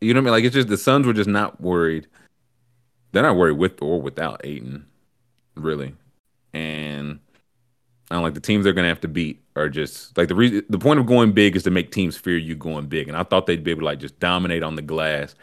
you 0.00 0.14
know 0.14 0.20
what 0.20 0.22
I 0.22 0.24
mean, 0.24 0.32
like 0.32 0.44
it's 0.44 0.54
just 0.54 0.68
the 0.68 0.76
Suns 0.76 1.06
were 1.06 1.12
just 1.12 1.28
not 1.28 1.60
worried. 1.60 2.06
They're 3.12 3.22
not 3.22 3.36
worried 3.36 3.58
with 3.58 3.82
or 3.82 4.00
without 4.00 4.40
Ayton. 4.44 4.86
really. 5.56 5.94
And 6.52 7.20
I 8.10 8.14
don't 8.14 8.22
like 8.24 8.34
the 8.34 8.40
teams 8.40 8.64
they're 8.64 8.72
gonna 8.72 8.88
have 8.88 9.00
to 9.00 9.08
beat 9.08 9.42
are 9.56 9.68
just 9.68 10.16
like 10.16 10.28
the 10.28 10.34
reason 10.34 10.62
the 10.68 10.78
point 10.78 11.00
of 11.00 11.06
going 11.06 11.32
big 11.32 11.56
is 11.56 11.62
to 11.64 11.70
make 11.70 11.92
teams 11.92 12.16
fear 12.16 12.36
you 12.38 12.54
going 12.54 12.86
big. 12.86 13.08
And 13.08 13.16
I 13.16 13.22
thought 13.22 13.46
they'd 13.46 13.62
be 13.64 13.70
able 13.70 13.80
to 13.80 13.86
like 13.86 14.00
just 14.00 14.18
dominate 14.20 14.62
on 14.62 14.76
the 14.76 14.82
glass. 14.82 15.34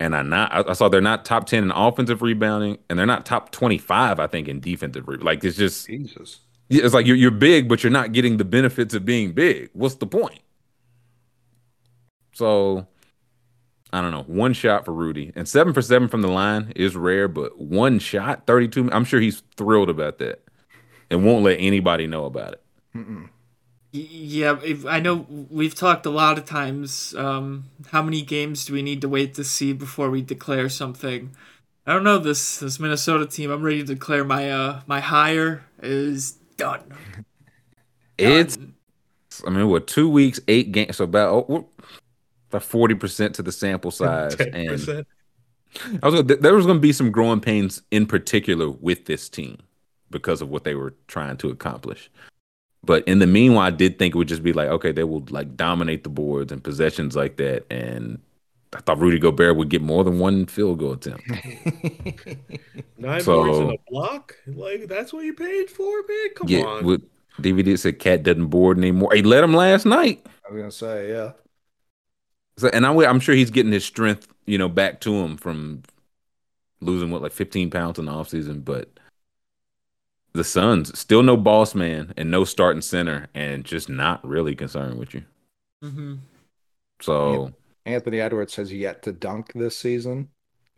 And 0.00 0.14
I 0.14 0.22
not 0.22 0.52
I, 0.52 0.70
I 0.70 0.72
saw 0.74 0.88
they're 0.88 1.00
not 1.00 1.24
top 1.24 1.46
ten 1.46 1.64
in 1.64 1.70
offensive 1.72 2.22
rebounding, 2.22 2.78
and 2.88 2.98
they're 2.98 3.06
not 3.06 3.26
top 3.26 3.50
twenty 3.50 3.78
five, 3.78 4.20
I 4.20 4.26
think, 4.26 4.48
in 4.48 4.60
defensive. 4.60 5.06
Re- 5.08 5.18
like 5.18 5.42
it's 5.44 5.56
just 5.56 5.86
Jesus. 5.86 6.40
It's 6.70 6.94
like 6.94 7.06
you're 7.06 7.16
you're 7.16 7.30
big, 7.30 7.68
but 7.68 7.82
you're 7.82 7.92
not 7.92 8.12
getting 8.12 8.36
the 8.36 8.44
benefits 8.44 8.94
of 8.94 9.04
being 9.04 9.32
big. 9.32 9.70
What's 9.72 9.96
the 9.96 10.06
point? 10.06 10.40
So 12.32 12.86
I 13.92 14.00
don't 14.00 14.10
know. 14.10 14.24
One 14.24 14.52
shot 14.52 14.84
for 14.84 14.92
Rudy 14.92 15.32
and 15.34 15.48
seven 15.48 15.72
for 15.72 15.82
seven 15.82 16.08
from 16.08 16.22
the 16.22 16.28
line 16.28 16.72
is 16.76 16.94
rare, 16.94 17.28
but 17.28 17.58
one 17.58 17.98
shot, 17.98 18.46
32. 18.46 18.90
I'm 18.92 19.04
sure 19.04 19.20
he's 19.20 19.42
thrilled 19.56 19.88
about 19.88 20.18
that 20.18 20.42
and 21.10 21.24
won't 21.24 21.44
let 21.44 21.56
anybody 21.58 22.06
know 22.06 22.26
about 22.26 22.52
it. 22.54 22.62
Mm-mm. 22.94 23.30
Yeah, 23.90 24.58
I 24.86 25.00
know 25.00 25.26
we've 25.48 25.74
talked 25.74 26.04
a 26.04 26.10
lot 26.10 26.36
of 26.36 26.44
times. 26.44 27.14
Um, 27.14 27.64
how 27.90 28.02
many 28.02 28.20
games 28.20 28.66
do 28.66 28.74
we 28.74 28.82
need 28.82 29.00
to 29.00 29.08
wait 29.08 29.32
to 29.34 29.44
see 29.44 29.72
before 29.72 30.10
we 30.10 30.20
declare 30.20 30.68
something? 30.68 31.34
I 31.86 31.94
don't 31.94 32.04
know 32.04 32.18
this 32.18 32.58
this 32.58 32.78
Minnesota 32.78 33.24
team. 33.24 33.50
I'm 33.50 33.62
ready 33.62 33.78
to 33.78 33.94
declare 33.94 34.24
my 34.24 34.50
uh 34.50 34.82
my 34.86 35.00
hire 35.00 35.64
is 35.82 36.37
done. 36.58 36.82
It's, 38.18 38.58
I 39.46 39.50
mean, 39.50 39.68
what, 39.68 39.86
two 39.86 40.10
weeks, 40.10 40.38
eight 40.48 40.72
games. 40.72 40.96
So 40.96 41.04
about, 41.04 41.46
oh, 41.48 41.68
about 42.50 42.62
40% 42.62 43.32
to 43.34 43.42
the 43.42 43.52
sample 43.52 43.90
size. 43.90 44.36
Ten 44.36 44.54
and. 44.54 45.06
I 46.02 46.08
was 46.08 46.22
gonna, 46.22 46.36
there 46.36 46.54
was 46.54 46.66
going 46.66 46.78
to 46.78 46.82
be 46.82 46.92
some 46.92 47.10
growing 47.10 47.40
pains 47.40 47.82
in 47.90 48.06
particular 48.06 48.70
with 48.70 49.06
this 49.06 49.28
team 49.28 49.58
because 50.10 50.42
of 50.42 50.48
what 50.48 50.64
they 50.64 50.74
were 50.74 50.94
trying 51.06 51.36
to 51.38 51.50
accomplish. 51.50 52.10
But 52.84 53.06
in 53.06 53.18
the 53.18 53.26
meanwhile, 53.26 53.66
I 53.66 53.70
did 53.70 53.98
think 53.98 54.14
it 54.14 54.18
would 54.18 54.28
just 54.28 54.42
be 54.42 54.52
like, 54.52 54.68
okay, 54.68 54.92
they 54.92 55.04
will 55.04 55.24
like 55.30 55.56
dominate 55.56 56.04
the 56.04 56.10
boards 56.10 56.52
and 56.52 56.62
possessions 56.62 57.16
like 57.16 57.36
that. 57.36 57.70
And 57.70 58.20
I 58.74 58.80
thought 58.80 58.98
Rudy 58.98 59.18
Gobert 59.18 59.56
would 59.56 59.70
get 59.70 59.80
more 59.80 60.04
than 60.04 60.18
one 60.18 60.44
field 60.46 60.78
goal 60.80 60.92
attempt. 60.92 61.22
Nine 62.98 63.20
So- 63.22 63.44
boards 63.44 63.58
and 63.58 63.72
a 63.72 63.78
block. 63.90 64.36
Like 64.46 64.86
that's 64.88 65.12
what 65.12 65.24
you 65.24 65.34
paid 65.34 65.70
for, 65.70 66.02
man. 66.08 66.28
Come 66.34 66.48
yeah, 66.48 66.62
on. 66.64 66.84
with 66.84 67.02
DVD 67.40 67.78
said 67.78 67.98
KAT 67.98 68.24
doesn't 68.24 68.46
board 68.48 68.76
anymore. 68.78 69.14
He 69.14 69.22
let 69.22 69.44
him 69.44 69.54
last 69.54 69.86
night. 69.86 70.26
I 70.48 70.52
was 70.52 70.58
gonna 70.60 70.70
say, 70.72 71.10
yeah. 71.10 71.32
So, 72.56 72.68
and 72.68 72.84
I'm, 72.84 72.98
I'm 72.98 73.20
sure 73.20 73.34
he's 73.36 73.50
getting 73.50 73.70
his 73.72 73.84
strength, 73.84 74.26
you 74.44 74.58
know, 74.58 74.68
back 74.68 75.00
to 75.02 75.14
him 75.14 75.36
from 75.36 75.82
losing 76.80 77.10
what 77.10 77.22
like 77.22 77.32
15 77.32 77.70
pounds 77.70 77.98
in 77.98 78.06
the 78.06 78.12
offseason. 78.12 78.64
But 78.64 78.90
the 80.32 80.42
Suns 80.44 80.96
still 80.98 81.22
no 81.22 81.36
boss 81.36 81.74
man 81.74 82.12
and 82.16 82.30
no 82.30 82.44
starting 82.44 82.82
center, 82.82 83.28
and 83.34 83.64
just 83.64 83.88
not 83.88 84.26
really 84.26 84.54
concerned 84.56 84.98
with 84.98 85.14
you. 85.14 85.22
hmm 85.82 86.16
So 87.00 87.52
Anthony 87.88 88.20
Edwards 88.20 88.56
has 88.56 88.72
yet 88.72 89.02
to 89.02 89.12
dunk 89.12 89.52
this 89.54 89.76
season, 89.76 90.30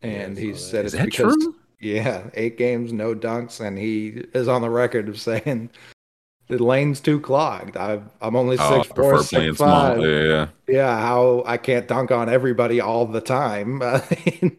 and 0.02 0.36
Yeah, 0.36 0.38
he 0.38 0.54
said 0.54 0.84
is 0.84 0.92
it's 0.92 0.94
that 0.94 1.04
because 1.04 1.36
true? 1.36 1.56
yeah, 1.80 2.30
eight 2.34 2.56
games 2.58 2.92
no 2.92 3.14
dunks, 3.14 3.60
and 3.60 3.78
he 3.78 4.24
is 4.34 4.48
on 4.48 4.62
the 4.62 4.70
record 4.70 5.08
of 5.08 5.20
saying 5.20 5.70
the 6.48 6.62
lane's 6.62 7.00
too 7.00 7.20
clogged. 7.20 7.76
I, 7.76 8.02
I'm 8.20 8.36
only 8.36 8.56
Oh, 8.58 8.82
six 8.82 8.88
prefer 8.92 9.24
playing 9.24 9.54
six 9.54 9.60
small. 9.60 9.98
five. 9.98 10.00
Yeah, 10.00 10.22
yeah. 10.22 10.48
Yeah, 10.68 11.00
how 11.00 11.42
I 11.46 11.56
can't 11.58 11.88
dunk 11.88 12.12
on 12.12 12.28
everybody 12.28 12.80
all 12.80 13.06
the 13.06 13.20
time. 13.20 13.82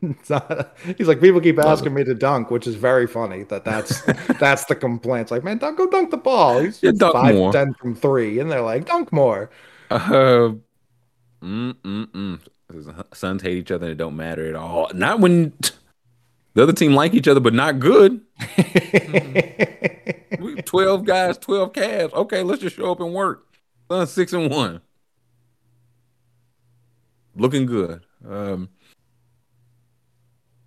It's 0.03 0.29
not- 0.29 0.77
he's 0.97 1.07
like, 1.07 1.21
people 1.21 1.41
keep 1.41 1.57
asking 1.59 1.93
me 1.93 2.03
to 2.03 2.13
dunk, 2.13 2.51
which 2.51 2.67
is 2.67 2.75
very 2.75 3.07
funny. 3.07 3.43
That 3.43 3.65
that's 3.65 4.01
that's 4.39 4.65
the 4.65 4.75
complaints. 4.75 5.31
Like, 5.31 5.43
man, 5.43 5.57
dunk, 5.59 5.77
go 5.77 5.89
dunk 5.89 6.11
the 6.11 6.17
ball. 6.17 6.59
He's 6.59 6.83
Yeah, 6.83 6.91
dunk 6.97 7.13
five 7.13 7.35
more. 7.35 7.51
ten 7.51 7.73
from 7.75 7.95
three, 7.95 8.39
and 8.39 8.51
they're 8.51 8.61
like, 8.61 8.85
dunk 8.85 9.11
more. 9.13 9.49
Uh, 9.89 10.53
mm, 11.41 11.73
mm, 11.73 12.05
mm. 12.07 13.05
Suns 13.15 13.41
hate 13.41 13.57
each 13.57 13.71
other 13.71 13.85
and 13.85 13.93
it 13.93 13.97
don't 13.97 14.15
matter 14.15 14.47
at 14.47 14.55
all. 14.55 14.89
Not 14.93 15.19
when 15.19 15.53
the 16.53 16.63
other 16.63 16.73
team 16.73 16.93
like 16.93 17.13
each 17.13 17.27
other, 17.27 17.39
but 17.39 17.53
not 17.53 17.79
good. 17.79 18.21
We 20.39 20.55
12 20.55 21.05
guys, 21.05 21.37
12 21.37 21.73
Cavs. 21.73 22.13
Okay, 22.13 22.41
let's 22.41 22.61
just 22.61 22.75
show 22.77 22.91
up 22.91 22.99
and 22.99 23.13
work. 23.13 23.45
Suns 23.91 24.09
six 24.11 24.33
and 24.33 24.49
one. 24.49 24.81
Looking 27.35 27.65
good. 27.65 28.01
Um, 28.27 28.69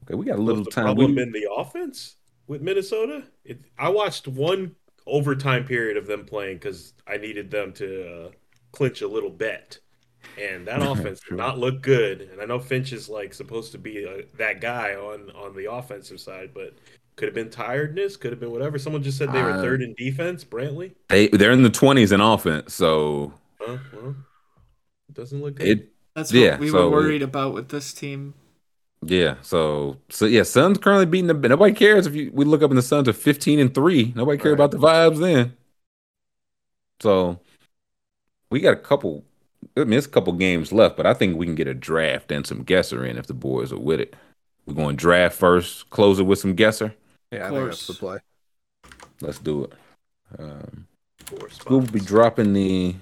okay, 0.05 0.15
we 0.15 0.27
got 0.27 0.39
a 0.39 0.43
little 0.43 0.65
time. 0.65 0.85
problem 0.85 1.15
We- 1.17 1.23
in 1.23 1.33
the 1.33 1.49
offense 1.51 2.17
with 2.47 2.63
Minnesota? 2.63 3.25
It, 3.45 3.61
I 3.79 3.89
watched 3.89 4.29
one 4.29 4.77
overtime 5.07 5.65
period 5.65 5.97
of 5.97 6.07
them 6.07 6.25
playing 6.25 6.57
because 6.59 6.93
I 7.07 7.17
needed 7.17 7.51
them 7.51 7.73
to 7.75 8.27
uh, 8.27 8.31
clinch 8.73 9.03
a 9.03 9.09
little 9.09 9.31
bet, 9.31 9.79
and 10.41 10.67
that 10.67 10.83
offense 10.91 11.21
did 11.29 11.37
not 11.37 11.59
look 11.59 11.83
good. 11.83 12.23
And 12.33 12.41
I 12.41 12.45
know 12.45 12.59
Finch 12.59 12.93
is 12.93 13.09
like 13.09 13.35
supposed 13.35 13.73
to 13.73 13.79
be 13.79 14.07
uh 14.07 14.23
that 14.37 14.61
guy 14.61 14.95
on 14.95 15.31
on 15.31 15.55
the 15.57 15.71
offensive 15.71 16.21
side, 16.21 16.51
but 16.55 16.75
could 17.17 17.27
have 17.27 17.35
been 17.35 17.51
tiredness, 17.51 18.17
could 18.17 18.33
have 18.33 18.41
been 18.41 18.51
whatever. 18.51 18.79
Someone 18.79 19.03
just 19.03 19.19
said 19.19 19.33
they 19.33 19.43
were 19.43 19.53
Uh, 19.53 19.63
third 19.63 19.83
in 19.83 19.95
defense. 19.95 20.45
Brantley, 20.45 20.93
they 21.09 21.29
they're 21.29 21.53
in 21.53 21.63
the 21.63 21.71
20s 21.71 22.13
in 22.13 22.21
offense, 22.21 22.75
so 22.75 23.33
huh? 23.61 23.79
Well, 23.93 24.17
it 25.09 25.15
doesn't 25.15 25.41
look 25.43 25.57
good. 25.57 25.67
it 25.69 25.93
That's 26.15 26.33
what 26.33 26.39
Yeah, 26.41 26.59
we 26.59 26.69
so- 26.71 26.91
were 26.91 26.97
worried 27.03 27.23
about 27.23 27.55
with 27.55 27.69
this 27.69 27.93
team. 27.95 28.35
yeah. 29.07 29.37
So 29.43 29.99
so 30.09 30.27
yeah, 30.27 30.43
Suns 30.43 30.79
currently 30.79 31.07
beating 31.07 31.29
the 31.29 31.35
nobody 31.49 31.73
cares 31.75 32.07
if 32.07 32.15
you 32.15 32.31
we 32.35 32.45
look 32.45 32.63
up 32.63 32.71
in 32.71 32.77
the 32.77 32.83
Suns 32.83 33.09
are 33.09 33.13
15 33.13 33.59
and 33.61 33.73
3. 33.75 34.13
Nobody 34.17 34.39
care 34.39 34.53
Right. 34.53 34.55
about 34.61 34.71
the 34.73 34.79
vibes 34.79 35.19
then. 35.21 35.57
So 37.01 37.39
we 38.51 38.61
got 38.61 38.73
a 38.73 38.77
couple 38.81 39.25
I 39.77 39.85
mean, 39.85 39.99
it's 39.99 40.07
a 40.07 40.11
couple 40.11 40.33
games 40.35 40.73
left, 40.73 40.97
but 40.97 41.07
I 41.07 41.15
think 41.15 41.37
we 41.37 41.47
can 41.47 41.55
get 41.57 41.67
a 41.67 41.75
draft 41.75 42.31
and 42.31 42.47
some 42.47 42.63
guesser 42.63 43.05
in 43.05 43.19
if 43.19 43.27
the 43.27 43.35
boys 43.35 43.73
are 43.73 43.79
with 43.79 44.01
it. 44.01 44.15
We're 44.67 44.75
going 44.75 44.97
draft 44.97 45.37
first, 45.37 45.91
close 45.91 46.19
it 46.21 46.25
with 46.25 46.39
some 46.39 46.55
guesser. 46.55 46.95
Yeah, 47.31 47.49
I 47.49 47.49
Of 47.49 47.53
think 47.53 47.69
that's 47.69 47.85
the 47.87 47.95
course. 47.95 47.95
play. 47.95 48.19
Let's 49.21 49.39
do 49.39 49.65
it. 49.65 49.73
Um, 50.39 50.87
We'll 51.69 51.81
be 51.83 52.01
dropping 52.01 52.53
the 52.53 52.97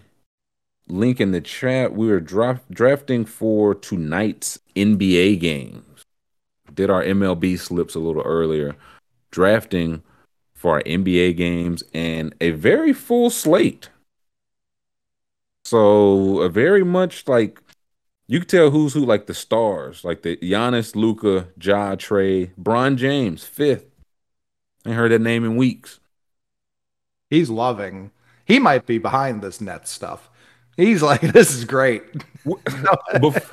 link 0.88 1.20
in 1.20 1.32
the 1.32 1.40
chat. 1.40 1.94
We 1.94 2.10
are 2.10 2.20
drop, 2.20 2.60
drafting 2.70 3.24
for 3.24 3.74
tonight's 3.74 4.60
NBA 4.76 5.36
games. 5.36 6.04
Did 6.74 6.90
our 6.90 7.02
MLB 7.04 7.56
slips 7.56 7.94
a 7.94 8.00
little 8.00 8.22
earlier. 8.22 8.76
Drafting 9.30 10.02
for 10.54 10.72
our 10.76 10.82
NBA 10.86 11.32
games 11.32 11.84
and 11.94 12.34
a 12.40 12.50
very 12.52 12.92
full 12.92 13.30
slate. 13.30 13.90
So 15.64 16.40
a 16.40 16.48
very 16.48 16.84
much 16.84 17.26
like 17.28 17.60
you 18.28 18.40
can 18.40 18.48
tell 18.48 18.70
who's 18.70 18.94
who, 18.94 19.04
like 19.04 19.26
the 19.26 19.34
stars, 19.34 20.04
like 20.04 20.22
the 20.22 20.36
Giannis, 20.38 20.96
Luka, 20.96 21.48
Ja, 21.62 21.96
Trae, 21.96 22.54
Bron 22.56 22.96
James, 22.96 23.44
fifth. 23.44 23.86
I 24.86 24.92
heard 24.92 25.12
that 25.12 25.20
name 25.20 25.44
in 25.44 25.56
weeks. 25.56 26.00
He's 27.30 27.50
loving. 27.50 28.10
He 28.44 28.58
might 28.58 28.86
be 28.86 28.98
behind 28.98 29.42
this 29.42 29.60
net 29.60 29.88
stuff. 29.88 30.30
He's 30.76 31.02
like, 31.02 31.20
this 31.32 31.54
is 31.54 31.64
great. 31.64 32.02
Bef- 32.44 33.50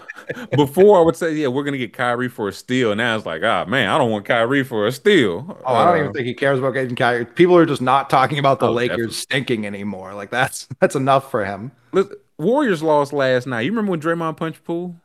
before 0.55 0.99
I 0.99 1.03
would 1.03 1.15
say, 1.15 1.33
yeah, 1.33 1.47
we're 1.47 1.63
gonna 1.63 1.77
get 1.77 1.93
Kyrie 1.93 2.29
for 2.29 2.47
a 2.47 2.53
steal. 2.53 2.95
Now 2.95 3.15
it's 3.15 3.25
like, 3.25 3.43
ah, 3.43 3.65
man, 3.65 3.89
I 3.89 3.97
don't 3.97 4.11
want 4.11 4.25
Kyrie 4.25 4.63
for 4.63 4.85
a 4.87 4.91
steal. 4.91 5.57
Oh, 5.65 5.73
I 5.75 5.85
don't 5.85 5.95
Uh, 5.95 5.99
even 6.01 6.13
think 6.13 6.25
he 6.27 6.33
cares 6.33 6.59
about 6.59 6.71
getting 6.73 6.95
Kyrie. 6.95 7.25
People 7.25 7.55
are 7.57 7.65
just 7.65 7.81
not 7.81 8.09
talking 8.09 8.39
about 8.39 8.59
the 8.59 8.67
Oh, 8.67 8.71
Lakers 8.71 8.95
definitely. 8.97 9.13
stinking 9.15 9.65
anymore. 9.65 10.13
Like 10.13 10.29
that's 10.31 10.67
that's 10.79 10.95
enough 10.95 11.29
for 11.31 11.45
him. 11.45 11.71
listen, 11.91 12.13
Warriors 12.37 12.81
lost 12.81 13.11
last 13.13 13.47
night. 13.47 13.61
You 13.61 13.71
remember 13.71 13.91
when 13.91 13.99
Draymond 14.01 14.37
punched 14.37 14.63
Poole? 14.63 14.95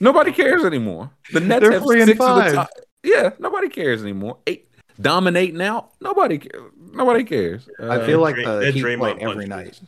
Nobody 0.00 0.32
cares 0.32 0.64
anymore. 0.64 1.10
The 1.32 1.40
Nets 1.40 1.60
They're 1.60 1.72
have 1.72 1.82
three 1.84 2.00
and 2.02 2.10
of 2.10 2.18
the 2.18 2.24
five. 2.24 2.54
top. 2.54 2.70
Yeah, 3.04 3.30
nobody 3.38 3.68
cares 3.68 4.02
anymore. 4.02 4.38
Eight 4.46 4.68
dominating 5.00 5.60
out. 5.62 5.90
Nobody 6.00 6.38
cares. 6.38 6.62
Nobody 6.92 7.24
cares. 7.24 7.68
I 7.80 7.84
Uh, 7.98 8.06
feel 8.06 8.20
like 8.20 8.34
the 8.36 8.70
Heat 8.72 8.84
Draymond 8.84 8.98
play 8.98 9.16
every 9.20 9.36
was- 9.36 9.48
night. 9.48 9.80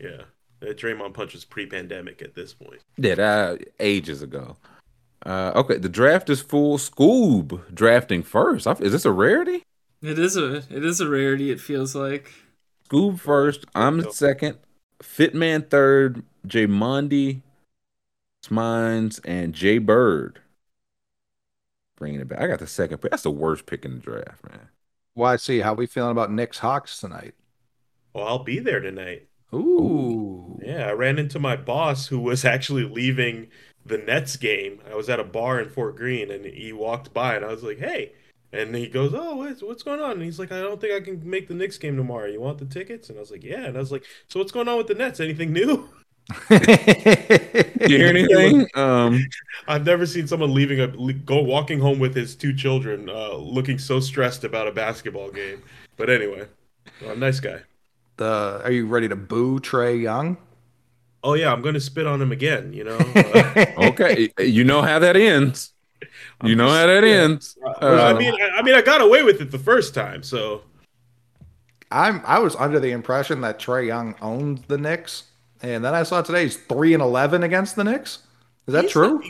Yeah, 0.00 0.22
that 0.62 0.78
Draymond 0.78 1.14
punch 1.14 1.34
was 1.34 1.44
pre-pandemic 1.44 2.22
at 2.22 2.34
this 2.34 2.54
point. 2.54 2.80
Yeah, 2.96 3.14
that 3.16 3.64
ages 3.80 4.22
ago. 4.22 4.56
Uh, 5.24 5.52
okay, 5.54 5.76
the 5.78 5.88
draft 5.88 6.28
is 6.30 6.40
full. 6.40 6.78
Scoob 6.78 7.72
drafting 7.74 8.22
first. 8.22 8.66
I- 8.66 8.72
Is 8.80 8.92
this 8.92 9.04
a 9.04 9.12
rarity? 9.12 9.62
It 10.02 10.18
is 10.18 10.36
a 10.36 10.56
it 10.56 10.84
is 10.84 11.00
a 11.00 11.08
rarity. 11.08 11.50
It 11.52 11.60
feels 11.60 11.94
like. 11.94 12.32
Scoob 12.88 13.20
first. 13.20 13.64
I'm 13.74 14.00
Yep. 14.00 14.10
second. 14.12 14.58
Fitman 15.00 15.68
third. 15.70 16.24
J 16.44 16.66
Mondi, 16.66 17.40
Smines, 18.44 19.20
and 19.24 19.52
Jay 19.54 19.78
Bird. 19.78 20.40
Bringing 21.96 22.20
it 22.20 22.26
back. 22.28 22.40
I 22.40 22.46
got 22.48 22.58
the 22.58 22.66
second 22.66 22.98
pick. 22.98 23.12
That's 23.12 23.22
the 23.22 23.30
worst 23.30 23.66
pick 23.66 23.84
in 23.84 23.94
the 23.94 24.00
draft, 24.00 24.42
man. 24.48 24.68
YC, 25.16 25.62
how 25.62 25.74
we 25.74 25.86
feeling 25.86 26.10
about 26.10 26.32
Knicks 26.32 26.58
Hawks 26.58 26.98
tonight? 26.98 27.34
Well, 28.12 28.26
I'll 28.26 28.42
be 28.42 28.58
there 28.58 28.80
tonight. 28.80 29.28
Ooh. 29.54 30.58
Yeah, 30.62 30.88
I 30.88 30.92
ran 30.92 31.18
into 31.18 31.38
my 31.38 31.56
boss 31.56 32.06
who 32.08 32.18
was 32.20 32.44
actually 32.44 32.84
leaving 32.84 33.48
the 33.84 33.98
Nets 33.98 34.36
game. 34.36 34.80
I 34.90 34.94
was 34.94 35.08
at 35.08 35.20
a 35.20 35.24
bar 35.24 35.60
in 35.60 35.68
Fort 35.68 35.96
Greene 35.96 36.30
and 36.30 36.44
he 36.44 36.72
walked 36.72 37.12
by 37.12 37.34
and 37.36 37.44
I 37.44 37.48
was 37.48 37.62
like, 37.62 37.78
"Hey, 37.78 38.12
And 38.52 38.74
he 38.74 38.86
goes, 38.88 39.12
"Oh, 39.14 39.36
what's 39.36 39.62
what's 39.62 39.82
going 39.82 40.00
on?" 40.00 40.12
And 40.12 40.22
he's 40.22 40.38
like, 40.38 40.52
"I 40.52 40.60
don't 40.60 40.80
think 40.80 40.92
I 40.94 41.00
can 41.04 41.28
make 41.28 41.48
the 41.48 41.54
Knicks 41.54 41.78
game 41.78 41.96
tomorrow. 41.96 42.26
You 42.26 42.40
want 42.40 42.58
the 42.58 42.66
tickets?" 42.66 43.08
And 43.08 43.18
I 43.18 43.20
was 43.20 43.30
like, 43.30 43.42
"Yeah." 43.44 43.64
And 43.64 43.76
I 43.76 43.80
was 43.80 43.90
like, 43.92 44.04
"So 44.28 44.38
what's 44.40 44.52
going 44.52 44.68
on 44.68 44.76
with 44.78 44.88
the 44.88 44.94
Nets? 44.94 45.20
Anything 45.20 45.52
new?" 45.52 45.88
You 47.86 47.98
hear 47.98 48.08
anything? 48.08 48.66
Um, 48.74 49.28
I've 49.66 49.84
never 49.84 50.06
seen 50.06 50.26
someone 50.28 50.54
leaving 50.54 50.80
a 50.80 50.86
go 51.14 51.42
walking 51.42 51.80
home 51.80 51.98
with 51.98 52.14
his 52.14 52.36
two 52.36 52.54
children, 52.54 53.08
uh, 53.08 53.34
looking 53.34 53.78
so 53.78 53.98
stressed 54.00 54.44
about 54.44 54.68
a 54.68 54.72
basketball 54.72 55.30
game. 55.32 55.62
But 55.96 56.10
anyway, 56.10 56.46
well, 57.00 57.16
nice 57.16 57.40
guy. 57.40 57.62
The 58.22 58.60
are 58.64 58.70
you 58.70 58.86
ready 58.86 59.08
to 59.08 59.16
boo 59.16 59.58
Trae 59.58 60.00
Young? 60.00 60.36
Oh 61.24 61.34
yeah, 61.34 61.52
I'm 61.52 61.60
going 61.62 61.74
to 61.74 61.80
spit 61.80 62.06
on 62.06 62.22
him 62.22 62.30
again. 62.32 62.72
You 62.72 62.84
know. 62.84 62.96
Uh, 62.96 63.64
okay, 63.78 64.30
you 64.38 64.62
know 64.64 64.80
how 64.82 64.98
that 65.00 65.16
ends. 65.16 65.72
You 66.44 66.52
I'm 66.52 66.56
know 66.58 66.66
just- 66.68 66.78
how 66.80 66.86
that 66.86 67.04
yeah. 67.04 67.14
ends. 67.22 67.58
I 67.80 67.86
Uh, 67.86 68.14
mean, 68.18 68.34
I, 68.34 68.58
I 68.58 68.62
mean, 68.62 68.74
I 68.74 68.82
got 68.82 69.00
away 69.00 69.22
with 69.22 69.40
it 69.40 69.50
the 69.50 69.58
first 69.58 69.94
time, 69.94 70.22
so 70.22 70.62
I'm 71.90 72.22
I 72.24 72.38
was 72.38 72.56
under 72.56 72.80
the 72.80 72.90
impression 72.92 73.40
that 73.42 73.58
Trae 73.58 73.86
Young 73.86 74.14
owned 74.22 74.64
the 74.68 74.78
Knicks, 74.78 75.24
and 75.62 75.84
then 75.84 75.94
I 75.94 76.02
saw 76.04 76.22
today 76.22 76.44
he's 76.44 76.56
three 76.56 76.94
and 76.94 77.02
eleven 77.02 77.42
against 77.42 77.76
the 77.76 77.84
Knicks. 77.84 78.20
Is 78.66 78.72
that 78.74 78.82
He's- 78.82 78.92
true? 78.92 79.22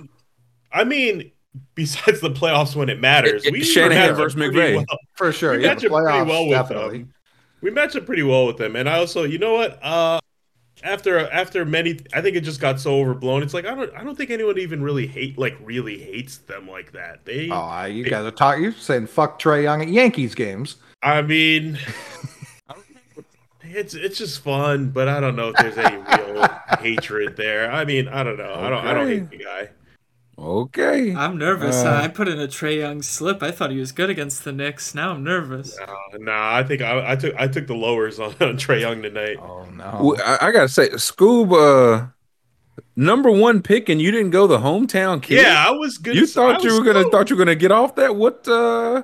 I 0.73 0.85
mean, 0.85 1.31
besides 1.75 2.21
the 2.21 2.31
playoffs 2.31 2.75
when 2.77 2.89
it 2.89 3.01
matters, 3.01 3.45
It- 3.45 3.49
it- 3.49 3.53
we 3.53 3.63
Shanahan 3.65 4.15
versus 4.15 4.39
McVay. 4.41 4.77
well. 4.77 4.85
For 5.15 5.33
sure. 5.33 5.53
We 5.57 5.63
Yeah, 5.63 5.69
match 5.71 5.81
pretty 5.81 5.95
playoffs 5.95 6.27
well 6.27 6.45
with 6.47 6.57
definitely. 6.59 6.99
them. 6.99 7.15
We 7.63 7.71
match 7.71 7.97
up 7.97 8.05
pretty 8.07 8.23
well 8.25 8.47
with 8.47 8.59
them, 8.59 8.77
and 8.77 8.89
I 8.89 8.99
also, 8.99 9.23
you 9.25 9.39
know 9.39 9.55
what? 9.55 9.83
Uh, 9.83 10.19
after 10.83 11.19
after 11.31 11.65
many, 11.65 12.01
I 12.13 12.21
think 12.21 12.37
it 12.37 12.41
just 12.41 12.61
got 12.61 12.81
so 12.81 12.97
overblown. 12.97 13.43
It's 13.43 13.55
like 13.55 13.65
I 13.67 13.75
don't 13.75 13.95
I 13.95 14.03
don't 14.03 14.17
think 14.17 14.31
anyone 14.31 14.59
even 14.59 14.83
really 14.83 15.07
hate 15.07 15.39
like 15.39 15.57
really 15.63 15.97
hates 15.99 16.39
them 16.39 16.69
like 16.69 16.91
that. 16.93 17.25
They, 17.25 17.49
Oh, 17.51 17.55
I- 17.55 17.87
you 17.87 18.03
guys 18.05 18.25
are 18.25 18.31
talking. 18.33 18.65
You're 18.65 18.73
saying 18.73 19.07
fuck 19.07 19.41
Trae 19.41 19.63
Young 19.63 19.81
at 19.81 19.89
Yankees 19.89 20.35
games? 20.35 20.77
I 21.05 21.23
mean, 21.23 21.79
it's 23.63 23.95
it's 23.95 24.19
just 24.19 24.41
fun, 24.43 24.91
but 24.91 25.07
I 25.09 25.21
don't 25.21 25.37
know 25.37 25.51
if 25.51 25.57
there's 25.57 25.79
any 25.79 25.97
real 25.97 26.49
hatred 26.81 27.37
there. 27.37 27.71
I 27.71 27.85
mean, 27.85 28.09
I 28.09 28.23
don't 28.25 28.37
know. 28.39 28.53
I 28.55 28.69
don't 28.69 28.85
I 28.85 28.95
don't 28.95 29.07
hate 29.09 29.31
the 29.31 29.37
guy. 29.39 29.69
Okay. 30.43 31.15
I'm 31.15 31.39
nervous. 31.39 31.85
Uh, 31.85 32.01
I 32.03 32.09
put 32.09 32.27
in 32.27 32.41
a 32.41 32.49
Trae 32.49 32.79
Young 32.79 33.01
slip. 33.01 33.45
I 33.45 33.53
thought 33.53 33.71
he 33.71 33.79
was 33.79 33.93
good 33.93 34.11
against 34.11 34.43
the 34.43 34.51
Knicks. 34.51 34.93
Now 34.93 35.13
I'm 35.13 35.23
nervous. 35.23 35.79
Uh, 35.79 35.87
nah, 36.19 36.57
I 36.57 36.65
think 36.65 36.83
I, 36.83 37.13
I 37.13 37.17
took 37.17 37.35
I 37.37 37.47
took 37.47 37.69
the 37.69 37.77
lowers 37.77 38.19
on, 38.19 38.31
on 38.41 38.57
Trae 38.57 38.81
Young 38.81 39.03
tonight. 39.03 39.37
Oh 39.41 39.65
no. 39.67 39.99
Well, 40.03 40.21
I, 40.25 40.49
I 40.49 40.51
gotta 40.51 40.69
say, 40.69 40.89
Scoob, 40.91 41.53
uh, 41.53 42.09
number 42.97 43.31
one 43.31 43.63
pick, 43.63 43.89
and 43.89 44.03
you 44.03 44.11
didn't 44.11 44.31
go 44.31 44.49
the 44.49 44.59
hometown 44.59 45.23
kid. 45.23 45.43
Yeah, 45.43 45.65
I 45.65 45.71
was 45.71 45.99
good. 45.99 46.17
You 46.17 46.25
I 46.25 46.27
thought 46.27 46.65
you 46.65 46.77
were 46.77 46.85
gonna 46.85 47.01
stoked. 47.03 47.13
thought 47.13 47.31
you 47.31 47.37
were 47.37 47.45
gonna 47.45 47.55
get 47.55 47.71
off 47.71 47.95
that? 47.95 48.17
What? 48.17 48.49
uh 48.49 49.03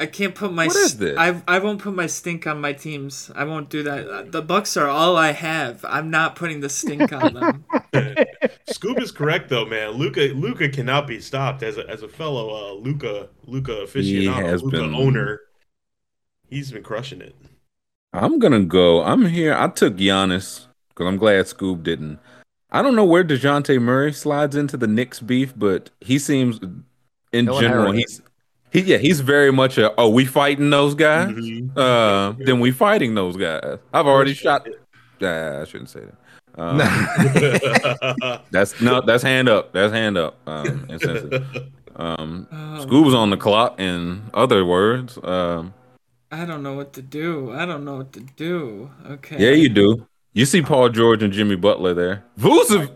I 0.00 0.06
can't 0.06 0.34
put 0.34 0.52
my. 0.52 0.66
What 0.66 0.76
is 0.76 0.96
this? 0.98 1.16
I 1.18 1.40
I 1.46 1.58
won't 1.60 1.80
put 1.80 1.94
my 1.94 2.06
stink 2.06 2.46
on 2.46 2.60
my 2.60 2.72
teams. 2.72 3.30
I 3.36 3.44
won't 3.44 3.68
do 3.68 3.82
that. 3.84 4.08
Uh, 4.08 4.22
The 4.22 4.42
Bucks 4.42 4.76
are 4.76 4.88
all 4.88 5.16
I 5.16 5.32
have. 5.32 5.84
I'm 5.88 6.10
not 6.10 6.34
putting 6.36 6.60
the 6.60 6.68
stink 6.70 7.12
on 7.12 7.34
them. 7.34 7.64
Scoob 8.70 9.00
is 9.00 9.12
correct 9.12 9.48
though, 9.50 9.66
man. 9.66 9.90
Luka 9.90 10.20
Luka 10.34 10.68
cannot 10.68 11.06
be 11.06 11.20
stopped 11.20 11.62
as 11.62 11.76
a 11.76 11.88
as 11.88 12.02
a 12.02 12.08
fellow 12.08 12.50
uh, 12.50 12.72
Luka 12.80 13.28
Luka 13.46 13.72
aficionado, 13.72 14.34
has 14.42 14.62
Luka 14.62 14.78
been- 14.78 14.94
owner. 14.94 15.40
He's 16.48 16.72
been 16.72 16.82
crushing 16.82 17.20
it. 17.20 17.36
I'm 18.12 18.38
gonna 18.40 18.64
go. 18.64 19.02
I'm 19.02 19.26
here. 19.26 19.54
I 19.54 19.68
took 19.68 19.96
Giannis 19.96 20.66
because 20.88 21.06
I'm 21.06 21.16
glad 21.16 21.44
Scoob 21.44 21.82
didn't. 21.84 22.18
I 22.72 22.82
don't 22.82 22.96
know 22.96 23.04
where 23.04 23.22
Dejounte 23.24 23.80
Murray 23.80 24.12
slides 24.12 24.56
into 24.56 24.76
the 24.76 24.86
Knicks 24.86 25.20
beef, 25.20 25.52
but 25.56 25.90
he 26.00 26.18
seems, 26.20 26.58
in 27.32 27.46
He'll 27.46 27.60
general, 27.60 27.86
inherit 27.86 27.94
it. 27.96 27.98
he's 28.10 28.22
he 28.72 28.80
yeah 28.82 28.98
he's 28.98 29.20
very 29.20 29.50
much 29.52 29.78
a. 29.78 29.92
Oh, 29.98 30.08
we 30.08 30.24
fighting 30.24 30.70
those 30.70 30.94
guys? 30.94 31.28
Mhm. 31.30 31.76
Uh, 31.76 32.34
then 32.38 32.60
we 32.60 32.70
fighting 32.70 33.14
those 33.14 33.36
guys. 33.36 33.78
I've 33.92 34.06
already 34.06 34.34
shot. 34.34 34.68
Nah, 35.20 35.60
I 35.60 35.64
shouldn't 35.64 35.90
say 35.90 36.00
that. 36.00 36.14
Um, 36.58 36.78
that's 38.50 38.80
no, 38.80 39.00
that's 39.00 39.22
hand 39.22 39.48
up. 39.48 39.72
That's 39.72 39.92
hand 39.92 40.18
up. 40.18 40.36
Um, 40.46 40.86
insensitive. 40.88 41.46
um, 41.96 42.46
Oh, 42.52 42.84
Scoob's 42.86 43.14
on 43.14 43.30
the 43.30 43.36
clock. 43.36 43.78
In 43.80 44.22
other 44.34 44.64
words, 44.64 45.18
um, 45.22 45.74
I 46.32 46.44
don't 46.44 46.62
know 46.62 46.74
what 46.74 46.92
to 46.94 47.02
do. 47.02 47.52
I 47.52 47.66
don't 47.66 47.84
know 47.84 47.96
what 47.96 48.12
to 48.14 48.20
do. 48.20 48.90
Okay. 49.08 49.36
yeah, 49.38 49.50
you 49.52 49.68
do. 49.68 50.06
You 50.32 50.44
see 50.46 50.62
Paul 50.62 50.88
George 50.90 51.22
and 51.22 51.32
Jimmy 51.32 51.56
Butler 51.56 51.92
there. 51.94 52.24
Vucevic. 52.38 52.90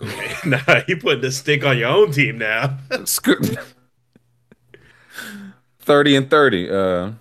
nah, 0.46 0.80
you 0.86 0.96
putting 0.98 1.22
the 1.22 1.30
stick 1.32 1.64
on 1.64 1.78
your 1.78 1.88
own 1.88 2.10
team 2.12 2.38
now. 2.38 2.76
Sco- 3.04 3.34
Thirty 5.86 6.16
and 6.16 6.28
thirty. 6.28 6.68
Uh, 6.68 7.12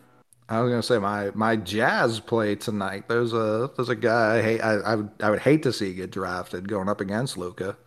I 0.50 0.60
was 0.62 0.72
gonna 0.72 0.82
say 0.84 0.98
my 0.98 1.30
my 1.36 1.56
Jazz 1.56 2.20
play 2.20 2.56
tonight. 2.56 3.08
There's 3.08 3.32
a 3.32 3.70
there's 3.76 3.90
a 3.90 3.96
guy 3.96 4.38
I 4.38 4.42
hate. 4.42 4.60
I, 4.62 4.74
I 4.78 4.96
would 4.96 5.10
I 5.22 5.30
would 5.30 5.40
hate 5.40 5.62
to 5.64 5.72
see 5.72 5.94
get 5.94 6.10
drafted 6.10 6.68
going 6.68 6.90
up 6.90 7.00
against 7.00 7.38
Luka. 7.38 7.78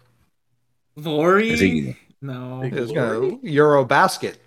Lauri? 0.96 1.56
He- 1.56 1.96
No. 2.20 2.60
He's 2.62 2.92
gonna 2.92 3.38
Euro 3.42 3.84
basket. 3.84 4.38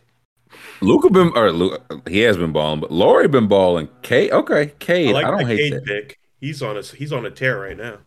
Luca 0.81 1.09
been 1.09 1.31
or 1.35 1.51
Luka, 1.51 2.01
he 2.09 2.19
has 2.19 2.37
been 2.37 2.53
balling, 2.53 2.79
but 2.79 2.91
Lauri 2.91 3.27
been 3.27 3.47
balling. 3.47 3.89
K, 4.01 4.31
okay, 4.31 4.61
I 4.61 4.65
Cade. 4.79 5.15
I, 5.15 5.21
don't 5.31 5.45
hate 5.45 5.57
Cade 5.57 5.73
that. 5.73 5.85
pick. 5.85 6.19
He's 6.39 6.61
on 6.61 6.77
a 6.77 6.81
he's 6.81 7.11
on 7.13 7.25
a 7.25 7.31
tear 7.31 7.59
right 7.59 7.77
now. 7.77 7.97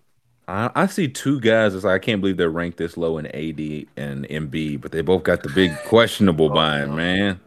I, 0.48 0.70
I 0.74 0.86
see 0.86 1.08
two 1.08 1.40
guys. 1.40 1.74
It's 1.74 1.84
like, 1.84 1.94
I 1.94 1.98
can't 2.04 2.20
believe 2.20 2.36
they're 2.38 2.50
ranked 2.50 2.76
this 2.78 2.96
low 2.98 3.16
in 3.18 3.26
AD 3.26 3.86
and 3.96 4.26
MB, 4.28 4.80
but 4.82 4.92
they 4.92 5.00
both 5.00 5.22
got 5.24 5.42
the 5.42 5.48
big 5.50 5.74
questionable 5.86 6.50
buying, 6.50 6.94
man. 6.94 7.40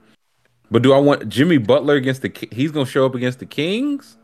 But 0.70 0.82
do 0.82 0.94
I 0.94 0.98
want 1.00 1.30
Jimmy 1.30 1.58
Butler 1.58 1.96
against 1.96 2.22
the? 2.22 2.48
He's 2.52 2.72
gonna 2.72 2.86
show 2.86 3.06
up 3.06 3.16
against 3.16 3.40
the 3.40 3.46
Kings. 3.46 4.18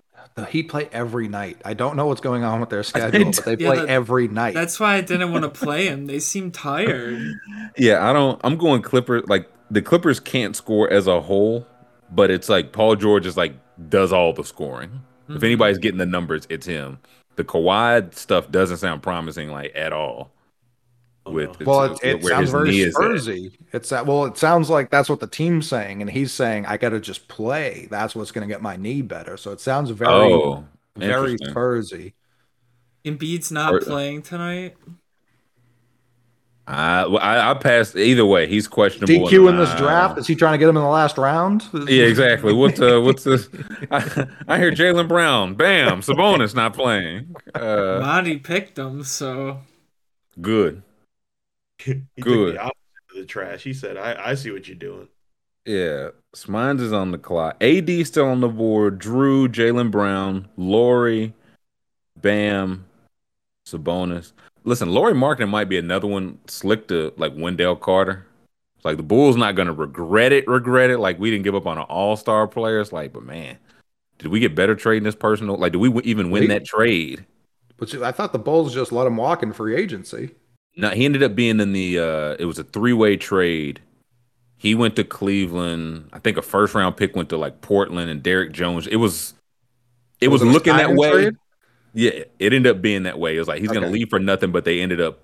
He 0.50 0.64
play 0.64 0.90
every 0.92 1.28
night. 1.28 1.62
I 1.64 1.76
don't 1.76 1.96
know 1.96 2.08
what's 2.08 2.20
going 2.22 2.44
on 2.44 2.60
with 2.60 2.70
their 2.72 2.82
schedule, 2.92 3.26
but 3.32 3.46
they 3.46 3.52
Yeah, 3.64 3.68
play 3.70 3.78
that- 3.82 3.90
every 3.90 4.28
night. 4.28 4.56
That's 4.56 4.80
why 4.80 4.96
I 4.96 5.02
didn't 5.02 5.32
want 5.32 5.44
to 5.44 5.50
play 5.66 5.88
him. 5.88 6.08
They 6.08 6.20
seem 6.20 6.52
tired. 6.52 7.34
Yeah, 7.78 8.08
I 8.08 8.14
don't. 8.14 8.40
I'm 8.44 8.58
going 8.58 8.82
Clippers. 8.84 9.24
Like 9.28 9.50
the 9.72 9.82
Clippers 9.82 10.20
can't 10.20 10.56
score 10.56 10.92
as 10.92 11.08
a 11.08 11.22
whole, 11.22 11.66
but 12.12 12.30
it's 12.30 12.48
like 12.50 12.72
Paul 12.72 12.96
George 12.96 13.26
is 13.26 13.36
like 13.38 13.54
does 13.90 14.12
all 14.14 14.34
the 14.34 14.44
scoring. 14.44 15.02
If 15.30 15.38
Mhm. 15.38 15.44
anybody's 15.44 15.78
getting 15.80 15.98
the 15.98 16.06
numbers, 16.06 16.46
it's 16.50 16.66
him. 16.68 17.00
The 17.36 17.44
Kawhi 17.44 18.14
stuff 18.14 18.52
doesn't 18.52 18.78
sound 18.78 19.02
promising 19.02 19.50
like 19.50 19.72
at 19.76 19.92
all. 19.94 20.33
With 21.26 21.62
well, 21.62 21.94
it, 21.94 22.00
it 22.04 22.24
sounds 22.26 22.50
very 22.52 22.70
knee. 22.72 22.86
Spursy. 22.92 23.54
It's 23.72 23.90
that. 23.90 24.06
Well, 24.06 24.26
it 24.26 24.38
sounds 24.38 24.70
like 24.70 24.90
that's 24.90 25.08
what 25.10 25.22
the 25.22 25.28
team's 25.28 25.68
saying, 25.70 26.02
and 26.02 26.12
he's 26.12 26.34
saying 26.34 26.66
I 26.66 26.76
got 26.76 26.90
to 26.90 27.00
just 27.00 27.30
play. 27.30 27.88
That's 27.90 28.14
what's 28.14 28.32
going 28.32 28.46
to 28.48 28.54
get 28.54 28.62
my 28.62 28.76
knee 28.76 29.02
better. 29.02 29.38
So 29.38 29.52
it 29.52 29.62
sounds 29.62 29.90
very, 29.92 30.12
Oh, 30.12 30.66
very 30.98 31.32
interesting. 31.32 31.54
Spursy. 31.56 32.14
Embiid's 33.06 33.52
not 33.54 33.74
Or- 33.74 33.80
playing 33.80 34.24
tonight. 34.24 34.76
I, 36.66 37.06
well, 37.08 37.20
I 37.20 37.52
I 37.52 37.54
passed 37.56 37.96
either 37.98 38.26
way. 38.26 38.48
He's 38.48 38.70
questionable. 38.70 39.28
DQ 39.28 39.50
in 39.50 39.58
this 39.58 39.74
draft. 39.76 40.18
Is 40.18 40.28
he 40.28 40.36
trying 40.36 40.54
to 40.54 40.58
get 40.58 40.70
him 40.70 40.78
in 40.78 40.84
the 40.84 40.88
last 40.90 41.18
round? 41.18 41.66
Yeah, 41.74 42.06
exactly. 42.06 42.54
What's 42.54 42.80
uh, 42.80 43.02
what's 43.02 43.26
this? 43.26 43.50
I, 43.92 44.28
I 44.48 44.58
hear 44.60 44.72
Jaylen 44.72 45.10
Brown. 45.10 45.56
Bam, 45.56 46.00
Sabonis 46.02 46.56
not 46.56 46.74
playing. 46.74 47.36
Uh, 47.54 48.00
Monty 48.02 48.38
picked 48.38 48.78
him, 48.78 49.04
so 49.04 49.60
good. 50.40 50.84
he 51.86 52.04
took 52.18 52.24
Good. 52.24 52.56
the 52.56 52.62
opposite 52.62 53.12
of 53.12 53.18
the 53.18 53.26
trash. 53.26 53.64
He 53.64 53.74
said, 53.74 53.98
"I 53.98 54.32
I 54.32 54.36
see 54.36 54.52
what 54.52 54.68
you're 54.68 54.76
doing." 54.76 55.08
Yeah, 55.66 56.10
Smines 56.36 56.82
is 56.82 56.92
on 56.92 57.12
the 57.12 57.18
clock. 57.18 57.64
AD 57.64 58.06
still 58.06 58.26
on 58.26 58.42
the 58.42 58.50
board. 58.50 59.00
Drew, 59.00 59.48
Jaylen 59.48 59.92
Brown, 59.92 60.50
Lauri, 60.58 61.34
Bam, 62.20 62.86
Sabonis. 63.66 64.34
Listen, 64.66 64.90
Lauri 64.90 65.14
Markkanen 65.14 65.50
might 65.50 65.70
be 65.70 65.78
another 65.78 66.08
one 66.08 66.40
slick 66.48 66.88
to 66.90 67.14
like 67.18 67.34
Wendell 67.36 67.76
Carter. 67.76 68.26
It's 68.76 68.86
like 68.86 68.98
the 68.98 69.04
Bulls 69.04 69.38
not 69.38 69.56
gonna 69.56 69.74
regret 69.74 70.34
it, 70.34 70.48
regret 70.48 70.90
it. 70.90 71.00
Like 71.00 71.20
we 71.20 71.32
didn't 71.32 71.44
give 71.44 71.56
up 71.56 71.68
on 71.68 71.78
an 71.78 71.86
all 71.86 72.18
star 72.18 72.48
player. 72.48 72.82
It's 72.82 72.92
like, 72.92 73.14
but 73.14 73.24
man, 73.24 73.58
did 74.18 74.28
we 74.28 74.40
get 74.40 74.56
better 74.56 74.76
trading 74.76 75.04
this 75.04 75.16
personal? 75.16 75.58
Like, 75.58 75.72
did 75.74 75.80
we 75.80 76.02
even 76.04 76.32
win 76.32 76.48
that 76.50 76.66
trade? 76.66 77.26
Which 77.78 77.96
I 77.96 78.12
thought 78.12 78.34
the 78.34 78.40
Bulls 78.40 78.74
just 78.74 78.92
let 78.92 79.08
him 79.08 79.18
walk 79.18 79.44
in 79.44 79.52
free 79.54 79.76
agency. 79.76 80.32
No, 80.76 80.90
he 80.90 81.06
ended 81.06 81.24
up 81.24 81.36
being 81.36 81.60
in 81.60 81.74
the. 81.74 82.00
uh 82.00 82.36
It 82.40 82.46
was 82.46 82.60
a 82.60 82.64
three 82.64 82.94
way 82.94 83.18
trade. 83.18 83.80
He 84.58 84.76
went 84.76 84.96
to 84.96 85.04
Cleveland. 85.04 86.10
I 86.14 86.20
think 86.20 86.38
a 86.38 86.42
first 86.42 86.74
round 86.74 86.96
pick 86.98 87.16
went 87.16 87.30
to 87.30 87.38
like 87.38 87.62
Portland 87.62 88.10
and 88.10 88.24
Derrick 88.24 88.52
Jones. 88.54 88.88
It 88.88 88.96
was. 88.98 89.34
It 90.22 90.30
was, 90.30 90.42
Was 90.42 90.50
it 90.50 90.54
looking 90.54 90.78
that 90.78 90.94
way. 90.94 91.12
trade? 91.12 91.36
Yeah, 91.94 92.12
it 92.40 92.54
ended 92.54 92.68
up 92.68 92.82
being 92.82 93.04
that 93.04 93.20
way. 93.20 93.36
It 93.36 93.40
was 93.40 93.48
like 93.48 93.60
he's 93.62 93.72
gonna 93.72 93.90
leave 93.90 94.10
for 94.10 94.20
nothing, 94.20 94.52
but 94.52 94.66
they 94.66 94.80
ended 94.80 95.00
up 95.02 95.20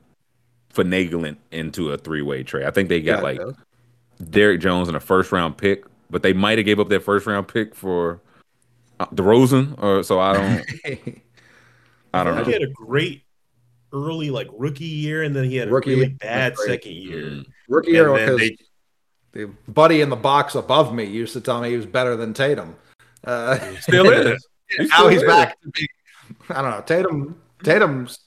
finagling 0.74 1.38
into 1.52 1.92
a 1.92 1.98
three 1.98 2.22
way 2.22 2.44
trade. 2.44 2.66
I 2.66 2.72
think 2.72 2.90
they 2.90 3.02
got 3.02 3.24
like 3.24 3.40
Gotcha. 3.40 3.58
Derrick 4.30 4.60
Jones 4.62 4.88
and 4.88 4.96
a 4.98 5.00
first 5.00 5.32
round 5.32 5.58
pick, 5.58 5.84
but 6.12 6.22
they 6.22 6.34
might 6.34 6.58
have 6.60 6.66
gave 6.66 6.80
up 6.80 6.90
their 6.90 7.00
first 7.00 7.26
round 7.26 7.48
pick 7.48 7.74
for 7.74 8.22
uh, 9.00 9.06
DeRozan. 9.08 9.82
Or 9.82 10.04
so 10.04 10.20
I 10.20 10.34
don't. 10.34 10.66
I 12.14 12.24
don't 12.24 12.36
know. 12.36 12.44
He 12.44 12.52
know. 12.52 12.60
had 12.60 12.64
a 12.70 12.74
great 12.74 13.24
early 13.94 14.30
like 14.30 14.48
rookie 14.54 14.86
year, 14.86 15.24
and 15.24 15.36
then 15.36 15.46
he 15.46 15.56
had 15.58 15.68
a 15.68 15.72
Rookie 15.72 15.96
really 15.96 16.10
bad 16.10 16.56
great. 16.56 16.68
second 16.70 16.94
year. 16.96 17.18
Mm. 17.18 17.46
Rookie 17.68 17.92
year 17.92 18.14
because 18.14 18.38
they 18.40 18.58
the 19.32 19.52
buddy 19.68 20.02
in 20.02 20.10
the 20.10 20.16
box 20.16 20.56
above 20.56 20.94
me 20.94 21.04
used 21.04 21.34
to 21.34 21.42
tell 21.42 21.62
me 21.62 21.70
he 21.70 21.78
was 21.78 21.86
better 21.86 22.16
than 22.16 22.34
Tatum. 22.34 22.76
Uh, 23.24 23.58
Still 23.82 24.10
is. 24.10 24.48
now 24.80 24.86
still 24.86 25.08
he's 25.10 25.22
is. 25.22 25.28
back. 25.28 25.60
To 25.62 25.70
be, 25.70 25.88
I 26.50 26.62
don't 26.62 26.72
know. 26.72 26.82
Tatum. 26.82 27.42
Tatum's. 27.64 28.20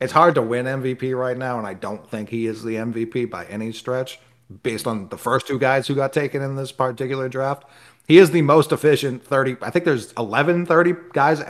It's 0.00 0.12
hard 0.12 0.34
to 0.34 0.42
win 0.42 0.66
MVP 0.66 1.18
right 1.18 1.36
now, 1.38 1.58
and 1.58 1.66
I 1.66 1.74
don't 1.74 2.08
think 2.10 2.28
he 2.28 2.46
is 2.46 2.62
the 2.62 2.74
MVP 2.74 3.30
by 3.30 3.46
any 3.46 3.72
stretch. 3.72 4.20
Based 4.62 4.86
on 4.86 5.08
the 5.08 5.18
first 5.18 5.48
two 5.48 5.58
guys 5.58 5.88
who 5.88 5.96
got 5.96 6.12
taken 6.12 6.40
in 6.42 6.54
this 6.54 6.70
particular 6.70 7.28
draft, 7.28 7.64
he 8.06 8.18
is 8.18 8.30
the 8.30 8.42
most 8.42 8.70
efficient. 8.70 9.24
Thirty. 9.24 9.56
I 9.60 9.70
think 9.70 9.84
there's 9.84 10.12
11, 10.12 10.66
30 10.66 10.94
guys. 11.12 11.42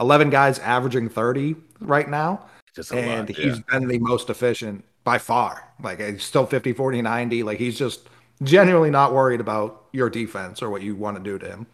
Eleven 0.00 0.30
guys 0.30 0.58
averaging 0.58 1.10
thirty 1.10 1.54
right 1.78 2.08
now, 2.08 2.46
Just 2.74 2.92
a 2.92 2.98
and 2.98 3.28
lot, 3.28 3.36
he's 3.36 3.56
yeah. 3.56 3.62
been 3.78 3.88
the 3.88 3.98
most 3.98 4.30
efficient 4.30 4.84
by 5.04 5.18
far. 5.18 5.72
Like 5.82 6.00
he's 6.00 6.22
still 6.22 6.46
50, 6.46 6.72
40, 6.72 7.02
90. 7.02 7.42
Like 7.42 7.58
he's 7.58 7.78
just 7.78 8.08
genuinely 8.42 8.90
not 8.90 9.12
worried 9.12 9.40
about 9.40 9.84
your 9.92 10.08
defense 10.10 10.62
or 10.62 10.70
what 10.70 10.82
you 10.82 10.94
want 10.94 11.16
to 11.16 11.22
do 11.22 11.38
to 11.38 11.46
him. 11.46 11.66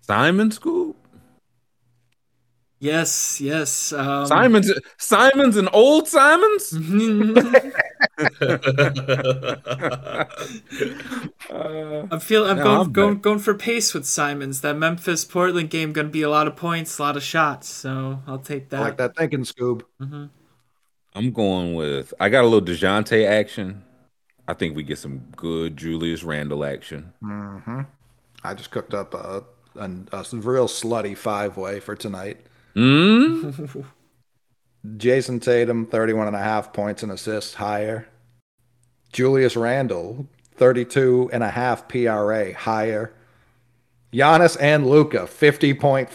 Simon 0.00 0.50
Scoob. 0.50 0.94
Yes, 2.80 3.40
yes. 3.40 3.92
Um, 3.92 4.50
Simon's 4.50 4.72
Simon's 4.98 5.56
an 5.56 5.68
old 5.68 6.08
Simon's. 6.08 6.72
Uh, 11.50 12.06
I'm 12.10 12.20
feeling. 12.20 12.50
I'm 12.50 12.58
No, 12.58 12.60
going 12.60 12.82
I'm 12.82 12.92
going 12.92 13.20
going 13.20 13.38
for 13.38 13.54
pace 13.54 13.92
with 13.94 14.06
Simons. 14.06 14.60
That 14.60 14.76
Memphis 14.76 15.24
Portland 15.24 15.70
game 15.70 15.92
going 15.92 16.06
to 16.06 16.10
be 16.12 16.22
a 16.22 16.30
lot 16.30 16.46
of 16.46 16.56
points, 16.56 16.98
a 16.98 17.02
lot 17.02 17.16
of 17.16 17.22
shots. 17.22 17.68
So 17.68 18.22
I'll 18.26 18.38
take 18.38 18.70
that. 18.70 18.80
I 18.80 18.80
like 18.82 18.96
that 18.98 19.16
thinking, 19.16 19.42
Scoob. 19.42 19.82
hmm 19.98 20.26
I'm 21.14 21.32
going 21.32 21.74
with. 21.74 22.14
I 22.20 22.28
got 22.28 22.44
a 22.44 22.48
little 22.48 22.66
Dejounte 22.66 23.26
action. 23.26 23.84
I 24.46 24.54
think 24.54 24.76
we 24.76 24.82
get 24.82 24.98
some 24.98 25.30
good 25.36 25.76
Julius 25.76 26.22
Randle 26.24 26.64
action. 26.64 27.12
hmm 27.20 27.80
I 28.44 28.54
just 28.54 28.70
cooked 28.70 28.94
up 28.94 29.14
a, 29.14 29.44
a, 29.76 29.90
a 30.12 30.24
real 30.32 30.68
slutty 30.68 31.16
five 31.16 31.56
way 31.56 31.80
for 31.80 31.96
tonight. 31.96 32.46
Mm? 32.74 33.84
Jayson 34.96 35.40
Tatum, 35.40 35.86
31 35.86 36.28
and 36.28 36.36
a 36.36 36.40
half 36.40 36.72
points 36.72 37.02
and 37.02 37.12
assists 37.12 37.54
higher. 37.54 38.08
Julius 39.12 39.56
Randle, 39.56 40.28
32 40.56 41.30
and 41.32 41.42
a 41.42 41.50
half 41.50 41.88
PRA 41.88 42.54
higher. 42.54 43.14
Giannis 44.12 44.56
and 44.60 44.86
Luka, 44.86 45.20
50.5 45.20 46.14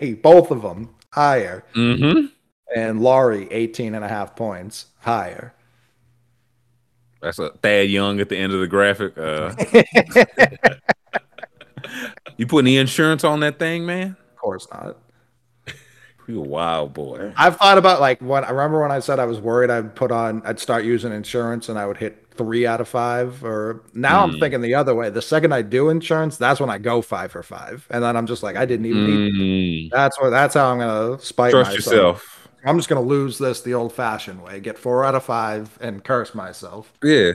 PRA, 0.00 0.16
both 0.16 0.50
of 0.50 0.62
them 0.62 0.94
higher. 1.10 1.64
Mm-hmm. 1.74 2.26
And 2.74 3.00
Lauri, 3.00 3.46
18 3.52 3.94
and 3.94 4.04
a 4.04 4.08
half 4.08 4.34
points 4.34 4.86
higher. 5.00 5.54
That's 7.20 7.38
a 7.38 7.50
Thad 7.50 7.88
Young 7.88 8.20
at 8.20 8.28
the 8.28 8.36
end 8.36 8.52
of 8.52 8.60
the 8.60 8.66
graphic. 8.66 9.16
Uh, 9.16 9.54
you 12.36 12.46
putting 12.46 12.66
the 12.66 12.76
insurance 12.76 13.24
on 13.24 13.40
that 13.40 13.58
thing, 13.58 13.86
man? 13.86 14.16
Of 14.44 14.46
course 14.46 14.68
not. 14.70 14.98
You 16.26 16.40
a 16.40 16.42
wild 16.42 16.94
boy. 16.94 17.34
I've 17.36 17.56
thought 17.58 17.76
about 17.76 18.00
like 18.00 18.18
when 18.22 18.44
I 18.44 18.48
remember 18.50 18.80
when 18.80 18.90
I 18.90 19.00
said 19.00 19.18
I 19.18 19.26
was 19.26 19.40
worried 19.40 19.68
I'd 19.70 19.94
put 19.94 20.10
on 20.10 20.40
I'd 20.46 20.58
start 20.58 20.84
using 20.86 21.12
insurance 21.12 21.68
and 21.68 21.78
I 21.78 21.84
would 21.84 21.98
hit 21.98 22.26
three 22.34 22.66
out 22.66 22.80
of 22.80 22.88
five 22.88 23.44
or 23.44 23.82
now 23.92 24.22
I'm 24.22 24.32
Mm. 24.32 24.40
thinking 24.40 24.60
the 24.62 24.74
other 24.74 24.94
way. 24.94 25.10
The 25.10 25.20
second 25.20 25.52
I 25.52 25.60
do 25.60 25.90
insurance, 25.90 26.38
that's 26.38 26.60
when 26.60 26.70
I 26.70 26.78
go 26.78 27.02
five 27.02 27.30
for 27.30 27.42
five. 27.42 27.86
And 27.90 28.02
then 28.02 28.16
I'm 28.16 28.26
just 28.26 28.42
like, 28.42 28.56
I 28.56 28.64
didn't 28.64 28.86
even 28.86 29.04
need 29.04 29.90
Mm. 29.90 29.94
that's 29.94 30.18
what 30.18 30.30
that's 30.30 30.54
how 30.54 30.70
I'm 30.72 30.78
gonna 30.78 31.18
spite 31.20 31.50
Trust 31.50 31.72
myself. 31.72 31.92
yourself. 31.92 32.48
I'm 32.64 32.78
just 32.78 32.88
gonna 32.88 33.02
lose 33.02 33.36
this 33.36 33.60
the 33.60 33.74
old 33.74 33.92
fashioned 33.92 34.42
way, 34.42 34.60
get 34.60 34.78
four 34.78 35.04
out 35.04 35.14
of 35.14 35.24
five 35.24 35.76
and 35.82 36.02
curse 36.02 36.34
myself. 36.34 36.90
Yeah. 37.02 37.32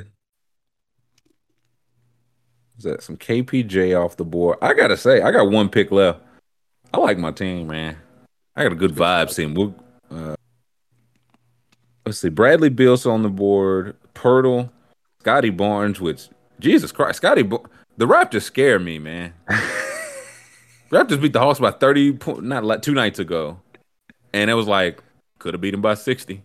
Is 2.78 2.84
that 2.86 3.04
some 3.04 3.18
KPJ 3.18 3.94
off 3.94 4.18
the 4.18 4.26
board? 4.26 4.58
I 4.64 4.74
gotta 4.74 4.98
say, 4.98 5.22
I 5.22 5.32
got 5.32 5.52
one 5.52 5.70
pick 5.70 5.92
left. 5.92 6.22
I 6.94 6.98
like 6.98 7.18
my 7.18 7.32
team, 7.32 7.68
man. 7.68 7.98
I 8.56 8.64
got 8.64 8.72
a 8.72 8.76
good 8.76 8.94
vibe 8.94 9.34
team. 9.34 9.54
We'll, 9.54 9.76
uh, 10.12 10.36
let's 12.06 12.20
see. 12.20 12.30
Bradley 12.30 12.70
Beal's 12.70 13.06
on 13.06 13.24
the 13.24 13.30
board. 13.30 13.96
Poeltl, 14.14 14.70
Scottie 15.22 15.50
Barnes, 15.50 16.02
which 16.02 16.30
Jesus 16.60 16.92
Christ, 16.92 17.18
Scotty, 17.18 17.44
Ba- 17.44 17.62
the 17.98 18.06
Raptors 18.06 18.44
scare 18.44 18.80
me, 18.80 19.00
man. 19.00 19.34
Raptors 20.90 21.22
beat 21.22 21.34
the 21.34 21.40
Hawks 21.40 21.60
by 21.60 21.72
thirty, 21.72 22.12
po- 22.14 22.40
not 22.40 22.66
like 22.66 22.82
two 22.82 22.94
nights 22.94 23.20
ago, 23.20 23.60
and 24.34 24.50
it 24.50 24.56
was 24.56 24.68
like 24.68 25.04
could 25.38 25.54
have 25.54 25.62
beat 25.62 25.72
them 25.72 25.82
by 25.82 25.94
sixty. 25.94 26.44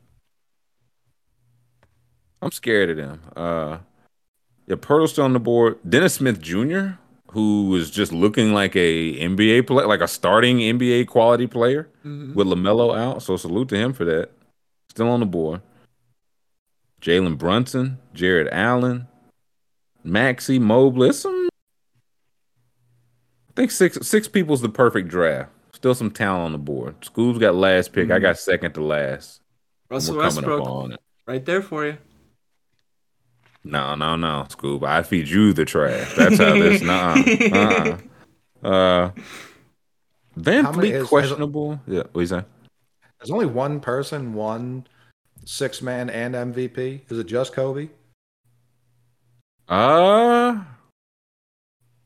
I'm 2.42 2.52
scared 2.52 2.90
of 2.90 2.96
them. 2.98 3.22
Uh, 3.34 3.78
yeah, 4.66 4.76
Poeltl's 4.76 5.12
still 5.12 5.24
on 5.24 5.32
the 5.32 5.40
board. 5.40 5.78
Dennis 5.88 6.14
Smith 6.14 6.40
Jr., 6.40 6.98
who 7.34 7.66
was 7.68 7.90
just 7.90 8.12
looking 8.12 8.52
like 8.54 8.74
a 8.76 9.14
NBA 9.18 9.66
player, 9.66 9.86
like 9.86 10.00
a 10.00 10.08
starting 10.08 10.58
NBA 10.58 11.04
quality 11.06 11.46
player 11.46 11.88
Mhm. 12.04 12.34
with 12.34 12.46
Lamelo 12.46 12.96
out. 12.96 13.22
So 13.22 13.36
salute 13.36 13.68
to 13.70 13.76
him 13.76 13.92
for 13.92 14.04
that. 14.04 14.30
Still 14.88 15.08
on 15.08 15.20
the 15.20 15.26
board. 15.26 15.60
Jalen 17.02 17.36
Brunson, 17.36 17.98
Jarrett 18.14 18.48
Allen, 18.52 19.08
Maxi 20.06 20.60
Mobley. 20.60 21.12
Some, 21.12 21.48
I 23.50 23.52
think 23.56 23.70
six 23.70 23.98
six 24.02 24.28
people's 24.28 24.60
the 24.62 24.68
perfect 24.68 25.08
draft. 25.08 25.50
Still 25.72 25.94
some 25.94 26.10
talent 26.10 26.44
on 26.44 26.52
the 26.52 26.58
board. 26.58 27.00
Scoob's 27.00 27.38
got 27.38 27.54
last 27.54 27.92
pick. 27.92 28.10
I 28.10 28.18
got 28.20 28.38
second 28.38 28.72
to 28.74 28.80
last. 28.82 29.40
Russell 29.90 30.16
We're 30.16 30.28
coming 30.30 30.44
up 30.44 30.60
Westbrook, 30.60 31.00
right 31.26 31.44
there 31.44 31.62
for 31.62 31.84
you. 31.84 31.98
No, 33.64 33.94
no, 33.94 34.14
no, 34.16 34.46
Scoob. 34.50 34.84
I 34.86 35.02
feed 35.02 35.28
you 35.28 35.52
the 35.54 35.64
trash. 35.64 36.14
That's 36.14 36.38
how 36.38 36.52
this. 36.52 36.82
Nah, 36.82 37.14
uh, 38.62 38.66
uh, 38.66 39.10
Van 40.36 40.64
How 40.64 40.72
many 40.72 40.90
Fleet 40.90 40.94
is- 40.96 41.08
questionable. 41.08 41.80
Yeah, 41.86 42.02
what 42.12 42.20
you 42.20 42.26
say? 42.26 42.44
There's 43.18 43.30
only 43.30 43.46
one 43.46 43.80
person 43.80 44.34
one 44.34 44.86
six 45.46 45.80
man 45.80 46.10
and 46.10 46.34
MVP. 46.34 47.10
Is 47.10 47.18
it 47.18 47.24
just 47.26 47.52
Kobe? 47.54 47.88
Uh 49.68 50.62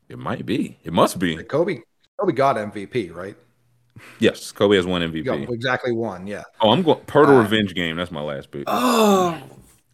it 0.07 0.17
might 0.17 0.45
be. 0.45 0.77
It 0.83 0.93
must 0.93 1.19
be. 1.19 1.43
Kobe 1.43 1.81
Kobe 2.19 2.33
got 2.33 2.55
MVP, 2.55 3.13
right? 3.13 3.35
Yes, 4.19 4.51
Kobe 4.53 4.77
has 4.77 4.85
one 4.85 5.01
He 5.11 5.21
got 5.21 5.37
MVP. 5.39 5.51
exactly 5.51 5.91
one, 5.91 6.25
yeah. 6.25 6.43
Oh, 6.61 6.71
I'm 6.71 6.81
going 6.83 6.99
Poeltl 7.01 7.37
Uh, 7.37 7.41
Revenge 7.41 7.75
Game. 7.75 7.97
That's 7.97 8.11
my 8.11 8.21
last 8.21 8.49
pick. 8.49 8.63
Oh, 8.67 9.37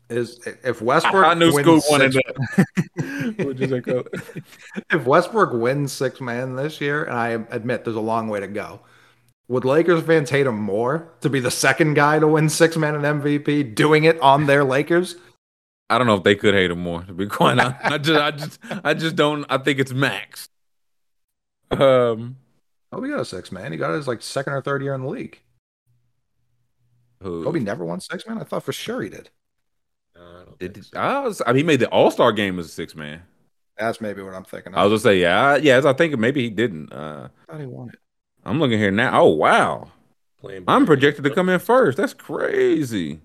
Is 0.07 0.39
if 0.63 0.81
Westbrook 0.83 1.25
I 1.25 1.33
knew 1.33 1.51
wins 1.51 1.85
six- 1.87 2.15
that. 2.15 3.35
What'd 3.37 3.59
you 3.59 3.67
say, 3.67 3.81
Cole? 3.81 4.03
if 4.91 5.05
Westbrook 5.05 5.51
wins 5.53 5.91
six 5.91 6.21
man 6.21 6.55
this 6.55 6.79
year, 6.79 7.03
and 7.05 7.13
I 7.17 7.29
admit 7.29 7.85
there's 7.85 7.95
a 7.95 8.01
long 8.01 8.27
way 8.27 8.39
to 8.39 8.47
go, 8.47 8.81
would 9.47 9.65
Lakers 9.65 10.03
fans 10.03 10.29
hate 10.29 10.45
him 10.45 10.59
more 10.59 11.11
to 11.21 11.29
be 11.29 11.39
the 11.39 11.49
second 11.49 11.95
guy 11.95 12.19
to 12.19 12.27
win 12.27 12.49
six 12.49 12.77
man 12.77 12.93
and 12.93 13.03
MVP, 13.23 13.73
doing 13.73 14.03
it 14.03 14.19
on 14.21 14.45
their 14.45 14.63
Lakers? 14.63 15.15
I 15.89 15.97
don't 15.97 16.05
know 16.05 16.15
if 16.15 16.23
they 16.23 16.35
could 16.35 16.53
hate 16.53 16.69
him 16.69 16.79
more. 16.79 17.01
To 17.03 17.13
be 17.13 17.25
quite 17.27 17.57
honest, 17.57 17.79
I 17.83 17.97
just, 17.97 18.19
I 18.21 18.31
just, 18.31 18.59
I 18.85 18.93
just 18.93 19.15
don't. 19.15 19.43
I 19.49 19.57
think 19.57 19.79
it's 19.79 19.91
max. 19.91 20.49
Um, 21.71 22.37
Kobe 22.91 23.09
got 23.09 23.19
a 23.21 23.25
six 23.25 23.51
man. 23.51 23.71
He 23.71 23.77
got 23.79 23.95
his 23.95 24.07
like 24.07 24.21
second 24.21 24.53
or 24.53 24.61
third 24.61 24.83
year 24.83 24.93
in 24.93 25.01
the 25.01 25.09
league. 25.09 25.41
who- 27.21 27.43
Kobe 27.43 27.59
never 27.59 27.83
won 27.83 27.99
six 27.99 28.27
man. 28.27 28.37
I 28.37 28.43
thought 28.43 28.63
for 28.63 28.73
sure 28.73 29.01
he 29.01 29.09
did. 29.09 29.31
No, 30.59 30.65
I 30.65 30.67
Did, 30.69 30.85
so. 30.85 30.97
I 30.97 31.19
was. 31.19 31.41
I 31.45 31.49
mean, 31.49 31.57
he 31.57 31.63
made 31.63 31.79
the 31.79 31.89
All 31.89 32.11
Star 32.11 32.31
game 32.31 32.59
as 32.59 32.65
a 32.65 32.69
six 32.69 32.95
man. 32.95 33.21
That's 33.77 33.99
maybe 33.99 34.21
what 34.21 34.33
I'm 34.33 34.45
thinking. 34.45 34.73
I 34.73 34.85
was 34.85 35.01
gonna 35.03 35.13
say, 35.13 35.19
yeah, 35.19 35.41
I, 35.41 35.55
yeah. 35.57 35.81
I 35.83 35.93
think 35.93 36.17
maybe 36.17 36.43
he 36.43 36.49
didn't. 36.49 36.93
Uh, 36.93 37.29
I 37.47 37.51
thought 37.51 37.59
he 37.59 37.67
won 37.67 37.89
it. 37.89 37.99
I'm 38.45 38.59
looking 38.59 38.79
here 38.79 38.91
now. 38.91 39.21
Oh 39.21 39.29
wow, 39.29 39.91
Playing 40.39 40.63
I'm 40.67 40.85
projected 40.85 41.23
to 41.25 41.29
come 41.31 41.49
in 41.49 41.59
first. 41.59 41.97
That's 41.97 42.13
crazy. 42.13 43.19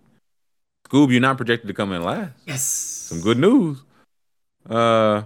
Scoob, 0.89 1.13
you're 1.13 1.21
not 1.21 1.37
projected 1.37 1.69
to 1.69 1.75
come 1.75 1.93
in 1.93 2.03
last. 2.03 2.33
yes. 2.47 2.63
Some 2.63 3.21
good 3.21 3.39
news. 3.39 3.83
Uh, 4.69 5.23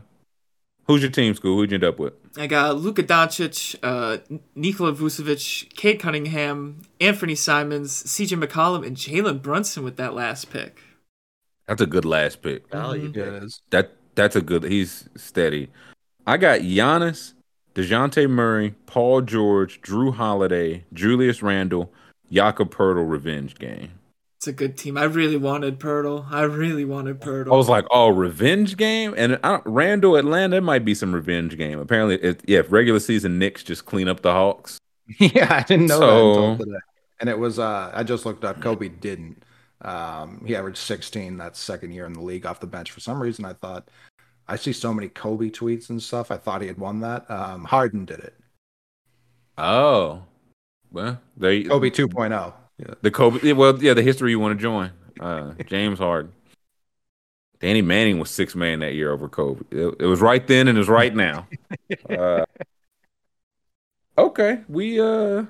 who's 0.86 1.00
your 1.00 1.10
team, 1.10 1.34
Scoob? 1.34 1.56
Who'd 1.56 1.70
you 1.70 1.76
end 1.76 1.84
up 1.84 1.98
with? 1.98 2.12
I 2.36 2.46
got 2.46 2.76
Luka 2.76 3.02
Doncic, 3.02 3.76
uh, 3.82 4.18
Nikola 4.54 4.92
Vucevic, 4.92 5.74
Cade 5.74 6.00
Cunningham, 6.00 6.82
Anthony 7.00 7.34
Simons, 7.34 8.02
CJ 8.04 8.42
McCollum, 8.44 8.84
and 8.86 8.96
Jalen 8.96 9.40
Brunson 9.40 9.84
with 9.84 9.96
that 9.96 10.14
last 10.14 10.50
pick. 10.50 10.80
That's 11.66 11.80
a 11.82 11.86
good 11.86 12.04
last 12.04 12.42
pick. 12.42 12.68
Value. 12.70 13.12
Yeah, 13.14 13.36
it 13.36 13.42
is. 13.44 13.62
That 13.70 13.92
that's 14.14 14.36
a 14.36 14.40
good. 14.42 14.64
He's 14.64 15.08
steady. 15.16 15.70
I 16.26 16.36
got 16.36 16.60
Giannis, 16.60 17.32
Dejounte 17.74 18.28
Murray, 18.28 18.74
Paul 18.86 19.22
George, 19.22 19.80
Jrue 19.82 20.14
Holiday, 20.14 20.84
Julius 20.92 21.42
Randle, 21.42 21.92
Jakob 22.30 22.72
Poeltl 22.74 23.08
revenge 23.08 23.56
game. 23.56 23.92
It's 24.38 24.46
a 24.46 24.52
good 24.52 24.76
team. 24.76 24.98
I 24.98 25.04
really 25.04 25.38
wanted 25.38 25.78
Poeltl. 25.80 26.30
I 26.30 26.42
really 26.42 26.84
wanted 26.84 27.20
Poeltl. 27.20 27.46
I 27.52 27.56
was 27.56 27.68
like, 27.68 27.86
oh, 27.90 28.08
revenge 28.08 28.76
game, 28.76 29.14
and 29.16 29.38
I 29.42 29.48
don't, 29.52 29.66
Randle 29.66 30.16
Atlanta 30.16 30.60
might 30.60 30.84
be 30.84 30.94
some 30.94 31.14
revenge 31.14 31.56
game. 31.56 31.78
Apparently, 31.78 32.16
it, 32.16 32.42
yeah, 32.46 32.58
if 32.58 32.70
regular 32.70 33.00
season 33.00 33.38
Knicks 33.38 33.62
just 33.62 33.86
clean 33.86 34.06
up 34.08 34.20
the 34.20 34.32
Hawks. 34.32 34.78
yeah, 35.18 35.48
I 35.50 35.62
didn't 35.62 35.86
know 35.86 35.98
So- 35.98 36.34
that 36.34 36.40
until 36.50 36.66
today. 36.66 36.78
And 37.20 37.30
it 37.30 37.38
was 37.38 37.58
uh 37.60 37.90
I 37.94 38.02
just 38.02 38.26
looked 38.26 38.44
up 38.44 38.60
Kobe 38.60 38.88
didn't. 38.88 39.43
Um, 39.84 40.42
he 40.46 40.56
averaged 40.56 40.78
16 40.78 41.36
that 41.36 41.56
second 41.56 41.92
year 41.92 42.06
in 42.06 42.14
the 42.14 42.22
league 42.22 42.46
off 42.46 42.60
the 42.60 42.66
bench. 42.66 42.90
For 42.90 43.00
some 43.00 43.20
reason, 43.20 43.44
I 43.44 43.52
thought 43.52 43.88
I 44.48 44.56
see 44.56 44.72
so 44.72 44.92
many 44.92 45.08
Kobe 45.08 45.50
tweets 45.50 45.90
and 45.90 46.02
stuff. 46.02 46.30
I 46.30 46.36
thought 46.36 46.62
he 46.62 46.68
had 46.68 46.78
won 46.78 47.00
that. 47.00 47.30
Um, 47.30 47.64
Harden 47.64 48.04
did 48.04 48.20
it. 48.20 48.34
Oh, 49.56 50.22
well, 50.90 51.20
they 51.36 51.64
Kobe 51.64 51.90
2.0. 51.90 52.52
Yeah. 52.78 52.94
the 53.02 53.10
Kobe. 53.10 53.52
Well, 53.52 53.82
yeah, 53.82 53.94
the 53.94 54.02
history 54.02 54.30
you 54.30 54.40
want 54.40 54.58
to 54.58 54.62
join. 54.62 54.90
Uh, 55.20 55.52
James 55.66 55.98
Harden. 55.98 56.32
Danny 57.60 57.82
Manning 57.82 58.18
was 58.18 58.30
six 58.30 58.54
man 58.54 58.80
that 58.80 58.94
year 58.94 59.12
over 59.12 59.28
Kobe. 59.28 59.62
It, 59.70 59.94
it 60.00 60.06
was 60.06 60.20
right 60.20 60.46
then 60.46 60.68
and 60.68 60.78
it's 60.78 60.88
right 60.88 61.14
now. 61.14 61.46
Uh, 62.08 62.44
okay, 64.16 64.60
we 64.68 65.00
uh 65.00 65.44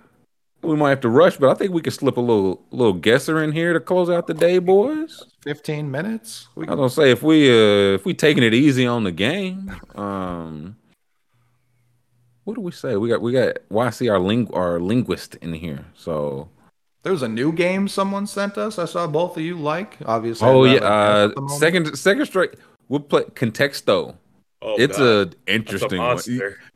we 0.65 0.76
might 0.76 0.91
have 0.91 1.01
to 1.01 1.09
rush, 1.09 1.36
but 1.36 1.51
I 1.51 1.55
think 1.55 1.73
we 1.73 1.81
could 1.83 1.93
slip 1.93 2.17
a 2.17 2.20
little 2.20 2.62
little 2.70 2.93
guesser 2.94 3.43
in 3.43 3.52
here 3.52 3.73
to 3.73 3.81
close 3.81 4.10
out 4.10 4.26
the 4.26 4.34
day, 4.34 4.59
boys. 4.59 5.23
15 5.43 5.91
minutes. 5.91 6.49
We 6.55 6.67
I 6.67 6.70
was 6.75 6.76
gonna 6.76 6.91
say 7.07 7.10
if 7.10 7.23
we 7.23 7.49
uh 7.51 7.94
if 7.94 8.05
we 8.05 8.15
taking 8.15 8.43
it 8.43 8.55
easy 8.55 8.86
on 8.86 9.05
the 9.05 9.12
game, 9.12 9.70
um 9.94 10.76
what 12.44 12.55
do 12.55 12.60
we 12.60 12.73
say? 12.73 12.97
We 12.97 13.09
got 13.09 13.23
we 13.23 13.33
got 13.33 13.57
YC 13.70 14.10
our 14.10 14.18
ling 14.18 14.52
our 14.52 14.78
linguist 14.81 15.36
in 15.36 15.52
here. 15.55 15.86
So 15.94 16.49
There's 17.02 17.23
a 17.23 17.28
new 17.28 17.52
game 17.52 17.89
someone 17.89 18.26
sent 18.26 18.59
us. 18.59 18.78
I 18.78 18.84
saw 18.86 19.07
both 19.07 19.36
of 19.36 19.43
you 19.43 19.57
like. 19.59 19.99
Obviously. 20.07 20.47
Oh 20.49 20.65
yeah, 20.65 20.78
uh 20.78 20.78
a 20.78 20.81
guess 20.81 21.31
at 21.31 21.34
the 21.34 21.41
moment. 21.41 21.60
second 21.60 21.97
second 21.99 22.26
straight 22.26 22.55
we'll 22.89 23.01
play 23.01 23.25
Contexto. 23.34 24.17
Oh, 24.62 24.76
it's 24.78 24.97
God. 24.99 25.05
a 25.07 25.25
That's 25.25 25.36
a 25.49 25.52
interesting 25.55 25.99
one. 26.01 26.18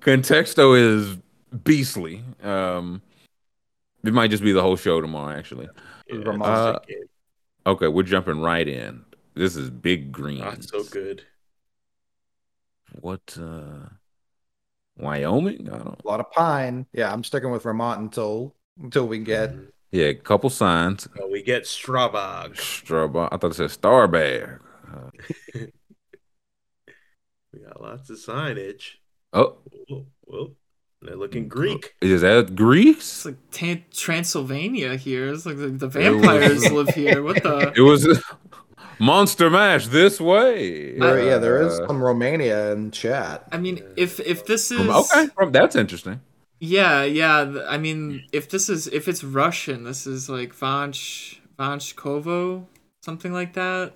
Contexto 0.01 0.75
is 0.75 1.17
beastly. 1.65 2.23
Um 2.43 3.03
it 4.09 4.15
might 4.15 4.31
just 4.31 4.43
be 4.43 4.53
the 4.53 4.63
whole 4.63 4.77
show 4.77 5.01
tomorrow 5.01 5.37
actually. 5.37 5.69
Yeah, 6.09 6.21
Vermont. 6.25 6.83
it's 6.87 6.95
a 6.95 6.99
Uh. 7.69 7.71
Okay, 7.73 7.89
we're 7.89 8.03
jumping 8.03 8.41
right 8.41 8.67
in. 8.67 9.05
This 9.35 9.55
is 9.57 9.71
big 9.71 10.11
green. 10.11 10.39
Not 10.41 10.65
so 10.65 10.83
good. 10.85 11.23
What 13.01 13.37
uh 13.41 13.89
Wyoming? 14.97 15.69
I 15.73 15.79
don't 15.79 16.01
A 16.03 16.09
lot 16.09 16.21
of 16.21 16.31
pine. 16.33 16.87
Yeah, 16.93 17.13
I'm 17.13 17.23
sticking 17.23 17.51
with 17.51 17.63
Vermont 17.63 18.01
until 18.01 18.55
until 18.83 19.07
we 19.07 19.19
get. 19.19 19.55
Mhm. 19.55 19.67
Yeah, 19.91 20.13
couple 20.13 20.51
signs. 20.51 21.09
Oh, 21.21 21.29
we 21.29 21.43
get 21.43 21.65
Strabag. 21.65 22.57
Strabo. 22.59 23.29
I 23.33 23.37
thought 23.39 23.53
it 23.53 23.55
said 23.55 23.71
Starberg. 23.71 24.61
Uh, 24.89 25.11
We 27.53 27.61
got 27.61 27.81
lots 27.81 28.09
of 28.11 28.17
signage. 28.19 28.93
oh, 29.33 29.59
Whoa, 29.89 30.07
whoa. 30.25 30.53
They're 31.03 31.17
looking 31.17 31.49
Greek. 31.49 31.95
is 32.01 32.23
that 32.23 32.57
Greece? 32.57 32.97
It's 32.99 33.25
like 33.27 33.37
Tan- 33.53 33.85
Transylvania 33.93 34.97
here. 34.97 35.29
It's 35.33 35.47
like 35.47 35.57
the, 35.57 35.69
the 35.69 35.87
was- 35.87 35.95
vampires 35.95 36.71
live 36.73 36.89
here. 36.91 37.23
What 37.23 37.43
the? 37.43 37.73
It 37.77 37.83
was 37.83 38.21
Monster 38.99 39.49
Mash 39.49 39.87
this 39.87 40.21
way. 40.21 40.99
There- 40.99 41.25
yeah, 41.25 41.39
there 41.39 41.63
is 41.63 41.79
Uh, 41.79 41.87
some 41.87 42.03
Romania 42.03 42.73
in 42.73 42.91
chat. 42.91 43.47
I 43.53 43.59
mean, 43.59 43.81
if 43.97 44.19
if 44.21 44.45
this 44.47 44.73
is 44.73 44.81
okay, 44.89 45.29
from- 45.35 45.53
that's 45.53 45.77
interesting. 45.77 46.21
Yeah, 46.61 47.05
yeah. 47.05 47.65
I 47.69 47.79
mean, 47.79 48.25
if 48.33 48.49
this 48.51 48.69
is 48.69 48.89
if 48.89 49.07
it's 49.07 49.23
Russian, 49.23 49.85
this 49.85 50.05
is 50.09 50.29
like 50.29 50.53
Vanch 50.53 51.39
Vanchkovo, 51.57 52.67
something 53.05 53.33
like 53.33 53.53
that. 53.55 53.93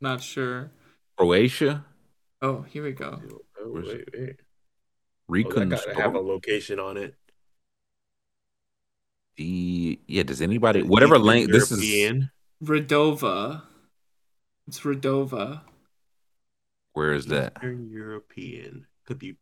Not 0.00 0.22
sure. 0.22 0.70
Croatia, 1.18 1.84
Oh, 2.42 2.62
here 2.68 2.84
we 2.84 2.92
go. 2.92 3.20
Oh, 3.58 3.68
Where's 3.72 3.88
wait, 3.88 4.36
wait. 5.28 5.46
Oh, 5.48 5.52
that 5.60 5.68
gotta 5.68 5.94
have 5.94 6.14
a 6.14 6.20
location 6.20 6.78
on 6.78 6.96
it. 6.96 7.14
the 9.36 9.98
yeah. 10.06 10.22
Does 10.22 10.40
anybody 10.40 10.82
whatever 10.82 11.16
Eastern 11.16 11.26
length 11.26 11.52
this 11.52 11.70
is? 11.72 11.82
European. 11.82 12.30
Radova. 12.64 13.62
It's 14.66 14.80
Radova. 14.80 15.60
Where 16.92 17.12
is 17.12 17.26
that? 17.26 17.52
Eastern 17.56 17.90
European. 17.90 18.86
Could 19.06 19.18
be. 19.18 19.36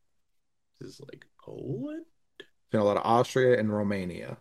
This 0.80 0.90
is 0.90 1.00
like 1.00 1.24
Poland. 1.40 2.04
Seen 2.72 2.80
a 2.80 2.84
lot 2.84 2.96
of 2.96 3.04
Austria 3.04 3.58
and 3.58 3.72
Romania. 3.72 4.38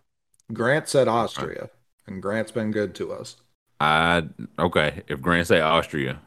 Grant 0.52 0.88
said 0.88 1.08
Austria, 1.08 1.70
and 2.06 2.20
Grant's 2.20 2.50
been 2.52 2.70
good 2.70 2.94
to 2.96 3.12
us. 3.12 3.36
I 3.80 4.24
okay. 4.58 5.02
If 5.06 5.20
Grant 5.20 5.46
say 5.46 5.60
Austria, 5.60 6.20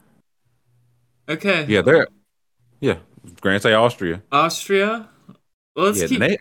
Okay. 1.28 1.66
yeah, 1.68 1.82
there. 1.82 2.08
Yeah, 2.80 2.98
Grant 3.40 3.62
say 3.62 3.74
Austria. 3.74 4.22
Austria. 4.32 5.08
Well, 5.74 5.86
let's 5.86 6.00
yeah, 6.00 6.06
keep 6.08 6.20
they 6.20 6.38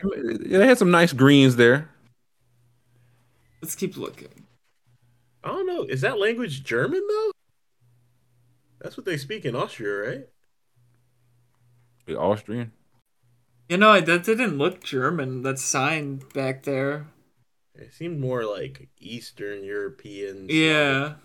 yeah, 0.50 0.58
they 0.60 0.68
had 0.68 0.78
some 0.78 0.92
nice 0.92 1.14
greens 1.14 1.56
there. 1.56 1.90
let's 3.62 3.76
keep 3.76 3.98
looking. 3.98 4.46
I 5.44 5.50
don't 5.50 5.68
know. 5.68 5.84
Is 5.84 6.02
that 6.02 6.20
language 6.20 6.64
German 6.64 7.06
though? 7.08 7.32
That's 8.82 8.98
what 8.98 9.06
they 9.06 9.18
speak 9.18 9.46
in 9.46 9.56
Austria, 9.56 10.10
right? 10.10 10.28
The 12.06 12.18
Austrian. 12.18 12.72
You 13.70 13.78
know, 13.78 14.00
that 14.00 14.24
didn't 14.24 14.58
look 14.58 14.84
German. 14.84 15.44
That 15.44 15.60
sign 15.60 16.22
back 16.34 16.64
there. 16.64 17.08
It 17.76 17.94
seemed 17.94 18.20
more 18.20 18.46
like 18.46 18.90
Eastern 19.00 19.64
European. 19.64 20.48
Yeah. 20.50 21.16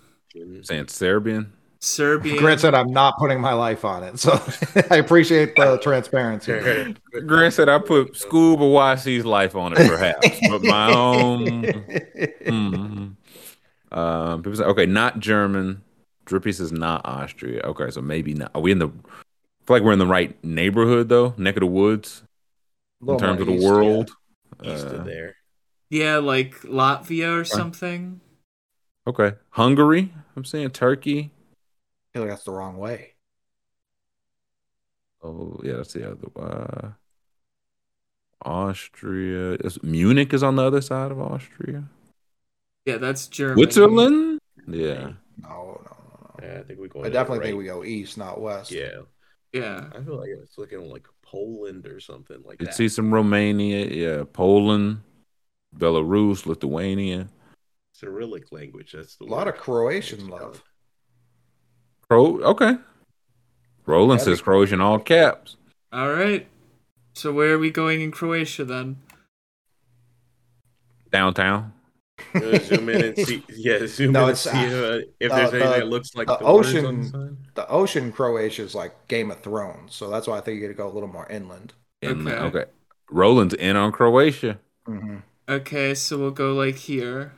Saying 0.62 0.88
Serbian. 0.88 1.52
Serbian. 1.84 2.36
Grant 2.36 2.60
said 2.60 2.74
I'm 2.74 2.92
not 2.92 3.18
putting 3.18 3.40
my 3.40 3.52
life 3.54 3.84
on 3.84 4.04
it, 4.04 4.18
so 4.18 4.32
I 4.90 4.96
appreciate 4.96 5.56
the 5.56 5.78
transparency. 5.82 6.94
Grant 7.26 7.52
said 7.54 7.68
I 7.68 7.78
put 7.80 8.16
Scuba 8.16 8.62
YC's 8.62 9.24
life 9.26 9.56
on 9.56 9.72
it, 9.72 9.78
perhaps, 9.88 10.28
but 10.48 10.62
my 10.62 10.92
own. 10.94 11.62
Mhm. 11.64 13.16
Um, 13.90 14.42
people 14.42 14.56
say, 14.56 14.64
okay, 14.64 14.86
not 14.86 15.18
German. 15.18 15.82
Drippy 16.24 16.52
says 16.52 16.70
not 16.72 17.04
Austria. 17.04 17.62
Okay, 17.64 17.90
so 17.90 18.00
maybe 18.00 18.32
not. 18.32 18.52
Are 18.54 18.60
we 18.62 18.70
in 18.72 18.78
the? 18.78 18.86
I 18.86 18.90
feel 19.66 19.76
like 19.76 19.82
we're 19.82 19.92
in 19.92 19.98
the 19.98 20.06
right 20.06 20.42
neighborhood 20.44 21.08
though, 21.08 21.34
neck 21.36 21.56
of 21.56 21.60
the 21.60 21.66
woods 21.66 22.22
in 23.06 23.18
terms 23.18 23.40
of 23.40 23.48
the 23.48 23.54
east, 23.54 23.62
yeah. 23.64 23.70
world. 23.70 24.10
East 24.62 24.86
Uh, 24.86 24.90
of 24.98 25.04
there. 25.04 25.34
Yeah, 25.90 26.18
like 26.18 26.60
Latvia 26.62 27.38
or 27.40 27.44
something. 27.44 28.20
Okay, 29.06 29.32
Hungary. 29.50 30.14
I'm 30.36 30.44
saying 30.44 30.70
Turkey. 30.70 31.32
I 32.12 32.18
feel 32.18 32.22
like 32.24 32.32
that's 32.32 32.44
the 32.44 32.52
wrong 32.52 32.76
way. 32.76 33.14
Oh 35.22 35.60
yeah, 35.64 35.74
that's 35.76 35.92
the 35.94 36.10
other. 36.10 36.28
Uh, 36.36 36.90
Austria. 38.44 39.52
Is, 39.60 39.82
Munich 39.82 40.34
is 40.34 40.42
on 40.42 40.56
the 40.56 40.62
other 40.62 40.80
side 40.80 41.10
of 41.12 41.20
Austria. 41.20 41.84
Yeah, 42.84 42.96
that's 42.98 43.28
Germany. 43.28 43.62
Switzerland. 43.62 44.40
Yeah. 44.66 45.12
No, 45.40 45.80
no, 45.80 45.80
no, 45.84 46.34
no. 46.38 46.46
Yeah, 46.46 46.58
I 46.58 46.62
think 46.64 46.80
we 46.80 46.88
go. 46.88 47.04
I 47.04 47.08
definitely 47.08 47.46
think 47.46 47.58
we 47.58 47.64
go 47.64 47.84
east, 47.84 48.18
not 48.18 48.40
west. 48.40 48.72
Yeah, 48.72 49.02
Yeah. 49.52 49.88
I 49.94 50.02
feel 50.02 50.18
like 50.18 50.30
it's 50.30 50.58
looking 50.58 50.90
like 50.90 51.06
Poland 51.22 51.86
or 51.86 52.00
something 52.00 52.42
like 52.44 52.60
You 52.60 52.66
that. 52.66 52.74
see 52.74 52.88
some 52.88 53.14
Romania, 53.14 53.86
yeah, 53.86 54.24
Poland, 54.32 55.02
Belarus, 55.76 56.44
Lithuania. 56.44 57.28
Cyrillic 57.92 58.50
language. 58.50 58.92
That's 58.92 59.16
the 59.16 59.24
A 59.24 59.26
lot 59.26 59.46
of 59.48 59.54
Croatian 59.56 60.26
love. 60.26 60.62
Cro 62.12 62.40
okay. 62.42 62.76
Roland 63.86 64.20
That'd 64.20 64.30
be 64.32 64.36
says 64.36 64.42
Croatian 64.42 64.82
all 64.82 64.98
caps. 64.98 65.56
All 65.92 66.12
right. 66.12 66.46
So 67.14 67.32
where 67.32 67.54
are 67.54 67.58
we 67.58 67.70
going 67.70 68.02
in 68.02 68.10
Croatia 68.10 68.64
then? 68.66 68.98
Downtown. 71.10 71.72
Uh, 72.34 72.58
zoom 72.58 72.88
in 72.90 73.02
and 73.04 73.16
see. 73.26 73.42
Yeah, 73.48 73.86
zoom 73.86 74.12
No, 74.12 74.20
in 74.20 74.24
and 74.24 74.30
it's, 74.32 74.40
see 74.42 74.50
uh, 74.50 74.54
uh, 74.54 75.00
if 75.20 75.30
the- 75.30 75.36
there's 75.36 75.52
anything 75.54 75.58
the- 75.60 75.76
that 75.78 75.88
looks 75.88 76.14
like 76.14 76.26
the 76.26 76.36
the, 76.36 76.44
words 76.52 76.68
on 76.68 76.72
the 76.74 76.78
ocean- 76.88 77.04
sign. 77.04 77.38
The 77.54 77.68
ocean 77.68 78.12
Croatia 78.12 78.62
is 78.62 78.74
like 78.74 79.08
Game 79.08 79.30
of 79.30 79.40
Thrones, 79.40 79.94
so 79.94 80.10
that's 80.10 80.26
why 80.26 80.36
I 80.36 80.40
think 80.42 80.56
you 80.60 80.62
got 80.66 80.68
to 80.68 80.74
go 80.74 80.88
a 80.88 80.92
little 80.92 81.08
more 81.08 81.26
inland. 81.28 81.72
And, 82.02 82.28
Okay. 82.28 82.36
okay. 82.58 82.70
Roland's 83.10 83.54
in 83.54 83.76
on 83.76 83.90
Croatia. 83.92 84.58
hmm 84.86 85.16
Okay, 85.48 85.94
so 85.94 86.18
we'll 86.18 86.30
go 86.30 86.52
like 86.54 86.76
here. 86.76 87.32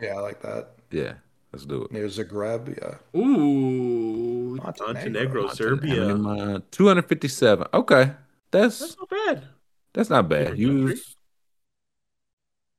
Yeah, 0.00 0.14
I 0.14 0.20
like 0.20 0.40
that. 0.42 0.70
Yeah, 0.90 1.14
let's 1.52 1.64
do 1.66 1.82
it. 1.84 1.92
Near 1.92 2.06
Zagreb, 2.06 2.76
yeah. 2.78 3.20
Ooh. 3.20 4.56
Montenegro, 4.56 5.48
Serbia. 5.48 5.94
Serbia. 6.16 6.62
257. 6.70 7.66
Okay. 7.74 8.12
That's 8.50 8.78
That's 8.80 8.96
not 8.98 9.08
bad. 9.10 9.44
that's 9.92 10.10
not 10.10 10.28
bad. 10.28 10.58
You 10.58 10.86
country. 10.88 11.02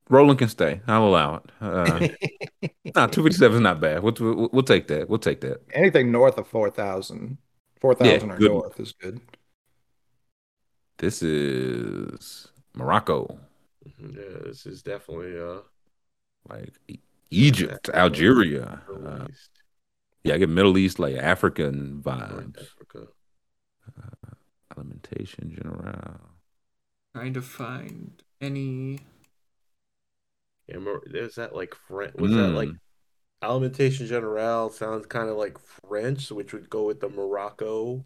Roland 0.10 0.40
can 0.40 0.50
stay. 0.50 0.82
I'll 0.88 1.06
allow 1.08 1.36
it. 1.36 1.44
Uh, 1.62 2.00
nah, 2.96 3.08
257 3.08 3.56
is 3.56 3.62
not 3.62 3.80
bad. 3.80 4.04
We'll, 4.04 4.14
we'll, 4.20 4.50
we'll 4.52 4.64
take 4.64 4.88
that. 4.90 5.08
We'll 5.10 5.20
take 5.20 5.40
that. 5.42 5.62
Anything 5.74 6.12
north 6.12 6.38
of 6.38 6.48
4,000. 6.48 7.38
4,000 7.80 8.28
Yeah, 8.30 8.34
or 8.36 8.38
good. 8.38 8.52
north 8.52 8.80
is 8.80 8.92
good. 8.92 9.22
This 10.98 11.24
is 11.24 12.50
Morocco. 12.76 13.40
Mhm, 13.88 14.16
Yeah, 14.16 14.40
this 14.46 14.66
is 14.66 14.84
definitely 14.84 15.40
uh 15.40 15.62
like 16.50 16.74
Egypt, 17.32 17.90
Algeria. 17.94 18.82
Uh, 19.06 19.28
yeah, 20.24 20.36
I 20.36 20.38
get 20.38 20.50
Middle 20.50 20.78
East 20.78 21.00
like 21.00 21.16
African 21.16 22.02
vibes. 22.04 22.60
Africa. 22.62 23.08
Alimentation 24.76 25.52
general. 25.56 26.20
Trying 27.16 27.34
to 27.36 27.42
find 27.42 28.22
any 28.42 29.00
Yeah, 30.68 30.76
remember, 30.76 31.02
is 31.06 31.36
that 31.36 31.56
like 31.56 31.76
French? 31.76 32.16
Was 32.18 32.32
that 32.34 32.54
like 32.54 32.70
Mm. 32.70 32.80
Alimentation 33.44 34.08
General 34.08 34.70
sounds 34.72 35.06
kind 35.08 35.30
of 35.30 35.38
like 35.38 35.58
French, 35.60 36.32
which 36.32 36.54
would 36.54 36.70
go 36.70 36.86
with 36.86 37.02
the 37.02 37.10
Morocco. 37.10 38.06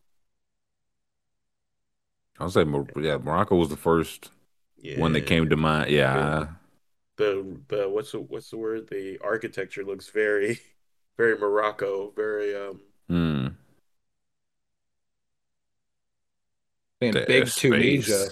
I'll 2.39 2.49
say, 2.49 2.65
yeah, 2.97 3.17
Morocco 3.17 3.55
was 3.55 3.69
the 3.69 3.77
first 3.77 4.29
Yeah. 4.77 4.99
one 4.99 5.13
that 5.13 5.25
came 5.25 5.49
to 5.49 5.55
mind. 5.57 5.91
Yeah, 5.91 6.47
The 7.17 7.57
the 7.69 7.87
what's 7.89 8.11
the 8.11 8.19
what's 8.19 8.49
the 8.49 8.57
word? 8.57 8.87
The 8.89 9.17
architecture 9.23 9.83
looks 9.85 10.09
very, 10.09 10.59
very 11.17 11.37
Morocco. 11.37 12.11
Very 12.15 12.55
um. 12.55 12.81
Hmm. 13.09 13.47
In 17.01 17.13
The 17.13 17.25
big. 17.27 17.47
Tunisia, 17.47 18.29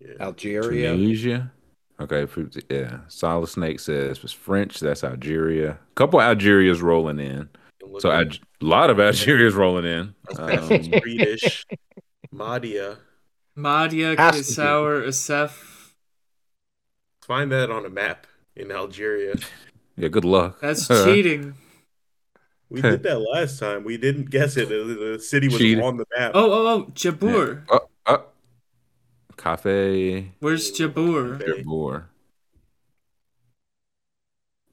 Yeah. 0.00 0.08
Algeria. 0.20 0.92
Tunisia. 0.92 1.52
Okay, 2.00 2.26
yeah. 2.68 2.98
Solid 3.08 3.46
Snake 3.48 3.78
says 3.78 4.18
it's 4.24 4.32
French. 4.32 4.80
That's 4.80 5.04
Algeria. 5.04 5.70
A 5.72 5.94
couple 5.94 6.18
Algerias 6.20 6.82
rolling 6.82 7.20
in. 7.20 7.48
So 7.80 7.86
Look 7.88 8.02
Alg- 8.04 8.40
a 8.60 8.64
lot 8.64 8.90
of 8.90 8.96
Algerias 8.98 9.54
rolling 9.54 9.84
in. 9.84 10.14
at 10.30 10.40
Um, 10.58 10.82
Swedish. 10.82 11.64
Madia. 12.34 12.96
Madia, 13.56 14.16
Has 14.18 14.54
to 14.56 14.62
Asef. 14.62 15.50
Find 17.32 17.50
that 17.50 17.70
on 17.70 17.86
a 17.86 17.88
map 17.88 18.26
in 18.54 18.70
Algeria. 18.70 19.36
yeah, 19.96 20.08
good 20.08 20.26
luck. 20.26 20.60
That's 20.60 20.86
cheating. 21.04 21.54
We 22.68 22.82
did 22.82 23.02
that 23.04 23.20
last 23.20 23.58
time. 23.58 23.84
We 23.84 23.96
didn't 23.96 24.28
guess 24.28 24.58
it. 24.58 24.68
The 24.68 24.84
the 25.14 25.18
city 25.18 25.48
was 25.48 25.56
Cheated. 25.56 25.82
on 25.82 25.96
the 25.96 26.04
map. 26.14 26.32
Oh, 26.34 26.52
oh, 26.52 26.66
oh, 26.68 26.84
Jabur. 26.92 27.62
Uh, 27.70 27.78
uh, 28.04 28.18
Cafe 29.38 30.32
Where's 30.40 30.70
Jabur? 30.72 31.40
Okay. 31.40 31.62
Jabor. 31.62 32.04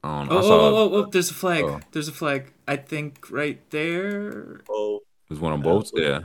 Um, 0.04 0.28
Oh, 0.30 0.36
oh, 0.36 0.50
oh, 0.50 0.76
oh, 0.76 0.94
oh, 0.96 1.06
there's 1.06 1.30
a 1.30 1.34
flag. 1.34 1.64
Oh. 1.64 1.80
There's 1.92 2.08
a 2.08 2.12
flag. 2.12 2.52
I 2.68 2.76
think 2.76 3.30
right 3.30 3.58
there. 3.70 4.60
Oh, 4.68 5.00
there's 5.30 5.40
one 5.40 5.54
on 5.54 5.62
both. 5.62 5.92
Yeah, 5.94 6.24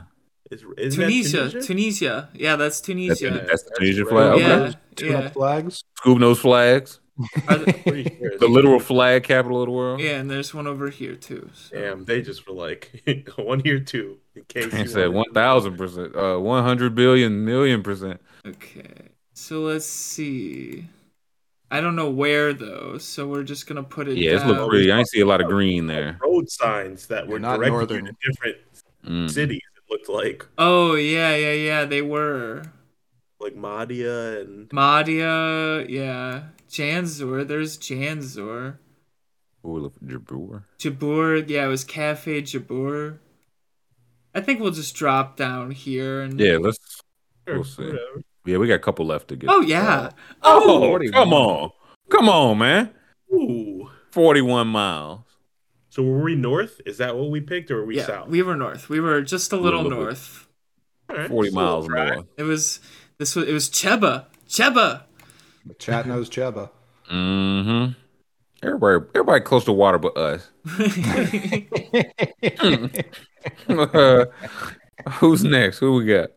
is, 0.50 0.62
isn't 0.78 1.00
that 1.00 1.06
Tunisia, 1.08 1.38
Tunisia? 1.50 1.60
Tunisia. 1.66 2.28
Yeah, 2.34 2.56
that's 2.56 2.76
that's, 2.76 2.86
Tunisia. 2.86 3.30
that's 3.30 3.40
the 3.40 3.46
That's 3.46 3.78
Tunisian 3.78 4.04
right. 4.06 4.10
flag. 4.10 4.32
Okay. 4.32 4.42
Yeah, 4.66 4.72
Two 4.96 5.06
yeah. 5.06 5.28
flags. 5.30 5.84
Scoop 5.96 6.18
those 6.20 6.38
flags. 6.38 7.00
The- 7.48 8.12
sure 8.18 8.38
The 8.38 8.46
literal 8.48 8.78
flag 8.78 9.22
capital 9.24 9.62
of 9.62 9.66
the 9.66 9.72
world. 9.72 10.00
yeah, 10.00 10.18
and 10.18 10.30
there's 10.30 10.52
one 10.52 10.66
over 10.66 10.90
here 10.90 11.14
too. 11.16 11.48
so- 11.54 11.74
Damn, 11.78 12.04
they 12.04 12.20
just 12.22 12.46
were 12.46 12.54
like 12.54 13.02
one 13.36 13.60
here 13.60 13.80
too. 13.80 14.18
In 14.34 14.42
case 14.44 14.70
He 14.72 14.78
you 14.80 14.86
said 14.86 15.08
one 15.10 15.32
thousand 15.32 15.76
percent, 15.78 16.14
uh, 16.14 16.36
one 16.38 16.62
hundred 16.62 16.94
billion 16.94 17.44
million 17.44 17.82
percent. 17.82 18.20
Okay, 18.46 19.08
so 19.32 19.60
let's 19.62 19.86
see. 19.86 20.86
I 21.70 21.80
don't 21.80 21.96
know 21.96 22.10
where 22.10 22.52
though, 22.52 22.98
so 22.98 23.26
we're 23.26 23.42
just 23.44 23.66
gonna 23.66 23.82
put 23.82 24.08
it. 24.08 24.18
Yeah, 24.18 24.32
it's 24.36 24.44
look 24.44 24.68
pretty. 24.68 24.92
I 24.92 25.02
see 25.04 25.20
a 25.20 25.26
lot 25.26 25.40
of 25.40 25.46
green 25.48 25.86
there. 25.86 26.18
road 26.22 26.48
signs 26.50 27.06
that 27.08 27.26
were 27.26 27.38
Not 27.38 27.56
directing 27.56 27.72
northern. 27.78 28.04
to 28.06 28.12
different 28.24 28.56
Mm. 29.06 29.30
cities. 29.30 29.62
It 29.88 29.92
looked 29.92 30.08
like 30.08 30.46
Oh 30.58 30.94
yeah, 30.94 31.34
yeah, 31.36 31.52
yeah. 31.52 31.84
They 31.84 32.02
were 32.02 32.62
like 33.40 33.54
Madia 33.54 34.40
and 34.40 34.68
Madia. 34.70 35.86
Yeah, 35.88 36.44
Janzor. 36.68 37.46
There's 37.46 37.78
Janzor. 37.78 38.78
Ooh, 39.64 39.78
look, 39.78 39.94
Jabur. 40.00 40.64
Jabur. 40.78 41.48
Yeah, 41.48 41.64
it 41.66 41.68
was 41.68 41.84
Cafe 41.84 42.42
Jabur. 42.42 43.18
I 44.34 44.40
think 44.40 44.60
we'll 44.60 44.70
just 44.70 44.94
drop 44.94 45.36
down 45.36 45.70
here 45.70 46.20
and. 46.20 46.38
Yeah, 46.38 46.58
let's. 46.60 46.78
We'll 47.46 47.64
see. 47.64 47.84
whatever. 47.84 48.22
Yeah, 48.44 48.58
we 48.58 48.68
got 48.68 48.74
a 48.74 48.78
couple 48.78 49.06
left 49.06 49.28
to 49.28 49.36
get. 49.36 49.50
Oh 49.50 49.60
yeah. 49.60 50.10
Oh, 50.42 50.94
Oh. 50.94 51.10
come 51.12 51.32
on, 51.32 51.70
come 52.10 52.28
on, 52.28 52.58
man. 52.58 52.90
Ooh. 53.32 53.90
Forty-one 54.12 54.68
miles. 54.68 55.20
So 55.96 56.02
were 56.02 56.24
we 56.24 56.34
north? 56.34 56.82
Is 56.84 56.98
that 56.98 57.16
what 57.16 57.30
we 57.30 57.40
picked, 57.40 57.70
or 57.70 57.76
were 57.76 57.86
we 57.86 57.96
yeah, 57.96 58.04
south? 58.04 58.28
we 58.28 58.42
were 58.42 58.54
north. 58.54 58.90
We 58.90 59.00
were 59.00 59.22
just 59.22 59.50
a 59.54 59.56
little 59.56 59.82
Little 59.82 59.98
north. 60.02 60.46
All 61.08 61.16
right, 61.16 61.26
Forty 61.26 61.48
just 61.48 61.56
miles 61.56 61.86
track. 61.86 62.14
north. 62.16 62.26
It 62.36 62.42
was 62.42 62.80
this 63.16 63.34
was 63.34 63.48
it 63.48 63.54
was 63.54 63.70
Cheba. 63.70 64.26
Cheba. 64.46 65.06
The 65.64 65.72
chat 65.72 66.06
knows 66.06 66.28
Cheba. 66.28 66.70
Mm-hmm. 67.10 67.92
Everybody, 68.62 69.06
everybody 69.14 69.40
close 69.42 69.64
to 69.64 69.72
water 69.72 69.96
but 69.96 70.14
us. 70.18 70.50
Who's 75.14 75.44
next? 75.44 75.78
Who 75.78 75.94
we 75.94 76.04
got? 76.04 76.28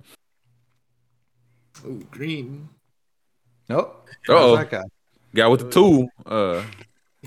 oh, 1.86 2.00
green. 2.12 2.70
Nope. 3.68 4.08
Uh-oh. 4.30 4.56
That 4.56 4.72
guy? 4.72 4.84
Guy 5.36 5.48
with 5.48 5.60
the 5.60 5.70
tool. 5.70 6.08
Uh, 6.26 6.64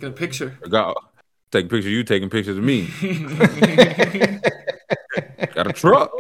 Got 0.01 0.09
a 0.09 0.13
picture. 0.13 0.59
got 0.71 0.97
taking 1.53 1.69
pictures. 1.69 1.87
of 1.87 1.93
You 1.93 2.03
taking 2.05 2.29
pictures 2.31 2.59
of 2.59 2.65
me. 2.65 2.89
Got 5.55 5.67
a 5.69 5.73
truck. 5.73 6.11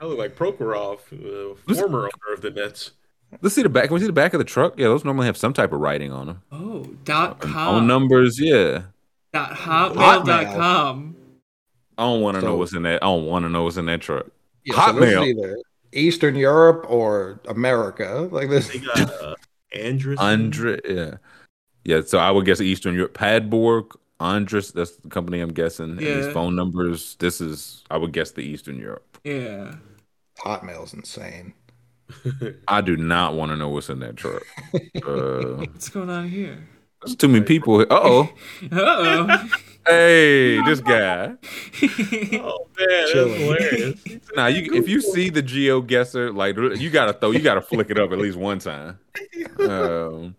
I 0.00 0.04
look 0.04 0.18
like 0.18 0.36
Prokhorov, 0.36 0.98
uh, 1.12 1.54
former 1.74 2.00
owner 2.04 2.34
of 2.34 2.40
the 2.42 2.50
Nets. 2.50 2.92
Let's 3.40 3.54
see 3.54 3.62
the 3.62 3.68
back. 3.68 3.86
Can 3.86 3.94
we 3.94 4.00
see 4.00 4.06
the 4.06 4.12
back 4.12 4.34
of 4.34 4.38
the 4.38 4.44
truck? 4.44 4.78
Yeah, 4.78 4.86
those 4.88 5.04
normally 5.04 5.26
have 5.26 5.36
some 5.36 5.52
type 5.52 5.72
of 5.72 5.80
writing 5.80 6.12
on 6.12 6.26
them. 6.26 6.42
oh, 6.52 6.84
dot 7.04 7.42
On 7.44 7.52
com. 7.52 7.86
numbers, 7.86 8.38
yeah. 8.40 8.82
Dot 9.32 9.50
hotmail 9.52 10.24
dot 10.24 10.46
com. 10.54 11.16
I 11.98 12.02
don't 12.04 12.20
want 12.20 12.36
to 12.36 12.42
know 12.42 12.56
what's 12.56 12.74
in 12.74 12.82
that. 12.82 13.02
I 13.02 13.06
don't 13.06 13.24
want 13.26 13.44
to 13.44 13.48
know 13.48 13.64
what's 13.64 13.78
in 13.78 13.86
that 13.86 14.00
truck. 14.02 14.26
Yeah, 14.64 14.86
so 14.86 14.92
this 14.92 15.10
is 15.10 15.16
Hotmail. 15.16 15.26
either 15.26 15.58
Eastern 15.92 16.36
Europe 16.36 16.84
or 16.88 17.40
America. 17.48 18.28
Like 18.30 18.50
this. 18.50 18.68
They 18.68 18.78
got 18.80 19.10
uh, 19.22 19.34
Andrus. 19.74 20.20
Andre, 20.20 20.78
yeah, 20.88 21.14
yeah. 21.84 22.00
So 22.04 22.18
I 22.18 22.30
would 22.30 22.44
guess 22.44 22.60
Eastern 22.60 22.94
Europe. 22.94 23.16
Padborg, 23.16 23.96
Andres. 24.20 24.72
That's 24.72 24.96
the 24.96 25.08
company 25.08 25.40
I'm 25.40 25.52
guessing. 25.52 25.90
And 25.90 25.98
these 25.98 26.32
phone 26.32 26.56
numbers. 26.56 27.16
This 27.18 27.40
is. 27.40 27.84
I 27.90 27.96
would 27.96 28.12
guess 28.12 28.32
the 28.32 28.42
Eastern 28.42 28.78
Europe. 28.78 29.18
Yeah. 29.24 29.74
Hotmail's 30.38 30.94
insane. 30.94 31.54
I 32.68 32.80
do 32.80 32.96
not 32.96 33.34
want 33.34 33.50
to 33.50 33.56
know 33.56 33.68
what's 33.68 33.88
in 33.88 33.98
that 34.00 34.16
truck. 34.16 34.42
uh, 35.06 35.64
What's 35.66 35.88
going 35.88 36.10
on 36.10 36.28
here? 36.28 36.66
there's 37.02 37.16
too 37.16 37.28
many 37.28 37.44
people. 37.44 37.80
Uh 37.80 37.86
oh. 37.90 38.22
Uh 38.64 38.68
oh. 38.72 39.48
Hey, 39.88 40.60
this 40.62 40.80
guy. 40.80 41.26
oh. 41.30 42.66
man, 42.76 42.88
that's 42.88 43.12
Chilling. 43.12 43.40
hilarious. 43.40 44.00
Now, 44.34 44.48
you 44.48 44.74
if 44.74 44.88
you 44.88 45.00
see 45.00 45.30
the 45.30 45.44
GeoGuessr, 45.44 46.34
like 46.34 46.56
you 46.80 46.90
gotta 46.90 47.12
throw, 47.12 47.30
you 47.30 47.38
gotta 47.38 47.60
flick 47.60 47.90
it 47.90 47.96
up 47.96 48.10
at 48.10 48.18
least 48.18 48.36
one 48.36 48.58
time. 48.58 48.98
Um, 49.60 50.34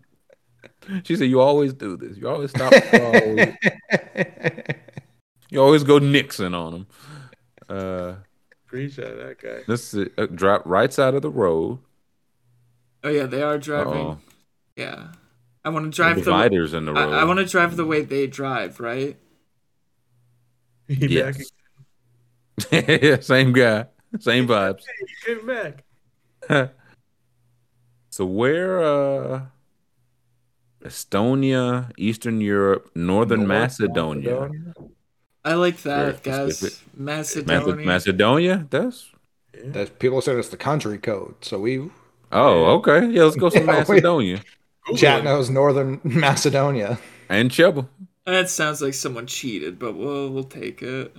she 1.04 1.16
said, 1.16 1.28
"You 1.28 1.40
always 1.40 1.72
do 1.74 1.96
this. 1.96 2.16
You 2.16 2.28
always 2.28 2.50
stop. 2.50 2.72
You 2.92 3.02
always, 3.04 3.48
you 5.50 5.62
always 5.62 5.84
go 5.84 5.98
Nixon 5.98 6.54
on 6.54 6.72
them." 6.72 6.86
Uh, 7.68 8.14
Appreciate 8.66 9.16
that 9.16 9.36
guy. 9.42 9.62
this 9.66 9.94
is 9.94 10.08
uh, 10.18 10.26
drop 10.26 10.62
right 10.64 10.92
side 10.92 11.14
of 11.14 11.22
the 11.22 11.30
road. 11.30 11.78
oh 13.04 13.08
yeah, 13.10 13.24
they 13.26 13.42
are 13.42 13.58
driving. 13.58 13.92
Uh-oh. 13.92 14.18
Yeah. 14.76 15.08
I 15.64 15.70
want 15.70 15.84
to 15.86 15.90
drive 15.94 16.16
the. 16.16 16.22
dividers 16.22 16.72
in 16.72 16.84
the 16.86 16.92
road. 16.92 17.12
I, 17.12 17.20
I 17.20 17.24
want 17.24 17.38
to 17.40 17.44
drive 17.44 17.76
the 17.76 17.84
way 17.84 18.02
they 18.02 18.26
drive, 18.26 18.80
right? 18.80 19.16
He 20.86 21.06
Yes. 21.06 21.36
back 21.36 21.46
yeah, 22.70 23.20
same 23.20 23.52
guy, 23.52 23.86
same 24.18 24.46
vibes. 24.48 24.80
again. 24.80 25.06
He 25.06 25.34
came 25.34 25.46
back. 25.46 25.84
so 28.10 28.24
where? 28.26 28.82
uh 28.82 29.42
Estonia, 30.88 31.90
Eastern 31.96 32.40
Europe, 32.40 32.90
Northern 32.94 33.46
North 33.46 33.48
Macedonia. 33.48 34.50
I 35.44 35.54
like 35.54 35.76
Very 35.94 36.12
that, 36.12 36.22
guys. 36.22 36.58
specific. 36.58 36.78
Macedonia. 36.96 37.86
Macedonia? 37.86 38.66
That's 38.70 39.10
Yeah. 39.54 39.72
That's 39.72 39.90
people 39.98 40.20
said 40.20 40.36
it's 40.36 40.48
the 40.50 40.56
country 40.56 40.98
code. 40.98 41.34
So 41.42 41.58
we 41.60 41.90
oh 42.32 42.64
okay. 42.78 43.08
Yeah, 43.10 43.24
let's 43.24 43.36
go 43.36 43.50
to 43.56 43.60
Yeah. 43.60 43.66
Macedonia 43.66 44.42
chat 44.96 45.24
knows 45.24 45.50
Northern 45.50 46.00
Macedonia. 46.04 46.98
and 47.28 47.50
Cheba. 47.50 47.88
That 48.26 48.50
sounds 48.50 48.82
like 48.82 48.94
someone 48.94 49.26
cheated, 49.26 49.78
but 49.78 49.94
we'll 49.94 50.30
we'll 50.30 50.44
take 50.44 50.82
it. 50.82 51.14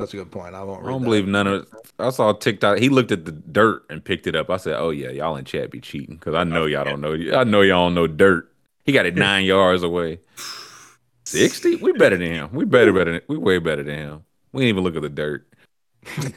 That's 0.00 0.14
a 0.14 0.18
good 0.18 0.30
point. 0.30 0.54
I 0.54 0.62
won't 0.62 0.84
I 0.84 0.88
don't 0.88 1.02
that. 1.02 1.04
believe 1.04 1.28
none 1.28 1.46
of 1.46 1.62
it. 1.62 1.68
I 1.98 2.10
saw 2.10 2.32
TikTok. 2.32 2.78
He 2.78 2.88
looked 2.88 3.12
at 3.12 3.24
the 3.24 3.32
dirt 3.32 3.84
and 3.90 4.04
picked 4.04 4.26
it 4.26 4.34
up. 4.34 4.50
I 4.50 4.56
said, 4.56 4.74
"Oh 4.76 4.90
yeah, 4.90 5.10
y'all 5.10 5.36
in 5.36 5.44
chat 5.44 5.70
be 5.70 5.80
cheating 5.80 6.16
because 6.16 6.34
I 6.34 6.44
know 6.44 6.66
y'all 6.66 6.84
don't 6.84 7.00
know. 7.00 7.12
I 7.12 7.44
know 7.44 7.60
y'all 7.60 7.86
don't 7.86 7.94
know 7.94 8.06
dirt. 8.06 8.52
He 8.84 8.92
got 8.92 9.06
it 9.06 9.14
nine 9.14 9.44
yards 9.44 9.82
away. 9.82 10.20
Sixty? 11.24 11.76
We 11.76 11.92
better 11.92 12.16
than 12.16 12.32
him. 12.32 12.50
We 12.52 12.64
better 12.64 12.92
better. 12.92 13.12
Than, 13.12 13.20
we 13.28 13.36
way 13.36 13.58
better 13.58 13.82
than 13.82 13.96
him. 13.96 14.24
We 14.52 14.62
didn't 14.62 14.70
even 14.70 14.84
look 14.84 14.96
at 14.96 15.02
the 15.02 15.08
dirt. 15.08 15.46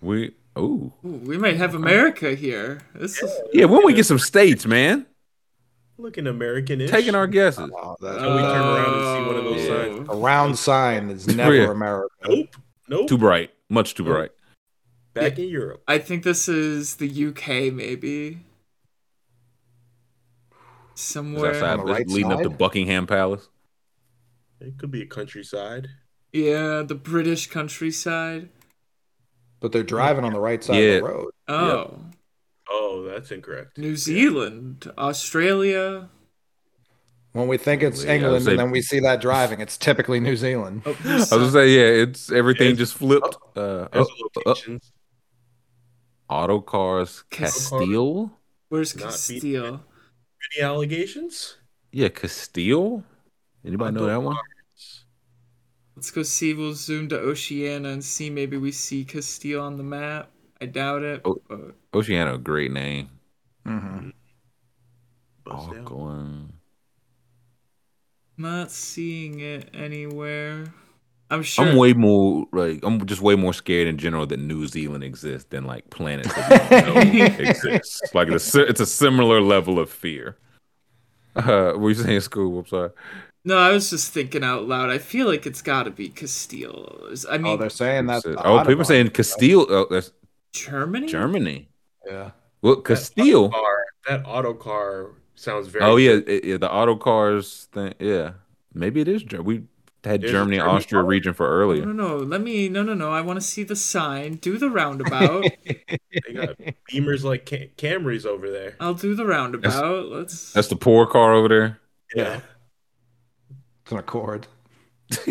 we 0.00 0.34
ooh 0.58 0.92
Ooh, 1.04 1.20
we 1.24 1.38
might 1.38 1.56
have 1.56 1.74
America 1.74 2.34
here. 2.34 2.80
This 2.94 3.22
is 3.22 3.30
yeah. 3.52 3.66
When 3.66 3.84
we 3.84 3.92
get 3.92 4.06
some 4.06 4.18
states, 4.18 4.66
man, 4.66 5.06
Looking 6.02 6.26
American-ish. 6.26 6.90
taking 6.90 7.14
our 7.14 7.26
guesses. 7.26 7.70
Oh, 7.72 7.96
that's 8.00 8.16
we 8.16 8.20
turn 8.20 8.30
around 8.30 8.94
and 8.94 9.04
see 9.04 9.26
one 9.26 9.36
of 9.36 9.44
those 9.44 9.68
oh, 9.70 9.86
Yeah. 9.86 9.94
signs? 9.96 10.08
a 10.08 10.14
round 10.14 10.58
sign 10.58 11.10
is 11.10 11.26
never 11.36 11.54
Yeah. 11.54 11.70
America. 11.70 12.08
Nope. 12.26 12.56
Nope. 12.88 13.08
Too 13.08 13.18
bright. 13.18 13.50
Much 13.68 13.94
too 13.94 14.04
bright. 14.04 14.32
Back 15.14 15.38
in 15.38 15.48
Europe. 15.48 15.82
I 15.86 15.98
think 15.98 16.24
this 16.24 16.48
is 16.48 16.96
the 16.96 17.08
UK, 17.28 17.72
maybe. 17.72 18.40
Somewhere. 20.94 21.54
outside, 21.54 21.78
On 21.80 21.86
the 21.86 21.92
right 21.92 22.08
leading 22.08 22.32
up 22.32 22.42
to? 22.42 22.50
Buckingham 22.50 23.06
Palace. 23.06 23.48
It 24.60 24.78
could 24.78 24.90
be 24.90 25.02
a 25.02 25.06
countryside. 25.06 25.88
Yeah, 26.32 26.82
the 26.82 26.94
British 26.94 27.48
countryside. 27.48 28.48
But 29.60 29.72
they're 29.72 29.82
driving 29.82 30.24
on 30.24 30.32
the 30.32 30.40
right 30.40 30.62
side 30.62 30.76
Yeah. 30.76 30.90
of 30.96 31.02
the 31.02 31.08
road. 31.08 31.30
Oh, 31.48 31.94
Oh, 32.74 33.06
that's 33.08 33.30
incorrect. 33.30 33.76
New 33.76 33.96
Zealand, 33.96 34.90
Australia. 34.96 36.08
When 37.32 37.48
we 37.48 37.56
think 37.58 37.82
it's 37.82 38.02
Yeah, 38.04 38.14
England 38.14 38.44
say- 38.44 38.52
and 38.52 38.60
then 38.60 38.70
we 38.70 38.80
see 38.82 39.00
that 39.00 39.20
driving, 39.20 39.60
it's 39.60 39.76
typically 39.76 40.20
New 40.20 40.36
Zealand. 40.36 40.82
Oh, 40.86 40.96
I 41.04 41.16
was 41.18 41.30
gonna 41.30 41.50
say, 41.50 41.68
yeah, 41.70 42.02
it's 42.04 42.30
everything 42.32 42.68
It's- 42.72 42.78
just 42.78 42.94
flipped. 42.94 43.36
Uh, 43.56 43.88
oh, 43.92 44.06
oh, 44.46 44.78
auto 46.28 46.60
cars, 46.60 47.24
Castile. 47.30 48.38
where's 48.68 48.96
Not 48.96 49.02
beat- 49.28 49.42
Castile? 49.42 49.84
Any 50.54 50.62
allegations? 50.64 51.56
Yeah, 51.92 52.08
Castile. 52.08 53.04
Anybody 53.64 53.94
know 53.94 54.00
Auto 54.04 54.08
that 54.08 54.22
one? 54.22 54.34
cars. 54.36 55.04
Let's 55.94 56.10
go 56.10 56.22
see. 56.22 56.52
We'll 56.54 56.72
zoom 56.74 57.08
to 57.10 57.18
Oceania 57.18 57.90
and 57.90 58.02
see. 58.02 58.28
Maybe 58.30 58.56
we 58.56 58.72
see 58.72 59.04
Castile 59.04 59.60
on 59.60 59.76
the 59.76 59.82
map. 59.84 60.30
I 60.62 60.66
doubt 60.66 61.02
it. 61.02 61.20
Oh. 61.24 61.40
but- 61.48 61.74
Oceana, 61.94 62.34
a 62.34 62.38
great 62.38 62.70
name. 62.72 63.10
hmm 63.66 64.10
Bust 65.44 65.68
Oh, 65.74 65.82
going. 65.82 66.52
Not 68.38 68.70
seeing 68.70 69.40
it 69.40 69.68
anywhere. 69.74 70.72
I'm 71.30 71.42
sure. 71.42 71.66
I'm 71.66 71.76
way 71.76 71.92
more 71.94 72.46
like 72.52 72.80
I'm 72.82 73.04
just 73.06 73.20
way 73.22 73.34
more 73.36 73.52
scared 73.54 73.88
in 73.88 73.96
general 73.98 74.26
that 74.26 74.38
New 74.38 74.66
Zealand 74.66 75.02
exists 75.02 75.48
than 75.50 75.64
like 75.64 75.88
planets 75.90 76.32
that 76.34 76.94
we 77.12 77.22
exist. 77.48 78.14
Like 78.14 78.28
it's 78.28 78.54
a, 78.54 78.62
it's 78.66 78.80
a 78.80 78.86
similar 78.86 79.40
level 79.40 79.78
of 79.78 79.90
fear. 79.90 80.36
Uh, 81.34 81.72
were 81.78 81.88
you 81.88 81.94
saying, 81.94 82.18
Scoob? 82.20 82.58
I'm 82.58 82.66
sorry. 82.66 82.90
No, 83.42 83.56
I 83.56 83.70
was 83.72 83.88
just 83.88 84.12
thinking 84.12 84.44
out 84.44 84.68
loud. 84.68 84.90
I 84.90 84.98
feel 84.98 85.26
like 85.26 85.46
it's 85.46 85.62
got 85.62 85.84
to 85.84 85.90
be 85.90 86.10
Castile. 86.10 87.06
Is- 87.10 87.24
I 87.24 87.36
Oh, 87.36 87.38
mean, 87.38 87.58
they're 87.58 87.70
saying 87.70 88.04
that. 88.08 88.22
Oh, 88.26 88.58
people 88.66 88.82
Autobahn- 88.82 88.86
saying 88.86 89.08
Castile. 89.12 89.66
Oh, 89.70 89.86
that's 89.90 90.12
Germany. 90.52 91.06
Germany. 91.06 91.68
Yeah. 92.06 92.30
Well, 92.60 92.76
Castile. 92.76 93.50
Car, 93.50 93.84
that 94.08 94.22
auto 94.26 94.54
car 94.54 95.10
sounds 95.34 95.68
very. 95.68 95.84
Oh 95.84 95.96
yeah, 95.96 96.18
it- 96.26 96.44
yeah, 96.44 96.56
the 96.58 96.70
auto 96.72 96.96
cars 96.96 97.68
thing. 97.72 97.94
Yeah, 97.98 98.32
maybe 98.74 99.00
it 99.00 99.08
is. 99.08 99.24
We 99.24 99.64
had 100.04 100.20
There's 100.20 100.30
a 100.30 100.34
Germany, 100.34 100.58
Austria 100.58 101.00
car? 101.02 101.08
region 101.08 101.32
for 101.32 101.48
earlier. 101.48 101.86
no, 101.86 101.92
no. 101.92 102.16
Let 102.18 102.40
me. 102.40 102.68
No, 102.68 102.82
no, 102.82 102.94
no. 102.94 103.10
I 103.10 103.20
want 103.20 103.40
to 103.40 103.44
see 103.46 103.62
the 103.64 103.76
sign. 103.76 104.34
Do 104.34 104.58
the 104.58 104.70
roundabout. 104.70 105.44
They 106.26 106.34
got 106.34 106.58
Beamers 106.90 107.24
like 107.24 107.46
Cam- 107.46 107.70
Camrys 107.78 108.26
over 108.26 108.50
there. 108.50 108.76
I'll 108.78 108.92
do 108.92 109.14
the 109.14 109.24
roundabout. 109.24 110.06
Let's. 110.08 110.52
That's 110.52 110.68
the 110.68 110.76
poor 110.76 111.06
car 111.06 111.32
over 111.32 111.48
there. 111.48 111.80
Yeah. 112.14 112.40
It's 113.82 113.92
an 113.92 113.96
Accord. 113.98 114.46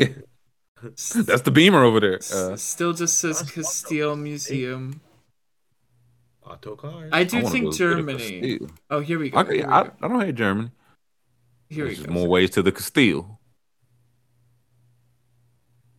That's 0.81 1.41
the 1.43 1.51
Beamer 1.51 1.83
over 1.83 1.99
there. 1.99 2.19
Uh, 2.33 2.55
Still 2.55 2.93
just 2.93 3.19
says 3.19 3.43
Castile 3.51 4.15
Museum. 4.15 5.01
Auto 6.51 6.75
cars. 6.75 7.09
I 7.13 7.23
do 7.23 7.37
I 7.37 7.41
think 7.43 7.73
Germany. 7.73 8.59
Oh, 8.89 8.99
here 8.99 9.17
we 9.19 9.29
go. 9.29 9.37
I, 9.39 9.43
Here 9.43 9.51
we 9.53 9.63
I, 9.63 9.83
go. 9.83 9.91
I 10.01 10.07
don't 10.07 10.19
hate 10.21 10.35
Germany. 10.35 10.71
Here 11.69 11.83
we 11.85 11.89
There's 11.89 11.97
just 11.99 12.07
go. 12.09 12.13
more 12.13 12.27
ways 12.27 12.49
to 12.51 12.61
the 12.61 12.71
Castile. 12.71 13.39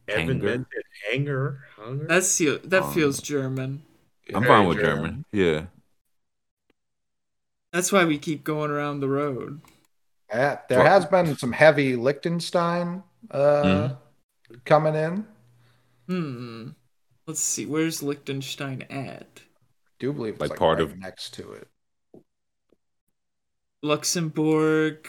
Evan 0.09 0.27
Hanger. 0.29 0.45
mentioned 0.45 0.67
hanger. 1.11 1.65
Hunger. 1.77 2.07
That's 2.07 2.37
the- 2.39 2.61
that 2.65 2.83
Um, 2.83 2.93
feels 2.93 3.21
German. 3.23 3.83
I'm 4.35 4.43
Very 4.43 4.47
fine 4.47 4.67
with 4.69 4.79
German. 4.79 5.05
German. 5.05 5.25
Yeah. 5.33 5.67
That's 7.73 7.91
why 7.93 8.05
we 8.05 8.19
keep 8.19 8.45
going 8.45 8.71
around 8.71 9.01
the 9.01 9.09
road. 9.09 9.63
Yeah, 10.29 10.61
there 10.69 10.85
has 10.85 11.07
been 11.07 11.37
some 11.37 11.53
heavy 11.53 11.97
Liechtenstein 11.97 13.03
uh, 13.31 13.39
Mm-hmm. 13.63 14.55
coming 14.65 14.95
in. 14.95 15.27
Hmm. 16.09 16.69
Let's 17.27 17.41
see. 17.41 17.65
Where's 17.67 18.03
Liechtenstein 18.03 18.83
at? 18.91 19.43
Do 20.03 20.13
believe 20.13 20.35
it's 20.35 20.41
Like 20.41 20.51
like, 20.51 20.59
part 20.59 20.79
right 20.79 20.85
of- 20.91 20.99
next 20.99 21.35
to 21.35 21.53
it. 21.53 21.69
Luxembourg. 23.83 25.09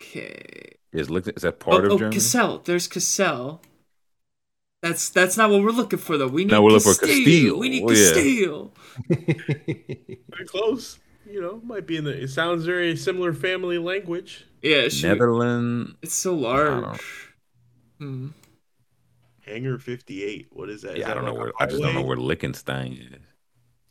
Okay. 0.00 0.76
Is 0.92 1.10
is 1.10 1.42
that 1.42 1.58
part 1.60 1.84
oh, 1.84 1.86
of 1.86 1.92
oh, 1.92 1.98
Germany? 1.98 2.16
Cassel. 2.16 2.58
There's 2.64 2.88
Cassel. 2.88 3.60
That's 4.82 5.10
that's 5.10 5.36
not 5.36 5.50
what 5.50 5.62
we're 5.62 5.70
looking 5.70 5.98
for 5.98 6.16
though. 6.16 6.28
We 6.28 6.44
need 6.44 6.52
No, 6.52 6.62
we're 6.62 6.70
looking 6.70 6.94
for 6.94 7.00
Castile. 7.06 7.24
Castile. 7.24 7.58
We 7.58 7.68
need 7.68 7.82
Oh, 7.84 8.70
yeah. 9.08 9.16
Very 10.30 10.44
close. 10.46 10.98
You 11.28 11.42
know, 11.42 11.60
might 11.62 11.86
be 11.86 11.96
in 11.98 12.04
the. 12.04 12.22
It 12.22 12.28
sounds 12.28 12.64
very 12.64 12.96
similar 12.96 13.34
family 13.34 13.76
language. 13.76 14.46
Yeah, 14.62 14.88
should 14.88 15.02
we- 15.04 15.08
Netherlands. 15.10 15.94
it's 16.00 16.14
so 16.14 16.30
don't- 16.32 16.42
large. 16.42 17.34
Hmm. 17.98 18.28
Hangar 19.44 19.78
fifty 19.78 20.24
eight. 20.24 20.46
What 20.52 20.70
is 20.70 20.82
that? 20.82 20.96
Yeah, 20.96 21.06
I 21.06 21.08
that 21.08 21.14
don't 21.14 21.24
know 21.24 21.32
like 21.32 21.38
a 21.38 21.42
where. 21.42 21.52
I 21.60 21.66
just 21.66 21.82
don't 21.82 21.94
know 21.94 22.02
where 22.02 22.16
Liechtenstein 22.16 22.92
is. 22.92 23.27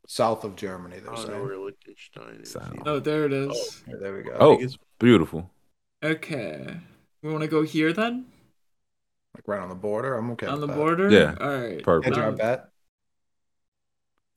South 0.08 0.44
of 0.46 0.56
Germany, 0.56 0.96
I 0.96 1.00
they're 1.00 1.06
don't 1.12 1.20
know 1.20 1.26
saying. 1.28 1.44
where 1.46 1.58
Liechtenstein 1.58 2.40
is. 2.42 2.52
South. 2.52 2.74
Oh, 2.86 3.00
there 3.00 3.26
it 3.26 3.34
is. 3.34 3.84
Here, 3.86 3.98
there 4.00 4.16
we 4.16 4.24
go. 4.24 4.38
Oh, 4.40 4.54
it's- 4.54 4.78
beautiful. 5.00 5.52
Okay. 6.04 6.78
We 7.22 7.30
want 7.32 7.42
to 7.44 7.48
go 7.50 7.62
here 7.64 7.92
then? 7.94 8.26
Like 9.36 9.48
right 9.48 9.60
on 9.60 9.70
the 9.70 9.76
border. 9.76 10.16
I'm 10.16 10.32
okay. 10.32 10.48
On 10.48 10.62
the 10.62 10.68
that. 10.68 10.76
border? 10.76 11.10
Yeah. 11.12 11.36
All 11.40 11.50
right. 11.60 11.84
Perfect. 11.84 12.16
Hedge 12.16 12.24
our 12.24 12.30
Um, 12.30 12.36
bet. 12.36 12.70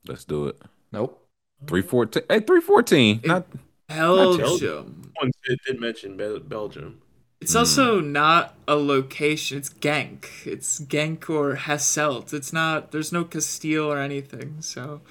Let's 0.07 0.25
do 0.25 0.47
it. 0.47 0.61
Nope. 0.91 1.25
Three 1.67 1.81
fourteen. 1.81 2.23
Hey, 2.29 2.39
three 2.41 2.61
fourteen. 2.61 3.19
It- 3.23 3.27
Not 3.27 3.47
Belgium. 3.87 5.11
One 5.19 5.31
it 5.45 5.59
did 5.65 5.79
mention 5.79 6.17
Belgium. 6.47 7.01
It's 7.39 7.53
Hmm. 7.53 7.59
also 7.59 7.99
not 7.99 8.55
a 8.67 8.75
location. 8.75 9.57
It's 9.59 9.69
Genk. 9.69 10.25
It's 10.45 10.79
Genk 10.81 11.29
or 11.29 11.55
Hasselt. 11.55 12.33
It's 12.33 12.51
not. 12.51 12.91
There's 12.91 13.11
no 13.11 13.23
Castile 13.23 13.91
or 13.91 13.97
anything. 13.99 14.57
So 14.61 15.01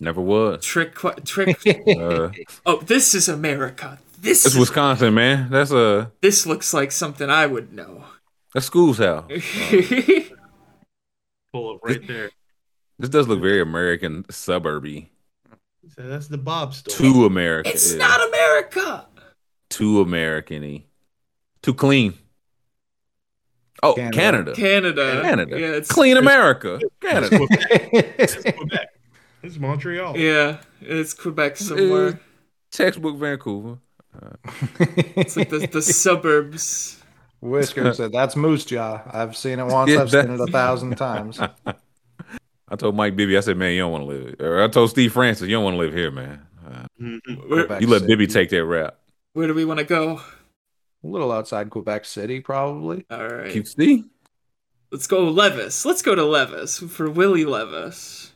never 0.00 0.20
was. 0.20 0.64
trick, 0.64 0.94
trick. 1.24 1.58
Uh, 1.98 2.30
oh, 2.66 2.80
this 2.82 3.14
is 3.14 3.28
America. 3.28 3.98
This 4.20 4.44
is, 4.44 4.56
Wisconsin, 4.56 5.14
man. 5.14 5.48
That's 5.50 5.70
a 5.70 6.10
this 6.20 6.46
looks 6.46 6.74
like 6.74 6.90
something 6.92 7.30
I 7.30 7.46
would 7.46 7.72
know. 7.72 8.04
that's 8.52 8.68
Scoob's 8.68 8.98
house. 8.98 9.30
Pull 11.52 11.74
up 11.74 11.80
right 11.82 12.06
there. 12.06 12.30
This 12.98 13.10
does 13.10 13.28
look 13.28 13.40
very 13.40 13.60
American 13.60 14.24
suburby. 14.24 15.08
So 15.94 16.02
that's 16.02 16.26
the 16.26 16.38
Bob 16.38 16.74
store. 16.74 16.94
Too 16.94 17.24
American. 17.24 17.72
it's 17.72 17.92
yeah. 17.92 17.98
not 17.98 18.28
America. 18.28 19.06
too 19.70 20.00
American-y. 20.00 20.84
Too 21.62 21.74
clean. 21.74 22.14
Oh, 23.82 23.94
Canada. 23.94 24.12
Canada. 24.12 24.54
Canada. 24.54 25.22
Canada. 25.22 25.60
Yeah, 25.60 25.66
it's 25.68 25.88
Clean 25.88 26.16
America. 26.16 26.80
That's 27.00 27.24
Canada. 27.30 28.52
Quebec. 28.52 28.97
This 29.42 29.52
is 29.52 29.52
Quebec. 29.52 29.52
This 29.52 29.52
is 29.52 29.58
Montreal. 29.58 30.16
Yeah, 30.16 30.58
it's 30.80 31.14
Quebec 31.14 31.56
somewhere. 31.56 32.20
Textbook 32.70 33.16
Vancouver. 33.16 33.78
It's 35.16 35.36
like 35.36 35.50
the, 35.50 35.66
the 35.66 35.82
suburbs. 35.82 37.02
Whisker 37.40 37.92
said, 37.94 38.10
"That's 38.12 38.34
Moose 38.36 38.64
Jaw. 38.64 39.02
I've 39.12 39.36
seen 39.36 39.58
it 39.60 39.66
once. 39.66 39.90
Yeah, 39.90 40.02
I've 40.02 40.10
seen 40.10 40.30
it 40.30 40.40
a 40.40 40.46
thousand 40.46 40.96
times." 40.96 41.38
I 42.70 42.76
told 42.76 42.96
Mike 42.96 43.16
Bibby, 43.16 43.36
I 43.36 43.40
said, 43.40 43.56
man, 43.56 43.72
you 43.72 43.78
don't 43.80 43.92
want 43.92 44.02
to 44.04 44.08
live. 44.08 44.34
Or 44.40 44.62
I 44.62 44.68
told 44.68 44.90
Steve 44.90 45.12
Francis, 45.14 45.48
you 45.48 45.54
don't 45.54 45.64
want 45.64 45.74
to 45.74 45.78
live 45.78 45.94
here, 45.94 46.10
man. 46.10 46.42
Uh, 46.66 46.84
Mhm. 47.00 47.48
Where, 47.48 47.80
you 47.80 47.86
let 47.86 48.00
City. 48.02 48.12
Bibby 48.12 48.26
take 48.26 48.50
that 48.50 48.62
rap. 48.64 48.98
where 49.32 49.46
do 49.46 49.54
we 49.54 49.64
want 49.64 49.78
to 49.78 49.86
go? 49.86 50.20
A 51.02 51.06
little 51.06 51.32
outside 51.32 51.70
Quebec 51.70 52.04
City, 52.04 52.40
probably. 52.40 53.06
All 53.10 53.26
right. 53.26 53.50
QC? 53.50 54.04
Let's 54.92 55.06
go 55.06 55.24
Levis. 55.30 55.86
Let's 55.86 56.02
go 56.02 56.14
to 56.14 56.24
Levis 56.24 56.78
for 56.80 57.08
Willie 57.08 57.46
Levis. 57.46 58.27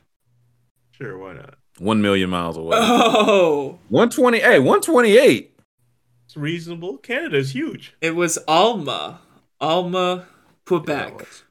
Sure, 1.03 1.17
why 1.17 1.33
not? 1.33 1.55
One 1.79 2.01
million 2.01 2.29
miles 2.29 2.55
away. 2.55 2.77
Oh, 2.79 3.77
120. 3.89 4.39
Hey, 4.39 4.57
128. 4.59 5.53
It's 6.23 6.37
reasonable. 6.37 6.97
Canada's 6.97 7.53
huge. 7.53 7.93
it 7.99 8.15
was 8.15 8.37
Alma. 8.47 9.19
Alma, 9.59 10.15
Yeah, 10.15 10.23
Quebec. 10.65 11.07
it 11.09 11.15
was. 11.17 11.43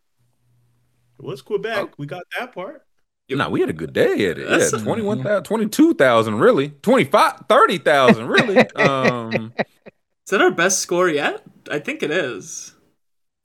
It 1.18 1.24
was 1.26 1.42
Quebec. 1.42 1.76
Oh. 1.76 1.90
We 1.98 2.06
got 2.06 2.22
that 2.38 2.54
part. 2.54 2.86
No, 3.28 3.50
we 3.50 3.60
had 3.60 3.68
a 3.68 3.74
good 3.74 3.92
day 3.92 4.26
at 4.30 4.38
it. 4.38 4.48
That's- 4.48 4.72
yeah, 4.72 4.78
21,000, 4.78 5.44
22,000, 5.44 6.34
really. 6.36 6.70
25, 6.70 7.44
30,000, 7.46 8.26
really. 8.26 8.56
um, 8.76 9.52
Is 9.58 10.30
that 10.30 10.40
our 10.40 10.50
best 10.50 10.78
score 10.78 11.10
yet? 11.10 11.42
I 11.70 11.78
think 11.78 12.02
it 12.02 12.10
is. 12.10 12.74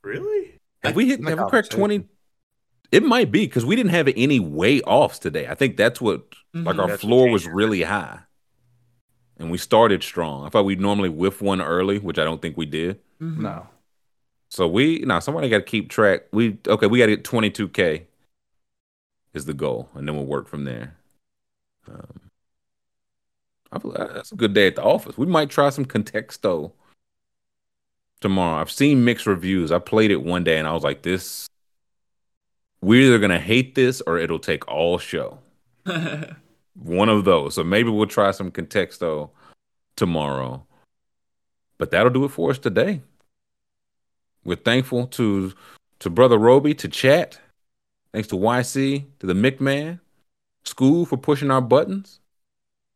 Really? 0.04 0.54
have 0.84 0.96
we 0.96 1.08
hit, 1.10 1.22
have 1.28 1.38
we 1.40 1.50
cracked 1.50 1.72
20? 1.72 2.06
It 2.92 3.04
might 3.04 3.32
be 3.32 3.46
because 3.46 3.66
we 3.66 3.76
didn't 3.76 3.92
have 3.92 4.08
any 4.16 4.40
way 4.40 4.82
offs 4.82 5.20
today. 5.20 5.48
I 5.48 5.56
think 5.56 5.76
that's 5.78 6.00
what, 6.00 6.24
like, 6.54 6.76
Mhm. 6.76 6.80
our 6.80 6.88
That's 6.88 7.02
floor 7.02 7.30
was 7.30 7.46
really 7.46 7.84
high. 7.84 8.20
And 9.38 9.52
we 9.52 9.58
started 9.58 10.04
strong. 10.04 10.46
I 10.46 10.50
thought 10.50 10.66
we'd 10.66 10.82
normally 10.82 11.10
whiff 11.10 11.42
one 11.42 11.62
early, 11.62 12.00
which 12.00 12.18
I 12.18 12.24
don't 12.24 12.42
think 12.42 12.58
we 12.58 12.66
did. 12.66 13.00
Mhm. 13.22 13.38
No. 13.40 13.68
So 14.50 14.68
we 14.68 15.00
no, 15.00 15.20
somebody 15.20 15.50
got 15.50 15.58
to 15.58 15.64
keep 15.64 15.90
track. 15.90 16.24
We 16.32 16.58
okay, 16.68 16.88
we 16.88 17.00
got 17.00 17.08
to 17.08 17.16
get 17.18 17.26
22k 17.26 18.08
is 19.34 19.46
the 19.46 19.54
goal, 19.54 19.90
and 19.94 20.08
then 20.08 20.16
we'll 20.16 20.26
work 20.26 20.48
from 20.48 20.64
there. 20.64 20.96
Um, 21.88 22.32
I 23.72 23.80
feel 23.80 23.92
like 23.92 24.14
that's 24.14 24.32
a 24.32 24.36
good 24.36 24.54
day 24.54 24.68
at 24.68 24.76
the 24.76 24.84
office. 24.84 25.18
We 25.18 25.26
might 25.26 25.50
try 25.50 25.70
some 25.70 25.86
Contexto 25.86 26.72
tomorrow. 28.22 28.62
I've 28.62 28.72
seen 28.72 29.04
mixed 29.04 29.28
reviews. 29.28 29.72
I 29.72 29.80
played 29.80 30.12
it 30.12 30.24
one 30.24 30.44
day 30.46 30.58
and 30.58 30.68
I 30.68 30.74
was 30.74 30.84
like, 30.84 31.02
this 31.02 31.48
we're 32.82 33.08
either 33.08 33.20
gonna 33.20 33.40
hate 33.40 33.76
this 33.76 34.02
or 34.02 34.18
it'll 34.18 34.40
take 34.40 34.68
all 34.68 34.98
show. 34.98 35.40
one 36.74 37.10
of 37.10 37.26
those. 37.26 37.56
So 37.56 37.64
maybe 37.64 37.90
we'll 37.90 38.08
try 38.08 38.32
some 38.32 38.52
Contexto 38.52 39.32
tomorrow. 39.96 40.66
But 41.78 41.92
that'll 41.92 42.12
do 42.12 42.26
it 42.26 42.30
for 42.30 42.52
us 42.52 42.60
today. 42.60 43.02
We're 44.44 44.56
thankful 44.56 45.08
to 45.08 45.54
to 46.00 46.10
Brother 46.10 46.38
Roby, 46.38 46.74
to 46.76 46.88
chat. 46.88 47.40
Thanks 48.14 48.28
to 48.30 48.36
YC, 48.36 49.06
to 49.20 49.26
the 49.28 49.34
McMahon, 49.34 50.00
Scoob 50.66 51.08
for 51.08 51.18
pushing 51.18 51.52
our 51.52 51.62
buttons. 51.62 52.20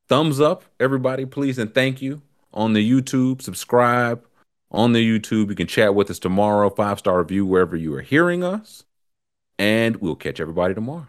Thumbs 0.08 0.40
up, 0.40 0.64
everybody, 0.80 1.26
please, 1.26 1.58
and 1.58 1.74
thank 1.74 2.02
you 2.02 2.22
on 2.54 2.74
the 2.74 2.90
YouTube. 2.90 3.42
Subscribe 3.42 4.26
on 4.72 4.94
the 4.94 5.20
YouTube. 5.20 5.50
You 5.50 5.56
can 5.56 5.68
chat 5.68 5.96
with 5.96 6.10
us 6.10 6.20
tomorrow. 6.20 6.70
Five 6.70 7.00
star 7.00 7.20
review 7.20 7.46
wherever 7.46 7.76
you 7.76 7.94
are 7.96 8.02
hearing 8.02 8.44
us. 8.44 8.84
And 9.62 9.98
we'll 9.98 10.16
catch 10.16 10.40
everybody 10.40 10.74
tomorrow. 10.74 11.06